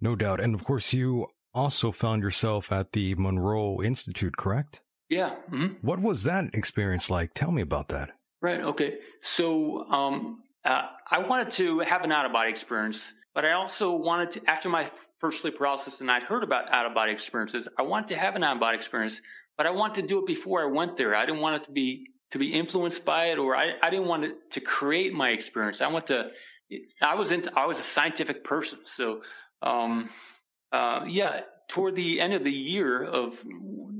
No 0.00 0.14
doubt. 0.16 0.40
And 0.40 0.54
of 0.54 0.64
course, 0.64 0.92
you 0.92 1.26
also 1.52 1.90
found 1.90 2.22
yourself 2.22 2.70
at 2.72 2.92
the 2.92 3.14
Monroe 3.16 3.82
Institute, 3.82 4.36
correct? 4.36 4.80
Yeah. 5.08 5.34
hmm 5.48 5.74
What 5.82 6.00
was 6.00 6.24
that 6.24 6.54
experience 6.54 7.10
like? 7.10 7.34
Tell 7.34 7.50
me 7.50 7.62
about 7.62 7.88
that. 7.88 8.10
Right. 8.40 8.60
Okay. 8.60 8.98
So 9.20 9.84
um, 9.90 10.42
uh, 10.64 10.82
I 11.10 11.20
wanted 11.20 11.50
to 11.52 11.80
have 11.80 12.04
an 12.04 12.12
out 12.12 12.26
of 12.26 12.32
body 12.32 12.50
experience, 12.50 13.12
but 13.34 13.44
I 13.44 13.52
also 13.52 13.96
wanted 13.96 14.30
to, 14.32 14.50
after 14.50 14.68
my 14.68 14.90
first 15.18 15.40
sleep 15.40 15.56
paralysis 15.56 16.00
and 16.00 16.10
I'd 16.10 16.22
heard 16.22 16.44
about 16.44 16.70
out 16.70 16.86
of 16.86 16.94
body 16.94 17.12
experiences, 17.12 17.68
I 17.78 17.82
wanted 17.82 18.08
to 18.08 18.16
have 18.16 18.36
an 18.36 18.44
out 18.44 18.56
of 18.56 18.60
body 18.60 18.76
experience, 18.76 19.20
but 19.56 19.66
I 19.66 19.70
wanted 19.70 20.02
to 20.02 20.06
do 20.06 20.18
it 20.20 20.26
before 20.26 20.62
I 20.62 20.66
went 20.66 20.96
there. 20.96 21.14
I 21.16 21.24
didn't 21.26 21.40
want 21.40 21.56
it 21.56 21.62
to 21.64 21.72
be 21.72 22.10
to 22.30 22.38
be 22.38 22.52
influenced 22.52 23.04
by 23.04 23.26
it, 23.26 23.38
or 23.38 23.56
I, 23.56 23.74
I 23.82 23.90
didn't 23.90 24.06
want 24.06 24.24
it 24.24 24.50
to 24.52 24.60
create 24.60 25.12
my 25.12 25.30
experience. 25.30 25.80
I 25.80 25.88
want 25.88 26.08
to. 26.08 26.30
I 27.00 27.14
was 27.14 27.30
into. 27.30 27.52
I 27.56 27.66
was 27.66 27.78
a 27.78 27.84
scientific 27.84 28.44
person, 28.44 28.80
so 28.84 29.22
um, 29.62 30.10
uh, 30.72 31.04
yeah. 31.06 31.40
Toward 31.68 31.96
the 31.96 32.20
end 32.20 32.32
of 32.32 32.44
the 32.44 32.52
year 32.52 33.02
of 33.02 33.42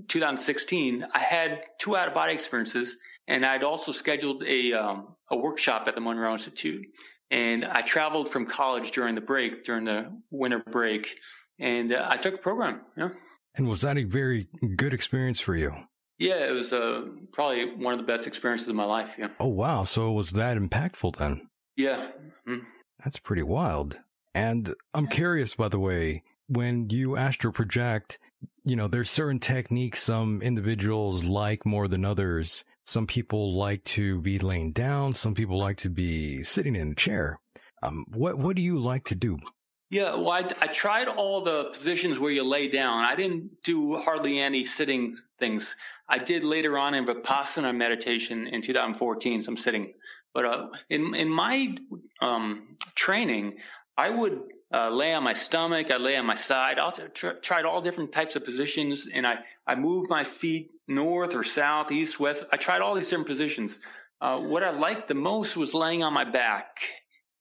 2016, 0.07 1.05
I 1.13 1.19
had 1.19 1.65
two 1.81 1.97
out 1.97 2.07
of 2.07 2.15
body 2.15 2.33
experiences, 2.33 2.97
and 3.27 3.45
I'd 3.45 3.65
also 3.65 3.91
scheduled 3.91 4.45
a 4.45 4.73
um, 4.75 5.17
a 5.29 5.37
workshop 5.37 5.89
at 5.89 5.97
the 5.97 6.01
Monroe 6.01 6.33
Institute. 6.33 6.87
And 7.29 7.65
I 7.65 7.83
traveled 7.83 8.29
from 8.29 8.47
college 8.47 8.93
during 8.93 9.17
the 9.17 9.21
break, 9.21 9.65
during 9.65 9.85
the 9.85 10.13
winter 10.31 10.61
break, 10.61 11.19
and 11.59 11.93
uh, 11.93 12.07
I 12.09 12.19
took 12.19 12.35
a 12.35 12.39
program. 12.39 12.83
Yeah. 12.97 13.09
And 13.57 13.67
was 13.67 13.81
that 13.81 13.99
a 13.99 14.05
very 14.05 14.49
good 14.77 14.95
experience 14.95 15.41
for 15.41 15.57
you? 15.57 15.73
Yeah, 16.19 16.47
it 16.49 16.53
was 16.53 16.73
uh, 16.73 17.03
probably 17.33 17.75
one 17.75 17.93
of 17.95 18.01
the 18.01 18.07
best 18.07 18.27
experiences 18.27 18.69
of 18.69 18.75
my 18.75 18.85
life. 18.85 19.17
Yeah. 19.19 19.29
Oh, 19.39 19.49
wow. 19.49 19.83
So 19.85 20.11
it 20.11 20.15
was 20.15 20.31
that 20.33 20.57
impactful 20.57 21.17
then? 21.17 21.49
Yeah. 21.77 22.09
Mhm. 22.49 22.63
That's 23.05 23.19
pretty 23.19 23.43
wild. 23.43 23.99
And 24.35 24.75
I'm 24.95 25.07
curious, 25.07 25.55
by 25.55 25.69
the 25.69 25.79
way, 25.79 26.23
when 26.49 26.89
you 26.91 27.17
astral 27.17 27.53
project, 27.53 28.19
you 28.65 28.77
know, 28.77 28.89
there's 28.89 29.11
certain 29.11 29.41
techniques 29.41 30.03
some 30.03 30.41
individuals 30.43 31.25
like 31.25 31.67
more 31.67 31.89
than 31.89 32.05
others. 32.05 32.65
Some 32.85 33.07
people 33.07 33.57
like 33.57 33.85
to 33.85 34.21
be 34.21 34.39
laying 34.39 34.73
down. 34.73 35.15
Some 35.15 35.35
people 35.35 35.59
like 35.59 35.77
to 35.79 35.91
be 35.91 36.43
sitting 36.43 36.77
in 36.77 36.93
a 36.93 36.95
chair. 36.95 37.41
Um, 37.83 38.05
what, 38.09 38.39
what 38.39 38.57
do 38.57 38.63
you 38.63 38.79
like 38.79 39.05
to 39.05 39.15
do? 39.15 39.39
Yeah, 39.89 40.17
well, 40.17 40.31
I, 40.31 40.45
I 40.61 40.67
tried 40.67 41.07
all 41.07 41.43
the 41.43 41.65
positions 41.65 42.19
where 42.19 42.31
you 42.31 42.43
lay 42.43 42.69
down. 42.69 43.05
I 43.05 43.15
didn't 43.15 43.63
do 43.63 43.97
hardly 43.97 44.41
any 44.41 44.65
sitting 44.65 45.17
things. 45.39 45.77
I 46.09 46.19
did 46.19 46.43
later 46.43 46.77
on 46.77 46.95
in 46.95 47.07
Vipassana 47.07 47.75
meditation 47.75 48.49
in 48.49 48.63
2014, 48.63 49.45
some 49.45 49.57
sitting. 49.57 49.93
But 50.35 50.45
uh, 50.45 50.69
in 50.91 51.15
in 51.15 51.31
my 51.31 51.77
um, 52.21 52.77
training, 52.95 53.59
I 53.97 54.11
would 54.11 54.41
uh, 54.73 54.91
lay 54.91 55.15
on 55.15 55.23
my 55.23 55.35
stomach. 55.35 55.91
I 55.93 55.99
lay 55.99 56.17
on 56.17 56.27
my 56.27 56.35
side. 56.35 56.79
I 56.81 56.91
tr- 56.91 57.39
tried 57.41 57.65
all 57.65 57.81
different 57.81 58.13
types 58.13 58.35
of 58.35 58.45
positions, 58.45 59.09
and 59.13 59.25
I 59.25 59.37
I 59.67 59.77
moved 59.77 60.11
my 60.11 60.25
feet 60.25 60.73
north 60.89 61.35
or 61.35 61.45
south, 61.45 61.93
east, 61.93 62.19
west. 62.19 62.45
I 62.53 62.57
tried 62.57 62.83
all 62.83 62.97
these 62.97 63.09
different 63.09 63.29
positions. 63.29 63.79
Uh, 64.21 64.41
what 64.41 64.65
I 64.65 64.71
liked 64.71 65.09
the 65.09 65.15
most 65.15 65.57
was 65.57 65.75
laying 65.75 66.03
on 66.03 66.13
my 66.13 66.25
back 66.25 66.81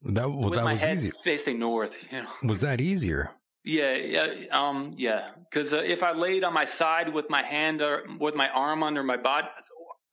That, 0.04 0.30
well, 0.30 0.50
with 0.50 0.54
that 0.60 0.66
my 0.66 0.74
was 0.74 0.82
head 0.82 0.98
easy. 0.98 1.12
facing 1.24 1.60
north. 1.60 1.98
You 2.12 2.24
know. 2.24 2.30
Was 2.44 2.62
that 2.62 2.80
easier? 2.82 3.32
Yeah, 3.64 3.96
yeah, 3.96 4.28
um, 4.52 4.94
yeah. 4.98 5.30
Because 5.50 5.74
uh, 5.74 5.78
if 5.78 6.04
I 6.04 6.12
laid 6.12 6.44
on 6.44 6.54
my 6.54 6.66
side 6.66 7.12
with 7.12 7.30
my 7.30 7.42
hand 7.42 7.82
or 7.82 8.04
with 8.20 8.36
my 8.36 8.48
arm 8.50 8.84
under 8.84 9.02
my 9.02 9.18
body, 9.18 9.48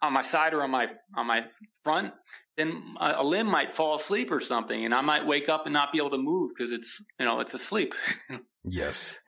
on 0.00 0.12
my 0.14 0.22
side 0.22 0.54
or 0.54 0.62
on 0.62 0.70
my 0.70 0.88
on 1.14 1.26
my 1.26 1.44
front, 1.84 2.14
then 2.56 2.82
a, 2.98 3.16
a 3.18 3.22
limb 3.24 3.46
might 3.48 3.74
fall 3.74 3.96
asleep 3.96 4.30
or 4.30 4.40
something, 4.40 4.84
and 4.86 4.94
I 4.94 5.02
might 5.02 5.26
wake 5.26 5.50
up 5.50 5.66
and 5.66 5.72
not 5.74 5.92
be 5.92 5.98
able 5.98 6.10
to 6.10 6.18
move 6.18 6.52
because 6.56 6.72
it's 6.72 7.04
you 7.20 7.26
know 7.26 7.40
it's 7.40 7.54
asleep. 7.54 7.94
Yes. 8.64 9.18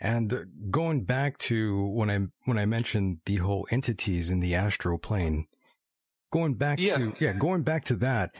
And 0.00 0.30
uh, 0.30 0.40
going 0.70 1.04
back 1.04 1.38
to 1.38 1.86
when 1.86 2.10
I 2.10 2.18
when 2.44 2.58
I 2.58 2.66
mentioned 2.66 3.18
the 3.24 3.36
whole 3.36 3.66
entities 3.70 4.28
in 4.28 4.40
the 4.40 4.54
astral 4.54 4.98
plane, 4.98 5.46
going 6.30 6.54
back 6.54 6.78
Yeah. 6.78 6.98
to 6.98 7.14
yeah, 7.18 7.32
going 7.32 7.62
back 7.62 7.84
to 7.86 7.96
that, 7.96 8.32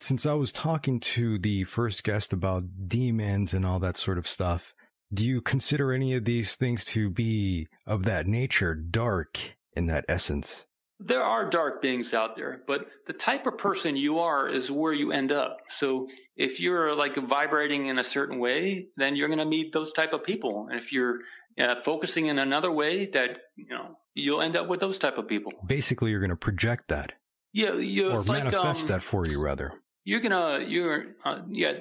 since 0.00 0.26
I 0.26 0.34
was 0.34 0.52
talking 0.52 1.00
to 1.00 1.38
the 1.38 1.64
first 1.64 2.04
guest 2.04 2.32
about 2.32 2.88
demons 2.88 3.54
and 3.54 3.64
all 3.64 3.78
that 3.80 3.96
sort 3.96 4.18
of 4.18 4.28
stuff, 4.28 4.74
do 5.12 5.26
you 5.26 5.40
consider 5.40 5.92
any 5.92 6.14
of 6.14 6.24
these 6.24 6.56
things 6.56 6.84
to 6.86 7.10
be 7.10 7.68
of 7.86 8.04
that 8.04 8.26
nature, 8.26 8.74
dark 8.74 9.38
in 9.72 9.86
that 9.86 10.04
essence? 10.08 10.66
there 10.98 11.22
are 11.22 11.48
dark 11.48 11.82
beings 11.82 12.14
out 12.14 12.36
there, 12.36 12.62
but 12.66 12.86
the 13.06 13.12
type 13.12 13.46
of 13.46 13.58
person 13.58 13.96
you 13.96 14.20
are 14.20 14.48
is 14.48 14.70
where 14.70 14.92
you 14.92 15.12
end 15.12 15.30
up. 15.30 15.58
So 15.68 16.08
if 16.36 16.60
you're 16.60 16.94
like 16.94 17.16
vibrating 17.16 17.86
in 17.86 17.98
a 17.98 18.04
certain 18.04 18.38
way, 18.38 18.88
then 18.96 19.14
you're 19.14 19.28
going 19.28 19.38
to 19.38 19.46
meet 19.46 19.72
those 19.72 19.92
type 19.92 20.14
of 20.14 20.24
people. 20.24 20.68
And 20.70 20.78
if 20.78 20.92
you're 20.92 21.20
uh, 21.58 21.76
focusing 21.84 22.26
in 22.26 22.38
another 22.38 22.70
way, 22.70 23.06
that 23.06 23.38
you 23.56 23.68
know 23.68 23.98
you'll 24.14 24.40
end 24.40 24.56
up 24.56 24.68
with 24.68 24.80
those 24.80 24.98
type 24.98 25.18
of 25.18 25.28
people. 25.28 25.52
Basically, 25.66 26.10
you're 26.10 26.20
going 26.20 26.30
to 26.30 26.36
project 26.36 26.88
that 26.88 27.12
Yeah, 27.52 27.74
you 27.74 28.12
or 28.12 28.20
it's 28.20 28.28
like, 28.28 28.44
manifest 28.44 28.82
um, 28.82 28.88
that 28.88 29.02
for 29.02 29.26
you, 29.26 29.42
rather. 29.42 29.74
You're 30.06 30.20
gonna, 30.20 30.64
you're, 30.66 31.04
uh, 31.24 31.40
yeah, 31.50 31.72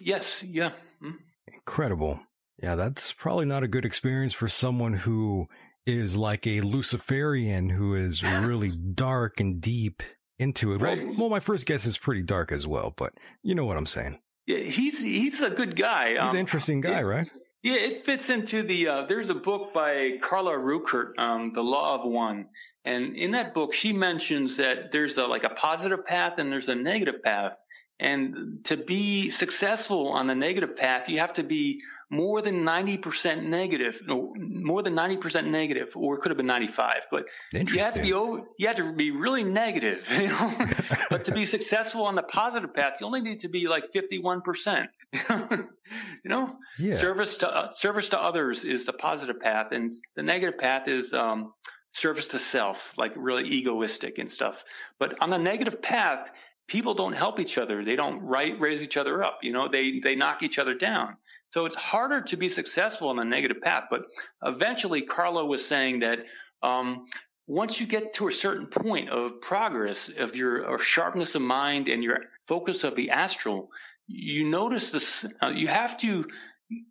yes, 0.00 0.42
yeah. 0.42 0.70
Mm. 1.02 1.16
Incredible. 1.52 2.20
Yeah, 2.62 2.76
that's 2.76 3.12
probably 3.12 3.46
not 3.46 3.64
a 3.64 3.68
good 3.68 3.84
experience 3.84 4.32
for 4.32 4.46
someone 4.48 4.92
who 4.94 5.48
is 5.84 6.14
like 6.16 6.46
a 6.46 6.60
Luciferian 6.60 7.68
who 7.68 7.94
is 7.96 8.22
really 8.44 8.70
dark 8.70 9.40
and 9.40 9.60
deep 9.60 10.02
into 10.38 10.72
it. 10.72 10.80
Well, 10.80 10.96
Right. 10.96 11.06
well, 11.18 11.28
my 11.28 11.40
first 11.40 11.66
guess 11.66 11.84
is 11.84 11.98
pretty 11.98 12.22
dark 12.22 12.52
as 12.52 12.66
well, 12.66 12.94
but 12.96 13.12
you 13.42 13.54
know 13.56 13.64
what 13.64 13.76
I'm 13.76 13.86
saying. 13.86 14.20
Yeah, 14.46 14.58
he's 14.58 15.00
he's 15.00 15.40
a 15.40 15.50
good 15.50 15.74
guy. 15.76 16.10
He's 16.10 16.18
Um, 16.20 16.28
an 16.30 16.36
interesting 16.36 16.80
guy, 16.80 16.90
yeah. 17.00 17.00
right? 17.00 17.30
Yeah, 17.62 17.76
it 17.76 18.04
fits 18.04 18.28
into 18.28 18.62
the. 18.62 18.88
Uh, 18.88 19.02
there's 19.06 19.30
a 19.30 19.34
book 19.34 19.72
by 19.72 20.18
Carla 20.20 20.52
Rueckert, 20.52 21.18
um, 21.18 21.52
The 21.52 21.62
Law 21.62 21.94
of 21.94 22.04
One, 22.04 22.48
and 22.84 23.16
in 23.16 23.32
that 23.32 23.54
book 23.54 23.72
she 23.72 23.92
mentions 23.92 24.56
that 24.56 24.90
there's 24.90 25.16
a, 25.18 25.26
like 25.26 25.44
a 25.44 25.50
positive 25.50 26.04
path 26.04 26.38
and 26.38 26.50
there's 26.50 26.68
a 26.68 26.74
negative 26.74 27.22
path, 27.22 27.54
and 28.00 28.64
to 28.64 28.76
be 28.76 29.30
successful 29.30 30.08
on 30.08 30.26
the 30.26 30.34
negative 30.34 30.76
path, 30.76 31.08
you 31.08 31.20
have 31.20 31.34
to 31.34 31.44
be 31.44 31.82
more 32.10 32.42
than 32.42 32.64
90% 32.64 33.44
negative, 33.44 34.02
no, 34.06 34.34
more 34.36 34.82
than 34.82 34.94
90% 34.94 35.46
negative, 35.46 35.92
or 35.96 36.16
it 36.16 36.20
could 36.20 36.30
have 36.30 36.36
been 36.36 36.46
95, 36.46 37.06
but 37.10 37.26
you 37.52 37.78
have 37.78 37.94
to 37.94 38.02
be 38.02 38.12
over, 38.12 38.42
you 38.58 38.66
have 38.66 38.76
to 38.76 38.92
be 38.92 39.12
really 39.12 39.44
negative, 39.44 40.10
you 40.20 40.28
know. 40.28 40.52
but 41.10 41.24
to 41.24 41.32
be 41.32 41.46
successful 41.46 42.04
on 42.06 42.14
the 42.16 42.22
positive 42.22 42.74
path, 42.74 42.98
you 43.00 43.06
only 43.06 43.22
need 43.22 43.40
to 43.40 43.48
be 43.48 43.68
like 43.68 43.92
51%. 43.92 44.88
you 45.30 46.30
know, 46.30 46.56
Yeah. 46.78 46.96
service 46.96 47.38
to 47.38 47.48
uh, 47.54 47.72
service 47.74 48.10
to 48.10 48.20
others 48.20 48.64
is 48.64 48.86
the 48.86 48.92
positive 48.92 49.40
path, 49.40 49.72
and 49.72 49.92
the 50.16 50.22
negative 50.22 50.58
path 50.58 50.88
is 50.88 51.12
um, 51.12 51.52
service 51.92 52.28
to 52.28 52.38
self, 52.38 52.94
like 52.96 53.12
really 53.16 53.44
egoistic 53.44 54.18
and 54.18 54.32
stuff. 54.32 54.64
But 54.98 55.22
on 55.22 55.30
the 55.30 55.38
negative 55.38 55.82
path, 55.82 56.30
people 56.66 56.94
don't 56.94 57.12
help 57.12 57.40
each 57.40 57.58
other. 57.58 57.84
They 57.84 57.96
don't 57.96 58.22
right 58.22 58.58
raise 58.58 58.82
each 58.82 58.96
other 58.96 59.22
up. 59.22 59.40
You 59.42 59.52
know, 59.52 59.68
they 59.68 60.00
they 60.00 60.14
knock 60.14 60.42
each 60.42 60.58
other 60.58 60.74
down. 60.74 61.16
So 61.50 61.66
it's 61.66 61.76
harder 61.76 62.22
to 62.22 62.36
be 62.36 62.48
successful 62.48 63.08
on 63.08 63.16
the 63.16 63.24
negative 63.24 63.60
path. 63.60 63.84
But 63.90 64.06
eventually, 64.42 65.02
Carla 65.02 65.44
was 65.44 65.66
saying 65.66 66.00
that. 66.00 66.26
Um, 66.62 67.06
once 67.48 67.80
you 67.80 67.86
get 67.88 68.14
to 68.14 68.28
a 68.28 68.32
certain 68.32 68.68
point 68.68 69.10
of 69.10 69.40
progress 69.40 70.08
of 70.08 70.36
your 70.36 70.64
or 70.64 70.78
sharpness 70.78 71.34
of 71.34 71.42
mind 71.42 71.88
and 71.88 72.02
your 72.02 72.20
focus 72.46 72.84
of 72.84 72.94
the 72.94 73.10
astral, 73.10 73.68
you 74.06 74.48
notice 74.48 74.90
this. 74.90 75.26
Uh, 75.42 75.48
you 75.48 75.68
have 75.68 75.96
to 75.98 76.26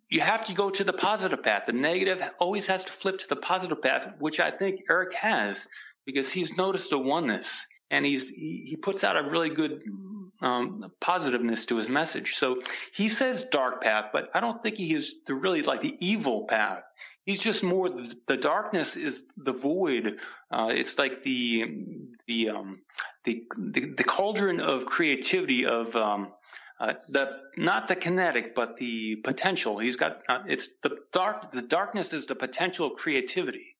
you 0.08 0.20
have 0.20 0.44
to 0.44 0.54
go 0.54 0.70
to 0.70 0.84
the 0.84 0.92
positive 0.92 1.42
path. 1.42 1.66
The 1.66 1.72
negative 1.72 2.22
always 2.38 2.66
has 2.68 2.84
to 2.84 2.92
flip 2.92 3.18
to 3.18 3.28
the 3.28 3.36
positive 3.36 3.82
path, 3.82 4.14
which 4.20 4.38
I 4.38 4.50
think 4.50 4.82
Eric 4.88 5.14
has 5.14 5.66
because 6.06 6.30
he's 6.30 6.56
noticed 6.56 6.90
the 6.90 6.98
oneness 6.98 7.66
and 7.90 8.06
he's 8.06 8.28
he, 8.30 8.76
puts 8.80 9.04
out 9.04 9.16
a 9.16 9.28
really 9.28 9.50
good 9.50 9.82
um, 10.40 10.90
positiveness 11.00 11.66
to 11.66 11.76
his 11.76 11.88
message. 11.88 12.34
So 12.34 12.62
he 12.92 13.08
says 13.08 13.44
dark 13.44 13.82
path, 13.82 14.06
but 14.12 14.30
I 14.34 14.40
don't 14.40 14.62
think 14.62 14.76
he 14.76 14.94
is 14.94 15.20
the 15.26 15.34
really 15.34 15.62
like 15.62 15.82
the 15.82 15.94
evil 16.00 16.46
path. 16.46 16.84
He's 17.24 17.40
just 17.40 17.62
more 17.62 17.88
the, 17.88 18.14
the 18.26 18.36
darkness 18.36 18.96
is 18.96 19.24
the 19.36 19.52
void. 19.52 20.18
Uh, 20.50 20.70
it's 20.72 20.98
like 20.98 21.22
the 21.22 21.64
the 22.26 22.50
um 22.50 22.82
the, 23.24 23.44
the 23.56 23.94
the 23.96 24.04
cauldron 24.04 24.60
of 24.60 24.86
creativity 24.86 25.66
of 25.66 25.94
um 25.94 26.32
uh, 26.82 26.94
the 27.08 27.24
not 27.56 27.86
the 27.88 27.96
kinetic 27.96 28.54
but 28.54 28.76
the 28.76 29.16
potential. 29.16 29.78
He's 29.78 29.96
got 29.96 30.22
uh, 30.28 30.40
it's 30.46 30.68
the 30.82 30.98
dark. 31.12 31.50
The 31.52 31.62
darkness 31.62 32.12
is 32.12 32.26
the 32.26 32.34
potential 32.34 32.88
of 32.88 32.94
creativity. 32.98 33.76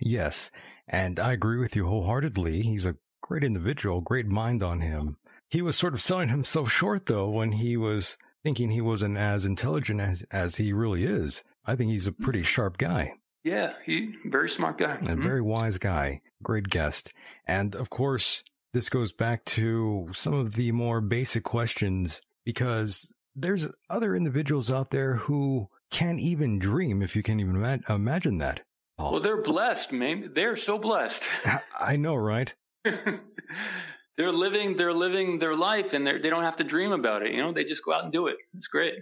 Yes. 0.00 0.50
And 0.88 1.20
I 1.20 1.32
agree 1.32 1.58
with 1.58 1.76
you 1.76 1.86
wholeheartedly. 1.86 2.62
He's 2.62 2.86
a 2.86 2.96
great 3.22 3.44
individual, 3.44 4.00
great 4.00 4.26
mind 4.26 4.62
on 4.62 4.80
him. 4.80 5.18
He 5.50 5.60
was 5.62 5.76
sort 5.76 5.94
of 5.94 6.00
selling 6.00 6.28
himself 6.30 6.72
short 6.72 7.06
though 7.06 7.28
when 7.28 7.52
he 7.52 7.76
was 7.76 8.16
thinking 8.42 8.70
he 8.70 8.80
wasn't 8.80 9.18
as 9.18 9.44
intelligent 9.44 10.00
as, 10.00 10.24
as 10.30 10.56
he 10.56 10.72
really 10.72 11.04
is. 11.04 11.44
I 11.66 11.76
think 11.76 11.90
he's 11.90 12.06
a 12.06 12.12
pretty 12.12 12.42
sharp 12.42 12.78
guy. 12.78 13.12
Yeah, 13.44 13.74
he 13.84 14.14
very 14.24 14.48
smart 14.48 14.78
guy. 14.78 14.94
A 14.94 14.98
Mhm. 15.16 15.22
very 15.22 15.42
wise 15.42 15.78
guy, 15.78 16.22
great 16.42 16.68
guest. 16.70 17.12
And 17.46 17.74
of 17.76 17.90
course, 17.90 18.42
this 18.72 18.88
goes 18.88 19.12
back 19.12 19.44
to 19.56 20.08
some 20.14 20.34
of 20.34 20.54
the 20.54 20.72
more 20.72 21.00
basic 21.00 21.44
questions 21.44 22.20
because 22.48 23.12
there's 23.36 23.66
other 23.90 24.16
individuals 24.16 24.70
out 24.70 24.90
there 24.90 25.16
who 25.16 25.68
can't 25.90 26.18
even 26.18 26.58
dream, 26.58 27.02
if 27.02 27.14
you 27.14 27.22
can 27.22 27.40
even 27.40 27.56
ima- 27.56 27.80
imagine 27.90 28.38
that. 28.38 28.60
Well, 28.98 29.20
they're 29.20 29.42
blessed, 29.42 29.92
man. 29.92 30.30
They're 30.32 30.56
so 30.56 30.78
blessed. 30.78 31.28
I 31.78 31.96
know, 31.96 32.14
right? 32.14 32.54
they're 32.84 34.32
living, 34.32 34.78
they're 34.78 34.94
living 34.94 35.38
their 35.38 35.54
life, 35.54 35.92
and 35.92 36.06
they 36.06 36.30
don't 36.30 36.42
have 36.42 36.56
to 36.56 36.64
dream 36.64 36.92
about 36.92 37.20
it. 37.20 37.34
You 37.34 37.42
know, 37.42 37.52
they 37.52 37.64
just 37.64 37.84
go 37.84 37.92
out 37.92 38.04
and 38.04 38.12
do 38.14 38.28
it. 38.28 38.38
It's 38.54 38.68
great. 38.68 38.94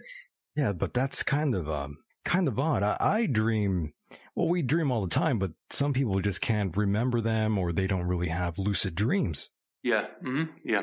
Yeah, 0.57 0.73
but 0.73 0.93
that's 0.93 1.23
kind 1.23 1.55
of 1.55 1.71
um 1.71 1.99
kind 2.25 2.49
of 2.49 2.59
odd. 2.59 2.83
I, 2.83 2.97
I 2.99 3.27
dream. 3.27 3.93
Well, 4.35 4.49
we 4.49 4.63
dream 4.63 4.91
all 4.91 5.03
the 5.03 5.09
time, 5.09 5.39
but 5.39 5.53
some 5.71 5.93
people 5.93 6.19
just 6.19 6.41
can't 6.41 6.77
remember 6.77 7.21
them, 7.21 7.59
or 7.59 7.73
they 7.73 7.87
don't 7.87 8.09
really 8.09 8.29
have 8.29 8.59
lucid 8.59 8.97
dreams. 8.97 9.51
Yeah, 9.85 10.07
hmm 10.21 10.47
yeah. 10.65 10.83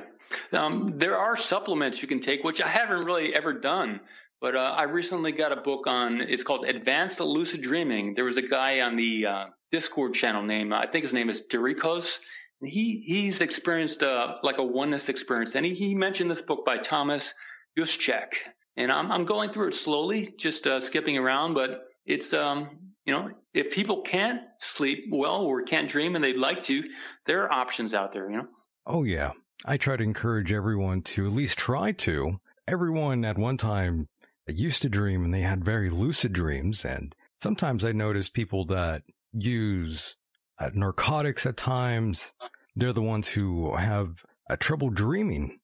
Um, 0.51 0.97
there 0.97 1.17
are 1.17 1.37
supplements 1.37 2.01
you 2.01 2.07
can 2.07 2.19
take, 2.19 2.43
which 2.43 2.61
I 2.61 2.67
haven't 2.67 3.05
really 3.05 3.33
ever 3.33 3.53
done. 3.53 3.99
But 4.43 4.57
uh, 4.57 4.75
I 4.77 4.83
recently 4.83 5.31
got 5.31 5.57
a 5.57 5.61
book 5.61 5.87
on. 5.87 6.19
It's 6.19 6.43
called 6.43 6.65
Advanced 6.65 7.21
Lucid 7.21 7.61
Dreaming. 7.61 8.13
There 8.13 8.25
was 8.25 8.35
a 8.35 8.41
guy 8.41 8.81
on 8.81 8.97
the 8.97 9.25
uh, 9.25 9.45
Discord 9.71 10.13
channel 10.15 10.43
named 10.43 10.73
I 10.73 10.85
think 10.85 11.05
his 11.05 11.13
name 11.13 11.29
is 11.29 11.41
Doricos. 11.41 12.19
He 12.61 12.99
he's 12.99 13.39
experienced 13.39 14.03
uh, 14.03 14.35
like 14.43 14.57
a 14.57 14.63
oneness 14.63 15.07
experience, 15.07 15.55
and 15.55 15.65
he, 15.65 15.73
he 15.73 15.95
mentioned 15.95 16.29
this 16.29 16.41
book 16.41 16.65
by 16.65 16.77
Thomas 16.77 17.33
Yuschak. 17.79 18.33
And 18.75 18.91
I'm 18.91 19.13
I'm 19.13 19.23
going 19.23 19.51
through 19.51 19.69
it 19.69 19.75
slowly, 19.75 20.33
just 20.37 20.67
uh, 20.67 20.81
skipping 20.81 21.17
around, 21.17 21.53
but 21.53 21.85
it's 22.05 22.33
um 22.33 22.93
you 23.05 23.13
know 23.13 23.31
if 23.53 23.73
people 23.73 24.01
can't 24.01 24.41
sleep 24.59 25.05
well 25.09 25.41
or 25.41 25.61
can't 25.61 25.89
dream 25.89 26.15
and 26.15 26.23
they'd 26.23 26.37
like 26.37 26.63
to, 26.63 26.83
there 27.25 27.43
are 27.43 27.51
options 27.51 27.93
out 27.93 28.11
there. 28.11 28.29
You 28.29 28.37
know. 28.37 28.47
Oh 28.85 29.03
yeah, 29.03 29.31
I 29.65 29.77
try 29.77 29.97
to 29.97 30.03
encourage 30.03 30.51
everyone 30.51 31.01
to 31.03 31.25
at 31.25 31.33
least 31.33 31.57
try 31.57 31.91
to. 31.91 32.39
Everyone 32.67 33.25
at 33.25 33.37
one 33.37 33.57
time 33.57 34.07
used 34.47 34.81
to 34.81 34.89
dream 34.89 35.23
and 35.23 35.33
they 35.33 35.41
had 35.41 35.63
very 35.63 35.89
lucid 35.89 36.33
dreams. 36.33 36.85
And 36.85 37.15
sometimes 37.41 37.85
I 37.85 37.91
notice 37.91 38.29
people 38.29 38.65
that 38.65 39.03
use 39.31 40.15
uh, 40.59 40.69
narcotics 40.73 41.45
at 41.45 41.57
times, 41.57 42.33
they're 42.75 42.93
the 42.93 43.01
ones 43.01 43.29
who 43.29 43.75
have 43.75 44.23
uh, 44.49 44.55
trouble 44.57 44.89
dreaming. 44.89 45.59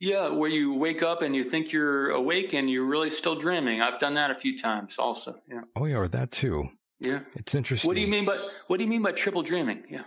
Yeah, 0.00 0.28
where 0.28 0.50
you 0.50 0.78
wake 0.78 1.02
up 1.02 1.22
and 1.22 1.34
you 1.34 1.42
think 1.42 1.72
you're 1.72 2.10
awake 2.10 2.52
and 2.52 2.70
you're 2.70 2.84
really 2.84 3.10
still 3.10 3.34
dreaming. 3.34 3.80
I've 3.80 3.98
done 3.98 4.14
that 4.14 4.30
a 4.30 4.34
few 4.36 4.56
times 4.56 4.96
also. 4.98 5.40
Yeah. 5.48 5.62
Oh 5.74 5.86
yeah, 5.86 5.96
or 5.96 6.08
that 6.08 6.30
too. 6.30 6.68
Yeah. 7.00 7.20
It's 7.34 7.54
interesting. 7.54 7.88
What 7.88 7.96
do 7.96 8.02
you 8.02 8.08
mean 8.08 8.24
by 8.24 8.38
what 8.68 8.76
do 8.76 8.84
you 8.84 8.90
mean 8.90 9.02
by 9.02 9.12
triple 9.12 9.42
dreaming? 9.42 9.82
Yeah. 9.88 10.02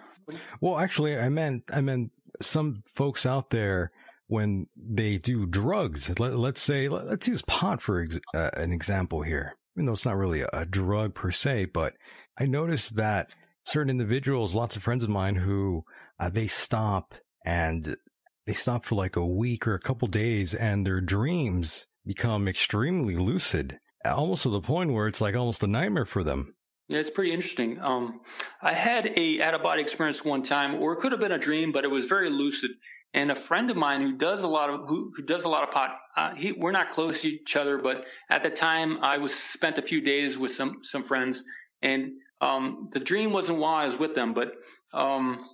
Well, 0.62 0.80
actually, 0.80 1.18
I 1.18 1.28
meant 1.30 1.64
I 1.74 1.82
meant 1.82 2.12
some 2.42 2.84
folks 2.86 3.26
out 3.26 3.50
there 3.50 3.92
when 4.28 4.68
they 4.76 5.18
do 5.18 5.46
drugs. 5.46 6.18
Let, 6.20 6.34
us 6.34 6.60
say 6.60 6.88
let, 6.88 7.08
us 7.08 7.28
use 7.28 7.42
pot 7.42 7.82
for 7.82 8.02
ex, 8.02 8.20
uh, 8.34 8.50
an 8.54 8.72
example 8.72 9.24
here. 9.24 9.58
Even 9.76 9.86
though 9.86 9.94
it's 9.94 10.06
not 10.06 10.18
really 10.18 10.42
a, 10.42 10.50
a 10.54 10.66
drug 10.66 11.14
per 11.16 11.32
se, 11.32 11.66
but 11.66 11.94
I 12.40 12.46
noticed 12.46 12.96
that 12.96 13.30
certain 13.66 13.90
individuals, 13.90 14.56
lots 14.56 14.76
of 14.76 14.84
friends 14.84 15.04
of 15.04 15.10
mine 15.10 15.36
who 15.36 15.84
uh, 16.20 16.30
they 16.30 16.48
stop 16.48 17.16
and 17.46 17.96
they 18.46 18.54
stop 18.54 18.86
for 18.86 18.96
like 18.96 19.16
a 19.16 19.26
week 19.26 19.68
or 19.68 19.76
a 19.76 19.80
couple 19.80 20.08
days 20.08 20.54
and 20.54 20.86
their 20.86 21.02
dreams 21.02 21.88
become 22.06 22.48
extremely 22.48 23.16
lucid, 23.16 23.80
almost 24.06 24.44
to 24.44 24.50
the 24.50 24.62
point 24.62 24.94
where 24.94 25.08
it's 25.08 25.22
like 25.22 25.36
almost 25.36 25.64
a 25.64 25.68
nightmare 25.68 26.06
for 26.06 26.24
them. 26.24 26.56
Yeah, 26.92 27.00
it's 27.00 27.10
pretty 27.10 27.32
interesting. 27.32 27.80
Um, 27.80 28.20
I 28.62 28.74
had 28.74 29.08
a 29.16 29.42
out 29.42 29.54
of 29.54 29.64
body 29.64 29.82
experience 29.82 30.26
one 30.26 30.44
time, 30.44 30.76
or 30.76 30.92
it 30.92 30.98
could 30.98 31.14
have 31.14 31.22
been 31.22 31.32
a 31.32 31.38
dream, 31.38 31.72
but 31.72 31.86
it 31.86 31.88
was 31.90 32.06
very 32.06 32.30
lucid. 32.30 32.72
And 33.14 33.32
a 33.32 33.36
friend 33.36 33.72
of 33.72 33.78
mine 33.78 34.02
who 34.02 34.18
does 34.18 34.44
a 34.44 34.48
lot 34.50 34.70
of 34.70 34.82
who, 34.82 35.14
who 35.16 35.24
does 35.24 35.46
a 35.46 35.48
lot 35.48 35.64
of 35.64 35.72
pot, 35.72 35.96
uh, 36.18 36.36
he, 36.36 36.52
we're 36.52 36.74
not 36.74 36.92
close 36.92 37.22
to 37.22 37.30
each 37.30 37.56
other, 37.56 37.78
but 37.78 38.04
at 38.30 38.44
the 38.44 38.50
time 38.50 39.06
I 39.06 39.20
was 39.20 39.34
spent 39.34 39.78
a 39.78 39.82
few 39.82 40.02
days 40.02 40.38
with 40.38 40.52
some 40.52 40.80
some 40.84 41.04
friends, 41.04 41.46
and 41.82 42.12
um, 42.42 42.90
the 42.92 43.00
dream 43.00 43.32
wasn't 43.32 43.60
while 43.60 43.76
I 43.76 43.86
was 43.86 43.98
with 43.98 44.14
them, 44.14 44.34
but 44.34 44.54
um, 44.92 45.48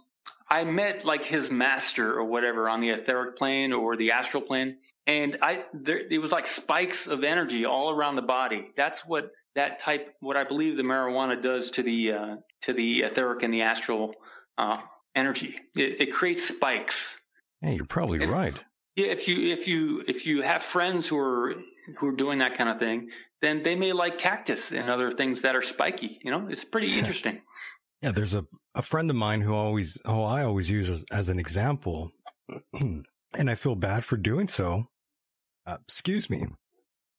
I 0.49 0.63
met 0.63 1.05
like 1.05 1.23
his 1.23 1.51
master 1.51 2.15
or 2.15 2.25
whatever 2.25 2.67
on 2.67 2.81
the 2.81 2.89
etheric 2.89 3.35
plane 3.35 3.73
or 3.73 3.95
the 3.95 4.13
astral 4.13 4.41
plane, 4.41 4.77
and 5.05 5.37
I 5.43 5.65
there 5.71 5.99
it 5.99 6.17
was 6.19 6.31
like 6.31 6.47
spikes 6.47 7.05
of 7.05 7.23
energy 7.23 7.67
all 7.67 7.91
around 7.91 8.15
the 8.15 8.23
body. 8.23 8.71
That's 8.75 9.05
what 9.05 9.29
that 9.57 9.79
type, 9.79 10.15
what 10.19 10.37
I 10.37 10.43
believe 10.43 10.77
the 10.77 10.83
marijuana 10.83 11.41
does 11.41 11.71
to 11.71 11.83
the 11.83 12.13
uh, 12.13 12.35
to 12.61 12.73
the 12.73 13.01
etheric 13.01 13.43
and 13.43 13.53
the 13.53 13.63
astral 13.63 14.15
uh, 14.57 14.77
energy. 15.15 15.55
It, 15.75 16.01
it, 16.01 16.13
creates 16.13 16.47
spikes. 16.47 17.19
Yeah, 17.61 17.71
you're 17.71 17.85
probably 17.85 18.25
right. 18.25 18.55
Yeah, 18.95 19.07
if 19.07 19.27
you 19.27 19.53
if 19.53 19.67
you 19.67 20.03
if 20.07 20.25
you 20.25 20.41
have 20.41 20.63
friends 20.63 21.07
who 21.07 21.19
are 21.19 21.55
who 21.97 22.07
are 22.07 22.15
doing 22.15 22.39
that 22.39 22.57
kind 22.57 22.69
of 22.69 22.79
thing, 22.79 23.09
then 23.41 23.63
they 23.63 23.75
may 23.75 23.93
like 23.93 24.17
cactus 24.17 24.71
and 24.71 24.89
other 24.89 25.11
things 25.11 25.43
that 25.43 25.55
are 25.55 25.61
spiky. 25.61 26.19
You 26.23 26.31
know, 26.31 26.47
it's 26.47 26.63
pretty 26.63 26.97
interesting. 26.97 27.41
Yeah, 28.01 28.11
there's 28.11 28.35
a, 28.35 28.45
a 28.75 28.81
friend 28.81 29.09
of 29.09 29.15
mine 29.15 29.41
who 29.41 29.53
always, 29.53 29.97
who 30.05 30.21
I 30.21 30.43
always 30.43 30.69
use 30.69 30.89
as, 30.89 31.03
as 31.11 31.29
an 31.29 31.39
example, 31.39 32.11
and 32.73 33.05
I 33.35 33.55
feel 33.55 33.75
bad 33.75 34.05
for 34.05 34.17
doing 34.17 34.47
so. 34.47 34.85
Uh, 35.65 35.77
excuse 35.83 36.29
me. 36.29 36.45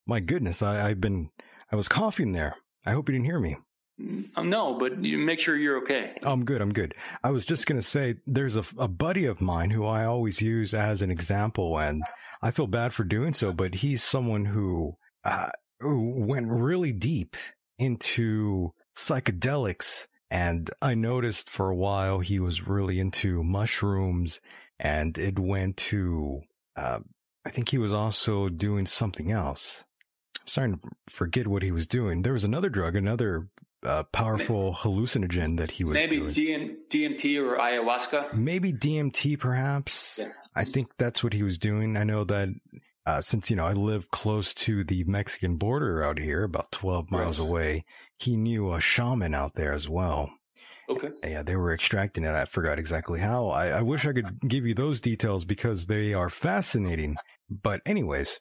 My 0.07 0.21
goodness, 0.21 0.61
I, 0.61 0.89
I've 0.89 1.01
been, 1.01 1.29
I 1.71 1.75
was 1.75 1.87
coughing 1.87 2.31
there. 2.31 2.55
I 2.85 2.91
hope 2.91 3.09
you 3.09 3.13
didn't 3.13 3.25
hear 3.25 3.39
me. 3.39 3.57
Mm, 4.01 4.45
no, 4.45 4.77
but 4.77 5.03
you 5.03 5.17
make 5.17 5.39
sure 5.39 5.57
you're 5.57 5.77
okay. 5.83 6.15
I'm 6.23 6.45
good. 6.45 6.61
I'm 6.61 6.73
good. 6.73 6.95
I 7.23 7.31
was 7.31 7.45
just 7.45 7.65
going 7.65 7.79
to 7.79 7.85
say 7.85 8.15
there's 8.25 8.55
a, 8.55 8.63
a 8.77 8.87
buddy 8.87 9.25
of 9.25 9.41
mine 9.41 9.71
who 9.71 9.85
I 9.85 10.05
always 10.05 10.41
use 10.41 10.73
as 10.73 11.01
an 11.01 11.11
example, 11.11 11.77
and 11.77 12.01
I 12.41 12.51
feel 12.51 12.67
bad 12.67 12.93
for 12.93 13.03
doing 13.03 13.33
so, 13.33 13.51
but 13.51 13.75
he's 13.75 14.03
someone 14.03 14.45
who, 14.45 14.95
uh, 15.23 15.49
who 15.79 16.25
went 16.25 16.47
really 16.49 16.93
deep 16.93 17.35
into 17.77 18.73
psychedelics 18.95 20.07
and 20.31 20.69
I 20.81 20.93
noticed 20.93 21.49
for 21.49 21.69
a 21.69 21.75
while 21.75 22.19
he 22.19 22.39
was 22.39 22.67
really 22.67 22.99
into 22.99 23.43
mushrooms 23.43 24.39
and 24.79 25.17
it 25.17 25.39
went 25.39 25.77
to, 25.77 26.41
uh, 26.75 26.99
I 27.45 27.49
think 27.49 27.69
he 27.69 27.77
was 27.77 27.93
also 27.93 28.49
doing 28.49 28.85
something 28.85 29.31
else. 29.31 29.83
I'm 30.41 30.47
starting 30.47 30.79
to 30.79 30.89
forget 31.09 31.47
what 31.47 31.63
he 31.63 31.71
was 31.71 31.87
doing. 31.87 32.21
There 32.21 32.33
was 32.33 32.43
another 32.43 32.69
drug, 32.69 32.95
another 32.95 33.47
uh, 33.83 34.03
powerful 34.03 34.73
hallucinogen 34.73 35.57
that 35.57 35.71
he 35.71 35.83
was 35.83 35.93
maybe. 35.93 36.19
DMT 36.19 37.41
or 37.41 37.57
ayahuasca. 37.57 38.33
Maybe 38.33 38.73
DMT, 38.73 39.39
perhaps. 39.39 40.19
Yeah. 40.19 40.29
I 40.55 40.63
think 40.63 40.89
that's 40.97 41.23
what 41.23 41.33
he 41.33 41.43
was 41.43 41.57
doing. 41.57 41.95
I 41.95 42.03
know 42.03 42.23
that 42.25 42.49
uh, 43.05 43.21
since 43.21 43.49
you 43.49 43.55
know 43.55 43.65
I 43.65 43.73
live 43.73 44.11
close 44.11 44.53
to 44.55 44.83
the 44.83 45.03
Mexican 45.05 45.55
border 45.55 46.03
out 46.03 46.19
here, 46.19 46.43
about 46.43 46.71
twelve 46.71 47.09
miles 47.09 47.39
right. 47.39 47.47
away, 47.47 47.85
he 48.17 48.35
knew 48.35 48.73
a 48.73 48.81
shaman 48.81 49.33
out 49.33 49.55
there 49.55 49.71
as 49.71 49.87
well. 49.87 50.29
Okay. 50.89 51.09
Yeah, 51.23 51.43
they 51.43 51.55
were 51.55 51.73
extracting 51.73 52.23
it. 52.23 52.33
I 52.33 52.45
forgot 52.45 52.79
exactly 52.79 53.19
how. 53.19 53.49
I, 53.49 53.67
I 53.67 53.81
wish 53.83 54.07
I 54.07 54.13
could 54.13 54.39
give 54.47 54.65
you 54.65 54.73
those 54.73 54.99
details 54.99 55.45
because 55.45 55.85
they 55.85 56.13
are 56.13 56.29
fascinating. 56.29 57.15
But 57.49 57.81
anyways, 57.85 58.39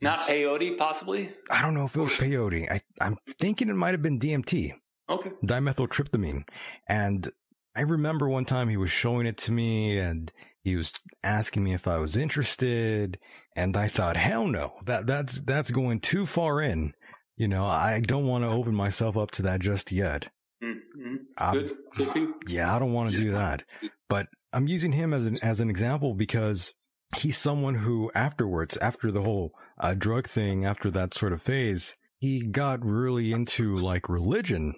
not 0.00 0.22
peyote, 0.22 0.76
possibly. 0.78 1.32
I 1.50 1.62
don't 1.62 1.74
know 1.74 1.84
if 1.84 1.96
it 1.96 2.00
was 2.00 2.12
peyote. 2.12 2.70
I, 2.70 2.80
I'm 3.00 3.16
thinking 3.40 3.68
it 3.68 3.74
might 3.74 3.92
have 3.92 4.02
been 4.02 4.18
DMT. 4.18 4.72
Okay. 5.08 5.30
Dimethyltryptamine, 5.44 6.44
and 6.88 7.30
I 7.76 7.82
remember 7.82 8.28
one 8.28 8.46
time 8.46 8.70
he 8.70 8.78
was 8.78 8.90
showing 8.90 9.26
it 9.26 9.36
to 9.38 9.52
me, 9.52 9.98
and 9.98 10.32
he 10.62 10.76
was 10.76 10.94
asking 11.22 11.62
me 11.62 11.74
if 11.74 11.86
I 11.86 11.98
was 11.98 12.16
interested, 12.16 13.18
and 13.54 13.76
I 13.76 13.88
thought, 13.88 14.16
hell 14.16 14.46
no, 14.46 14.72
that 14.86 15.06
that's 15.06 15.42
that's 15.42 15.70
going 15.70 16.00
too 16.00 16.24
far 16.24 16.62
in. 16.62 16.94
You 17.36 17.48
know, 17.48 17.66
I 17.66 18.00
don't 18.00 18.26
want 18.26 18.44
to 18.44 18.50
open 18.50 18.74
myself 18.74 19.16
up 19.16 19.30
to 19.32 19.42
that 19.42 19.60
just 19.60 19.92
yet. 19.92 20.30
Mm-hmm. 20.62 21.52
Good. 21.52 21.76
Good 21.96 22.34
yeah, 22.48 22.74
I 22.74 22.78
don't 22.78 22.92
want 22.92 23.10
to 23.10 23.16
do 23.16 23.32
that, 23.32 23.64
but 24.08 24.28
I'm 24.52 24.68
using 24.68 24.92
him 24.92 25.12
as 25.12 25.26
an 25.26 25.36
as 25.42 25.60
an 25.60 25.68
example 25.68 26.14
because 26.14 26.72
he's 27.16 27.38
someone 27.38 27.76
who 27.76 28.10
afterwards, 28.14 28.76
after 28.78 29.10
the 29.10 29.22
whole 29.22 29.52
uh, 29.78 29.94
drug 29.94 30.26
thing, 30.26 30.64
after 30.64 30.90
that 30.90 31.14
sort 31.14 31.32
of 31.32 31.42
phase, 31.42 31.96
he 32.18 32.42
got 32.42 32.84
really 32.84 33.32
into 33.32 33.78
like 33.78 34.08
religion, 34.08 34.74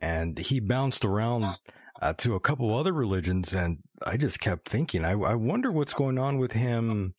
and 0.00 0.38
he 0.38 0.60
bounced 0.60 1.04
around 1.04 1.56
uh, 2.00 2.12
to 2.14 2.34
a 2.34 2.40
couple 2.40 2.74
other 2.74 2.92
religions, 2.92 3.52
and 3.52 3.78
I 4.06 4.16
just 4.16 4.40
kept 4.40 4.68
thinking, 4.68 5.04
I, 5.04 5.12
I 5.12 5.34
wonder 5.34 5.70
what's 5.70 5.94
going 5.94 6.18
on 6.18 6.38
with 6.38 6.52
him 6.52 7.14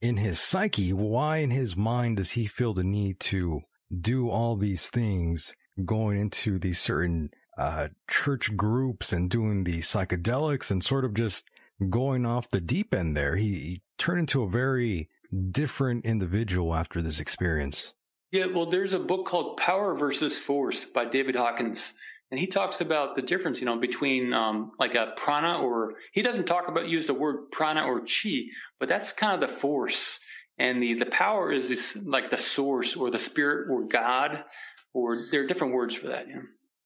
in 0.00 0.16
his 0.16 0.40
psyche. 0.40 0.92
Why 0.92 1.38
in 1.38 1.50
his 1.50 1.76
mind 1.76 2.18
does 2.18 2.32
he 2.32 2.46
feel 2.46 2.74
the 2.74 2.84
need 2.84 3.20
to 3.20 3.60
do 4.00 4.28
all 4.28 4.56
these 4.56 4.90
things? 4.90 5.54
going 5.84 6.18
into 6.18 6.58
these 6.58 6.78
certain 6.78 7.30
uh, 7.58 7.88
church 8.08 8.56
groups 8.56 9.12
and 9.12 9.30
doing 9.30 9.64
the 9.64 9.78
psychedelics 9.78 10.70
and 10.70 10.82
sort 10.82 11.04
of 11.04 11.14
just 11.14 11.44
going 11.90 12.24
off 12.24 12.50
the 12.50 12.60
deep 12.60 12.94
end 12.94 13.16
there. 13.16 13.36
He, 13.36 13.82
he 13.98 14.04
turned 14.04 14.20
into 14.20 14.42
a 14.42 14.48
very 14.48 15.08
different 15.50 16.04
individual 16.04 16.74
after 16.74 17.02
this 17.02 17.20
experience. 17.20 17.92
Yeah, 18.32 18.46
well, 18.46 18.66
there's 18.66 18.92
a 18.92 18.98
book 18.98 19.26
called 19.26 19.56
Power 19.56 19.96
versus 19.96 20.38
Force 20.38 20.84
by 20.84 21.04
David 21.04 21.36
Hawkins. 21.36 21.92
And 22.30 22.40
he 22.40 22.48
talks 22.48 22.80
about 22.80 23.14
the 23.14 23.22
difference, 23.22 23.60
you 23.60 23.66
know, 23.66 23.78
between 23.78 24.32
um, 24.32 24.72
like 24.80 24.96
a 24.96 25.12
prana 25.16 25.60
or 25.62 25.94
he 26.12 26.22
doesn't 26.22 26.46
talk 26.46 26.68
about 26.68 26.88
use 26.88 27.06
the 27.06 27.14
word 27.14 27.52
prana 27.52 27.84
or 27.86 28.00
chi, 28.00 28.46
but 28.80 28.88
that's 28.88 29.12
kind 29.12 29.34
of 29.34 29.48
the 29.48 29.54
force. 29.54 30.18
and 30.58 30.82
the 30.82 30.94
the 30.94 31.06
power 31.06 31.52
is 31.52 31.68
this 31.68 31.96
like 32.04 32.30
the 32.30 32.36
source 32.36 32.96
or 32.96 33.10
the 33.10 33.18
spirit 33.18 33.68
or 33.70 33.86
God, 33.86 34.44
or 34.92 35.26
there 35.30 35.42
are 35.42 35.46
different 35.46 35.74
words 35.74 35.94
for 35.94 36.08
that. 36.08 36.28
You 36.28 36.34
know? 36.34 36.42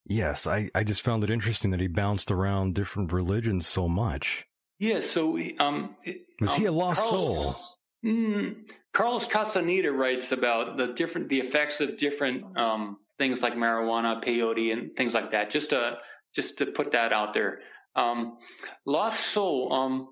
Yes, 0.06 0.46
I, 0.46 0.70
I 0.74 0.84
just 0.84 1.02
found 1.02 1.24
it 1.24 1.30
interesting 1.30 1.70
that 1.70 1.80
he 1.80 1.86
bounced 1.86 2.30
around 2.30 2.74
different 2.74 3.12
religions 3.12 3.66
so 3.66 3.88
much. 3.88 4.46
Yeah. 4.80 5.00
So 5.00 5.38
um, 5.60 5.94
Was 6.40 6.54
he 6.56 6.64
a 6.64 6.70
um, 6.70 6.76
lost 6.76 7.08
Carlos- 7.08 7.20
soul? 7.20 7.56
Mm, 8.04 8.66
Carlos 8.92 9.26
Castaneda 9.26 9.92
writes 9.92 10.32
about 10.32 10.78
the 10.78 10.88
different 10.94 11.28
the 11.28 11.38
effects 11.38 11.80
of 11.80 11.98
different 11.98 12.56
um, 12.56 12.96
things 13.18 13.42
like 13.42 13.54
marijuana, 13.54 14.24
peyote, 14.24 14.72
and 14.72 14.96
things 14.96 15.12
like 15.14 15.32
that. 15.32 15.50
Just 15.50 15.70
to 15.70 15.98
just 16.34 16.58
to 16.58 16.66
put 16.66 16.92
that 16.92 17.12
out 17.12 17.34
there. 17.34 17.60
Um, 17.94 18.38
lost 18.86 19.20
soul. 19.20 19.72
Um, 19.72 20.08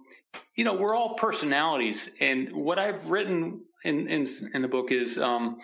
you 0.55 0.65
know, 0.65 0.75
we're 0.75 0.95
all 0.95 1.15
personalities, 1.15 2.11
and 2.21 2.53
what 2.53 2.79
I've 2.79 3.09
written 3.09 3.63
in 3.85 4.09
in, 4.09 4.27
in 4.53 4.63
the 4.63 4.69
book 4.69 4.93
is 4.93 5.17
um, 5.17 5.59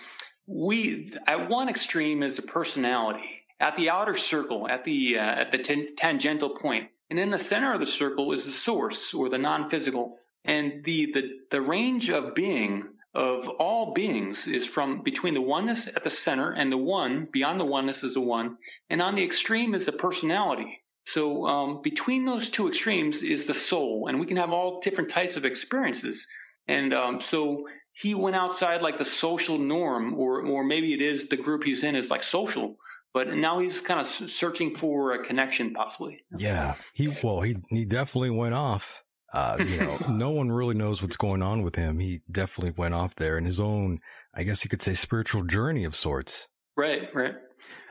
we 0.46 1.12
at 1.26 1.50
one 1.50 1.68
extreme 1.68 2.22
is 2.22 2.36
the 2.36 2.42
personality. 2.42 3.42
At 3.60 3.76
the 3.76 3.90
outer 3.90 4.16
circle, 4.16 4.66
at 4.66 4.84
the 4.84 5.18
uh, 5.18 5.22
at 5.22 5.50
the 5.50 5.58
tan- 5.58 5.94
tangential 5.96 6.50
point, 6.50 6.88
and 7.10 7.18
in 7.18 7.30
the 7.30 7.38
center 7.38 7.72
of 7.72 7.80
the 7.80 7.86
circle 7.86 8.32
is 8.32 8.44
the 8.44 8.52
source 8.52 9.14
or 9.14 9.28
the 9.28 9.38
non-physical. 9.38 10.18
And 10.44 10.84
the, 10.84 11.12
the, 11.12 11.30
the 11.50 11.60
range 11.60 12.10
of 12.10 12.34
being 12.34 12.84
of 13.14 13.48
all 13.48 13.94
beings 13.94 14.46
is 14.46 14.66
from 14.66 15.02
between 15.02 15.34
the 15.34 15.40
oneness 15.40 15.86
at 15.86 16.04
the 16.04 16.10
center 16.10 16.50
and 16.50 16.70
the 16.70 16.78
one, 16.78 17.26
beyond 17.30 17.60
the 17.60 17.64
oneness 17.64 18.02
is 18.02 18.14
the 18.14 18.20
one, 18.20 18.58
and 18.90 19.00
on 19.00 19.14
the 19.14 19.24
extreme 19.24 19.74
is 19.74 19.86
the 19.86 19.92
personality. 19.92 20.80
So 21.06 21.46
um, 21.46 21.82
between 21.82 22.24
those 22.24 22.50
two 22.50 22.68
extremes 22.68 23.22
is 23.22 23.46
the 23.46 23.54
soul, 23.54 24.08
and 24.08 24.18
we 24.18 24.26
can 24.26 24.38
have 24.38 24.52
all 24.52 24.80
different 24.80 25.10
types 25.10 25.36
of 25.36 25.44
experiences. 25.44 26.26
And 26.66 26.92
um, 26.92 27.20
so 27.20 27.68
he 27.92 28.14
went 28.14 28.36
outside 28.36 28.82
like 28.82 28.98
the 28.98 29.04
social 29.04 29.58
norm, 29.58 30.14
or 30.14 30.44
or 30.46 30.64
maybe 30.64 30.92
it 30.94 31.02
is 31.02 31.28
the 31.28 31.36
group 31.36 31.62
he's 31.62 31.84
in 31.84 31.94
is 31.94 32.10
like 32.10 32.24
social, 32.24 32.76
but 33.14 33.32
now 33.32 33.60
he's 33.60 33.80
kind 33.80 34.00
of 34.00 34.06
searching 34.08 34.74
for 34.74 35.12
a 35.14 35.24
connection, 35.24 35.72
possibly. 35.72 36.24
Yeah, 36.36 36.74
he 36.92 37.16
well, 37.22 37.40
he 37.40 37.56
he 37.70 37.84
definitely 37.84 38.30
went 38.30 38.54
off. 38.54 39.04
Uh, 39.32 39.56
you 39.66 39.78
know, 39.78 39.98
no 40.10 40.30
one 40.30 40.50
really 40.50 40.74
knows 40.74 41.00
what's 41.00 41.16
going 41.16 41.42
on 41.42 41.62
with 41.62 41.76
him. 41.76 42.00
He 42.00 42.22
definitely 42.30 42.74
went 42.76 42.94
off 42.94 43.14
there 43.14 43.38
in 43.38 43.44
his 43.44 43.60
own, 43.60 44.00
I 44.34 44.42
guess 44.42 44.64
you 44.64 44.68
could 44.68 44.82
say, 44.82 44.94
spiritual 44.94 45.44
journey 45.44 45.84
of 45.84 45.96
sorts. 45.96 46.48
Right, 46.76 47.08
right. 47.14 47.34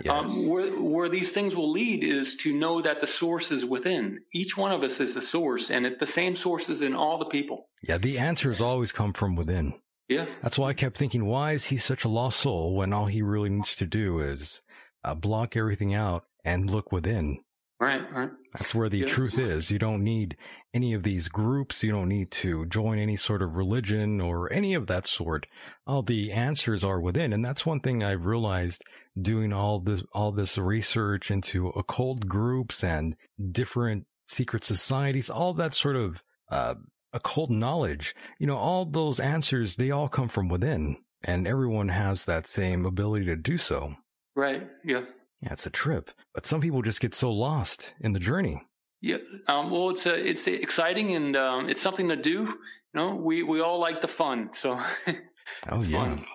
Yeah. 0.02 0.20
Um, 0.20 0.48
where, 0.48 0.72
where 0.72 1.10
these 1.10 1.32
things 1.32 1.56
will 1.56 1.72
lead 1.72 2.04
is 2.04 2.38
to 2.38 2.54
know 2.54 2.82
that 2.82 3.02
the 3.02 3.08
source 3.08 3.52
is 3.52 3.66
within. 3.66 4.20
Each 4.34 4.56
one 4.56 4.72
of 4.72 4.84
us 4.84 5.00
is 5.00 5.16
the 5.16 5.22
source, 5.22 5.70
and 5.72 5.86
it, 5.86 6.00
the 6.00 6.08
same 6.08 6.36
source 6.36 6.70
is 6.70 6.82
in 6.82 6.96
all 6.96 7.18
the 7.18 7.26
people. 7.26 7.70
Yeah, 7.82 7.98
the 7.98 8.20
answers 8.20 8.62
always 8.62 8.92
come 8.92 9.14
from 9.14 9.36
within. 9.36 9.74
Yeah. 10.10 10.26
That's 10.42 10.60
why 10.60 10.70
I 10.70 10.74
kept 10.74 10.98
thinking, 10.98 11.26
why 11.26 11.54
is 11.54 11.66
he 11.66 11.78
such 11.78 12.04
a 12.04 12.10
lost 12.10 12.40
soul 12.40 12.76
when 12.76 12.94
all 12.94 13.06
he 13.06 13.22
really 13.22 13.50
needs 13.50 13.76
to 13.78 13.86
do 13.86 14.20
is 14.20 14.62
uh, 15.04 15.16
block 15.16 15.56
everything 15.56 15.94
out 15.94 16.26
and 16.44 16.70
look 16.70 16.92
within? 16.92 17.40
Right, 17.80 18.10
right. 18.14 18.30
That's 18.54 18.74
where 18.74 18.88
the 18.88 19.00
Yeah. 19.00 19.08
truth 19.08 19.38
is. 19.38 19.70
You 19.70 19.78
don't 19.80 20.04
need 20.04 20.38
any 20.74 20.94
of 20.94 21.04
these 21.04 21.28
groups. 21.28 21.84
You 21.84 21.92
don't 21.92 22.08
need 22.08 22.32
to 22.32 22.66
join 22.68 22.98
any 22.98 23.18
sort 23.18 23.42
of 23.42 23.56
religion 23.56 24.22
or 24.22 24.52
any 24.54 24.74
of 24.74 24.88
that 24.88 25.06
sort. 25.06 25.48
All 25.86 26.02
the 26.02 26.32
answers 26.32 26.84
are 26.86 27.02
within. 27.02 27.34
And 27.34 27.44
that's 27.44 27.66
one 27.66 27.82
thing 27.82 28.02
I've 28.02 28.26
realized 28.26 28.84
doing 29.20 29.52
all 29.52 29.80
this, 29.82 30.04
all 30.14 30.32
this 30.32 30.58
research 30.58 31.30
into 31.30 31.70
occult 31.70 32.28
groups 32.28 32.84
and 32.86 33.16
different 33.52 34.06
secret 34.28 34.64
societies, 34.64 35.30
all 35.30 35.54
that 35.56 35.74
sort 35.74 35.98
of, 35.98 36.24
uh, 36.50 36.76
occult 37.12 37.50
knowledge. 37.50 38.16
You 38.40 38.48
know, 38.48 38.58
all 38.58 38.86
those 38.86 39.20
answers, 39.20 39.76
they 39.76 39.92
all 39.92 40.08
come 40.08 40.30
from 40.30 40.48
within 40.48 40.98
and 41.24 41.48
everyone 41.48 41.90
has 41.90 42.26
that 42.26 42.48
same 42.48 42.86
ability 42.86 43.26
to 43.26 43.36
do 43.36 43.58
so. 43.58 43.96
Right, 44.36 44.68
yeah. 44.84 45.02
Yeah, 45.42 45.54
it's 45.54 45.66
a 45.66 45.70
trip, 45.70 46.12
but 46.34 46.46
some 46.46 46.62
people 46.62 46.82
just 46.82 47.02
get 47.02 47.14
so 47.14 47.32
lost 47.32 47.94
in 48.00 48.14
the 48.14 48.20
journey. 48.20 48.62
Yeah. 49.02 49.18
Um, 49.50 49.70
well, 49.70 49.90
it's 49.90 50.06
a, 50.06 50.16
it's 50.16 50.48
exciting 50.48 51.14
and 51.14 51.36
um, 51.36 51.70
it's 51.70 51.82
something 51.82 52.08
to 52.10 52.16
do. 52.16 52.44
You 52.44 52.56
know, 52.94 53.16
we, 53.16 53.44
we 53.44 53.60
all 53.60 53.80
like 53.80 54.00
the 54.02 54.08
fun. 54.08 54.52
So 54.54 54.80
Oh 55.70 55.82
yeah. 55.84 55.98
fun. 55.98 56.26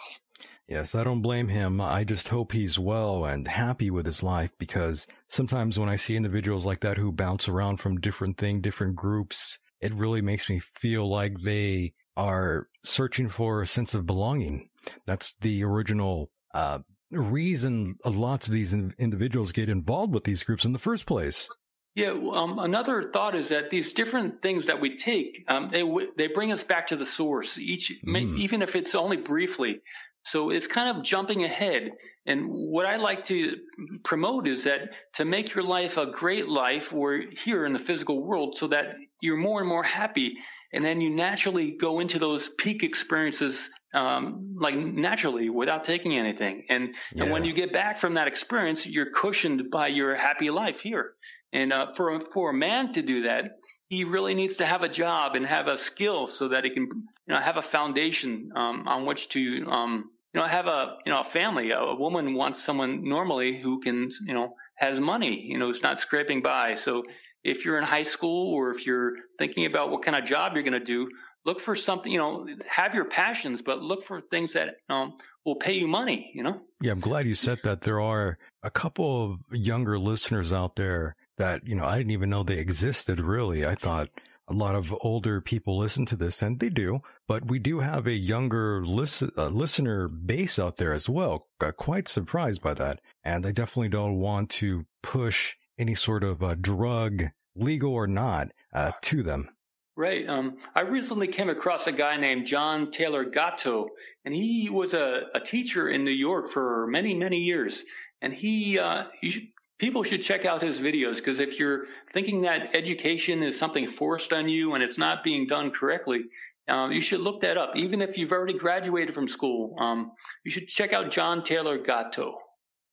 Yes, 0.68 0.94
I 0.94 1.02
don't 1.02 1.22
blame 1.22 1.48
him. 1.48 1.80
I 1.80 2.04
just 2.04 2.28
hope 2.28 2.52
he's 2.52 2.78
well 2.78 3.24
and 3.24 3.48
happy 3.48 3.90
with 3.90 4.04
his 4.04 4.22
life 4.22 4.50
because 4.58 5.06
sometimes 5.28 5.78
when 5.78 5.88
I 5.88 5.96
see 5.96 6.14
individuals 6.14 6.66
like 6.66 6.80
that 6.80 6.98
who 6.98 7.10
bounce 7.10 7.48
around 7.48 7.78
from 7.78 8.00
different 8.00 8.36
thing, 8.36 8.60
different 8.60 8.94
groups, 8.94 9.58
it 9.80 9.94
really 9.94 10.20
makes 10.20 10.50
me 10.50 10.58
feel 10.58 11.08
like 11.08 11.40
they 11.40 11.94
are 12.18 12.68
searching 12.84 13.30
for 13.30 13.62
a 13.62 13.66
sense 13.66 13.94
of 13.94 14.04
belonging. 14.04 14.68
That's 15.06 15.34
the 15.40 15.64
original 15.64 16.30
uh, 16.52 16.80
reason 17.10 17.96
lots 18.04 18.46
of 18.46 18.52
these 18.52 18.74
individuals 18.74 19.52
get 19.52 19.68
involved 19.68 20.12
with 20.14 20.24
these 20.24 20.42
groups 20.42 20.64
in 20.64 20.72
the 20.72 20.78
first 20.78 21.06
place. 21.06 21.48
Yeah. 21.94 22.10
Um, 22.10 22.58
another 22.58 23.02
thought 23.02 23.34
is 23.34 23.48
that 23.48 23.70
these 23.70 23.92
different 23.92 24.40
things 24.42 24.66
that 24.66 24.80
we 24.80 24.96
take, 24.96 25.44
um, 25.48 25.68
they 25.68 25.80
w- 25.80 26.12
they 26.16 26.28
bring 26.28 26.52
us 26.52 26.62
back 26.62 26.88
to 26.88 26.96
the 26.96 27.06
source. 27.06 27.58
Each, 27.58 27.92
Mm. 28.06 28.38
even 28.38 28.62
if 28.62 28.76
it's 28.76 28.94
only 28.94 29.16
briefly. 29.16 29.80
So 30.24 30.50
it's 30.50 30.66
kind 30.66 30.94
of 30.96 31.02
jumping 31.02 31.42
ahead. 31.42 31.92
And 32.26 32.44
what 32.46 32.84
I 32.84 32.96
like 32.96 33.24
to 33.24 33.56
promote 34.04 34.46
is 34.46 34.64
that 34.64 34.92
to 35.14 35.24
make 35.24 35.54
your 35.54 35.64
life 35.64 35.96
a 35.96 36.06
great 36.06 36.48
life, 36.48 36.92
we're 36.92 37.30
here 37.30 37.64
in 37.64 37.72
the 37.72 37.78
physical 37.78 38.22
world, 38.22 38.58
so 38.58 38.66
that 38.68 38.96
you're 39.22 39.38
more 39.38 39.60
and 39.60 39.68
more 39.68 39.82
happy, 39.82 40.36
and 40.72 40.84
then 40.84 41.00
you 41.00 41.10
naturally 41.10 41.72
go 41.72 42.00
into 42.00 42.18
those 42.18 42.48
peak 42.48 42.82
experiences, 42.82 43.70
um, 43.94 44.56
like 44.60 44.76
naturally 44.76 45.48
without 45.50 45.84
taking 45.84 46.16
anything. 46.16 46.64
And 46.68 46.94
and 47.16 47.30
when 47.30 47.44
you 47.44 47.52
get 47.54 47.72
back 47.72 47.98
from 47.98 48.14
that 48.14 48.28
experience, 48.28 48.86
you're 48.86 49.10
cushioned 49.10 49.70
by 49.70 49.88
your 49.88 50.14
happy 50.14 50.50
life 50.50 50.80
here. 50.80 51.12
And 51.52 51.72
uh, 51.72 51.92
for 51.94 52.16
a- 52.16 52.20
for 52.20 52.50
a 52.50 52.54
man 52.54 52.92
to 52.92 53.02
do 53.02 53.22
that, 53.22 53.52
he 53.88 54.04
really 54.04 54.34
needs 54.34 54.56
to 54.58 54.66
have 54.66 54.82
a 54.82 54.88
job 54.88 55.34
and 55.34 55.46
have 55.46 55.66
a 55.66 55.78
skill 55.78 56.26
so 56.26 56.48
that 56.48 56.64
he 56.64 56.70
can 56.70 56.82
you 56.84 57.34
know 57.34 57.38
have 57.38 57.56
a 57.56 57.62
foundation 57.62 58.50
um, 58.54 58.86
on 58.86 59.06
which 59.06 59.30
to 59.30 59.40
um, 59.66 60.10
you 60.34 60.40
know 60.40 60.46
have 60.46 60.66
a 60.66 60.96
you 61.06 61.12
know 61.12 61.20
a 61.20 61.24
family. 61.24 61.70
A, 61.70 61.78
a 61.80 61.94
woman 61.96 62.34
wants 62.34 62.62
someone 62.62 63.08
normally 63.08 63.58
who 63.58 63.80
can 63.80 64.10
you 64.26 64.34
know 64.34 64.54
has 64.76 65.00
money, 65.00 65.42
you 65.42 65.58
know, 65.58 65.66
who's 65.66 65.82
not 65.82 65.98
scraping 65.98 66.40
by. 66.42 66.76
So 66.76 67.02
if 67.44 67.64
you're 67.64 67.78
in 67.78 67.84
high 67.84 68.02
school 68.02 68.54
or 68.54 68.74
if 68.74 68.86
you're 68.86 69.14
thinking 69.38 69.66
about 69.66 69.90
what 69.90 70.02
kind 70.02 70.16
of 70.16 70.24
job 70.24 70.54
you're 70.54 70.62
going 70.62 70.72
to 70.72 70.80
do, 70.80 71.08
look 71.44 71.60
for 71.60 71.76
something. 71.76 72.10
You 72.10 72.18
know, 72.18 72.46
have 72.68 72.94
your 72.94 73.06
passions, 73.06 73.62
but 73.62 73.82
look 73.82 74.02
for 74.02 74.20
things 74.20 74.52
that 74.54 74.76
um, 74.88 75.14
will 75.44 75.56
pay 75.56 75.74
you 75.74 75.88
money. 75.88 76.30
You 76.34 76.42
know. 76.42 76.60
Yeah, 76.80 76.92
I'm 76.92 77.00
glad 77.00 77.26
you 77.26 77.34
said 77.34 77.58
that. 77.64 77.82
There 77.82 78.00
are 78.00 78.38
a 78.62 78.70
couple 78.70 79.32
of 79.32 79.40
younger 79.50 79.98
listeners 79.98 80.52
out 80.52 80.76
there 80.76 81.16
that, 81.38 81.66
you 81.66 81.74
know, 81.74 81.84
I 81.84 81.96
didn't 81.96 82.10
even 82.12 82.30
know 82.30 82.42
they 82.42 82.58
existed 82.58 83.20
really. 83.20 83.64
I 83.64 83.74
thought 83.74 84.08
a 84.48 84.52
lot 84.54 84.74
of 84.74 84.94
older 85.00 85.40
people 85.40 85.78
listen 85.78 86.06
to 86.06 86.16
this 86.16 86.42
and 86.42 86.58
they 86.58 86.70
do, 86.70 87.00
but 87.26 87.46
we 87.46 87.58
do 87.58 87.80
have 87.80 88.06
a 88.06 88.12
younger 88.12 88.82
uh, 88.82 89.48
listener 89.48 90.08
base 90.08 90.58
out 90.58 90.78
there 90.78 90.92
as 90.92 91.08
well. 91.08 91.46
Got 91.58 91.76
quite 91.76 92.08
surprised 92.08 92.62
by 92.62 92.74
that. 92.74 93.00
And 93.22 93.46
I 93.46 93.52
definitely 93.52 93.90
don't 93.90 94.18
want 94.18 94.50
to 94.50 94.86
push 95.02 95.54
any 95.78 95.94
sort 95.94 96.24
of 96.24 96.42
uh, 96.42 96.54
drug, 96.54 97.24
legal 97.54 97.92
or 97.92 98.06
not, 98.06 98.48
uh, 98.72 98.92
to 99.02 99.22
them. 99.22 99.48
Right. 99.96 100.28
Um, 100.28 100.58
I 100.76 100.82
recently 100.82 101.26
came 101.26 101.48
across 101.48 101.88
a 101.88 101.92
guy 101.92 102.18
named 102.18 102.46
John 102.46 102.92
Taylor 102.92 103.24
Gatto, 103.24 103.88
and 104.24 104.32
he 104.32 104.70
was 104.70 104.94
a, 104.94 105.26
a 105.34 105.40
teacher 105.40 105.88
in 105.88 106.04
New 106.04 106.12
York 106.12 106.50
for 106.50 106.86
many, 106.86 107.14
many 107.14 107.38
years. 107.38 107.84
And 108.22 108.32
he, 108.32 108.78
uh, 108.78 109.06
should, 109.24 109.48
people 109.78 110.04
should 110.04 110.22
check 110.22 110.44
out 110.44 110.62
his 110.62 110.80
videos 110.80 111.16
because 111.16 111.40
if 111.40 111.58
you're 111.58 111.86
thinking 112.12 112.42
that 112.42 112.76
education 112.76 113.42
is 113.42 113.58
something 113.58 113.88
forced 113.88 114.32
on 114.32 114.48
you 114.48 114.74
and 114.74 114.84
it's 114.84 114.98
not 114.98 115.24
being 115.24 115.48
done 115.48 115.72
correctly, 115.72 116.26
um, 116.68 116.92
you 116.92 117.00
should 117.00 117.20
look 117.20 117.40
that 117.40 117.56
up. 117.56 117.76
Even 117.76 118.00
if 118.00 118.18
you've 118.18 118.32
already 118.32 118.54
graduated 118.54 119.14
from 119.14 119.26
school, 119.26 119.74
um, 119.80 120.12
you 120.44 120.52
should 120.52 120.68
check 120.68 120.92
out 120.92 121.10
John 121.10 121.42
Taylor 121.42 121.78
Gatto. 121.78 122.38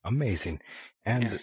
Amazing. 0.03 0.59
And 1.05 1.23
Yeah. 1.23 1.37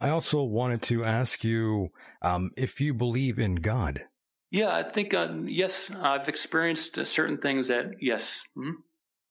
I 0.00 0.10
also 0.10 0.42
wanted 0.42 0.82
to 0.82 1.04
ask 1.04 1.44
you, 1.44 1.88
um, 2.22 2.50
if 2.56 2.80
you 2.80 2.94
believe 2.94 3.38
in 3.38 3.56
God. 3.56 4.02
Yeah, 4.50 4.74
I 4.74 4.82
think, 4.82 5.14
uh, 5.14 5.28
yes, 5.44 5.90
I've 5.94 6.28
experienced 6.28 6.98
uh, 6.98 7.04
certain 7.04 7.38
things 7.38 7.68
that, 7.68 7.86
yes. 8.00 8.40
Mhm. 8.56 8.72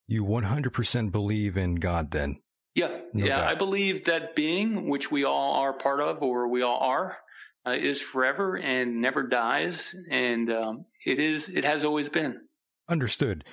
You 0.06 0.24
100% 0.24 1.12
believe 1.12 1.56
in 1.56 1.74
God 1.76 2.10
then? 2.10 2.40
Yeah, 2.74 3.00
No 3.12 3.26
yeah. 3.26 3.36
doubt. 3.40 3.48
I 3.48 3.54
believe 3.56 4.04
that 4.06 4.34
being, 4.36 4.88
which 4.88 5.10
we 5.10 5.24
all 5.24 5.60
are 5.62 5.72
part 5.72 6.00
of, 6.00 6.22
or 6.22 6.48
we 6.48 6.62
all 6.62 6.78
are, 6.78 7.18
uh, 7.66 7.72
is 7.72 8.00
forever 8.00 8.56
and 8.56 9.00
never 9.00 9.26
dies, 9.28 9.94
and 10.10 10.50
um, 10.50 10.82
it 11.04 11.18
is. 11.18 11.48
It 11.48 11.64
has 11.64 11.84
always 11.84 12.08
been. 12.08 12.40
Understood. 12.88 13.44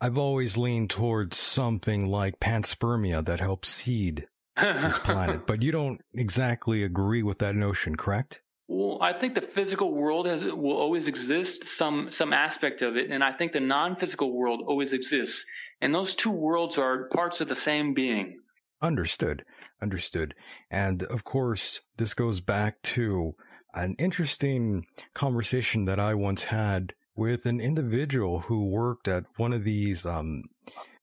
I've 0.00 0.18
always 0.18 0.58
leaned 0.58 0.90
towards 0.90 1.38
something 1.38 2.06
like 2.06 2.38
panspermia 2.38 3.24
that 3.24 3.40
helps 3.40 3.68
seed 3.70 4.26
this 4.56 4.98
planet, 5.04 5.46
but 5.46 5.62
you 5.62 5.72
don't 5.72 6.00
exactly 6.14 6.82
agree 6.82 7.22
with 7.22 7.38
that 7.38 7.54
notion, 7.54 7.96
correct? 7.96 8.40
Well, 8.68 8.98
I 9.00 9.12
think 9.12 9.34
the 9.34 9.40
physical 9.40 9.94
world 9.94 10.26
has 10.26 10.42
will 10.42 10.76
always 10.76 11.06
exist, 11.06 11.64
some 11.64 12.10
some 12.10 12.32
aspect 12.32 12.82
of 12.82 12.96
it, 12.96 13.10
and 13.10 13.22
I 13.22 13.30
think 13.30 13.52
the 13.52 13.60
non-physical 13.60 14.32
world 14.32 14.62
always 14.66 14.92
exists. 14.92 15.44
And 15.80 15.94
those 15.94 16.14
two 16.14 16.32
worlds 16.32 16.78
are 16.78 17.08
parts 17.08 17.40
of 17.40 17.48
the 17.48 17.54
same 17.54 17.94
being. 17.94 18.40
Understood. 18.82 19.44
Understood. 19.80 20.34
And 20.70 21.02
of 21.04 21.22
course, 21.22 21.80
this 21.96 22.14
goes 22.14 22.40
back 22.40 22.82
to 22.82 23.34
an 23.74 23.94
interesting 23.98 24.86
conversation 25.14 25.84
that 25.84 26.00
I 26.00 26.14
once 26.14 26.44
had 26.44 26.94
with 27.14 27.46
an 27.46 27.60
individual 27.60 28.40
who 28.40 28.66
worked 28.66 29.06
at 29.06 29.24
one 29.36 29.52
of 29.52 29.64
these 29.64 30.04
um 30.04 30.42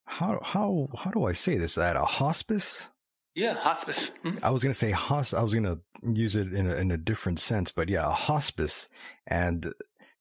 how 0.04 0.38
how 0.42 0.88
how 0.96 1.10
do 1.10 1.24
I 1.24 1.32
say 1.32 1.56
this 1.56 1.78
at 1.78 1.96
a 1.96 2.04
hospice? 2.04 2.90
Yeah, 3.34 3.54
hospice. 3.54 4.10
Mhm. 4.24 4.38
I 4.42 4.50
was 4.50 4.62
gonna 4.62 4.74
say 4.74 4.90
hos. 4.92 5.34
I 5.34 5.42
was 5.42 5.54
gonna 5.54 5.78
use 6.02 6.36
it 6.36 6.52
in 6.52 6.70
a, 6.70 6.74
in 6.76 6.90
a 6.90 6.96
different 6.96 7.40
sense, 7.40 7.72
but 7.72 7.88
yeah, 7.88 8.06
a 8.06 8.10
hospice. 8.12 8.88
And 9.26 9.72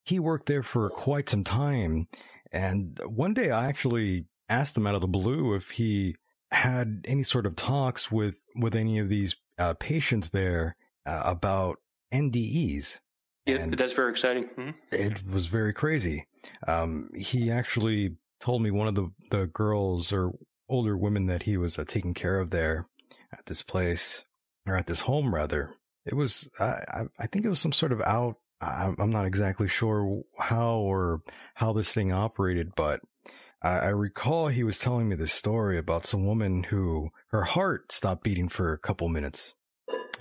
he 0.04 0.20
worked 0.20 0.48
there 0.48 0.64
for 0.64 0.90
quite 0.90 1.30
some 1.30 1.44
time. 1.44 2.08
And 2.52 3.00
one 3.06 3.34
day, 3.34 3.52
I 3.52 3.68
actually 3.68 4.26
asked 4.50 4.76
him 4.78 4.86
out 4.88 4.96
of 4.96 5.02
the 5.02 5.08
blue 5.08 5.54
if 5.56 5.72
he 5.72 6.16
had 6.52 7.02
any 7.08 7.24
sort 7.24 7.46
of 7.46 7.56
talks 7.56 8.12
with 8.12 8.42
with 8.56 8.76
any 8.76 9.00
of 9.00 9.10
these 9.10 9.36
uh, 9.58 9.74
patients 9.76 10.32
there 10.32 10.76
uh, 11.06 11.22
about 11.26 11.78
NDEs. 12.14 13.00
Yeah, 13.46 13.56
And- 13.58 13.74
that's 13.74 13.94
very 13.94 14.12
exciting. 14.12 14.50
Mhm. 14.58 14.74
it 14.92 15.28
was 15.28 15.48
very 15.48 15.74
crazy. 15.74 16.28
Um, 16.68 17.10
he 17.16 17.52
actually 17.52 18.16
told 18.40 18.62
me 18.62 18.72
one 18.72 18.88
of 18.88 18.96
the, 18.96 19.10
the 19.32 19.48
girls 19.48 20.12
or 20.14 20.32
older 20.70 20.98
women 20.98 21.26
that 21.28 21.44
he 21.44 21.58
was 21.58 21.78
uh, 21.78 21.84
taking 21.86 22.14
care 22.14 22.40
of 22.40 22.50
there 22.52 22.88
at 23.34 23.46
this 23.46 23.62
place 23.62 24.24
or 24.68 24.76
at 24.78 24.88
this 24.88 25.02
home 25.02 25.34
rather. 25.34 25.74
It 26.06 26.16
was, 26.16 26.50
I, 26.60 27.06
I, 27.18 27.28
think 27.28 27.46
it 27.46 27.50
was 27.50 27.60
some 27.60 27.72
sort 27.74 27.92
of 27.92 28.02
out. 28.02 28.36
I'm 28.62 29.10
not 29.12 29.26
exactly 29.26 29.68
sure 29.68 30.22
how 30.40 30.78
or 30.78 31.22
how 31.56 31.74
this 31.74 31.94
thing 31.94 32.12
operated, 32.14 32.74
but 32.76 33.02
I, 33.62 33.80
I 33.80 33.88
recall 33.90 34.48
he 34.48 34.64
was 34.64 34.78
telling 34.78 35.10
me 35.10 35.16
this 35.18 35.34
story 35.34 35.78
about 35.78 36.06
some 36.06 36.26
woman 36.26 36.64
who 36.64 37.10
her 37.32 37.44
heart 37.44 37.92
stopped 37.92 38.24
beating 38.24 38.48
for 38.50 38.72
a 38.72 38.78
couple 38.78 39.10
minutes. 39.10 39.54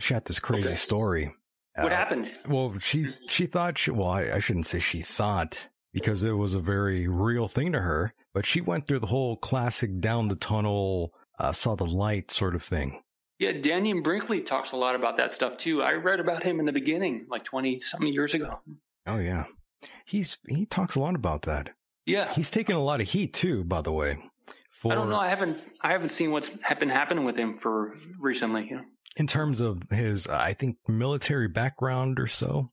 She 0.00 0.14
had 0.14 0.24
this 0.24 0.40
crazy 0.40 0.68
Okay. 0.68 0.74
story. 0.76 1.34
What 1.76 1.92
Uh, 1.92 1.96
happened? 1.96 2.30
well, 2.48 2.76
she 2.80 3.14
she 3.28 3.46
thought 3.46 3.78
she 3.78 3.90
well, 3.92 4.08
I, 4.08 4.32
I 4.32 4.38
shouldn't 4.40 4.66
say 4.66 4.78
she 4.80 5.02
thought 5.02 5.68
because 5.92 6.24
it 6.24 6.32
was 6.32 6.54
a 6.54 6.60
very 6.60 7.06
real 7.08 7.46
thing 7.48 7.72
to 7.72 7.80
her, 7.80 8.12
but 8.34 8.44
she 8.44 8.60
went 8.60 8.86
through 8.86 8.98
the 9.00 9.06
whole 9.06 9.36
classic 9.36 10.00
down 10.00 10.28
the 10.28 10.36
tunnel, 10.36 11.12
uh, 11.38 11.52
saw 11.52 11.74
the 11.74 11.86
light 11.86 12.30
sort 12.30 12.54
of 12.54 12.62
thing. 12.62 13.02
Yeah, 13.38 13.52
Dannion 13.52 14.02
Brinkley 14.04 14.40
talks 14.42 14.72
a 14.72 14.76
lot 14.76 14.94
about 14.94 15.16
that 15.16 15.32
stuff 15.32 15.56
too. 15.56 15.82
I 15.82 15.94
read 15.94 16.20
about 16.20 16.42
him 16.44 16.60
in 16.60 16.66
the 16.66 16.72
beginning, 16.72 17.26
like 17.28 17.44
twenty 17.44 17.80
something 17.80 18.12
years 18.12 18.34
ago. 18.34 18.60
Oh 19.06 19.18
yeah, 19.18 19.44
he's 20.04 20.38
he 20.46 20.66
talks 20.66 20.94
a 20.94 21.00
lot 21.00 21.14
about 21.14 21.42
that. 21.42 21.70
Yeah, 22.06 22.32
He's 22.34 22.50
taken 22.50 22.74
a 22.76 22.82
lot 22.82 23.00
of 23.00 23.08
heat 23.08 23.32
too, 23.32 23.64
by 23.64 23.80
the 23.80 23.92
way. 23.92 24.18
For 24.70 24.90
I 24.92 24.94
don't 24.96 25.08
know. 25.08 25.18
I 25.20 25.28
haven't 25.28 25.58
I 25.80 25.92
haven't 25.92 26.10
seen 26.10 26.30
what's 26.32 26.50
ha- 26.62 26.74
been 26.74 26.88
happening 26.88 27.24
with 27.24 27.36
him 27.38 27.58
for 27.58 27.96
recently. 28.18 28.66
You 28.68 28.76
know? 28.76 28.82
in 29.16 29.26
terms 29.26 29.60
of 29.60 29.82
his, 29.90 30.26
uh, 30.26 30.36
I 30.40 30.54
think 30.54 30.78
military 30.88 31.46
background 31.48 32.18
or 32.18 32.26
so. 32.26 32.70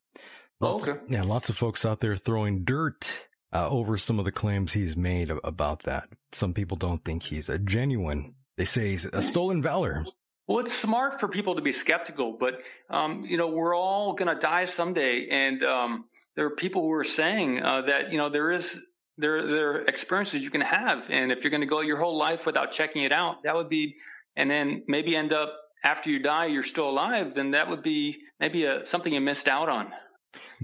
Oh, 0.61 0.71
Lots- 0.77 0.87
okay. 0.87 0.99
Yeah, 1.09 1.23
lots 1.23 1.49
of 1.49 1.57
folks 1.57 1.85
out 1.85 1.99
there 1.99 2.15
throwing 2.15 2.63
dirt 2.63 3.27
uh, 3.53 3.67
over 3.69 3.97
some 3.97 4.19
of 4.19 4.25
the 4.25 4.31
claims 4.31 4.73
he's 4.73 4.95
made 4.95 5.31
about 5.43 5.83
that. 5.83 6.09
Some 6.31 6.53
people 6.53 6.77
don't 6.77 7.03
think 7.03 7.23
he's 7.23 7.49
a 7.49 7.59
genuine. 7.59 8.35
They 8.59 8.65
say 8.65 8.97
a 9.13 9.21
stolen 9.21 9.61
valor. 9.61 10.05
Well, 10.45 10.59
it's 10.59 10.73
smart 10.73 11.21
for 11.21 11.29
people 11.29 11.55
to 11.55 11.61
be 11.61 11.71
skeptical, 11.71 12.35
but 12.37 12.61
um, 12.89 13.23
you 13.25 13.37
know 13.37 13.51
we're 13.51 13.73
all 13.73 14.11
going 14.11 14.27
to 14.27 14.37
die 14.37 14.65
someday, 14.65 15.29
and 15.29 15.63
um, 15.63 16.03
there 16.35 16.45
are 16.47 16.55
people 16.57 16.81
who 16.81 16.91
are 16.91 17.05
saying 17.05 17.63
uh, 17.63 17.83
that 17.83 18.11
you 18.11 18.17
know 18.17 18.27
there 18.27 18.51
is 18.51 18.77
there 19.17 19.47
there 19.47 19.71
are 19.71 19.81
experiences 19.83 20.43
you 20.43 20.49
can 20.49 20.59
have, 20.59 21.09
and 21.09 21.31
if 21.31 21.45
you're 21.45 21.51
going 21.51 21.61
to 21.61 21.67
go 21.67 21.79
your 21.79 21.99
whole 21.99 22.17
life 22.17 22.45
without 22.45 22.73
checking 22.73 23.03
it 23.03 23.13
out, 23.13 23.43
that 23.43 23.55
would 23.55 23.69
be, 23.69 23.95
and 24.35 24.51
then 24.51 24.83
maybe 24.89 25.15
end 25.15 25.31
up 25.31 25.55
after 25.85 26.09
you 26.09 26.19
die 26.19 26.47
you're 26.47 26.61
still 26.61 26.89
alive, 26.89 27.33
then 27.35 27.51
that 27.51 27.69
would 27.69 27.81
be 27.81 28.17
maybe 28.41 28.65
a, 28.65 28.85
something 28.85 29.13
you 29.13 29.21
missed 29.21 29.47
out 29.47 29.69
on. 29.69 29.93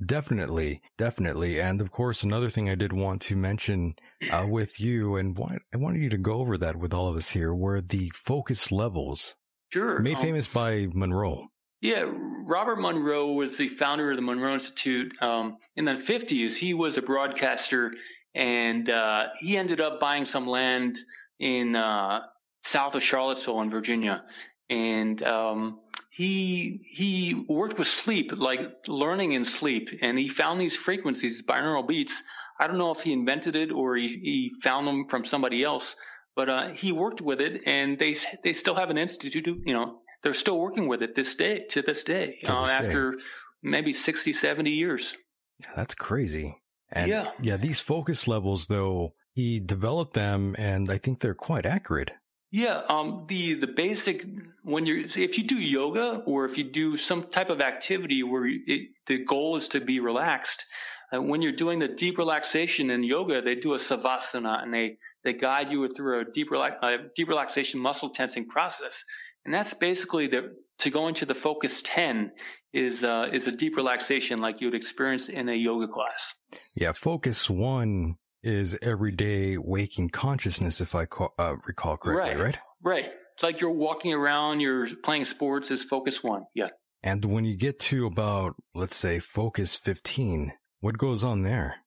Definitely, 0.06 0.82
definitely. 0.98 1.62
And 1.62 1.80
of 1.80 1.92
course, 1.92 2.24
another 2.24 2.50
thing 2.50 2.70
I 2.70 2.76
did 2.76 2.92
want 2.92 3.22
to 3.24 3.38
mention 3.38 3.96
uh, 4.32 4.46
with 4.48 4.80
you, 4.80 5.16
and 5.16 5.38
why, 5.38 5.58
I 5.74 5.78
wanted 5.78 6.02
you 6.02 6.10
to 6.10 6.18
go 6.18 6.34
over 6.34 6.58
that 6.58 6.76
with 6.76 6.94
all 6.94 7.08
of 7.08 7.16
us 7.16 7.30
here, 7.32 7.54
were 7.54 7.82
the 7.82 8.12
focus 8.16 8.72
levels 8.72 9.36
Sure. 9.72 10.00
made 10.00 10.16
um, 10.18 10.22
famous 10.22 10.48
by 10.48 10.88
Monroe. 10.94 11.48
Yeah, 11.82 12.10
Robert 12.46 12.80
Monroe 12.80 13.34
was 13.34 13.58
the 13.58 13.68
founder 13.68 14.10
of 14.10 14.16
the 14.16 14.22
Monroe 14.22 14.54
Institute. 14.54 15.14
Um, 15.22 15.58
in 15.76 15.86
the 15.86 15.94
50s, 15.94 16.58
he 16.58 16.74
was 16.74 16.98
a 16.98 17.02
broadcaster, 17.02 17.94
and 18.34 18.90
uh, 18.90 19.28
he 19.40 19.58
ended 19.58 19.82
up 19.82 20.00
buying 20.00 20.26
some 20.26 20.48
land 20.48 20.98
in 21.40 21.76
uh, 21.76 22.22
south 22.64 22.96
of 22.96 23.04
Charlottesville 23.04 23.62
in 23.62 23.70
Virginia, 23.70 24.24
and 24.70 25.22
um, 25.22 25.80
he 26.10 26.80
he 26.84 27.46
worked 27.50 27.78
with 27.78 27.88
sleep, 27.88 28.32
like 28.36 28.88
learning 28.88 29.34
in 29.34 29.46
sleep, 29.46 29.90
and 30.02 30.18
he 30.18 30.28
found 30.30 30.60
these 30.60 30.76
frequencies, 30.76 31.44
binaural 31.44 31.88
beats. 31.88 32.24
I 32.60 32.68
don't 32.68 32.78
know 32.78 32.92
if 32.92 33.02
he 33.02 33.12
invented 33.14 33.56
it 33.56 33.72
or 33.72 33.96
he, 33.96 34.08
he 34.08 34.52
found 34.64 34.88
them 34.88 35.08
from 35.08 35.26
somebody 35.26 35.64
else, 35.64 35.96
but 36.36 36.50
uh, 36.50 36.68
he 36.70 36.92
worked 36.92 37.22
with 37.22 37.42
it, 37.42 37.62
and 37.66 37.98
they 38.00 38.16
they 38.44 38.54
still 38.54 38.76
have 38.76 38.90
an 38.90 38.98
institute. 38.98 39.46
You 39.46 39.74
know, 39.74 40.00
they're 40.24 40.34
still 40.34 40.60
working 40.60 40.88
with 40.88 41.02
it 41.04 41.16
this 41.16 41.36
day 41.36 41.66
to 41.70 41.82
this 41.82 42.04
day, 42.04 42.40
To 42.46 42.54
uh, 42.54 42.62
this 42.64 42.72
day. 42.72 42.78
after 42.88 43.18
maybe 43.62 43.94
60, 43.94 44.34
70 44.34 44.72
years. 44.72 45.16
Yeah, 45.60 45.72
that's 45.76 45.96
crazy. 45.96 46.58
And 46.92 47.10
Yeah. 47.10 47.32
yeah, 47.42 47.58
these 47.58 47.80
focus 47.80 48.28
levels, 48.28 48.68
though, 48.68 49.14
he 49.34 49.60
developed 49.60 50.14
them, 50.14 50.56
and 50.58 50.90
I 50.92 50.98
think 50.98 51.20
they're 51.20 51.34
quite 51.34 51.66
accurate. 51.66 52.12
Yeah, 52.52 52.82
um, 52.88 53.26
the 53.28 53.56
the 53.56 53.68
basic 53.68 54.24
when 54.64 54.86
you're 54.86 55.00
if 55.00 55.38
you 55.38 55.44
do 55.44 55.56
yoga 55.60 56.22
or 56.26 56.46
if 56.46 56.58
you 56.58 56.64
do 56.64 56.96
some 56.96 57.24
type 57.24 57.50
of 57.50 57.60
activity 57.60 58.24
where 58.24 58.46
it, 58.46 58.90
the 59.08 59.26
goal 59.26 59.58
is 59.58 59.70
to 59.70 59.82
be 59.82 60.00
relaxed, 60.00 60.66
uh, 61.16 61.22
when 61.22 61.42
you're 61.42 61.52
doing 61.52 61.80
the 61.80 61.88
deep 61.88 62.18
relaxation 62.18 62.90
in 62.92 63.04
yoga, 63.04 63.42
they 63.42 63.56
do 63.56 63.74
a 63.74 63.78
savasana 63.78 64.62
and 64.62 64.74
they 64.74 64.98
they 65.24 65.34
guide 65.34 65.72
you 65.72 65.88
through 65.88 66.22
a 66.22 66.26
deep 66.26 66.52
relax 66.52 66.80
uh, 66.82 66.98
deep 67.16 67.30
relaxation 67.30 67.80
muscle 67.80 68.10
tensing 68.10 68.48
process, 68.48 69.04
and 69.46 69.54
that's 69.54 69.74
basically 69.74 70.28
the 70.28 70.56
to 70.80 70.90
go 70.90 71.08
into 71.08 71.26
the 71.26 71.36
focus 71.36 71.82
ten 71.84 72.32
is 72.74 73.04
uh, 73.04 73.30
is 73.32 73.48
a 73.48 73.52
deep 73.52 73.78
relaxation 73.78 74.42
like 74.42 74.62
you 74.62 74.68
would 74.68 74.76
experience 74.76 75.30
in 75.30 75.50
a 75.50 75.56
yoga 75.56 75.88
class. 75.88 76.34
Yeah, 76.76 76.92
focus 76.92 77.50
one 77.50 78.16
is 78.44 78.78
everyday 78.82 79.58
waking 79.58 80.10
consciousness, 80.10 80.80
if 80.80 80.94
I 80.94 81.06
ca- 81.06 81.30
uh, 81.40 81.56
recall 81.66 81.98
correctly, 81.98 82.42
right? 82.42 82.58
Right. 82.82 83.06
It's 83.34 83.44
like 83.44 83.60
you're 83.60 83.72
walking 83.72 84.14
around, 84.14 84.62
you're 84.62 84.88
playing 85.04 85.26
sports. 85.26 85.72
Is 85.72 85.84
focus 85.84 86.24
one? 86.24 86.46
Yeah. 86.54 86.70
And 87.04 87.26
when 87.26 87.46
you 87.46 87.56
get 87.56 87.80
to 87.82 88.08
about, 88.08 88.56
let's 88.74 88.96
say, 88.96 89.20
focus 89.20 89.76
15, 89.76 90.54
what 90.86 91.00
goes 91.00 91.24
on 91.24 91.42
there? 91.42 91.78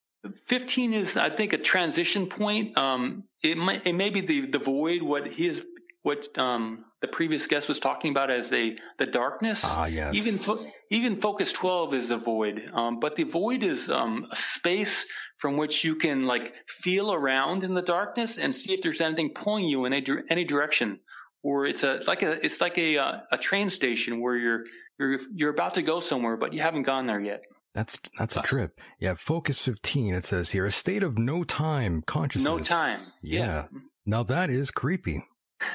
15 0.49 0.93
is, 0.93 1.17
I 1.17 1.31
think, 1.31 1.53
a 1.53 1.59
transition 1.59 2.27
point. 2.27 2.77
Um, 2.77 3.23
it 3.45 3.57
might, 3.57 3.87
it 3.87 3.93
may 3.93 4.11
be 4.11 4.23
the, 4.23 4.47
the 4.47 4.59
void, 4.59 5.03
what 5.03 5.29
he 5.29 5.47
is, 5.47 5.65
what, 6.03 6.37
um, 6.37 6.85
the 7.01 7.07
previous 7.07 7.47
guest 7.47 7.69
was 7.69 7.79
talking 7.79 8.11
about 8.11 8.29
as 8.29 8.53
a, 8.53 8.77
the 8.99 9.07
darkness. 9.07 9.63
Ah, 9.65 9.87
yes. 9.87 10.17
Even, 10.17 10.37
fo- 10.37 10.67
even 10.91 11.21
focus 11.21 11.53
12 11.53 11.95
is 11.95 12.11
a 12.11 12.17
void. 12.17 12.69
Um, 12.73 12.99
but 12.99 13.15
the 13.15 13.23
void 13.23 13.63
is, 13.63 13.89
um, 13.89 14.27
a 14.33 14.35
space 14.35 15.07
from 15.37 15.57
which 15.57 15.85
you 15.85 15.95
can 15.95 16.27
like 16.27 16.57
feel 16.67 17.13
around 17.13 17.63
in 17.63 17.75
the 17.75 17.83
darkness 17.83 18.37
and 18.37 18.53
see 18.53 18.75
if 18.75 18.83
there's 18.83 19.01
anything 19.01 19.31
pulling 19.33 19.67
you 19.67 19.85
in 19.85 19.93
any, 19.93 20.05
any 20.29 20.45
direction. 20.45 20.99
Or 21.45 21.67
it's 21.67 21.85
a, 21.85 22.01
like 22.09 22.23
a, 22.23 22.33
it's 22.45 22.61
like 22.61 22.79
a, 22.79 22.99
uh, 22.99 23.21
a 23.31 23.39
train 23.39 23.71
station 23.71 24.21
where 24.21 24.35
you're, 24.35 24.65
you're, 24.99 25.21
you're 25.37 25.51
about 25.51 25.75
to 25.75 25.83
go 25.83 26.01
somewhere, 26.01 26.37
but 26.37 26.53
you 26.53 26.61
haven't 26.63 26.83
gone 26.83 27.07
there 27.07 27.21
yet. 27.21 27.45
That's 27.79 28.01
that's 28.19 28.37
a 28.37 28.43
trip. 28.43 28.81
Yeah, 28.99 29.15
focus 29.15 29.61
15, 29.61 30.13
it 30.13 30.25
says 30.25 30.51
here, 30.51 30.65
a 30.65 30.71
state 30.73 31.05
of 31.05 31.17
no 31.17 31.45
time 31.45 32.03
consciousness. 32.03 32.45
No 32.45 32.59
time. 32.59 32.99
Yeah. 33.23 33.67
Now 34.05 34.25
that 34.25 34.51
is 34.51 34.73
creepy. 34.73 35.25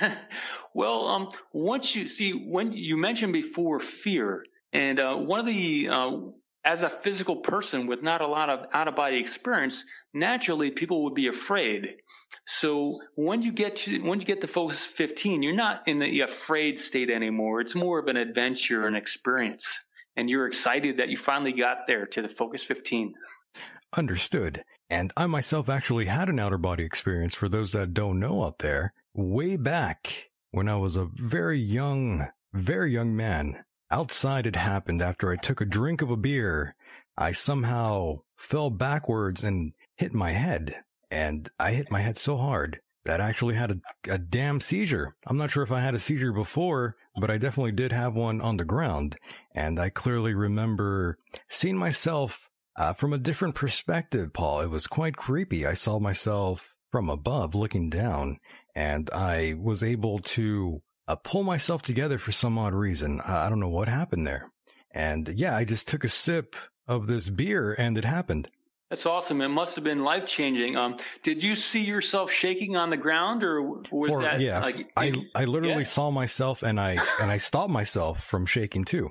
well, 0.75 1.07
um, 1.07 1.29
once 1.53 1.95
you 1.95 2.09
see 2.09 2.31
when 2.33 2.73
you 2.73 2.97
mentioned 2.97 3.31
before 3.31 3.79
fear, 3.79 4.43
and 4.73 4.99
uh, 4.99 5.15
one 5.15 5.39
of 5.39 5.45
the 5.45 5.87
uh, 5.87 6.17
as 6.65 6.81
a 6.81 6.89
physical 6.89 7.37
person 7.37 7.87
with 7.87 8.03
not 8.03 8.19
a 8.19 8.27
lot 8.27 8.49
of 8.49 8.67
out 8.73 8.89
of 8.89 8.97
body 8.97 9.17
experience, 9.17 9.85
naturally 10.13 10.71
people 10.71 11.05
would 11.05 11.15
be 11.15 11.27
afraid. 11.27 11.95
So 12.45 12.99
when 13.15 13.43
you 13.43 13.53
get 13.53 13.77
to 13.77 14.01
when 14.01 14.19
you 14.19 14.25
get 14.25 14.41
to 14.41 14.47
focus 14.47 14.85
15, 14.85 15.41
you're 15.41 15.55
not 15.55 15.87
in 15.87 15.99
the 15.99 16.19
afraid 16.19 16.79
state 16.79 17.09
anymore. 17.09 17.61
It's 17.61 17.75
more 17.75 17.99
of 17.99 18.07
an 18.07 18.17
adventure 18.17 18.87
and 18.87 18.97
experience, 18.97 19.79
and 20.15 20.29
you're 20.29 20.47
excited 20.47 20.97
that 20.97 21.09
you 21.09 21.17
finally 21.17 21.53
got 21.53 21.87
there 21.87 22.05
to 22.07 22.21
the 22.21 22.29
focus 22.29 22.63
15. 22.63 23.13
Understood. 23.95 24.63
And 24.89 25.11
I 25.15 25.27
myself 25.27 25.69
actually 25.69 26.05
had 26.05 26.29
an 26.29 26.39
outer 26.39 26.57
body 26.57 26.83
experience 26.83 27.35
for 27.35 27.49
those 27.49 27.71
that 27.73 27.93
don't 27.93 28.19
know 28.19 28.43
out 28.43 28.59
there 28.59 28.93
way 29.13 29.55
back 29.57 30.29
when 30.51 30.67
I 30.69 30.75
was 30.75 30.97
a 30.97 31.09
very 31.13 31.59
young, 31.59 32.27
very 32.53 32.93
young 32.93 33.15
man. 33.15 33.63
outside 33.91 34.47
it 34.47 34.55
happened 34.55 35.03
after 35.03 35.31
I 35.31 35.35
took 35.35 35.61
a 35.61 35.65
drink 35.65 36.01
of 36.01 36.09
a 36.09 36.17
beer. 36.17 36.75
I 37.15 37.31
somehow 37.31 38.21
fell 38.35 38.71
backwards 38.71 39.43
and 39.43 39.73
hit 39.95 40.13
my 40.13 40.31
head. 40.31 40.83
And 41.11 41.47
I 41.59 41.73
hit 41.73 41.91
my 41.91 42.01
head 42.01 42.17
so 42.17 42.37
hard 42.37 42.79
that 43.05 43.21
I 43.21 43.29
actually 43.29 43.53
had 43.53 43.71
a, 43.71 44.13
a 44.13 44.17
damn 44.17 44.59
seizure. 44.59 45.15
I'm 45.27 45.37
not 45.37 45.51
sure 45.51 45.63
if 45.63 45.71
I 45.71 45.81
had 45.81 45.93
a 45.93 45.99
seizure 45.99 46.33
before, 46.33 46.95
but 47.15 47.29
I 47.29 47.37
definitely 47.37 47.71
did 47.71 47.91
have 47.91 48.15
one 48.15 48.41
on 48.41 48.57
the 48.57 48.65
ground. 48.65 49.17
And 49.53 49.79
I 49.79 49.89
clearly 49.89 50.33
remember 50.33 51.17
seeing 51.47 51.77
myself 51.77 52.49
uh, 52.77 52.93
from 52.93 53.13
a 53.13 53.19
different 53.19 53.55
perspective, 53.55 54.33
Paul. 54.33 54.61
It 54.61 54.69
was 54.69 54.87
quite 54.87 55.15
creepy. 55.15 55.65
I 55.65 55.73
saw 55.73 55.99
myself 55.99 56.73
from 56.91 57.09
above 57.09 57.55
looking 57.55 57.89
down 57.89 58.37
and 58.75 59.09
I 59.11 59.55
was 59.59 59.83
able 59.83 60.19
to 60.19 60.81
uh, 61.07 61.15
pull 61.15 61.43
myself 61.43 61.81
together 61.81 62.17
for 62.17 62.31
some 62.31 62.57
odd 62.57 62.73
reason. 62.73 63.21
I 63.21 63.49
don't 63.49 63.59
know 63.59 63.69
what 63.69 63.87
happened 63.87 64.25
there. 64.25 64.51
And 64.91 65.27
yeah, 65.35 65.55
I 65.55 65.65
just 65.65 65.87
took 65.87 66.03
a 66.03 66.09
sip 66.09 66.55
of 66.87 67.07
this 67.07 67.29
beer 67.29 67.73
and 67.73 67.97
it 67.97 68.05
happened. 68.05 68.49
That's 68.89 69.05
awesome. 69.05 69.41
It 69.41 69.47
must 69.47 69.75
have 69.75 69.83
been 69.83 70.03
life 70.03 70.25
changing. 70.25 70.75
Um, 70.77 70.97
did 71.23 71.41
you 71.41 71.55
see 71.55 71.83
yourself 71.83 72.31
shaking 72.31 72.75
on 72.75 72.89
the 72.89 72.97
ground, 72.97 73.43
or 73.43 73.61
was 73.61 74.09
For- 74.09 74.21
that 74.21 74.39
yeah, 74.39 74.59
like? 74.59 74.91
I 74.95 75.13
I 75.33 75.45
literally 75.45 75.77
yeah. 75.77 75.83
saw 75.83 76.11
myself 76.11 76.63
and 76.63 76.79
I 76.79 76.91
and 77.21 77.31
I 77.31 77.37
stopped 77.37 77.71
myself 77.71 78.23
from 78.23 78.45
shaking 78.45 78.85
too. 78.85 79.09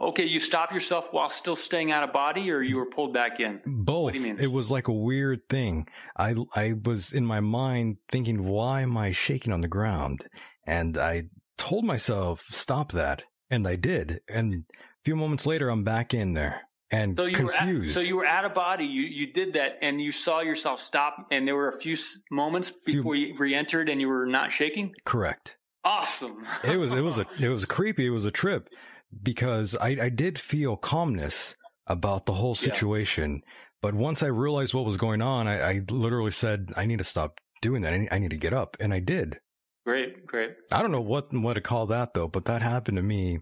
Okay, 0.00 0.24
you 0.24 0.38
stopped 0.38 0.72
yourself 0.72 1.12
while 1.12 1.28
still 1.28 1.56
staying 1.56 1.92
out 1.92 2.04
of 2.04 2.12
body, 2.12 2.50
or 2.52 2.62
you 2.62 2.76
were 2.76 2.86
pulled 2.86 3.12
back 3.12 3.40
in. 3.40 3.60
Both. 3.66 4.12
do 4.12 4.18
you 4.18 4.24
mean? 4.24 4.38
It 4.38 4.52
was 4.52 4.70
like 4.70 4.88
a 4.88 4.92
weird 4.92 5.48
thing. 5.48 5.88
I 6.16 6.34
I 6.54 6.74
was 6.82 7.12
in 7.12 7.26
my 7.26 7.40
mind 7.40 7.96
thinking, 8.10 8.44
why 8.44 8.82
am 8.82 8.96
I 8.96 9.10
shaking 9.10 9.52
on 9.52 9.60
the 9.60 9.68
ground? 9.68 10.26
And 10.66 10.96
I 10.96 11.24
told 11.56 11.84
myself, 11.84 12.46
stop 12.50 12.92
that, 12.92 13.24
and 13.50 13.66
I 13.66 13.76
did. 13.76 14.20
And 14.28 14.64
a 14.70 15.02
few 15.04 15.16
moments 15.16 15.46
later, 15.46 15.70
I'm 15.70 15.84
back 15.84 16.14
in 16.14 16.34
there 16.34 16.67
and 16.90 17.16
So 17.16 17.24
you 17.26 17.44
were 17.46 17.52
at, 17.52 17.58
confused. 17.58 17.94
so 17.94 18.00
you 18.00 18.16
were 18.16 18.26
out 18.26 18.44
of 18.44 18.54
body. 18.54 18.84
You 18.86 19.02
you 19.02 19.26
did 19.32 19.54
that, 19.54 19.78
and 19.82 20.00
you 20.00 20.12
saw 20.12 20.40
yourself 20.40 20.80
stop, 20.80 21.26
and 21.30 21.46
there 21.46 21.56
were 21.56 21.68
a 21.68 21.78
few 21.78 21.96
moments 22.30 22.70
before 22.86 23.14
you 23.14 23.36
re-entered, 23.38 23.88
and 23.88 24.00
you 24.00 24.08
were 24.08 24.26
not 24.26 24.52
shaking. 24.52 24.94
Correct. 25.04 25.56
Awesome. 25.84 26.44
it 26.64 26.78
was 26.78 26.92
it 26.92 27.00
was 27.02 27.18
a 27.18 27.26
it 27.40 27.48
was 27.48 27.64
creepy. 27.64 28.06
It 28.06 28.10
was 28.10 28.24
a 28.24 28.30
trip 28.30 28.68
because 29.22 29.76
I 29.76 29.96
I 30.00 30.08
did 30.08 30.38
feel 30.38 30.76
calmness 30.76 31.54
about 31.86 32.26
the 32.26 32.34
whole 32.34 32.50
Yeah. 32.60 32.72
situation, 32.72 33.42
but 33.80 33.94
once 33.94 34.22
I 34.22 34.26
realized 34.26 34.74
what 34.74 34.84
was 34.84 34.96
going 34.96 35.22
on, 35.22 35.48
I, 35.48 35.60
I 35.60 35.80
literally 35.90 36.30
said 36.30 36.70
I 36.76 36.84
need 36.86 36.98
to 36.98 37.04
stop 37.04 37.40
doing 37.62 37.82
that. 37.82 37.92
I 37.94 37.96
need, 37.98 38.08
I 38.12 38.18
need 38.18 38.30
to 38.30 38.36
get 38.36 38.52
up, 38.52 38.76
and 38.80 38.92
I 38.92 39.00
did. 39.00 39.38
Great, 39.86 40.26
great. 40.26 40.50
I 40.70 40.82
don't 40.82 40.92
know 40.92 41.00
what 41.00 41.32
what 41.32 41.54
to 41.54 41.60
call 41.62 41.86
that 41.86 42.12
though, 42.12 42.28
but 42.28 42.44
that 42.44 42.60
happened 42.60 42.96
to 42.98 43.02
me 43.02 43.38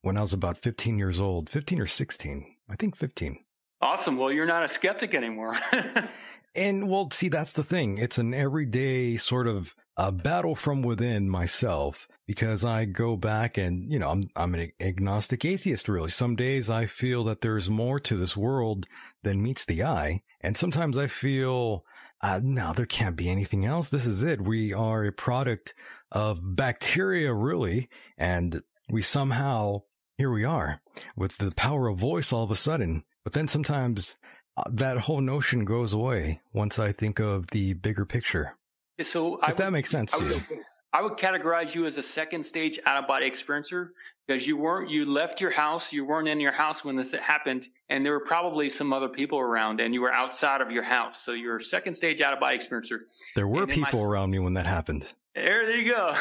when 0.00 0.16
I 0.16 0.20
was 0.22 0.32
about 0.32 0.56
15 0.58 0.98
years 0.98 1.20
old, 1.20 1.50
15 1.50 1.80
or 1.80 1.86
16. 1.86 2.51
I 2.72 2.76
think 2.76 2.96
15. 2.96 3.38
Awesome. 3.80 4.16
Well, 4.16 4.32
you're 4.32 4.46
not 4.46 4.64
a 4.64 4.68
skeptic 4.68 5.14
anymore. 5.14 5.54
And 6.54 6.88
well, 6.88 7.10
see, 7.10 7.28
that's 7.28 7.52
the 7.52 7.64
thing. 7.64 7.98
It's 7.98 8.18
an 8.18 8.34
everyday 8.34 9.16
sort 9.16 9.46
of 9.46 9.74
a 9.96 10.12
battle 10.12 10.54
from 10.54 10.82
within 10.82 11.28
myself 11.28 12.08
because 12.26 12.64
I 12.64 12.84
go 12.84 13.16
back 13.16 13.56
and, 13.56 13.90
you 13.90 13.98
know, 13.98 14.10
I'm, 14.10 14.30
I'm 14.36 14.54
an 14.54 14.72
agnostic 14.80 15.44
atheist, 15.44 15.88
really. 15.88 16.10
Some 16.10 16.36
days 16.36 16.68
I 16.68 16.86
feel 16.86 17.24
that 17.24 17.40
there's 17.40 17.70
more 17.70 17.98
to 18.00 18.16
this 18.16 18.36
world 18.36 18.86
than 19.22 19.42
meets 19.42 19.64
the 19.64 19.82
eye. 19.82 20.22
And 20.40 20.56
sometimes 20.56 20.98
I 20.98 21.06
feel, 21.06 21.84
uh, 22.20 22.40
no, 22.42 22.72
there 22.74 22.86
can't 22.86 23.16
be 23.16 23.30
anything 23.30 23.64
else. 23.64 23.88
This 23.90 24.06
is 24.06 24.22
it. 24.22 24.40
We 24.40 24.74
are 24.74 25.04
a 25.04 25.12
product 25.12 25.74
of 26.10 26.38
bacteria, 26.42 27.32
really. 27.32 27.88
And 28.18 28.62
we 28.90 29.00
somehow, 29.00 29.82
here 30.18 30.30
we 30.30 30.44
are 30.44 30.80
with 31.16 31.38
the 31.38 31.50
power 31.52 31.88
of 31.88 31.98
voice 31.98 32.32
all 32.32 32.44
of 32.44 32.50
a 32.50 32.56
sudden. 32.56 33.04
But 33.24 33.32
then 33.32 33.48
sometimes 33.48 34.16
uh, 34.56 34.64
that 34.72 34.98
whole 34.98 35.20
notion 35.20 35.64
goes 35.64 35.92
away 35.92 36.40
once 36.52 36.78
I 36.78 36.92
think 36.92 37.18
of 37.20 37.48
the 37.48 37.74
bigger 37.74 38.04
picture. 38.04 38.56
so 39.02 39.38
If 39.42 39.56
that 39.56 39.72
makes 39.72 39.90
sense 39.90 40.14
I 40.14 40.18
to 40.18 40.24
would, 40.24 40.50
you. 40.50 40.62
I 40.92 41.02
would 41.02 41.14
categorize 41.14 41.74
you 41.74 41.86
as 41.86 41.96
a 41.96 42.02
second 42.02 42.44
stage 42.44 42.78
out 42.84 42.98
of 43.02 43.08
body 43.08 43.30
experiencer 43.30 43.88
because 44.26 44.46
you 44.46 44.58
weren't 44.58 44.90
you 44.90 45.06
left 45.06 45.40
your 45.40 45.50
house, 45.50 45.92
you 45.92 46.04
weren't 46.04 46.28
in 46.28 46.38
your 46.40 46.52
house 46.52 46.84
when 46.84 46.96
this 46.96 47.12
happened, 47.12 47.66
and 47.88 48.04
there 48.04 48.12
were 48.12 48.24
probably 48.24 48.68
some 48.68 48.92
other 48.92 49.08
people 49.08 49.38
around, 49.40 49.80
and 49.80 49.94
you 49.94 50.02
were 50.02 50.12
outside 50.12 50.60
of 50.60 50.70
your 50.70 50.82
house. 50.82 51.18
So 51.22 51.32
you're 51.32 51.56
a 51.58 51.62
second 51.62 51.94
stage 51.94 52.20
out 52.20 52.34
of 52.34 52.40
body 52.40 52.58
experiencer. 52.58 52.98
There 53.34 53.48
were 53.48 53.64
then 53.64 53.80
my- 53.80 53.86
people 53.90 54.04
around 54.04 54.30
me 54.30 54.38
when 54.38 54.54
that 54.54 54.66
happened. 54.66 55.06
There, 55.34 55.66
there 55.66 55.76
you 55.78 55.94
go. 55.94 56.14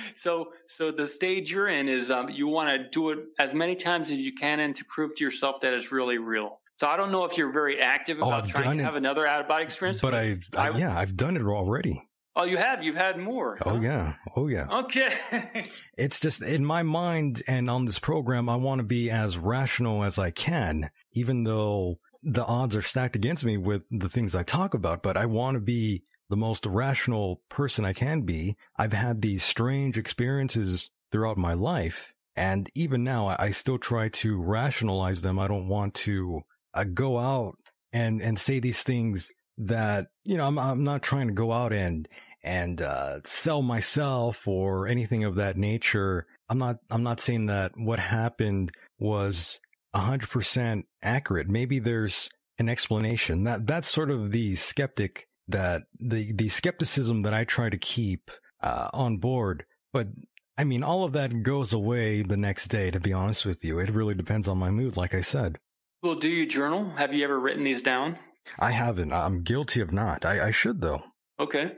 so, 0.14 0.52
so 0.68 0.90
the 0.90 1.08
stage 1.08 1.50
you're 1.50 1.68
in 1.68 1.88
is 1.88 2.10
um, 2.10 2.28
you 2.28 2.48
want 2.48 2.68
to 2.70 2.88
do 2.90 3.10
it 3.10 3.20
as 3.38 3.54
many 3.54 3.74
times 3.76 4.10
as 4.10 4.18
you 4.18 4.34
can, 4.34 4.60
and 4.60 4.76
to 4.76 4.84
prove 4.84 5.14
to 5.16 5.24
yourself 5.24 5.60
that 5.62 5.72
it's 5.74 5.90
really 5.92 6.18
real. 6.18 6.60
So 6.76 6.86
I 6.88 6.96
don't 6.96 7.12
know 7.12 7.24
if 7.24 7.38
you're 7.38 7.52
very 7.52 7.80
active 7.80 8.18
Oh, 8.20 8.26
about 8.28 8.44
I've 8.44 8.50
trying 8.50 8.78
to 8.78 8.82
it. 8.82 8.86
have 8.86 8.96
another 8.96 9.26
out 9.26 9.40
of 9.42 9.48
body 9.48 9.64
experience. 9.64 10.00
But 10.00 10.14
I, 10.14 10.38
I, 10.56 10.68
I- 10.70 10.76
yeah, 10.76 10.96
I've 10.98 11.16
done 11.16 11.36
it 11.36 11.42
already. 11.42 12.02
oh, 12.34 12.44
you 12.44 12.56
have. 12.56 12.82
You've 12.82 12.96
had 12.96 13.18
more. 13.18 13.58
Oh 13.64 13.80
yeah. 13.80 14.14
Oh 14.36 14.48
yeah. 14.48 14.66
Okay. 14.84 15.12
It's 15.96 16.18
just 16.20 16.42
in 16.42 16.64
my 16.64 16.82
mind 16.82 17.42
and 17.46 17.70
on 17.70 17.84
this 17.84 17.98
program, 17.98 18.48
I 18.48 18.56
want 18.56 18.80
to 18.80 18.84
be 18.84 19.10
as 19.10 19.36
rational 19.38 20.02
as 20.02 20.18
I 20.18 20.30
can, 20.30 20.90
even 21.12 21.44
though 21.44 21.98
the 22.22 22.44
odds 22.44 22.74
are 22.76 22.82
stacked 22.82 23.14
against 23.16 23.44
me 23.44 23.56
with 23.58 23.84
the 23.90 24.08
things 24.08 24.34
I 24.34 24.42
talk 24.42 24.74
about, 24.74 25.02
but 25.02 25.16
I 25.16 25.26
want 25.26 25.56
to 25.56 25.60
be 25.60 26.02
the 26.32 26.36
most 26.38 26.64
rational 26.64 27.42
person 27.50 27.84
I 27.84 27.92
can 27.92 28.22
be. 28.22 28.56
I've 28.78 28.94
had 28.94 29.20
these 29.20 29.44
strange 29.44 29.98
experiences 29.98 30.88
throughout 31.10 31.36
my 31.36 31.52
life. 31.52 32.14
And 32.34 32.70
even 32.74 33.04
now, 33.04 33.36
I 33.38 33.50
still 33.50 33.76
try 33.76 34.08
to 34.08 34.40
rationalize 34.40 35.20
them. 35.20 35.38
I 35.38 35.46
don't 35.46 35.68
want 35.68 35.92
to 36.06 36.40
uh, 36.72 36.84
go 36.84 37.18
out 37.18 37.58
and, 37.92 38.22
and 38.22 38.38
say 38.38 38.60
these 38.60 38.82
things 38.82 39.30
that, 39.58 40.06
you 40.24 40.38
know, 40.38 40.46
I'm, 40.46 40.58
I'm 40.58 40.84
not 40.84 41.02
trying 41.02 41.26
to 41.26 41.34
go 41.34 41.52
out 41.52 41.74
and, 41.74 42.08
and, 42.42 42.80
uh, 42.80 43.18
sell 43.24 43.60
myself 43.60 44.48
or 44.48 44.88
anything 44.88 45.24
of 45.24 45.36
that 45.36 45.58
nature. 45.58 46.26
I'm 46.48 46.56
not, 46.56 46.76
I'm 46.88 47.02
not 47.02 47.20
saying 47.20 47.44
that 47.46 47.72
what 47.76 47.98
happened 47.98 48.72
was 48.98 49.60
a 49.92 49.98
hundred 49.98 50.30
percent 50.30 50.86
accurate. 51.02 51.50
Maybe 51.50 51.78
there's 51.78 52.30
an 52.56 52.70
explanation 52.70 53.44
that 53.44 53.66
that's 53.66 53.88
sort 53.88 54.10
of 54.10 54.32
the 54.32 54.54
skeptic 54.54 55.26
that 55.52 55.82
the, 55.98 56.32
the 56.32 56.48
skepticism 56.48 57.22
that 57.22 57.34
I 57.34 57.44
try 57.44 57.70
to 57.70 57.78
keep, 57.78 58.30
uh, 58.62 58.88
on 58.92 59.18
board. 59.18 59.64
But 59.92 60.08
I 60.56 60.64
mean, 60.64 60.82
all 60.82 61.04
of 61.04 61.12
that 61.12 61.42
goes 61.42 61.72
away 61.72 62.22
the 62.22 62.36
next 62.36 62.68
day, 62.68 62.90
to 62.90 63.00
be 63.00 63.12
honest 63.12 63.44
with 63.44 63.64
you. 63.64 63.78
It 63.78 63.90
really 63.90 64.14
depends 64.14 64.48
on 64.48 64.58
my 64.58 64.70
mood, 64.70 64.96
like 64.96 65.14
I 65.14 65.20
said. 65.20 65.58
well, 66.02 66.14
do 66.14 66.28
you 66.28 66.46
journal? 66.46 66.90
Have 66.96 67.14
you 67.14 67.24
ever 67.24 67.38
written 67.38 67.64
these 67.64 67.82
down? 67.82 68.18
I 68.58 68.72
haven't. 68.72 69.12
I'm 69.12 69.42
guilty 69.42 69.80
of 69.80 69.92
not. 69.92 70.24
I, 70.24 70.48
I 70.48 70.50
should 70.50 70.80
though. 70.80 71.02
Okay. 71.38 71.72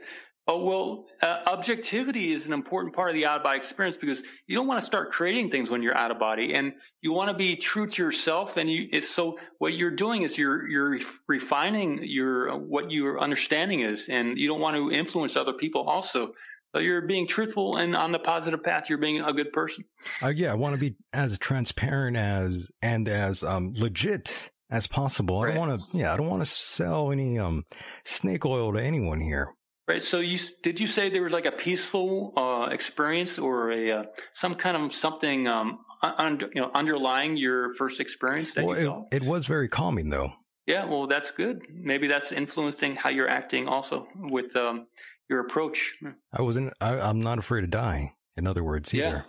Oh 0.47 0.63
well, 0.63 1.05
uh, 1.23 1.39
objectivity 1.47 2.31
is 2.31 2.45
an 2.45 2.53
important 2.53 2.93
part 2.93 3.09
of 3.09 3.15
the 3.15 3.25
out 3.25 3.37
of 3.37 3.43
body 3.43 3.57
experience 3.57 3.97
because 3.97 4.21
you 4.45 4.55
don't 4.55 4.67
want 4.67 4.79
to 4.79 4.85
start 4.85 5.11
creating 5.11 5.49
things 5.49 5.71
when 5.71 5.81
you're 5.81 5.97
out 5.97 6.11
of 6.11 6.19
body, 6.19 6.53
and 6.53 6.73
you 7.01 7.13
want 7.13 7.31
to 7.31 7.35
be 7.35 7.55
true 7.55 7.87
to 7.87 8.03
yourself. 8.03 8.55
And 8.55 8.69
you, 8.69 9.01
so 9.01 9.39
what 9.57 9.73
you're 9.73 9.89
doing 9.89 10.21
is 10.21 10.37
you're 10.37 10.67
you're 10.67 10.99
refining 11.27 12.01
your 12.03 12.59
what 12.59 12.91
your 12.91 13.19
understanding 13.19 13.79
is, 13.79 14.07
and 14.07 14.37
you 14.37 14.47
don't 14.47 14.61
want 14.61 14.77
to 14.77 14.91
influence 14.91 15.35
other 15.35 15.53
people 15.53 15.81
also. 15.81 16.33
So 16.75 16.79
you're 16.79 17.07
being 17.07 17.25
truthful 17.25 17.77
and 17.77 17.95
on 17.95 18.11
the 18.11 18.19
positive 18.19 18.61
path. 18.61 18.87
You're 18.87 18.99
being 18.99 19.21
a 19.21 19.33
good 19.33 19.51
person. 19.51 19.85
Uh, 20.21 20.27
yeah, 20.27 20.51
I 20.51 20.55
want 20.55 20.75
to 20.75 20.79
be 20.79 20.95
as 21.11 21.39
transparent 21.39 22.17
as 22.17 22.67
and 22.83 23.09
as 23.09 23.43
um 23.43 23.73
legit 23.75 24.51
as 24.69 24.85
possible. 24.85 25.41
I 25.41 25.55
don't 25.55 25.57
want 25.57 25.81
to. 25.81 25.97
Yeah, 25.97 26.13
I 26.13 26.17
don't 26.17 26.29
want 26.29 26.43
to 26.43 26.45
sell 26.45 27.11
any 27.11 27.39
um 27.39 27.63
snake 28.03 28.45
oil 28.45 28.73
to 28.73 28.79
anyone 28.79 29.21
here. 29.21 29.49
Right. 29.87 30.01
So 30.01 30.19
you 30.19 30.39
did 30.63 30.79
you 30.79 30.87
say 30.87 31.09
there 31.09 31.21
was 31.23 31.33
like 31.33 31.45
a 31.45 31.51
peaceful 31.51 32.33
uh, 32.35 32.69
experience 32.71 33.37
or 33.37 33.71
a 33.71 33.91
uh, 33.91 34.03
some 34.33 34.55
kind 34.55 34.75
of 34.77 34.93
something 34.95 35.47
um, 35.47 35.79
un, 36.01 36.39
you 36.55 36.61
know 36.61 36.71
underlying 36.73 37.37
your 37.37 37.75
first 37.75 37.99
experience 37.99 38.55
that 38.55 38.65
Well, 38.65 38.79
you 38.79 38.85
felt? 38.87 39.07
it, 39.11 39.21
it 39.21 39.23
was 39.23 39.45
very 39.45 39.67
calming 39.69 40.09
though. 40.09 40.33
Yeah. 40.65 40.85
Well, 40.85 41.05
that's 41.05 41.29
good. 41.29 41.61
Maybe 41.71 42.07
that's 42.07 42.31
influencing 42.31 42.95
how 42.95 43.09
you're 43.09 43.29
acting 43.29 43.67
also 43.67 44.07
with 44.15 44.55
um, 44.55 44.87
your 45.29 45.41
approach. 45.41 45.93
I 46.33 46.41
wasn't. 46.41 46.73
I, 46.81 46.99
I'm 46.99 47.21
not 47.21 47.37
afraid 47.37 47.61
to 47.61 47.67
die. 47.67 48.13
In 48.37 48.47
other 48.47 48.63
words, 48.63 48.91
either. 48.93 49.05
Yeah. 49.05 49.21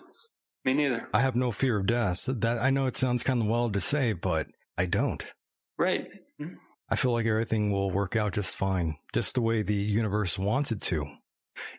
Me 0.64 0.72
neither. 0.74 1.06
I 1.12 1.20
have 1.20 1.36
no 1.36 1.52
fear 1.52 1.76
of 1.78 1.86
death. 1.86 2.24
That 2.26 2.62
I 2.62 2.70
know 2.70 2.86
it 2.86 2.96
sounds 2.96 3.22
kind 3.22 3.42
of 3.42 3.46
wild 3.46 3.74
to 3.74 3.80
say, 3.80 4.14
but 4.14 4.46
I 4.78 4.86
don't. 4.86 5.24
Right. 5.78 6.08
I 6.88 6.96
feel 6.96 7.12
like 7.12 7.26
everything 7.26 7.72
will 7.72 7.90
work 7.90 8.16
out 8.16 8.32
just 8.32 8.56
fine, 8.56 8.96
just 9.12 9.34
the 9.34 9.40
way 9.40 9.62
the 9.62 9.74
universe 9.74 10.38
wants 10.38 10.72
it 10.72 10.80
to. 10.82 11.06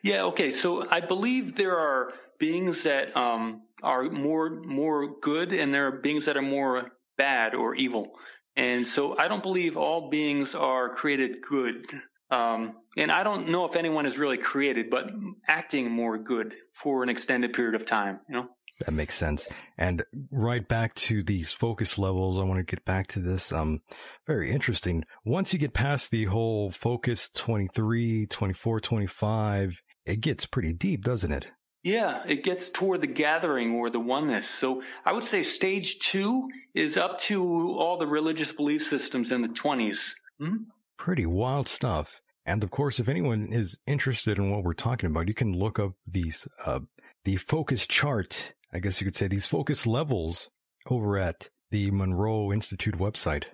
Yeah. 0.04 0.24
Okay. 0.24 0.52
So 0.52 0.90
I 0.90 1.02
believe 1.02 1.56
there 1.56 1.78
are 1.78 2.14
beings 2.40 2.84
that 2.84 3.16
um, 3.16 3.62
are 3.84 4.04
more 4.04 4.50
more 4.50 5.20
good, 5.20 5.54
and 5.54 5.74
there 5.74 5.88
are 5.88 5.92
beings 5.92 6.26
that 6.26 6.38
are 6.38 6.42
more 6.42 6.92
bad 7.18 7.56
or 7.56 7.76
evil. 7.76 8.14
And 8.56 8.88
so 8.88 9.18
I 9.18 9.28
don't 9.28 9.44
believe 9.44 9.78
all 9.78 10.10
beings 10.10 10.56
are 10.56 10.90
created 10.90 11.42
good. 11.42 11.86
Um, 12.30 12.76
and 12.98 13.12
I 13.12 13.24
don't 13.24 13.50
know 13.50 13.66
if 13.66 13.76
anyone 13.76 14.06
is 14.06 14.18
really 14.18 14.38
created, 14.38 14.90
but 14.90 15.12
acting 15.48 15.92
more 15.92 16.18
good 16.18 16.56
for 16.74 17.04
an 17.04 17.10
extended 17.10 17.54
period 17.54 17.76
of 17.76 17.86
time. 17.86 18.20
You 18.28 18.36
know. 18.36 18.50
That 18.86 18.92
makes 18.92 19.16
sense. 19.16 19.48
And 19.78 20.04
right 20.32 20.68
back 20.68 20.94
to 20.96 21.24
these 21.24 21.52
focus 21.52 21.98
levels, 21.98 22.40
I 22.40 22.44
want 22.44 22.60
to 22.60 22.76
get 22.76 22.86
back 22.86 23.08
to 23.08 23.20
this. 23.20 23.52
Um, 23.52 23.82
very 24.28 24.52
interesting. 24.52 25.04
Once 25.26 25.52
you 25.52 25.60
get 25.60 25.74
past 25.74 26.12
the 26.12 26.26
whole 26.26 26.72
focus 26.72 27.30
23, 27.30 28.28
24, 28.28 28.80
25, 28.80 29.82
it 30.06 30.22
gets 30.22 30.46
pretty 30.46 30.74
deep, 30.74 31.04
doesn't 31.04 31.32
it? 31.32 31.48
Yeah, 31.84 32.22
it 32.28 32.44
gets 32.44 32.70
toward 32.70 33.02
the 33.02 33.08
gathering 33.08 33.76
or 33.76 33.90
the 33.90 34.00
oneness. 34.00 34.48
So 34.48 34.84
I 35.06 35.14
would 35.14 35.24
say 35.24 35.44
stage 35.44 36.00
two 36.00 36.50
is 36.74 36.98
up 36.98 37.20
to 37.22 37.76
all 37.78 37.98
the 37.98 38.08
religious 38.08 38.52
belief 38.52 38.84
systems 38.84 39.32
in 39.32 39.42
the 39.42 39.50
20s. 39.50 40.14
Hmm? 40.40 40.56
Pretty 40.98 41.26
wild 41.26 41.68
stuff. 41.68 42.22
And 42.46 42.64
of 42.64 42.72
course, 42.72 43.00
if 43.00 43.10
anyone 43.10 43.50
is 43.52 43.78
interested 43.88 44.38
in 44.38 44.52
what 44.52 44.64
we're 44.64 44.74
talking 44.74 45.10
about, 45.10 45.28
you 45.28 45.34
can 45.34 45.54
look 45.54 45.80
up 45.80 45.94
these, 46.06 46.48
uh, 46.66 46.80
the 47.26 47.36
focus 47.38 47.86
chart. 47.88 48.54
I 48.74 48.80
guess 48.80 49.00
you 49.02 49.06
could 49.06 49.16
say 49.16 49.28
these 49.28 49.46
focus 49.46 49.88
levels 49.88 50.50
over 50.90 51.18
at 51.18 51.50
the 51.72 51.92
Monroe 51.92 52.52
Institute 52.52 52.98
website. 52.98 53.46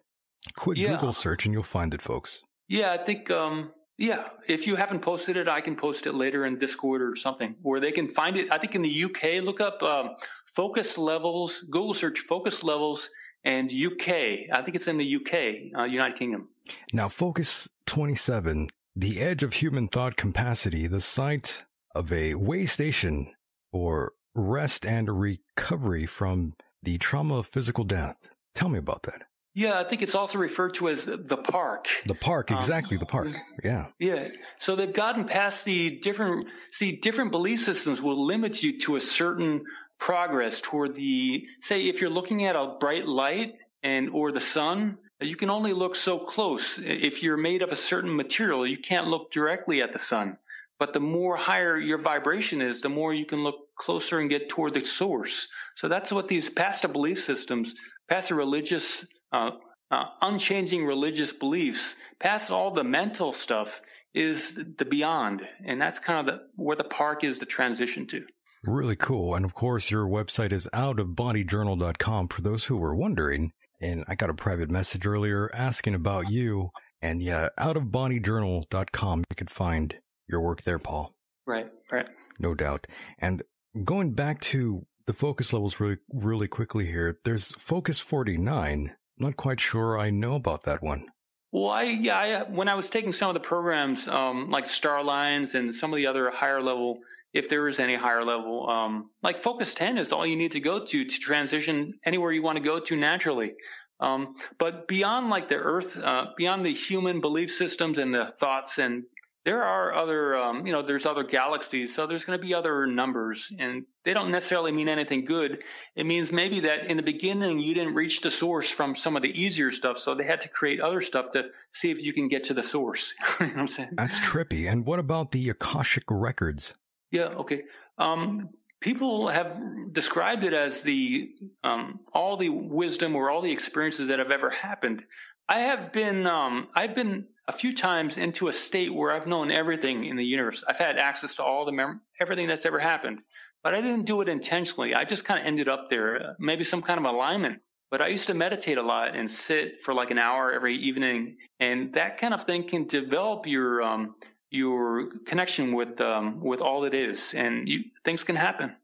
Quick 0.55 0.77
Yeah. 0.77 0.89
Google 0.89 1.13
search 1.13 1.45
and 1.45 1.53
you'll 1.53 1.63
find 1.63 1.93
it, 1.93 2.01
folks. 2.01 2.41
Yeah, 2.67 2.91
I 2.91 2.97
think, 2.97 3.29
um, 3.31 3.71
yeah, 3.97 4.29
if 4.47 4.67
you 4.67 4.75
haven't 4.75 5.01
posted 5.01 5.37
it, 5.37 5.47
I 5.47 5.61
can 5.61 5.75
post 5.75 6.07
it 6.07 6.13
later 6.13 6.45
in 6.45 6.57
Discord 6.57 7.01
or 7.01 7.15
something 7.15 7.55
where 7.61 7.79
they 7.79 7.91
can 7.91 8.07
find 8.07 8.37
it. 8.37 8.51
I 8.51 8.57
think 8.57 8.75
in 8.75 8.81
the 8.81 9.03
UK, 9.05 9.43
look 9.43 9.61
up 9.61 9.81
um, 9.83 10.15
focus 10.55 10.97
levels, 10.97 11.59
Google 11.61 11.93
search 11.93 12.19
focus 12.19 12.63
levels 12.63 13.09
and 13.43 13.71
UK. 13.71 14.09
I 14.51 14.61
think 14.63 14.75
it's 14.75 14.87
in 14.87 14.97
the 14.97 15.15
UK, 15.15 15.77
uh, 15.79 15.83
United 15.83 16.17
Kingdom. 16.17 16.49
Now, 16.93 17.09
Focus 17.09 17.67
27, 17.87 18.69
the 18.95 19.19
edge 19.19 19.43
of 19.43 19.53
human 19.53 19.87
thought 19.87 20.15
capacity, 20.15 20.87
the 20.87 21.01
site 21.01 21.63
of 21.93 22.11
a 22.11 22.35
way 22.35 22.65
station 22.65 23.33
for 23.71 24.13
rest 24.35 24.85
and 24.85 25.09
recovery 25.19 26.05
from 26.05 26.53
the 26.81 26.97
trauma 26.97 27.37
of 27.37 27.47
physical 27.47 27.83
death. 27.83 28.17
Tell 28.55 28.69
me 28.69 28.79
about 28.79 29.03
that. 29.03 29.23
Yeah, 29.55 29.79
I 29.79 29.83
think 29.83 30.01
it's 30.01 30.15
also 30.15 30.39
referred 30.39 30.73
to 30.75 30.89
as 30.89 31.05
the 31.05 31.37
park. 31.37 31.87
The 32.07 32.15
park, 32.15 32.51
Um, 32.51 32.57
exactly, 32.57 32.97
the 32.97 33.05
park. 33.05 33.27
Yeah. 33.63 33.87
Yeah. 33.99 34.27
So 34.57 34.75
they've 34.75 34.91
gotten 34.91 35.25
past 35.25 35.63
the 35.63 35.99
different, 35.99 36.47
see, 36.71 36.93
different 36.93 37.31
belief 37.31 37.63
systems 37.63 38.01
will 38.01 38.25
limit 38.25 38.63
you 38.63 38.79
to 38.79 38.95
a 38.95 39.01
certain 39.01 39.65
progress 39.99 40.59
toward 40.59 40.95
the, 40.95 41.45
say, 41.61 41.87
if 41.87 42.01
you're 42.01 42.09
looking 42.09 42.45
at 42.45 42.55
a 42.55 42.77
bright 42.79 43.07
light 43.07 43.53
and, 43.83 44.09
or 44.09 44.31
the 44.31 44.41
sun, 44.41 44.97
you 45.21 45.35
can 45.35 45.51
only 45.51 45.73
look 45.73 45.95
so 45.95 46.17
close. 46.17 46.79
If 46.79 47.21
you're 47.21 47.37
made 47.37 47.61
of 47.61 47.71
a 47.71 47.75
certain 47.75 48.15
material, 48.15 48.65
you 48.65 48.77
can't 48.77 49.07
look 49.07 49.29
directly 49.29 49.83
at 49.83 49.93
the 49.93 49.99
sun. 49.99 50.37
But 50.83 50.91
the 50.91 50.99
more 50.99 51.37
higher 51.37 51.77
your 51.77 51.97
vibration 51.97 52.61
is, 52.61 52.81
the 52.81 52.89
more 52.89 53.13
you 53.13 53.25
can 53.25 53.41
look 53.41 53.73
closer 53.77 54.19
and 54.19 54.29
get 54.29 54.49
toward 54.49 54.73
the 54.73 54.83
source. 54.83 55.47
So 55.77 55.87
that's 55.87 56.11
what 56.11 56.27
these 56.27 56.49
past 56.49 56.81
belief 56.91 57.23
systems, 57.23 57.73
past 58.09 58.31
religious, 58.31 59.07
uh, 59.31 59.51
uh, 59.89 60.05
unchanging 60.21 60.85
religious 60.85 61.31
beliefs, 61.31 61.95
past 62.19 62.51
all 62.51 62.71
the 62.71 62.83
mental 62.83 63.31
stuff 63.31 63.79
is 64.13 64.61
the 64.77 64.83
beyond. 64.83 65.47
And 65.63 65.81
that's 65.81 65.99
kind 65.99 66.19
of 66.19 66.25
the, 66.25 66.41
where 66.57 66.75
the 66.75 66.83
park 66.83 67.23
is 67.23 67.39
the 67.39 67.45
transition 67.45 68.05
to. 68.07 68.25
Really 68.65 68.97
cool. 68.97 69.35
And 69.35 69.45
of 69.45 69.53
course, 69.53 69.89
your 69.89 70.05
website 70.05 70.51
is 70.51 70.67
outofbodyjournal.com 70.73 72.27
for 72.27 72.41
those 72.41 72.65
who 72.65 72.75
were 72.75 72.93
wondering. 72.93 73.53
And 73.79 74.03
I 74.09 74.15
got 74.15 74.29
a 74.29 74.33
private 74.33 74.69
message 74.69 75.07
earlier 75.07 75.49
asking 75.53 75.95
about 75.95 76.29
you. 76.29 76.71
And 77.01 77.23
yeah, 77.23 77.47
outofbodyjournal.com. 77.57 79.19
You 79.19 79.35
could 79.37 79.49
find 79.49 79.95
your 80.27 80.41
work 80.41 80.63
there, 80.63 80.79
Paul. 80.79 81.13
Right, 81.45 81.69
right. 81.91 82.07
No 82.39 82.55
doubt. 82.55 82.87
And 83.19 83.43
going 83.83 84.13
back 84.13 84.39
to 84.41 84.85
the 85.05 85.13
focus 85.13 85.53
levels 85.53 85.79
really, 85.79 85.97
really 86.11 86.47
quickly 86.47 86.85
here, 86.85 87.19
there's 87.25 87.53
focus 87.55 87.99
49. 87.99 88.95
Not 89.17 89.35
quite 89.35 89.59
sure 89.59 89.99
I 89.99 90.09
know 90.09 90.35
about 90.35 90.63
that 90.63 90.81
one. 90.81 91.05
Well, 91.51 91.69
I, 91.69 91.83
yeah, 91.83 92.17
I, 92.17 92.43
when 92.49 92.67
I 92.67 92.73
was 92.73 92.89
taking 92.89 93.11
some 93.11 93.29
of 93.29 93.35
the 93.35 93.39
programs, 93.39 94.07
um, 94.07 94.49
like 94.49 94.65
Starlines 94.65 95.53
and 95.53 95.75
some 95.75 95.93
of 95.93 95.97
the 95.97 96.07
other 96.07 96.31
higher 96.31 96.63
level, 96.63 97.01
if 97.31 97.47
there 97.47 97.67
is 97.67 97.79
any 97.79 97.95
higher 97.95 98.23
level, 98.23 98.67
um, 98.67 99.11
like 99.21 99.37
Focus 99.37 99.75
10 99.75 99.99
is 99.99 100.11
all 100.11 100.25
you 100.25 100.35
need 100.35 100.53
to 100.53 100.59
go 100.59 100.83
to 100.83 101.05
to 101.05 101.19
transition 101.19 101.93
anywhere 102.03 102.31
you 102.31 102.41
want 102.41 102.57
to 102.57 102.63
go 102.63 102.79
to 102.79 102.95
naturally. 102.95 103.53
Um, 103.99 104.35
but 104.57 104.87
beyond 104.87 105.29
like 105.29 105.47
the 105.47 105.55
earth, 105.55 105.97
uh, 105.97 106.27
beyond 106.35 106.65
the 106.65 106.73
human 106.73 107.21
belief 107.21 107.51
systems 107.51 107.99
and 107.99 108.13
the 108.13 108.25
thoughts 108.25 108.79
and 108.79 109.03
there 109.45 109.63
are 109.63 109.93
other, 109.93 110.37
um, 110.37 110.65
you 110.65 110.71
know, 110.71 110.81
there's 110.81 111.05
other 111.05 111.23
galaxies, 111.23 111.93
so 111.93 112.07
there's 112.07 112.23
going 112.23 112.39
to 112.39 112.45
be 112.45 112.53
other 112.53 112.87
numbers, 112.87 113.51
and 113.57 113.83
they 114.05 114.13
don't 114.13 114.31
necessarily 114.31 114.71
mean 114.71 114.87
anything 114.87 115.25
good. 115.25 115.63
It 115.95 116.05
means 116.05 116.31
maybe 116.31 116.61
that 116.61 116.85
in 116.85 116.97
the 116.97 117.03
beginning 117.03 117.59
you 117.59 117.73
didn't 117.73 117.93
reach 117.93 118.21
the 118.21 118.29
source 118.29 118.69
from 118.69 118.95
some 118.95 119.17
of 119.17 119.21
the 119.21 119.41
easier 119.41 119.71
stuff, 119.71 119.97
so 119.97 120.15
they 120.15 120.23
had 120.23 120.41
to 120.41 120.49
create 120.49 120.79
other 120.79 121.01
stuff 121.01 121.31
to 121.31 121.49
see 121.71 121.91
if 121.91 122.03
you 122.03 122.13
can 122.13 122.29
get 122.29 122.45
to 122.45 122.53
the 122.53 122.63
source. 122.63 123.13
you 123.39 123.47
know 123.47 123.53
what 123.53 123.59
I'm 123.59 123.67
saying? 123.67 123.89
That's 123.93 124.19
trippy. 124.19 124.71
And 124.71 124.85
what 124.85 124.99
about 124.99 125.31
the 125.31 125.49
Akashic 125.49 126.05
records? 126.09 126.73
Yeah, 127.11 127.25
okay. 127.25 127.63
Um, 127.97 128.49
people 128.79 129.27
have 129.27 129.93
described 129.93 130.43
it 130.43 130.53
as 130.53 130.83
the 130.83 131.31
um, 131.63 132.01
all 132.13 132.37
the 132.37 132.49
wisdom 132.49 133.15
or 133.15 133.29
all 133.29 133.41
the 133.41 133.51
experiences 133.51 134.09
that 134.09 134.19
have 134.19 134.31
ever 134.31 134.49
happened. 134.49 135.03
I 135.47 135.59
have 135.59 135.91
been 135.91 136.25
um, 136.25 136.67
I've 136.75 136.95
been 136.95 137.27
a 137.47 137.51
few 137.51 137.75
times 137.75 138.17
into 138.17 138.47
a 138.47 138.53
state 138.53 138.93
where 138.93 139.11
I've 139.11 139.27
known 139.27 139.51
everything 139.51 140.05
in 140.05 140.15
the 140.15 140.23
universe. 140.23 140.63
I've 140.67 140.77
had 140.77 140.97
access 140.97 141.35
to 141.35 141.43
all 141.43 141.65
the 141.65 141.73
mem- 141.73 142.01
everything 142.21 142.47
that's 142.47 142.65
ever 142.65 142.79
happened, 142.79 143.21
but 143.63 143.73
I 143.73 143.81
didn't 143.81 144.05
do 144.05 144.21
it 144.21 144.29
intentionally. 144.29 144.95
I 144.95 145.03
just 145.03 145.25
kind 145.25 145.39
of 145.39 145.45
ended 145.45 145.67
up 145.67 145.89
there, 145.89 146.29
uh, 146.29 146.33
maybe 146.39 146.63
some 146.63 146.81
kind 146.81 146.99
of 146.99 147.05
alignment. 147.05 147.59
But 147.91 148.01
I 148.01 148.07
used 148.07 148.27
to 148.27 148.33
meditate 148.33 148.77
a 148.77 148.81
lot 148.81 149.15
and 149.15 149.29
sit 149.29 149.83
for 149.83 149.93
like 149.93 150.09
an 150.09 150.17
hour 150.17 150.51
every 150.51 150.75
evening, 150.75 151.37
and 151.59 151.93
that 151.93 152.17
kind 152.17 152.33
of 152.33 152.43
thing 152.43 152.67
can 152.67 152.87
develop 152.87 153.45
your 153.45 153.83
um, 153.83 154.15
your 154.49 155.11
connection 155.25 155.73
with 155.73 156.01
um, 156.01 156.39
with 156.39 156.61
all 156.61 156.85
it 156.85 156.95
is, 156.95 157.33
and 157.35 157.67
you, 157.67 157.83
things 158.03 158.23
can 158.23 158.35
happen. 158.35 158.75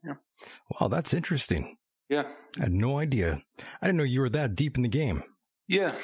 Wow, 0.78 0.88
that's 0.88 1.12
interesting. 1.12 1.76
Yeah, 2.08 2.24
I 2.58 2.64
had 2.64 2.72
no 2.72 2.98
idea. 2.98 3.42
I 3.82 3.86
didn't 3.86 3.96
know 3.96 4.04
you 4.04 4.20
were 4.20 4.30
that 4.30 4.54
deep 4.54 4.76
in 4.76 4.82
the 4.82 4.88
game. 4.88 5.24
Yeah. 5.70 5.94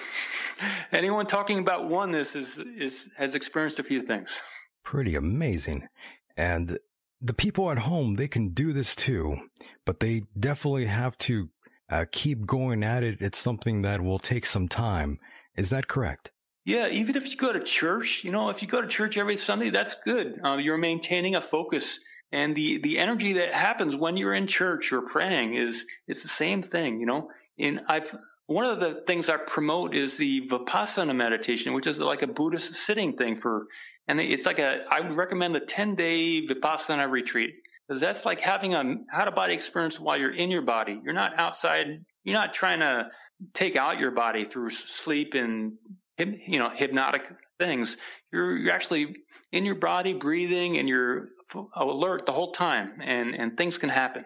Anyone 0.92 1.26
talking 1.26 1.58
about 1.58 1.88
oneness 1.88 2.36
is 2.36 2.56
is 2.56 3.08
has 3.16 3.34
experienced 3.34 3.80
a 3.80 3.82
few 3.82 4.00
things. 4.00 4.40
Pretty 4.84 5.16
amazing. 5.16 5.88
And 6.36 6.78
the 7.20 7.34
people 7.34 7.70
at 7.72 7.78
home, 7.78 8.14
they 8.14 8.28
can 8.28 8.50
do 8.50 8.72
this 8.72 8.94
too, 8.94 9.36
but 9.84 9.98
they 9.98 10.22
definitely 10.38 10.86
have 10.86 11.18
to 11.18 11.50
uh, 11.90 12.04
keep 12.12 12.46
going 12.46 12.84
at 12.84 13.02
it. 13.02 13.20
It's 13.20 13.38
something 13.38 13.82
that 13.82 14.00
will 14.00 14.20
take 14.20 14.46
some 14.46 14.68
time. 14.68 15.18
Is 15.56 15.70
that 15.70 15.88
correct? 15.88 16.30
Yeah, 16.64 16.88
even 16.88 17.16
if 17.16 17.28
you 17.30 17.36
go 17.36 17.52
to 17.52 17.60
church, 17.60 18.22
you 18.22 18.30
know, 18.30 18.50
if 18.50 18.62
you 18.62 18.68
go 18.68 18.80
to 18.80 18.88
church 18.88 19.16
every 19.16 19.36
Sunday, 19.36 19.70
that's 19.70 19.96
good. 20.04 20.38
Uh, 20.44 20.58
you're 20.60 20.78
maintaining 20.78 21.34
a 21.34 21.40
focus, 21.40 21.98
and 22.30 22.54
the 22.54 22.78
the 22.82 22.98
energy 22.98 23.34
that 23.34 23.52
happens 23.52 23.96
when 23.96 24.16
you're 24.16 24.34
in 24.34 24.46
church 24.46 24.92
or 24.92 25.02
praying 25.02 25.54
is 25.54 25.84
it's 26.06 26.22
the 26.22 26.28
same 26.28 26.62
thing, 26.62 27.00
you 27.00 27.06
know. 27.06 27.30
And 27.58 27.80
I've 27.88 28.14
one 28.46 28.64
of 28.64 28.80
the 28.80 29.02
things 29.06 29.28
I 29.28 29.38
promote 29.38 29.94
is 29.94 30.16
the 30.16 30.48
vipassana 30.48 31.14
meditation, 31.14 31.72
which 31.72 31.86
is 31.86 31.98
like 31.98 32.22
a 32.22 32.28
Buddhist 32.28 32.74
sitting 32.74 33.16
thing 33.16 33.40
for, 33.40 33.66
and 34.06 34.20
it's 34.20 34.46
like 34.46 34.58
a 34.58 34.84
I 34.90 35.00
would 35.00 35.16
recommend 35.16 35.54
the 35.54 35.60
10 35.60 35.96
day 35.96 36.46
vipassana 36.46 37.10
retreat 37.10 37.54
because 37.86 38.00
that's 38.00 38.24
like 38.24 38.40
having 38.40 38.74
a 38.74 38.96
out 39.12 39.28
of 39.28 39.34
body 39.34 39.54
experience 39.54 39.98
while 39.98 40.16
you're 40.16 40.34
in 40.34 40.50
your 40.50 40.62
body. 40.62 41.00
You're 41.02 41.14
not 41.14 41.38
outside. 41.38 42.04
You're 42.24 42.38
not 42.38 42.52
trying 42.54 42.80
to 42.80 43.10
take 43.52 43.76
out 43.76 43.98
your 43.98 44.12
body 44.12 44.44
through 44.44 44.70
sleep 44.70 45.34
and 45.34 45.72
you 46.18 46.58
know 46.60 46.70
hypnotic 46.70 47.22
things. 47.58 47.96
You're 48.32 48.56
you're 48.56 48.72
actually 48.72 49.16
in 49.50 49.64
your 49.64 49.74
body, 49.76 50.14
breathing, 50.14 50.78
and 50.78 50.88
you're 50.88 51.30
alert 51.74 52.26
the 52.26 52.32
whole 52.32 52.52
time, 52.52 53.00
and 53.00 53.34
and 53.34 53.56
things 53.56 53.78
can 53.78 53.88
happen. 53.88 54.24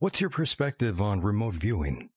What's 0.00 0.20
your 0.20 0.30
perspective 0.30 1.00
on 1.00 1.20
remote 1.20 1.54
viewing? 1.54 2.10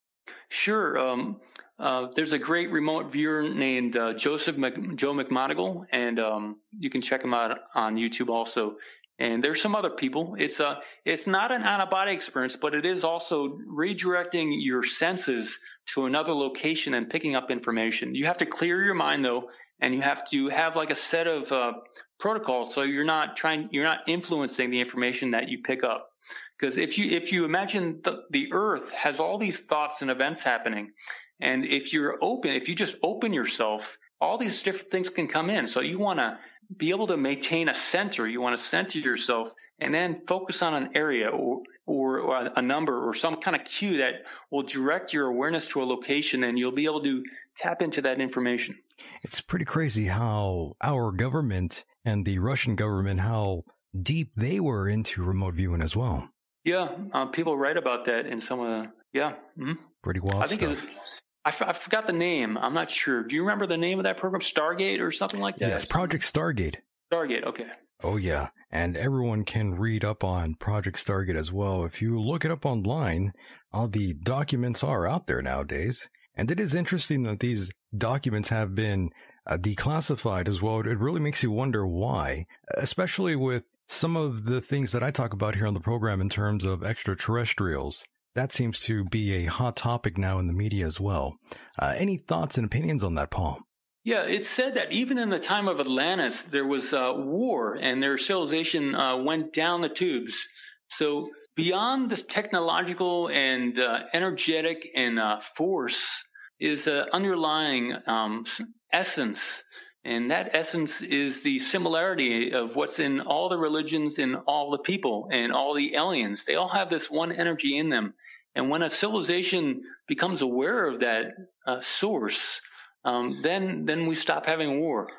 Sure. 0.50 0.98
Um, 0.98 1.42
uh, 1.80 2.08
there's 2.16 2.34
a 2.34 2.40
great 2.40 2.72
remote 2.72 3.11
viewer 3.11 3.43
named 3.43 3.95
uh, 3.95 4.14
Joseph 4.14 4.56
Joe 4.95 5.14
McMoneagle, 5.14 5.85
and 5.92 6.19
um, 6.19 6.58
you 6.77 6.90
can 6.90 7.01
check 7.01 7.24
him 7.24 7.34
out 7.34 7.59
on 7.76 7.95
YouTube 7.95 8.30
also. 8.30 8.77
And 9.19 9.43
there's 9.43 9.61
some 9.61 9.76
other 9.76 9.90
people. 9.90 10.35
It's 10.38 10.59
a 10.59 10.82
it's 11.03 11.26
not 11.26 11.51
an 11.51 11.64
out 11.64 11.82
of 11.82 11.90
body 11.90 12.14
experience, 12.14 12.56
but 12.56 12.76
it 12.76 12.85
is 12.85 13.03
also 13.03 13.58
redirecting 13.58 14.56
your 14.59 14.84
senses 14.84 15.59
to 15.93 16.06
another 16.06 16.34
location 16.34 16.93
and 16.93 17.09
picking 17.09 17.35
up 17.35 17.50
information. 17.50 18.14
You 18.14 18.26
have 18.26 18.40
to 18.40 18.45
clear 18.45 18.84
your 18.84 18.93
mind 18.93 19.26
though, 19.26 19.50
and 19.80 19.93
you 19.93 20.01
have 20.01 20.27
to 20.30 20.50
have 20.50 20.76
like 20.76 20.92
a 20.92 20.95
set 20.95 21.26
of 21.26 21.51
uh, 21.51 21.74
protocols 22.19 22.76
so 22.76 22.84
you're 22.84 23.06
not 23.06 23.38
trying 23.38 23.69
you're 23.72 23.84
not 23.84 24.01
influencing 24.08 24.69
the 24.69 24.80
information 24.80 25.32
that 25.32 25.50
you 25.50 25.64
pick 25.64 25.84
up. 25.84 26.11
Because 26.58 26.77
if 26.77 26.98
you 26.98 27.16
if 27.16 27.32
you 27.32 27.45
imagine 27.45 28.02
the, 28.03 28.24
the 28.30 28.50
Earth 28.52 28.92
has 28.92 29.19
all 29.19 29.38
these 29.38 29.60
thoughts 29.60 30.02
and 30.02 30.10
events 30.10 30.44
happening, 30.44 30.92
and 31.40 31.66
if 31.66 31.94
you're 31.94 32.18
open, 32.22 32.52
if 32.52 32.68
you 32.68 32.76
just 32.76 32.98
open 33.03 33.34
yourself, 33.34 33.98
all 34.19 34.38
these 34.38 34.64
different 34.64 34.92
things 34.92 35.10
can 35.10 35.27
come 35.27 35.50
in. 35.50 35.68
So 35.68 35.82
you 35.82 36.00
want 36.00 36.19
to 36.19 36.40
be 36.76 36.90
able 36.90 37.08
to 37.08 37.18
maintain 37.18 37.69
a 37.69 37.76
center. 37.76 38.27
You 38.27 38.42
want 38.42 38.58
to 38.58 38.64
center 38.64 39.00
yourself 39.00 39.53
and 39.80 39.94
then 39.94 40.22
focus 40.26 40.61
on 40.61 40.74
an 40.74 40.90
area 40.95 41.30
or, 41.30 41.61
or, 41.86 42.19
or 42.19 42.52
a 42.56 42.61
number 42.61 43.08
or 43.08 43.14
some 43.14 43.36
kind 43.36 43.56
of 43.56 43.64
cue 43.64 43.98
that 43.98 44.26
will 44.52 44.64
direct 44.64 45.14
your 45.14 45.27
awareness 45.27 45.69
to 45.69 45.82
a 45.82 45.86
location 45.86 46.44
and 46.44 46.60
you'll 46.60 46.74
be 46.74 46.86
able 46.86 47.03
to 47.03 47.24
tap 47.56 47.82
into 47.82 48.02
that 48.02 48.19
information. 48.19 48.77
It's 49.24 49.42
pretty 49.42 49.66
crazy 49.66 50.06
how 50.06 50.76
our 50.82 51.11
government 51.11 51.86
and 52.03 52.26
the 52.26 52.40
Russian 52.40 52.76
government, 52.76 53.22
how 53.22 53.64
deep 54.00 54.32
they 54.36 54.60
were 54.60 54.90
into 54.90 55.24
remote 55.24 55.53
viewing 55.53 55.82
as 55.82 55.95
well. 55.95 56.30
Yeah, 56.68 56.90
uh, 57.14 57.28
people 57.28 57.58
write 57.58 57.78
about 57.78 58.06
that 58.06 58.26
in 58.26 58.42
some 58.42 58.60
of 58.60 58.68
the, 58.68 58.92
yeah. 59.14 59.32
Mm-hmm. 59.58 59.74
Pretty 60.04 60.20
wild 60.20 60.44
I 60.44 60.48
think 60.48 60.60
stuff. 60.60 60.84
it 60.84 61.00
was, 61.00 61.22
I, 61.46 61.50
f- 61.50 61.62
I 61.62 61.72
forgot 61.72 62.08
the 62.08 62.14
name. 62.14 62.58
I'm 62.58 62.74
not 62.74 62.92
sure. 62.92 63.24
Do 63.24 63.38
you 63.38 63.44
remember 63.44 63.66
the 63.66 63.78
name 63.78 64.00
of 64.00 64.04
that 64.04 64.18
program? 64.18 64.42
Stargate 64.42 65.00
or 65.00 65.14
something 65.14 65.40
like 65.40 65.56
that? 65.58 65.70
yes, 65.70 65.86
Project 65.86 66.26
Stargate. 66.26 66.76
Stargate, 67.12 67.46
okay. 67.46 67.68
Oh 68.04 68.18
yeah, 68.18 68.50
and 68.70 68.98
everyone 68.98 69.46
can 69.46 69.76
read 69.76 70.04
up 70.04 70.26
on 70.26 70.56
Project 70.56 70.98
Stargate 70.98 71.38
as 71.38 71.54
well. 71.54 71.86
If 71.86 72.02
you 72.02 72.20
look 72.20 72.44
it 72.44 72.52
up 72.52 72.66
online, 72.66 73.32
all 73.72 73.88
the 73.88 74.14
documents 74.14 74.84
are 74.84 75.08
out 75.08 75.28
there 75.28 75.42
nowadays. 75.42 76.10
And 76.36 76.52
it 76.52 76.60
is 76.60 76.76
interesting 76.76 77.24
that 77.24 77.40
these 77.40 77.72
documents 77.98 78.50
have 78.50 78.76
been 78.76 79.10
uh, 79.48 79.58
declassified 79.58 80.50
as 80.50 80.62
well. 80.62 80.82
It 80.82 81.00
really 81.00 81.22
makes 81.22 81.42
you 81.42 81.50
wonder 81.50 81.88
why, 81.88 82.46
especially 82.76 83.38
with 83.38 83.64
some 83.88 84.16
of 84.16 84.43
the 84.43 84.61
things 84.61 84.91
that 84.91 85.03
I 85.03 85.11
talk 85.11 85.33
about 85.33 85.56
here 85.56 85.66
on 85.66 85.74
the 85.74 85.80
program 85.80 86.22
in 86.22 86.30
terms 86.30 86.66
of 86.66 86.83
extraterrestrials. 86.83 88.06
That 88.35 88.51
seems 88.51 88.82
to 88.82 89.03
be 89.06 89.33
a 89.33 89.45
hot 89.45 89.75
topic 89.75 90.17
now 90.17 90.38
in 90.38 90.48
the 90.48 90.53
media 90.53 90.85
as 90.85 90.99
well. 90.99 91.38
Uh, 91.80 91.95
any 91.98 92.17
thoughts 92.17 92.57
and 92.57 92.66
opinions 92.66 93.03
on 93.03 93.16
that, 93.16 93.32
Paul? 93.32 93.59
Yeah, 94.03 94.24
it's 94.25 94.48
said 94.48 94.75
that 94.75 94.91
even 94.91 95.17
in 95.17 95.30
the 95.30 95.40
time 95.40 95.67
of 95.67 95.80
Atlantis, 95.80 96.43
there 96.43 96.66
was 96.66 96.93
uh, 96.93 97.14
war 97.16 97.75
and 97.75 98.01
their 98.01 98.17
civilization 98.17 98.95
uh, 98.95 99.17
went 99.17 99.53
down 99.53 99.82
the 99.82 99.90
tubes. 99.90 100.48
So 100.90 101.30
beyond 101.56 102.09
this 102.09 102.24
technological 102.24 103.27
and 103.27 103.77
uh, 103.77 104.03
energetic 104.14 104.88
and 104.95 105.19
uh, 105.19 105.40
force 105.40 106.24
is 106.59 106.88
an 106.88 107.07
underlying 107.11 107.98
um, 108.07 108.45
essence. 108.93 109.64
And 110.08 110.32
that 110.32 110.52
essence 110.53 111.02
is 111.02 111.44
the 111.44 111.60
similarity 111.60 112.53
of 112.53 112.77
what's 112.77 112.98
in 112.98 113.19
all 113.19 113.50
the 113.50 113.58
religions 113.58 114.19
and 114.19 114.38
all 114.48 114.72
the 114.72 114.77
people 114.77 115.27
and 115.34 115.52
all 115.52 115.74
the 115.74 115.95
aliens. 115.95 116.45
They 116.45 116.56
all 116.56 116.69
have 116.69 116.90
this 116.90 117.11
one 117.11 117.34
energy 117.34 117.77
in 117.77 117.90
them. 117.90 118.14
And 118.56 118.69
when 118.69 118.84
a 118.84 118.90
civilization 118.90 119.82
becomes 120.08 120.42
aware 120.42 120.88
of 120.88 121.02
that 121.02 121.34
uh, 121.66 121.82
source, 121.82 122.61
um, 123.03 123.42
then 123.44 123.84
then 123.84 124.06
we 124.06 124.16
stop 124.16 124.45
having 124.45 124.80
war. 124.80 125.10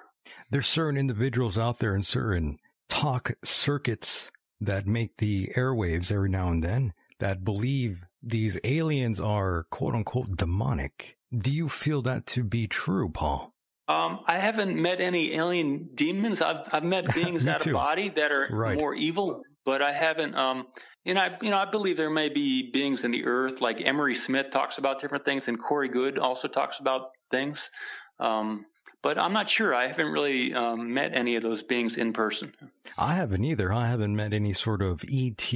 There's 0.50 0.66
certain 0.66 0.98
individuals 0.98 1.58
out 1.58 1.80
there 1.80 1.94
in 1.94 2.02
certain 2.02 2.58
talk 2.88 3.32
circuits 3.44 4.32
that 4.58 4.86
make 4.86 5.18
the 5.18 5.48
airwaves 5.54 6.10
every 6.10 6.30
now 6.30 6.48
and 6.48 6.64
then 6.64 6.94
that 7.18 7.44
believe 7.44 8.06
these 8.22 8.58
aliens 8.64 9.20
are 9.20 9.64
quote 9.64 9.94
unquote 9.94 10.30
demonic. 10.34 11.18
Do 11.30 11.50
you 11.50 11.68
feel 11.68 12.00
that 12.02 12.24
to 12.28 12.42
be 12.42 12.66
true, 12.66 13.10
Paul? 13.10 13.52
Um, 13.88 14.20
I 14.26 14.38
haven't 14.38 14.76
met 14.80 15.00
any 15.00 15.34
alien 15.34 15.88
demons. 15.94 16.42
I've 16.42 16.66
I've 16.72 16.84
met 16.84 17.12
beings 17.14 17.46
out 17.46 17.60
too. 17.62 17.70
of 17.70 17.74
body 17.74 18.10
that 18.10 18.30
are 18.30 18.48
Right. 18.50 18.76
more 18.76 18.94
evil, 18.94 19.42
but 19.64 19.80
I 19.82 19.92
haven't. 19.92 20.34
Um, 20.36 20.66
and 21.06 21.18
I 21.18 21.36
you 21.40 21.50
know 21.50 21.56
I 21.58 21.64
believe 21.64 21.96
there 21.96 22.10
may 22.10 22.28
be 22.28 22.70
beings 22.70 23.02
in 23.04 23.10
the 23.12 23.24
earth, 23.24 23.60
like 23.62 23.80
Emery 23.80 24.14
Smith 24.14 24.50
talks 24.50 24.76
about 24.78 25.00
different 25.00 25.24
things, 25.24 25.48
and 25.48 25.58
Corey 25.58 25.88
Goode 25.88 26.18
also 26.18 26.48
talks 26.48 26.78
about 26.80 27.10
things. 27.30 27.70
Um, 28.20 28.66
but 29.00 29.16
I'm 29.16 29.32
not 29.32 29.48
sure. 29.48 29.74
I 29.74 29.86
haven't 29.86 30.12
really 30.12 30.52
um, 30.52 30.92
met 30.92 31.14
any 31.14 31.36
of 31.36 31.42
those 31.42 31.62
beings 31.62 31.96
in 31.96 32.12
person. 32.12 32.52
I 32.98 33.14
haven't 33.14 33.44
either. 33.44 33.72
I 33.72 33.86
haven't 33.86 34.16
met 34.16 34.32
any 34.34 34.52
sort 34.52 34.82
of 34.82 35.04
ET 35.10 35.52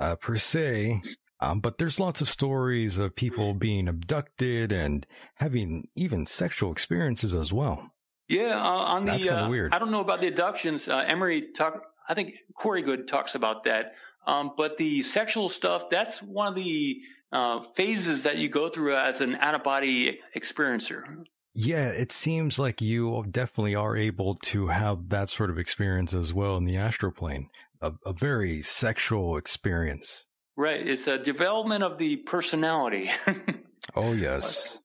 uh, 0.00 0.16
per 0.16 0.36
se. 0.36 1.00
Um, 1.44 1.60
but 1.60 1.78
there's 1.78 2.00
lots 2.00 2.20
of 2.20 2.28
stories 2.28 2.96
of 2.96 3.14
people 3.14 3.52
being 3.54 3.86
abducted 3.86 4.72
and 4.72 5.06
having 5.34 5.88
even 5.94 6.26
sexual 6.26 6.72
experiences 6.72 7.34
as 7.34 7.52
well. 7.52 7.90
Yeah, 8.28 8.58
uh, 8.58 8.62
on 8.62 9.04
That's 9.04 9.24
the 9.24 9.44
uh, 9.44 9.48
weird. 9.48 9.74
I 9.74 9.78
don't 9.78 9.90
know 9.90 10.00
about 10.00 10.22
the 10.22 10.28
abductions. 10.28 10.88
Uh, 10.88 11.04
Emery 11.06 11.52
talk. 11.54 11.82
I 12.08 12.14
think 12.14 12.32
Corey 12.56 12.82
Goode 12.82 13.06
talks 13.06 13.34
about 13.34 13.64
that. 13.64 13.94
Um, 14.26 14.52
but 14.56 14.78
the 14.78 15.02
sexual 15.02 15.50
stuff, 15.50 15.90
that's 15.90 16.22
one 16.22 16.48
of 16.48 16.54
the 16.54 17.00
uh, 17.30 17.60
phases 17.74 18.22
that 18.22 18.38
you 18.38 18.48
go 18.48 18.70
through 18.70 18.96
as 18.96 19.20
an 19.20 19.34
out 19.34 19.54
of 19.54 19.62
body 19.62 20.20
experiencer. 20.34 21.26
Yeah, 21.54 21.88
it 21.88 22.10
seems 22.10 22.58
like 22.58 22.80
you 22.80 23.24
definitely 23.30 23.74
are 23.74 23.96
able 23.96 24.36
to 24.44 24.68
have 24.68 25.10
that 25.10 25.28
sort 25.28 25.50
of 25.50 25.58
experience 25.58 26.14
as 26.14 26.32
well 26.32 26.56
in 26.56 26.64
the 26.64 26.78
astral 26.78 27.12
plane. 27.12 27.48
A, 27.82 27.92
a 28.06 28.14
very 28.14 28.62
sexual 28.62 29.36
experience. 29.36 30.24
Right. 30.56 30.86
It's 30.86 31.06
a 31.06 31.18
development 31.18 31.82
of 31.82 31.98
the 31.98 32.16
personality. 32.16 33.10
Oh, 33.96 34.12
yes. 34.12 34.80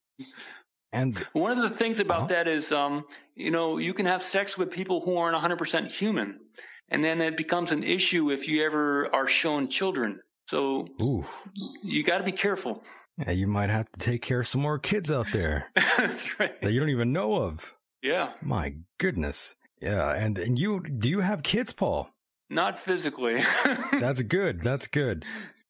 And 0.92 1.18
One 1.34 1.58
of 1.58 1.70
the 1.70 1.76
things 1.76 2.00
about 2.00 2.18
Uh-huh. 2.18 2.28
that 2.28 2.48
is, 2.48 2.72
um, 2.72 3.06
you 3.34 3.50
know, 3.50 3.78
you 3.78 3.94
can 3.94 4.06
have 4.08 4.22
sex 4.22 4.58
with 4.58 4.72
people 4.72 5.02
who 5.02 5.18
aren't 5.18 5.36
100% 5.38 5.88
human. 5.88 6.40
And 6.90 7.04
then 7.04 7.22
it 7.22 7.38
becomes 7.38 7.72
an 7.72 7.84
issue 7.84 8.30
if 8.30 8.48
you 8.48 8.66
ever 8.66 9.08
are 9.16 9.28
shown 9.28 9.68
children. 9.70 10.20
So 10.50 10.88
ooh, 11.02 11.26
you 11.82 12.04
got 12.04 12.18
to 12.20 12.24
be 12.24 12.32
careful. 12.34 12.84
yeah, 13.18 13.32
you 13.32 13.48
might 13.48 13.70
have 13.70 13.90
to 13.94 14.00
take 14.00 14.22
care 14.22 14.42
of 14.42 14.48
some 14.48 14.62
more 14.62 14.80
kids 14.80 15.10
out 15.10 15.28
there 15.32 15.72
That's 15.98 16.40
right. 16.40 16.60
that 16.62 16.72
you 16.72 16.80
don't 16.80 16.90
even 16.90 17.14
know 17.14 17.36
of. 17.36 17.74
Yeah. 18.04 18.34
My 18.42 18.76
goodness. 18.98 19.56
Yeah, 19.82 20.12
and 20.12 20.38
and 20.38 20.60
you 20.60 20.82
do 20.82 21.10
you 21.10 21.20
have 21.22 21.42
kids, 21.42 21.72
Paul? 21.74 22.10
Not 22.50 22.78
physically. 22.78 23.42
That's 23.94 24.22
good. 24.24 24.62
That's 24.62 24.88
good. 24.88 25.24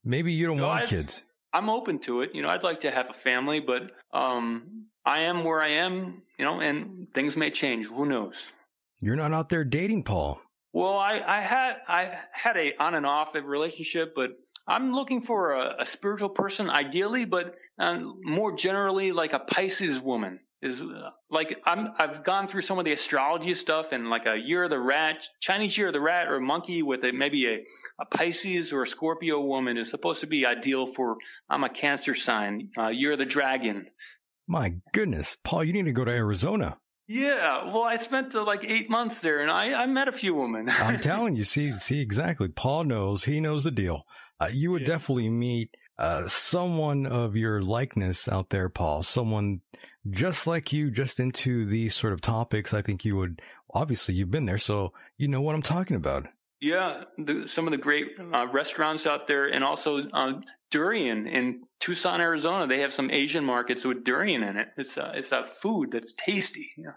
Maybe 0.03 0.33
you 0.33 0.47
don't 0.47 0.57
No, 0.57 0.67
want 0.67 0.83
I- 0.83 0.87
kids. 0.87 1.21
I'm 1.51 1.69
open 1.69 1.97
to 2.01 2.21
it. 2.21 2.35
You 2.35 2.43
know, 2.43 2.49
I'd 2.49 2.61
like 2.61 2.81
to 2.81 2.91
have 2.91 3.09
a 3.09 3.13
family, 3.13 3.59
but 3.59 3.91
um, 4.13 4.85
I 5.03 5.21
am 5.21 5.43
where 5.43 5.61
I 5.61 5.69
am, 5.69 6.21
you 6.37 6.45
know, 6.45 6.61
and 6.61 7.07
things 7.11 7.35
may 7.35 7.49
change. 7.49 7.87
Who 7.87 8.05
knows? 8.05 8.51
You're 9.01 9.15
not 9.15 9.33
out 9.33 9.49
there 9.49 9.63
dating, 9.63 10.03
Paul. 10.03 10.39
Well, 10.73 10.95
I, 10.97 11.19
I 11.25 11.41
had 11.41 11.77
I 11.87 12.17
had 12.31 12.55
a 12.55 12.75
on 12.77 12.93
and 12.93 13.05
off 13.07 13.33
relationship, 13.33 14.13
but 14.15 14.33
I'm 14.67 14.93
looking 14.93 15.21
for 15.21 15.53
a, 15.55 15.77
a 15.79 15.85
spiritual 15.87 16.29
person, 16.29 16.69
ideally, 16.69 17.25
but 17.25 17.55
um, 17.79 18.19
more 18.23 18.55
generally 18.55 19.11
like 19.11 19.33
a 19.33 19.39
Pisces 19.39 19.99
woman. 19.99 20.41
Is 20.61 20.83
like 21.31 21.61
I'm 21.65 21.87
I've 21.97 22.25
gone 22.25 22.49
through 22.49 22.61
some 22.63 22.79
of 22.79 22.85
the 22.85 22.91
astrology 22.91 23.53
stuff 23.53 23.93
and 23.93 24.09
like 24.09 24.25
a 24.25 24.35
year 24.35 24.63
of 24.65 24.69
the 24.69 24.79
rat, 24.79 25.23
Chinese 25.39 25.77
year 25.77 25.87
of 25.87 25.93
the 25.93 26.01
rat 26.01 26.27
or 26.27 26.35
a 26.35 26.41
monkey 26.41 26.83
with 26.83 27.03
a 27.05 27.13
maybe 27.13 27.47
a, 27.47 27.63
a 28.01 28.05
Pisces 28.05 28.73
or 28.73 28.83
a 28.83 28.87
Scorpio 28.87 29.39
woman 29.41 29.77
is 29.77 29.89
supposed 29.89 30.19
to 30.21 30.27
be 30.27 30.45
ideal 30.45 30.85
for 30.85 31.15
I'm 31.49 31.63
a 31.63 31.69
Cancer 31.69 32.13
sign, 32.13 32.71
uh, 32.77 32.89
year 32.89 33.13
of 33.13 33.19
the 33.19 33.25
dragon. 33.25 33.87
My 34.47 34.73
goodness, 34.93 35.37
Paul, 35.45 35.63
you 35.63 35.71
need 35.71 35.85
to 35.85 35.93
go 35.93 36.03
to 36.03 36.11
Arizona. 36.11 36.77
Yeah, 37.07 37.65
well, 37.65 37.83
I 37.83 37.95
spent 37.95 38.35
uh, 38.35 38.43
like 38.43 38.63
eight 38.65 38.89
months 38.89 39.21
there, 39.21 39.39
and 39.39 39.49
I, 39.49 39.73
I 39.73 39.85
met 39.85 40.07
a 40.09 40.11
few 40.11 40.35
women. 40.35 40.69
I'm 40.79 40.99
telling 40.99 41.35
you, 41.37 41.43
see, 41.45 41.73
see 41.73 42.01
exactly. 42.01 42.49
Paul 42.49 42.83
knows. 42.83 43.23
He 43.23 43.39
knows 43.39 43.63
the 43.63 43.71
deal. 43.71 44.03
Uh, 44.39 44.49
you 44.51 44.71
would 44.71 44.81
Yeah. 44.81 44.87
definitely 44.87 45.29
meet 45.29 45.69
uh, 45.97 46.27
someone 46.27 47.05
of 47.05 47.35
your 47.35 47.61
likeness 47.61 48.27
out 48.27 48.49
there, 48.49 48.69
Paul. 48.69 49.03
Someone 49.03 49.61
just 50.09 50.47
like 50.47 50.73
you, 50.73 50.91
just 50.91 51.19
into 51.19 51.65
these 51.65 51.95
sort 51.95 52.13
of 52.13 52.21
topics. 52.21 52.73
I 52.73 52.81
think 52.81 53.05
you 53.05 53.15
would. 53.17 53.41
Obviously, 53.73 54.15
you've 54.15 54.31
been 54.31 54.45
there, 54.45 54.57
so 54.57 54.93
you 55.17 55.27
know 55.27 55.41
what 55.41 55.55
I'm 55.55 55.61
talking 55.61 55.95
about. 55.95 56.27
Yeah, 56.61 57.03
the, 57.17 57.47
some 57.47 57.67
of 57.67 57.71
the 57.71 57.77
great 57.77 58.19
uh, 58.19 58.47
restaurants 58.51 59.05
out 59.05 59.27
there, 59.27 59.47
and 59.47 59.63
also 59.63 60.03
uh, 60.09 60.41
durian 60.71 61.27
in 61.27 61.63
Tucson, 61.79 62.19
Arizona. 62.19 62.67
They 62.67 62.81
have 62.81 62.93
some 62.93 63.09
Asian 63.11 63.45
markets 63.45 63.85
with 63.85 64.03
durian 64.03 64.43
in 64.43 64.57
it. 64.57 64.69
It's 64.77 64.97
uh, 64.97 65.13
it's 65.15 65.31
a 65.31 65.45
food 65.45 65.91
that's 65.91 66.13
tasty. 66.13 66.71
Yeah. 66.77 66.91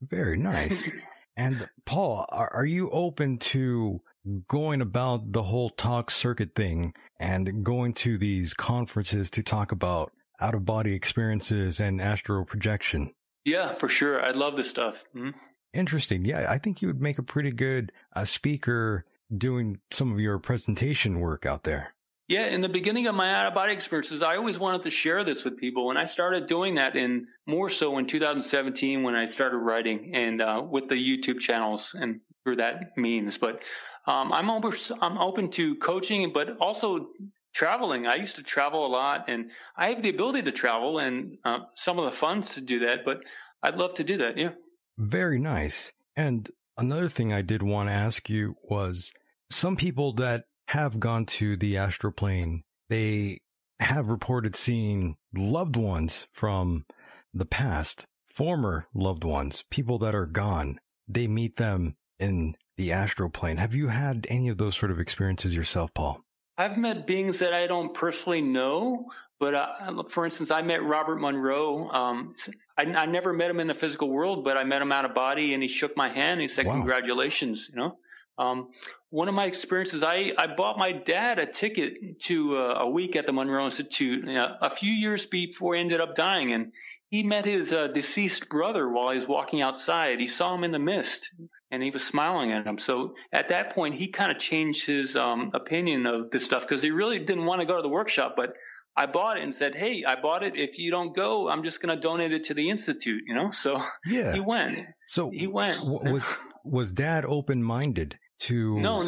Very 0.00 0.38
nice. 0.38 0.90
and 1.36 1.68
Paul, 1.84 2.26
are, 2.28 2.50
are 2.54 2.66
you 2.66 2.90
open 2.90 3.38
to 3.38 4.00
going 4.48 4.80
about 4.80 5.32
the 5.32 5.42
whole 5.42 5.70
talk 5.70 6.10
circuit 6.10 6.54
thing 6.54 6.94
and 7.18 7.64
going 7.64 7.92
to 7.92 8.18
these 8.18 8.54
conferences 8.54 9.30
to 9.32 9.42
talk 9.42 9.72
about 9.72 10.12
out 10.42 10.54
of 10.54 10.64
body 10.64 10.94
experiences 10.94 11.80
and 11.80 12.00
astral 12.00 12.44
projection? 12.44 13.14
Yeah, 13.44 13.74
for 13.74 13.88
sure. 13.88 14.22
I 14.22 14.30
love 14.32 14.56
this 14.56 14.68
stuff. 14.70 15.04
Mhm. 15.14 15.34
Interesting. 15.72 16.24
Yeah, 16.24 16.46
I 16.50 16.58
think 16.58 16.82
you 16.82 16.88
would 16.88 17.00
make 17.00 17.18
a 17.18 17.22
pretty 17.22 17.50
good 17.50 17.92
uh, 18.14 18.24
speaker 18.24 19.06
doing 19.34 19.78
some 19.90 20.12
of 20.12 20.20
your 20.20 20.38
presentation 20.38 21.18
work 21.20 21.46
out 21.46 21.62
there. 21.64 21.94
Yeah, 22.28 22.46
in 22.46 22.60
the 22.60 22.68
beginning 22.68 23.06
of 23.08 23.14
my 23.14 23.32
out 23.32 23.46
of 23.46 23.54
body 23.54 23.72
experiences, 23.72 24.22
I 24.22 24.36
always 24.36 24.58
wanted 24.58 24.82
to 24.82 24.90
share 24.90 25.24
this 25.24 25.44
with 25.44 25.56
people, 25.56 25.90
and 25.90 25.98
I 25.98 26.04
started 26.04 26.46
doing 26.46 26.76
that 26.76 26.94
in 26.96 27.26
more 27.46 27.68
so 27.68 27.98
in 27.98 28.06
2017 28.06 29.02
when 29.02 29.14
I 29.14 29.26
started 29.26 29.58
writing 29.58 30.14
and 30.14 30.40
uh, 30.40 30.62
with 30.66 30.88
the 30.88 30.94
YouTube 30.94 31.40
channels 31.40 31.94
and 31.98 32.20
through 32.44 32.56
that 32.56 32.96
means. 32.96 33.38
But 33.38 33.62
um, 34.06 34.32
I'm 34.32 34.50
open, 34.50 34.72
I'm 35.00 35.18
open 35.18 35.50
to 35.52 35.76
coaching, 35.76 36.32
but 36.32 36.48
also 36.60 37.08
traveling. 37.52 38.06
I 38.06 38.16
used 38.16 38.36
to 38.36 38.42
travel 38.42 38.86
a 38.86 38.88
lot, 38.88 39.28
and 39.28 39.50
I 39.76 39.88
have 39.88 40.02
the 40.02 40.10
ability 40.10 40.42
to 40.42 40.52
travel 40.52 40.98
and 40.98 41.38
uh, 41.44 41.60
some 41.74 41.98
of 41.98 42.04
the 42.04 42.12
funds 42.12 42.54
to 42.54 42.60
do 42.60 42.80
that. 42.80 43.04
But 43.04 43.24
I'd 43.62 43.76
love 43.76 43.94
to 43.94 44.04
do 44.04 44.18
that. 44.18 44.36
Yeah. 44.36 44.50
Very 44.98 45.38
nice. 45.38 45.92
And 46.16 46.50
Another 46.76 47.08
thing 47.08 47.32
I 47.32 47.42
did 47.42 47.62
want 47.62 47.88
to 47.88 47.94
ask 47.94 48.30
you 48.30 48.56
was 48.62 49.12
some 49.50 49.76
people 49.76 50.14
that 50.14 50.44
have 50.68 50.98
gone 50.98 51.26
to 51.26 51.56
the 51.56 51.76
astral 51.76 52.12
plane, 52.12 52.64
they 52.88 53.40
have 53.78 54.08
reported 54.08 54.56
seeing 54.56 55.16
loved 55.34 55.76
ones 55.76 56.26
from 56.32 56.86
the 57.34 57.44
past, 57.44 58.06
former 58.26 58.86
loved 58.94 59.24
ones, 59.24 59.64
people 59.70 59.98
that 59.98 60.14
are 60.14 60.26
gone. 60.26 60.78
They 61.06 61.26
meet 61.26 61.56
them 61.56 61.96
in 62.18 62.54
the 62.78 62.92
astral 62.92 63.28
plane. 63.28 63.58
Have 63.58 63.74
you 63.74 63.88
had 63.88 64.26
any 64.30 64.48
of 64.48 64.56
those 64.56 64.76
sort 64.76 64.90
of 64.90 65.00
experiences 65.00 65.54
yourself, 65.54 65.92
Paul? 65.92 66.22
I've 66.62 66.76
met 66.76 67.06
beings 67.06 67.40
that 67.40 67.52
I 67.52 67.66
don't 67.66 67.92
personally 67.92 68.40
know, 68.40 69.10
but 69.40 69.54
uh, 69.54 70.04
for 70.08 70.24
instance, 70.24 70.52
I 70.52 70.62
met 70.62 70.82
Robert 70.82 71.20
Monroe. 71.20 71.90
Um, 71.90 72.34
I, 72.78 72.84
I, 72.84 73.06
never 73.06 73.32
met 73.32 73.50
him 73.50 73.58
in 73.58 73.66
the 73.66 73.74
physical 73.74 74.08
world, 74.08 74.44
but 74.44 74.56
I 74.56 74.62
met 74.62 74.80
him 74.80 74.92
out 74.92 75.04
of 75.04 75.12
body, 75.12 75.54
and 75.54 75.62
he 75.62 75.68
shook 75.68 75.96
my 75.96 76.08
hand. 76.08 76.40
And 76.40 76.42
he 76.42 76.48
said, 76.48 76.66
wow. 76.66 76.74
"Congratulations!" 76.74 77.68
You 77.72 77.80
know. 77.80 77.98
Um, 78.38 78.70
one 79.10 79.28
of 79.28 79.34
my 79.34 79.44
experiences, 79.44 80.02
I, 80.02 80.32
I 80.38 80.46
bought 80.46 80.78
my 80.78 80.92
dad 80.92 81.38
a 81.38 81.46
ticket 81.46 82.20
to 82.20 82.56
uh, 82.56 82.74
a 82.80 82.90
week 82.90 83.14
at 83.14 83.26
the 83.26 83.32
Monroe 83.32 83.66
Institute 83.66 84.26
you 84.26 84.32
know, 84.32 84.56
a 84.60 84.70
few 84.70 84.90
years 84.90 85.26
before 85.26 85.74
he 85.74 85.80
ended 85.80 86.00
up 86.00 86.14
dying, 86.14 86.52
and 86.52 86.72
he 87.10 87.22
met 87.22 87.44
his 87.44 87.72
uh, 87.74 87.88
deceased 87.88 88.48
brother 88.48 88.88
while 88.88 89.10
he 89.10 89.18
was 89.18 89.28
walking 89.28 89.60
outside. 89.60 90.18
He 90.18 90.28
saw 90.28 90.54
him 90.54 90.64
in 90.64 90.72
the 90.72 90.78
mist, 90.78 91.34
and 91.70 91.82
he 91.82 91.90
was 91.90 92.04
smiling 92.04 92.52
at 92.52 92.66
him. 92.66 92.78
So 92.78 93.14
at 93.30 93.48
that 93.48 93.74
point, 93.74 93.96
he 93.96 94.08
kind 94.08 94.32
of 94.32 94.38
changed 94.38 94.86
his 94.86 95.14
um, 95.14 95.50
opinion 95.52 96.06
of 96.06 96.30
this 96.30 96.44
stuff 96.44 96.62
because 96.62 96.82
he 96.82 96.90
really 96.90 97.18
didn't 97.18 97.44
want 97.44 97.60
to 97.60 97.66
go 97.66 97.76
to 97.76 97.82
the 97.82 97.90
workshop, 97.90 98.34
but 98.34 98.54
I 98.96 99.06
bought 99.06 99.38
it 99.38 99.42
and 99.42 99.54
said, 99.54 99.74
"Hey, 99.74 100.04
I 100.04 100.20
bought 100.20 100.42
it. 100.42 100.56
If 100.56 100.78
you 100.78 100.90
don't 100.90 101.14
go, 101.14 101.48
I'm 101.48 101.64
just 101.64 101.80
going 101.80 101.94
to 101.94 102.00
donate 102.00 102.32
it 102.32 102.44
to 102.44 102.54
the 102.54 102.68
institute." 102.68 103.22
You 103.26 103.34
know, 103.34 103.50
so 103.50 103.82
yeah, 104.06 104.32
he 104.32 104.40
went. 104.40 104.80
So 105.06 105.30
he 105.30 105.46
went. 105.46 105.82
Was 105.82 106.24
was 106.64 106.92
Dad 106.92 107.24
open 107.24 107.62
minded 107.62 108.18
to? 108.40 108.78
No, 108.80 109.02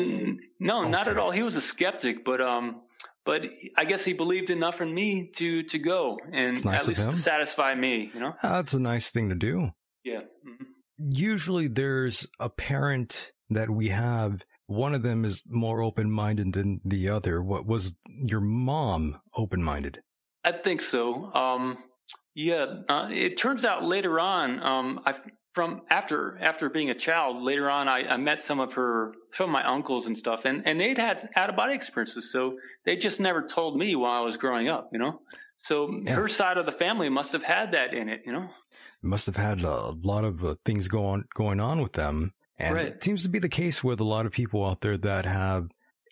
no, 0.60 0.82
okay. 0.82 0.90
not 0.90 1.08
at 1.08 1.18
all. 1.18 1.30
He 1.30 1.42
was 1.42 1.56
a 1.56 1.60
skeptic, 1.60 2.24
but 2.24 2.40
um, 2.40 2.82
but 3.24 3.46
I 3.76 3.84
guess 3.84 4.04
he 4.04 4.12
believed 4.12 4.50
enough 4.50 4.80
in 4.80 4.92
me 4.92 5.30
to 5.36 5.62
to 5.64 5.78
go 5.78 6.18
and 6.32 6.62
nice 6.64 6.80
at 6.80 6.88
least 6.88 7.00
him. 7.02 7.12
satisfy 7.12 7.74
me. 7.74 8.10
You 8.12 8.20
know, 8.20 8.34
that's 8.42 8.74
a 8.74 8.80
nice 8.80 9.10
thing 9.10 9.30
to 9.30 9.34
do. 9.34 9.70
Yeah. 10.04 10.20
Mm-hmm. 10.20 10.64
Usually, 11.10 11.68
there's 11.68 12.26
a 12.38 12.48
parent 12.48 13.32
that 13.50 13.70
we 13.70 13.88
have 13.88 14.44
one 14.66 14.94
of 14.94 15.02
them 15.02 15.24
is 15.24 15.42
more 15.46 15.82
open 15.82 16.10
minded 16.10 16.52
than 16.52 16.80
the 16.84 17.10
other. 17.10 17.42
What 17.42 17.66
was 17.66 17.96
your 18.08 18.40
mom 18.40 19.20
open 19.36 19.62
minded? 19.62 20.00
I 20.44 20.52
think 20.52 20.80
so. 20.80 21.32
Um, 21.32 21.78
yeah, 22.34 22.66
uh, 22.88 23.08
it 23.10 23.36
turns 23.36 23.64
out 23.64 23.84
later 23.84 24.18
on, 24.18 24.62
um, 24.62 25.00
I 25.06 25.14
from 25.54 25.82
after 25.88 26.38
after 26.40 26.68
being 26.68 26.90
a 26.90 26.94
child, 26.94 27.42
later 27.42 27.70
on, 27.70 27.88
I, 27.88 28.06
I, 28.06 28.16
met 28.16 28.40
some 28.40 28.60
of 28.60 28.74
her 28.74 29.14
some 29.32 29.48
of 29.48 29.52
my 29.52 29.64
uncles 29.64 30.06
and 30.06 30.18
stuff, 30.18 30.44
and 30.44 30.66
and 30.66 30.78
they'd 30.78 30.98
had 30.98 31.28
out 31.34 31.48
of 31.48 31.56
body 31.56 31.74
experiences, 31.74 32.30
so 32.30 32.58
they 32.84 32.96
just 32.96 33.20
never 33.20 33.46
told 33.46 33.78
me 33.78 33.96
while 33.96 34.20
I 34.20 34.24
was 34.24 34.36
growing 34.36 34.68
up, 34.68 34.90
you 34.92 34.98
know. 34.98 35.20
So 35.62 35.90
yeah. 36.04 36.14
her 36.14 36.28
side 36.28 36.58
of 36.58 36.66
the 36.66 36.72
family 36.72 37.08
must 37.08 37.32
have 37.32 37.42
had 37.42 37.72
that 37.72 37.94
in 37.94 38.08
it, 38.08 38.22
you 38.26 38.32
know. 38.32 38.48
Must 39.02 39.26
have 39.26 39.36
had 39.36 39.62
a 39.62 39.94
lot 40.02 40.24
of 40.24 40.44
uh, 40.44 40.54
things 40.64 40.88
go 40.88 41.06
on 41.06 41.24
going 41.34 41.60
on 41.60 41.80
with 41.80 41.92
them 41.92 42.34
and 42.58 42.74
right. 42.74 42.86
it 42.86 43.02
seems 43.02 43.22
to 43.24 43.28
be 43.28 43.38
the 43.38 43.48
case 43.48 43.82
with 43.82 44.00
a 44.00 44.04
lot 44.04 44.26
of 44.26 44.32
people 44.32 44.64
out 44.64 44.80
there 44.80 44.96
that 44.98 45.26
have, 45.26 45.68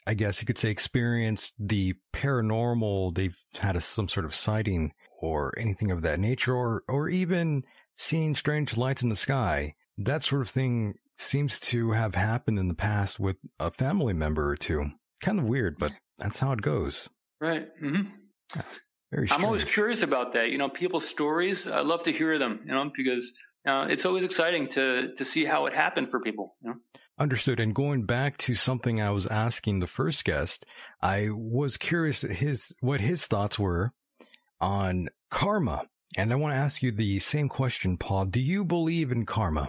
I 0.07 0.15
guess 0.15 0.41
you 0.41 0.47
could 0.47 0.59
say, 0.59 0.71
experienced 0.71 1.55
the 1.59 1.95
paranormal. 2.13 3.15
They've 3.15 3.37
had 3.59 3.77
a, 3.77 3.81
some 3.81 4.09
sort 4.09 4.27
of 4.27 4.35
sighting 4.35 4.93
or 5.21 5.55
anything 5.57 5.93
of 5.93 6.03
that 6.03 6.19
nature, 6.19 6.55
or, 6.55 6.83
or 6.89 7.09
even 7.09 7.63
seen 7.95 8.35
strange 8.35 8.77
lights 8.77 9.03
in 9.03 9.09
the 9.09 9.17
sky. 9.17 9.75
That 9.99 10.23
sort 10.23 10.43
of 10.43 10.51
thing 10.51 10.95
seems 11.17 11.61
to 11.61 11.93
have 11.93 12.15
happened 12.15 12.59
in 12.59 12.69
the 12.69 12.75
past 12.75 13.21
with 13.21 13.37
a 13.59 13.71
family 13.71 14.13
member 14.13 14.51
or 14.51 14.57
two. 14.57 14.91
Kind 15.21 15.39
of 15.39 15.45
weird, 15.45 15.79
but 15.79 15.93
that's 16.19 16.39
how 16.39 16.53
it 16.53 16.63
goes. 16.63 17.09
Right. 17.41 17.69
Mm-hmm. 17.83 18.61
Very 19.13 19.29
I'm 19.31 19.45
always 19.45 19.65
curious 19.65 20.03
about 20.03 20.33
that. 20.33 20.51
You 20.51 20.59
know, 20.59 20.69
people's 20.69 21.07
stories. 21.07 21.67
I 21.67 21.81
love 21.81 22.05
to 22.05 22.13
hear 22.13 22.39
them, 22.39 22.61
you 22.67 22.73
know, 22.73 22.91
because 22.95 23.33
uh, 23.67 23.87
it's 23.91 24.07
always 24.07 24.25
exciting 24.25 24.69
to 24.69 25.15
to 25.15 25.25
see 25.25 25.45
how 25.45 25.67
it 25.67 25.75
happened 25.75 26.11
for 26.11 26.21
people. 26.21 26.57
You 26.63 26.71
know? 26.71 26.77
Understood. 27.19 27.61
And 27.61 27.75
going 27.75 28.07
back 28.07 28.39
to 28.39 28.55
something 28.55 29.01
I 29.01 29.11
was 29.11 29.27
asking 29.27 29.81
the 29.81 29.87
first 29.87 30.25
guest, 30.25 30.65
I 31.01 31.29
was 31.31 31.77
curious 31.77 32.23
his 32.23 32.75
what 32.81 33.01
his 33.01 33.27
thoughts 33.27 33.59
were 33.59 33.93
on 34.61 35.09
karma. 35.31 35.87
And 36.17 36.33
I 36.33 36.37
want 36.37 36.55
to 36.55 36.59
ask 36.59 36.83
you 36.83 36.93
the 36.93 37.19
same 37.19 37.49
question, 37.49 37.97
Paul. 37.97 38.27
Do 38.27 38.41
you 38.41 38.65
believe 38.65 39.13
in 39.13 39.25
karma? 39.25 39.69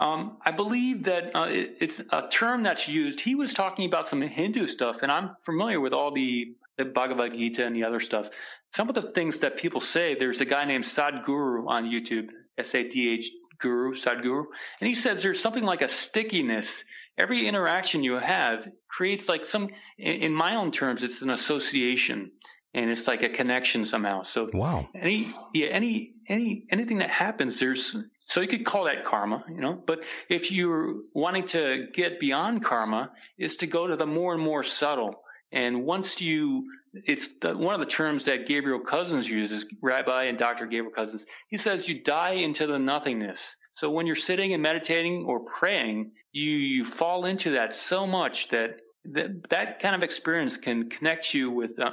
Um, 0.00 0.38
I 0.44 0.52
believe 0.52 1.04
that 1.04 1.34
uh, 1.34 1.46
it, 1.48 1.76
it's 1.80 2.00
a 2.12 2.28
term 2.28 2.62
that's 2.62 2.86
used. 2.86 3.20
He 3.20 3.34
was 3.34 3.54
talking 3.54 3.86
about 3.86 4.06
some 4.06 4.20
Hindu 4.20 4.66
stuff, 4.66 5.02
and 5.02 5.10
I'm 5.10 5.30
familiar 5.40 5.80
with 5.80 5.92
all 5.92 6.12
the, 6.12 6.54
the 6.76 6.84
Bhagavad 6.84 7.32
Gita 7.32 7.64
and 7.66 7.74
the 7.74 7.84
other 7.84 8.00
stuff. 8.00 8.28
Some 8.70 8.88
of 8.88 8.94
the 8.94 9.02
things 9.02 9.40
that 9.40 9.56
people 9.56 9.80
say, 9.80 10.14
there's 10.14 10.40
a 10.40 10.44
guy 10.44 10.66
named 10.66 10.84
Sadhguru 10.84 11.66
on 11.66 11.90
YouTube, 11.90 12.28
S-A-D-H 12.58 13.30
Guru, 13.58 13.94
Sadhguru, 13.94 14.44
and 14.80 14.88
he 14.88 14.94
says 14.94 15.22
there's 15.22 15.40
something 15.40 15.64
like 15.64 15.82
a 15.82 15.88
stickiness. 15.88 16.84
Every 17.16 17.48
interaction 17.48 18.04
you 18.04 18.18
have 18.18 18.68
creates 18.88 19.28
like 19.28 19.46
some, 19.46 19.70
in 19.96 20.32
my 20.32 20.56
own 20.56 20.70
terms, 20.70 21.02
it's 21.02 21.22
an 21.22 21.30
association 21.30 22.30
and 22.74 22.90
it's 22.90 23.06
like 23.06 23.22
a 23.22 23.28
connection 23.28 23.86
somehow. 23.86 24.22
So 24.22 24.50
wow, 24.52 24.88
any 24.94 25.32
yeah 25.54 25.68
any 25.68 26.14
any 26.28 26.64
anything 26.70 26.98
that 26.98 27.10
happens, 27.10 27.58
there's 27.58 27.96
so 28.20 28.40
you 28.40 28.48
could 28.48 28.64
call 28.64 28.84
that 28.84 29.04
karma, 29.04 29.44
you 29.48 29.60
know. 29.60 29.74
But 29.74 30.04
if 30.28 30.52
you're 30.52 30.94
wanting 31.14 31.46
to 31.46 31.88
get 31.92 32.20
beyond 32.20 32.64
karma, 32.64 33.12
is 33.38 33.56
to 33.58 33.66
go 33.66 33.86
to 33.86 33.96
the 33.96 34.06
more 34.06 34.34
and 34.34 34.42
more 34.42 34.64
subtle. 34.64 35.20
And 35.50 35.84
once 35.84 36.20
you 36.20 36.66
it's 36.92 37.38
the, 37.38 37.56
one 37.56 37.74
of 37.74 37.80
the 37.80 37.86
terms 37.86 38.26
that 38.26 38.46
Gabriel 38.46 38.80
Cousens 38.80 39.28
uses, 39.28 39.66
Rabbi 39.82 40.24
and 40.24 40.38
Dr. 40.38 40.66
Gabriel 40.66 40.92
Cousens. 40.96 41.24
He 41.48 41.56
says 41.56 41.88
you 41.88 42.02
die 42.02 42.32
into 42.32 42.66
the 42.66 42.78
nothingness. 42.78 43.56
So 43.74 43.90
when 43.90 44.06
you're 44.06 44.16
sitting 44.16 44.52
and 44.52 44.62
meditating 44.62 45.24
or 45.26 45.44
praying, 45.44 46.12
you, 46.32 46.50
you 46.50 46.84
fall 46.84 47.24
into 47.24 47.52
that 47.52 47.74
so 47.74 48.06
much 48.06 48.48
that 48.48 48.80
that, 49.04 49.48
that 49.50 49.80
kind 49.80 49.94
of 49.94 50.02
experience 50.02 50.56
can 50.56 50.90
connect 50.90 51.32
you 51.32 51.52
with, 51.52 51.78
uh, 51.78 51.92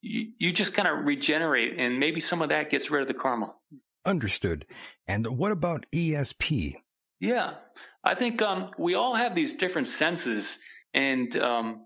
you, 0.00 0.32
you 0.38 0.52
just 0.52 0.74
kind 0.74 0.88
of 0.88 1.04
regenerate 1.06 1.78
and 1.78 1.98
maybe 1.98 2.20
some 2.20 2.42
of 2.42 2.50
that 2.50 2.70
gets 2.70 2.90
rid 2.90 3.02
of 3.02 3.08
the 3.08 3.14
karma. 3.14 3.54
Understood. 4.04 4.66
And 5.06 5.26
what 5.38 5.52
about 5.52 5.86
ESP? 5.94 6.74
Yeah, 7.20 7.54
I 8.02 8.14
think 8.14 8.40
um, 8.40 8.70
we 8.78 8.94
all 8.94 9.14
have 9.14 9.34
these 9.34 9.56
different 9.56 9.88
senses, 9.88 10.58
and 10.94 11.36
um, 11.36 11.84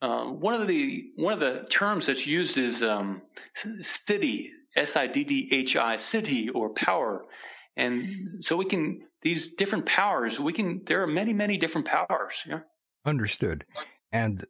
uh, 0.00 0.24
one 0.24 0.60
of 0.60 0.66
the 0.66 1.04
one 1.14 1.32
of 1.32 1.38
the 1.38 1.64
terms 1.70 2.06
that's 2.06 2.26
used 2.26 2.58
is 2.58 2.82
um, 2.82 3.22
siddhi, 3.56 4.48
S 4.74 4.96
I 4.96 5.06
D 5.06 5.22
D 5.22 5.48
H 5.52 5.76
I, 5.76 5.98
siddhi 5.98 6.48
or 6.52 6.70
power, 6.70 7.24
and 7.76 8.44
so 8.44 8.56
we 8.56 8.64
can 8.64 9.02
these 9.22 9.54
different 9.54 9.86
powers. 9.86 10.40
We 10.40 10.52
can 10.52 10.82
there 10.84 11.02
are 11.04 11.06
many 11.06 11.32
many 11.32 11.58
different 11.58 11.86
powers. 11.86 12.42
Yeah. 12.44 12.60
Understood. 13.06 13.64
And 14.10 14.44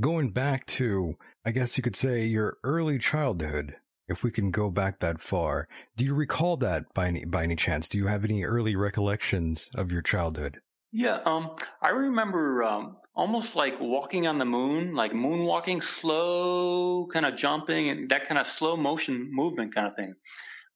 going 0.00 0.30
back 0.30 0.66
to, 0.66 1.16
I 1.46 1.50
guess 1.50 1.76
you 1.76 1.82
could 1.82 1.96
say 1.96 2.24
your 2.24 2.56
early 2.64 2.98
childhood, 2.98 3.76
if 4.08 4.22
we 4.22 4.30
can 4.30 4.50
go 4.50 4.70
back 4.70 5.00
that 5.00 5.20
far, 5.20 5.68
do 5.96 6.04
you 6.04 6.14
recall 6.14 6.56
that 6.58 6.84
by 6.94 7.08
any 7.08 7.24
by 7.26 7.42
any 7.42 7.56
chance? 7.56 7.88
Do 7.88 7.98
you 7.98 8.06
have 8.06 8.24
any 8.24 8.44
early 8.44 8.76
recollections 8.76 9.68
of 9.74 9.92
your 9.92 10.00
childhood? 10.00 10.60
Yeah, 10.90 11.20
um, 11.26 11.50
I 11.82 11.88
remember 11.88 12.62
um, 12.62 12.96
almost 13.14 13.56
like 13.56 13.80
walking 13.80 14.26
on 14.26 14.38
the 14.38 14.44
moon, 14.44 14.94
like 14.94 15.12
moonwalking, 15.12 15.82
slow 15.82 17.06
kind 17.12 17.26
of 17.26 17.36
jumping 17.36 17.88
and 17.88 18.08
that 18.10 18.26
kind 18.26 18.38
of 18.38 18.46
slow 18.46 18.76
motion 18.76 19.28
movement 19.30 19.74
kind 19.74 19.88
of 19.88 19.96
thing. 19.96 20.14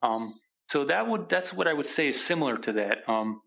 Um, 0.02 0.34
so 0.68 0.84
that 0.84 1.06
would 1.06 1.28
that's 1.28 1.52
what 1.52 1.66
I 1.66 1.72
would 1.72 1.86
say 1.86 2.08
is 2.08 2.22
similar 2.22 2.58
to 2.58 2.72
that. 2.74 3.08
Um, 3.08 3.40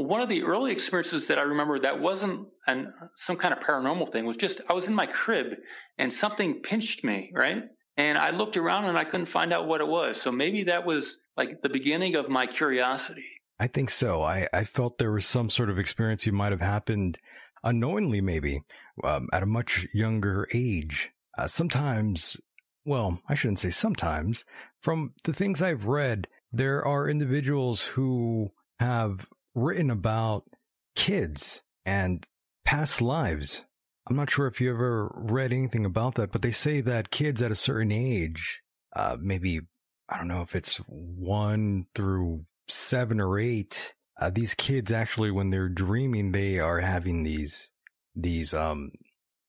one 0.00 0.20
of 0.20 0.28
the 0.28 0.42
early 0.42 0.72
experiences 0.72 1.28
that 1.28 1.38
I 1.38 1.42
remember 1.42 1.78
that 1.80 2.00
wasn't 2.00 2.48
an, 2.66 2.92
some 3.16 3.36
kind 3.36 3.54
of 3.54 3.60
paranormal 3.60 4.12
thing 4.12 4.24
was 4.24 4.36
just 4.36 4.60
I 4.68 4.72
was 4.72 4.88
in 4.88 4.94
my 4.94 5.06
crib 5.06 5.56
and 5.98 6.12
something 6.12 6.60
pinched 6.62 7.04
me, 7.04 7.32
right? 7.34 7.64
And 7.96 8.16
I 8.16 8.30
looked 8.30 8.56
around 8.56 8.86
and 8.86 8.96
I 8.96 9.04
couldn't 9.04 9.26
find 9.26 9.52
out 9.52 9.66
what 9.66 9.80
it 9.80 9.86
was. 9.86 10.20
So 10.20 10.32
maybe 10.32 10.64
that 10.64 10.86
was 10.86 11.18
like 11.36 11.62
the 11.62 11.68
beginning 11.68 12.14
of 12.14 12.28
my 12.28 12.46
curiosity. 12.46 13.26
I 13.58 13.66
think 13.66 13.90
so. 13.90 14.22
I, 14.22 14.48
I 14.52 14.64
felt 14.64 14.96
there 14.96 15.12
was 15.12 15.26
some 15.26 15.50
sort 15.50 15.68
of 15.68 15.78
experience 15.78 16.24
you 16.24 16.32
might 16.32 16.52
have 16.52 16.62
happened 16.62 17.18
unknowingly, 17.62 18.20
maybe 18.20 18.62
um, 19.04 19.28
at 19.32 19.42
a 19.42 19.46
much 19.46 19.86
younger 19.92 20.48
age. 20.54 21.10
Uh, 21.36 21.46
sometimes, 21.46 22.38
well, 22.84 23.20
I 23.28 23.34
shouldn't 23.34 23.58
say 23.58 23.70
sometimes. 23.70 24.44
From 24.80 25.12
the 25.24 25.34
things 25.34 25.60
I've 25.60 25.84
read, 25.84 26.26
there 26.50 26.84
are 26.84 27.08
individuals 27.08 27.84
who 27.84 28.52
have 28.78 29.26
written 29.54 29.90
about 29.90 30.44
kids 30.94 31.62
and 31.84 32.26
past 32.64 33.00
lives. 33.00 33.64
I'm 34.08 34.16
not 34.16 34.30
sure 34.30 34.46
if 34.46 34.60
you 34.60 34.70
ever 34.70 35.12
read 35.14 35.52
anything 35.52 35.84
about 35.84 36.16
that, 36.16 36.32
but 36.32 36.42
they 36.42 36.50
say 36.50 36.80
that 36.80 37.10
kids 37.10 37.40
at 37.42 37.52
a 37.52 37.56
certain 37.56 37.92
age, 37.92 38.60
uh, 38.94 39.16
maybe, 39.20 39.60
I 40.08 40.18
don't 40.18 40.28
know 40.28 40.42
if 40.42 40.56
it's 40.56 40.76
one 40.86 41.86
through 41.94 42.44
seven 42.68 43.20
or 43.20 43.38
eight, 43.38 43.94
uh, 44.20 44.30
these 44.30 44.54
kids 44.54 44.92
actually, 44.92 45.30
when 45.30 45.50
they're 45.50 45.68
dreaming, 45.68 46.32
they 46.32 46.58
are 46.58 46.80
having 46.80 47.22
these 47.22 47.70
these 48.14 48.52
um 48.52 48.90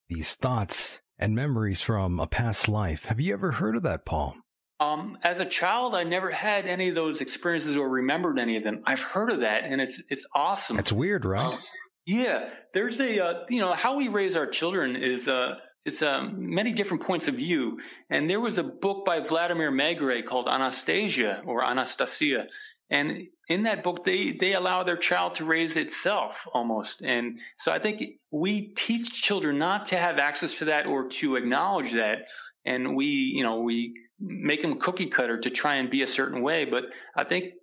these 0.08 0.36
thoughts 0.36 1.02
and 1.20 1.36
memories 1.36 1.82
from 1.82 2.20
a 2.20 2.28
past 2.28 2.70
life. 2.70 3.06
Have 3.06 3.20
you 3.20 3.34
ever 3.34 3.52
heard 3.54 3.76
of 3.76 3.84
that, 3.84 4.06
Paul? 4.06 4.36
Um, 4.82 5.19
as 5.24 5.40
a 5.40 5.45
child, 5.45 5.93
I 5.93 6.06
never 6.06 6.32
had 6.32 6.66
any 6.66 6.90
of 6.90 6.95
those 6.95 7.22
experiences 7.22 7.77
or 7.77 7.88
remembered 7.88 8.40
any 8.40 8.58
of 8.58 8.64
them. 8.64 8.82
I've 8.84 9.00
heard 9.00 9.30
of 9.30 9.42
that, 9.42 9.64
and 9.64 9.80
it's 9.80 10.01
it's 10.10 10.26
awesome. 10.34 10.77
That's 10.77 10.92
weird, 10.92 11.24
right? 11.24 11.40
Um, 11.40 11.60
yeah, 12.08 12.50
there's 12.74 13.00
a 13.00 13.24
uh, 13.24 13.34
you 13.48 13.60
know 13.60 13.74
how 13.74 13.95
we 13.95 14.08
raise 14.08 14.35
our 14.35 14.48
children 14.48 14.95
is 14.95 15.27
uh 15.27 15.58
is 15.85 16.01
um, 16.01 16.56
many 16.56 16.72
different 16.74 17.03
points 17.03 17.27
of 17.27 17.35
view, 17.35 17.80
and 18.10 18.27
there 18.27 18.40
was 18.40 18.58
a 18.58 18.64
book 18.64 19.06
by 19.06 19.19
Vladimir 19.19 19.72
Megre 19.72 20.26
called 20.26 20.48
Anastasia 20.48 21.43
or 21.45 21.64
Anastasia, 21.64 22.48
and 22.90 23.11
in 23.48 23.64
that 23.64 23.84
book 23.84 24.03
they 24.03 24.32
they 24.32 24.53
allow 24.53 24.82
their 24.82 24.98
child 24.98 25.35
to 25.35 25.45
raise 25.45 25.77
itself 25.77 26.48
almost, 26.56 27.03
and 27.03 27.40
so 27.56 27.72
I 27.72 27.77
think 27.77 28.01
we 28.32 28.69
teach 28.69 29.22
children 29.22 29.60
not 29.60 29.85
to 29.88 29.95
have 29.95 30.18
access 30.18 30.58
to 30.58 30.66
that 30.66 30.88
or 30.88 31.10
to 31.10 31.35
acknowledge 31.35 31.93
that, 31.93 32.30
and 32.66 32.96
we 32.96 33.06
you 33.06 33.44
know 33.44 33.62
we 33.62 33.94
make 34.20 34.62
them 34.62 34.80
cookie 34.80 35.08
cutter 35.08 35.40
to 35.40 35.50
try 35.50 35.76
and 35.76 35.90
be 35.90 36.04
a 36.04 36.08
certain 36.08 36.42
way, 36.42 36.66
but 36.66 36.86
I 37.16 37.24
think 37.24 37.54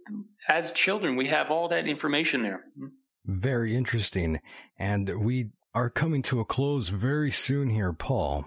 as 0.48 0.72
children 0.72 1.16
we 1.16 1.26
have 1.28 1.50
all 1.50 1.68
that 1.68 1.86
information 1.86 2.42
there. 2.42 2.64
Mm-hmm. 2.78 2.88
Very 3.28 3.76
interesting. 3.76 4.40
And 4.78 5.22
we 5.22 5.50
are 5.74 5.90
coming 5.90 6.22
to 6.22 6.40
a 6.40 6.46
close 6.46 6.88
very 6.88 7.30
soon 7.30 7.68
here, 7.68 7.92
Paul. 7.92 8.46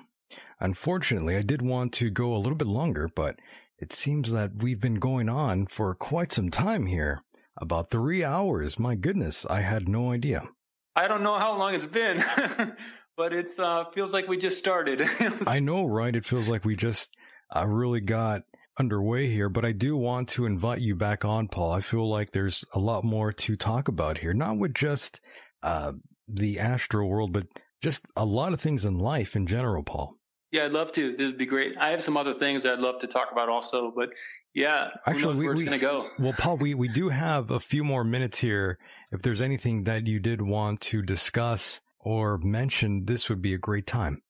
Unfortunately, 0.60 1.36
I 1.36 1.44
did 1.44 1.62
want 1.62 1.94
to 1.94 2.10
go 2.10 2.36
a 2.36 2.38
little 2.38 2.56
bit 2.56 2.68
longer, 2.68 3.08
but 3.08 3.40
it 3.78 3.94
seems 3.94 4.32
that 4.32 4.56
we've 4.58 4.80
been 4.80 4.96
going 4.96 5.30
on 5.30 5.68
for 5.68 5.94
quite 5.94 6.32
some 6.32 6.50
time 6.50 6.88
here. 6.88 7.22
About 7.58 7.92
three 7.92 8.24
hours. 8.24 8.80
My 8.80 8.96
goodness, 8.96 9.46
I 9.46 9.62
had 9.62 9.88
no 9.88 10.12
idea. 10.12 10.48
I 10.96 11.08
don't 11.08 11.24
know 11.24 11.38
how 11.38 11.58
long 11.58 11.74
it's 11.74 11.86
been, 11.86 12.24
but 13.22 13.34
it 13.34 13.52
uh, 13.60 13.86
feels 13.94 14.14
like 14.14 14.28
we 14.28 14.36
just 14.36 14.58
started. 14.58 15.08
I 15.46 15.60
know, 15.60 15.86
right? 15.86 16.16
It 16.16 16.26
feels 16.26 16.50
like 16.50 16.66
we 16.66 16.76
just 16.76 17.16
uh, 17.56 17.68
really 17.68 18.02
got 18.02 18.42
underway 18.80 19.28
here, 19.28 19.48
but 19.48 19.64
I 19.64 19.74
do 19.74 19.96
want 19.96 20.30
to 20.30 20.48
invite 20.48 20.82
you 20.82 20.96
back 20.96 21.24
on, 21.24 21.48
Paul. 21.48 21.72
I 21.72 21.82
feel 21.82 22.10
like 22.10 22.32
there's 22.32 22.66
a 22.74 22.80
lot 22.80 23.04
more 23.04 23.32
to 23.32 23.56
talk 23.56 23.90
about 23.90 24.18
here, 24.18 24.34
not 24.34 24.58
with 24.58 24.74
just 24.74 25.22
uh, 25.62 25.92
the 26.28 26.58
astral 26.58 27.08
world, 27.08 27.32
but 27.32 27.46
just 27.84 28.08
a 28.16 28.26
lot 28.26 28.54
of 28.54 28.60
things 28.60 28.86
in 28.86 28.98
life 28.98 29.36
in 29.36 29.46
general, 29.46 29.84
Paul. 29.84 30.16
Yeah, 30.52 30.66
I'd 30.66 30.72
love 30.72 30.92
to. 30.94 31.16
This 31.16 31.28
would 31.28 31.38
be 31.38 31.46
great. 31.46 31.78
I 31.78 31.92
have 31.92 32.02
some 32.02 32.18
other 32.18 32.34
things 32.34 32.66
I'd 32.66 32.80
love 32.80 33.02
to 33.02 33.08
talk 33.08 33.32
about 33.32 33.50
also, 33.50 33.94
but 33.96 34.14
yeah, 34.56 34.90
actually, 35.06 35.36
we, 35.36 35.46
where 35.46 35.54
it's 35.54 35.62
going 35.62 35.80
to 35.80 35.86
go. 35.86 36.10
Well, 36.18 36.34
Paul, 36.36 36.58
we, 36.58 36.74
we 36.74 36.88
do 36.88 37.10
have 37.10 37.52
a 37.52 37.60
few 37.60 37.84
more 37.84 38.04
minutes 38.04 38.40
here. 38.40 38.80
If 39.12 39.22
there's 39.22 39.44
anything 39.44 39.84
that 39.84 40.08
you 40.08 40.20
did 40.20 40.42
want 40.42 40.82
to 40.82 41.04
discuss 41.04 41.82
or 42.04 42.38
mention, 42.38 43.06
this 43.06 43.30
would 43.30 43.42
be 43.42 43.54
a 43.54 43.58
great 43.58 43.88
time. 43.88 44.22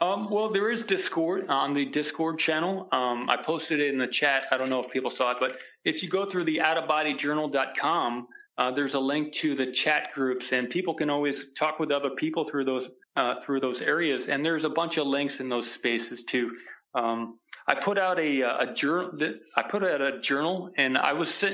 Um, 0.00 0.28
well, 0.28 0.50
there 0.50 0.70
is 0.70 0.84
Discord 0.84 1.48
on 1.48 1.72
the 1.72 1.86
Discord 1.86 2.38
channel. 2.38 2.88
Um, 2.92 3.30
I 3.30 3.36
posted 3.36 3.80
it 3.80 3.92
in 3.92 3.98
the 3.98 4.06
chat. 4.06 4.46
I 4.50 4.58
don't 4.58 4.68
know 4.68 4.80
if 4.80 4.90
people 4.90 5.10
saw 5.10 5.30
it, 5.30 5.36
but 5.40 5.62
if 5.84 6.02
you 6.02 6.08
go 6.08 6.26
through 6.26 6.44
the 6.44 6.58
outofbodyjournal.com, 6.58 8.26
uh, 8.56 8.70
there's 8.72 8.94
a 8.94 9.00
link 9.00 9.32
to 9.34 9.54
the 9.54 9.72
chat 9.72 10.12
groups, 10.12 10.52
and 10.52 10.68
people 10.68 10.94
can 10.94 11.10
always 11.10 11.52
talk 11.52 11.78
with 11.78 11.90
other 11.90 12.10
people 12.10 12.44
through 12.44 12.64
those 12.64 12.88
uh, 13.16 13.40
through 13.40 13.60
those 13.60 13.80
areas. 13.80 14.28
And 14.28 14.44
there's 14.44 14.64
a 14.64 14.68
bunch 14.68 14.98
of 14.98 15.06
links 15.06 15.40
in 15.40 15.48
those 15.48 15.70
spaces 15.70 16.24
too. 16.24 16.56
Um, 16.94 17.38
I 17.66 17.74
put 17.76 17.98
out 17.98 18.18
a, 18.18 18.42
a 18.42 18.74
journal. 18.74 19.18
I 19.56 19.62
put 19.62 19.82
out 19.82 20.00
a 20.00 20.20
journal, 20.20 20.70
and 20.76 20.98
I 20.98 21.14
was 21.14 21.44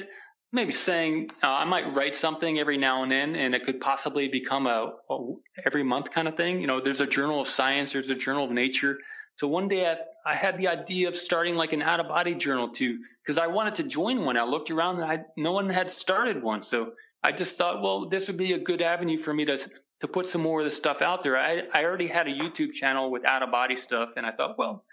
maybe 0.53 0.73
saying 0.73 1.31
uh, 1.43 1.49
I 1.49 1.65
might 1.65 1.95
write 1.95 2.17
something 2.17 2.59
every 2.59 2.77
now 2.77 3.03
and 3.03 3.12
then, 3.12 3.37
and 3.37 3.55
it 3.55 3.65
could 3.65 3.81
possibly 3.81 4.29
become 4.29 4.67
a, 4.67 4.95
a, 5.09 5.35
every 5.65 5.83
month 5.83 6.11
kind 6.11 6.29
of 6.29 6.37
thing. 6.37 6.61
You 6.61 6.67
know, 6.67 6.81
there's 6.81 7.01
a 7.01 7.07
journal 7.07 7.41
of 7.41 7.49
science, 7.49 7.93
there's 7.93 8.11
a 8.11 8.15
journal 8.15 8.45
of 8.45 8.51
nature. 8.51 8.99
So 9.37 9.49
one 9.49 9.69
day 9.69 9.87
I, 9.87 9.97
I 10.27 10.35
had 10.35 10.59
the 10.59 10.69
idea 10.69 11.09
of 11.09 11.17
starting 11.17 11.55
like 11.55 11.73
an 11.73 11.83
out 11.83 12.01
of 12.01 12.09
body 12.09 12.35
journal 12.35 12.69
too, 12.69 13.01
because 13.23 13.39
I 13.39 13.47
wanted 13.47 13.77
to 13.77 13.85
join 13.85 14.25
one. 14.25 14.37
I 14.37 14.45
looked 14.45 14.70
around 14.70 15.01
and 15.01 15.11
I, 15.11 15.25
no 15.37 15.53
one 15.53 15.69
had 15.69 15.91
started 15.91 16.43
one, 16.43 16.62
so 16.62 16.93
I 17.23 17.33
just 17.33 17.57
thought, 17.57 17.83
well, 17.83 18.09
this 18.09 18.29
would 18.29 18.37
be 18.37 18.53
a 18.53 18.59
good 18.59 18.83
avenue 18.83 19.19
for 19.19 19.33
me 19.33 19.45
to 19.47 19.59
to 20.01 20.09
put 20.09 20.27
some 20.27 20.41
more 20.41 20.61
of 20.61 20.65
this 20.65 20.77
stuff 20.77 21.03
out 21.03 21.23
there. 21.23 21.37
I, 21.37 21.62
I 21.75 21.85
already 21.85 22.07
had 22.07 22.27
a 22.27 22.31
YouTube 22.31 22.73
channel 22.73 23.11
with 23.11 23.27
out 23.27 23.43
of 23.43 23.51
body 23.51 23.77
stuff, 23.77 24.15
and 24.17 24.25
I 24.25 24.33
thought, 24.33 24.57
well, 24.59 24.85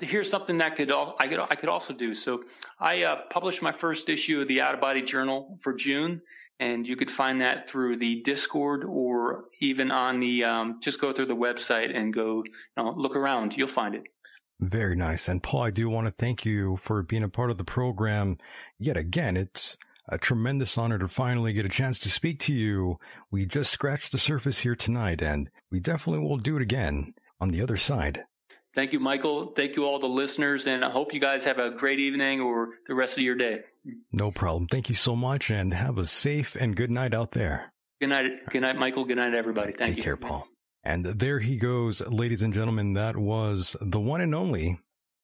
here's 0.00 0.30
something 0.30 0.58
that 0.58 0.76
could 0.76 0.90
I 0.90 1.28
could 1.28 1.40
I 1.40 1.54
could 1.54 1.68
also 1.68 1.94
do. 1.94 2.14
So 2.14 2.42
I 2.78 3.04
uh, 3.04 3.22
published 3.30 3.62
my 3.62 3.72
first 3.72 4.08
issue 4.08 4.40
of 4.40 4.48
the 4.48 4.60
Out 4.60 4.74
of 4.74 4.80
Body 4.80 5.02
Journal 5.02 5.56
for 5.60 5.74
June, 5.74 6.22
and 6.58 6.86
you 6.86 6.96
could 6.96 7.10
find 7.10 7.40
that 7.40 7.68
through 7.68 7.96
the 7.96 8.22
Discord 8.22 8.84
or 8.84 9.44
even 9.60 9.90
on 9.90 10.20
the 10.20 10.44
um, 10.44 10.80
just 10.80 11.00
go 11.00 11.12
through 11.12 11.26
the 11.26 11.36
website 11.36 11.96
and 11.96 12.12
go 12.12 12.44
you 12.44 12.52
know, 12.76 12.90
look 12.90 13.16
around. 13.16 13.56
You'll 13.56 13.68
find 13.68 13.94
it. 13.94 14.08
Very 14.60 14.96
nice. 14.96 15.28
And 15.28 15.42
Paul, 15.42 15.62
I 15.62 15.70
do 15.70 15.88
want 15.88 16.06
to 16.08 16.12
thank 16.12 16.44
you 16.44 16.78
for 16.78 17.02
being 17.02 17.22
a 17.22 17.28
part 17.28 17.50
of 17.50 17.58
the 17.58 17.64
program. 17.64 18.38
Yet 18.78 18.96
again, 18.96 19.36
it's 19.36 19.76
a 20.08 20.18
tremendous 20.18 20.76
honor 20.76 20.98
to 20.98 21.06
finally 21.06 21.52
get 21.52 21.66
a 21.66 21.68
chance 21.68 22.00
to 22.00 22.10
speak 22.10 22.40
to 22.40 22.54
you. 22.54 22.98
We 23.30 23.46
just 23.46 23.70
scratched 23.70 24.10
the 24.10 24.18
surface 24.18 24.60
here 24.60 24.74
tonight, 24.74 25.22
and 25.22 25.50
we 25.70 25.78
definitely 25.80 26.26
will 26.26 26.38
do 26.38 26.56
it 26.56 26.62
again 26.62 27.14
on 27.40 27.50
the 27.50 27.62
other 27.62 27.76
side. 27.76 28.24
Thank 28.74 28.92
you, 28.92 29.00
Michael. 29.00 29.46
Thank 29.46 29.76
you, 29.76 29.86
all 29.86 29.98
the 29.98 30.08
listeners, 30.08 30.66
and 30.66 30.84
I 30.84 30.90
hope 30.90 31.12
you 31.14 31.20
guys 31.20 31.44
have 31.44 31.58
a 31.58 31.70
great 31.70 31.98
evening 31.98 32.40
or 32.40 32.70
the 32.86 32.94
rest 32.94 33.16
of 33.16 33.24
your 33.24 33.34
day. 33.34 33.62
No 34.12 34.30
problem. 34.30 34.66
Thank 34.66 34.88
you 34.88 34.94
so 34.94 35.16
much, 35.16 35.50
and 35.50 35.72
have 35.72 35.98
a 35.98 36.06
safe 36.06 36.54
and 36.54 36.76
good 36.76 36.90
night 36.90 37.14
out 37.14 37.32
there. 37.32 37.72
Good 38.00 38.10
night. 38.10 38.30
Good 38.50 38.62
night, 38.62 38.76
Michael. 38.76 39.04
Good 39.04 39.16
night, 39.16 39.34
everybody. 39.34 39.72
Thank 39.72 39.80
you. 39.80 39.86
Take 39.86 39.96
you. 39.96 40.02
care, 40.02 40.16
Paul. 40.16 40.46
And 40.84 41.04
there 41.04 41.40
he 41.40 41.56
goes, 41.56 42.00
ladies 42.02 42.42
and 42.42 42.54
gentlemen. 42.54 42.92
That 42.92 43.16
was 43.16 43.76
the 43.80 44.00
one 44.00 44.20
and 44.20 44.34
only 44.34 44.78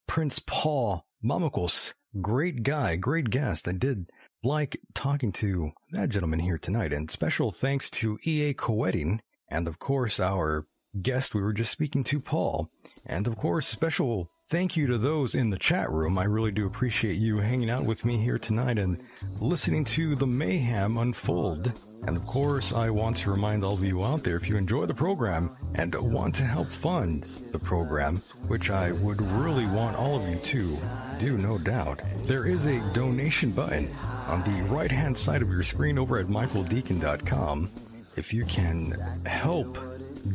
Prince 0.06 0.40
Paul 0.40 1.06
Mamakos. 1.24 1.94
Great 2.20 2.62
guy, 2.62 2.96
great 2.96 3.30
guest. 3.30 3.68
I 3.68 3.72
did 3.72 4.10
like 4.42 4.80
talking 4.94 5.32
to 5.32 5.70
that 5.92 6.10
gentleman 6.10 6.40
here 6.40 6.58
tonight. 6.58 6.92
And 6.92 7.10
special 7.10 7.50
thanks 7.50 7.90
to 7.90 8.18
E.A. 8.26 8.54
Koetting 8.54 9.20
and, 9.48 9.66
of 9.66 9.78
course, 9.78 10.20
our 10.20 10.66
guest 11.00 11.34
we 11.34 11.42
were 11.42 11.52
just 11.52 11.70
speaking 11.70 12.04
to, 12.04 12.20
Paul. 12.20 12.70
And 13.06 13.26
of 13.26 13.36
course, 13.36 13.66
special 13.66 14.30
thank 14.48 14.76
you 14.76 14.86
to 14.86 14.98
those 14.98 15.34
in 15.34 15.50
the 15.50 15.58
chat 15.58 15.90
room. 15.90 16.18
I 16.18 16.24
really 16.24 16.52
do 16.52 16.66
appreciate 16.66 17.16
you 17.16 17.38
hanging 17.38 17.70
out 17.70 17.86
with 17.86 18.04
me 18.04 18.18
here 18.18 18.38
tonight 18.38 18.78
and 18.78 19.00
listening 19.40 19.84
to 19.86 20.14
the 20.14 20.26
mayhem 20.26 20.98
unfold. 20.98 21.72
And 22.06 22.16
of 22.16 22.24
course, 22.24 22.72
I 22.72 22.90
want 22.90 23.16
to 23.18 23.30
remind 23.30 23.64
all 23.64 23.72
of 23.72 23.82
you 23.82 24.04
out 24.04 24.22
there 24.22 24.36
if 24.36 24.48
you 24.48 24.56
enjoy 24.56 24.86
the 24.86 24.94
program 24.94 25.56
and 25.74 25.94
want 26.00 26.34
to 26.36 26.44
help 26.44 26.68
fund 26.68 27.22
the 27.52 27.58
program, 27.58 28.18
which 28.46 28.70
I 28.70 28.92
would 28.92 29.20
really 29.22 29.66
want 29.66 29.96
all 29.96 30.20
of 30.20 30.28
you 30.28 30.36
to 30.36 30.76
do, 31.18 31.38
no 31.38 31.58
doubt, 31.58 32.00
there 32.26 32.46
is 32.46 32.66
a 32.66 32.94
donation 32.94 33.50
button 33.50 33.88
on 34.28 34.42
the 34.42 34.68
right 34.70 34.90
hand 34.90 35.16
side 35.16 35.42
of 35.42 35.48
your 35.48 35.62
screen 35.62 35.98
over 35.98 36.18
at 36.18 36.26
michaeldeacon.com. 36.26 37.70
If 38.16 38.32
you 38.32 38.44
can 38.44 38.80
help 39.26 39.76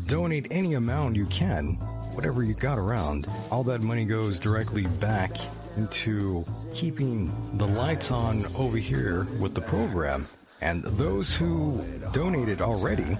donate 0.07 0.47
any 0.51 0.73
amount 0.73 1.15
you 1.15 1.25
can, 1.27 1.75
whatever 2.13 2.43
you 2.43 2.53
got 2.53 2.77
around, 2.77 3.27
all 3.51 3.63
that 3.63 3.79
money 3.79 4.03
goes 4.03 4.39
directly 4.39 4.85
back 4.99 5.31
into 5.77 6.41
keeping 6.73 7.31
the 7.57 7.65
lights 7.65 8.11
on 8.11 8.45
over 8.55 8.77
here 8.77 9.25
with 9.39 9.53
the 9.53 9.61
program. 9.61 10.25
And 10.61 10.83
those 10.83 11.33
who 11.33 11.81
donated 12.11 12.61
already, 12.61 13.17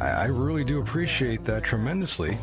I, 0.00 0.26
really 0.28 0.64
do 0.64 0.80
appreciate 0.80 1.44
that 1.44 1.62
tremendously. 1.62 2.38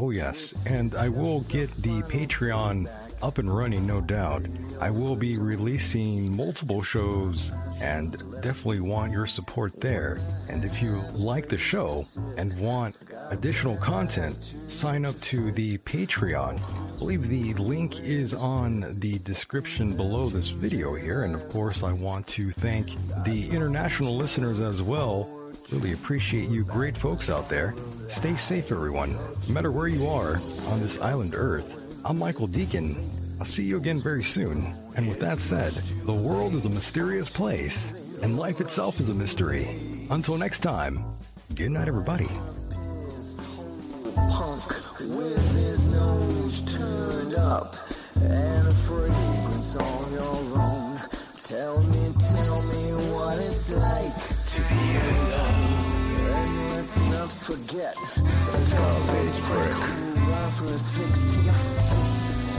Oh, 0.00 0.10
yes. 0.10 0.64
And 0.70 0.94
I 0.94 1.08
will 1.08 1.40
get 1.48 1.68
the 1.70 2.02
Patreon 2.02 2.88
up 3.20 3.38
and 3.38 3.52
running, 3.52 3.84
no 3.84 4.00
doubt. 4.00 4.42
I 4.80 4.90
will 4.90 5.16
be 5.16 5.36
releasing 5.38 6.36
multiple 6.36 6.82
shows 6.82 7.50
and 7.82 8.12
definitely 8.40 8.78
want 8.78 9.10
your 9.10 9.26
support 9.26 9.80
there. 9.80 10.20
And 10.48 10.64
if 10.64 10.80
you 10.80 11.02
like 11.14 11.48
the 11.48 11.58
show 11.58 12.02
and 12.36 12.56
want 12.60 12.94
additional 13.32 13.76
content, 13.78 14.54
sign 14.68 15.04
up 15.04 15.16
to 15.16 15.50
the 15.50 15.78
Patreon. 15.78 16.60
I 16.60 16.98
believe 17.00 17.28
the 17.28 17.54
link 17.54 17.98
is 17.98 18.34
on 18.34 19.00
the 19.00 19.18
description 19.18 19.96
below 19.96 20.26
this 20.26 20.46
video 20.46 20.94
here. 20.94 21.24
And 21.24 21.34
of 21.34 21.48
course, 21.48 21.82
I 21.82 21.92
want 21.92 22.28
to 22.28 22.52
thank 22.52 22.94
the 23.24 23.50
international 23.50 24.14
listeners 24.14 24.60
as 24.60 24.80
well 24.80 25.28
Really 25.72 25.92
appreciate 25.92 26.48
you 26.48 26.64
great 26.64 26.96
folks 26.96 27.28
out 27.28 27.50
there. 27.50 27.74
Stay 28.08 28.34
safe, 28.36 28.72
everyone, 28.72 29.12
no 29.48 29.52
matter 29.52 29.70
where 29.70 29.86
you 29.86 30.06
are 30.06 30.40
on 30.68 30.80
this 30.80 30.98
island 30.98 31.34
Earth. 31.36 32.00
I'm 32.06 32.18
Michael 32.18 32.46
Deacon. 32.46 32.96
I'll 33.38 33.44
see 33.44 33.64
you 33.64 33.76
again 33.76 33.98
very 33.98 34.22
soon. 34.24 34.64
And 34.96 35.06
with 35.06 35.20
that 35.20 35.38
said, 35.38 35.72
the 36.06 36.14
world 36.14 36.54
is 36.54 36.64
a 36.64 36.70
mysterious 36.70 37.28
place, 37.28 38.18
and 38.22 38.38
life 38.38 38.62
itself 38.62 38.98
is 38.98 39.10
a 39.10 39.14
mystery. 39.14 39.68
Until 40.08 40.38
next 40.38 40.60
time, 40.60 41.04
good 41.54 41.70
night, 41.70 41.86
everybody. 41.86 42.28
Punk 44.14 44.64
with 45.00 45.54
his 45.54 45.86
nose 45.88 46.62
turned 46.62 47.34
up 47.34 47.74
and 48.16 48.68
a 48.68 48.72
fragrance 48.72 49.76
your 50.12 50.60
own. 50.62 50.98
Tell 51.42 51.82
me, 51.82 52.12
tell 52.18 52.62
me 52.62 53.12
what 53.12 53.36
it's 53.38 53.70
like 53.74 54.37
and 54.70 56.52
let's 56.74 56.98
not 57.10 57.32
forget 57.32 57.94
the 57.94 58.52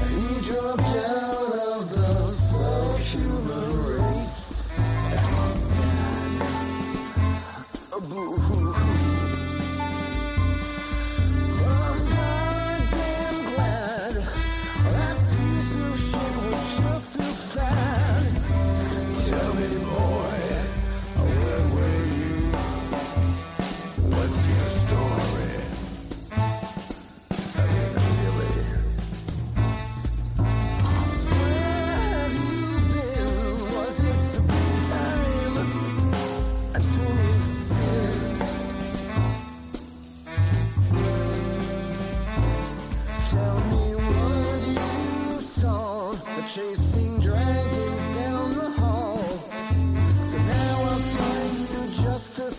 He 0.09 0.25
dropped 0.49 0.81
out 0.81 1.57
of 1.75 1.81
the 1.93 2.09
human 2.97 3.69
race. 3.85 4.49
chasing 46.55 47.19
dragons 47.19 48.07
down 48.07 48.55
the 48.55 48.71
hall. 48.71 49.19
So 50.23 50.39
now 50.39 50.83
I 50.83 50.99
find 50.99 51.59
you 51.59 52.03
just 52.03 52.39
a 52.39 52.49